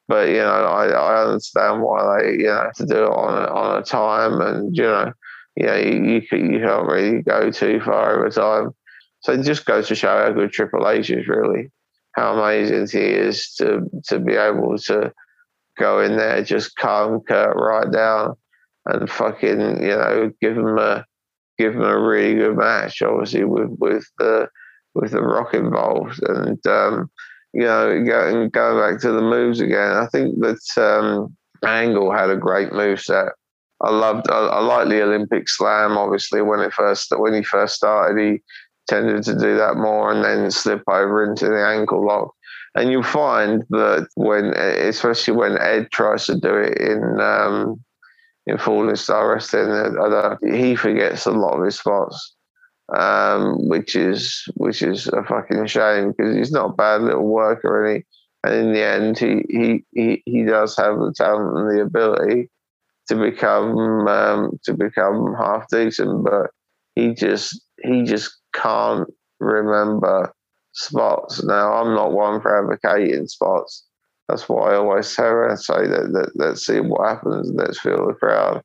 But 0.07 0.29
you 0.29 0.37
know, 0.37 0.65
I, 0.67 0.89
I 0.89 1.25
understand 1.25 1.83
why 1.83 2.23
they 2.23 2.33
you 2.33 2.47
know 2.47 2.63
have 2.63 2.75
to 2.75 2.87
do 2.87 3.05
it 3.05 3.11
on 3.11 3.45
a, 3.45 3.47
on 3.53 3.79
a 3.79 3.85
time, 3.85 4.41
and 4.41 4.77
you 4.77 4.83
know, 4.83 5.13
you 5.57 5.67
know, 5.67 5.77
you 5.77 5.93
you, 5.93 6.23
you 6.33 6.61
can't 6.61 6.87
really 6.87 7.23
go 7.23 7.51
too 7.51 7.81
far 7.81 8.19
over 8.19 8.31
time. 8.31 8.75
So 9.21 9.33
it 9.33 9.43
just 9.43 9.67
goes 9.67 9.89
to 9.89 9.95
show 9.95 10.09
how 10.09 10.33
good 10.33 10.53
Triple 10.53 10.89
H 10.89 11.11
is 11.11 11.27
really, 11.27 11.71
how 12.13 12.35
amazing 12.35 13.01
he 13.01 13.07
is 13.07 13.55
to 13.57 13.89
to 14.07 14.19
be 14.19 14.35
able 14.35 14.77
to 14.79 15.13
go 15.79 16.01
in 16.01 16.17
there, 16.17 16.43
just 16.43 16.77
calm 16.77 17.21
Kurt 17.21 17.57
right 17.57 17.91
down, 17.91 18.35
and 18.87 19.11
fucking 19.11 19.83
you 19.83 19.97
know 19.97 20.33
give 20.41 20.57
him 20.57 20.79
a 20.79 21.05
give 21.59 21.75
them 21.75 21.83
a 21.83 21.99
really 21.99 22.35
good 22.35 22.57
match, 22.57 23.03
obviously 23.03 23.45
with 23.45 23.71
with 23.79 24.05
the 24.19 24.49
with 24.95 25.13
the 25.13 25.23
Rock 25.23 25.55
involved, 25.55 26.21
and 26.29 26.65
um, 26.67 27.11
you 27.53 27.63
know, 27.63 28.05
going 28.05 28.49
going 28.51 28.79
back 28.95 29.01
to 29.03 29.13
the 29.13 29.23
moves 29.23 29.61
again. 29.61 29.93
I 29.93 30.07
think 30.07 30.39
that 30.41 30.61
um, 30.77 31.37
Angle 31.65 32.13
had 32.13 32.31
a 32.31 32.37
great 32.37 32.73
move 32.73 33.01
set. 33.01 33.33
I 33.81 33.91
loved, 33.91 34.29
I, 34.29 34.39
I 34.39 34.61
liked 34.61 34.91
the 34.91 35.03
Olympic 35.03 35.49
Slam. 35.49 35.97
Obviously, 35.97 36.43
when 36.43 36.61
it 36.61 36.73
first 36.73 37.13
when 37.17 37.35
he 37.35 37.43
first 37.43 37.77
started, 37.77 38.21
he 38.21 38.43
tended 38.89 39.23
to 39.25 39.35
do 39.35 39.57
that 39.57 39.77
more, 39.77 40.13
and 40.13 40.25
then 40.25 40.51
slip 40.51 40.83
over 40.89 41.25
into 41.25 41.47
the 41.47 41.65
ankle 41.65 42.05
lock. 42.05 42.35
And 42.75 42.91
you'll 42.91 43.03
find 43.03 43.65
that 43.71 44.09
when, 44.15 44.55
especially 44.55 45.35
when 45.35 45.59
Ed 45.59 45.91
tries 45.91 46.27
to 46.27 46.39
do 46.39 46.55
it 46.55 46.79
in 46.79 47.21
um, 47.21 47.83
in 48.49 48.59
Fallen 48.59 48.97
Star 48.97 49.35
Wrestling. 49.35 49.95
He 50.53 50.75
forgets 50.75 51.27
a 51.27 51.31
lot 51.31 51.59
of 51.59 51.65
his 51.65 51.79
spots, 51.79 52.35
um, 52.97 53.69
which 53.69 53.95
is 53.95 54.43
which 54.57 54.83
is 54.83 55.07
a 55.09 55.23
fucking 55.23 55.67
shame 55.67 56.13
because 56.13 56.35
he's 56.35 56.51
not 56.51 56.71
a 56.71 56.75
bad 56.75 57.03
little 57.03 57.29
worker, 57.29 57.95
he 57.95 58.05
and 58.45 58.55
in 58.55 58.73
the 58.73 58.83
end, 58.83 59.19
he 59.19 59.45
he 59.49 59.85
he, 59.93 60.23
he 60.25 60.45
does 60.45 60.77
have 60.77 60.99
the 60.99 61.13
talent 61.15 61.59
and 61.59 61.79
the 61.79 61.83
ability 61.83 62.49
to 63.09 63.17
become 63.17 64.09
um, 64.09 64.59
to 64.65 64.75
become 64.75 65.35
half 65.39 65.69
decent, 65.71 66.25
but 66.25 66.51
he 66.95 67.15
just 67.15 67.61
he 67.83 68.03
just 68.03 68.35
can't 68.55 69.09
remember 69.41 70.33
spots. 70.73 71.43
Now, 71.45 71.75
I'm 71.75 71.95
not 71.95 72.13
one 72.13 72.41
for 72.41 72.59
advocating 72.59 73.27
spots 73.27 73.88
that's 74.29 74.49
what 74.49 74.71
I 74.71 74.77
always 74.77 75.09
say 75.09 75.27
and 75.27 75.59
say 75.59 75.87
that, 75.87 76.11
that 76.13 76.33
let's 76.35 76.67
see 76.67 76.81
what 76.81 77.09
happens. 77.09 77.51
Let's 77.55 77.81
feel 77.81 78.07
the 78.07 78.15
crowd. 78.15 78.63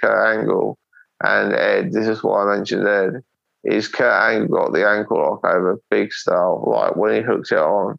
Kurt 0.00 0.38
Angle 0.38 0.78
and 1.22 1.54
Ed, 1.54 1.92
this 1.92 2.06
is 2.06 2.22
why 2.22 2.42
I 2.42 2.56
mentioned 2.56 2.86
Ed, 2.86 3.22
is 3.64 3.88
Kurt 3.88 4.12
Angle 4.12 4.48
got 4.48 4.72
the 4.72 4.86
ankle 4.86 5.18
lock 5.18 5.44
over 5.44 5.80
big 5.90 6.12
style. 6.12 6.62
Like 6.66 6.96
when 6.96 7.14
he 7.14 7.22
hooked 7.22 7.50
it 7.50 7.58
on, 7.58 7.98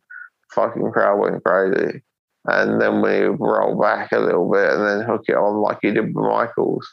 fucking 0.54 0.92
crowd 0.92 1.20
went 1.20 1.44
crazy. 1.44 2.02
and 2.46 2.80
then 2.80 3.02
when 3.02 3.22
we 3.22 3.38
roll 3.40 3.80
back 3.82 4.12
a 4.12 4.20
little 4.20 4.50
bit 4.50 4.72
and 4.72 4.86
then 4.86 5.06
hook 5.06 5.24
it 5.28 5.36
on 5.36 5.62
like 5.62 5.80
he 5.82 5.92
did 5.92 6.14
with 6.14 6.26
Michaels. 6.26 6.88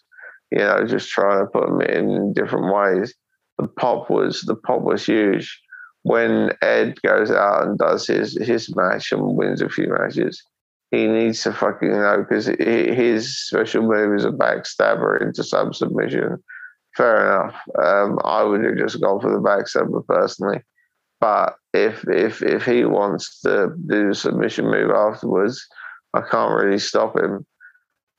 You 0.51 0.59
know, 0.59 0.87
just 0.87 1.11
trying 1.11 1.41
to 1.41 1.51
put 1.51 1.67
them 1.67 1.81
in 1.81 2.33
different 2.33 2.73
ways. 2.73 3.15
The 3.59 3.69
pop 3.69 4.09
was 4.09 4.43
the 4.43 4.55
pop 4.55 4.83
was 4.83 5.05
huge. 5.05 5.61
When 6.05 6.52
Ed 6.62 7.01
goes 7.02 7.31
out 7.31 7.66
and 7.66 7.78
does 7.78 8.06
his 8.06 8.39
his 8.40 8.74
match 8.76 9.10
and 9.10 9.36
wins 9.36 9.62
a 9.62 9.68
few 9.68 9.89
matches, 9.89 10.43
he 10.90 11.06
needs 11.06 11.43
to 11.43 11.52
fucking 11.52 11.90
know 11.90 12.18
because 12.18 12.47
his 12.47 13.47
special 13.47 13.82
move 13.82 14.14
is 14.14 14.24
a 14.24 14.31
backstabber 14.31 15.20
into 15.20 15.43
sub 15.43 15.74
submission. 15.74 16.43
Fair 16.97 17.26
enough. 17.26 17.55
Um, 17.82 18.18
I 18.22 18.43
would 18.43 18.62
have 18.64 18.76
just 18.76 19.01
gone 19.01 19.20
for 19.20 19.32
the 19.32 19.40
backstabber 19.40 20.06
personally. 20.06 20.62
But 21.20 21.56
if 21.72 22.05
if 22.06 22.43
if 22.43 22.66
he 22.66 22.85
wants 22.85 23.40
to 23.40 23.72
do 23.86 24.09
the 24.09 24.14
submission 24.14 24.66
move 24.66 24.90
afterwards, 24.90 25.66
I 26.12 26.20
can't 26.20 26.55
really 26.55 26.78
stop 26.78 27.18
him. 27.18 27.47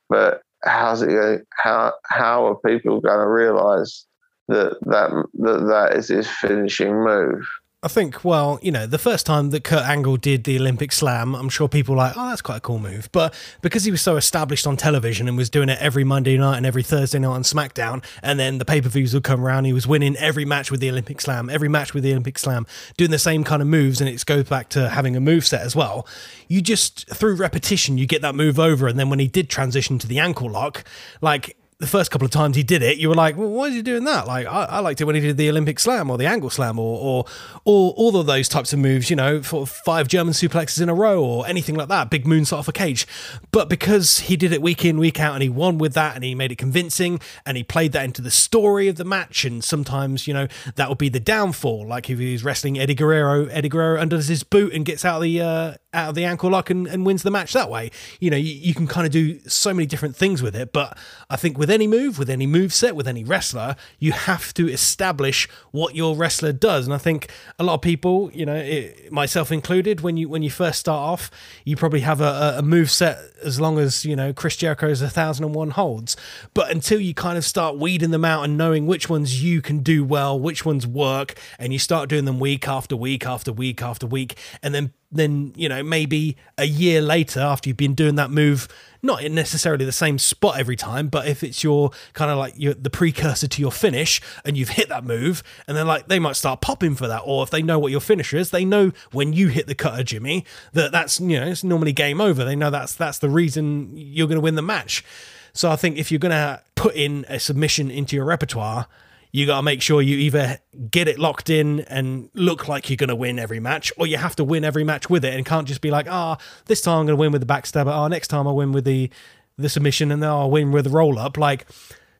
But 0.08 0.42
how's 0.64 1.02
it 1.02 1.10
going? 1.10 1.42
How 1.56 1.92
how 2.04 2.46
are 2.46 2.56
people 2.66 3.00
going 3.00 3.20
to 3.20 3.28
realize 3.28 4.04
that 4.48 4.76
that 4.86 5.10
that 5.34 5.66
that 5.68 5.94
is 5.96 6.08
his 6.08 6.28
finishing 6.28 6.94
move? 7.04 7.46
I 7.86 7.88
think, 7.88 8.24
well, 8.24 8.58
you 8.62 8.72
know, 8.72 8.84
the 8.84 8.98
first 8.98 9.26
time 9.26 9.50
that 9.50 9.62
Kurt 9.62 9.84
Angle 9.84 10.16
did 10.16 10.42
the 10.42 10.58
Olympic 10.58 10.90
Slam, 10.90 11.36
I'm 11.36 11.48
sure 11.48 11.68
people 11.68 11.94
were 11.94 11.98
like, 11.98 12.14
oh, 12.16 12.30
that's 12.30 12.42
quite 12.42 12.56
a 12.56 12.60
cool 12.60 12.80
move. 12.80 13.08
But 13.12 13.32
because 13.62 13.84
he 13.84 13.92
was 13.92 14.02
so 14.02 14.16
established 14.16 14.66
on 14.66 14.76
television 14.76 15.28
and 15.28 15.36
was 15.36 15.48
doing 15.48 15.68
it 15.68 15.78
every 15.80 16.02
Monday 16.02 16.36
night 16.36 16.56
and 16.56 16.66
every 16.66 16.82
Thursday 16.82 17.20
night 17.20 17.28
on 17.28 17.44
SmackDown, 17.44 18.02
and 18.24 18.40
then 18.40 18.58
the 18.58 18.64
pay 18.64 18.80
per 18.80 18.88
views 18.88 19.14
would 19.14 19.22
come 19.22 19.40
around, 19.46 19.66
he 19.66 19.72
was 19.72 19.86
winning 19.86 20.16
every 20.16 20.44
match 20.44 20.72
with 20.72 20.80
the 20.80 20.90
Olympic 20.90 21.20
Slam, 21.20 21.48
every 21.48 21.68
match 21.68 21.94
with 21.94 22.02
the 22.02 22.10
Olympic 22.10 22.40
Slam, 22.40 22.66
doing 22.96 23.12
the 23.12 23.20
same 23.20 23.44
kind 23.44 23.62
of 23.62 23.68
moves, 23.68 24.00
and 24.00 24.10
it 24.10 24.26
goes 24.26 24.48
back 24.48 24.68
to 24.70 24.88
having 24.88 25.14
a 25.14 25.20
move 25.20 25.46
set 25.46 25.60
as 25.60 25.76
well. 25.76 26.08
You 26.48 26.62
just, 26.62 27.08
through 27.14 27.36
repetition, 27.36 27.98
you 27.98 28.06
get 28.08 28.20
that 28.22 28.34
move 28.34 28.58
over. 28.58 28.88
And 28.88 28.98
then 28.98 29.10
when 29.10 29.20
he 29.20 29.28
did 29.28 29.48
transition 29.48 30.00
to 30.00 30.08
the 30.08 30.18
ankle 30.18 30.50
lock, 30.50 30.82
like, 31.20 31.56
the 31.78 31.86
first 31.86 32.10
couple 32.10 32.24
of 32.24 32.30
times 32.30 32.56
he 32.56 32.62
did 32.62 32.82
it, 32.82 32.96
you 32.96 33.06
were 33.06 33.14
like, 33.14 33.36
well, 33.36 33.50
why 33.50 33.66
is 33.66 33.74
he 33.74 33.82
doing 33.82 34.04
that? 34.04 34.26
Like, 34.26 34.46
I, 34.46 34.64
I, 34.64 34.78
liked 34.78 35.02
it 35.02 35.04
when 35.04 35.14
he 35.14 35.20
did 35.20 35.36
the 35.36 35.50
Olympic 35.50 35.78
slam 35.78 36.10
or 36.10 36.16
the 36.16 36.24
angle 36.24 36.48
slam 36.48 36.78
or, 36.78 36.98
or, 36.98 37.24
or 37.66 37.92
all 37.92 38.16
of 38.16 38.24
those 38.24 38.48
types 38.48 38.72
of 38.72 38.78
moves, 38.78 39.10
you 39.10 39.16
know, 39.16 39.42
for 39.42 39.66
five 39.66 40.08
German 40.08 40.32
suplexes 40.32 40.80
in 40.80 40.88
a 40.88 40.94
row 40.94 41.22
or 41.22 41.46
anything 41.46 41.74
like 41.74 41.88
that, 41.88 42.08
big 42.08 42.24
moonsault 42.24 42.60
off 42.60 42.68
a 42.68 42.72
cage. 42.72 43.06
But 43.52 43.68
because 43.68 44.20
he 44.20 44.38
did 44.38 44.52
it 44.52 44.62
week 44.62 44.86
in, 44.86 44.96
week 44.98 45.20
out, 45.20 45.34
and 45.34 45.42
he 45.42 45.50
won 45.50 45.76
with 45.76 45.92
that 45.92 46.14
and 46.14 46.24
he 46.24 46.34
made 46.34 46.50
it 46.50 46.56
convincing 46.56 47.20
and 47.44 47.58
he 47.58 47.62
played 47.62 47.92
that 47.92 48.06
into 48.06 48.22
the 48.22 48.30
story 48.30 48.88
of 48.88 48.96
the 48.96 49.04
match, 49.04 49.44
and 49.44 49.62
sometimes, 49.62 50.26
you 50.26 50.32
know, 50.32 50.48
that 50.76 50.88
would 50.88 50.98
be 50.98 51.10
the 51.10 51.20
downfall. 51.20 51.86
Like 51.86 52.08
if 52.08 52.18
he 52.18 52.32
was 52.32 52.42
wrestling 52.42 52.78
Eddie 52.78 52.94
Guerrero, 52.94 53.46
Eddie 53.48 53.68
Guerrero 53.68 54.00
undoes 54.00 54.28
his 54.28 54.44
boot 54.44 54.72
and 54.72 54.86
gets 54.86 55.04
out 55.04 55.16
of 55.16 55.22
the, 55.24 55.42
uh, 55.42 55.74
out 55.92 56.10
of 56.10 56.14
the 56.14 56.24
ankle 56.24 56.50
lock 56.50 56.70
and, 56.70 56.86
and 56.86 57.04
wins 57.04 57.22
the 57.22 57.30
match 57.30 57.52
that 57.52 57.68
way. 57.68 57.90
You 58.20 58.30
know, 58.30 58.36
you, 58.36 58.52
you 58.52 58.74
can 58.74 58.86
kind 58.86 59.06
of 59.06 59.12
do 59.12 59.40
so 59.48 59.74
many 59.74 59.86
different 59.86 60.16
things 60.16 60.42
with 60.42 60.54
it. 60.54 60.72
But 60.72 60.96
I 61.28 61.36
think 61.36 61.58
with 61.58 61.65
any 61.70 61.86
move, 61.86 62.18
with 62.18 62.30
any 62.30 62.46
move 62.46 62.72
set, 62.72 62.96
with 62.96 63.08
any 63.08 63.24
wrestler, 63.24 63.76
you 63.98 64.12
have 64.12 64.52
to 64.54 64.68
establish 64.68 65.48
what 65.70 65.94
your 65.94 66.16
wrestler 66.16 66.52
does. 66.52 66.86
And 66.86 66.94
I 66.94 66.98
think 66.98 67.30
a 67.58 67.64
lot 67.64 67.74
of 67.74 67.82
people, 67.82 68.30
you 68.32 68.46
know, 68.46 68.54
it, 68.54 69.12
myself 69.12 69.52
included, 69.52 70.00
when 70.00 70.16
you 70.16 70.28
when 70.28 70.42
you 70.42 70.50
first 70.50 70.80
start 70.80 70.98
off, 70.98 71.30
you 71.64 71.76
probably 71.76 72.00
have 72.00 72.20
a, 72.20 72.56
a 72.58 72.62
move 72.62 72.90
set 72.90 73.18
as 73.42 73.60
long 73.60 73.78
as 73.78 74.04
you 74.04 74.16
know 74.16 74.32
Chris 74.32 74.56
Jericho's 74.56 75.02
a 75.02 75.10
thousand 75.10 75.44
and 75.44 75.54
one 75.54 75.70
holds. 75.70 76.16
But 76.54 76.70
until 76.70 77.00
you 77.00 77.14
kind 77.14 77.38
of 77.38 77.44
start 77.44 77.78
weeding 77.78 78.10
them 78.10 78.24
out 78.24 78.44
and 78.44 78.56
knowing 78.56 78.86
which 78.86 79.08
ones 79.08 79.42
you 79.42 79.62
can 79.62 79.80
do 79.80 80.04
well, 80.04 80.38
which 80.38 80.64
ones 80.64 80.86
work, 80.86 81.38
and 81.58 81.72
you 81.72 81.78
start 81.78 82.08
doing 82.08 82.24
them 82.24 82.40
week 82.40 82.68
after 82.68 82.96
week 82.96 83.26
after 83.26 83.52
week 83.52 83.82
after 83.82 84.06
week, 84.06 84.36
and 84.62 84.74
then 84.74 84.92
then 85.10 85.52
you 85.56 85.68
know 85.68 85.82
maybe 85.82 86.36
a 86.58 86.64
year 86.64 87.00
later 87.00 87.40
after 87.40 87.68
you've 87.68 87.76
been 87.76 87.94
doing 87.94 88.16
that 88.16 88.30
move 88.30 88.68
not 89.02 89.22
necessarily 89.22 89.84
the 89.84 89.92
same 89.92 90.18
spot 90.18 90.58
every 90.58 90.74
time 90.74 91.06
but 91.06 91.28
if 91.28 91.44
it's 91.44 91.62
your 91.62 91.90
kind 92.12 92.30
of 92.30 92.36
like 92.36 92.54
your, 92.56 92.74
the 92.74 92.90
precursor 92.90 93.46
to 93.46 93.60
your 93.60 93.70
finish 93.70 94.20
and 94.44 94.56
you've 94.56 94.70
hit 94.70 94.88
that 94.88 95.04
move 95.04 95.44
and 95.68 95.76
then 95.76 95.86
like 95.86 96.08
they 96.08 96.18
might 96.18 96.34
start 96.34 96.60
popping 96.60 96.94
for 96.96 97.06
that 97.06 97.22
or 97.24 97.44
if 97.44 97.50
they 97.50 97.62
know 97.62 97.78
what 97.78 97.92
your 97.92 98.00
finisher 98.00 98.36
is 98.36 98.50
they 98.50 98.64
know 98.64 98.90
when 99.12 99.32
you 99.32 99.46
hit 99.48 99.68
the 99.68 99.74
cutter 99.76 100.02
jimmy 100.02 100.44
that 100.72 100.90
that's 100.90 101.20
you 101.20 101.38
know 101.38 101.46
it's 101.46 101.64
normally 101.64 101.92
game 101.92 102.20
over. 102.20 102.44
They 102.44 102.56
know 102.56 102.70
that's 102.70 102.94
that's 102.94 103.18
the 103.18 103.30
reason 103.30 103.90
you're 103.94 104.28
going 104.28 104.36
to 104.36 104.42
win 104.42 104.54
the 104.54 104.62
match. 104.62 105.04
So 105.52 105.70
i 105.70 105.76
think 105.76 105.96
if 105.96 106.12
you're 106.12 106.18
going 106.18 106.32
to 106.32 106.62
put 106.74 106.94
in 106.94 107.24
a 107.28 107.38
submission 107.40 107.90
into 107.90 108.14
your 108.14 108.26
repertoire 108.26 108.86
you 109.36 109.44
got 109.44 109.56
to 109.56 109.62
make 109.62 109.82
sure 109.82 110.00
you 110.00 110.16
either 110.16 110.58
get 110.90 111.08
it 111.08 111.18
locked 111.18 111.50
in 111.50 111.80
and 111.80 112.30
look 112.32 112.68
like 112.68 112.88
you're 112.88 112.96
going 112.96 113.10
to 113.10 113.14
win 113.14 113.38
every 113.38 113.60
match, 113.60 113.92
or 113.98 114.06
you 114.06 114.16
have 114.16 114.34
to 114.36 114.42
win 114.42 114.64
every 114.64 114.82
match 114.82 115.10
with 115.10 115.26
it 115.26 115.34
and 115.34 115.44
can't 115.44 115.68
just 115.68 115.82
be 115.82 115.90
like, 115.90 116.06
ah, 116.08 116.38
oh, 116.40 116.62
this 116.64 116.80
time 116.80 117.00
I'm 117.00 117.06
going 117.06 117.18
to 117.18 117.20
win 117.20 117.32
with 117.32 117.46
the 117.46 117.46
backstabber. 117.46 117.94
Oh, 117.94 118.08
next 118.08 118.28
time 118.28 118.46
I'll 118.46 118.56
win 118.56 118.72
with 118.72 118.84
the 118.84 119.10
the 119.58 119.68
submission, 119.68 120.10
and 120.10 120.22
then 120.22 120.30
I'll 120.30 120.50
win 120.50 120.72
with 120.72 120.84
the 120.84 120.90
roll 120.90 121.18
up. 121.18 121.36
Like 121.36 121.66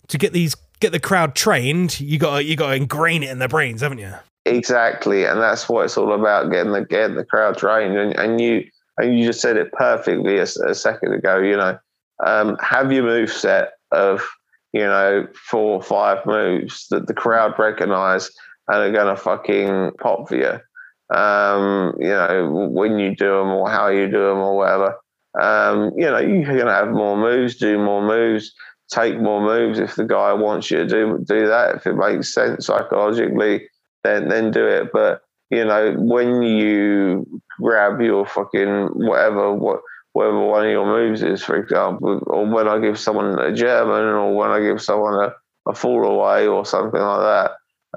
to 0.09 0.18
get 0.18 0.34
these 0.34 0.56
get 0.80 0.93
the 0.93 1.01
crowd 1.01 1.34
trained, 1.34 1.98
you 2.01 2.18
got 2.18 2.44
you 2.44 2.55
got 2.55 2.68
to 2.68 2.76
ingrain 2.76 3.22
it 3.22 3.30
in 3.30 3.38
their 3.38 3.48
brains, 3.48 3.80
haven't 3.80 3.98
you? 3.98 4.12
Exactly, 4.44 5.24
and 5.24 5.40
that's 5.40 5.70
what 5.70 5.86
it's 5.86 5.97
all 5.97 6.12
about 6.12 6.52
getting 6.52 6.72
the 6.72 6.84
getting 6.84 7.16
the 7.16 7.24
crowd 7.24 7.56
trained. 7.56 7.97
And, 7.97 8.14
and 8.14 8.38
you 8.43 8.68
and 8.98 9.18
you 9.18 9.24
just 9.24 9.40
said 9.40 9.56
it 9.56 9.72
perfectly 9.72 10.36
a, 10.36 10.43
a 10.43 10.74
second 10.74 11.14
ago. 11.14 11.38
You 11.38 11.56
know, 11.56 11.78
um, 12.26 12.59
have 12.60 12.93
your 12.93 13.05
move 13.05 13.32
set 13.32 13.70
of 13.90 14.22
you 14.72 14.80
know, 14.80 15.26
four 15.34 15.74
or 15.74 15.82
five 15.82 16.24
moves 16.26 16.86
that 16.90 17.06
the 17.06 17.14
crowd 17.14 17.55
recognize 17.59 18.30
and 18.68 18.78
are 18.78 18.93
going 18.93 19.14
to 19.14 19.20
fucking 19.20 19.93
pop 20.01 20.28
for 20.28 20.36
you. 20.36 21.16
Um, 21.16 21.94
you 22.01 22.09
know, 22.09 22.68
when 22.72 22.98
you 22.98 23.14
do 23.14 23.38
them 23.38 23.48
or 23.48 23.70
how 23.70 23.88
you 23.88 24.06
do 24.06 24.28
them 24.28 24.38
or 24.38 24.56
whatever. 24.56 24.97
Um, 25.40 25.93
you 25.97 26.06
know, 26.06 26.18
you're 26.18 26.44
going 26.44 26.66
to 26.66 26.72
have 26.72 26.88
more 26.88 27.16
moves, 27.16 27.56
do 27.56 27.78
more 27.78 28.02
moves, 28.02 28.52
take 28.90 29.20
more 29.20 29.40
moves. 29.40 29.78
If 29.78 29.94
the 29.94 30.05
guy 30.05 30.32
wants 30.32 30.70
you 30.70 30.78
to 30.78 30.86
do 30.86 31.24
do 31.26 31.47
that, 31.47 31.76
if 31.76 31.86
it 31.86 31.94
makes 31.94 32.32
sense 32.32 32.66
psychologically, 32.66 33.68
then 34.05 34.28
then 34.28 34.51
do 34.51 34.66
it. 34.66 34.88
But 34.93 35.22
you 35.51 35.64
know, 35.64 35.94
when 35.98 36.43
you 36.43 37.26
grab 37.60 38.01
your 38.01 38.26
fucking 38.26 38.88
whatever, 38.94 39.52
what 39.55 39.80
whatever 40.16 40.47
one 40.47 40.64
of 40.64 40.70
your 40.70 40.86
moves 40.86 41.22
is, 41.22 41.43
for 41.43 41.56
example, 41.56 42.22
or 42.26 42.47
when 42.47 42.66
I 42.66 42.78
give 42.78 42.98
someone 42.98 43.38
a 43.38 43.52
German, 43.52 44.02
or 44.02 44.34
when 44.34 44.51
I 44.51 44.60
give 44.60 44.80
someone 44.80 45.14
a, 45.22 45.34
a 45.70 45.74
fall 45.74 46.05
away, 46.05 46.47
or 46.47 46.64
something 46.64 47.01
like 47.01 47.20
that. 47.20 47.51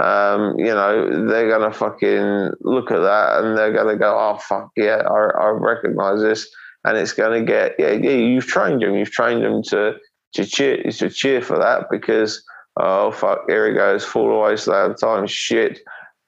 Um, 0.06 0.60
you 0.60 0.66
know, 0.66 1.28
they're 1.28 1.50
gonna 1.50 1.74
fucking 1.74 2.52
look 2.62 2.92
at 2.92 3.02
that 3.02 3.44
and 3.44 3.58
they're 3.58 3.74
gonna 3.74 3.96
go, 3.98 4.18
"Oh 4.18 4.38
fuck 4.38 4.72
yeah, 4.76 5.02
I, 5.10 5.46
I 5.46 5.50
recognize 5.50 6.22
this," 6.22 6.50
and 6.84 6.98
it's 6.98 7.14
gonna 7.14 7.44
get 7.44 7.76
yeah, 7.80 7.92
yeah. 7.92 8.12
You've 8.12 8.48
trained 8.48 8.82
them, 8.82 8.96
you've 8.96 9.12
trained 9.12 9.44
them 9.44 9.64
to 9.72 9.96
to 10.34 10.46
cheer 10.46 10.84
to 10.84 11.10
cheer 11.10 11.42
for 11.42 11.58
that 11.58 11.88
because 11.90 12.44
oh 12.80 13.12
fuck, 13.12 13.40
here 13.48 13.68
he 13.68 13.74
goes, 13.74 14.06
fall 14.06 14.32
away 14.32 14.56
slam 14.58 14.96
time, 14.96 15.26
shit, 15.28 15.80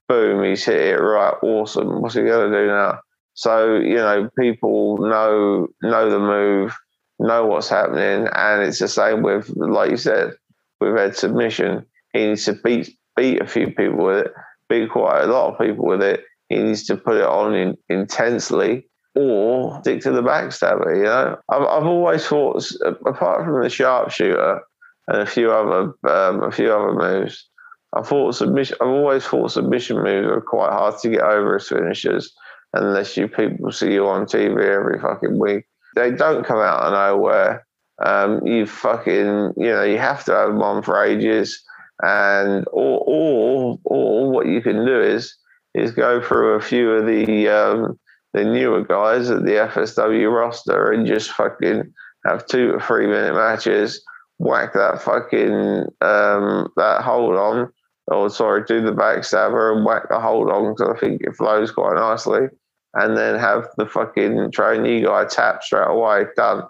boom, 0.07 0.43
he's 0.43 0.65
hit 0.65 0.81
it 0.81 0.95
right, 0.97 1.35
awesome. 1.43 2.01
What's 2.01 2.15
he 2.15 2.23
gonna 2.23 2.51
do 2.51 2.67
now? 2.67 2.99
So 3.33 3.75
you 3.75 3.95
know, 3.95 4.29
people 4.37 4.97
know 4.97 5.67
know 5.81 6.09
the 6.09 6.19
move, 6.19 6.77
know 7.19 7.45
what's 7.45 7.69
happening, 7.69 8.27
and 8.33 8.63
it's 8.63 8.79
the 8.79 8.87
same 8.87 9.21
with, 9.21 9.49
like 9.55 9.91
you 9.91 9.97
said, 9.97 10.33
with 10.79 10.97
Ed 10.97 11.15
submission. 11.15 11.85
He 12.13 12.27
needs 12.27 12.45
to 12.45 12.53
beat 12.53 12.89
beat 13.15 13.41
a 13.41 13.47
few 13.47 13.67
people 13.67 14.05
with 14.05 14.25
it, 14.25 14.33
beat 14.69 14.89
quite 14.89 15.23
a 15.23 15.27
lot 15.27 15.53
of 15.53 15.59
people 15.59 15.85
with 15.85 16.01
it. 16.01 16.23
He 16.49 16.57
needs 16.57 16.85
to 16.87 16.97
put 16.97 17.17
it 17.17 17.23
on 17.23 17.55
in, 17.55 17.77
intensely, 17.87 18.85
or 19.15 19.79
stick 19.81 20.01
to 20.01 20.11
the 20.11 20.21
backstabber. 20.21 20.97
You 20.97 21.03
know, 21.03 21.37
I've, 21.49 21.61
I've 21.61 21.85
always 21.85 22.25
thought, 22.27 22.65
apart 23.05 23.45
from 23.45 23.63
the 23.63 23.69
sharpshooter 23.69 24.59
and 25.07 25.21
a 25.21 25.25
few 25.25 25.51
other 25.51 25.93
um, 26.09 26.43
a 26.43 26.51
few 26.51 26.73
other 26.73 26.93
moves, 26.93 27.47
I 27.95 28.01
thought 28.01 28.35
submission. 28.35 28.77
I've 28.81 28.87
always 28.87 29.25
thought 29.25 29.51
submission 29.51 30.03
moves 30.03 30.27
are 30.27 30.41
quite 30.41 30.71
hard 30.71 30.97
to 30.99 31.09
get 31.09 31.21
over 31.21 31.55
as 31.55 31.69
finishers 31.69 32.33
unless 32.73 33.17
you 33.17 33.27
people 33.27 33.71
see 33.71 33.93
you 33.93 34.07
on 34.07 34.25
TV 34.25 34.63
every 34.63 34.99
fucking 34.99 35.37
week. 35.37 35.65
They 35.95 36.11
don't 36.11 36.45
come 36.45 36.59
out 36.59 36.83
of 36.83 36.93
nowhere. 36.93 37.65
Um, 38.03 38.45
you 38.45 38.65
fucking, 38.65 39.53
you 39.57 39.69
know, 39.69 39.83
you 39.83 39.97
have 39.97 40.23
to 40.25 40.31
have 40.33 40.49
them 40.49 40.61
on 40.61 40.81
for 40.81 41.03
ages. 41.03 41.61
And 42.01 42.65
or, 42.71 43.03
or, 43.05 43.79
or 43.83 44.31
what 44.31 44.47
you 44.47 44.61
can 44.61 44.85
do 44.85 45.01
is, 45.01 45.35
is 45.75 45.91
go 45.91 46.21
through 46.21 46.53
a 46.53 46.61
few 46.61 46.91
of 46.91 47.05
the, 47.05 47.47
um, 47.49 47.99
the 48.33 48.43
newer 48.43 48.83
guys 48.83 49.29
at 49.29 49.43
the 49.43 49.51
FSW 49.51 50.33
roster 50.33 50.91
and 50.91 51.05
just 51.05 51.31
fucking 51.31 51.93
have 52.25 52.45
two 52.47 52.71
or 52.71 52.79
three 52.79 53.07
minute 53.07 53.35
matches, 53.35 54.03
whack 54.39 54.73
that 54.73 55.01
fucking, 55.01 55.85
um, 56.01 56.71
that 56.77 57.01
hold 57.03 57.35
on, 57.35 57.71
or 58.07 58.29
sorry, 58.29 58.63
do 58.65 58.81
the 58.81 58.91
backstabber 58.91 59.75
and 59.75 59.85
whack 59.85 60.09
the 60.09 60.19
hold 60.19 60.49
on 60.49 60.73
because 60.73 60.95
I 60.95 60.99
think 60.99 61.21
it 61.21 61.35
flows 61.35 61.71
quite 61.71 61.95
nicely 61.95 62.47
and 62.93 63.17
then 63.17 63.39
have 63.39 63.67
the 63.77 63.85
fucking 63.85 64.51
trainee 64.51 65.01
guy 65.01 65.25
tap 65.25 65.63
straight 65.63 65.87
away. 65.87 66.25
Done. 66.35 66.63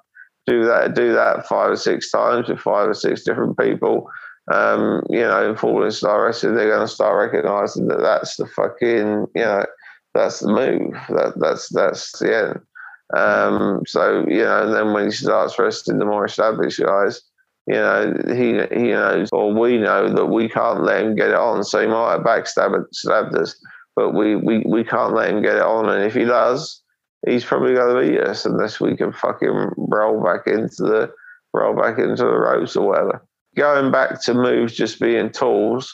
Do 0.48 0.66
that. 0.66 0.96
Do 0.96 1.14
that 1.14 1.48
five 1.48 1.72
or 1.72 1.76
six 1.76 2.10
times 2.12 2.48
with 2.48 2.60
five 2.60 2.90
or 2.90 2.94
six 2.94 3.24
different 3.24 3.58
people. 3.58 4.10
Um, 4.52 5.04
you 5.10 5.20
know, 5.20 5.50
in 5.50 5.56
Fallen 5.56 5.92
Star 5.92 6.26
Wrestling, 6.26 6.56
they're 6.56 6.70
going 6.70 6.88
to 6.88 6.94
start 6.94 7.32
recognizing 7.32 7.88
that 7.88 8.02
that's 8.02 8.36
the 8.38 8.48
fucking, 8.48 9.28
you 9.36 9.42
know, 9.42 9.66
that's 10.14 10.40
the 10.40 10.48
move. 10.48 10.94
That 11.10 11.34
that's 11.38 11.70
that's 11.70 12.18
the 12.20 12.38
end. 12.38 12.60
Um, 13.14 13.84
so 13.86 14.26
you 14.28 14.44
know, 14.44 14.66
and 14.66 14.74
then 14.74 14.94
when 14.94 15.06
he 15.06 15.12
starts 15.12 15.60
wrestling 15.60 16.00
the 16.00 16.06
more 16.06 16.26
established 16.26 16.80
guys, 16.80 17.22
you 17.68 17.76
know, 17.76 18.16
he 18.28 18.54
he 18.76 18.90
knows 18.90 19.30
or 19.32 19.54
we 19.54 19.78
know 19.78 20.14
that 20.14 20.26
we 20.26 20.50
can't 20.50 20.84
let 20.84 21.04
him 21.04 21.16
get 21.16 21.30
it 21.30 21.36
on. 21.36 21.64
So 21.64 21.82
he 21.82 21.88
might 21.88 22.14
have 22.14 22.22
backstabbed 22.22 22.86
stabbed 22.94 23.36
us, 23.36 23.56
but 23.96 24.14
we, 24.14 24.36
we 24.36 24.64
we 24.66 24.84
can't 24.84 25.14
let 25.14 25.30
him 25.30 25.42
get 25.42 25.58
it 25.58 25.64
on. 25.64 25.90
And 25.90 26.04
if 26.04 26.14
he 26.14 26.26
does, 26.26 26.82
he's 27.28 27.46
probably 27.46 27.74
going 27.74 27.94
to 27.94 28.12
beat 28.12 28.22
us 28.22 28.46
unless 28.46 28.80
we 28.80 28.96
can 28.96 29.12
fucking 29.12 29.72
roll 29.78 30.24
back 30.24 30.48
into 30.48 30.84
the 30.84 31.14
roll 31.54 31.76
back 31.76 32.00
into 32.00 32.24
the 32.24 32.38
ropes 32.38 32.76
or 32.76 32.88
whatever. 32.88 33.26
Going 33.56 33.92
back 33.92 34.22
to 34.24 34.34
moves 34.34 34.74
just 34.74 35.00
being 35.00 35.32
tools. 35.32 35.94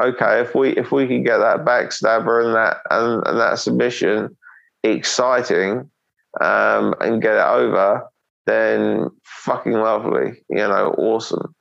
Okay, 0.00 0.40
if 0.40 0.54
we 0.54 0.70
if 0.76 0.92
we 0.92 1.06
can 1.06 1.24
get 1.24 1.38
that 1.38 1.64
backstabber 1.64 2.44
and 2.44 2.54
that 2.54 2.78
and, 2.90 3.26
and 3.26 3.40
that 3.40 3.58
submission 3.58 4.36
exciting 4.84 5.90
um, 6.40 6.94
and 7.00 7.22
get 7.22 7.34
it 7.34 7.46
over, 7.46 8.04
then 8.46 9.08
fucking 9.24 9.72
lovely, 9.72 10.44
you 10.48 10.56
know, 10.56 10.94
awesome. 10.98 11.54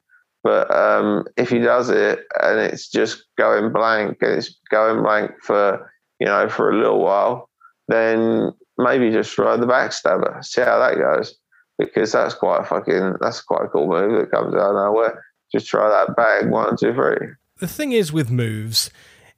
But 0.48 0.74
um, 0.74 1.26
if 1.36 1.50
he 1.50 1.60
does 1.60 1.90
it 1.90 2.20
and 2.42 2.58
it's 2.58 2.88
just 2.88 3.26
going 3.38 3.74
blank 3.74 4.20
and 4.22 4.32
it's 4.32 4.58
going 4.72 5.04
blank 5.04 5.32
for 5.44 5.92
you 6.22 6.26
know 6.26 6.48
for 6.48 6.72
a 6.72 6.78
little 6.78 7.04
while, 7.04 7.50
then 7.90 8.54
maybe 8.78 9.12
just 9.12 9.34
try 9.34 9.58
the 9.58 9.66
backstabber, 9.66 10.42
see 10.46 10.62
how 10.62 10.80
that 10.80 10.96
goes, 10.96 11.38
because 11.78 12.14
that's 12.14 12.34
quite 12.34 12.62
a 12.62 12.64
fucking 12.64 13.16
that's 13.20 13.42
quite 13.42 13.66
a 13.66 13.68
cool 13.68 13.90
move 13.90 14.18
that 14.22 14.32
comes 14.32 14.56
out 14.56 14.70
of 14.70 14.76
nowhere. 14.76 15.22
Just 15.52 15.68
try 15.68 15.90
that 15.90 16.16
bag 16.16 16.50
one, 16.50 16.78
two, 16.78 16.94
three. 16.94 17.28
The 17.58 17.68
thing 17.68 17.92
is 17.92 18.14
with 18.14 18.32
moves 18.32 18.90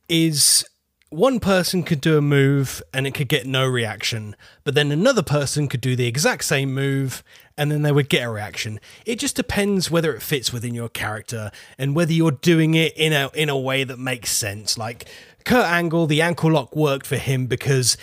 is 0.07 0.63
one 1.09 1.39
person 1.39 1.81
could 1.81 2.01
do 2.01 2.17
a 2.17 2.21
move 2.21 2.83
and 2.93 3.07
it 3.07 3.15
could 3.15 3.27
get 3.27 3.47
no 3.47 3.65
reaction, 3.65 4.35
but 4.63 4.75
then 4.75 4.91
another 4.91 5.23
person 5.23 5.67
could 5.67 5.81
do 5.81 5.95
the 5.95 6.05
exact 6.05 6.43
same 6.43 6.73
move 6.73 7.23
and 7.57 7.71
then 7.71 7.81
they 7.81 7.91
would 7.91 8.09
get 8.09 8.27
a 8.27 8.29
reaction. 8.29 8.79
It 9.05 9.17
just 9.17 9.35
depends 9.35 9.89
whether 9.89 10.13
it 10.13 10.21
fits 10.21 10.53
within 10.53 10.75
your 10.75 10.87
character 10.87 11.51
and 11.77 11.95
whether 11.95 12.13
you're 12.13 12.31
doing 12.31 12.75
it 12.75 12.95
in 12.95 13.11
a 13.11 13.31
in 13.33 13.49
a 13.49 13.57
way 13.57 13.83
that 13.83 13.97
makes 13.97 14.31
sense. 14.31 14.77
Like 14.77 15.09
Kurt 15.45 15.65
Angle, 15.65 16.05
the 16.05 16.21
ankle 16.21 16.51
lock 16.51 16.75
worked 16.75 17.07
for 17.07 17.17
him 17.17 17.47
because 17.47 17.97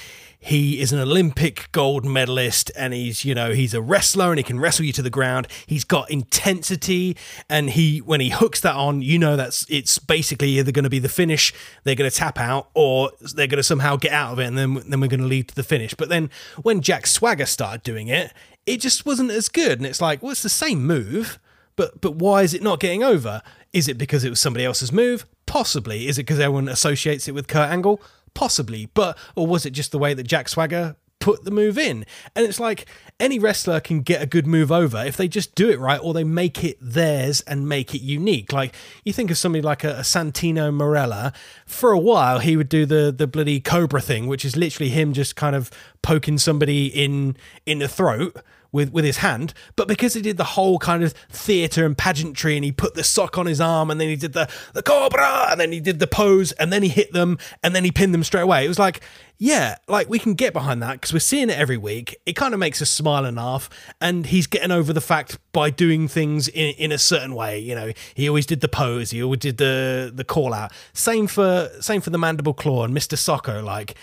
he 0.47 0.81
is 0.81 0.93
an 0.93 1.01
Olympic 1.01 1.69
gold 1.73 2.05
medalist 2.05 2.71
and 2.77 2.95
he's, 2.95 3.25
you 3.25 3.35
know, 3.35 3.53
he's 3.53 3.75
a 3.75 3.83
wrestler 3.83 4.31
and 4.31 4.39
he 4.39 4.45
can 4.45 4.61
wrestle 4.61 4.85
you 4.85 4.93
to 4.93 5.03
the 5.03 5.11
ground. 5.11 5.49
He's 5.67 5.83
got 5.83 6.09
intensity 6.09 7.17
and 7.51 7.71
he 7.71 7.99
when 7.99 8.21
he 8.21 8.31
hooks 8.31 8.61
that 8.61 8.77
on, 8.77 9.03
you 9.03 9.19
know 9.19 9.35
that's 9.35 9.67
it's 9.69 9.99
basically 9.99 10.51
either 10.51 10.71
going 10.71 10.85
to 10.85 10.91
be 10.91 11.01
the 11.01 11.09
finish, 11.09 11.53
they're 11.83 11.97
going 11.97 12.09
to 12.09 12.17
tap 12.17 12.39
out 12.39 12.71
or 12.75 13.11
they're 13.35 13.49
going 13.49 13.57
to 13.57 13.65
somehow 13.65 13.97
get 13.97 14.13
out 14.13 14.35
of 14.35 14.39
it 14.39 14.45
and 14.45 14.57
then 14.57 14.75
then 14.89 15.01
we're 15.01 15.09
going 15.09 15.21
to 15.21 15.27
lead 15.27 15.49
to 15.49 15.55
the 15.57 15.65
finish. 15.65 15.95
But 15.95 16.11
then 16.11 16.31
when 16.63 16.81
Jack 16.81 17.09
Swagger 17.09 17.47
started 17.47 17.83
doing 17.83 18.07
it, 18.07 18.33
it 18.67 18.81
just 18.81 19.05
wasn't 19.05 19.33
as 19.33 19.49
good 19.49 19.81
and 19.81 19.87
it's 19.87 20.01
like, 20.01 20.23
well, 20.23 20.31
it's 20.31 20.45
the 20.45 20.49
same 20.49 20.87
move, 20.87 21.41
but 21.75 22.01
but 22.01 22.15
why 22.15 22.43
is 22.43 22.55
it 22.55 22.63
not 22.63 22.79
getting 22.79 23.03
over? 23.03 23.43
Is 23.73 23.89
it 23.89 23.99
because 23.99 24.23
it 24.23 24.31
was 24.31 24.39
somebody 24.39 24.65
else's 24.65 24.93
move? 24.93 25.27
Possibly. 25.47 26.07
Is 26.07 26.19
it 26.19 26.23
because 26.23 26.39
everyone 26.39 26.69
associates 26.69 27.27
it 27.27 27.33
with 27.33 27.49
Kurt 27.49 27.69
Angle? 27.69 28.01
Possibly, 28.37 28.89
but 28.95 29.19
or 29.35 29.49
was 29.49 29.67
it 29.67 29.71
just 29.71 29.91
the 29.91 29.99
way 29.99 30.15
that 30.15 30.25
Jack 30.25 30.49
Swagger 30.49 30.95
put 31.19 31.45
the 31.45 31.51
move 31.51 31.77
in? 31.79 32.05
And 32.37 32.47
it's 32.47 32.61
like 32.61 32.87
any 33.19 33.39
wrestler 33.39 33.81
can 33.81 34.03
get 34.03 34.23
a 34.23 34.27
good 34.27 34.47
move 34.47 34.71
over 34.71 35.03
if 35.05 35.17
they 35.17 35.27
just 35.27 35.57
do 35.57 35.69
it 35.71 35.81
right 35.81 35.99
or 36.01 36.15
they 36.15 36.23
make 36.23 36.63
it 36.63 36.77
theirs 36.81 37.41
and 37.41 37.69
make 37.69 37.95
it 37.95 38.03
unique. 38.03 38.53
Like 38.53 38.75
you 39.05 39.13
think 39.13 39.31
of 39.31 39.39
somebody 39.39 39.63
like 39.63 39.83
a, 39.83 39.97
a 39.97 40.01
Santino 40.03 40.71
Marella, 40.71 41.35
for 41.65 41.91
a 41.91 41.99
while 41.99 42.39
he 42.39 42.57
would 42.57 42.69
do 42.69 42.87
the 42.87 43.13
the 43.17 43.27
bloody 43.27 43.59
cobra 43.59 44.01
thing, 44.01 44.29
which 44.29 44.45
is 44.45 44.57
literally 44.57 44.91
him 44.91 45.13
just 45.13 45.35
kind 45.35 45.57
of 45.57 45.71
poking 46.03 46.39
somebody 46.39 46.87
in 46.87 47.37
in 47.65 47.81
the 47.81 47.89
throat 47.89 48.37
with 48.77 48.93
with 48.93 49.05
his 49.05 49.17
hand, 49.17 49.53
but 49.75 49.89
because 49.89 50.15
he 50.15 50.23
did 50.23 50.37
the 50.37 50.45
whole 50.45 50.79
kind 50.79 51.03
of 51.03 51.13
theatre 51.31 51.85
and 51.85 51.99
pageantry, 51.99 52.55
and 52.57 52.65
he 52.65 52.71
put 52.71 52.95
the 52.95 53.03
sock 53.03 53.37
on 53.37 53.47
his 53.47 53.61
arm, 53.61 53.91
and 53.91 54.01
then 54.01 54.09
he 54.09 54.17
did 54.17 54.35
the 54.35 54.49
the 54.75 54.83
cobra, 54.83 55.49
and 55.51 55.61
then 55.61 55.73
he 55.73 55.81
did 55.81 55.99
the 55.99 56.07
pose, 56.07 56.53
and 56.53 56.73
then 56.73 56.83
he 56.83 56.89
hit 56.89 57.13
them, 57.13 57.39
and 57.63 57.75
then 57.75 57.83
he 57.83 57.91
pinned 57.91 58.15
them 58.15 58.23
straight 58.23 58.43
away. 58.43 58.65
It 58.65 58.69
was 58.69 58.79
like, 58.79 59.01
yeah, 59.39 59.77
like 59.89 60.09
we 60.09 60.19
can 60.19 60.35
get 60.35 60.53
behind 60.53 60.83
that 60.83 60.93
because 60.93 61.13
we're 61.13 61.19
seeing 61.19 61.51
it 61.51 61.59
every 61.59 61.77
week. 61.77 62.17
It 62.27 62.35
kind 62.35 62.55
of 62.55 62.61
makes 62.61 62.81
us 62.81 62.91
smile 62.91 63.25
and 63.25 63.37
laugh, 63.37 63.69
and 64.01 64.27
he's 64.27 64.47
getting 64.47 64.71
over 64.71 64.93
the 64.93 65.01
fact 65.01 65.39
by 65.53 65.71
doing 65.71 66.07
things 66.07 66.47
in 66.49 66.75
in 66.77 66.93
a 66.93 66.99
certain 66.99 67.35
way. 67.35 67.59
You 67.59 67.75
know, 67.75 67.93
he 68.15 68.29
always 68.29 68.47
did 68.47 68.61
the 68.61 68.69
pose, 68.69 69.11
he 69.11 69.23
always 69.23 69.41
did 69.41 69.57
the 69.57 70.13
the 70.15 70.25
call 70.25 70.55
out. 70.55 70.73
Same 70.93 71.27
for 71.27 71.71
same 71.81 72.01
for 72.01 72.11
the 72.11 72.19
mandible 72.19 72.55
claw 72.55 72.85
and 72.85 72.95
Mister 72.95 73.17
Socko. 73.17 73.65
Like 73.65 73.97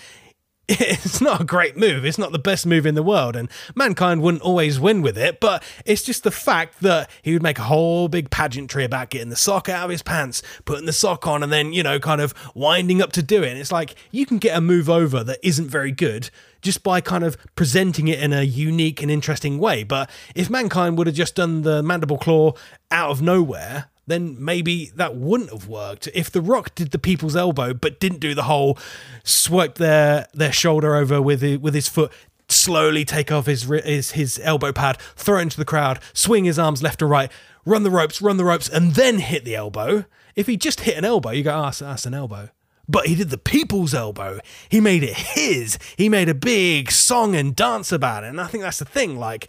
it's 0.70 1.20
not 1.20 1.42
a 1.42 1.44
great 1.44 1.76
move. 1.76 2.06
It's 2.06 2.18
not 2.18 2.32
the 2.32 2.40
best 2.40 2.66
move 2.66 2.86
in 2.86 2.96
the 2.96 3.04
world, 3.04 3.36
and 3.36 3.50
mankind 3.76 4.22
wouldn't 4.22 4.44
always 4.44 4.80
win 4.80 5.02
with 5.02 5.18
it. 5.18 5.42
But 5.42 5.62
it's 5.86 6.04
just 6.04 6.24
the 6.24 6.32
fact 6.32 6.80
that 6.82 7.10
he 7.22 7.34
would 7.34 7.44
make 7.44 7.60
a 7.60 7.64
whole 7.64 8.08
big 8.08 8.30
pageantry 8.30 8.86
about 8.86 9.10
getting 9.10 9.30
the 9.30 9.36
sock 9.36 9.68
out 9.68 9.84
of 9.84 9.90
his 9.90 10.02
pants, 10.02 10.42
putting 10.64 10.86
the 10.86 10.94
sock 10.94 11.28
on, 11.28 11.44
and 11.44 11.52
then 11.52 11.74
you 11.74 11.84
know, 11.84 12.00
kind 12.00 12.22
of 12.22 12.34
winding 12.56 13.02
up 13.02 13.12
to 13.14 13.22
do 13.22 13.44
it. 13.44 13.50
And 13.50 13.60
it's 13.60 13.72
like 13.72 13.96
you 14.12 14.26
can 14.26 14.38
get 14.38 14.58
a 14.58 14.62
move 14.62 14.90
over 14.90 15.24
that 15.24 15.40
isn't 15.44 15.68
very 15.68 15.92
good 15.92 16.30
just 16.62 16.82
by 16.82 17.02
kind 17.02 17.26
of 17.26 17.36
presenting 17.56 18.08
it 18.08 18.20
in 18.20 18.32
a 18.32 18.44
unique 18.44 19.02
and 19.02 19.12
interesting 19.12 19.60
way. 19.60 19.84
But 19.84 20.10
if 20.34 20.50
mankind 20.50 20.98
would 20.98 21.08
have 21.08 21.16
just 21.16 21.36
done 21.36 21.64
the 21.64 21.84
mandible 21.84 22.18
claw 22.18 22.54
out 22.90 23.12
of 23.12 23.22
nowhere, 23.22 23.90
then 24.08 24.36
maybe 24.44 24.92
that 24.96 25.16
wouldn't 25.16 25.52
have 25.52 25.68
worked. 25.68 26.08
If 26.14 26.30
The 26.32 26.42
Rock 26.42 26.76
did 26.76 26.92
the 26.92 27.00
people's 27.00 27.36
elbow 27.36 27.74
but 27.74 28.00
didn't 28.00 28.20
do 28.20 28.36
the 28.36 28.44
whole 28.44 28.78
swipe 29.24 29.76
their 29.76 30.28
their 30.34 30.52
shoulder 30.52 30.96
over 30.96 31.22
with 31.22 31.42
his, 31.42 31.60
with 31.60 31.74
his 31.74 31.88
foot, 31.88 32.12
slowly 32.50 33.06
take 33.06 33.32
off 33.32 33.46
his 33.46 33.64
his 33.64 34.12
his 34.12 34.40
elbow 34.44 34.72
pad, 34.72 34.98
throw 35.16 35.40
it 35.40 35.44
into 35.44 35.58
the 35.58 35.66
crowd, 35.66 36.00
swing 36.14 36.46
his 36.46 36.60
arms 36.60 36.84
left 36.84 37.00
to 37.00 37.06
right, 37.06 37.32
run 37.66 37.84
the 37.84 37.92
ropes, 37.92 38.22
run 38.22 38.38
the 38.38 38.46
ropes, 38.46 38.70
and 38.70 38.96
then 38.96 39.20
hit 39.20 39.46
the 39.46 39.56
elbow. 39.56 40.06
If 40.36 40.48
he 40.48 40.58
just 40.58 40.82
hit 40.82 40.98
an 40.98 41.06
elbow, 41.06 41.32
you 41.32 41.44
go, 41.44 41.54
ah, 41.54 41.72
oh, 41.74 41.86
that's 41.86 42.06
an 42.06 42.14
elbow. 42.14 42.50
But 42.88 43.06
he 43.06 43.16
did 43.16 43.30
the 43.30 43.38
people's 43.38 43.94
elbow. 43.94 44.40
He 44.68 44.82
made 44.82 45.04
it 45.04 45.16
his. 45.16 45.78
He 45.98 46.10
made 46.10 46.28
a 46.28 46.34
big 46.34 46.92
song 46.92 47.36
and 47.36 47.56
dance 47.56 47.92
about 47.92 48.26
it. 48.26 48.28
And 48.28 48.42
I 48.42 48.48
think 48.48 48.64
that's 48.64 48.80
the 48.80 48.86
thing. 48.86 49.18
Like, 49.18 49.48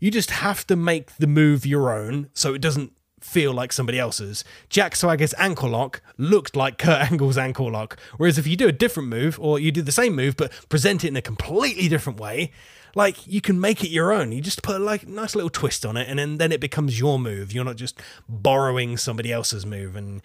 you 0.00 0.10
just 0.10 0.30
have 0.30 0.66
to 0.66 0.74
make 0.74 1.16
the 1.18 1.28
move 1.28 1.64
your 1.64 1.96
own 1.96 2.28
so 2.34 2.54
it 2.54 2.60
doesn't 2.60 2.92
feel 3.24 3.52
like 3.52 3.72
somebody 3.72 3.98
else's. 3.98 4.44
Jack 4.68 4.96
Swagger's 4.96 5.34
ankle 5.38 5.70
lock 5.70 6.02
looked 6.18 6.56
like 6.56 6.78
Kurt 6.78 7.00
Angle's 7.12 7.38
ankle 7.38 7.70
lock. 7.70 7.98
Whereas 8.16 8.38
if 8.38 8.46
you 8.46 8.56
do 8.56 8.68
a 8.68 8.72
different 8.72 9.08
move, 9.08 9.38
or 9.40 9.58
you 9.58 9.72
do 9.72 9.82
the 9.82 9.92
same 9.92 10.14
move 10.14 10.36
but 10.36 10.52
present 10.68 11.04
it 11.04 11.08
in 11.08 11.16
a 11.16 11.22
completely 11.22 11.88
different 11.88 12.20
way, 12.20 12.50
like 12.94 13.26
you 13.26 13.40
can 13.40 13.60
make 13.60 13.82
it 13.82 13.88
your 13.88 14.12
own. 14.12 14.32
You 14.32 14.40
just 14.40 14.62
put 14.62 14.80
like 14.80 15.04
a 15.04 15.08
nice 15.08 15.34
little 15.34 15.50
twist 15.50 15.86
on 15.86 15.96
it, 15.96 16.08
and 16.08 16.18
then, 16.18 16.38
then 16.38 16.52
it 16.52 16.60
becomes 16.60 16.98
your 16.98 17.18
move. 17.18 17.52
You're 17.52 17.64
not 17.64 17.76
just 17.76 18.00
borrowing 18.28 18.96
somebody 18.96 19.32
else's 19.32 19.64
move. 19.64 19.96
And 19.96 20.22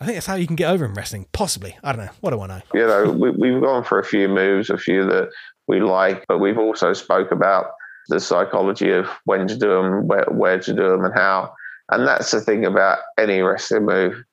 I 0.00 0.04
think 0.04 0.16
that's 0.16 0.26
how 0.26 0.34
you 0.34 0.46
can 0.46 0.56
get 0.56 0.70
over 0.70 0.84
in 0.84 0.94
wrestling. 0.94 1.26
Possibly. 1.32 1.76
I 1.82 1.92
don't 1.92 2.06
know. 2.06 2.12
What 2.20 2.30
do 2.30 2.40
I 2.40 2.46
know? 2.46 2.60
You 2.74 2.86
know, 2.86 3.10
we, 3.12 3.30
we've 3.30 3.60
gone 3.60 3.84
for 3.84 3.98
a 3.98 4.04
few 4.04 4.28
moves, 4.28 4.68
a 4.68 4.78
few 4.78 5.04
that 5.06 5.30
we 5.68 5.80
like, 5.80 6.26
but 6.28 6.38
we've 6.38 6.58
also 6.58 6.92
spoke 6.92 7.30
about 7.30 7.66
the 8.08 8.18
psychology 8.18 8.90
of 8.90 9.06
when 9.24 9.46
to 9.46 9.56
do 9.56 9.68
them, 9.68 10.08
where, 10.08 10.26
where 10.28 10.58
to 10.58 10.72
do 10.72 10.88
them, 10.90 11.04
and 11.04 11.14
how 11.14 11.54
and 11.92 12.06
that's 12.06 12.30
the 12.30 12.40
thing 12.40 12.64
about 12.64 12.98
any 13.18 13.40
wrestling 13.40 13.84
move, 13.84 14.24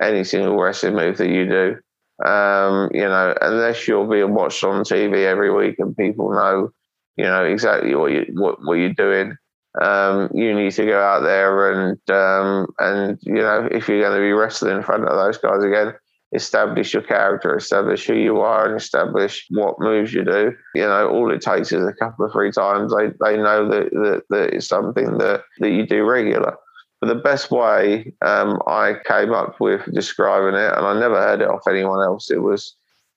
any 0.00 0.22
single 0.22 0.56
wrestling 0.56 0.94
move 0.94 1.18
that 1.18 1.28
you 1.28 1.46
do. 1.46 1.76
Um, 2.24 2.90
you 2.92 3.02
know, 3.02 3.34
unless 3.40 3.86
you're 3.86 4.06
being 4.06 4.34
watched 4.34 4.62
on 4.64 4.84
TV 4.84 5.24
every 5.24 5.52
week 5.52 5.76
and 5.78 5.96
people 5.96 6.32
know, 6.32 6.70
you 7.16 7.24
know, 7.24 7.44
exactly 7.44 7.94
what 7.94 8.12
you 8.12 8.26
what, 8.34 8.64
what 8.64 8.74
you're 8.74 8.94
doing. 8.94 9.36
Um, 9.80 10.30
you 10.32 10.54
need 10.54 10.72
to 10.72 10.86
go 10.86 11.00
out 11.00 11.22
there 11.22 11.72
and 11.72 12.10
um, 12.10 12.68
and 12.78 13.18
you 13.22 13.34
know, 13.34 13.68
if 13.70 13.88
you're 13.88 14.00
going 14.00 14.16
to 14.16 14.24
be 14.24 14.32
wrestling 14.32 14.76
in 14.76 14.82
front 14.82 15.04
of 15.04 15.16
those 15.16 15.38
guys 15.38 15.62
again, 15.62 15.94
establish 16.32 16.94
your 16.94 17.02
character, 17.02 17.56
establish 17.56 18.06
who 18.06 18.14
you 18.14 18.40
are, 18.40 18.66
and 18.66 18.76
establish 18.76 19.46
what 19.50 19.80
moves 19.80 20.12
you 20.12 20.24
do. 20.24 20.52
You 20.74 20.82
know, 20.82 21.08
all 21.08 21.32
it 21.32 21.40
takes 21.40 21.72
is 21.72 21.84
a 21.84 21.92
couple 21.92 22.26
of 22.26 22.32
three 22.32 22.52
times. 22.52 22.94
They 22.94 23.08
they 23.24 23.36
know 23.36 23.68
that 23.68 23.90
that, 23.90 24.22
that 24.30 24.54
it's 24.54 24.68
something 24.68 25.18
that 25.18 25.42
that 25.58 25.70
you 25.70 25.84
do 25.86 26.04
regular. 26.04 26.56
But 27.00 27.08
the 27.08 27.14
best 27.14 27.50
way 27.50 28.12
um, 28.22 28.60
I 28.66 28.96
came 29.06 29.32
up 29.32 29.60
with 29.60 29.82
describing 29.92 30.58
it, 30.58 30.72
and 30.76 30.84
I 30.86 30.98
never 30.98 31.16
heard 31.16 31.40
it 31.40 31.48
off 31.48 31.68
anyone 31.68 32.02
else. 32.02 32.30
It 32.30 32.42
was, 32.42 32.74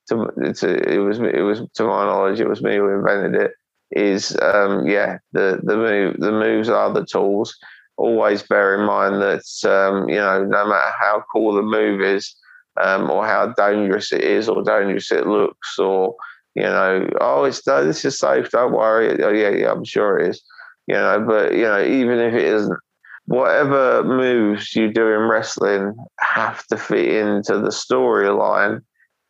to, 0.10 0.30
it 0.38 1.00
was, 1.00 1.20
it 1.20 1.44
was 1.44 1.62
to 1.76 1.84
my 1.84 2.06
knowledge, 2.06 2.40
it 2.40 2.50
was 2.50 2.62
me 2.62 2.76
who 2.76 2.90
invented 2.90 3.42
it. 3.42 3.52
Is 3.94 4.38
um, 4.42 4.88
yeah, 4.88 5.18
the 5.34 5.60
the 5.64 5.76
move, 5.76 6.16
the 6.18 6.32
moves 6.32 6.70
are 6.70 6.94
the 6.94 7.06
tools. 7.06 7.58
Always 7.98 8.42
bear 8.42 8.80
in 8.80 8.86
mind 8.86 9.22
that 9.22 9.44
um, 9.70 10.08
you 10.08 10.16
know, 10.16 10.46
no 10.46 10.66
matter 10.66 10.94
how 10.98 11.26
cool 11.34 11.54
the 11.54 11.62
move 11.62 12.02
is, 12.02 12.34
um, 12.80 13.10
or 13.10 13.26
how 13.26 13.48
dangerous 13.58 14.14
it 14.14 14.22
is, 14.22 14.48
or 14.48 14.64
dangerous 14.64 15.12
it 15.12 15.28
looks, 15.28 15.78
or 15.78 16.16
you 16.56 16.64
know, 16.64 17.10
oh, 17.20 17.44
it's 17.44 17.64
this 17.64 18.06
is 18.06 18.18
safe. 18.18 18.50
Don't 18.52 18.72
worry. 18.72 19.22
Oh, 19.22 19.32
yeah, 19.32 19.50
yeah, 19.50 19.72
I'm 19.72 19.84
sure 19.84 20.20
it 20.20 20.30
is. 20.30 20.42
You 20.88 20.96
know, 20.96 21.26
but 21.28 21.54
you 21.54 21.64
know, 21.64 21.84
even 21.84 22.18
if 22.20 22.34
it 22.34 22.46
isn't, 22.46 22.80
whatever 23.26 24.04
moves 24.04 24.76
you 24.76 24.92
do 24.92 25.08
in 25.08 25.22
wrestling 25.22 25.96
have 26.20 26.66
to 26.68 26.78
fit 26.78 27.08
into 27.08 27.60
the 27.60 27.70
storyline 27.70 28.82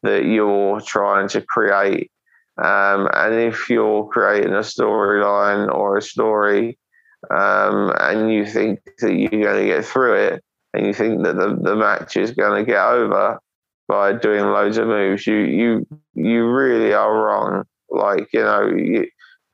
that 0.03 0.25
you're 0.25 0.81
trying 0.81 1.27
to 1.29 1.41
create 1.41 2.11
Um, 2.61 3.07
and 3.13 3.35
if 3.35 3.69
you're 3.69 4.07
creating 4.07 4.53
a 4.53 4.59
storyline 4.59 5.73
or 5.73 5.97
a 5.97 6.01
story 6.01 6.77
um, 7.29 7.93
and 7.99 8.31
you 8.31 8.45
think 8.45 8.79
that 8.99 9.13
you're 9.13 9.29
going 9.29 9.61
to 9.61 9.73
get 9.73 9.85
through 9.85 10.15
it 10.15 10.43
and 10.73 10.85
you 10.85 10.93
think 10.93 11.23
that 11.23 11.35
the, 11.37 11.57
the 11.61 11.75
match 11.75 12.17
is 12.17 12.31
going 12.31 12.63
to 12.63 12.71
get 12.71 12.83
over 12.83 13.39
by 13.87 14.13
doing 14.13 14.45
loads 14.45 14.77
of 14.77 14.87
moves, 14.87 15.27
you 15.27 15.37
you 15.37 15.87
you 16.13 16.47
really 16.47 16.93
are 16.93 17.13
wrong. 17.13 17.65
Like 17.89 18.27
you 18.31 18.41
know, 18.41 18.67
you, 18.67 19.07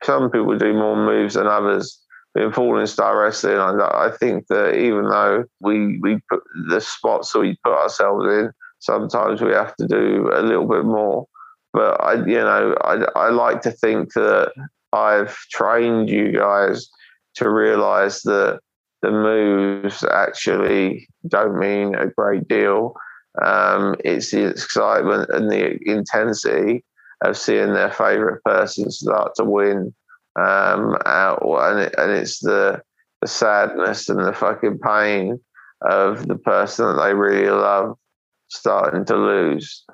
some 0.04 0.30
people 0.30 0.56
do 0.56 0.72
more 0.72 0.96
moves 0.96 1.34
than 1.34 1.48
others. 1.48 2.00
In 2.38 2.52
Fallen 2.52 2.86
Star 2.86 3.20
Wrestling, 3.20 3.58
I, 3.58 4.06
I 4.06 4.10
think 4.16 4.46
that 4.46 4.76
even 4.76 5.08
though 5.08 5.44
we 5.60 5.98
we 5.98 6.20
put 6.30 6.40
the 6.68 6.80
spots 6.80 7.32
that 7.32 7.40
we 7.40 7.58
put 7.64 7.72
ourselves 7.72 8.26
in, 8.26 8.52
sometimes 8.78 9.40
we 9.40 9.52
have 9.52 9.74
to 9.76 9.86
do 9.88 10.30
a 10.32 10.42
little 10.42 10.68
bit 10.68 10.84
more. 10.84 11.26
But 11.72 12.00
I, 12.00 12.14
you 12.14 12.36
know, 12.36 12.76
I, 12.82 13.04
I 13.16 13.30
like 13.30 13.62
to 13.62 13.72
think 13.72 14.12
that 14.14 14.52
I've 14.92 15.36
trained 15.50 16.10
you 16.10 16.32
guys 16.32 16.88
to 17.36 17.50
realize 17.50 18.22
that 18.22 18.60
the 19.02 19.10
moves 19.10 20.04
actually 20.04 21.08
don't 21.26 21.58
mean 21.58 21.94
a 21.94 22.06
great 22.06 22.46
deal. 22.48 22.94
Um, 23.44 23.96
it's 24.04 24.30
the 24.30 24.46
excitement 24.46 25.28
and 25.30 25.50
the 25.50 25.78
intensity 25.90 26.84
of 27.24 27.36
seeing 27.36 27.74
their 27.74 27.90
favorite 27.90 28.42
person 28.44 28.90
start 28.90 29.32
to 29.36 29.44
win 29.44 29.94
um, 30.38 30.96
out, 31.06 31.42
and, 31.42 31.80
it, 31.80 31.94
and 31.98 32.12
it's 32.12 32.38
the 32.40 32.82
the 33.20 33.28
sadness 33.28 34.08
and 34.08 34.24
the 34.24 34.32
fucking 34.32 34.78
pain 34.78 35.40
of 35.82 36.26
the 36.28 36.36
person 36.36 36.86
that 36.86 37.02
they 37.02 37.14
really 37.14 37.50
love 37.50 37.96
starting 38.48 39.04
to 39.06 39.16
lose. 39.16 39.84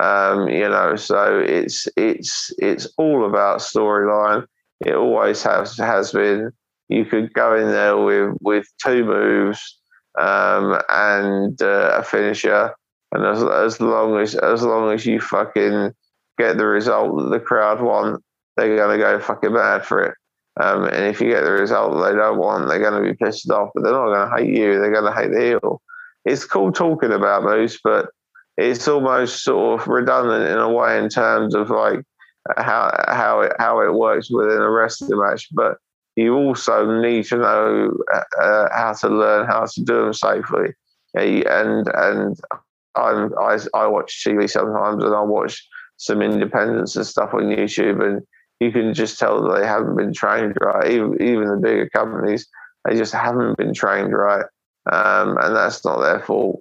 Um, 0.00 0.48
you 0.48 0.68
know, 0.68 0.96
so 0.96 1.38
it's 1.38 1.88
it's 1.96 2.52
it's 2.58 2.88
all 2.98 3.26
about 3.26 3.60
storyline. 3.60 4.46
It 4.84 4.94
always 4.94 5.42
has 5.42 5.76
has 5.78 6.12
been. 6.12 6.50
You 6.88 7.04
could 7.06 7.32
go 7.32 7.54
in 7.54 7.68
there 7.68 7.96
with 7.96 8.36
with 8.40 8.66
two 8.82 9.04
moves 9.04 9.78
um, 10.20 10.78
and 10.88 11.60
uh, 11.62 11.96
a 11.98 12.02
finisher, 12.02 12.74
and 13.12 13.24
as 13.24 13.42
as 13.42 13.80
long 13.80 14.18
as 14.18 14.34
as 14.34 14.62
long 14.62 14.92
as 14.92 15.06
you 15.06 15.20
fucking 15.20 15.92
get 16.38 16.56
the 16.58 16.66
result 16.66 17.16
that 17.16 17.30
the 17.30 17.40
crowd 17.40 17.80
want, 17.80 18.22
they're 18.56 18.76
gonna 18.76 18.98
go 18.98 19.18
fucking 19.20 19.52
mad 19.52 19.84
for 19.84 20.02
it. 20.02 20.14
Um, 20.60 20.84
and 20.84 21.06
if 21.06 21.20
you 21.20 21.30
get 21.30 21.42
the 21.42 21.50
result 21.50 21.94
that 21.94 22.10
they 22.12 22.16
don't 22.16 22.38
want, 22.38 22.68
they're 22.68 22.78
going 22.78 23.02
to 23.02 23.10
be 23.10 23.16
pissed 23.16 23.50
off, 23.50 23.70
but 23.74 23.82
they're 23.82 23.92
not 23.92 24.06
going 24.06 24.30
to 24.30 24.36
hate 24.36 24.56
you. 24.56 24.78
They're 24.78 24.92
going 24.92 25.12
to 25.12 25.20
hate 25.20 25.32
the 25.32 25.40
heel. 25.40 25.82
It's 26.24 26.44
cool 26.44 26.70
talking 26.70 27.12
about 27.12 27.42
moves, 27.42 27.78
but 27.82 28.08
it's 28.56 28.86
almost 28.86 29.42
sort 29.42 29.80
of 29.80 29.88
redundant 29.88 30.48
in 30.48 30.58
a 30.58 30.70
way 30.70 30.98
in 30.98 31.08
terms 31.08 31.54
of 31.54 31.70
like 31.70 32.00
how 32.56 32.94
how 33.08 33.40
it 33.40 33.52
how 33.58 33.80
it 33.80 33.94
works 33.94 34.30
within 34.30 34.60
a 34.60 34.70
wrestling 34.70 35.18
match. 35.18 35.48
But 35.52 35.76
you 36.14 36.34
also 36.34 37.00
need 37.00 37.24
to 37.26 37.36
know 37.36 37.92
uh, 38.40 38.68
how 38.72 38.94
to 39.00 39.08
learn 39.08 39.46
how 39.46 39.66
to 39.66 39.82
do 39.82 40.04
them 40.04 40.12
safely. 40.12 40.72
And 41.14 41.88
and 41.88 42.38
I'm, 42.94 43.32
I 43.38 43.58
I 43.74 43.86
watch 43.88 44.24
TV 44.24 44.48
sometimes, 44.48 45.02
and 45.02 45.14
I 45.14 45.22
watch 45.22 45.66
some 45.96 46.22
independents 46.22 46.94
and 46.96 47.06
stuff 47.06 47.34
on 47.34 47.42
YouTube, 47.42 48.04
and 48.04 48.22
you 48.60 48.72
can 48.72 48.94
just 48.94 49.18
tell 49.18 49.52
they 49.52 49.66
haven't 49.66 49.96
been 49.96 50.12
trained 50.12 50.56
right. 50.60 50.90
Even 50.90 51.22
even 51.22 51.48
the 51.48 51.56
bigger 51.56 51.88
companies, 51.90 52.46
they 52.84 52.96
just 52.96 53.12
haven't 53.12 53.56
been 53.58 53.74
trained 53.74 54.12
right, 54.12 54.46
um, 54.90 55.36
and 55.38 55.56
that's 55.56 55.84
not 55.84 56.00
their 56.00 56.20
fault. 56.20 56.60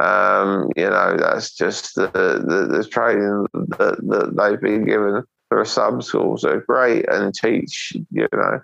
Um, 0.00 0.70
you 0.76 0.88
know, 0.88 1.16
that's 1.18 1.54
just 1.54 1.94
the, 1.96 2.08
the, 2.08 2.66
the 2.78 2.84
training 2.84 3.46
that, 3.52 3.98
that 4.08 4.34
they've 4.36 4.60
been 4.60 4.86
given. 4.86 5.22
There 5.50 5.60
are 5.60 5.66
some 5.66 6.00
schools 6.00 6.42
that 6.42 6.54
are 6.54 6.64
great 6.66 7.06
and 7.10 7.34
teach, 7.34 7.92
you 8.10 8.26
know, 8.32 8.60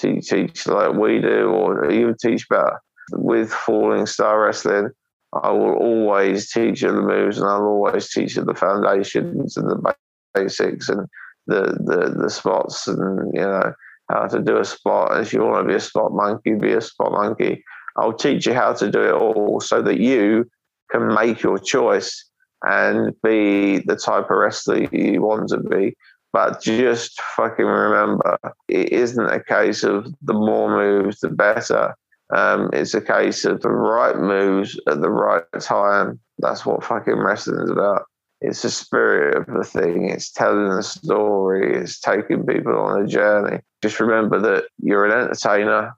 teach, 0.00 0.28
teach 0.28 0.66
like 0.66 0.94
we 0.94 1.20
do, 1.20 1.50
or 1.50 1.88
even 1.88 2.16
teach 2.20 2.48
better. 2.48 2.80
With 3.12 3.52
Fallen 3.52 4.06
Star 4.06 4.44
Wrestling, 4.44 4.90
I 5.32 5.50
will 5.50 5.74
always 5.74 6.50
teach 6.50 6.82
you 6.82 6.90
the 6.90 7.00
moves 7.00 7.38
and 7.38 7.46
I'll 7.46 7.62
always 7.62 8.10
teach 8.10 8.36
you 8.36 8.44
the 8.44 8.54
foundations 8.54 9.56
and 9.56 9.70
the 9.70 9.94
basics 10.34 10.88
and 10.88 11.06
the, 11.46 11.76
the, 11.84 12.14
the 12.22 12.30
spots 12.30 12.86
and, 12.88 13.32
you 13.34 13.40
know, 13.40 13.72
how 14.10 14.26
to 14.26 14.40
do 14.40 14.58
a 14.58 14.64
spot. 14.64 15.20
If 15.20 15.32
you 15.32 15.42
want 15.42 15.64
to 15.64 15.68
be 15.68 15.76
a 15.76 15.80
spot 15.80 16.12
monkey, 16.12 16.54
be 16.54 16.72
a 16.72 16.80
spot 16.80 17.12
monkey. 17.12 17.64
I'll 17.96 18.12
teach 18.12 18.46
you 18.46 18.54
how 18.54 18.72
to 18.74 18.90
do 18.90 19.02
it 19.02 19.12
all 19.12 19.60
so 19.60 19.82
that 19.82 19.98
you 19.98 20.50
can 20.90 21.14
make 21.14 21.42
your 21.42 21.58
choice 21.58 22.28
and 22.62 23.14
be 23.22 23.78
the 23.78 23.96
type 23.96 24.30
of 24.30 24.36
wrestler 24.36 24.88
you 24.92 25.22
want 25.22 25.48
to 25.48 25.58
be. 25.58 25.96
But 26.32 26.62
just 26.62 27.20
fucking 27.36 27.64
remember, 27.64 28.38
it 28.68 28.90
isn't 28.90 29.26
a 29.26 29.42
case 29.42 29.82
of 29.82 30.06
the 30.22 30.32
more 30.32 30.70
moves, 30.70 31.20
the 31.20 31.28
better. 31.28 31.94
Um, 32.34 32.70
it's 32.72 32.94
a 32.94 33.02
case 33.02 33.44
of 33.44 33.60
the 33.60 33.68
right 33.68 34.16
moves 34.16 34.80
at 34.88 35.02
the 35.02 35.10
right 35.10 35.44
time. 35.60 36.18
That's 36.38 36.64
what 36.64 36.84
fucking 36.84 37.18
wrestling 37.18 37.60
is 37.64 37.70
about. 37.70 38.04
It's 38.44 38.62
the 38.62 38.70
spirit 38.70 39.36
of 39.36 39.46
the 39.46 39.64
thing. 39.64 40.10
It's 40.10 40.32
telling 40.32 40.72
a 40.72 40.82
story. 40.82 41.76
It's 41.76 42.00
taking 42.00 42.44
people 42.44 42.76
on 42.76 43.02
a 43.02 43.06
journey. 43.06 43.60
Just 43.82 44.00
remember 44.00 44.40
that 44.40 44.64
you're 44.78 45.04
an 45.04 45.12
entertainer. 45.12 45.94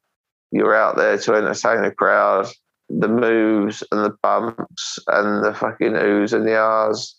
You're 0.52 0.74
out 0.74 0.96
there 0.96 1.16
to 1.18 1.34
entertain 1.34 1.84
a 1.84 1.90
crowd 1.90 2.46
the 2.88 3.08
moves 3.08 3.82
and 3.90 4.04
the 4.04 4.14
bumps 4.22 4.98
and 5.08 5.44
the 5.44 5.54
fucking 5.54 5.92
oohs 5.92 6.32
and 6.32 6.46
the 6.46 6.56
ahs 6.56 7.16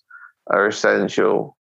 are 0.48 0.68
essential. 0.68 1.58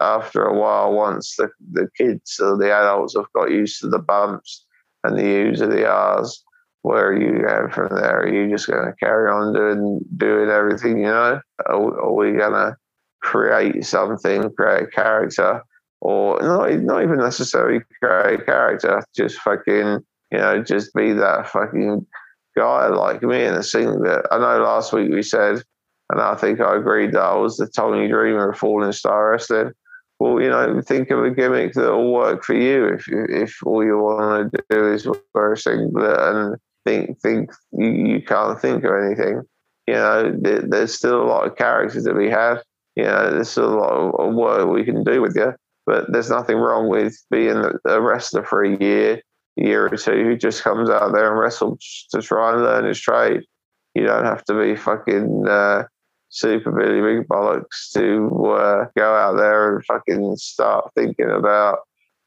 After 0.00 0.42
a 0.42 0.58
while, 0.58 0.92
once 0.92 1.36
the, 1.36 1.48
the 1.72 1.88
kids 1.96 2.40
or 2.40 2.56
the 2.56 2.72
adults 2.72 3.14
have 3.14 3.30
got 3.36 3.50
used 3.50 3.80
to 3.80 3.88
the 3.88 4.00
bumps 4.00 4.66
and 5.04 5.16
the 5.16 5.22
oohs 5.22 5.60
and 5.60 5.70
the 5.70 5.88
ahs, 5.88 6.42
where 6.80 7.08
are 7.08 7.20
you 7.20 7.46
going 7.46 7.70
from 7.70 7.94
there? 7.94 8.22
Are 8.22 8.28
you 8.28 8.50
just 8.50 8.66
going 8.66 8.84
to 8.84 8.96
carry 8.96 9.30
on 9.30 9.52
doing 9.52 10.00
doing 10.16 10.48
everything 10.48 10.98
you 10.98 11.04
know? 11.04 11.40
Are, 11.66 12.00
are 12.00 12.12
we 12.14 12.32
going 12.32 12.52
to 12.52 12.76
create 13.22 13.84
something, 13.84 14.50
create 14.54 14.84
a 14.84 14.86
character, 14.86 15.62
or 16.00 16.40
not, 16.42 16.72
not 16.80 17.02
even 17.02 17.18
necessarily 17.18 17.80
create 18.02 18.40
a 18.40 18.44
character, 18.44 19.02
just 19.14 19.38
fucking, 19.38 20.00
you 20.32 20.38
know, 20.38 20.62
just 20.62 20.92
be 20.94 21.12
that 21.12 21.48
fucking 21.48 22.06
guy 22.56 22.88
like 22.88 23.22
me 23.22 23.44
and 23.44 23.56
the 23.56 23.62
thing 23.62 24.02
that 24.02 24.26
I 24.30 24.38
know 24.38 24.62
last 24.62 24.92
week 24.92 25.10
we 25.10 25.22
said, 25.22 25.62
and 26.10 26.20
I 26.20 26.34
think 26.34 26.60
I 26.60 26.76
agreed 26.76 27.12
that 27.12 27.22
I 27.22 27.36
was 27.36 27.56
the 27.56 27.66
Tommy 27.66 28.08
Dreamer 28.08 28.50
of 28.50 28.58
Fallen 28.58 28.92
Star 28.92 29.30
Wrestling. 29.30 29.72
Well, 30.18 30.40
you 30.40 30.50
know, 30.50 30.80
think 30.82 31.10
of 31.10 31.24
a 31.24 31.30
gimmick 31.30 31.72
that 31.74 31.90
will 31.90 32.12
work 32.12 32.44
for 32.44 32.54
you 32.54 32.86
if 32.86 33.06
if 33.08 33.58
all 33.64 33.84
you 33.84 33.98
want 33.98 34.52
to 34.52 34.64
do 34.70 34.92
is 34.92 35.08
wear 35.34 35.52
a 35.52 35.56
singlet 35.56 36.20
and 36.20 36.56
think 36.84 37.18
think 37.20 37.50
you, 37.72 37.88
you 37.88 38.22
can't 38.22 38.60
think 38.60 38.84
of 38.84 38.92
anything. 38.92 39.42
You 39.88 39.94
know, 39.94 40.36
there, 40.38 40.62
there's 40.62 40.94
still 40.94 41.22
a 41.22 41.26
lot 41.26 41.46
of 41.46 41.56
characters 41.56 42.04
that 42.04 42.14
we 42.14 42.30
have. 42.30 42.62
You 42.96 43.04
know, 43.04 43.30
there's 43.30 43.56
a 43.56 43.66
lot 43.66 44.14
of 44.14 44.34
work 44.34 44.68
we 44.68 44.84
can 44.84 45.02
do 45.04 45.20
with 45.22 45.36
you. 45.36 45.54
But 45.84 46.12
there's 46.12 46.30
nothing 46.30 46.56
wrong 46.56 46.88
with 46.88 47.16
being 47.30 47.64
a 47.86 48.00
wrestler 48.00 48.44
for 48.44 48.62
a 48.62 48.76
year 48.78 49.20
year 49.56 49.86
or 49.86 49.96
two 49.96 50.24
who 50.24 50.36
just 50.36 50.62
comes 50.62 50.88
out 50.88 51.12
there 51.12 51.30
and 51.30 51.38
wrestles 51.38 52.06
to 52.10 52.22
try 52.22 52.52
and 52.52 52.62
learn 52.62 52.86
his 52.86 53.00
trade. 53.00 53.42
You 53.94 54.06
don't 54.06 54.24
have 54.24 54.44
to 54.44 54.58
be 54.58 54.76
fucking 54.76 55.46
uh, 55.46 55.84
super 56.30 56.72
Billy 56.72 57.00
Big 57.00 57.28
Bollocks 57.28 57.92
to 57.94 58.54
uh, 58.54 58.86
go 58.96 59.14
out 59.14 59.36
there 59.36 59.76
and 59.76 59.84
fucking 59.84 60.36
start 60.36 60.90
thinking 60.94 61.30
about 61.30 61.80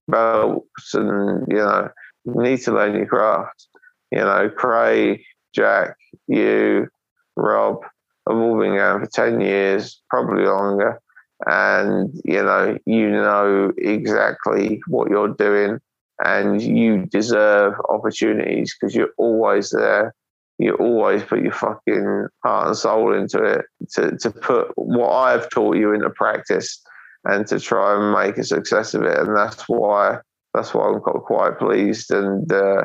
belts 0.08 0.94
and, 0.94 1.48
you 1.50 1.58
know, 1.58 1.90
you 2.26 2.42
need 2.42 2.62
to 2.62 2.72
learn 2.72 2.96
your 2.96 3.08
craft. 3.08 3.68
You 4.12 4.20
know, 4.20 4.50
Craig, 4.50 5.24
Jack, 5.54 5.96
you, 6.28 6.88
Rob 7.36 7.84
have 8.28 8.38
all 8.38 8.60
been 8.60 8.76
going 8.76 9.00
for 9.00 9.08
10 9.08 9.42
years, 9.42 10.02
probably 10.10 10.46
longer. 10.46 11.02
And, 11.46 12.14
you 12.24 12.44
know, 12.44 12.78
you 12.86 13.10
know 13.10 13.74
exactly 13.78 14.82
what 14.88 15.10
you're 15.10 15.34
doing 15.34 15.80
and 16.24 16.62
you 16.62 17.06
deserve 17.06 17.74
opportunities 17.90 18.76
because 18.80 18.96
you're 18.96 19.14
always 19.18 19.70
there. 19.72 20.14
You 20.58 20.76
always 20.76 21.24
put 21.24 21.42
your 21.42 21.52
fucking 21.52 22.28
heart 22.44 22.68
and 22.68 22.78
soul 22.78 23.14
into 23.14 23.44
it 23.44 23.66
to, 23.94 24.18
to 24.18 24.32
put 24.32 24.72
what 24.76 25.12
I've 25.12 25.50
taught 25.50 25.76
you 25.76 25.94
into 25.94 26.10
practice 26.10 26.82
and 27.26 27.46
to 27.48 27.60
try 27.60 27.96
and 27.96 28.14
make 28.14 28.38
a 28.38 28.44
success 28.44 28.94
of 28.94 29.04
it. 29.04 29.18
And 29.18 29.36
that's 29.36 29.68
why 29.68 30.20
that's 30.54 30.74
why 30.74 30.88
I'm 30.88 31.02
quite 31.02 31.60
pleased 31.60 32.12
and 32.12 32.50
uh, 32.52 32.84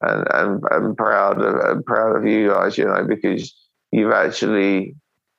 and, 0.00 0.26
and 0.34 0.62
and 0.70 0.96
proud 0.96 1.40
of 1.40 1.54
and 1.54 1.86
proud 1.86 2.16
of 2.16 2.26
you 2.26 2.48
guys. 2.48 2.76
You 2.76 2.86
know 2.86 3.04
because 3.04 3.54
you've 3.92 4.12
actually 4.12 4.94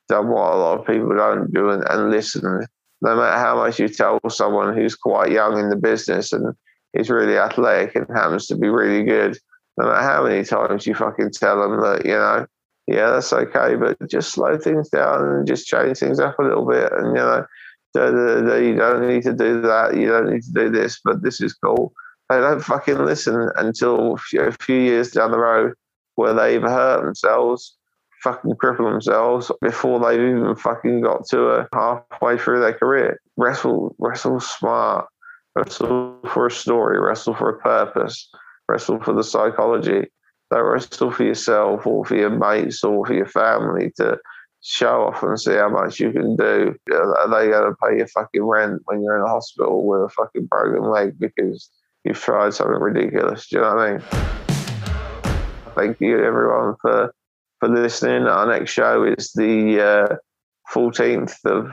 done 0.08 0.30
what 0.30 0.54
a 0.54 0.58
lot 0.58 0.80
of 0.80 0.88
people 0.88 1.16
don't 1.16 1.52
do 1.54 1.70
and, 1.70 1.84
and 1.90 2.10
listen. 2.10 2.66
No 3.02 3.16
matter 3.16 3.38
how 3.38 3.58
much 3.58 3.80
you 3.80 3.90
tell 3.90 4.20
someone 4.30 4.76
who's 4.76 4.96
quite 4.96 5.32
young 5.32 5.60
in 5.60 5.70
the 5.70 5.76
business 5.76 6.32
and 6.32 6.56
is 6.94 7.10
really 7.10 7.38
athletic 7.38 7.96
and 7.96 8.08
happens 8.16 8.48
to 8.48 8.56
be 8.56 8.70
really 8.70 9.04
good, 9.04 9.38
no 9.78 9.88
matter 9.88 10.02
how 10.02 10.24
many 10.24 10.44
times 10.44 10.88
you 10.88 10.94
fucking 10.94 11.32
tell 11.32 11.60
them 11.60 11.82
that, 11.82 12.06
you 12.06 12.12
know, 12.12 12.46
yeah, 12.88 13.12
that's 13.12 13.34
okay, 13.34 13.76
but 13.76 13.98
just 14.10 14.32
slow 14.32 14.58
things 14.58 14.90
down 14.90 15.28
and 15.28 15.48
just 15.48 15.68
change 15.68 15.98
things 15.98 16.20
up 16.20 16.38
a 16.38 16.44
little 16.44 16.66
bit. 16.66 16.92
And, 16.92 17.08
you 17.08 17.22
know, 17.22 17.46
da, 17.94 18.12
da, 18.12 18.42
da, 18.42 18.56
you 18.56 18.76
don't 18.76 19.08
need 19.08 19.24
to 19.24 19.34
do 19.34 19.62
that. 19.62 19.96
You 19.96 20.08
don't 20.08 20.32
need 20.32 20.44
to 20.44 20.52
do 20.52 20.70
this, 20.70 21.00
but 21.04 21.24
this 21.24 21.42
is 21.42 21.54
cool. 21.54 21.94
They 22.30 22.40
don't 22.40 22.64
fucking 22.64 23.04
listen 23.06 23.50
until 23.56 24.18
a 24.38 24.52
few 24.52 24.78
years 24.78 25.12
down 25.12 25.32
the 25.32 25.40
road 25.40 25.74
where 26.16 26.34
they've 26.34 26.62
hurt 26.62 27.04
themselves, 27.04 27.76
fucking 28.24 28.54
cripple 28.54 28.90
themselves 28.90 29.52
before 29.62 30.00
they've 30.00 30.20
even 30.20 30.56
fucking 30.56 31.02
got 31.02 31.28
to 31.28 31.48
a 31.48 31.68
halfway 31.74 32.38
through 32.38 32.62
their 32.62 32.74
career. 32.74 33.20
Wrestle, 33.38 33.96
wrestle 34.00 34.40
smart, 34.40 35.06
wrestle 35.56 36.20
for 36.28 36.48
a 36.48 36.52
story, 36.52 37.00
wrestle 37.00 37.36
for 37.36 37.50
a 37.50 37.60
purpose, 37.60 38.30
wrestle 38.70 39.00
for 39.02 39.14
the 39.14 39.24
psychology. 39.24 40.08
Don't 40.52 40.64
wrestle 40.64 41.12
for 41.12 41.24
yourself 41.24 41.86
or 41.86 42.06
for 42.06 42.16
your 42.16 42.30
mates 42.30 42.84
or 42.84 43.06
for 43.06 43.14
your 43.14 43.28
family 43.28 43.92
to 43.98 44.18
show 44.62 45.04
off 45.04 45.22
and 45.22 45.40
see 45.40 45.56
how 45.56 45.70
much 45.70 46.00
you 46.00 46.12
can 46.12 46.36
do. 46.38 46.76
Are 46.92 47.30
they 47.30 47.50
going 47.50 47.70
to 47.70 47.76
pay 47.84 47.98
your 47.98 48.08
fucking 48.08 48.44
rent 48.44 48.82
when 48.86 49.04
you're 49.04 49.18
in 49.18 49.24
the 49.24 49.30
hospital 49.30 49.86
with 49.86 50.02
a 50.02 50.10
fucking 50.10 50.46
broken 50.46 50.90
leg 50.90 51.20
because 51.20 51.70
you've 52.06 52.20
tried 52.20 52.54
something 52.54 52.80
ridiculous? 52.80 53.50
Do 53.50 53.58
you 53.58 53.62
know 53.64 53.76
what 53.76 53.80
I 53.80 53.92
mean? 53.92 54.02
Thank 55.76 56.00
you, 56.00 56.24
everyone, 56.24 56.76
for 56.82 57.14
for 57.64 57.70
listening. 57.70 58.28
Our 58.28 58.46
next 58.46 58.72
show 58.72 59.06
is 59.06 59.32
the 59.32 60.10
uh, 60.12 60.16
14th 60.74 61.34
of 61.46 61.72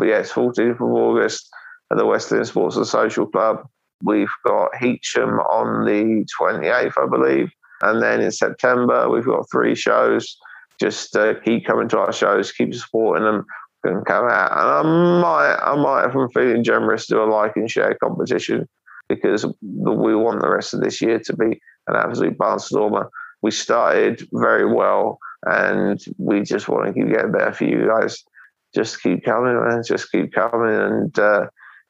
yes, 0.00 0.32
14th 0.32 0.74
of 0.74 0.82
August 0.82 1.48
at 1.92 1.98
the 1.98 2.06
Western 2.06 2.44
Sports 2.44 2.76
and 2.76 2.86
Social 2.86 3.24
Club. 3.24 3.64
We've 4.02 4.28
got 4.44 4.72
Heacham 4.80 5.38
on 5.48 5.84
the 5.84 6.26
28th, 6.40 6.92
I 7.00 7.06
believe. 7.08 7.50
And 7.82 8.02
then 8.02 8.20
in 8.20 8.32
September, 8.32 9.08
we've 9.08 9.26
got 9.26 9.48
three 9.50 9.76
shows. 9.76 10.36
Just 10.80 11.14
uh, 11.14 11.34
keep 11.44 11.66
coming 11.66 11.88
to 11.90 11.98
our 11.98 12.12
shows, 12.12 12.50
keep 12.50 12.74
supporting 12.74 13.24
them, 13.24 13.44
and 13.84 14.04
come 14.06 14.28
out. 14.28 14.50
And 14.50 14.88
I 14.88 15.20
might, 15.20 15.56
I 15.62 15.76
might, 15.76 16.08
if 16.08 16.16
I'm 16.16 16.28
feeling 16.30 16.64
generous, 16.64 17.06
do 17.06 17.22
a 17.22 17.26
like 17.26 17.52
and 17.54 17.70
share 17.70 17.96
competition 18.02 18.68
because 19.08 19.46
we 19.62 20.16
want 20.16 20.42
the 20.42 20.50
rest 20.50 20.74
of 20.74 20.80
this 20.80 21.00
year 21.00 21.20
to 21.20 21.36
be 21.36 21.60
an 21.86 21.94
absolute 21.94 22.36
barnstormer. 22.36 23.08
We 23.40 23.52
started 23.52 24.26
very 24.32 24.66
well, 24.66 25.20
and 25.44 26.02
we 26.18 26.42
just 26.42 26.68
want 26.68 26.86
to 26.86 26.92
keep 26.92 27.12
getting 27.12 27.32
better 27.32 27.52
for 27.52 27.64
you 27.64 27.86
guys. 27.86 28.24
Just 28.74 29.02
keep 29.02 29.24
coming, 29.24 29.54
man. 29.54 29.82
Just 29.86 30.10
keep 30.10 30.32
coming, 30.32 30.74
and 30.74 31.18
uh, 31.18 31.46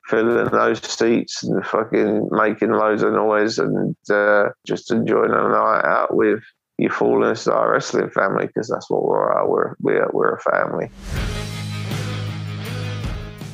filling 0.09 0.49
those 0.51 0.83
seats 0.83 1.43
and 1.43 1.65
fucking 1.67 2.29
making 2.31 2.71
loads 2.71 3.03
of 3.03 3.13
noise 3.13 3.59
and 3.59 3.97
uh, 4.11 4.49
just 4.67 4.91
enjoying 4.91 5.33
a 5.33 5.49
night 5.49 5.83
out 5.85 6.15
with 6.15 6.43
your 6.79 6.91
Fallen 6.91 7.37
Star 7.37 7.73
Wrestling 7.73 8.11
family 8.11 8.47
because 8.47 8.69
that's 8.69 8.89
what 8.89 9.05
we're 9.05 9.47
We're, 9.47 9.75
we're, 9.81 10.09
we're 10.13 10.35
a 10.35 10.41
family. 10.41 10.91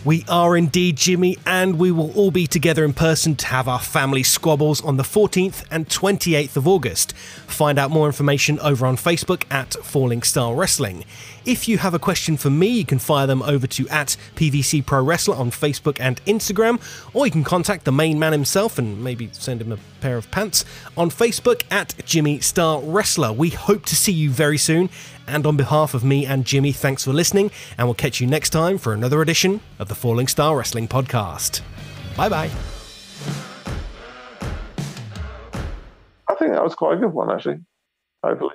We 0.05 0.22
are 0.28 0.55
indeed, 0.55 0.97
Jimmy, 0.98 1.39
and 1.47 1.78
we 1.78 1.90
will 1.90 2.12
all 2.12 2.31
be 2.31 2.47
together 2.47 2.85
in 2.85 2.93
person 2.93 3.36
to 3.36 3.47
have 3.47 3.66
our 3.66 3.81
family 3.81 4.22
squabbles 4.22 4.82
on 4.82 4.98
the 4.98 5.02
14th 5.02 5.64
and 5.70 5.89
28th 5.89 6.56
of 6.56 6.68
August. 6.68 7.16
Find 7.47 7.78
out 7.78 7.90
more 7.90 8.05
information 8.05 8.59
over 8.59 8.85
on 8.85 8.98
Facebook 8.98 9.44
at 9.51 9.72
Fallen 9.72 10.20
Star 10.20 10.55
Wrestling. 10.55 11.06
If 11.46 11.68
you 11.68 11.76
have 11.76 11.92
a 11.92 11.98
question 11.98 12.38
for 12.38 12.48
me, 12.48 12.68
you 12.68 12.86
can 12.86 12.98
fire 12.98 13.26
them 13.26 13.42
over 13.42 13.66
to 13.66 13.86
at 13.88 14.16
PVC 14.34 14.84
Pro 14.84 15.02
Wrestler 15.02 15.36
on 15.36 15.50
Facebook 15.50 15.98
and 16.00 16.24
Instagram, 16.24 16.80
or 17.12 17.26
you 17.26 17.32
can 17.32 17.44
contact 17.44 17.84
the 17.84 17.92
main 17.92 18.18
man 18.18 18.32
himself 18.32 18.78
and 18.78 19.04
maybe 19.04 19.28
send 19.32 19.60
him 19.60 19.70
a 19.70 19.78
pair 20.00 20.16
of 20.16 20.30
pants 20.30 20.64
on 20.96 21.10
Facebook 21.10 21.62
at 21.70 21.94
Jimmy 22.06 22.40
Star 22.40 22.80
Wrestler. 22.80 23.30
We 23.30 23.50
hope 23.50 23.84
to 23.86 23.94
see 23.94 24.12
you 24.12 24.30
very 24.30 24.56
soon. 24.56 24.88
And 25.26 25.46
on 25.46 25.58
behalf 25.58 25.92
of 25.92 26.02
me 26.02 26.24
and 26.24 26.46
Jimmy, 26.46 26.72
thanks 26.72 27.04
for 27.04 27.12
listening, 27.12 27.50
and 27.76 27.86
we'll 27.86 27.94
catch 27.94 28.20
you 28.22 28.26
next 28.26 28.50
time 28.50 28.78
for 28.78 28.94
another 28.94 29.20
edition 29.20 29.60
of 29.78 29.88
the 29.88 29.94
Fallen 29.94 30.26
Star 30.26 30.56
Wrestling 30.56 30.88
Podcast. 30.88 31.60
Bye 32.16 32.30
bye. 32.30 32.50
I 36.26 36.34
think 36.36 36.52
that 36.52 36.64
was 36.64 36.74
quite 36.74 36.94
a 36.94 37.00
good 37.00 37.12
one, 37.12 37.30
actually. 37.30 37.58
Hopefully. 38.22 38.54